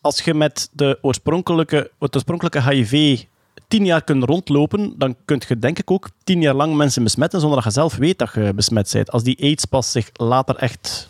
Als 0.01 0.21
je 0.21 0.35
met 0.35 0.69
de 0.73 0.99
oorspronkelijke, 1.03 1.91
het 1.99 2.15
oorspronkelijke 2.15 2.62
HIV 2.71 3.23
tien 3.69 3.85
jaar 3.85 4.03
kunt 4.05 4.25
rondlopen, 4.25 4.95
dan 4.99 5.16
kun 5.25 5.43
je 5.49 5.59
denk 5.59 5.79
ik 5.79 5.91
ook 5.91 6.11
tien 6.25 6.41
jaar 6.41 6.55
lang 6.55 6.75
mensen 6.75 7.03
besmetten 7.03 7.41
zonder 7.41 7.57
dat 7.62 7.66
je 7.66 7.81
zelf 7.81 7.97
weet 7.97 8.19
dat 8.19 8.31
je 8.35 8.53
besmet 8.55 8.91
bent. 8.93 9.11
Als 9.11 9.23
die 9.23 9.43
aids 9.43 9.65
pas 9.65 9.93
zich 9.93 10.11
later 10.12 10.57
echt 10.57 11.09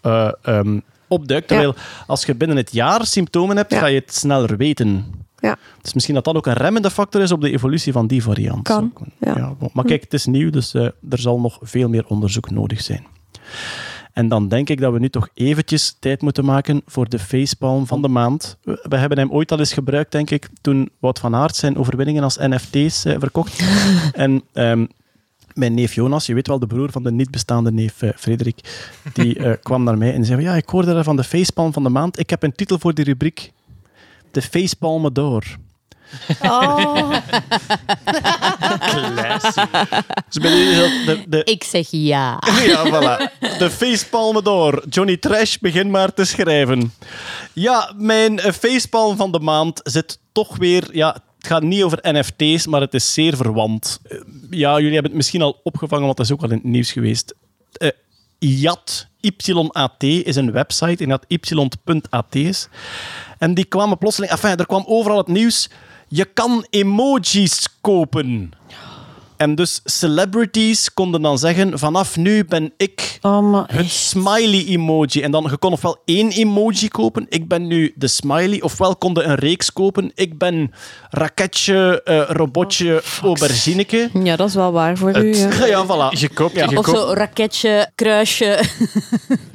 eh, 0.00 0.32
ehm, 0.42 0.80
opduikt. 1.08 1.48
Terwijl 1.48 1.74
als 2.06 2.24
je 2.24 2.34
binnen 2.34 2.56
het 2.56 2.72
jaar 2.72 3.06
symptomen 3.06 3.56
hebt, 3.56 3.72
Ja. 3.72 3.78
ga 3.78 3.86
je 3.86 3.98
het 4.00 4.14
sneller 4.14 4.56
weten. 4.56 5.04
Ja. 5.38 5.56
Dus 5.82 5.94
misschien 5.94 6.14
dat 6.14 6.24
dat 6.24 6.34
ook 6.36 6.46
een 6.46 6.52
remmende 6.52 6.90
factor 6.90 7.20
is 7.20 7.32
op 7.32 7.40
de 7.40 7.50
evolutie 7.50 7.92
van 7.92 8.06
die 8.06 8.22
variant. 8.22 8.62
Kan, 8.62 8.92
ja. 9.20 9.54
maar 9.72 9.84
kijk, 9.84 10.02
het 10.02 10.14
is 10.14 10.26
nieuw, 10.26 10.50
dus 10.50 10.74
eh, 10.74 10.82
er 11.10 11.18
zal 11.18 11.40
nog 11.40 11.58
veel 11.62 11.88
meer 11.88 12.06
onderzoek 12.06 12.50
nodig 12.50 12.80
zijn. 12.80 13.06
En 14.20 14.28
dan 14.28 14.48
denk 14.48 14.68
ik 14.68 14.80
dat 14.80 14.92
we 14.92 14.98
nu 14.98 15.08
toch 15.08 15.28
eventjes 15.34 15.96
tijd 15.98 16.22
moeten 16.22 16.44
maken 16.44 16.82
voor 16.86 17.08
de 17.08 17.18
facepalm 17.18 17.86
van 17.86 18.02
de 18.02 18.08
maand. 18.08 18.56
We 18.62 18.96
hebben 18.96 19.18
hem 19.18 19.30
ooit 19.30 19.52
al 19.52 19.58
eens 19.58 19.72
gebruikt, 19.72 20.12
denk 20.12 20.30
ik, 20.30 20.48
toen 20.60 20.90
Wout 20.98 21.18
van 21.18 21.34
Aert 21.34 21.56
zijn 21.56 21.76
overwinningen 21.76 22.22
als 22.22 22.36
NFT's 22.36 23.04
eh, 23.04 23.16
verkocht. 23.18 23.62
en 24.12 24.42
ehm, 24.52 24.86
mijn 25.54 25.74
neef 25.74 25.94
Jonas, 25.94 26.26
je 26.26 26.34
weet 26.34 26.46
wel, 26.46 26.58
de 26.58 26.66
broer 26.66 26.90
van 26.90 27.02
de 27.02 27.12
niet 27.12 27.30
bestaande 27.30 27.72
neef 27.72 28.02
eh, 28.02 28.10
Frederik, 28.16 28.60
die 29.12 29.38
eh, 29.38 29.52
kwam 29.62 29.82
naar 29.82 29.98
mij 29.98 30.14
en 30.14 30.24
zei, 30.24 30.42
ja, 30.42 30.54
ik 30.54 30.68
hoorde 30.68 31.04
van 31.04 31.16
de 31.16 31.24
facepalm 31.24 31.72
van 31.72 31.82
de 31.82 31.88
maand. 31.88 32.18
Ik 32.18 32.30
heb 32.30 32.42
een 32.42 32.52
titel 32.52 32.78
voor 32.78 32.94
die 32.94 33.04
rubriek. 33.04 33.52
De 34.30 34.42
facepalmen 34.42 35.12
door. 35.12 35.44
Oh, 36.42 37.12
Dus 40.28 40.42
de, 40.42 41.24
de, 41.28 41.44
Ik 41.44 41.64
zeg 41.64 41.86
ja. 41.90 42.42
Ja, 42.66 42.86
voilà. 42.86 43.38
De 43.58 43.70
facepalmen 43.70 44.44
door. 44.44 44.84
Johnny 44.88 45.16
Trash, 45.16 45.56
begin 45.56 45.90
maar 45.90 46.12
te 46.14 46.24
schrijven. 46.24 46.92
Ja, 47.52 47.92
mijn 47.96 48.38
eh, 48.38 48.52
facepalm 48.52 49.16
van 49.16 49.32
de 49.32 49.40
maand 49.40 49.80
zit 49.82 50.18
toch 50.32 50.56
weer... 50.56 50.88
Ja, 50.92 51.12
het 51.12 51.46
gaat 51.46 51.62
niet 51.62 51.82
over 51.82 51.98
NFT's, 52.02 52.66
maar 52.66 52.80
het 52.80 52.94
is 52.94 53.12
zeer 53.14 53.36
verwant. 53.36 53.98
Eh, 54.08 54.18
Ja, 54.50 54.74
jullie 54.76 54.92
hebben 54.92 55.10
het 55.10 55.14
misschien 55.14 55.42
al 55.42 55.60
opgevangen, 55.62 56.04
want 56.04 56.16
dat 56.16 56.26
is 56.26 56.32
ook 56.32 56.42
al 56.42 56.48
in 56.48 56.54
het 56.54 56.64
nieuws 56.64 56.92
geweest. 56.92 57.34
Eh 57.72 57.88
YAT, 58.38 59.06
YAT, 59.20 60.02
is 60.02 60.36
een 60.36 60.52
website 60.52 61.02
en 61.02 61.08
dat 61.08 61.24
y.at 61.28 62.34
is. 62.34 62.68
En 63.38 63.54
die 63.54 63.64
kwamen 63.64 63.98
plotseling... 63.98 64.32
Enfin, 64.32 64.56
er 64.56 64.66
kwam 64.66 64.84
overal 64.86 65.18
het 65.18 65.26
nieuws. 65.26 65.68
Je 66.10 66.24
kan 66.24 66.62
emojis 66.74 67.68
kopen. 67.86 68.50
En 69.40 69.54
dus 69.54 69.80
celebrities 69.84 70.94
konden 70.94 71.22
dan 71.22 71.38
zeggen: 71.38 71.78
vanaf 71.78 72.16
nu 72.16 72.44
ben 72.44 72.72
ik 72.76 73.18
oh 73.20 73.62
het 73.66 73.90
smiley-emoji. 73.90 75.22
En 75.22 75.30
dan, 75.30 75.46
je 75.50 75.56
kon 75.56 75.72
ofwel 75.72 76.02
één 76.04 76.30
emoji 76.30 76.88
kopen. 76.88 77.26
Ik 77.28 77.48
ben 77.48 77.66
nu 77.66 77.92
de 77.94 78.08
smiley. 78.08 78.62
Ofwel 78.62 78.96
konden 78.96 79.28
een 79.30 79.34
reeks 79.34 79.72
kopen. 79.72 80.10
Ik 80.14 80.38
ben 80.38 80.72
raketje, 81.10 82.02
eh, 82.04 82.22
robotje, 82.28 83.02
aubergineke. 83.22 84.10
Ja, 84.22 84.36
dat 84.36 84.48
is 84.48 84.54
wel 84.54 84.72
waar 84.72 84.96
voor 84.96 85.16
u. 85.16 85.34
Ja. 85.36 85.48
Ja, 85.70 85.84
voilà. 85.86 86.18
Je 86.18 86.28
koopt, 86.28 86.54
Ja. 86.54 86.66
je 86.70 86.78
Of 86.78 86.84
koopt, 86.84 86.98
zo 86.98 87.12
raketje, 87.12 87.90
kruisje. 87.94 88.46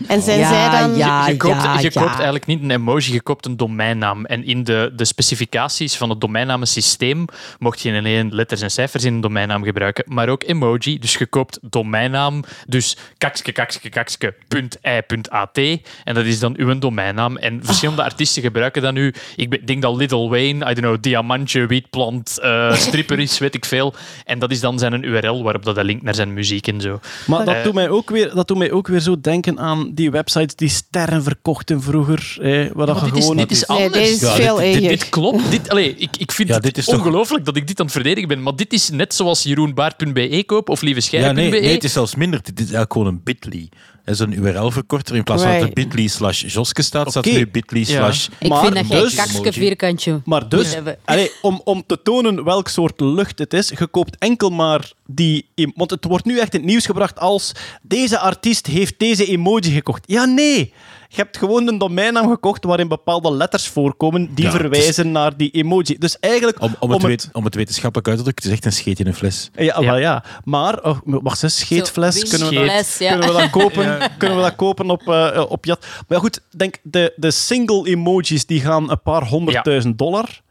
En 0.08 0.22
zijn 0.22 0.40
Ja, 0.40 0.48
zij 0.48 0.80
dan... 0.80 0.96
ja. 0.96 1.28
je, 1.28 1.38
koopt, 1.38 1.64
ja, 1.64 1.80
je 1.80 1.90
ja. 1.94 2.02
koopt 2.02 2.14
eigenlijk 2.16 2.46
niet 2.46 2.62
een 2.62 2.72
emoji, 2.72 3.14
je 3.14 3.22
koopt 3.22 3.46
een 3.46 3.58
domeinnaam. 3.58 4.26
En 4.26 4.46
in 4.46 4.64
de, 4.64 4.94
de 4.96 5.06
specificaties 5.06 5.98
van 5.98 6.10
het 6.10 6.22
domeinnamensysteem 6.22 7.26
mocht 7.60 7.82
je 7.82 7.90
niet 7.90 8.00
alleen 8.00 8.36
letters 8.36 8.62
en 8.62 8.72
cijfers 8.72 9.04
in 9.04 9.14
een 9.14 9.22
domeinnaam 9.22 9.64
gebruiken, 9.64 9.74
maar 10.06 10.30
ook 10.30 10.44
emoji. 10.44 11.00
Dus 11.00 11.14
je 11.14 11.26
koopt 11.26 11.60
domeinnaam, 11.62 12.44
dus 12.68 12.98
kakske, 13.18 13.52
kakske, 13.52 13.90
kakske, 13.90 14.34
punt, 14.48 14.80
ei, 14.82 15.02
punt, 15.02 15.30
at. 15.30 15.58
En 16.04 16.14
dat 16.14 16.26
is 16.26 16.40
dan 16.40 16.54
uw 16.58 16.80
domeinnaam. 16.80 17.38
En 17.38 17.60
verschillende 17.64 18.04
artiesten 18.04 18.42
gebruiken 18.42 18.82
dat 18.82 18.94
nu. 18.94 19.14
Ik 19.36 19.68
denk 19.68 19.82
dat 19.82 19.96
Little 19.96 20.30
Wayne, 20.30 20.60
I 20.72 20.74
don't 20.74 20.80
know, 20.80 20.98
diamantje, 21.02 21.66
wietplant, 21.66 22.40
eh 22.40 22.74
stripper 22.86 23.20
is, 23.20 23.38
weet 23.38 23.56
ik 23.56 23.66
veel. 23.66 23.94
En 24.26 24.40
dat 24.40 24.52
is 24.52 24.60
dan 24.60 24.80
zijn 24.80 25.04
URL 25.04 25.44
waarop 25.44 25.64
dat 25.66 25.84
linkt 25.84 26.04
naar 26.04 26.16
zijn 26.16 26.34
muziek 26.34 26.68
en 26.68 26.82
zo. 26.82 27.00
Maar 27.28 27.46
dat 27.46 27.56
Eh, 27.56 27.64
doet, 27.64 27.74
mij 27.74 27.90
ook 27.90 28.10
weer, 28.10 28.32
dat 28.34 28.48
doet 28.48 28.58
mij 28.58 28.72
ook 28.72 28.88
weer 28.88 29.00
zo 29.00 29.22
denken 29.22 29.60
aan 29.60 29.92
die 29.94 30.12
websites 30.12 30.56
die 30.56 30.70
sterren 30.70 31.24
verkochten 31.24 31.82
vroeger. 31.82 32.38
Eh, 32.42 32.70
waar 32.74 32.86
dat 32.86 33.04
dit 33.04 33.16
is, 33.16 33.22
gewoon... 33.22 33.38
dit 33.38 33.52
is 33.52 33.66
Nee, 33.66 33.78
anders. 33.86 34.04
dit 34.04 34.14
is 34.14 34.22
Ja, 34.22 34.34
veel 34.36 34.58
dit, 34.58 34.80
dit, 34.80 35.10
klopt. 35.10 35.52
Dit, 35.52 35.70
allee, 35.70 35.96
ik, 35.98 36.18
ik 36.18 36.32
vind 36.32 36.50
Ja, 36.50 36.56
het 36.62 36.74
toch- 36.86 36.88
ongelooflijk 36.98 37.46
dat 37.46 37.56
ik 37.56 37.68
dit 37.68 37.80
aan 37.80 37.86
het 37.86 37.94
verdedigen 37.96 38.28
ben. 38.28 38.44
Maar 38.44 38.56
dit 38.56 38.74
is 38.74 38.90
net 38.90 39.14
zoals 39.14 39.44
jeroenbaart.be 39.66 40.44
koop 40.46 40.70
of 40.70 40.80
Ja, 40.80 40.86
lievescheire.be. 40.86 41.42
nee, 41.42 41.62
nee, 41.62 41.74
het 41.74 41.84
is 41.84 41.94
zelfs 41.94 42.16
minder. 42.16 42.40
Dit 42.44 42.54
is 42.54 42.60
eigenlijk 42.60 42.92
gewoon 42.94 43.08
een 43.08 43.22
bit.ly. 43.24 43.70
Is 44.06 44.20
een 44.20 44.46
URL-verkorter. 44.46 45.16
In 45.16 45.24
plaats 45.24 45.42
van 45.42 45.52
dat 45.52 45.62
er 45.62 45.68
Right. 45.68 45.90
bit.ly 45.90 46.08
slash 46.08 46.44
Joske 46.54 46.82
staat, 46.82 47.10
staat 47.10 47.26
er 47.26 47.34
nu 47.34 47.48
bit.ly 47.48 47.80
Ja. 47.80 47.86
slash... 47.86 48.28
Ik 48.40 48.50
Maar 48.50 48.62
vind 48.62 48.74
dat 48.90 49.02
dus- 49.02 49.16
kakske 49.16 49.54
vierkantje 49.54 50.22
Maar 50.26 50.50
dus, 50.50 50.76
allee, 51.06 51.32
om, 51.42 51.62
om 51.64 51.84
te 51.88 52.02
tonen 52.04 52.44
welk 52.44 52.68
soort 52.68 53.00
lucht 53.02 53.40
het 53.40 53.54
is, 53.54 53.70
je 53.78 53.88
koopt 53.88 54.16
enkel 54.20 54.50
maar 54.50 54.92
die... 55.06 55.48
Want 55.76 55.90
het 55.90 56.06
wordt 56.06 56.26
nu 56.26 56.40
echt 56.40 56.54
in 56.54 56.60
het 56.60 56.70
nieuws 56.70 56.86
gebracht 56.86 57.20
als 57.20 57.52
deze 57.82 58.20
artiest 58.20 58.66
heeft 58.68 58.94
deze 59.00 59.26
emoji 59.26 59.72
gekocht. 59.72 60.04
Ja, 60.08 60.26
nee. 60.26 60.74
Je 61.10 61.22
hebt 61.22 61.38
gewoon 61.38 61.68
een 61.68 61.78
domeinnaam 61.78 62.30
gekocht 62.30 62.64
waarin 62.64 62.88
bepaalde 62.88 63.32
letters 63.34 63.68
voorkomen 63.68 64.22
die 64.36 64.46
Ja, 64.46 64.52
het 64.52 64.54
is- 64.54 64.68
verwijzen 64.70 65.12
naar 65.12 65.38
die 65.38 65.52
emoji. 65.52 65.96
Dus 66.00 66.20
eigenlijk... 66.20 66.62
Om, 66.62 66.76
om, 66.80 66.92
het 66.92 67.30
om 67.32 67.46
het 67.46 67.56
wetenschappelijk 67.56 68.08
uit 68.08 68.18
te 68.18 68.24
drukken, 68.24 68.44
het 68.44 68.54
is 68.54 68.58
echt 68.60 68.66
een 68.76 68.80
scheet 68.82 69.00
in 69.00 69.08
een 69.08 69.14
fles. 69.16 69.50
Ja, 69.56 69.82
wel 69.82 69.98
ja. 69.98 70.24
Maar, 70.44 70.84
oh, 70.84 70.98
wacht 71.04 71.44
eens, 71.44 71.58
scheetfles, 71.60 72.16
Zo, 72.20 72.28
kunnen 72.38 72.50
we, 72.62 72.68
dat, 72.76 72.96
ja. 73.00 73.10
kunnen 73.12 73.28
we 73.36 73.42
dat 73.42 73.50
kopen, 73.50 73.95
kunnen 74.18 74.38
we 74.38 74.44
dat 74.44 74.56
kopen 74.56 74.90
op, 74.90 75.08
eh, 75.08 75.46
op 75.50 75.66
Jat? 75.66 75.86
Maar 76.08 76.20
goed, 76.20 76.42
denk, 76.50 76.78
de, 76.84 77.14
de 77.16 77.32
single 77.32 77.88
emojis 77.88 78.46
die 78.46 78.62
gaan 78.62 78.92
een 78.92 79.02
paar 79.02 79.28
honderdduizend 79.28 79.98
dollar. 79.98 80.44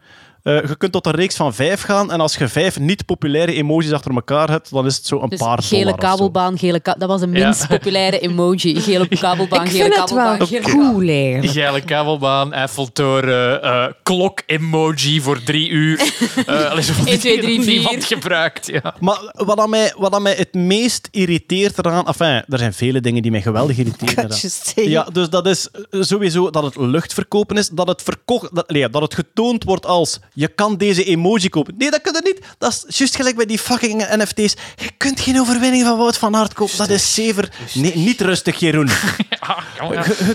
Eh, 0.44 0.54
je 0.68 0.76
kunt 0.76 0.92
tot 0.92 1.06
een 1.06 1.12
reeks 1.12 1.36
van 1.36 1.54
vijf 1.54 1.82
gaan 1.82 2.12
en 2.12 2.20
als 2.20 2.36
je 2.36 2.48
vijf 2.48 2.78
niet 2.78 3.04
populaire 3.06 3.52
emojis 3.54 3.92
achter 3.92 4.14
elkaar 4.14 4.50
hebt, 4.50 4.70
dan 4.70 4.86
is 4.86 4.96
het 4.96 5.06
zo 5.06 5.20
een 5.22 5.28
Dus 5.28 5.38
paar 5.38 5.62
gele 5.62 5.80
dollar 5.80 5.94
of 5.94 6.00
zo. 6.02 6.08
kabelbaan, 6.08 6.58
gele 6.58 6.80
ka- 6.80 6.94
dat 6.98 7.08
was 7.08 7.20
de 7.20 7.26
minst 7.26 7.60
Ja. 7.60 7.66
populaire 7.66 8.18
emogie. 8.18 8.80
Gele 8.80 9.08
kabelbaan, 9.18 9.64
Ik 9.64 9.70
gele 9.70 9.82
vind 9.82 9.94
het 9.96 10.10
wel 10.10 10.18
kabelbaan. 10.24 10.46
gele 10.46 10.60
cool, 10.62 11.08
eigenlijk. 11.08 11.52
Geile 11.58 11.80
kabelbaan, 11.80 12.52
Eiffeltoren, 12.52 13.62
eh 13.62 13.86
klok-emoji 14.02 15.20
voor 15.20 15.42
drie 15.42 15.68
uur. 15.68 15.98
Eh 16.46 16.74
die 16.76 16.94
1, 17.06 17.18
2, 17.18 17.18
3, 17.18 17.40
dingen 17.40 17.46
die 17.46 17.62
4. 17.62 17.74
niemand 17.74 18.04
gebruikt. 18.04 18.66
Ja. 18.66 18.94
Maar 19.00 19.32
wat 19.32 19.58
aan, 19.58 19.70
mij, 19.70 19.92
wat 19.96 20.12
aan 20.14 20.22
mij 20.22 20.34
het 20.34 20.54
meest 20.54 21.08
irriteert 21.10 21.78
eraan... 21.78 22.06
Enfin, 22.06 22.42
er 22.48 22.58
zijn 22.58 22.72
vele 22.74 23.00
dingen 23.00 23.22
die 23.22 23.30
mij 23.30 23.42
geweldig 23.42 23.78
irriteren. 23.78 24.30
Ja, 24.74 25.06
dus 25.12 25.28
dat 25.28 25.46
is 25.46 25.68
sowieso 25.90 26.50
dat 26.50 26.62
het 26.64 26.76
luchtverkopen 26.76 27.56
is, 27.56 27.68
dat 27.68 27.88
het, 27.88 28.02
verkocht, 28.02 28.54
dat, 28.54 28.70
nee, 28.70 28.88
dat 28.90 29.02
het 29.02 29.14
getoond 29.14 29.64
wordt 29.64 29.86
als 29.86 30.20
je 30.34 30.48
kan 30.48 30.76
deze 30.76 31.04
emoji 31.04 31.48
kopen. 31.48 31.74
Nee, 31.78 31.90
dat 31.90 32.00
kun 32.00 32.12
je 32.12 32.20
niet. 32.24 32.40
Dat 32.58 32.84
is 32.88 32.98
juist 32.98 33.16
gelijk 33.16 33.36
bij 33.36 33.46
die 33.46 33.58
fucking 33.58 34.06
NFT's. 34.16 34.54
Je 34.76 34.90
kunt 34.96 35.20
geen 35.20 35.40
overwinning 35.40 35.84
van 35.84 35.98
Wout 35.98 36.18
van 36.18 36.36
Aert 36.36 36.52
kopen. 36.52 36.76
Dat 36.76 36.90
is 36.90 37.14
zever... 37.14 37.52
Nee, 37.74 37.96
niet 37.96 38.20
rustig, 38.20 38.58
Jeroen. 38.58 38.88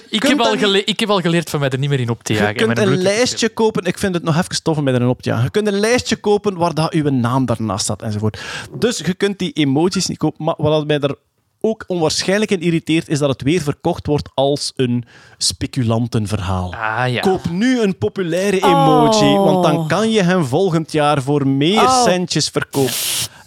Ik, 0.09 0.19
kunt 0.19 0.37
heb 0.37 0.39
al 0.39 0.57
gele- 0.57 0.83
ik 0.83 0.99
heb 0.99 1.09
al 1.09 1.19
geleerd 1.19 1.49
van 1.49 1.59
mij 1.59 1.69
er 1.69 1.77
niet 1.79 1.89
meer 1.89 1.99
in 1.99 2.09
op 2.09 2.23
te 2.23 2.33
jagen. 2.33 2.47
Je 2.47 2.53
kunt 2.53 2.77
een 2.77 2.97
lijstje 2.97 3.49
kopen. 3.49 3.85
Ik 3.85 3.97
vind 3.97 4.13
het 4.13 4.23
nog 4.23 4.37
even 4.37 4.55
stoffen 4.55 4.83
met 4.83 4.93
erin 4.95 5.07
op 5.07 5.21
te 5.21 5.29
jagen. 5.29 5.43
Je 5.43 5.51
kunt 5.51 5.67
een 5.67 5.79
lijstje 5.79 6.15
kopen 6.15 6.57
waar 6.57 6.73
dat 6.73 6.93
uw 6.93 7.09
naam 7.09 7.45
daarnaast 7.45 7.83
staat 7.83 8.01
enzovoort. 8.01 8.39
Dus 8.79 8.97
je 8.97 9.13
kunt 9.13 9.39
die 9.39 9.51
emoties 9.51 10.05
niet 10.07 10.17
kopen. 10.17 10.45
Maar 10.45 10.55
wat 10.57 10.87
mij 10.87 10.99
er 10.99 11.15
ook 11.61 11.83
onwaarschijnlijk 11.87 12.51
in 12.51 12.59
irriteert, 12.61 13.09
is 13.09 13.19
dat 13.19 13.29
het 13.29 13.41
weer 13.41 13.61
verkocht 13.61 14.07
wordt 14.07 14.29
als 14.33 14.73
een 14.75 15.03
speculantenverhaal. 15.37 16.73
Ah 16.73 17.11
ja. 17.11 17.19
Koop 17.19 17.49
nu 17.49 17.81
een 17.81 17.97
populaire 17.97 18.57
emoji, 18.63 19.33
Oh. 19.37 19.43
want 19.43 19.63
dan 19.63 19.87
kan 19.87 20.11
je 20.11 20.23
hem 20.23 20.45
volgend 20.45 20.91
jaar 20.91 21.21
voor 21.21 21.47
meer 21.47 21.81
Oh. 21.81 22.03
centjes 22.03 22.49
verkopen. 22.49 22.93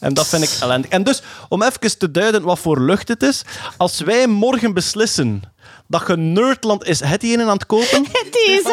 En 0.03 0.15
dat 0.15 0.27
vind 0.29 0.43
ik 0.43 0.51
ellendig. 0.61 0.91
En 0.91 1.03
dus, 1.03 1.23
om 1.49 1.63
even 1.63 1.99
te 1.99 2.11
duiden 2.11 2.43
wat 2.43 2.59
voor 2.59 2.81
lucht 2.81 3.09
het 3.09 3.23
is. 3.23 3.43
Als 3.77 4.01
wij 4.01 4.27
morgen 4.27 4.75
beslissen 4.75 5.43
dat 5.89 6.05
je 6.07 6.17
Nerdland 6.17 6.85
is... 6.85 7.01
Het 7.01 7.21
die 7.21 7.39
een 7.39 7.49
aan 7.49 7.49
het 7.49 7.67
kopen? 7.67 8.03
Die 8.35 8.51
is 8.51 8.65
al 8.65 8.73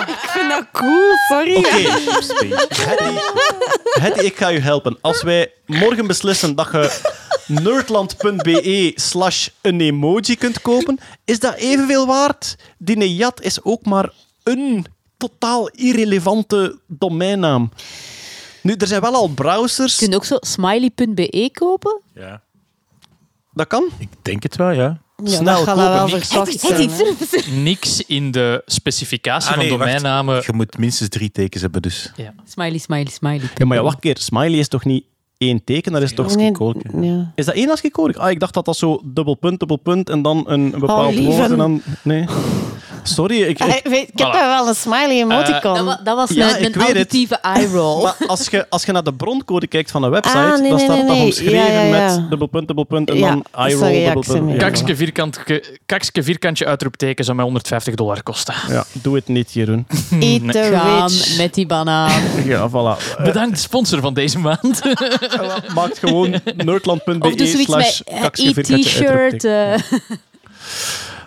Ik 0.00 0.28
vind 0.28 0.50
dat 0.50 0.66
cool, 0.72 1.12
sorry. 1.28 1.56
Oké. 1.56 1.68
Hetty, 2.88 3.18
Hetty, 4.00 4.20
ik 4.20 4.36
ga 4.36 4.48
je 4.48 4.60
helpen. 4.60 4.98
Als 5.00 5.22
wij 5.22 5.52
morgen 5.66 6.06
beslissen 6.06 6.54
dat 6.54 6.68
je 6.72 7.00
nerdland.be 7.46 8.92
slash 8.94 9.48
een 9.60 9.80
emoji 9.80 10.36
kunt 10.36 10.60
kopen, 10.60 10.98
is 11.24 11.38
dat 11.40 11.54
evenveel 11.54 12.06
waard? 12.06 12.56
Die 12.78 12.96
Nejat 12.96 13.40
is 13.40 13.62
ook 13.62 13.84
maar 13.84 14.10
een 14.42 14.86
totaal 15.16 15.68
irrelevante 15.68 16.78
domeinnaam. 16.86 17.70
Nu, 18.64 18.74
er 18.74 18.86
zijn 18.86 19.00
wel 19.00 19.14
al 19.14 19.28
browsers. 19.28 19.96
Kun 19.96 20.10
je 20.10 20.16
ook 20.16 20.24
zo 20.24 20.36
smiley.be 20.40 21.50
kopen? 21.52 22.00
Ja. 22.14 22.40
Dat 23.52 23.66
kan. 23.66 23.84
Ik 23.98 24.08
denk 24.22 24.42
het 24.42 24.56
wel, 24.56 24.70
ja. 24.70 24.98
Ja, 25.24 25.30
Snel 25.36 25.64
dat 25.64 25.76
wel 25.76 26.08
zijn. 26.08 27.62
Niks 27.62 28.04
in 28.06 28.30
de 28.30 28.62
specificatie 28.66 29.48
Ah, 29.50 29.54
van 29.54 29.62
nee, 29.64 29.76
wacht. 29.76 29.82
domeinnamen. 29.84 30.42
Je 30.46 30.52
moet 30.52 30.78
minstens 30.78 31.08
drie 31.08 31.30
tekens 31.30 31.62
hebben, 31.62 31.82
dus. 31.82 32.12
Smiley, 32.46 32.78
smiley, 32.78 33.10
smiley. 33.10 33.48
Ja, 33.54 33.66
maar 33.66 33.76
ja, 33.76 33.82
wacht 33.82 33.94
een 33.94 34.00
keer. 34.00 34.18
Smiley 34.18 34.58
is 34.58 34.68
toch 34.68 34.84
niet 34.84 35.04
één 35.38 35.64
teken? 35.64 35.92
Dat 35.92 36.02
is 36.02 36.14
toch 36.14 36.36
Nee, 36.36 36.52
ja. 37.00 37.32
Is 37.34 37.44
dat 37.44 37.54
één 37.54 37.70
als 37.70 37.78
skikoortje? 37.78 38.20
Ah, 38.20 38.30
ik 38.30 38.40
dacht 38.40 38.54
dat 38.54 38.64
dat 38.64 38.76
zo 38.76 39.00
dubbel 39.04 39.34
punt, 39.34 39.58
dubbel 39.58 39.76
punt 39.76 40.10
en 40.10 40.22
dan 40.22 40.44
een, 40.46 40.70
bepaald 40.70 41.16
Oh, 41.16 41.24
woord 41.24 41.50
en 41.50 41.56
dan... 41.56 41.82
Nee. 42.02 42.24
Sorry, 43.06 43.42
ik... 43.42 43.58
Ik 43.84 44.10
heb 44.18 44.32
wel 44.32 44.68
een 44.68 44.74
smiley 44.74 45.10
emoticon. 45.20 45.74
Dat, 45.74 45.84
wa- 45.84 46.00
dat 46.04 46.16
was 46.16 46.30
Ja, 46.30 46.46
het. 46.48 46.76
auditieve 46.76 47.36
eye 47.36 47.66
roll. 47.66 48.02
maar 48.02 48.14
als 48.26 48.48
je, 48.48 48.66
als 48.68 48.84
je 48.84 48.92
naar 48.92 49.02
de 49.04 49.12
broncode 49.14 49.66
kijkt 49.66 49.90
van 49.90 50.02
een 50.02 50.10
website, 50.10 50.38
Ah, 50.38 50.60
nee, 50.60 50.70
dan 50.70 50.78
staat 50.78 50.96
nee, 50.96 51.06
dat 51.06 51.16
nee. 51.16 51.24
omschreven 51.24 51.52
Ja, 51.56 51.66
ja, 51.66 51.82
ja. 51.82 52.16
met 52.18 52.28
dubbel 52.30 52.46
punt, 52.46 52.66
dubbel 52.66 52.84
punt 52.84 53.10
en 53.10 53.16
Ja, 53.18 53.28
dan 53.28 53.44
dat 53.50 53.60
eye 53.64 53.74
roll, 53.74 53.86
een 53.86 53.92
dubbel 53.92 54.12
reactie 54.12 54.32
punt. 54.32 54.44
meer. 54.44 54.54
Ja, 54.54 54.60
Kakske, 54.60 54.96
vierkantje, 54.96 55.64
kakske 55.86 56.22
vierkantje 56.22 56.66
uitroepteken 56.66 57.24
zou 57.24 57.36
mij 57.36 57.44
150 57.44 57.94
dollar 57.94 58.22
kosten. 58.22 58.54
Ja, 58.68 58.84
doe 58.92 59.14
het 59.14 59.28
niet, 59.28 59.52
Jeroen. 59.52 59.86
Eat 60.20 60.52
the 60.52 60.68
rich. 61.08 61.36
met 61.36 61.54
die 61.54 61.66
banaan. 61.66 62.22
Ja, 62.44 62.68
voilà. 62.68 63.22
Bedankt, 63.24 63.60
sponsor 63.60 64.00
van 64.00 64.14
deze 64.14 64.38
maand. 64.38 64.80
Maakt 65.74 65.98
gewoon 65.98 66.34
nerdland.be 66.56 67.32
zoiets 67.46 67.62
slash 67.64 68.00
eh, 68.00 68.20
kakske 68.20 68.52
vierkantje 68.54 69.38
eh, 69.48 69.80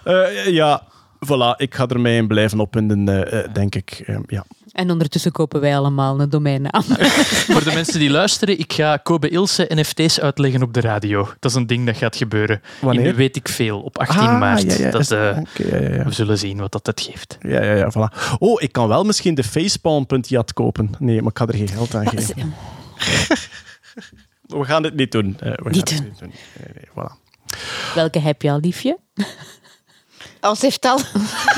Eh, 0.04 0.46
ja, 0.54 0.82
voilà. 1.26 1.56
Ik 1.58 1.76
ga 1.76 1.88
er 1.88 2.00
mee 2.00 2.18
in 2.18 2.28
blijven 2.28 2.60
opwinden, 2.60 3.08
eh, 3.10 3.40
eh, 3.44 3.54
denk 3.54 3.76
ik. 3.76 4.04
Eh, 4.06 4.18
ja. 4.28 4.46
en 4.72 4.92
ondertussen 4.92 5.32
kopen 5.32 5.62
wij 5.62 5.78
allemaal 5.78 6.20
een 6.20 6.30
domeinnaam. 6.30 6.84
Voor 7.54 7.64
de 7.64 7.72
mensen 7.74 8.00
die 8.00 8.10
luisteren, 8.10 8.60
ik 8.60 8.74
ga 8.74 8.98
Kobe 8.98 9.30
Ilse 9.30 9.66
NFT's 9.74 10.20
uitleggen 10.20 10.62
op 10.64 10.74
de 10.74 10.82
radio. 10.82 11.30
Dat 11.40 11.52
is 11.52 11.58
een 11.58 11.68
ding 11.68 11.86
dat 11.86 11.98
gaat 11.98 12.16
gebeuren. 12.16 12.62
Wanneer? 12.82 13.06
In 13.06 13.16
weet 13.16 13.36
ik 13.36 13.48
veel, 13.50 13.82
op 13.82 13.98
18 13.98 14.20
Ah, 14.20 14.40
maart. 14.40 14.78
ja, 14.78 14.86
ja, 14.86 14.92
dat, 14.92 15.12
eh, 15.12 15.38
ja. 15.56 16.04
We 16.04 16.12
zullen 16.12 16.38
zien 16.38 16.58
wat 16.58 16.72
dat, 16.72 16.86
dat 16.86 17.02
geeft. 17.02 17.38
Ja, 17.42 17.64
ja, 17.64 17.74
ja, 17.74 17.92
voilà. 17.92 18.38
Oh, 18.40 18.62
ik 18.62 18.72
kan 18.72 18.88
wel 18.88 19.04
misschien 19.04 19.36
de 19.36 19.44
facepalm.jat 19.44 20.54
kopen. 20.54 20.90
Nee, 21.00 21.22
maar 21.22 21.32
ik 21.32 21.38
ga 21.38 21.48
er 21.48 21.56
geen 21.56 21.68
geld 21.68 21.96
aan 21.96 22.08
geven. 22.10 22.54
We 24.48 24.66
gaan 24.66 24.82
dit 24.82 24.96
niet 24.96 25.12
doen. 25.12 25.36
We 25.40 25.46
gaan 25.46 25.72
Niet 25.72 25.90
het 25.90 25.98
doen. 25.98 26.08
niet 26.08 26.20
doen. 26.20 26.32
Nee, 26.60 26.74
nee, 26.76 26.86
voilà. 26.90 27.26
Welke 27.96 28.20
heb 28.20 28.42
je 28.42 28.52
al, 28.52 28.60
liefje? 28.60 28.98
Als 30.48 30.62
heeft 30.62 30.86
al... 30.86 31.00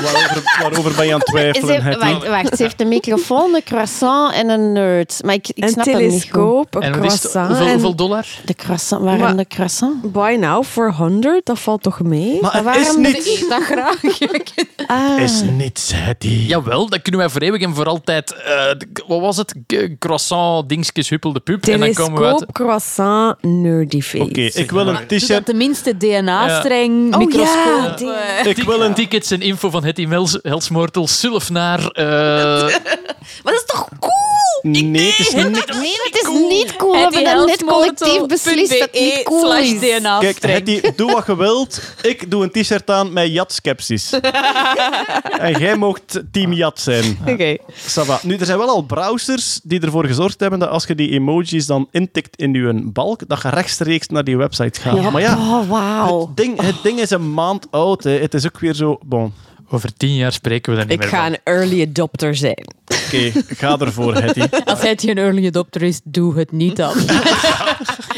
waarover, 0.02 0.42
waarover 0.60 0.92
ben 0.96 1.06
je 1.06 1.12
aan 1.14 1.18
het 1.18 1.28
Ze 1.28 1.32
twijfelen? 1.34 1.82
heeft, 1.82 1.98
wacht, 1.98 2.28
wacht, 2.28 2.56
ze 2.56 2.62
heeft 2.62 2.80
een 2.80 2.88
microfoon, 2.88 3.54
een 3.54 3.62
croissant 3.64 4.34
en 4.34 4.48
een 4.48 4.72
nerd. 4.72 5.20
Maar 5.24 5.34
ik, 5.34 5.48
ik 5.48 5.64
Een 5.64 5.68
snap 5.70 5.84
hem 5.86 5.96
niet 5.96 6.10
goed. 6.12 6.20
telescoop, 6.20 6.74
een 6.74 6.82
En 6.82 6.92
wat 7.00 7.04
is 7.04 7.12
het? 7.12 7.20
croissant. 7.20 7.46
Hoeveel, 7.48 7.66
en 7.66 7.72
hoeveel 7.72 7.94
dollar? 7.94 8.26
De 8.44 8.54
croissant, 8.54 9.02
waarom 9.04 9.22
Maar- 9.22 9.36
de 9.36 9.46
croissant? 9.46 10.12
Buy 10.12 10.34
now 10.36 10.64
for 10.64 10.92
100, 10.94 11.46
dat 11.46 11.58
valt 11.58 11.82
toch 11.82 12.00
mee? 12.00 12.38
Maar 12.40 12.52
het 12.54 12.64
waarom 12.64 12.82
is 12.82 12.92
de- 12.94 12.98
niet... 13.00 13.46
Dat 13.48 13.62
graag. 13.62 14.00
Ah, 14.86 15.20
is 15.20 15.42
niet, 15.42 15.92
Hetty. 15.94 16.28
Jawel, 16.28 16.88
dat 16.88 17.02
kunnen 17.02 17.20
wij 17.20 17.30
voor 17.30 17.40
eeuwig 17.40 17.60
en 17.62 17.74
voor 17.74 17.84
altijd... 17.84 18.32
eh, 18.34 18.64
wat 19.06 19.20
was 19.20 19.36
het? 19.36 19.54
Croissant, 19.98 20.68
dingetjes, 20.68 21.08
huppel 21.08 21.32
de 21.32 21.40
pup. 21.40 21.66
En 21.66 21.80
dan 21.80 21.92
komen 21.92 22.20
we 22.20 22.26
uit... 22.26 22.36
Telescoop, 22.38 22.54
croissant, 22.54 23.42
nerdy 23.42 24.00
face. 24.00 24.24
Oké, 24.24 24.40
ik 24.40 24.70
wil 24.70 24.86
een 24.88 25.06
t-shirt... 25.06 25.46
tenminste 25.46 25.96
DNA-streng, 25.96 27.12
Oh 27.14 27.18
microscoop. 27.18 27.98
ja, 27.98 28.38
eh. 28.38 28.46
Ik 28.46 28.62
wil 28.62 28.79
een... 28.80 28.94
Tickets 28.94 29.30
en 29.30 29.40
info 29.40 29.70
van 29.70 29.84
Hetty 29.84 30.04
Mels, 30.04 30.38
Helsmoortel, 30.42 31.06
Sulf 31.08 31.50
naar... 31.50 31.86
eh, 31.86 32.04
Maar 33.44 33.52
dat 33.52 33.54
is 33.54 33.64
toch 33.66 33.88
cool? 34.00 34.19
Nee, 34.62 35.06
het 35.06 35.18
is 35.18 35.34
niet... 35.34 35.44
nee, 35.80 35.96
het 36.02 36.20
is 36.22 36.28
niet 36.48 36.76
cool. 36.76 36.92
We 36.92 36.98
hebben 36.98 37.46
net 37.46 37.64
collectief 37.64 38.26
beslist 38.26 38.70
dat 38.70 38.78
het 38.80 39.00
niet 39.00 39.22
cool 39.22 39.56
is. 39.56 39.78
Kijk, 39.78 40.42
Hetty, 40.42 40.80
doe 40.96 41.12
wat 41.12 41.26
je 41.26 41.36
wilt. 41.36 41.80
Ik 42.02 42.30
doe 42.30 42.42
een 42.42 42.50
t-shirt 42.50 42.90
aan 42.90 43.12
met 43.12 43.32
Jat-skepsis. 43.32 44.12
en 45.38 45.58
jij 45.58 45.76
mocht 45.76 46.22
team 46.32 46.52
Jat 46.52 46.80
zijn. 46.80 47.18
Oké. 47.26 47.56
Va. 47.72 48.20
Nu, 48.22 48.36
er 48.36 48.46
zijn 48.46 48.58
wel 48.58 48.68
al 48.68 48.82
browsers 48.82 49.60
die 49.62 49.80
ervoor 49.80 50.06
gezorgd 50.06 50.40
hebben 50.40 50.58
dat 50.58 50.68
als 50.68 50.86
je 50.86 50.94
die 50.94 51.10
emojis 51.10 51.66
dan 51.66 51.88
intikt 51.90 52.36
in 52.36 52.52
je 52.52 52.90
balk, 52.92 53.28
dat 53.28 53.42
je 53.42 53.48
rechtstreeks 53.48 54.06
naar 54.08 54.24
die 54.24 54.36
website 54.36 54.80
gaat. 54.80 54.96
Ja, 54.96 55.10
Maar 55.10 55.22
ja, 55.22 55.36
oh, 55.36 55.68
wauw. 55.68 56.26
het 56.26 56.36
ding, 56.36 56.60
het 56.60 56.82
ding 56.82 57.00
is 57.00 57.10
een 57.10 57.34
maand 57.34 57.66
oud. 57.70 58.04
Hè. 58.04 58.10
Het 58.10 58.34
is 58.34 58.46
ook 58.46 58.58
weer 58.58 58.74
zo... 58.74 58.98
Bon, 59.04 59.32
over 59.72 59.94
tien 59.96 60.14
jaar 60.14 60.32
spreken 60.32 60.72
we 60.72 60.78
daar 60.78 60.86
niet 60.86 60.94
Ik 60.94 61.00
meer 61.00 61.08
ga 61.08 61.22
van. 61.24 61.32
een 61.32 61.38
early 61.44 61.82
adopter 61.82 62.36
zijn. 62.36 62.74
oké, 63.06 63.32
ga 63.48 63.78
ervoor, 63.78 64.14
Hetty. 64.14 64.40
Als 64.64 64.80
hij 64.80 64.96
een 65.00 65.18
early 65.18 65.46
adopter 65.46 65.82
is, 65.82 66.00
doe 66.04 66.38
het 66.38 66.52
niet 66.52 66.76
dan. 66.76 66.94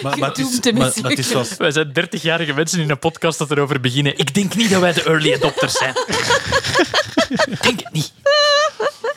Maar, 0.02 0.18
maar, 0.18 0.28
het 0.28 0.38
is, 0.38 0.44
Gedoemd 0.44 0.62
te 0.62 0.72
maar, 0.72 0.92
maar 1.02 1.10
het 1.10 1.18
is 1.18 1.28
zoals... 1.28 1.56
Wij 1.56 1.70
zijn 1.70 1.92
30-jarige 2.00 2.52
mensen 2.52 2.80
in 2.80 2.90
een 2.90 2.98
podcast 2.98 3.38
dat 3.38 3.50
erover 3.50 3.80
beginnen. 3.80 4.18
Ik 4.18 4.34
denk 4.34 4.54
niet 4.54 4.70
dat 4.70 4.80
wij 4.80 4.92
de 4.92 5.02
early 5.02 5.34
adopters 5.34 5.72
zijn. 5.72 5.94
Ik 7.50 7.62
denk 7.62 7.80
het 7.80 7.92
niet. 7.92 8.12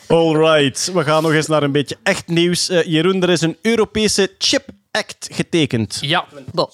Alright, 0.07 0.91
we 0.94 1.03
gaan 1.03 1.24
nog 1.24 1.32
eens 1.32 1.48
naar 1.48 1.64
een 1.64 1.72
beetje 1.72 1.98
echt 2.03 2.28
nieuws. 2.28 2.70
Eh, 2.70 2.84
Jeroen, 2.84 3.24
er 3.24 3.30
is 3.30 3.41
een 3.41 3.57
Europese 3.62 4.32
Chip 4.38 4.64
Act 4.91 5.28
getekend. 5.32 5.98
Ja, 6.02 6.26
Bon. 6.52 6.70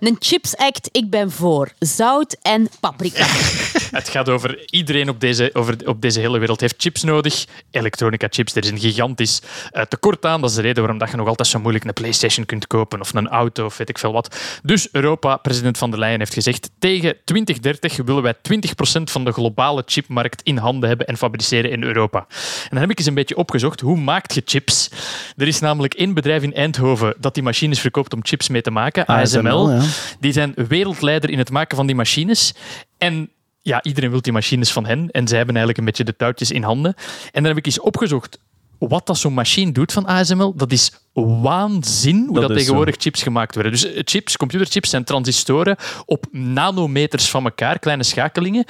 Een 0.00 0.16
Chips 0.18 0.56
Act, 0.56 0.88
ik 0.92 1.10
ben 1.10 1.30
voor. 1.30 1.72
Zout 1.78 2.36
en 2.42 2.68
paprika. 2.80 3.24
het 4.00 4.08
gaat 4.08 4.28
over 4.28 4.70
iedereen 4.70 5.08
op 5.08 5.20
deze, 5.20 5.50
over, 5.52 5.76
op 5.84 6.00
deze 6.00 6.20
hele 6.20 6.38
wereld 6.38 6.60
heeft 6.60 6.74
chips 6.78 7.02
nodig. 7.02 7.44
Elektronica 7.70 8.26
chips, 8.30 8.54
er 8.54 8.62
is 8.62 8.70
een 8.70 8.78
gigantisch 8.78 9.42
eh, 9.70 9.82
tekort 9.82 10.26
aan. 10.26 10.40
Dat 10.40 10.50
is 10.50 10.56
de 10.56 10.62
reden 10.62 10.78
waarom 10.78 10.98
dat 10.98 11.10
je 11.10 11.16
nog 11.16 11.26
altijd 11.26 11.48
zo 11.48 11.58
moeilijk 11.58 11.84
een 11.84 11.92
PlayStation 11.92 12.46
kunt 12.46 12.66
kopen 12.66 13.00
of 13.00 13.14
een 13.14 13.28
auto 13.28 13.64
of 13.64 13.76
weet 13.76 13.88
ik 13.88 13.98
veel 13.98 14.12
wat. 14.12 14.36
Dus 14.62 14.88
Europa, 14.92 15.36
president 15.36 15.78
van 15.78 15.90
der 15.90 15.98
Leyen, 15.98 16.18
heeft 16.18 16.34
gezegd 16.34 16.70
tegen 16.78 17.16
2030 17.24 17.96
willen 17.96 18.22
wij 18.22 18.34
20% 18.34 18.38
van 19.02 19.24
de 19.24 19.32
globale 19.32 19.82
chipmarkt 19.86 20.42
in 20.42 20.56
handen 20.56 20.88
hebben 20.88 21.06
en 21.06 21.16
fabriceren 21.16 21.70
in 21.70 21.82
Europa. 21.82 22.18
En 22.18 22.68
dan 22.70 22.80
heb 22.80 22.90
ik 22.90 22.98
eens 22.98 23.08
een 23.08 23.14
beetje 23.14 23.36
opgezocht, 23.36 23.80
hoe 23.80 23.96
maakt 23.96 24.34
je 24.34 24.42
chips? 24.44 24.90
Er 25.36 25.46
is 25.46 25.60
namelijk 25.60 25.94
één 25.94 26.14
bedrijf 26.14 26.42
in 26.42 26.54
Eindhoven 26.54 27.14
dat 27.18 27.34
die 27.34 27.42
machines 27.42 27.80
verkoopt 27.80 28.12
om 28.12 28.20
chips 28.22 28.48
mee 28.48 28.62
te 28.62 28.70
maken, 28.70 29.06
ASML. 29.06 29.38
ASML, 29.38 29.70
ja. 29.70 29.89
Die 30.20 30.32
zijn 30.32 30.52
wereldleider 30.68 31.30
in 31.30 31.38
het 31.38 31.50
maken 31.50 31.76
van 31.76 31.86
die 31.86 31.96
machines. 31.96 32.54
En 32.98 33.30
ja, 33.62 33.82
iedereen 33.82 34.10
wil 34.10 34.22
die 34.22 34.32
machines 34.32 34.72
van 34.72 34.86
hen. 34.86 35.10
En 35.10 35.28
zij 35.28 35.36
hebben 35.36 35.56
eigenlijk 35.56 35.78
een 35.78 35.84
beetje 35.84 36.04
de 36.04 36.16
touwtjes 36.16 36.50
in 36.50 36.62
handen. 36.62 36.94
En 37.24 37.42
dan 37.42 37.44
heb 37.44 37.56
ik 37.56 37.66
eens 37.66 37.80
opgezocht 37.80 38.38
wat 38.88 39.06
dat 39.06 39.18
zo'n 39.18 39.34
machine 39.34 39.72
doet 39.72 39.92
van 39.92 40.06
ASML. 40.06 40.54
Dat 40.56 40.72
is 40.72 40.92
waanzin 41.12 42.24
hoe 42.26 42.34
Dat 42.34 42.42
dat, 42.42 42.50
is 42.50 42.56
tegenwoordig 42.56 42.94
chips 42.98 43.22
gemaakt 43.22 43.54
worden. 43.54 43.72
Dus 43.72 43.84
eh, 43.84 44.00
chips, 44.04 44.36
computerchips 44.36 44.90
zijn 44.90 45.04
transistoren 45.04 45.76
op 46.06 46.26
nanometers 46.30 47.28
van 47.28 47.44
elkaar, 47.44 47.78
kleine 47.78 48.02
schakelingen. 48.02 48.64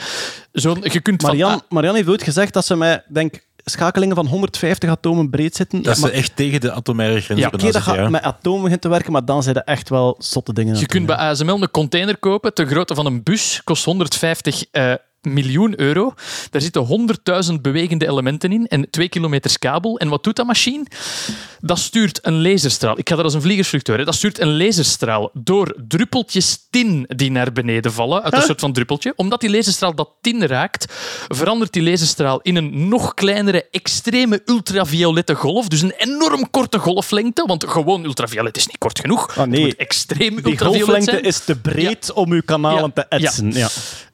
Zo, 0.52 0.76
je 0.82 1.01
kunt 1.01 1.20
van... 1.20 1.30
Marian, 1.30 1.62
Marian 1.68 1.94
heeft 1.94 2.09
ooit 2.09 2.22
gezegd 2.22 2.52
dat 2.52 2.66
ze 2.66 2.76
met, 2.76 3.05
denk 3.09 3.34
schakelingen 3.65 4.16
van 4.16 4.27
150 4.27 4.91
atomen 4.91 5.31
breed 5.31 5.57
zitten. 5.57 5.82
Dat 5.82 5.99
maar 5.99 6.11
ze 6.11 6.16
echt 6.16 6.37
tegen 6.37 6.61
de 6.61 6.73
atomaire 6.73 7.20
grens 7.20 7.41
Ja, 7.41 7.49
keer 7.49 7.73
dat 7.73 7.82
gaat 7.82 7.95
ja. 7.95 8.09
met 8.09 8.23
atomen 8.23 8.62
begint 8.62 8.81
te 8.81 8.89
werken, 8.89 9.12
maar 9.12 9.24
dan 9.24 9.43
zijn 9.43 9.57
er 9.57 9.62
echt 9.62 9.89
wel 9.89 10.16
zotte 10.19 10.53
dingen. 10.53 10.78
Je 10.78 10.87
kunt 10.87 11.07
bij 11.07 11.16
ASML 11.16 11.62
een 11.62 11.70
container 11.70 12.16
kopen 12.16 12.55
ter 12.55 12.66
grootte 12.66 12.95
van 12.95 13.07
een 13.07 13.23
bus, 13.23 13.61
kost 13.65 13.85
150 13.85 14.65
eh, 14.70 14.93
miljoen 15.22 15.80
euro. 15.80 16.14
Daar 16.51 16.60
zitten 16.60 17.09
100.000 17.55 17.60
bewegende 17.60 18.09
elementen 18.09 18.52
in 18.52 18.66
en 18.66 18.90
2 18.90 19.09
kilometers 19.09 19.59
kabel. 19.59 19.98
En 19.98 20.09
wat 20.09 20.24
doet 20.24 20.36
dat 20.36 20.47
machine? 20.47 20.84
Dat 21.60 21.78
stuurt 21.78 22.18
een 22.22 22.42
laserstraal. 22.42 22.98
Ik 22.98 23.09
ga 23.09 23.14
dat 23.16 23.24
als 23.24 23.34
een 23.34 23.40
vliegersvlucht 23.42 23.86
horen. 23.86 24.05
Dat 24.05 24.14
stuurt 24.14 24.40
een 24.40 24.56
laserstraal 24.56 25.30
door 25.34 25.76
druppeltjes 25.88 26.66
tin 26.70 27.05
die 27.09 27.30
naar 27.30 27.52
beneden 27.52 27.92
vallen, 27.92 28.22
uit 28.22 28.34
een 28.34 28.42
soort 28.42 28.60
van 28.60 28.72
druppeltje. 28.72 29.12
Omdat 29.16 29.40
die 29.40 29.51
laserstraal 29.51 29.94
dat 29.94 30.10
tin 30.20 30.47
raakt, 30.47 30.84
verandert 31.28 31.72
die 31.72 31.82
laserstraal 31.82 32.40
in 32.40 32.56
een 32.56 32.88
nog 32.88 33.14
kleinere, 33.14 33.68
extreme 33.70 34.42
ultraviolette 34.44 35.34
golf. 35.34 35.68
Dus 35.68 35.82
een 35.82 35.94
enorm 35.97 36.51
korte 36.51 36.78
golflengte, 36.78 37.44
want 37.47 37.64
gewoon 37.68 38.05
ultraviolet 38.05 38.56
is 38.56 38.66
niet 38.66 38.78
kort 38.78 38.98
genoeg. 39.01 39.36
Ah, 39.36 39.47
nee. 39.47 39.59
Het 39.60 39.68
moet 39.70 39.76
extreem 39.76 40.36
Die 40.36 40.44
ultraviolet 40.44 40.76
golflengte 40.78 41.10
zijn. 41.10 41.24
is 41.24 41.38
te 41.44 41.56
breed 41.56 42.12
om 42.12 42.32
uw 42.32 42.42
kanalen 42.44 42.92
Ja. 42.94 43.02
te 43.02 43.06
etsen. 43.09 43.52
Ja. 43.52 43.68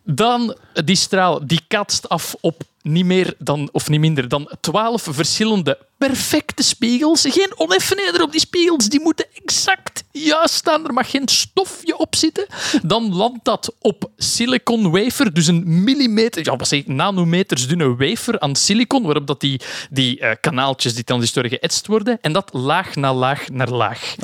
Dan, 0.08 0.56
die 0.84 0.95
straal 0.96 1.46
die 1.46 1.60
katst 1.68 2.08
af 2.08 2.34
op 2.40 2.62
niet 2.82 3.04
meer 3.04 3.34
dan, 3.38 3.68
of 3.72 3.88
niet 3.88 4.00
minder 4.00 4.28
dan 4.28 4.50
twaalf 4.60 5.06
verschillende 5.10 5.78
perfecte 5.98 6.62
spiegels. 6.62 7.24
Geen 7.28 7.52
oneffenheden 7.56 8.22
op 8.22 8.32
die 8.32 8.40
spiegels. 8.40 8.88
Die 8.88 9.00
moeten 9.00 9.26
exact 9.34 10.04
juist 10.10 10.54
staan. 10.54 10.86
Er 10.86 10.92
mag 10.92 11.10
geen 11.10 11.28
stofje 11.28 11.98
op 11.98 12.14
zitten. 12.14 12.46
Dan 12.82 13.14
landt 13.14 13.44
dat 13.44 13.74
op 13.80 14.10
silicon 14.16 14.90
wafer. 14.90 15.34
Dus 15.34 15.46
een 15.46 15.84
millimeter, 15.84 16.44
ja, 16.44 16.56
wat 16.56 16.68
zeg 16.68 16.78
ik, 16.78 16.86
nanometers 16.86 17.68
dunne 17.68 17.96
wafer 17.96 18.40
aan 18.40 18.56
silicon. 18.56 19.02
Waarop 19.02 19.26
dat 19.26 19.40
die, 19.40 19.60
die 19.90 20.20
eh, 20.20 20.36
kanaaltjes, 20.40 20.94
die 20.94 21.04
transistoren 21.04 21.50
geëtst 21.50 21.86
worden. 21.86 22.18
En 22.20 22.32
dat 22.32 22.50
laag 22.52 22.94
na 22.94 23.14
laag 23.14 23.48
naar 23.48 23.70
laag. 23.70 24.14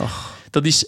Dat 0.51 0.65
is 0.65 0.86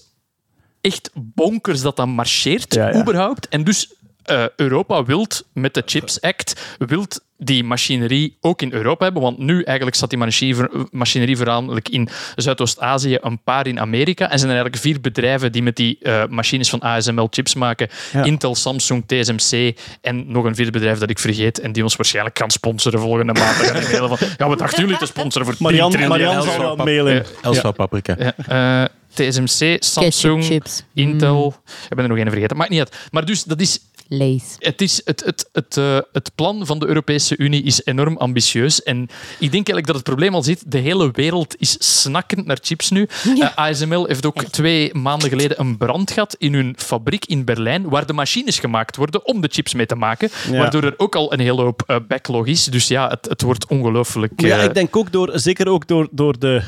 echt 0.81 1.11
bonkers 1.15 1.81
dat 1.81 1.97
dat 1.97 2.07
marcheert, 2.07 2.75
Ja, 2.75 2.89
ja. 2.89 3.01
überhaupt. 3.01 3.49
En 3.49 3.65
dus 3.65 3.93
eh, 4.25 4.45
Europa 4.57 5.05
wilt 5.05 5.47
met 5.53 5.75
de 5.75 5.83
Chips 5.87 6.21
Act 6.21 6.77
wilt 6.79 7.23
die 7.39 7.65
machinerie 7.65 8.37
ook 8.41 8.63
in 8.63 8.73
Europa 8.73 9.05
hebben. 9.05 9.23
Want 9.23 9.39
nu 9.39 9.63
eigenlijk 9.63 9.97
staat 9.97 10.11
die 10.11 10.19
machinerie, 10.19 10.69
machinerie 10.91 11.37
voornamelijk 11.37 11.89
in 11.89 12.09
Zuidoost-Azië, 12.37 13.19
een 13.21 13.43
paar 13.43 13.67
in 13.67 13.81
Amerika. 13.81 14.31
En 14.31 14.39
zijn 14.39 14.51
er 14.51 14.57
eigenlijk 14.57 14.83
vier 14.83 15.01
bedrijven 15.01 15.53
die 15.53 15.63
met 15.63 15.77
die 15.77 15.99
eh, 16.03 16.25
machines 16.29 16.71
van 16.71 16.81
ASML 16.81 17.27
chips 17.31 17.55
maken. 17.55 17.89
Ja. 18.13 18.23
Intel, 18.23 18.55
Samsung, 18.55 19.05
TSMC 19.07 19.79
en 20.01 20.33
nog 20.33 20.45
een 20.45 20.55
vierde 20.55 20.71
bedrijf 20.71 20.99
dat 20.99 21.11
ik 21.11 21.19
vergeet 21.19 21.61
en 21.61 21.73
die 21.73 21.83
ons 21.83 21.97
waarschijnlijk 21.97 22.39
gaan 22.39 22.51
sponsoren 22.51 23.01
volgende 23.01 23.33
maand. 23.33 23.57
Dan 23.59 23.67
gaan 23.67 23.81
die 23.81 23.91
mailen 23.91 24.19
van, 24.19 24.29
ja, 24.37 24.49
wat 24.49 24.59
dachten 24.59 24.83
jullie 24.83 24.99
te 24.99 25.07
sponsoren 25.07 25.47
voor 25.47 25.57
10 25.57 25.67
Marian, 25.67 25.91
triljoen? 25.91 26.11
Marian 26.11 26.43
zal 26.43 26.59
wel 26.59 26.77
mailen. 26.77 27.27
Elsva 27.43 27.71
Paprika. 27.71 28.17
Ja, 28.19 28.35
eh, 28.83 28.89
TSMC, 29.15 29.77
Samsung. 29.83 30.63
Intel. 30.95 31.55
Ik 31.89 31.97
ben 31.97 32.05
er 32.05 32.09
nog 32.09 32.19
één 32.19 32.31
vergeten. 32.31 32.57
Maakt 32.57 32.71
niet 32.71 32.79
uit. 32.79 32.97
Maar 33.11 33.25
dus, 33.25 33.45
dat 33.45 33.61
is 33.61 33.81
Lees. 34.09 34.57
het, 34.59 34.81
is, 34.81 35.01
het, 35.05 35.25
het, 35.25 35.49
het, 35.53 35.77
eh, 35.77 35.99
het 36.13 36.31
plan 36.35 36.67
van 36.67 36.79
de 36.79 36.87
Europese 36.87 37.37
Unie 37.37 37.63
is 37.63 37.85
enorm 37.85 38.17
ambitieus. 38.17 38.83
En 38.83 39.03
ik 39.39 39.39
denk 39.39 39.53
eigenlijk 39.53 39.87
dat 39.87 39.95
het 39.95 40.05
probleem 40.05 40.35
al 40.35 40.43
zit. 40.43 40.63
De 40.67 40.79
hele 40.79 41.11
wereld 41.11 41.55
is 41.59 42.01
snakkend 42.01 42.47
naar 42.47 42.59
chips 42.63 42.91
nu. 42.91 43.09
Eh, 43.39 43.57
ASML 43.57 44.07
heeft 44.07 44.27
ook 44.27 44.45
twee 44.45 44.95
maanden 44.95 45.29
geleden 45.29 45.61
een 45.61 45.77
brand 45.77 46.11
gehad 46.11 46.35
in 46.39 46.55
hun 46.55 46.75
fabriek 46.79 47.25
in 47.25 47.45
Berlijn, 47.45 47.89
waar 47.89 48.07
de 48.07 48.13
machines 48.13 48.59
gemaakt 48.59 48.97
worden 48.97 49.27
om 49.27 49.41
de 49.41 49.49
chips 49.51 49.75
mee 49.75 49.87
te 49.87 49.95
maken. 49.95 50.31
Ja. 50.51 50.59
Waardoor 50.59 50.83
er 50.83 50.95
ook 50.97 51.17
al 51.17 51.33
een 51.33 51.41
hele 51.41 51.63
hoop 51.63 51.83
eh, 51.87 51.97
backlog 52.09 52.47
is. 52.47 52.65
Dus 52.65 52.89
ja, 52.89 53.09
het, 53.09 53.29
het 53.29 53.43
wordt 53.43 53.67
ongelooflijk. 53.67 54.41
Ja, 54.41 54.59
eh, 54.59 54.65
ik 54.65 54.75
denk 54.75 54.97
ook 54.97 55.13
door, 55.13 55.31
zeker 55.35 55.69
ook 55.69 55.87
door, 55.87 56.09
door 56.11 56.39
de 56.39 56.63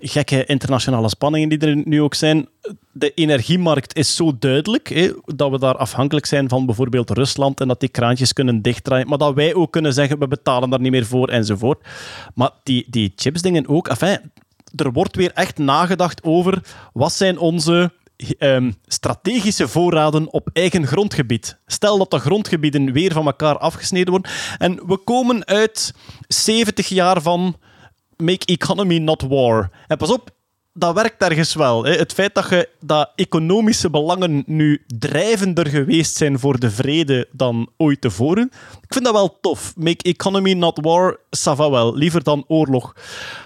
gekke 0.00 0.44
internationale 0.44 1.08
spanningen 1.08 1.48
die 1.48 1.58
er 1.58 1.82
nu 1.84 2.02
ook 2.02 2.14
zijn. 2.14 2.48
De 2.92 3.14
energiemarkt 3.14 3.96
is 3.96 4.16
zo 4.16 4.36
duidelijk 4.38 5.14
dat 5.24 5.50
we 5.50 5.58
daar 5.58 5.76
afhankelijk 5.76 6.26
zijn 6.26 6.48
van 6.48 6.66
bijvoorbeeld 6.66 7.10
Rusland 7.10 7.60
en 7.60 7.68
dat 7.68 7.80
die 7.80 7.88
kraantjes 7.88 8.32
kunnen 8.32 8.62
dichtdraaien. 8.62 9.08
Maar 9.08 9.18
dat 9.18 9.34
wij 9.34 9.54
ook 9.54 9.72
kunnen 9.72 9.92
zeggen, 9.92 10.18
we 10.18 10.28
betalen 10.28 10.70
daar 10.70 10.80
niet 10.80 10.90
meer 10.90 11.06
voor 11.06 11.28
enzovoort. 11.28 11.86
Maar 12.34 12.50
die, 12.62 12.86
die 12.90 13.12
chipsdingen 13.16 13.68
ook. 13.68 13.88
Er 14.76 14.92
wordt 14.92 15.16
weer 15.16 15.32
echt 15.32 15.58
nagedacht 15.58 16.22
over 16.22 16.62
wat 16.92 17.12
zijn 17.12 17.38
onze 17.38 17.92
ehm, 18.38 18.70
strategische 18.86 19.68
voorraden 19.68 20.32
op 20.32 20.48
eigen 20.52 20.86
grondgebied. 20.86 21.58
Stel 21.66 21.98
dat 21.98 22.10
de 22.10 22.18
grondgebieden 22.18 22.92
weer 22.92 23.12
van 23.12 23.26
elkaar 23.26 23.58
afgesneden 23.58 24.10
worden. 24.10 24.30
En 24.58 24.86
we 24.86 24.96
komen 24.96 25.46
uit 25.46 25.94
70 26.28 26.88
jaar 26.88 27.22
van 27.22 27.56
make 28.22 28.46
economy 28.46 28.98
not 28.98 29.22
war. 29.22 29.70
En 29.86 29.96
pas 29.96 30.10
op, 30.10 30.30
dat 30.74 30.94
werkt 30.94 31.22
ergens 31.22 31.54
wel. 31.54 31.84
Hè. 31.84 31.92
Het 31.92 32.12
feit 32.12 32.34
dat, 32.34 32.48
je, 32.48 32.68
dat 32.80 33.10
economische 33.14 33.90
belangen 33.90 34.42
nu 34.46 34.84
drijvender 34.86 35.66
geweest 35.66 36.16
zijn 36.16 36.38
voor 36.38 36.58
de 36.58 36.70
vrede 36.70 37.28
dan 37.32 37.70
ooit 37.76 38.00
tevoren, 38.00 38.50
ik 38.82 38.92
vind 38.92 39.04
dat 39.04 39.14
wel 39.14 39.38
tof. 39.40 39.72
Make 39.76 40.02
economy 40.02 40.52
not 40.52 40.78
war, 40.82 41.16
ça 41.16 41.56
va 41.56 41.70
wel. 41.70 41.96
Liever 41.96 42.22
dan 42.22 42.44
oorlog. 42.48 42.96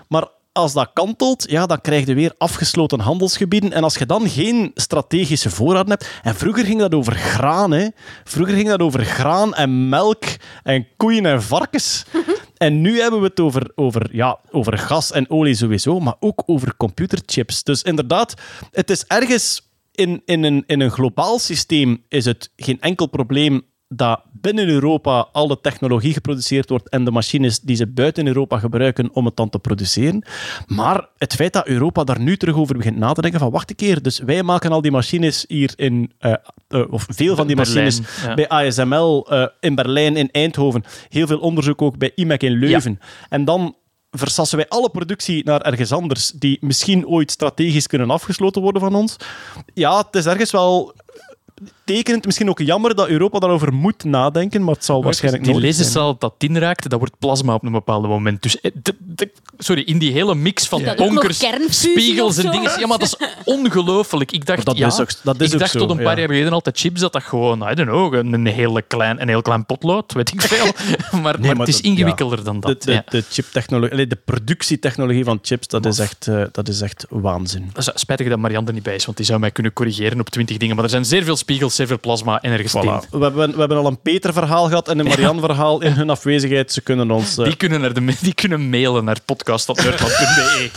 Maar 0.08 0.28
als 0.52 0.72
dat 0.72 0.90
kantelt, 0.92 1.50
ja, 1.50 1.66
dan 1.66 1.80
krijg 1.80 2.06
je 2.06 2.14
weer 2.14 2.34
afgesloten 2.38 3.00
handelsgebieden. 3.00 3.72
En 3.72 3.82
als 3.82 3.94
je 3.94 4.06
dan 4.06 4.28
geen 4.28 4.70
strategische 4.74 5.50
voorraden 5.50 5.90
hebt... 5.90 6.10
En 6.22 6.34
vroeger 6.34 6.64
ging 6.64 6.80
dat 6.80 6.94
over 6.94 7.14
graan, 7.14 7.70
hè. 7.70 7.88
Vroeger 8.24 8.54
ging 8.54 8.68
dat 8.68 8.80
over 8.80 9.04
graan 9.04 9.54
en 9.54 9.88
melk 9.88 10.24
en 10.62 10.86
koeien 10.96 11.26
en 11.26 11.42
varkens. 11.42 12.04
En 12.56 12.80
nu 12.80 13.00
hebben 13.00 13.20
we 13.20 13.26
het 13.26 13.40
over, 13.40 13.70
over, 13.74 14.16
ja, 14.16 14.38
over 14.50 14.78
gas 14.78 15.12
en 15.12 15.30
olie 15.30 15.54
sowieso, 15.54 16.00
maar 16.00 16.16
ook 16.20 16.42
over 16.46 16.76
computerchips. 16.76 17.62
Dus 17.62 17.82
inderdaad, 17.82 18.34
het 18.70 18.90
is 18.90 19.04
ergens 19.04 19.70
in, 19.92 20.22
in, 20.24 20.44
een, 20.44 20.64
in 20.66 20.80
een 20.80 20.90
globaal 20.90 21.38
systeem 21.38 22.04
is 22.08 22.24
het 22.24 22.52
geen 22.56 22.80
enkel 22.80 23.06
probleem 23.06 23.62
dat 23.88 24.20
binnen 24.32 24.68
Europa 24.68 25.28
al 25.32 25.46
de 25.46 25.60
technologie 25.60 26.12
geproduceerd 26.12 26.68
wordt 26.68 26.88
en 26.88 27.04
de 27.04 27.10
machines 27.10 27.60
die 27.60 27.76
ze 27.76 27.86
buiten 27.86 28.26
Europa 28.26 28.58
gebruiken 28.58 29.10
om 29.12 29.24
het 29.24 29.36
dan 29.36 29.48
te 29.48 29.58
produceren. 29.58 30.24
Maar 30.66 31.08
het 31.16 31.34
feit 31.34 31.52
dat 31.52 31.66
Europa 31.66 32.04
daar 32.04 32.20
nu 32.20 32.36
terug 32.36 32.56
over 32.56 32.76
begint 32.76 32.96
na 32.96 33.12
te 33.12 33.20
denken 33.20 33.40
van 33.40 33.50
wacht 33.50 33.70
een 33.70 33.76
keer, 33.76 34.02
dus 34.02 34.18
wij 34.18 34.42
maken 34.42 34.70
al 34.70 34.80
die 34.80 34.90
machines 34.90 35.44
hier 35.48 35.72
in, 35.76 36.12
eh, 36.18 36.32
eh, 36.68 36.92
of 36.92 37.06
veel 37.08 37.36
van 37.36 37.46
die 37.46 37.56
Berlijn, 37.56 37.84
machines 37.84 38.22
ja. 38.22 38.34
bij 38.34 38.48
ASML 38.48 39.26
eh, 39.30 39.46
in 39.60 39.74
Berlijn, 39.74 40.16
in 40.16 40.30
Eindhoven, 40.30 40.84
heel 41.08 41.26
veel 41.26 41.38
onderzoek 41.38 41.82
ook 41.82 41.98
bij 41.98 42.12
IMEC 42.14 42.42
in 42.42 42.52
Leuven. 42.52 42.98
En 43.28 43.44
dan 43.44 43.76
versassen 44.10 44.58
wij 44.58 44.68
alle 44.68 44.90
productie 44.90 45.44
naar 45.44 45.60
ergens 45.60 45.92
anders, 45.92 46.30
die 46.30 46.58
misschien 46.60 47.06
ooit 47.06 47.30
strategisch 47.30 47.86
kunnen 47.86 48.10
afgesloten 48.10 48.62
worden 48.62 48.80
van 48.80 48.94
ons. 48.94 49.16
Ja, 49.74 49.98
het 49.98 50.14
is 50.14 50.26
ergens 50.26 50.50
wel 50.50 50.94
tekenend, 51.86 52.24
misschien 52.24 52.48
ook 52.48 52.58
jammer 52.60 52.94
dat 52.94 53.08
Europa 53.08 53.38
daarover 53.38 53.72
moet 53.72 54.04
nadenken, 54.04 54.64
maar 54.64 54.74
het 54.74 54.84
zal 54.84 55.02
waarschijnlijk 55.02 55.44
die 55.44 55.52
nodig 55.52 55.68
zijn. 55.68 55.78
laserstraal 55.84 56.16
dat 56.18 56.34
inraakt, 56.38 56.90
dat 56.90 56.98
wordt 56.98 57.18
plasma 57.18 57.54
op 57.54 57.64
een 57.64 57.72
bepaald 57.72 58.06
moment. 58.06 58.42
Dus 58.42 58.60
eh, 58.60 58.70
de- 58.82 58.94
de- 58.98 59.30
sorry, 59.58 59.82
in 59.82 59.98
die 59.98 60.12
hele 60.12 60.34
mix 60.34 60.66
van 60.68 60.82
bonkers, 60.96 61.38
kernfusie 61.38 61.90
spiegels 61.90 62.36
en 62.38 62.50
dingen. 62.50 62.80
Ja, 62.80 62.86
maar 62.86 62.98
dat 62.98 63.18
is 63.20 63.28
ongelooflijk. 63.44 64.32
Ik 64.32 64.46
dacht, 64.46 64.64
Dat 64.64 64.76
ja, 64.76 64.86
is 64.86 65.00
ook- 65.00 65.10
dat 65.22 65.40
is 65.40 65.46
ik 65.48 65.52
ook 65.54 65.60
dacht 65.60 65.70
zo, 65.72 65.78
tot 65.78 65.90
een 65.90 65.96
paar 65.96 66.12
ja. 66.14 66.18
jaar 66.18 66.28
geleden 66.28 66.52
altijd 66.52 66.78
chips 66.78 67.00
dat 67.00 67.12
dat 67.12 67.22
gewoon, 67.22 67.70
I 67.70 67.74
don't 67.74 67.88
know, 67.88 68.14
een, 68.14 68.32
een, 68.32 68.46
hele 68.46 68.82
klein, 68.82 69.20
een 69.22 69.28
heel 69.28 69.42
klein 69.42 69.66
potlood, 69.66 70.12
weet 70.12 70.32
ik 70.32 70.42
veel. 70.42 70.64
maar, 71.12 71.22
maar, 71.22 71.40
maar 71.40 71.56
het 71.56 71.68
is 71.68 71.80
ingewikkelder 71.80 72.44
dan 72.44 72.60
dat. 72.60 72.82
de, 72.82 72.92
ja. 72.92 73.04
de 73.08 73.24
chiptechnologie, 73.30 74.06
de 74.06 74.18
productietechnologie 74.24 75.24
van 75.24 75.38
chips, 75.42 75.66
dat 75.68 75.86
is, 75.86 75.98
echt, 75.98 76.26
eh, 76.26 76.42
dat 76.52 76.68
is 76.68 76.80
echt 76.80 77.06
waanzin. 77.08 77.72
Spijtig 77.76 78.28
dat 78.28 78.38
Marianne 78.38 78.68
er 78.68 78.74
niet 78.74 78.82
bij 78.82 78.94
is, 78.94 79.04
want 79.04 79.16
die 79.16 79.26
zou 79.26 79.40
mij 79.40 79.50
kunnen 79.50 79.72
corrigeren 79.72 80.20
op 80.20 80.28
twintig 80.28 80.56
dingen. 80.56 80.74
Maar 80.74 80.84
er 80.84 80.90
zijn 80.90 81.04
zeer 81.04 81.24
veel 81.24 81.36
spiegels, 81.36 81.74
zeer 81.76 81.86
veel 81.86 82.00
plasma 82.00 82.40
en 82.42 82.52
ergens 82.52 82.72
Voilà. 82.72 83.08
We, 83.10 83.18
hebben, 83.24 83.50
we 83.52 83.58
hebben 83.58 83.76
al 83.76 83.86
een 83.86 84.00
Peter-verhaal 84.00 84.66
gehad 84.68 84.88
en 84.88 84.98
een 84.98 85.06
Marianne-verhaal 85.06 85.82
in 85.82 85.92
hun 85.92 86.10
afwezigheid. 86.10 86.72
Ze 86.72 86.80
kunnen 86.80 87.10
ons... 87.10 87.38
eh, 87.38 87.44
Die 87.44 87.56
kunnen, 87.56 87.80
naar 87.80 87.92
de, 87.94 88.14
die 88.20 88.34
kunnen 88.34 88.68
mailen 88.70 89.04
naar 89.04 89.16
podcast.nerdland.be. 89.24 90.70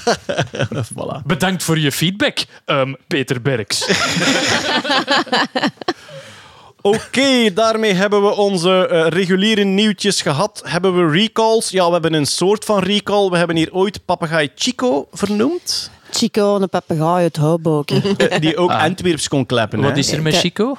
voilà. 0.94 1.26
Bedankt 1.26 1.64
voor 1.64 1.80
je 1.80 1.92
feedback, 1.92 2.38
ehm, 2.66 2.94
Peter 3.08 3.42
Berks. 3.42 3.86
Oké, 6.82 7.54
daarmee 7.54 7.94
hebben 7.94 8.22
we 8.22 8.30
onze 8.36 8.88
eh, 8.88 9.08
reguliere 9.08 9.64
nieuwtjes 9.64 10.22
gehad. 10.22 10.62
Hebben 10.66 10.96
we 10.96 11.18
recalls? 11.18 11.70
Ja, 11.70 11.86
we 11.86 11.92
hebben 11.92 12.14
een 12.14 12.26
soort 12.28 12.66
van 12.66 12.80
recall. 12.80 13.30
We 13.30 13.38
hebben 13.38 13.56
hier 13.56 13.74
ooit 13.74 14.06
papegaai 14.06 14.50
Chico 14.56 15.08
vernoemd. 15.12 15.92
Chico, 16.12 16.56
een 16.56 16.70
papegaai 16.70 17.24
uit 17.24 17.36
Hoboken. 17.38 18.18
Eh, 18.18 18.40
die 18.40 18.58
ook 18.58 18.72
Antwerps 18.72 19.28
kon 19.28 19.46
klappen. 19.46 19.82
Wat 19.82 19.92
hè. 19.92 19.98
is 19.98 20.12
er 20.12 20.22
met. 20.22 20.36
Chico? 20.38 20.78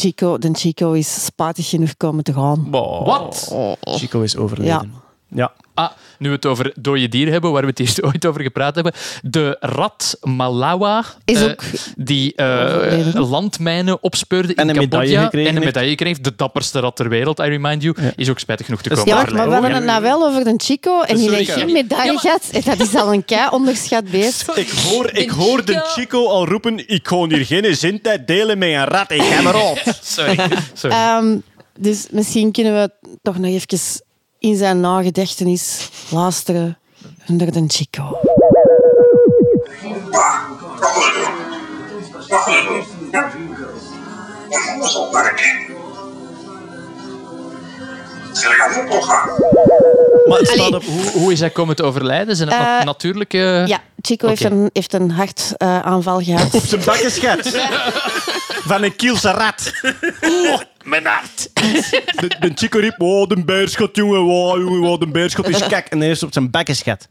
Chico, 0.00 0.38
de 0.38 0.48
Chico 0.52 0.92
is 0.92 1.24
spatig 1.24 1.68
genoeg 1.68 1.96
komen 1.96 2.24
te 2.24 2.32
gaan. 2.32 2.70
Wat? 3.04 3.54
Chico 3.80 4.20
is 4.20 4.36
overleden. 4.36 4.92
Ja. 5.28 5.52
Ah, 5.78 5.90
nu 6.18 6.28
we 6.28 6.34
het 6.34 6.46
over 6.46 6.72
dode 6.80 7.08
dieren 7.08 7.32
hebben, 7.32 7.52
waar 7.52 7.62
we 7.62 7.68
het 7.68 7.80
eerst 7.80 8.02
ooit 8.08 8.26
over 8.26 8.42
gepraat 8.42 8.74
hebben. 8.74 8.92
De 9.22 9.56
rat 9.60 10.18
Malawa, 10.22 11.04
Is 11.24 11.40
eh, 11.40 11.44
ook 11.44 11.62
die 11.96 12.34
eh, 12.34 13.14
landmijnen 13.14 14.02
opspeurde 14.02 14.54
En 14.54 14.68
in 14.68 14.68
een 14.68 14.80
medaille 14.80 15.14
Cambodja 15.14 15.50
en 15.50 15.56
een 15.56 15.64
medaille 15.64 15.94
kreeg. 15.94 16.20
De 16.20 16.32
dapperste 16.36 16.80
rat 16.80 16.96
ter 16.96 17.08
wereld, 17.08 17.38
I 17.38 17.42
remind 17.42 17.82
you, 17.82 17.96
is 18.16 18.30
ook 18.30 18.38
spijtig 18.38 18.66
genoeg 18.66 18.82
te 18.82 18.88
komen 18.88 19.06
Ja, 19.06 19.14
maar 19.14 19.46
we 19.46 19.52
hebben 19.52 19.74
het 19.74 19.84
nou 19.84 20.02
wel 20.02 20.26
over 20.26 20.44
de 20.44 20.54
Chico 20.56 21.02
en 21.02 21.16
die 21.16 21.30
heeft 21.30 21.50
geen 21.50 21.72
medaille 21.72 22.18
gehad. 22.18 22.48
En 22.52 22.62
Dat 22.64 22.80
is 22.80 22.94
al 22.94 23.12
een 23.12 23.24
kei 23.24 23.48
onderschat 23.50 24.10
beest. 24.10 24.50
Ik 24.54 24.70
hoor, 24.70 25.10
ik 25.12 25.30
hoor 25.30 25.64
de 25.64 25.80
Chico 25.94 26.28
al 26.28 26.46
roepen: 26.46 26.88
Ik 26.88 27.08
ga 27.08 27.26
hier 27.26 27.46
geen 27.46 27.76
zintijd 27.76 28.26
delen 28.26 28.58
met 28.58 28.68
een 28.68 28.84
rat. 28.84 29.10
Ik 29.10 29.22
heb 29.22 29.44
erop. 29.44 29.82
Sorry. 30.02 30.38
Sorry. 30.74 30.96
Ehm, 30.96 31.36
dus 31.78 32.06
misschien 32.10 32.52
kunnen 32.52 32.74
we 32.74 33.10
toch 33.22 33.38
nog 33.38 33.50
even 33.50 33.78
in 34.38 34.56
zijn 34.56 34.80
nagedachtenis 34.80 35.88
luisteren 36.10 36.78
onder 37.28 37.52
de 37.52 37.64
Chico. 37.66 38.18
Maar 50.28 50.38
het 50.38 50.46
staat 50.48 50.58
Allee. 50.58 50.74
op. 50.74 50.84
hoe, 50.84 51.10
hoe 51.10 51.32
is 51.32 51.40
hij 51.40 51.50
komen 51.50 51.76
te 51.76 51.82
overlijden? 51.82 52.36
Zijn 52.36 52.48
het 52.48 52.58
Eh, 52.58 52.84
natuurlijke... 52.84 53.64
Ja, 53.66 53.80
Chico 54.02 54.28
heeft 54.28 54.44
een, 54.44 54.70
heeft 54.72 54.92
een 54.92 55.10
hartaanval 55.10 56.20
gehad. 56.20 56.54
Op 56.54 56.62
zijn 56.64 56.84
bakkenschet. 56.84 57.48
Van 58.70 58.82
een 58.82 58.96
Kielse 58.96 59.30
rat. 59.30 59.72
Mijn 60.88 61.06
hart. 61.06 61.50
De, 62.20 62.28
de 62.40 62.52
Chico 62.54 62.78
riep, 62.78 62.94
oh, 63.00 63.28
de 63.28 63.44
beerschot, 63.44 63.96
jongen. 63.96 64.20
Wow, 64.20 64.58
jongen, 64.60 64.80
wow, 64.80 65.00
de 65.00 65.06
beerschot 65.06 65.48
is 65.48 65.66
kek. 65.66 65.86
En 65.90 66.00
hij 66.00 66.10
is 66.10 66.22
op 66.22 66.32
zijn 66.32 66.50
bekken 66.50 66.76
schet. 66.76 67.08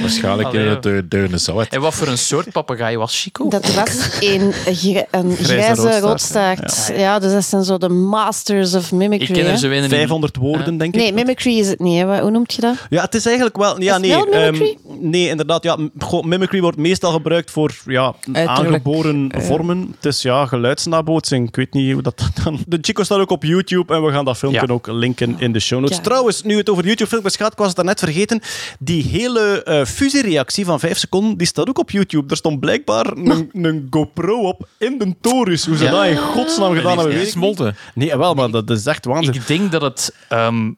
Waarschijnlijk 0.00 0.48
Allee, 0.48 0.60
in 0.62 0.68
het 0.68 0.86
uh, 0.86 0.98
deurne 1.04 1.38
zout. 1.38 1.66
En 1.68 1.80
wat 1.80 1.94
voor 1.94 2.06
een 2.06 2.18
soort 2.18 2.52
papegaai 2.52 2.96
was 2.96 3.22
Chico? 3.22 3.48
Dat 3.48 3.74
was 3.74 4.08
een, 4.20 4.52
een 5.10 5.36
grijze 5.36 6.00
roodstaart. 6.00 6.92
Ja. 6.96 7.18
dus 7.18 7.32
dat 7.32 7.44
zijn 7.44 7.64
zo 7.64 7.78
de 7.78 7.88
masters 7.88 8.74
of 8.74 8.92
mimicry. 8.92 9.26
Ik 9.28 9.32
ken 9.34 9.44
er 9.44 9.50
hè. 9.50 9.56
zo 9.56 9.66
een 9.66 9.72
in. 9.82 9.88
500 9.88 10.36
woorden, 10.36 10.76
denk 10.78 10.94
ik. 10.94 11.00
Nee, 11.00 11.12
mimicry 11.12 11.58
is 11.58 11.68
het 11.68 11.78
niet. 11.80 11.98
Hè. 11.98 12.04
Wat- 12.06 12.20
Hoe 12.20 12.30
noemt 12.30 12.52
je 12.54 12.60
dat? 12.60 12.76
Ja, 12.90 13.02
het 13.02 13.14
is 13.14 13.26
eigenlijk 13.26 13.56
wel... 13.56 13.80
Ja, 13.82 13.92
het 13.92 14.02
nee, 14.02 14.10
wel 14.10 14.26
mimicry? 14.26 14.76
ehm, 14.88 15.10
nee, 15.10 15.28
inderdaad. 15.28 15.62
Ja, 15.62 15.76
m- 15.76 15.90
goh, 15.98 16.24
mimicry 16.24 16.60
wordt 16.60 16.76
meestal 16.78 17.12
gebruikt 17.12 17.50
voor 17.50 17.74
ja, 17.86 18.14
aangeboren 18.32 19.32
vormen. 19.38 19.94
Het 19.96 20.04
is 20.14 20.22
ja, 20.22 20.46
geluidsnabootsing. 20.46 21.48
Ik 21.48 21.56
weet 21.56 21.72
niet 21.72 21.92
hoe 21.92 22.02
dat 22.02 22.30
dan... 22.44 22.58
De 22.66 22.78
Chico 22.80 23.01
staat 23.04 23.18
ook 23.18 23.30
op 23.30 23.42
YouTube 23.44 23.94
en 23.94 24.04
we 24.04 24.12
gaan 24.12 24.24
dat 24.24 24.38
filmpje 24.38 24.60
Ja. 24.66 24.72
ook 24.72 24.86
linken 24.86 25.34
in 25.38 25.52
de 25.52 25.60
show 25.60 25.80
notes. 25.80 25.96
Ja. 25.96 26.02
Trouwens, 26.02 26.42
nu 26.42 26.56
het 26.56 26.70
over 26.70 26.84
YouTube-filmpjes 26.84 27.36
gaat, 27.36 27.52
ik 27.52 27.58
was 27.58 27.66
het 27.66 27.76
daarnet 27.76 27.98
vergeten. 27.98 28.40
Die 28.78 29.02
hele 29.02 29.62
eh 29.62 29.84
fusiereactie 29.84 30.64
van 30.64 30.80
5 30.80 30.98
seconden, 30.98 31.36
die 31.36 31.46
staat 31.46 31.68
ook 31.68 31.78
op 31.78 31.90
YouTube. 31.90 32.30
Er 32.30 32.36
stond 32.36 32.60
blijkbaar 32.60 33.06
een, 33.16 33.50
een 33.52 33.86
GoPro 33.90 34.40
op 34.48 34.68
in 34.78 34.98
de 34.98 35.14
torus. 35.20 35.66
Hoe 35.66 35.76
ze 35.76 35.84
Ja. 35.84 35.90
dat 35.90 36.06
in 36.06 36.16
godsnaam 36.16 36.74
gedaan 36.74 36.86
hebben, 36.98 37.06
weet 37.06 37.14
ik 37.16 37.22
niet. 37.22 37.30
Smolten. 37.32 37.76
Nee, 37.94 38.16
wel, 38.16 38.34
maar 38.34 38.50
dat 38.50 38.70
is 38.70 38.86
echt 38.86 39.04
waanzin. 39.04 39.34
Ik 39.34 39.46
denk 39.46 39.72
dat 39.72 39.82
het 39.82 40.14
ehm, 40.28 40.70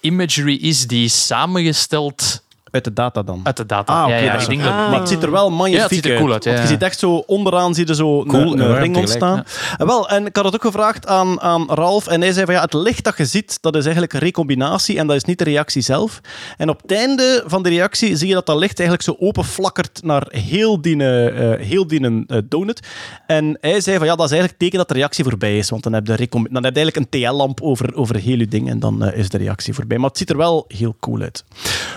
imagery 0.00 0.54
is 0.60 0.86
die 0.86 1.08
samengesteld 1.08 2.42
Uit 2.72 2.84
de 2.84 2.92
data 2.92 3.22
dan. 3.22 3.40
uit 3.42 3.56
de 3.56 3.66
data. 3.66 4.02
Ah, 4.02 4.08
ja, 4.08 4.16
ja, 4.16 4.24
dat 4.24 4.34
ik 4.34 4.40
is 4.40 4.46
denk 4.46 4.62
dat... 4.62 4.72
Maar 4.72 4.98
het 4.98 5.08
ziet 5.08 5.22
er 5.22 5.30
wel 5.30 5.50
magnifiek 5.50 5.76
Ja, 5.76 5.82
het 5.82 5.94
ziet 5.94 6.04
er 6.06 6.16
cool 6.18 6.32
uit, 6.32 6.44
ja, 6.44 6.50
Want 6.50 6.62
je 6.62 6.68
ziet 6.68 6.82
echt 6.82 6.98
zo 6.98 7.22
onderaan 7.26 7.74
zie 7.74 7.86
je 7.86 7.94
zo 7.94 8.24
Cool 8.24 8.60
een, 8.60 8.78
ring 8.78 8.96
ontstaan. 8.96 9.44
En 9.78 9.86
wel, 9.86 10.08
en 10.08 10.26
ik 10.26 10.36
had 10.36 10.44
het 10.44 10.54
ook 10.54 10.62
gevraagd 10.62 11.06
aan, 11.06 11.40
aan 11.40 11.66
Ralf 11.68 12.06
en 12.06 12.20
hij 12.20 12.32
zei 12.32 12.44
van 12.44 12.54
ja, 12.54 12.60
het 12.60 12.74
licht 12.74 13.04
dat 13.04 13.16
je 13.16 13.24
ziet, 13.24 13.58
dat 13.60 13.74
is 13.74 13.82
eigenlijk 13.82 14.12
een 14.12 14.20
recombinatie 14.20 14.98
en 14.98 15.06
dat 15.06 15.16
is 15.16 15.24
niet 15.24 15.38
de 15.38 15.44
reactie 15.44 15.82
zelf. 15.82 16.20
En 16.56 16.68
op 16.68 16.82
het 16.82 16.92
einde 16.92 17.42
van 17.46 17.62
de 17.62 17.68
reactie 17.68 18.16
zie 18.16 18.28
je 18.28 18.34
dat 18.34 18.46
dat 18.46 18.56
licht 18.56 18.78
eigenlijk 18.78 19.08
zo 19.08 19.26
openflakkert 19.26 20.00
naar 20.02 20.26
heel 20.28 20.80
die, 20.80 21.04
eh, 21.04 21.66
heel 21.66 21.86
die 21.86 22.00
eh, 22.26 22.38
donut. 22.44 22.86
En 23.26 23.58
hij 23.60 23.80
zei 23.80 23.96
van 23.98 24.06
ja, 24.06 24.16
dat 24.16 24.24
is 24.24 24.32
eigenlijk 24.32 24.50
het 24.50 24.58
teken 24.58 24.78
dat 24.78 24.88
de 24.88 24.94
reactie 24.94 25.24
voorbij 25.24 25.58
is, 25.58 25.70
want 25.70 25.82
dan 25.82 25.92
heb 25.92 26.06
je, 26.06 26.14
recom- 26.14 26.48
dan 26.50 26.64
heb 26.64 26.74
je 26.74 26.80
eigenlijk 26.80 26.96
een 26.96 27.20
TL-lamp 27.20 27.60
over, 27.60 27.94
over 27.94 28.16
heel 28.16 28.38
je 28.38 28.48
ding 28.48 28.68
en 28.68 28.80
dan 28.80 29.04
eh, 29.04 29.18
is 29.18 29.28
de 29.28 29.38
reactie 29.38 29.74
voorbij. 29.74 29.98
Maar 29.98 30.08
het 30.08 30.18
ziet 30.18 30.30
er 30.30 30.36
wel 30.36 30.64
heel 30.68 30.96
cool 31.00 31.20
uit. 31.20 31.44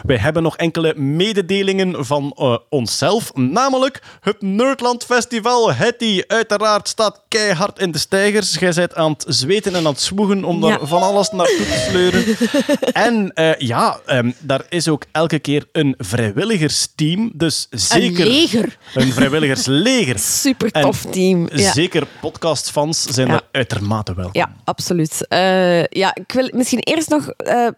Wij 0.03 0.18
hebben 0.18 0.43
nog 0.43 0.57
enkele 0.65 0.93
mededelingen 0.95 2.05
van 2.05 2.33
eh, 2.37 2.57
onszelf, 2.69 3.33
namelijk 3.35 4.01
het 4.21 4.41
Nerdland 4.41 5.03
Festival. 5.05 5.73
Hetty, 5.73 6.21
uiteraard, 6.27 6.87
staat 6.87 7.21
keihard 7.27 7.79
in 7.79 7.91
de 7.91 7.97
stijgers. 7.97 8.53
Jij 8.59 8.71
bent 8.75 8.95
aan 8.95 9.11
het 9.11 9.25
zweten 9.27 9.71
en 9.75 9.77
aan 9.85 9.91
het 9.91 10.01
zwoegen 10.01 10.43
om 10.43 10.61
daar 10.61 10.79
Ja. 10.79 10.85
van 10.85 11.01
alles 11.01 11.29
naartoe 11.31 11.65
te 11.65 11.85
sleuren. 11.89 12.23
en 13.07 13.31
eh, 13.33 13.53
ja, 13.57 13.99
ehm, 14.05 14.31
daar 14.39 14.65
is 14.69 14.87
ook 14.87 15.05
elke 15.11 15.39
keer 15.39 15.67
een 15.71 15.95
vrijwilligersteam, 15.97 17.31
dus 17.33 17.67
zeker 17.69 18.25
Een 18.25 18.31
leger. 18.31 18.77
een 18.93 19.11
vrijwilligersleger. 19.13 20.19
Super 20.45 20.71
En 20.71 20.81
tof 20.81 21.01
team. 21.01 21.47
Ja. 21.53 21.71
Zeker 21.71 22.07
podcastfans 22.21 23.01
zijn 23.03 23.27
Ja. 23.27 23.33
er 23.33 23.41
uitermate 23.51 24.13
welkom. 24.13 24.41
Ja, 24.41 24.55
absoluut. 24.63 25.27
Eh, 25.27 25.83
ja, 25.83 26.15
ik 26.15 26.31
wil 26.31 26.49
misschien 26.53 26.79
eerst 26.79 27.09
nog 27.09 27.29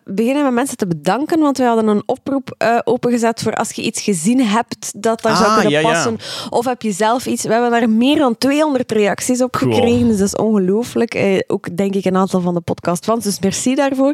beginnen 0.05 0.43
met 0.43 0.53
mensen 0.53 0.77
te 0.77 0.87
bedanken, 0.87 1.39
want 1.39 1.57
we 1.57 1.63
hadden 1.63 1.87
een 1.87 2.03
oproep 2.05 2.55
eh, 2.77 2.81
opengezet 2.93 3.41
voor 3.41 3.53
als 3.53 3.71
je 3.71 3.81
iets 3.81 4.01
gezien 4.01 4.41
hebt 4.45 4.91
dat 5.01 5.21
daar 5.21 5.35
zou 5.35 5.47
Ah, 5.47 5.53
kunnen 5.53 5.71
ja, 5.71 5.79
ja. 5.79 5.91
passen. 5.91 6.17
Of 6.49 6.65
heb 6.65 6.81
je 6.81 6.91
zelf 6.91 7.25
iets... 7.25 7.43
We 7.43 7.51
hebben 7.51 7.71
daar 7.71 7.89
meer 7.89 8.17
dan 8.17 8.37
200 8.37 8.91
reacties 8.91 9.41
op 9.41 9.51
Cool. 9.51 9.73
gekregen, 9.73 10.07
dus 10.07 10.17
dat 10.17 10.27
is 10.27 10.35
ongelooflijk. 10.35 11.13
Eh, 11.13 11.39
ook 11.47 11.77
denk 11.77 11.93
ik 11.95 12.05
een 12.05 12.15
aantal 12.17 12.41
van 12.41 12.53
de 12.53 12.61
podcastfans, 12.61 13.23
dus 13.23 13.39
merci 13.39 13.75
daarvoor. 13.75 14.13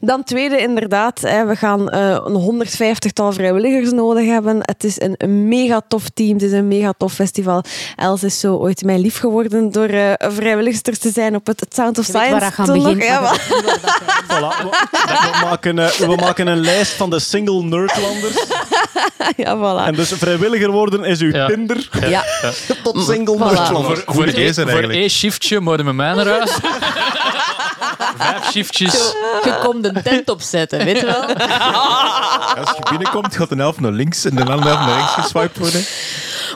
Dan 0.00 0.24
tweede, 0.24 0.58
inderdaad, 0.58 1.20
hè, 1.20 1.46
we 1.46 1.56
gaan 1.56 1.88
eh, 1.90 2.18
een 2.24 2.34
150-tal 2.66 3.32
vrijwilligers 3.32 3.90
nodig 3.92 4.26
hebben. 4.26 4.58
Het 4.60 4.84
is 4.84 5.00
een, 5.00 5.48
mega 5.48 5.80
tof 5.88 6.08
team, 6.14 6.32
het 6.32 6.42
is 6.42 6.52
een 6.52 6.68
mega 6.68 6.92
tof 6.98 7.12
festival. 7.12 7.62
Els 7.96 8.22
is 8.22 8.40
zo 8.40 8.56
ooit 8.56 8.84
mij 8.84 8.98
lief 8.98 9.18
geworden 9.18 9.72
door 9.72 9.88
eh 9.88 10.12
vrijwilligster 10.18 10.98
te 10.98 11.10
zijn 11.10 11.34
op 11.34 11.46
het 11.46 11.66
Sound 11.68 11.98
of 11.98 12.04
Science. 12.04 12.50
gaan 12.52 12.82
nog. 12.82 13.02
Ja, 13.02 13.20
maar 13.20 13.40
Voilà, 14.28 14.62
we, 14.62 14.68
we 15.30 15.38
maken, 15.42 15.78
eh, 15.78 15.88
we 15.90 16.16
maken 16.16 16.46
een 16.46 16.60
lijst 16.60 16.92
van 16.92 17.10
de 17.10 17.18
single 17.20 17.62
nerdlanders. 17.86 18.34
ja, 19.44 19.56
voilà. 19.56 19.86
En 19.86 19.94
dus 19.94 20.12
vrijwilliger 20.16 20.70
worden 20.70 21.04
is 21.04 21.20
uw 21.20 21.32
Ja. 21.32 21.46
Tinder 21.46 21.88
Ja. 22.08 22.24
tot 22.82 23.04
single 23.06 23.36
Voilà. 23.36 23.52
nerdlanders. 23.52 24.00
Voor, 24.04 24.14
voor, 24.14 24.24
één- 24.24 24.54
voor 24.54 24.64
eigenlijk. 24.64 24.98
één 24.98 25.10
shiftje 25.10 25.60
moeten 25.60 25.86
we 25.86 25.92
mij 25.92 26.14
naar 26.14 26.26
huis. 26.26 26.50
Vijf 28.18 28.50
shiftjes. 28.50 28.92
Je 29.44 29.58
komt 29.62 29.84
een 29.84 30.02
tent 30.02 30.30
opzetten, 30.30 30.84
weet 30.84 31.00
je 31.00 31.06
wel? 31.06 31.22
Als 32.64 32.70
je 32.76 32.82
binnenkomt, 32.90 33.36
gaat 33.36 33.50
een 33.50 33.58
helft 33.58 33.80
naar 33.80 33.92
links 33.92 34.24
en 34.24 34.34
de 34.34 34.44
andere 34.44 34.68
helft 34.68 34.86
naar 34.86 34.96
rechts 34.98 35.12
geswiped 35.14 35.58
worden. 35.58 35.84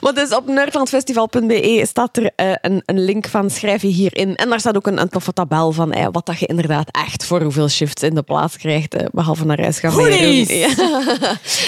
Maar 0.00 0.14
dus 0.14 0.34
op 0.34 0.46
nerdlandfestival.be 0.46 1.84
staat 1.88 2.16
er 2.16 2.30
eh, 2.36 2.52
een, 2.60 2.82
een 2.86 3.04
link 3.04 3.26
van 3.28 3.50
schrijf 3.50 3.82
je 3.82 3.88
hierin. 3.88 4.34
En 4.36 4.48
daar 4.48 4.60
staat 4.60 4.76
ook 4.76 4.86
een, 4.86 5.00
een 5.00 5.08
toffe 5.08 5.32
tabel 5.32 5.72
van 5.72 5.92
eh, 5.92 6.06
wat 6.12 6.26
dat 6.26 6.38
je 6.38 6.46
inderdaad 6.46 6.88
echt 6.90 7.24
voor 7.24 7.42
hoeveel 7.42 7.68
shifts 7.68 8.02
in 8.02 8.14
de 8.14 8.22
plaats 8.22 8.56
krijgt. 8.56 8.94
eh, 8.94 9.06
behalve 9.12 9.44
naar 9.46 9.60
huis 9.60 9.78
gaan 9.78 9.96
meedoen. 9.96 10.56
Ja. 10.56 10.68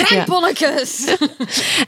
Drankbolletjes! 0.05 1.05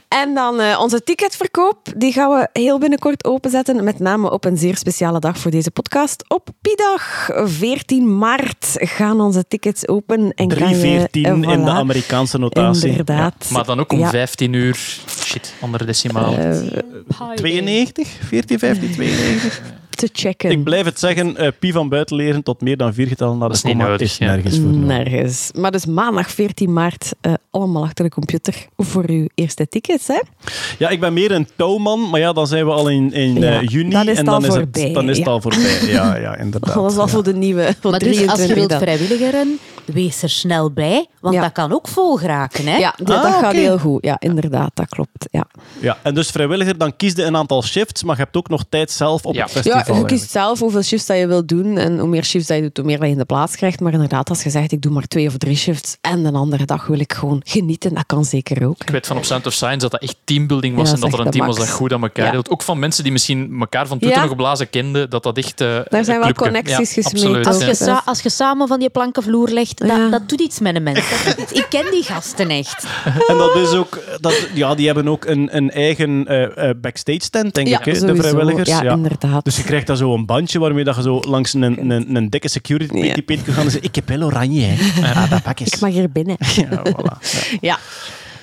En 0.07 0.33
dan 0.33 0.59
eh, 0.59 0.79
onze 0.81 1.03
ticketverkoop. 1.03 1.77
Die 1.97 2.11
gaan 2.13 2.29
we 2.29 2.49
heel 2.59 2.79
binnenkort 2.79 3.25
openzetten. 3.25 3.83
Met 3.83 3.99
name 3.99 4.31
op 4.31 4.45
een 4.45 4.57
zeer 4.57 4.77
speciale 4.77 5.19
dag 5.19 5.37
voor 5.37 5.51
deze 5.51 5.71
podcast. 5.71 6.23
Op 6.27 6.49
Piedag, 6.61 7.29
14 7.43 8.17
maart, 8.17 8.67
gaan 8.73 9.21
onze 9.21 9.47
tickets 9.47 9.87
open. 9.87 10.19
En 10.35 10.47
kan 10.47 10.47
je, 10.47 10.55
314 10.55 11.25
eh, 11.25 11.31
in 11.53 11.63
de. 11.65 11.71
Amerikaanse 11.71 12.37
notatie. 12.37 12.89
Inderdaad. 12.89 13.49
Maar 13.51 13.65
dan 13.65 13.79
ook 13.79 13.91
om 13.91 13.99
Ja. 13.99 14.09
15 14.09 14.53
uur. 14.53 14.75
Shit, 15.25 15.53
andere 15.61 15.85
decimaal. 15.85 16.34
Eh, 16.37 17.29
92? 17.35 18.07
14, 18.07 18.59
15, 18.59 18.91
92? 18.91 19.61
te 19.95 20.09
checken. 20.13 20.51
Ik 20.51 20.63
blijf 20.63 20.85
het 20.85 20.99
zeggen, 20.99 21.37
eh 21.37 21.47
Pi 21.59 21.71
van 21.71 21.89
buitenleren 21.89 22.43
tot 22.43 22.61
meer 22.61 22.77
dan 22.77 22.93
vier 22.93 23.07
getallen 23.07 23.37
naar 23.37 23.49
de 23.49 23.53
Dat 23.53 23.63
is 23.63 23.71
niet 23.73 23.81
komma 23.83 23.97
is 23.97 24.17
ja. 24.17 24.25
nergens 24.25 24.55
voor 24.59 24.65
nodig. 24.69 24.87
Nergens. 24.87 25.51
Maar 25.55 25.71
dus 25.71 25.85
maandag 25.85 26.31
14 26.31 26.73
maart, 26.73 27.11
eh, 27.21 27.33
allemaal 27.49 27.83
achter 27.83 28.05
de 28.05 28.11
computer 28.11 28.65
voor 28.77 29.03
uw 29.09 29.27
eerste 29.35 29.67
tickets. 29.67 30.07
Hè? 30.07 30.21
Ja, 30.77 30.89
ik 30.89 30.99
ben 30.99 31.13
meer 31.13 31.31
een 31.31 31.47
touwman, 31.55 32.09
maar 32.09 32.19
ja, 32.19 32.33
dan 32.33 32.47
zijn 32.47 32.65
we 32.65 32.71
al 32.71 32.89
in, 32.89 33.13
in 33.13 33.33
Ja, 33.39 33.59
eh, 33.61 33.67
juni. 33.67 33.89
dan 33.89 34.01
is 34.01 34.07
het 34.09 34.17
en 34.17 34.25
dan 34.25 34.33
al 34.33 34.45
is 34.45 34.47
voorbij, 34.55 34.83
het, 34.83 34.93
dan 34.93 35.09
is 35.09 35.17
het 35.17 35.25
ja. 35.25 35.31
al 35.31 35.41
voorbij. 35.41 35.79
Ja, 35.87 36.15
ja 36.17 36.37
inderdaad. 36.37 36.73
Dat 36.83 36.91
is 36.91 36.97
al 36.97 37.05
Ja. 37.05 37.11
voor 37.11 37.23
de 37.23 37.33
nieuwe, 37.33 37.75
voor 37.81 37.91
Maar 37.91 37.99
dus 37.99 38.27
als 38.27 38.39
je 38.41 38.47
23 38.47 39.09
wilt 39.19 39.31
dan. 39.31 39.57
Wees 39.85 40.21
er 40.21 40.29
snel 40.29 40.71
bij, 40.71 41.07
want 41.21 41.35
Ja. 41.35 41.41
dat 41.41 41.51
kan 41.51 41.73
ook 41.73 41.87
vol 41.87 42.15
geraken. 42.17 42.67
Hè? 42.67 42.77
Ja, 42.77 42.93
dat, 43.03 43.17
Ah, 43.17 43.23
dat 43.23 43.33
gaat 43.33 43.53
heel 43.53 43.77
goed. 43.77 44.03
Ja, 44.05 44.15
inderdaad, 44.19 44.71
dat 44.73 44.89
klopt. 44.89 45.27
Ja, 45.31 45.47
Ja, 45.79 45.97
en 46.01 46.13
dus 46.15 46.29
vrijwilliger, 46.29 46.77
dan 46.77 46.95
kies 46.95 47.13
je 47.15 47.23
een 47.23 47.35
aantal 47.37 47.63
shifts, 47.63 48.03
maar 48.03 48.15
je 48.15 48.21
hebt 48.21 48.35
ook 48.35 48.49
nog 48.49 48.63
tijd 48.69 48.91
zelf 48.91 49.25
op 49.25 49.33
Ja. 49.35 49.41
het 49.43 49.51
festival. 49.51 49.77
ja 49.77 49.85
je 49.85 49.91
eigenlijk. 49.91 50.19
kiest 50.21 50.31
zelf 50.31 50.59
hoeveel 50.59 50.81
shifts 50.81 51.05
dat 51.07 51.17
je 51.17 51.27
wilt 51.27 51.47
doen. 51.47 51.77
En 51.77 51.99
hoe 51.99 52.07
meer 52.07 52.23
shifts 52.23 52.47
dat 52.47 52.57
je 52.57 52.63
doet, 52.63 52.77
hoe 52.77 52.85
meer 52.85 52.97
dat 52.97 53.05
je 53.05 53.11
in 53.11 53.17
de 53.17 53.25
plaats 53.25 53.55
krijgt. 53.55 53.79
Maar 53.79 53.93
inderdaad, 53.93 54.29
als 54.29 54.43
je 54.43 54.49
zegt, 54.49 54.71
ik 54.71 54.81
doe 54.81 54.91
maar 54.91 55.07
twee 55.07 55.27
of 55.27 55.37
drie 55.37 55.55
shifts 55.57 55.97
en 56.01 56.23
de 56.23 56.31
andere 56.31 56.65
dag 56.65 56.87
wil 56.87 56.99
ik 56.99 57.13
gewoon 57.13 57.41
genieten, 57.45 57.93
dat 57.93 58.05
kan 58.05 58.25
zeker 58.25 58.67
ook. 58.67 58.81
Ik 58.81 58.89
weet 58.89 59.07
van 59.07 59.17
op 59.17 59.23
Sound 59.25 59.45
of 59.45 59.53
Science 59.53 59.77
dat 59.79 59.91
dat 59.91 60.01
echt 60.01 60.15
teambuilding 60.23 60.75
was 60.75 60.87
Ja, 60.89 60.95
en 60.95 60.99
dat 61.01 61.13
er 61.13 61.19
een 61.19 61.31
team 61.31 61.45
was 61.45 61.57
dat 61.57 61.69
goed 61.69 61.93
aan 61.93 62.01
elkaar 62.03 62.25
Ja. 62.25 62.31
hield. 62.31 62.49
Ook 62.49 62.61
van 62.61 62.79
mensen 62.79 63.03
die 63.03 63.11
misschien 63.11 63.55
elkaar 63.59 63.87
van 63.87 63.97
Twitter 63.97 64.21
Ja. 64.21 64.27
nog 64.27 64.35
blazen 64.35 64.69
kenden, 64.69 65.09
dat 65.09 65.23
dat 65.23 65.37
echt... 65.37 65.61
eh, 65.61 65.67
Daar 65.67 66.03
zijn 66.03 66.17
een 66.17 66.23
wel 66.23 66.33
connecties 66.33 66.93
ja, 66.95 67.01
gesmeed 67.01 67.23
Absoluut, 67.23 67.47
Als 67.47 67.77
je, 67.79 68.01
als 68.05 68.21
je 68.21 68.29
samen 68.29 68.67
van 68.67 68.79
die 68.79 68.89
plankenvloer 68.89 69.49
legt, 69.49 69.74
dat, 69.75 69.87
Ja. 69.87 70.09
dat 70.09 70.29
doet 70.29 70.39
iets 70.41 70.59
met 70.59 70.75
een 70.75 70.83
mens. 70.83 70.99
Dat 71.25 71.35
doet 71.37 71.49
iets. 71.51 71.59
Ik 71.59 71.65
ken 71.69 71.91
die 71.91 72.03
gasten 72.03 72.49
echt. 72.49 72.85
En 73.27 73.37
dat 73.37 73.55
is 73.55 73.71
ook, 73.71 73.99
dat, 74.19 74.47
ja, 74.53 74.75
die 74.75 74.85
hebben 74.85 75.07
ook 75.07 75.25
een, 75.25 75.55
een 75.55 75.71
eigen 75.71 76.27
eh, 76.27 76.69
eh, 76.69 76.75
backstage 76.81 77.29
tent, 77.29 77.53
denk 77.53 77.67
Ja, 77.67 77.79
ik, 77.79 77.85
hè, 77.85 78.05
de 78.05 78.15
vrijwilligers. 78.15 78.69
Ja, 78.69 78.81
inderdaad. 78.81 79.43
Dus 79.45 79.57
je 79.57 79.63
krijgt 79.63 79.87
dan 79.87 79.97
zo 79.97 80.13
een 80.13 80.25
bandje 80.25 80.59
waarmee 80.59 80.83
dat 80.83 80.95
je 80.95 81.01
zo 81.01 81.19
langs 81.27 81.53
een, 81.53 81.61
een, 81.91 82.15
een 82.15 82.29
dikke 82.29 82.47
security 82.49 82.97
Ja. 82.97 83.13
peet 83.25 83.43
kunt 83.43 83.55
gaan 83.55 83.65
en 83.65 83.71
zeggen, 83.71 83.89
ik 83.89 83.95
heb 83.95 84.07
wel 84.07 84.21
oranje, 84.21 84.61
hè. 84.61 85.03
Ah, 85.15 85.29
dat 85.29 85.43
pak 85.43 85.59
Ik 85.59 85.71
eens. 85.71 85.79
mag 85.79 85.91
hier 85.91 86.11
binnen. 86.11 86.35
Ja, 86.55 86.81
voilà. 86.83 87.17
Ja. 87.61 87.77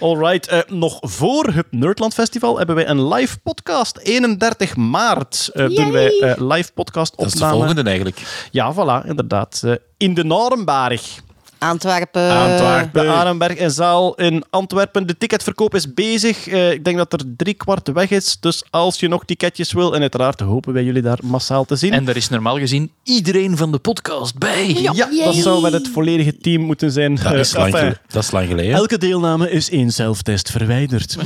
Alright, 0.02 0.46
eh, 0.46 0.58
nog 0.68 0.98
voor 1.00 1.44
het 1.52 1.66
Nerdland 1.70 2.14
Festival 2.14 2.56
hebben 2.58 2.74
wij 2.74 2.88
een 2.88 3.08
live 3.08 3.38
podcast. 3.38 3.98
31 3.98 4.76
maart 4.76 5.50
eh, 5.54 5.66
doen 5.68 5.92
wij 5.92 6.18
eh, 6.18 6.34
live 6.38 6.72
podcast 6.72 7.16
Dat 7.16 7.26
is 7.26 7.32
de 7.32 7.38
opname. 7.38 7.56
volgende 7.58 7.82
eigenlijk. 7.82 8.48
Ja, 8.50 8.74
voilà, 8.74 9.06
inderdaad. 9.08 9.62
Eh, 9.64 9.72
in 9.96 10.14
de 10.14 10.24
Narenberg. 10.24 11.20
Antwerpen. 11.62 12.90
De 12.92 13.08
Arenberg 13.08 13.56
en 13.56 13.70
Zaal 13.70 14.14
in 14.14 14.44
Antwerpen. 14.50 15.06
De 15.06 15.18
ticketverkoop 15.18 15.74
is 15.74 15.94
bezig. 15.94 16.48
Eh, 16.48 16.70
ik 16.72 16.84
denk 16.84 16.96
dat 16.96 17.12
er 17.12 17.20
drie 17.36 17.54
kwart 17.54 17.88
weg 17.92 18.10
is. 18.10 18.36
Dus 18.40 18.62
als 18.70 19.00
je 19.00 19.08
nog 19.08 19.24
ticketjes 19.24 19.72
wil, 19.72 19.94
en 19.94 20.00
uiteraard 20.00 20.40
hopen 20.40 20.72
wij 20.72 20.84
jullie 20.84 21.02
daar 21.02 21.18
massaal 21.22 21.64
te 21.64 21.76
zien. 21.76 21.92
En 21.92 22.04
daar 22.04 22.16
is 22.16 22.28
normaal 22.28 22.58
gezien 22.58 22.90
iedereen 23.02 23.56
van 23.56 23.72
de 23.72 23.78
podcast 23.78 24.38
bij. 24.38 24.68
ja, 24.92 25.08
dat 25.24 25.34
zou 25.34 25.62
met 25.62 25.72
het 25.72 25.88
volledige 25.88 26.36
team 26.36 26.62
moeten 26.62 26.90
zijn. 26.92 27.14
Dat 27.14 27.32
is 27.32 27.52
Eh, 27.52 27.58
lang, 27.60 27.74
enfin, 27.74 27.96
dat 28.08 28.22
is 28.22 28.30
lang 28.30 28.48
geleden. 28.48 28.74
Elke 28.74 28.98
deelname 28.98 29.50
is 29.50 29.70
één 29.70 29.90
zelftest 29.90 30.50
verwijderd. 30.50 31.16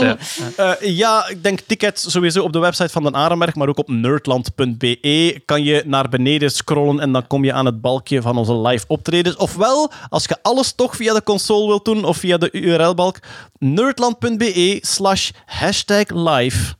Ja. 0.00 0.16
Eh, 0.56 0.96
ja, 0.96 1.28
ik 1.28 1.42
denk 1.42 1.60
tickets 1.66 2.10
sowieso 2.10 2.42
op 2.42 2.52
de 2.52 2.58
website 2.58 2.88
van 2.88 3.02
de 3.02 3.12
Arenberg, 3.12 3.54
maar 3.54 3.68
ook 3.68 3.78
op 3.78 3.88
nerdland.be 3.88 5.40
kan 5.44 5.64
je 5.64 5.82
naar 5.86 6.08
beneden 6.08 6.50
scrollen 6.50 7.00
en 7.00 7.12
dan 7.12 7.26
kom 7.26 7.44
je 7.44 7.52
aan 7.52 7.66
het 7.66 7.80
balkje 7.80 8.22
van 8.22 8.36
onze 8.36 8.56
live 8.58 8.84
optredens. 9.26 9.36
Ofwel, 9.36 9.92
als 10.08 10.24
je 10.24 10.36
alles 10.42 10.72
toch 10.72 10.96
via 10.96 11.14
de 11.14 11.22
console 11.22 11.66
wilt 11.66 11.84
doen 11.84 12.04
of 12.04 12.16
via 12.16 12.36
de 12.38 12.48
URL-balk, 12.52 13.18
nerdland.be 13.58 14.78
slash 14.80 15.30
hashtag 15.46 16.04
live. 16.08 16.74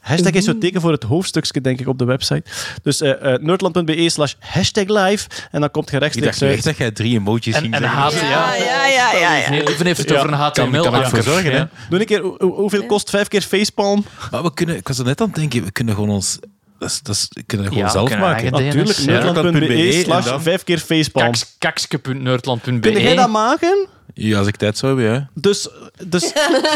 Hashtag 0.00 0.32
is 0.32 0.44
zo'n 0.44 0.58
teken 0.58 0.80
voor 0.80 0.92
het 0.92 1.02
hoofdstukje, 1.02 1.60
denk 1.60 1.80
ik, 1.80 1.88
op 1.88 1.98
de 1.98 2.04
website. 2.04 2.42
Dus 2.82 3.00
eh 3.00 3.32
eh, 3.34 3.40
nerdland.be 3.42 4.08
slash 4.08 4.32
hashtag 4.38 4.84
live 4.86 5.28
en 5.50 5.60
dan 5.60 5.70
komt 5.70 5.90
je 5.90 5.96
Ik 5.96 6.02
rechtstreeks 6.02 6.38
dacht 6.38 6.50
echt 6.52 6.54
uit. 6.54 6.64
dat 6.64 6.76
jij 6.76 6.90
drie 6.90 7.18
emoties 7.18 7.54
En, 7.54 7.60
ging 7.60 7.74
en 7.74 7.80
zeggen. 7.80 7.98
HTML. 8.00 8.20
Ja, 8.28 8.54
ja, 8.54 8.86
ja, 8.86 9.12
ja. 9.12 9.36
ja. 9.36 9.50
Heeft 9.50 9.98
het 9.98 10.08
Ja. 10.08 10.16
over 10.16 10.28
een 10.28 10.34
HTML. 10.38 10.82
Kan- 10.82 10.92
kan 10.92 11.00
ik 11.00 11.06
voor 11.06 11.18
anker. 11.18 11.22
zorgen, 11.22 11.52
hè? 11.52 11.64
Doe 11.90 12.00
een 12.00 12.06
keer, 12.06 12.20
hoe- 12.22 12.36
hoe- 12.38 12.54
hoeveel 12.54 12.86
kost 12.86 13.10
vijf 13.10 13.28
keer 13.28 13.42
facepalm? 13.42 14.04
Maar 14.30 14.42
we 14.42 14.54
kunnen, 14.54 14.76
ik 14.76 14.88
was 14.88 14.98
er 14.98 15.04
net 15.04 15.20
aan 15.20 15.26
het 15.26 15.36
denken, 15.36 15.64
we 15.64 15.70
kunnen 15.70 15.94
gewoon 15.94 16.10
ons... 16.10 16.38
Dat 16.84 16.92
is, 16.92 17.00
dat 17.02 17.14
is, 17.14 17.26
we 17.30 17.42
kunnen 17.42 17.66
gewoon 17.66 17.82
Ja, 17.82 17.90
zelf 17.90 18.08
kunnen 18.08 18.26
maken. 18.26 18.42
eigen. 18.52 18.64
Natuurlijk, 18.66 18.98
Ja. 18.98 19.04
nerdland.be 19.24 19.74
en 19.74 20.02
slash 20.04 20.42
vijf 20.42 20.64
keer 20.64 20.78
facepalm. 20.78 21.24
Kaks- 21.26 21.54
Kakske.nerdland.be. 21.58 22.78
Kun 22.80 23.00
jij 23.02 23.14
dat 23.16 23.28
maken? 23.28 23.86
Ja, 24.14 24.38
als 24.38 24.46
ik 24.46 24.56
tijd 24.56 24.78
zou 24.78 24.94
hebben, 25.00 25.14
ja. 25.14 25.28
Dus, 25.34 25.68
dus 26.06 26.32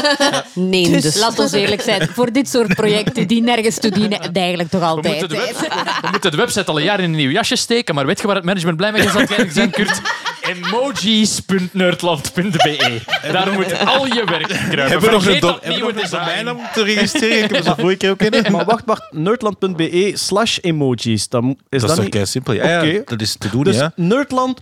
Nee, 0.54 0.90
Dus, 0.90 1.02
dus. 1.02 1.18
laat 1.18 1.38
ons 1.38 1.52
eerlijk 1.52 1.80
zijn, 1.82 2.08
voor 2.08 2.32
dit 2.32 2.48
soort 2.48 2.74
projecten 2.74 3.26
die 3.28 3.42
nergens 3.42 3.78
toe 3.78 3.90
dienen, 3.90 4.20
heb 4.22 4.34
je 4.34 4.40
eigenlijk 4.40 4.70
toch 4.70 4.80
We 4.80 4.86
altijd. 4.86 5.20
moeten, 5.20 5.28
de 5.38 5.44
hè. 5.44 5.60
web- 5.60 6.00
we 6.02 6.08
moeten 6.10 6.30
de 6.30 6.36
website 6.36 6.64
al 6.70 6.78
een 6.78 6.84
jaar 6.84 6.98
in 7.00 7.04
een 7.04 7.16
nieuw 7.16 7.30
jasje 7.30 7.56
steken, 7.56 7.94
maar 7.94 8.06
weet 8.06 8.20
je 8.20 8.26
waar 8.26 8.36
het 8.36 8.44
management 8.44 8.76
blij 8.76 8.92
mee 8.92 9.02
is 9.04 9.12
het 9.12 9.36
werk 9.36 9.52
zijn, 9.52 9.70
Kurt? 9.70 10.00
Emojis.nerdland.be. 10.48 13.00
Daar 13.32 13.52
moet 13.52 13.86
al 13.86 14.06
je 14.06 14.24
werk 14.24 14.48
in 14.48 14.68
kruipen. 14.68 14.88
Hebben 14.88 15.08
we 15.08 15.10
nog 15.10 15.26
een, 15.26 15.40
do- 15.40 15.46
dat 15.52 15.64
hebben 15.64 15.94
nog 15.94 16.02
een 16.04 16.10
domein 16.10 16.50
om 16.50 16.60
te 16.72 16.82
registreren? 16.82 17.44
Ik 17.44 17.50
heb 17.50 17.64
ze 17.64 17.74
vorige 17.78 17.96
keer 17.96 18.10
ook 18.10 18.20
in. 18.22 18.52
maar 18.52 18.64
wacht, 18.64 18.82
wacht. 18.86 19.02
Nerdland.be 19.10 20.10
slash 20.14 20.58
emojis. 20.60 21.28
Dan 21.28 21.48
is 21.50 21.56
Dat 21.58 21.80
dat, 21.80 21.90
is 21.90 21.94
toch 21.94 22.04
niet... 22.04 22.12
kei 22.14 22.26
simpel? 22.26 22.52
Ja, 22.52 23.02
dat 23.04 23.20
is 23.20 23.36
te 23.38 23.50
doen, 23.50 23.64
Dus 23.64 23.76
ja. 23.76 23.92
nerdland. 23.96 24.60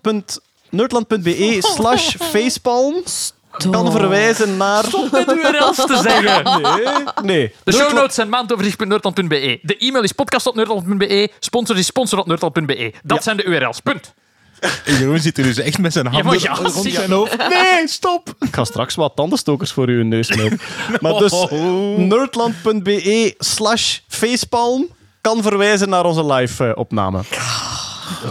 nerdland.be 0.70 1.58
slash 1.76 2.15
facepalm 2.20 3.02
kan 3.70 3.92
verwijzen 3.92 4.56
naar... 4.56 4.84
Met 5.12 5.32
URL's 5.32 5.76
te 5.76 5.98
zeggen. 6.02 6.44
Nee, 7.23 7.23
nee. 7.23 7.55
De 7.65 7.73
show 7.73 7.92
notes 7.92 8.15
zijn 8.15 8.28
maandoverzicht.nerdland.be. 8.28 9.58
De 9.62 9.76
e-mail 9.78 10.05
is 10.05 10.12
podcast.nerdland.be. 10.12 11.28
Sponsor 11.39 11.76
is 11.78 11.86
sponsor.nerdland.be. 11.86 12.92
Dat 13.02 13.16
Ja. 13.16 13.23
zijn 13.23 13.36
de 13.36 13.44
URL's. 13.44 13.81
Punt. 13.81 14.15
En 14.85 14.99
Jeroen 14.99 15.18
zit 15.18 15.39
er 15.39 15.44
dus 15.44 15.59
echt 15.59 15.78
met 15.78 15.93
zijn 15.93 16.07
handen 16.07 16.41
ja, 16.41 16.55
rond 16.55 16.86
zijn 16.93 17.10
hoofd. 17.10 17.36
Nee, 17.36 17.89
stop! 17.89 18.35
Ik 18.41 18.55
ga 18.55 18.65
straks 18.65 18.94
wat 18.94 19.12
tandenstokers 19.17 19.73
voor 19.73 19.89
u 19.89 20.01
in 20.01 20.09
neus 20.09 20.26
smijten. 20.26 20.60
Maar 21.01 21.12
dus 21.12 21.33
nerdland.be 21.97 23.35
slash 23.39 23.99
facepalm 24.09 24.86
kan 25.20 25.43
verwijzen 25.43 25.89
naar 25.89 26.05
onze 26.05 26.26
live-opname. 26.33 27.20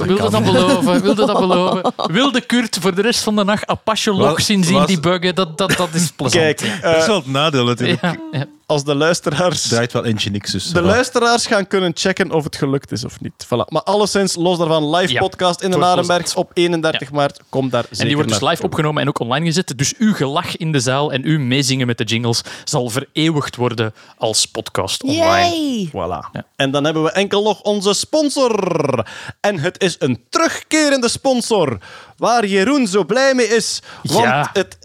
Wilde 0.03 0.29
dat 0.29 0.43
beloven? 0.43 1.01
Wilde 1.01 1.25
dat 1.25 1.39
beloven? 1.39 1.93
Wilde 1.95 2.41
Kurt 2.41 2.77
voor 2.81 2.95
de 2.95 3.01
rest 3.01 3.23
van 3.23 3.35
de 3.35 3.43
nacht 3.43 3.67
Apache 3.67 4.11
logs 4.13 4.49
inzien 4.49 4.77
wat- 4.77 4.87
die 4.87 4.99
buggen? 4.99 5.35
Dat, 5.35 5.57
dat, 5.57 5.77
dat 5.77 5.89
is 5.93 6.11
plezant. 6.11 6.43
Kijk, 6.43 6.59
ja. 6.59 6.79
Dat 6.81 6.95
is 6.95 7.01
eh, 7.01 7.07
wel 7.07 7.15
het 7.15 7.27
nadeel 7.27 7.65
natuurlijk. 7.65 8.01
Ja, 8.01 8.15
ja. 8.31 8.45
Als 8.65 8.83
de 8.83 8.95
luisteraars... 8.95 9.67
draait 9.67 9.93
wel 9.93 10.03
Nginx, 10.03 10.51
dus. 10.51 10.67
De 10.67 10.79
voilà. 10.81 10.83
luisteraars 10.83 11.45
gaan 11.47 11.67
kunnen 11.67 11.91
checken 11.93 12.31
of 12.31 12.43
het 12.43 12.55
gelukt 12.55 12.91
is 12.91 13.05
of 13.05 13.19
niet. 13.21 13.45
Voilà. 13.45 13.67
Maar 13.67 13.83
alleszins, 13.83 14.35
los 14.35 14.57
daarvan, 14.57 14.89
live 14.95 15.13
Ja. 15.13 15.19
podcast 15.19 15.61
in 15.61 15.71
de 15.71 15.77
Narenbergs 15.77 16.35
op 16.35 16.51
31 16.53 17.11
maart. 17.11 17.39
Kom 17.49 17.69
daar 17.69 17.83
zeker 17.83 17.99
En 17.99 18.05
die 18.05 18.15
wordt 18.15 18.31
dus 18.31 18.49
live 18.49 18.63
opgenomen 18.63 19.01
en 19.01 19.07
ook 19.07 19.19
online 19.19 19.45
gezet. 19.45 19.73
Dus 19.77 19.93
uw 19.97 20.13
gelach 20.13 20.57
in 20.57 20.71
de 20.71 20.79
zaal 20.79 21.11
en 21.11 21.23
uw 21.23 21.39
meezingen 21.39 21.87
met 21.87 21.97
de 21.97 22.03
jingles 22.03 22.41
zal 22.63 22.89
vereeuwigd 22.89 23.55
worden 23.55 23.93
als 24.17 24.45
podcast 24.45 25.03
online. 25.03 25.55
Yay! 25.55 25.87
Voilà. 25.87 26.43
En 26.55 26.71
dan 26.71 26.83
hebben 26.83 27.03
we 27.03 27.11
enkel 27.11 27.43
nog 27.43 27.61
onze 27.61 27.93
sponsor. 27.93 29.05
En 29.39 29.59
het 29.59 29.83
is 29.83 29.95
een 29.99 30.23
terugkerende 30.29 31.09
sponsor. 31.09 31.77
Waar 32.17 32.45
Jeroen 32.45 32.87
zo 32.87 33.03
blij 33.03 33.33
mee 33.33 33.47
is. 33.47 33.81
Want 34.03 34.23
Ja. 34.25 34.49
het 34.53 34.77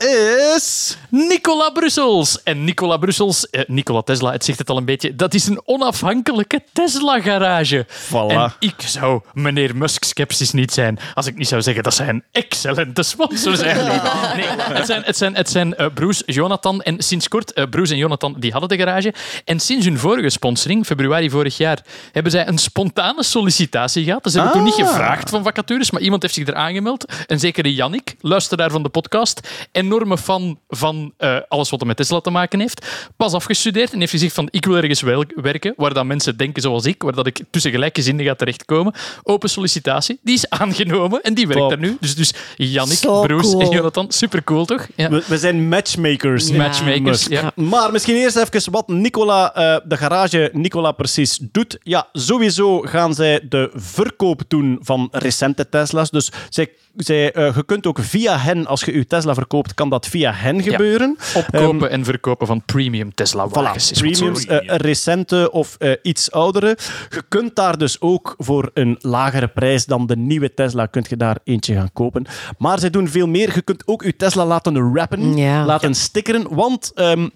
is... 0.56 0.96
Nicola 1.08 1.70
Brussels. 1.70 2.42
En 2.42 2.64
Nicola 2.64 2.96
Brussels, 2.96 3.50
eh, 3.50 3.62
Nicola 3.66 4.02
Tesla, 4.02 4.32
het 4.32 4.44
zegt 4.44 4.58
het 4.58 4.70
al 4.70 4.76
een 4.76 4.84
beetje, 4.84 5.16
dat 5.16 5.34
is 5.34 5.46
een 5.46 5.60
onafhankelijke 5.64 6.62
Tesla-garage. 6.72 7.86
Voilà. 7.88 8.26
En 8.26 8.52
ik 8.58 8.74
zou 8.76 9.20
meneer 9.32 9.76
Musk 9.76 10.04
sceptisch 10.04 10.52
niet 10.52 10.72
zijn 10.72 10.98
als 11.14 11.26
ik 11.26 11.36
niet 11.36 11.48
zou 11.48 11.62
zeggen 11.62 11.82
dat 11.82 11.94
zij 11.94 12.08
een 12.08 12.24
excellente 12.32 13.02
sponsor 13.02 13.56
zijn. 13.56 13.76
Nee, 13.76 14.46
nee, 14.46 14.46
het 14.76 14.86
zijn, 14.86 15.02
het 15.02 15.16
zijn, 15.16 15.34
het 15.34 15.50
zijn 15.50 15.76
eh, 15.76 15.86
Bruce, 15.94 16.22
Jonathan 16.26 16.82
en 16.82 17.02
sinds 17.02 17.28
kort, 17.28 17.52
eh, 17.52 17.64
Bruce 17.70 17.92
en 17.92 17.98
Jonathan, 17.98 18.34
die 18.38 18.50
hadden 18.52 18.68
de 18.68 18.76
garage. 18.76 19.14
En 19.44 19.60
sinds 19.60 19.86
hun 19.86 19.98
vorige 19.98 20.30
sponsoring, 20.30 20.86
februari 20.86 21.30
vorig 21.30 21.56
jaar, 21.56 21.78
hebben 22.12 22.32
zij 22.32 22.48
een 22.48 22.58
spontane 22.58 23.22
sollicitatie 23.24 24.04
gehad. 24.04 24.22
Dus 24.22 24.32
ze 24.32 24.38
hebben 24.38 24.56
toen 24.56 24.64
niet 24.66 24.74
Ah. 24.80 24.88
gevraagd 24.88 25.30
van 25.30 25.42
vacatures, 25.42 25.90
maar 25.90 26.00
iemand 26.02 26.22
heeft 26.22 26.34
zich 26.34 26.46
er 26.46 26.54
aangemeld. 26.54 27.04
Een 27.26 27.38
zekere 27.40 27.74
Jannik, 27.74 28.14
luisteraar 28.20 28.70
van 28.70 28.82
de 28.82 28.88
podcast, 28.88 29.48
enorme 29.72 30.18
fan 30.18 30.58
van 30.68 31.12
eh, 31.16 31.36
alles 31.48 31.70
wat 31.70 31.80
er 31.80 31.86
met 31.86 31.96
Tesla 31.96 32.20
te 32.20 32.30
maken 32.30 32.60
heeft. 32.60 32.86
Pas 33.16 33.32
afgestudeerd 33.32 33.92
en 33.92 33.98
heeft 33.98 34.10
gezegd 34.10 34.34
van 34.34 34.48
ik 34.50 34.64
wil 34.64 34.76
ergens 34.76 35.00
wel- 35.00 35.24
werken 35.34 35.74
waar 35.76 35.94
dan 35.94 36.06
mensen 36.06 36.36
denken 36.36 36.62
zoals 36.62 36.84
ik, 36.84 37.02
waar 37.02 37.14
dat 37.14 37.26
ik 37.26 37.40
tussen 37.50 37.70
gelijkgezinden 37.70 38.26
ga 38.26 38.34
terechtkomen. 38.34 38.94
Open 39.22 39.50
sollicitatie, 39.50 40.18
die 40.22 40.34
is 40.34 40.48
aangenomen 40.50 41.22
en 41.22 41.34
die 41.34 41.46
werkt 41.46 41.60
Top. 41.62 41.70
daar 41.70 41.78
nu. 41.78 41.96
Dus, 42.00 42.14
dus 42.14 42.34
Jannik, 42.56 43.00
Bruce 43.00 43.50
cool. 43.50 43.60
en 43.60 43.68
Jonathan, 43.70 44.10
super 44.10 44.44
cool 44.44 44.64
toch? 44.64 44.86
Ja. 44.96 45.10
We, 45.10 45.22
we 45.26 45.38
zijn 45.38 45.68
matchmakers. 45.68 46.50
Matchmakers, 46.50 47.26
ja. 47.26 47.52
Maar 47.54 47.92
misschien 47.92 48.16
eerst 48.16 48.36
even 48.36 48.72
wat 48.72 48.88
Nicola, 48.88 49.54
eh, 49.54 49.76
de 49.84 49.96
garage 49.96 50.50
Nicola 50.52 50.92
precies 50.92 51.38
doet. 51.40 51.78
Ja, 51.82 52.08
sowieso 52.12 52.80
gaan 52.80 53.14
zij 53.14 53.40
de 53.48 53.70
verkoop 53.74 54.42
doen 54.48 54.78
van 54.82 55.08
recente 55.12 55.68
Tesla's. 55.68 56.10
Dus 56.10 56.32
zij, 56.48 56.70
eh, 57.10 57.56
je 57.56 57.64
kunt 57.64 57.86
ook 57.86 57.98
via 58.00 58.38
hen, 58.38 58.66
als 58.66 58.80
je 58.84 58.92
je 58.94 59.06
Tesla 59.06 59.34
verkoopt, 59.34 59.74
kan 59.74 59.88
dat 59.90 60.06
via 60.06 60.32
hen 60.32 60.62
gebeuren. 60.62 61.16
Opkopen 61.34 61.90
en 61.90 62.04
verkopen 62.04 62.46
van 62.46 62.62
premium 62.64 63.14
Tesla 63.14 63.48
Voilà, 63.48 63.52
wagens. 63.52 63.88
ze 63.88 63.94
premiums, 63.94 64.46
eh, 64.46 64.58
recente 64.76 65.50
of 65.52 65.76
eh, 65.78 65.92
iets 66.02 66.30
oudere. 66.30 66.76
Je 67.10 67.22
kunt 67.28 67.56
daar 67.56 67.78
dus 67.78 68.00
ook 68.00 68.34
voor 68.38 68.70
een 68.74 68.96
lagere 69.00 69.48
prijs 69.48 69.86
dan 69.86 70.06
de 70.06 70.16
nieuwe 70.16 70.54
Tesla, 70.54 70.86
kunt 70.86 71.08
je 71.08 71.16
daar 71.16 71.38
eentje 71.44 71.74
gaan 71.74 71.92
kopen. 71.92 72.26
Maar 72.58 72.78
zij 72.78 72.90
doen 72.90 73.08
veel 73.08 73.26
meer. 73.26 73.52
Je 73.54 73.62
kunt 73.62 73.82
ook 73.86 74.02
je 74.02 74.16
Tesla 74.16 74.46
laten 74.46 74.92
wrappen, 74.92 75.36
Ja. 75.36 75.64
laten 75.64 75.94
stickeren, 75.94 76.54
want 76.54 76.92
ehm, 76.94 77.28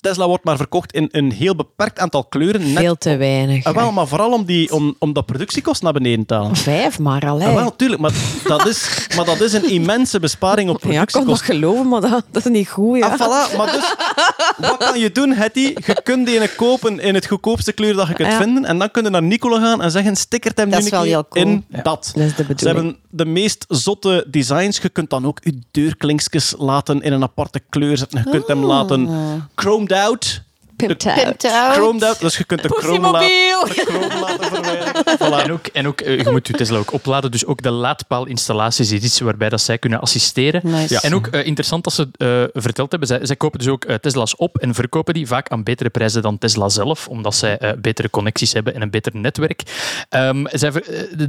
Tesla 0.00 0.26
wordt 0.26 0.44
maar 0.44 0.56
verkocht 0.56 0.92
in 0.92 1.08
een 1.12 1.32
heel 1.32 1.54
beperkt 1.56 1.98
aantal 1.98 2.24
kleuren. 2.24 2.60
Net, 2.72 2.82
Veel 2.82 2.96
te 2.98 3.16
weinig. 3.16 3.64
Ah, 3.64 3.74
wel, 3.74 3.92
maar 3.92 4.06
vooral 4.06 4.32
om, 4.32 4.44
die, 4.44 4.72
om, 4.72 4.94
om 4.98 5.12
dat 5.12 5.26
productiekost 5.26 5.82
naar 5.82 5.92
beneden 5.92 6.26
te 6.26 6.34
halen. 6.34 6.56
Vijf 6.56 6.98
maar 6.98 7.28
al, 7.28 7.40
hè. 7.40 7.46
Ah, 7.48 7.54
wel, 7.54 7.64
natuurlijk, 7.64 8.00
maar 8.00 8.12
dat, 8.44 8.66
is, 8.66 9.06
maar 9.16 9.24
dat 9.24 9.40
is 9.40 9.52
een 9.52 9.68
immense 9.70 10.20
besparing 10.20 10.70
op 10.70 10.82
Ja, 10.82 10.88
ik 10.88 10.94
kan 10.94 10.96
dat 10.96 11.10
productiekosten. 11.12 11.54
geloven, 11.54 11.88
maar 11.88 12.00
dat, 12.00 12.24
dat 12.30 12.44
is 12.44 12.50
niet 12.52 12.68
goed, 12.68 12.98
ja. 12.98 13.06
Ah, 13.08 13.20
voilà. 13.20 13.56
Maar 13.56 13.72
dus, 13.72 13.94
wat 14.68 14.76
kan 14.84 15.00
je 15.00 15.12
doen, 15.12 15.32
Hetty? 15.32 15.60
Je 15.86 16.00
kunt 16.02 16.26
die 16.26 16.36
ene 16.36 16.48
kopen 16.56 17.00
in 17.00 17.14
het 17.14 17.26
goedkoopste 17.26 17.72
kleur 17.72 17.94
dat 17.94 18.08
je 18.08 18.14
kunt 18.14 18.28
Ja. 18.32 18.36
vinden. 18.38 18.64
En 18.64 18.78
dan 18.78 18.90
kun 18.90 19.02
je 19.04 19.10
naar 19.10 19.22
Nicola 19.22 19.60
gaan 19.60 19.82
en 19.82 19.90
zeggen, 19.90 20.16
stickert 20.16 20.58
hem 20.58 20.70
Dat 20.70 20.82
nu 20.82 20.88
cool. 20.88 21.24
in 21.32 21.64
Ja. 21.68 21.82
dat. 21.82 22.12
Dat 22.14 22.24
is 22.24 22.34
de 22.34 22.36
Ze 22.36 22.44
bedoeling. 22.46 22.76
hebben 22.76 22.96
de 23.10 23.24
meest 23.24 23.64
zotte 23.68 24.24
designs. 24.30 24.78
Je 24.78 24.88
kunt 24.88 25.10
dan 25.10 25.26
ook 25.26 25.38
je 25.42 25.58
deurklinkjes 25.70 26.54
laten 26.58 27.00
in 27.02 27.12
een 27.12 27.22
aparte 27.22 27.60
kleur 27.68 27.96
zetten. 27.96 28.22
Je 28.24 28.30
kunt 28.30 28.46
hem 28.46 28.64
laten 28.64 29.08
chromed 29.72 29.90
out. 29.92 30.40
Pimped 30.76 31.00
De- 31.02 31.24
out. 31.26 31.74
Chromed 31.76 32.04
out. 32.04 32.20
Dus 32.20 32.36
je 32.36 32.44
kunt 32.44 32.62
de 32.62 32.68
chrome, 32.68 33.10
laten, 33.10 33.28
de 33.28 33.84
chrome 33.86 34.20
laten 34.20 34.46
verwijderen. 34.54 35.18
Voilà. 35.18 35.44
En 35.44 35.52
ook, 35.52 35.66
en 35.66 35.86
ook 35.86 36.00
eh, 36.00 36.20
je 36.20 36.30
moet 36.30 36.46
je 36.46 36.52
Tesla 36.52 36.78
ook 36.78 36.92
opladen, 36.92 37.30
dus 37.30 37.46
ook 37.46 37.62
de 37.62 37.70
laadpaalinstallaties 37.70 38.90
is 38.92 39.02
iets 39.02 39.20
waarbij 39.20 39.48
dat 39.48 39.60
zij 39.60 39.78
kunnen 39.78 40.00
assisteren. 40.00 40.60
Nice. 40.64 40.94
Ja. 40.94 41.00
En 41.02 41.14
ook 41.14 41.26
eh, 41.26 41.46
interessant 41.46 41.84
dat 41.84 41.92
ze 41.92 42.08
eh, 42.52 42.60
verteld 42.62 42.90
hebben, 42.90 43.08
zij, 43.08 43.26
zij 43.26 43.36
kopen 43.36 43.58
dus 43.58 43.68
ook 43.68 43.84
Tesla's 44.00 44.36
op 44.36 44.58
en 44.58 44.74
verkopen 44.74 45.14
die 45.14 45.26
vaak 45.26 45.48
aan 45.48 45.62
betere 45.62 45.90
prijzen 45.90 46.22
dan 46.22 46.38
Tesla 46.38 46.68
zelf, 46.68 47.08
omdat 47.08 47.34
zij 47.34 47.58
eh, 47.58 47.70
betere 47.78 48.10
connecties 48.10 48.52
hebben 48.52 48.74
en 48.74 48.82
een 48.82 48.90
beter 48.90 49.16
netwerk. 49.16 49.62
Ehm, 50.08 50.44
zij, 50.50 50.72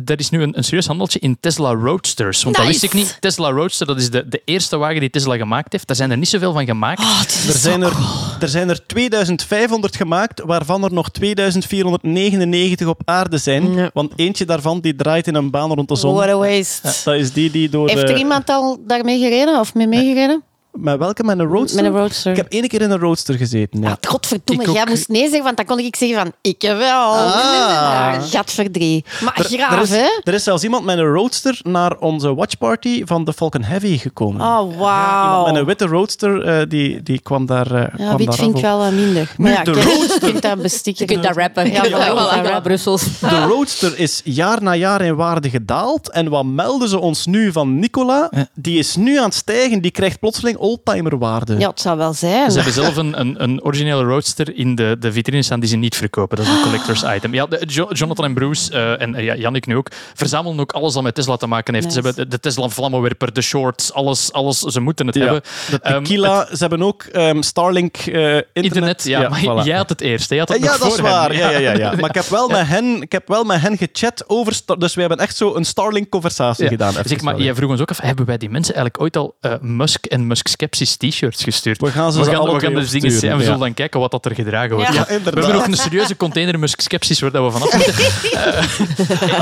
er 0.06 0.20
is 0.20 0.30
nu 0.30 0.42
een, 0.42 0.58
een 0.58 0.64
serieus 0.64 0.88
handeltje 0.88 1.20
in 1.20 1.38
Tesla 1.40 1.72
Roadsters, 1.74 2.44
want 2.44 2.56
dat 2.56 2.66
wist 2.66 2.84
ik 2.84 2.94
niet. 2.94 3.18
Tesla 3.20 3.50
Roadster, 3.50 3.88
dat 3.88 3.98
is 3.98 4.10
de, 4.10 4.28
de 4.28 4.42
eerste 4.46 4.78
wagen 4.78 5.00
die 5.00 5.10
Tesla 5.10 5.38
gemaakt 5.38 5.72
heeft. 5.72 5.88
Daar 5.88 5.96
zijn 5.96 6.12
er 6.12 6.18
niet 6.18 6.30
zoveel 6.30 6.54
van 6.54 6.66
gemaakt. 6.66 7.00
Oh, 7.00 7.20
Er 7.48 7.54
zijn 7.58 7.82
er, 7.82 7.94
er 8.40 8.48
zijn 8.50 8.70
er 8.70 8.86
2000 8.86 9.33
2500 9.36 9.96
gemaakt, 9.96 10.42
waarvan 10.46 10.84
er 10.84 10.94
nog 10.94 11.10
2499 11.10 12.88
op 12.88 13.02
aarde 13.06 13.38
zijn. 13.38 13.74
Ja. 13.74 13.90
Want 13.94 14.14
eentje 14.16 14.46
daarvan 14.46 14.80
die 14.80 14.96
draait 14.96 15.28
in 15.28 15.36
een 15.36 15.52
baan 15.52 15.74
rond 15.74 15.88
de 15.88 15.96
zon. 15.96 16.16
What 16.16 16.30
a 16.30 16.38
waste. 16.38 16.94
Dat 17.04 17.16
is 17.16 17.34
die 17.34 17.52
die 17.52 17.70
door... 17.70 17.90
Heeft 17.90 18.02
er 18.02 18.10
eh, 18.10 18.20
iemand 18.20 18.50
al 18.50 18.78
daarmee 18.88 19.20
gereden 19.20 19.60
of 19.60 19.74
mee 19.74 19.88
meegereden? 19.88 20.44
Met 20.74 20.98
welke? 20.98 21.24
Met 21.24 21.40
een 21.40 21.46
roadster? 21.46 21.84
Met 21.84 21.94
een 21.94 22.00
roadster. 22.00 22.32
Ik 22.32 22.38
heb 22.38 22.52
één 22.52 22.68
keer 22.68 22.82
in 22.82 22.92
een 22.92 23.00
roadster 23.00 23.36
gezeten, 23.36 23.82
ja. 23.82 23.88
Ah, 23.90 23.94
godverdomme, 24.10 24.68
ook. 24.68 24.76
jij 24.76 24.86
moest 24.88 25.08
nee 25.08 25.22
zeggen, 25.22 25.44
want 25.44 25.58
dan 25.58 25.66
kon 25.66 25.80
ik 25.80 25.96
zeggen 25.96 26.18
van, 26.20 26.32
ik 26.42 26.62
wel. 26.62 27.12
Ah. 27.14 28.14
Gatverdrie. 28.30 29.06
Maar 29.22 29.38
Er- 29.38 29.44
graaf, 29.44 29.72
er, 29.76 29.82
is, 29.82 29.90
hè? 29.90 30.08
er 30.24 30.34
is 30.34 30.44
zelfs 30.44 30.64
iemand 30.64 30.86
met 30.86 30.98
een 30.98 31.14
roadster 31.14 31.60
naar 31.64 31.98
onze 31.98 32.36
watchparty 32.36 33.06
van 33.06 33.24
de 33.26 33.34
Falcon 33.34 33.64
Heavy 33.64 33.98
gekomen. 33.98 34.42
Oh, 34.42 34.60
Iemand 34.62 34.76
wauw. 34.80 35.46
met 35.46 35.56
een 35.56 35.66
witte 35.66 35.86
roadster, 35.86 36.44
eh, 36.46 36.66
die, 36.70 37.04
die 37.04 37.20
kwam 37.20 37.46
daar 37.46 37.72
eh, 37.72 37.82
Ja, 37.82 38.06
kwam 38.06 38.18
wit 38.18 38.36
vind 38.36 38.56
ik 38.56 38.62
wel 38.62 38.78
wat 38.78 38.92
minder. 38.92 39.32
Maar 39.38 39.52
ja, 39.52 39.64
de 39.64 39.72
kijk, 39.72 39.84
roadster. 39.86 40.26
Je 40.26 40.32
kunt 40.32 40.42
dat 40.42 40.62
bestikken. 40.62 41.06
Je 41.08 41.12
kunt 41.14 41.24
dat 41.26 41.36
rappen. 41.38 41.72
Ja. 41.72 42.60
Brussels. 42.60 43.20
De 43.20 43.44
roadster 43.46 44.00
is 44.00 44.22
jaar 44.24 44.64
na 44.64 44.76
jaar 44.76 45.02
in 45.02 45.16
waarde 45.16 45.50
gedaald. 45.50 46.10
En 46.12 46.30
wat 46.30 46.46
melden 46.46 46.90
ze 46.90 47.00
ons 47.00 47.26
nu 47.26 47.52
van 47.52 47.80
Nicola? 47.80 48.30
Die 48.54 48.80
is 48.80 48.96
nu 48.96 49.18
aan 49.18 49.24
het 49.26 49.34
stijgen. 49.34 49.82
Die 49.82 49.92
krijgt 49.92 50.20
plotseling 50.20 50.58
oldtimerwaarde. 50.64 51.58
Ja, 51.60 51.70
het 51.70 51.80
zou 51.82 51.98
wel 51.98 52.14
zijn. 52.14 52.52
Ze 52.52 52.56
hebben 52.56 52.74
zelf 52.84 52.96
een, 52.96 53.20
een, 53.20 53.44
een 53.44 53.64
originele 53.64 54.04
roadster 54.04 54.56
in 54.56 54.76
de, 54.76 54.96
de 55.00 55.12
vitrine 55.12 55.42
staan 55.44 55.60
die 55.60 55.70
ze 55.70 55.76
niet 55.76 55.96
verkopen. 55.96 56.38
Dat 56.38 56.46
is 56.46 56.52
een 56.52 56.62
collector's 56.62 57.04
item. 57.16 57.34
Ja, 57.34 57.46
de- 57.46 57.64
Jo- 57.68 57.88
Jonathan 57.92 58.26
en 58.26 58.34
Bruce 58.34 58.72
eh, 58.74 59.02
en 59.02 59.16
eh, 59.16 59.24
ja, 59.24 59.36
Jannik 59.36 59.66
nu 59.66 59.76
ook 59.78 59.88
verzamelen 60.14 60.60
ook 60.60 60.72
alles 60.72 60.94
dat 60.94 61.04
met 61.04 61.16
Tesla 61.16 61.36
te 61.38 61.48
maken 61.48 61.74
heeft. 61.74 61.86
Nice. 61.86 62.00
Ze 62.02 62.06
hebben 62.08 62.24
de, 62.24 62.30
de 62.36 62.40
Tesla 62.40 62.68
vlammenwerper, 62.70 63.34
de 63.34 63.42
shorts, 63.42 63.94
alles, 63.94 64.32
alles. 64.32 64.60
Ze 64.60 64.80
moeten 64.80 65.06
het 65.08 65.16
Ja, 65.16 65.22
hebben. 65.24 65.42
De 65.70 65.80
Ehm, 65.82 66.04
tequila, 66.04 66.46
ze 66.52 66.58
hebben 66.58 66.82
ook 66.84 67.04
ehm, 67.04 67.42
Starlink 67.42 67.96
eh, 67.98 68.04
internet. 68.06 68.44
internet, 68.54 69.04
ja, 69.04 69.30
maar 69.30 69.40
voilà. 69.42 69.66
jij 69.66 69.78
had 69.78 69.90
het 69.90 70.02
eerst. 70.02 70.30
hè. 70.30 70.38
Had 70.38 70.48
het 70.50 70.64
Ja, 70.64 70.78
dat 70.78 70.94
is 70.94 71.00
waar. 71.00 71.36
Ja, 71.36 71.50
ja, 71.50 71.58
ja, 71.60 71.72
ja. 71.78 71.94
Maar 72.00 72.10
ik 72.10 72.16
heb 72.16 72.26
wel, 72.26 72.48
met 72.48 72.68
hen, 72.68 73.02
ik 73.02 73.12
heb 73.12 73.28
wel 73.28 73.44
met 73.44 73.62
hen 73.62 73.78
gechat 73.78 74.24
over... 74.28 74.54
Star- 74.54 74.80
Dus 74.80 74.94
we 74.94 75.00
hebben 75.00 75.20
echt 75.20 75.36
zo 75.38 75.56
een 75.56 75.66
Starlink-conversatie 75.66 76.64
Ja. 76.64 76.70
gedaan. 76.70 76.94
Zeg, 77.06 77.22
maar 77.22 77.42
jij 77.42 77.56
vroeg 77.56 77.70
ons 77.70 77.82
ook 77.82 77.90
af, 77.90 78.00
hebben 78.02 78.26
wij 78.26 78.38
die 78.38 78.50
mensen 78.50 78.76
eigenlijk 78.76 79.04
ooit 79.04 79.18
al 79.18 79.36
eh, 79.42 79.54
Musk 79.62 80.06
en 80.06 80.28
Musk 80.28 80.48
Skepsis 80.54 80.96
t-shirts 80.96 81.44
gestuurd? 81.44 81.82
We 81.82 81.92
gaan 81.92 82.12
ze 82.12 82.20
we 82.20 82.26
gaan, 82.26 82.36
alle 82.36 82.54
we 82.54 82.60
gaan 82.60 82.70
twee 82.70 82.82
dus 82.82 82.92
dingen 82.92 83.12
en 83.12 83.20
we 83.22 83.28
ja. 83.28 83.44
zullen 83.44 83.60
dan 83.60 83.74
kijken 83.74 84.00
wat 84.00 84.12
dat 84.12 84.26
er 84.26 84.36
gedragen 84.36 84.76
wordt. 84.76 84.94
Ja. 84.94 85.06
We 85.06 85.14
hebben 85.14 85.56
ook 85.56 85.66
een 85.66 85.74
serieuze 85.74 86.18
container 86.18 86.60
Musk 86.60 86.82
Skepsis 86.82 87.20
waar 87.20 87.32
dat 87.32 87.44
we 87.46 87.60
vanaf 87.60 87.74
moeten. 87.74 88.06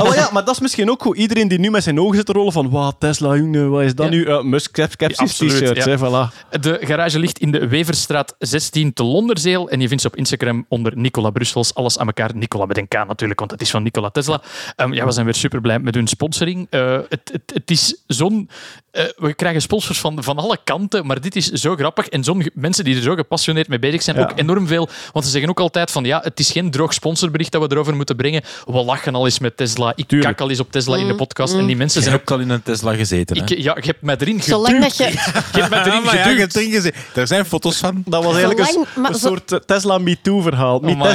Oh, 0.00 0.02
maar 0.08 0.16
ja, 0.16 0.28
maar 0.32 0.44
dat 0.44 0.54
is 0.54 0.60
misschien 0.60 0.90
ook 0.90 1.02
goed. 1.02 1.16
Iedereen 1.16 1.48
die 1.48 1.58
nu 1.58 1.70
met 1.70 1.82
zijn 1.82 2.00
ogen 2.00 2.16
zit 2.16 2.26
te 2.26 2.32
rollen 2.32 2.52
van 2.52 2.68
wow, 2.68 2.92
Tesla, 2.98 3.36
jongen, 3.36 3.70
wat 3.70 3.82
is 3.82 3.94
dat 3.94 4.06
Ja. 4.06 4.12
nu? 4.12 4.26
Uh, 4.26 4.42
Musk 4.42 4.86
Skepsis 4.90 5.36
t-shirts, 5.36 5.84
hè, 5.84 5.98
voilà. 5.98 6.58
De 6.60 6.78
garage 6.80 7.18
ligt 7.18 7.38
in 7.38 7.50
de 7.52 7.68
Weverstraat 7.68 8.34
16 8.38 8.92
te 8.92 9.02
Londerzeel. 9.02 9.70
En 9.70 9.80
je 9.80 9.88
vindt 9.88 10.02
ze 10.02 10.08
op 10.08 10.16
Instagram 10.16 10.66
onder 10.68 10.96
Nicola 10.96 11.30
Brussels. 11.30 11.74
Alles 11.74 11.98
aan 11.98 12.06
elkaar. 12.06 12.30
Nicola 12.34 12.66
met 12.66 12.78
een 12.78 12.88
K 12.88 12.94
natuurlijk, 12.94 13.38
want 13.38 13.50
het 13.50 13.60
is 13.60 13.70
van 13.70 13.82
Nicola 13.82 14.10
Tesla. 14.10 14.42
Ehm, 14.76 14.92
ja, 14.92 15.04
we 15.04 15.12
zijn 15.12 15.24
weer 15.24 15.34
super 15.34 15.60
blij 15.60 15.78
met 15.78 15.94
hun 15.94 16.06
sponsoring. 16.06 16.66
Eh, 16.70 16.98
het, 17.08 17.30
het, 17.32 17.42
het 17.54 17.70
is 17.70 18.02
zo'n... 18.06 18.48
eh, 18.92 19.04
we 19.16 19.34
krijgen 19.34 19.62
sponsors 19.62 19.98
van, 20.00 20.22
van 20.24 20.36
alle 20.38 20.58
kanten, 20.64 21.06
maar 21.06 21.20
dit 21.20 21.36
is 21.36 21.48
zo 21.50 21.74
grappig. 21.76 22.08
En 22.08 22.24
zo'n 22.24 22.50
mensen 22.54 22.84
die 22.84 22.96
er 22.96 23.02
zo 23.02 23.14
gepassioneerd 23.14 23.68
mee 23.68 23.78
bezig 23.78 24.02
zijn, 24.02 24.16
Ja. 24.16 24.22
ook 24.22 24.32
enorm 24.38 24.66
veel. 24.66 24.88
Want 25.12 25.24
ze 25.24 25.30
zeggen 25.30 25.50
ook 25.50 25.60
altijd 25.60 25.90
van, 25.90 26.04
ja, 26.04 26.20
het 26.24 26.40
is 26.40 26.50
geen 26.50 26.70
droog 26.70 26.92
sponsorbericht 26.94 27.52
dat 27.52 27.62
we 27.62 27.68
erover 27.70 27.94
moeten 27.96 28.16
brengen. 28.16 28.42
We 28.64 28.82
lachen 28.84 29.14
al 29.14 29.24
eens 29.24 29.38
met 29.38 29.56
Tesla. 29.56 29.92
Ik 29.96 30.08
Tuurlijk. 30.08 30.30
kak 30.36 30.40
al 30.40 30.50
eens 30.50 30.60
op 30.60 30.72
Tesla 30.72 30.96
in 30.96 31.06
de 31.06 31.14
podcast. 31.14 31.54
En 31.54 31.66
die 31.66 31.76
mensen 31.76 32.00
Je 32.00 32.06
zijn 32.08 32.20
ook... 32.20 32.30
al 32.30 32.38
in 32.38 32.50
een 32.50 32.62
Tesla 32.62 32.94
gezeten. 32.94 33.36
hè? 33.36 33.42
Ik, 33.42 33.48
ja, 33.58 33.76
je 33.80 33.86
hebt 33.86 34.02
mij 34.02 34.16
erin 34.18 34.40
geduwd. 34.40 34.66
Zolang 34.66 34.82
dat 34.82 34.96
je... 34.96 35.04
Je 35.54 35.58
hebt 35.60 35.70
mij 35.70 35.84
erin 35.86 36.02
ja, 36.04 36.12
je 36.12 36.18
geduwd. 36.18 36.38
hebt 36.38 36.56
erin 36.56 36.70
gezeten. 36.70 37.00
Er 37.14 37.26
zijn 37.26 37.44
foto's 37.44 37.76
van. 37.76 38.02
Dat 38.06 38.24
was 38.24 38.34
eigenlijk 38.36 38.68
een, 38.74 38.84
maar 39.02 39.10
een 39.12 39.18
zo- 39.18 39.28
soort 39.28 39.52
eh, 39.52 39.58
Tesla 39.58 39.98
MeToo-verhaal. 39.98 40.76
Oh 40.78 40.88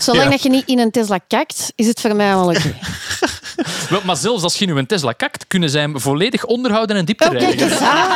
Zolang 0.00 0.24
Ja. 0.24 0.30
dat 0.30 0.42
je 0.42 0.48
niet 0.48 0.66
in 0.66 0.78
een 0.78 0.90
Tesla 0.90 1.18
kijkt, 1.28 1.72
is 1.74 1.86
het 1.86 2.00
voor 2.00 2.16
mij 2.16 2.34
allemaal 2.34 2.54
oké. 2.54 2.74
Wel, 3.90 4.00
maar 4.04 4.16
zelfs 4.16 4.42
als 4.42 4.56
je 4.56 4.66
nu 4.66 4.76
een 4.78 4.86
Tesla 4.86 5.12
kakt, 5.12 5.46
kunnen 5.46 5.70
zij 5.70 5.80
hem 5.80 6.00
volledig 6.00 6.44
onderhouden 6.44 6.96
en 6.96 7.04
diepte 7.18 7.28
Oh, 7.28 7.38
kijk 7.38 7.60
eens 7.60 7.80
aan. 7.80 8.10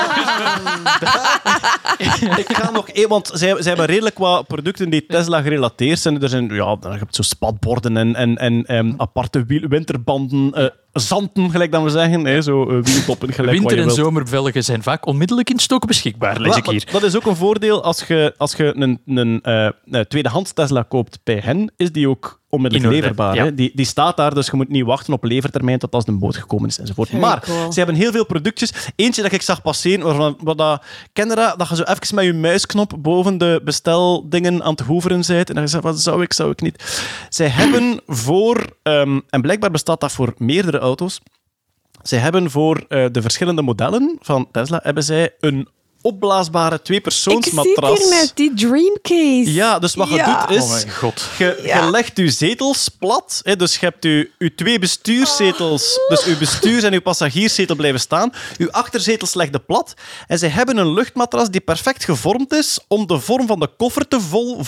Ik 2.39 2.57
ga 2.57 2.71
nog 2.71 2.89
één, 2.89 3.09
want 3.09 3.31
zij, 3.35 3.55
zij 3.63 3.69
hebben 3.69 3.87
redelijk 3.87 4.19
wat 4.19 4.47
producten 4.47 4.91
die 4.91 5.07
Tesla 5.07 5.43
gerelateerd 5.43 5.99
zijn. 5.99 6.23
Er 6.23 6.29
zijn, 6.29 6.55
ja, 6.55 6.77
dan 6.77 6.93
heb 6.93 7.01
je 7.01 7.07
zo 7.11 7.23
spatborden 7.23 7.97
en, 7.97 8.15
en, 8.15 8.37
en 8.37 8.65
ehm, 8.65 8.93
aparte 8.97 9.45
winterbanden, 9.47 10.53
eh, 10.53 10.67
zanten, 11.01 11.51
gelijk 11.51 11.73
dat 11.73 11.83
we 11.83 11.91
zeggen. 11.91 12.25
Hè, 12.25 12.43
zo 12.43 12.63
eh, 12.63 12.83
wieltoppen, 12.83 13.33
gelijk 13.33 13.63
wat 13.63 13.71
Winter- 13.71 13.89
en 13.89 13.95
zomervelgen 13.95 14.65
zijn 14.65 14.83
vaak 14.83 15.07
onmiddellijk 15.07 15.51
in 15.51 15.59
stoken 15.59 15.89
beschikbaar, 15.89 16.41
lees 16.41 16.57
ik 16.57 16.67
hier. 16.67 16.85
Dat 16.93 17.03
is 17.03 17.17
ook 17.17 17.27
een 17.27 17.37
voordeel 17.37 17.83
als 17.83 18.03
je, 18.07 18.35
als 18.37 18.53
je 18.53 18.73
een, 18.77 19.01
een 19.07 19.43
eh, 19.43 19.69
een 19.91 20.07
tweedehands 20.07 20.53
Tesla 20.53 20.83
koopt 20.89 21.19
bij 21.25 21.41
hen, 21.45 21.73
is 21.77 21.93
die 21.93 22.09
ook 22.09 22.41
onmiddellijk 22.49 22.93
leverbaar. 22.93 23.35
ja. 23.35 23.45
Hè? 23.45 23.55
Die, 23.55 23.73
die 23.75 23.87
staat 23.87 24.17
daar, 24.17 24.35
dus 24.35 24.47
je 24.47 24.57
moet 24.57 24.69
niet 24.69 24.85
wachten 24.85 25.13
op 25.13 25.25
levertermijn 25.25 25.79
tot 25.79 25.95
als 25.95 26.05
de 26.05 26.13
boot 26.13 26.37
gekomen 26.37 26.69
is 26.69 26.79
enzovoort. 26.79 27.09
Very 27.09 27.21
maar 27.21 27.41
cool. 27.41 27.73
ze 27.73 27.79
hebben 27.79 27.97
heel 27.97 28.13
veel 28.13 28.27
productjes. 28.27 28.73
Eentje 28.97 29.23
dat 29.23 29.33
ik 29.33 29.43
zag 29.43 29.63
passeren, 29.63 30.05
waarvan 30.05 30.37
wat 30.41 30.59
dat, 30.59 30.83
ken 31.13 31.29
je 31.29 31.35
dat, 31.35 31.59
dat 31.59 31.69
je 31.69 31.77
zo 31.77 31.83
even 31.83 32.15
met 32.15 32.25
je 32.25 32.33
muisknop 32.33 32.93
boven 32.99 33.39
de 33.39 33.61
besteldingen 33.65 34.63
aan 34.63 34.71
het 34.71 34.81
hoeveren 34.81 35.23
bent 35.27 35.49
en 35.49 35.55
dan 35.55 35.63
je 35.63 35.71
zegt, 35.71 35.83
wat 35.83 36.01
zou 36.01 36.23
ik, 36.23 36.33
zou 36.33 36.51
ik 36.51 36.61
niet. 36.61 36.85
Zij 37.29 37.49
hebben 37.49 38.01
voor, 38.07 38.77
ehm, 38.83 39.21
en 39.31 39.41
blijkbaar 39.41 39.71
bestaat 39.71 40.01
dat 40.01 40.13
voor 40.13 40.35
meerdere 40.37 40.79
auto's, 40.87 41.21
zij 42.03 42.19
hebben 42.19 42.51
voor 42.51 42.85
eh, 42.89 43.07
de 43.11 43.23
verschillende 43.23 43.63
modellen 43.63 44.17
van 44.21 44.49
Tesla 44.51 44.81
hebben 44.83 45.03
zij 45.03 45.35
een 45.41 45.69
opblaasbare 46.07 46.67
Ik 46.75 46.77
zit 46.77 46.85
tweepersoonsmatras. 46.85 47.99
hier 47.99 48.09
met 48.09 48.33
die 48.35 48.55
Dreamcase. 48.55 49.53
Ja, 49.53 49.79
dus 49.79 49.95
wat 49.95 50.09
je 50.09 50.15
Ja. 50.15 50.47
doet 50.47 50.57
is... 50.57 50.63
Oh 50.63 50.71
mijn 50.71 50.91
god. 50.91 51.25
Je, 51.39 51.61
je 51.65 51.91
legt 51.91 52.17
je 52.17 52.31
zetels 52.31 52.89
plat. 52.89 53.41
Hè, 53.43 53.57
dus 53.57 53.73
je 53.73 53.79
hebt 53.87 54.05
je, 54.05 54.31
je 54.39 54.55
twee 54.55 54.79
bestuurszetels. 54.79 56.01
Dus 56.09 56.25
je 56.25 56.37
bestuurs- 56.37 56.83
en 56.83 56.93
je 56.93 57.01
passagierszetel 57.01 57.77
blijven 57.77 58.01
staan. 58.01 58.33
Je 58.57 58.73
achterzetels 58.73 59.35
leg 59.35 59.49
je 59.51 59.59
plat. 59.59 59.95
En 60.27 60.39
ze 60.39 60.47
hebben 60.47 60.77
een 60.77 60.93
luchtmatras 60.93 61.51
die 61.51 61.61
perfect 61.61 62.05
gevormd 62.05 62.53
is 62.53 62.79
om 62.89 63.07
de 63.07 63.21
vorm 63.21 63.47
van 63.47 63.61
de 63.61 63.69
koffer 63.77 64.09
te 64.09 64.21
vol, 64.21 64.59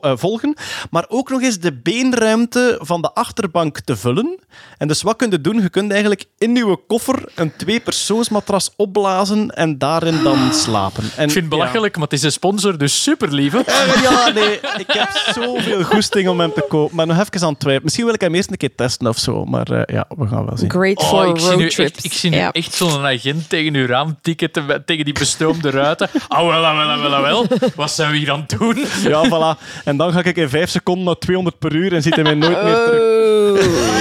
eh, 0.00 0.12
volgen. 0.16 0.56
Maar 0.90 1.04
ook 1.08 1.30
nog 1.30 1.42
eens 1.42 1.58
de 1.58 1.72
beenruimte 1.72 2.78
van 2.82 3.02
de 3.02 3.12
achterbank 3.12 3.80
te 3.80 3.96
vullen. 3.96 4.38
En 4.78 4.88
dus 4.88 5.02
wat 5.02 5.16
kun 5.16 5.30
je 5.30 5.40
doen? 5.40 5.62
Je 5.62 5.70
kunt 5.70 5.90
eigenlijk 5.90 6.24
in 6.38 6.54
je 6.54 6.78
koffer 6.86 7.32
een 7.34 7.56
tweepersoonsmatras 7.56 8.70
opblazen 8.76 9.50
en 9.50 9.78
daarin 9.78 10.22
dan 10.22 10.38
slapen. 10.54 10.69
En, 10.74 11.02
Ik 11.04 11.10
vind 11.16 11.34
het 11.34 11.48
belachelijk, 11.48 11.94
maar 11.94 12.04
het 12.04 12.12
is 12.12 12.22
een 12.22 12.32
sponsor, 12.32 12.78
dus 12.78 13.02
super 13.02 13.32
lieve. 13.32 13.62
ja. 13.66 13.84
Ja, 14.02 14.28
nee, 14.32 14.54
ik 14.78 14.84
heb 14.86 15.08
zoveel 15.34 15.82
goesting 15.82 16.28
om 16.28 16.40
hem 16.40 16.52
te 16.52 16.64
kopen. 16.68 16.96
Maar 16.96 17.06
nog 17.06 17.18
even 17.18 17.42
aan 17.42 17.48
het 17.48 17.58
twijfelen. 17.58 17.80
Misschien 17.82 18.04
wil 18.04 18.14
ik 18.14 18.20
hem 18.20 18.34
eerst 18.34 18.50
een 18.50 18.56
keer 18.56 18.74
testen 18.74 19.06
of 19.06 19.18
zo. 19.18 19.44
Maar 19.44 19.70
eh, 19.70 19.82
ja, 19.96 20.04
we 20.16 20.26
gaan 20.28 20.46
wel 20.46 20.56
zien. 20.56 20.70
Great 20.70 20.96
Oh, 20.98 21.08
for 21.08 21.28
ik 21.28 21.38
zie 21.40 21.56
nu 21.56 21.66
echt, 21.84 22.04
ik 22.04 22.12
zie 22.12 22.30
nu 22.30 22.36
Ja. 22.36 22.52
echt 22.52 22.74
zo'n 22.74 23.04
agent 23.06 23.48
tegen 23.48 23.74
uw 23.74 23.86
raam 23.86 24.18
tikken, 24.22 24.50
te- 24.50 24.82
tegen 24.86 25.04
die 25.04 25.14
bestoomde 25.14 25.70
ruiten. 25.70 26.08
Ah, 26.28 26.46
wel, 26.46 26.64
ah, 26.64 26.76
wel, 26.76 26.88
ah, 26.88 27.00
wel, 27.02 27.14
ah, 27.14 27.22
wel. 27.22 27.46
Wat 27.74 27.90
zijn 27.90 28.10
we 28.10 28.16
hier 28.16 28.30
aan 28.32 28.44
het 28.48 28.58
doen? 28.58 28.84
Ja, 29.02 29.24
voilà. 29.26 29.82
En 29.84 29.96
dan 29.96 30.12
ga 30.12 30.22
ik 30.24 30.36
in 30.36 30.48
vijf 30.48 30.70
seconden 30.70 31.04
naar 31.04 31.18
200 31.18 31.58
per 31.58 31.74
uur 31.74 31.92
en 31.94 32.02
ziet 32.02 32.14
hij 32.14 32.24
mij 32.24 32.34
nooit 32.34 32.62
meer 32.62 32.74
terug. 32.84 33.99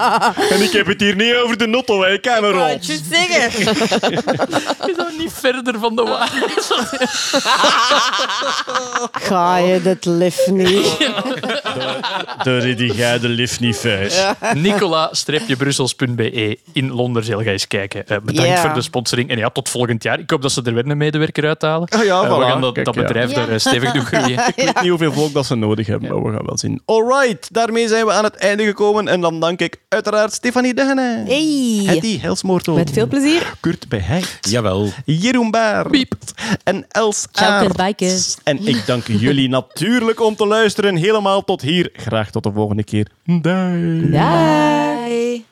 En 0.54 0.62
ik 0.62 0.72
heb 0.72 0.86
het 0.86 1.00
hier 1.00 1.16
niet 1.16 1.34
over 1.34 1.56
de 1.56 1.66
notto, 1.66 2.02
hè, 2.02 2.20
Cameron. 2.20 2.78
zeggen. 3.10 3.60
Is 4.90 4.96
dat 4.96 5.12
niet 5.18 5.32
verder 5.32 5.78
van 5.78 5.96
de 5.96 6.02
waarheid? 6.02 6.70
Ga 9.12 9.56
je 9.56 9.82
dit 9.82 10.04
lift 10.04 10.50
niet? 10.50 10.98
Daar 12.42 12.60
die 12.60 12.94
jij 12.94 13.18
de 13.18 13.28
lift 13.28 13.60
niet 13.60 13.76
vuist. 13.76 14.26
Nicola-brussels.be 14.54 16.58
in 16.72 16.90
Londerzeel. 16.92 17.42
Ga 17.42 17.50
eens 17.50 17.66
kijken. 17.66 18.06
Eh, 18.06 18.16
bedankt 18.22 18.60
voor 18.60 18.72
de 18.74 18.82
sponsoring. 18.82 19.30
En 19.30 19.38
ja, 19.38 19.48
tot 19.48 19.68
volgend 19.68 20.02
jaar. 20.02 20.18
Ik 20.18 20.30
hoop 20.30 20.42
dat 20.42 20.52
ze 20.52 20.62
er 20.64 20.74
weer 20.74 20.86
een 20.86 20.96
medewerker 20.96 21.46
uithalen. 21.46 21.88
Ah 21.88 22.04
ja, 22.04 22.22
Eh, 22.22 22.38
we 22.38 22.44
gaan 22.44 22.60
dat, 22.60 22.72
Kijk, 22.74 22.86
dat 22.86 22.94
ja. 22.94 23.02
bedrijf 23.02 23.32
daar 23.32 23.48
eh, 23.48 23.58
stevig 23.58 23.92
doen 23.92 24.04
groeien. 24.04 24.30
Ik 24.46 24.52
weet 24.56 24.80
niet 24.80 24.88
hoeveel 24.90 25.12
volk 25.12 25.32
dat 25.32 25.46
ze 25.46 25.54
nodig 25.54 25.86
hebben, 25.86 26.08
maar 26.10 26.22
we 26.22 26.30
gaan 26.36 26.46
wel 26.46 26.58
zien. 26.58 26.82
Alright, 26.84 27.48
daarmee 27.52 27.88
zijn 27.88 28.06
we 28.06 28.12
aan 28.12 28.24
het 28.24 28.36
einde 28.36 28.64
gekomen. 28.64 29.08
En 29.08 29.20
dan 29.20 29.40
dank 29.40 29.60
ik 29.60 29.76
uiteraard 29.90 30.32
Stefanie 30.32 30.74
Degene. 30.74 31.24
Hey. 31.26 31.82
Hetty 31.86 32.18
Helsmoortel. 32.20 32.74
Met 32.74 32.90
veel 32.90 33.06
plezier. 33.06 33.52
Kurt 33.60 33.88
Beheid. 33.88 34.38
Jawel. 34.40 34.92
Jeroen 35.04 35.50
Baar. 35.50 35.86
En 36.64 36.86
Els 36.88 37.26
Ciao, 37.32 37.50
Aert. 37.50 37.66
Kerbijkes. 37.66 38.36
En 38.44 38.66
ik 38.66 38.86
dank 38.86 39.06
jullie 39.06 39.48
natuurlijk 39.48 40.20
om 40.20 40.36
te 40.36 40.46
luisteren. 40.46 40.96
Helemaal 40.96 41.44
tot 41.44 41.60
hier. 41.60 41.90
Graag 41.92 42.30
tot 42.30 42.42
de 42.42 42.52
volgende 42.52 42.84
keer. 42.84 43.06
Dag. 43.24 43.72
Bye. 44.10 45.44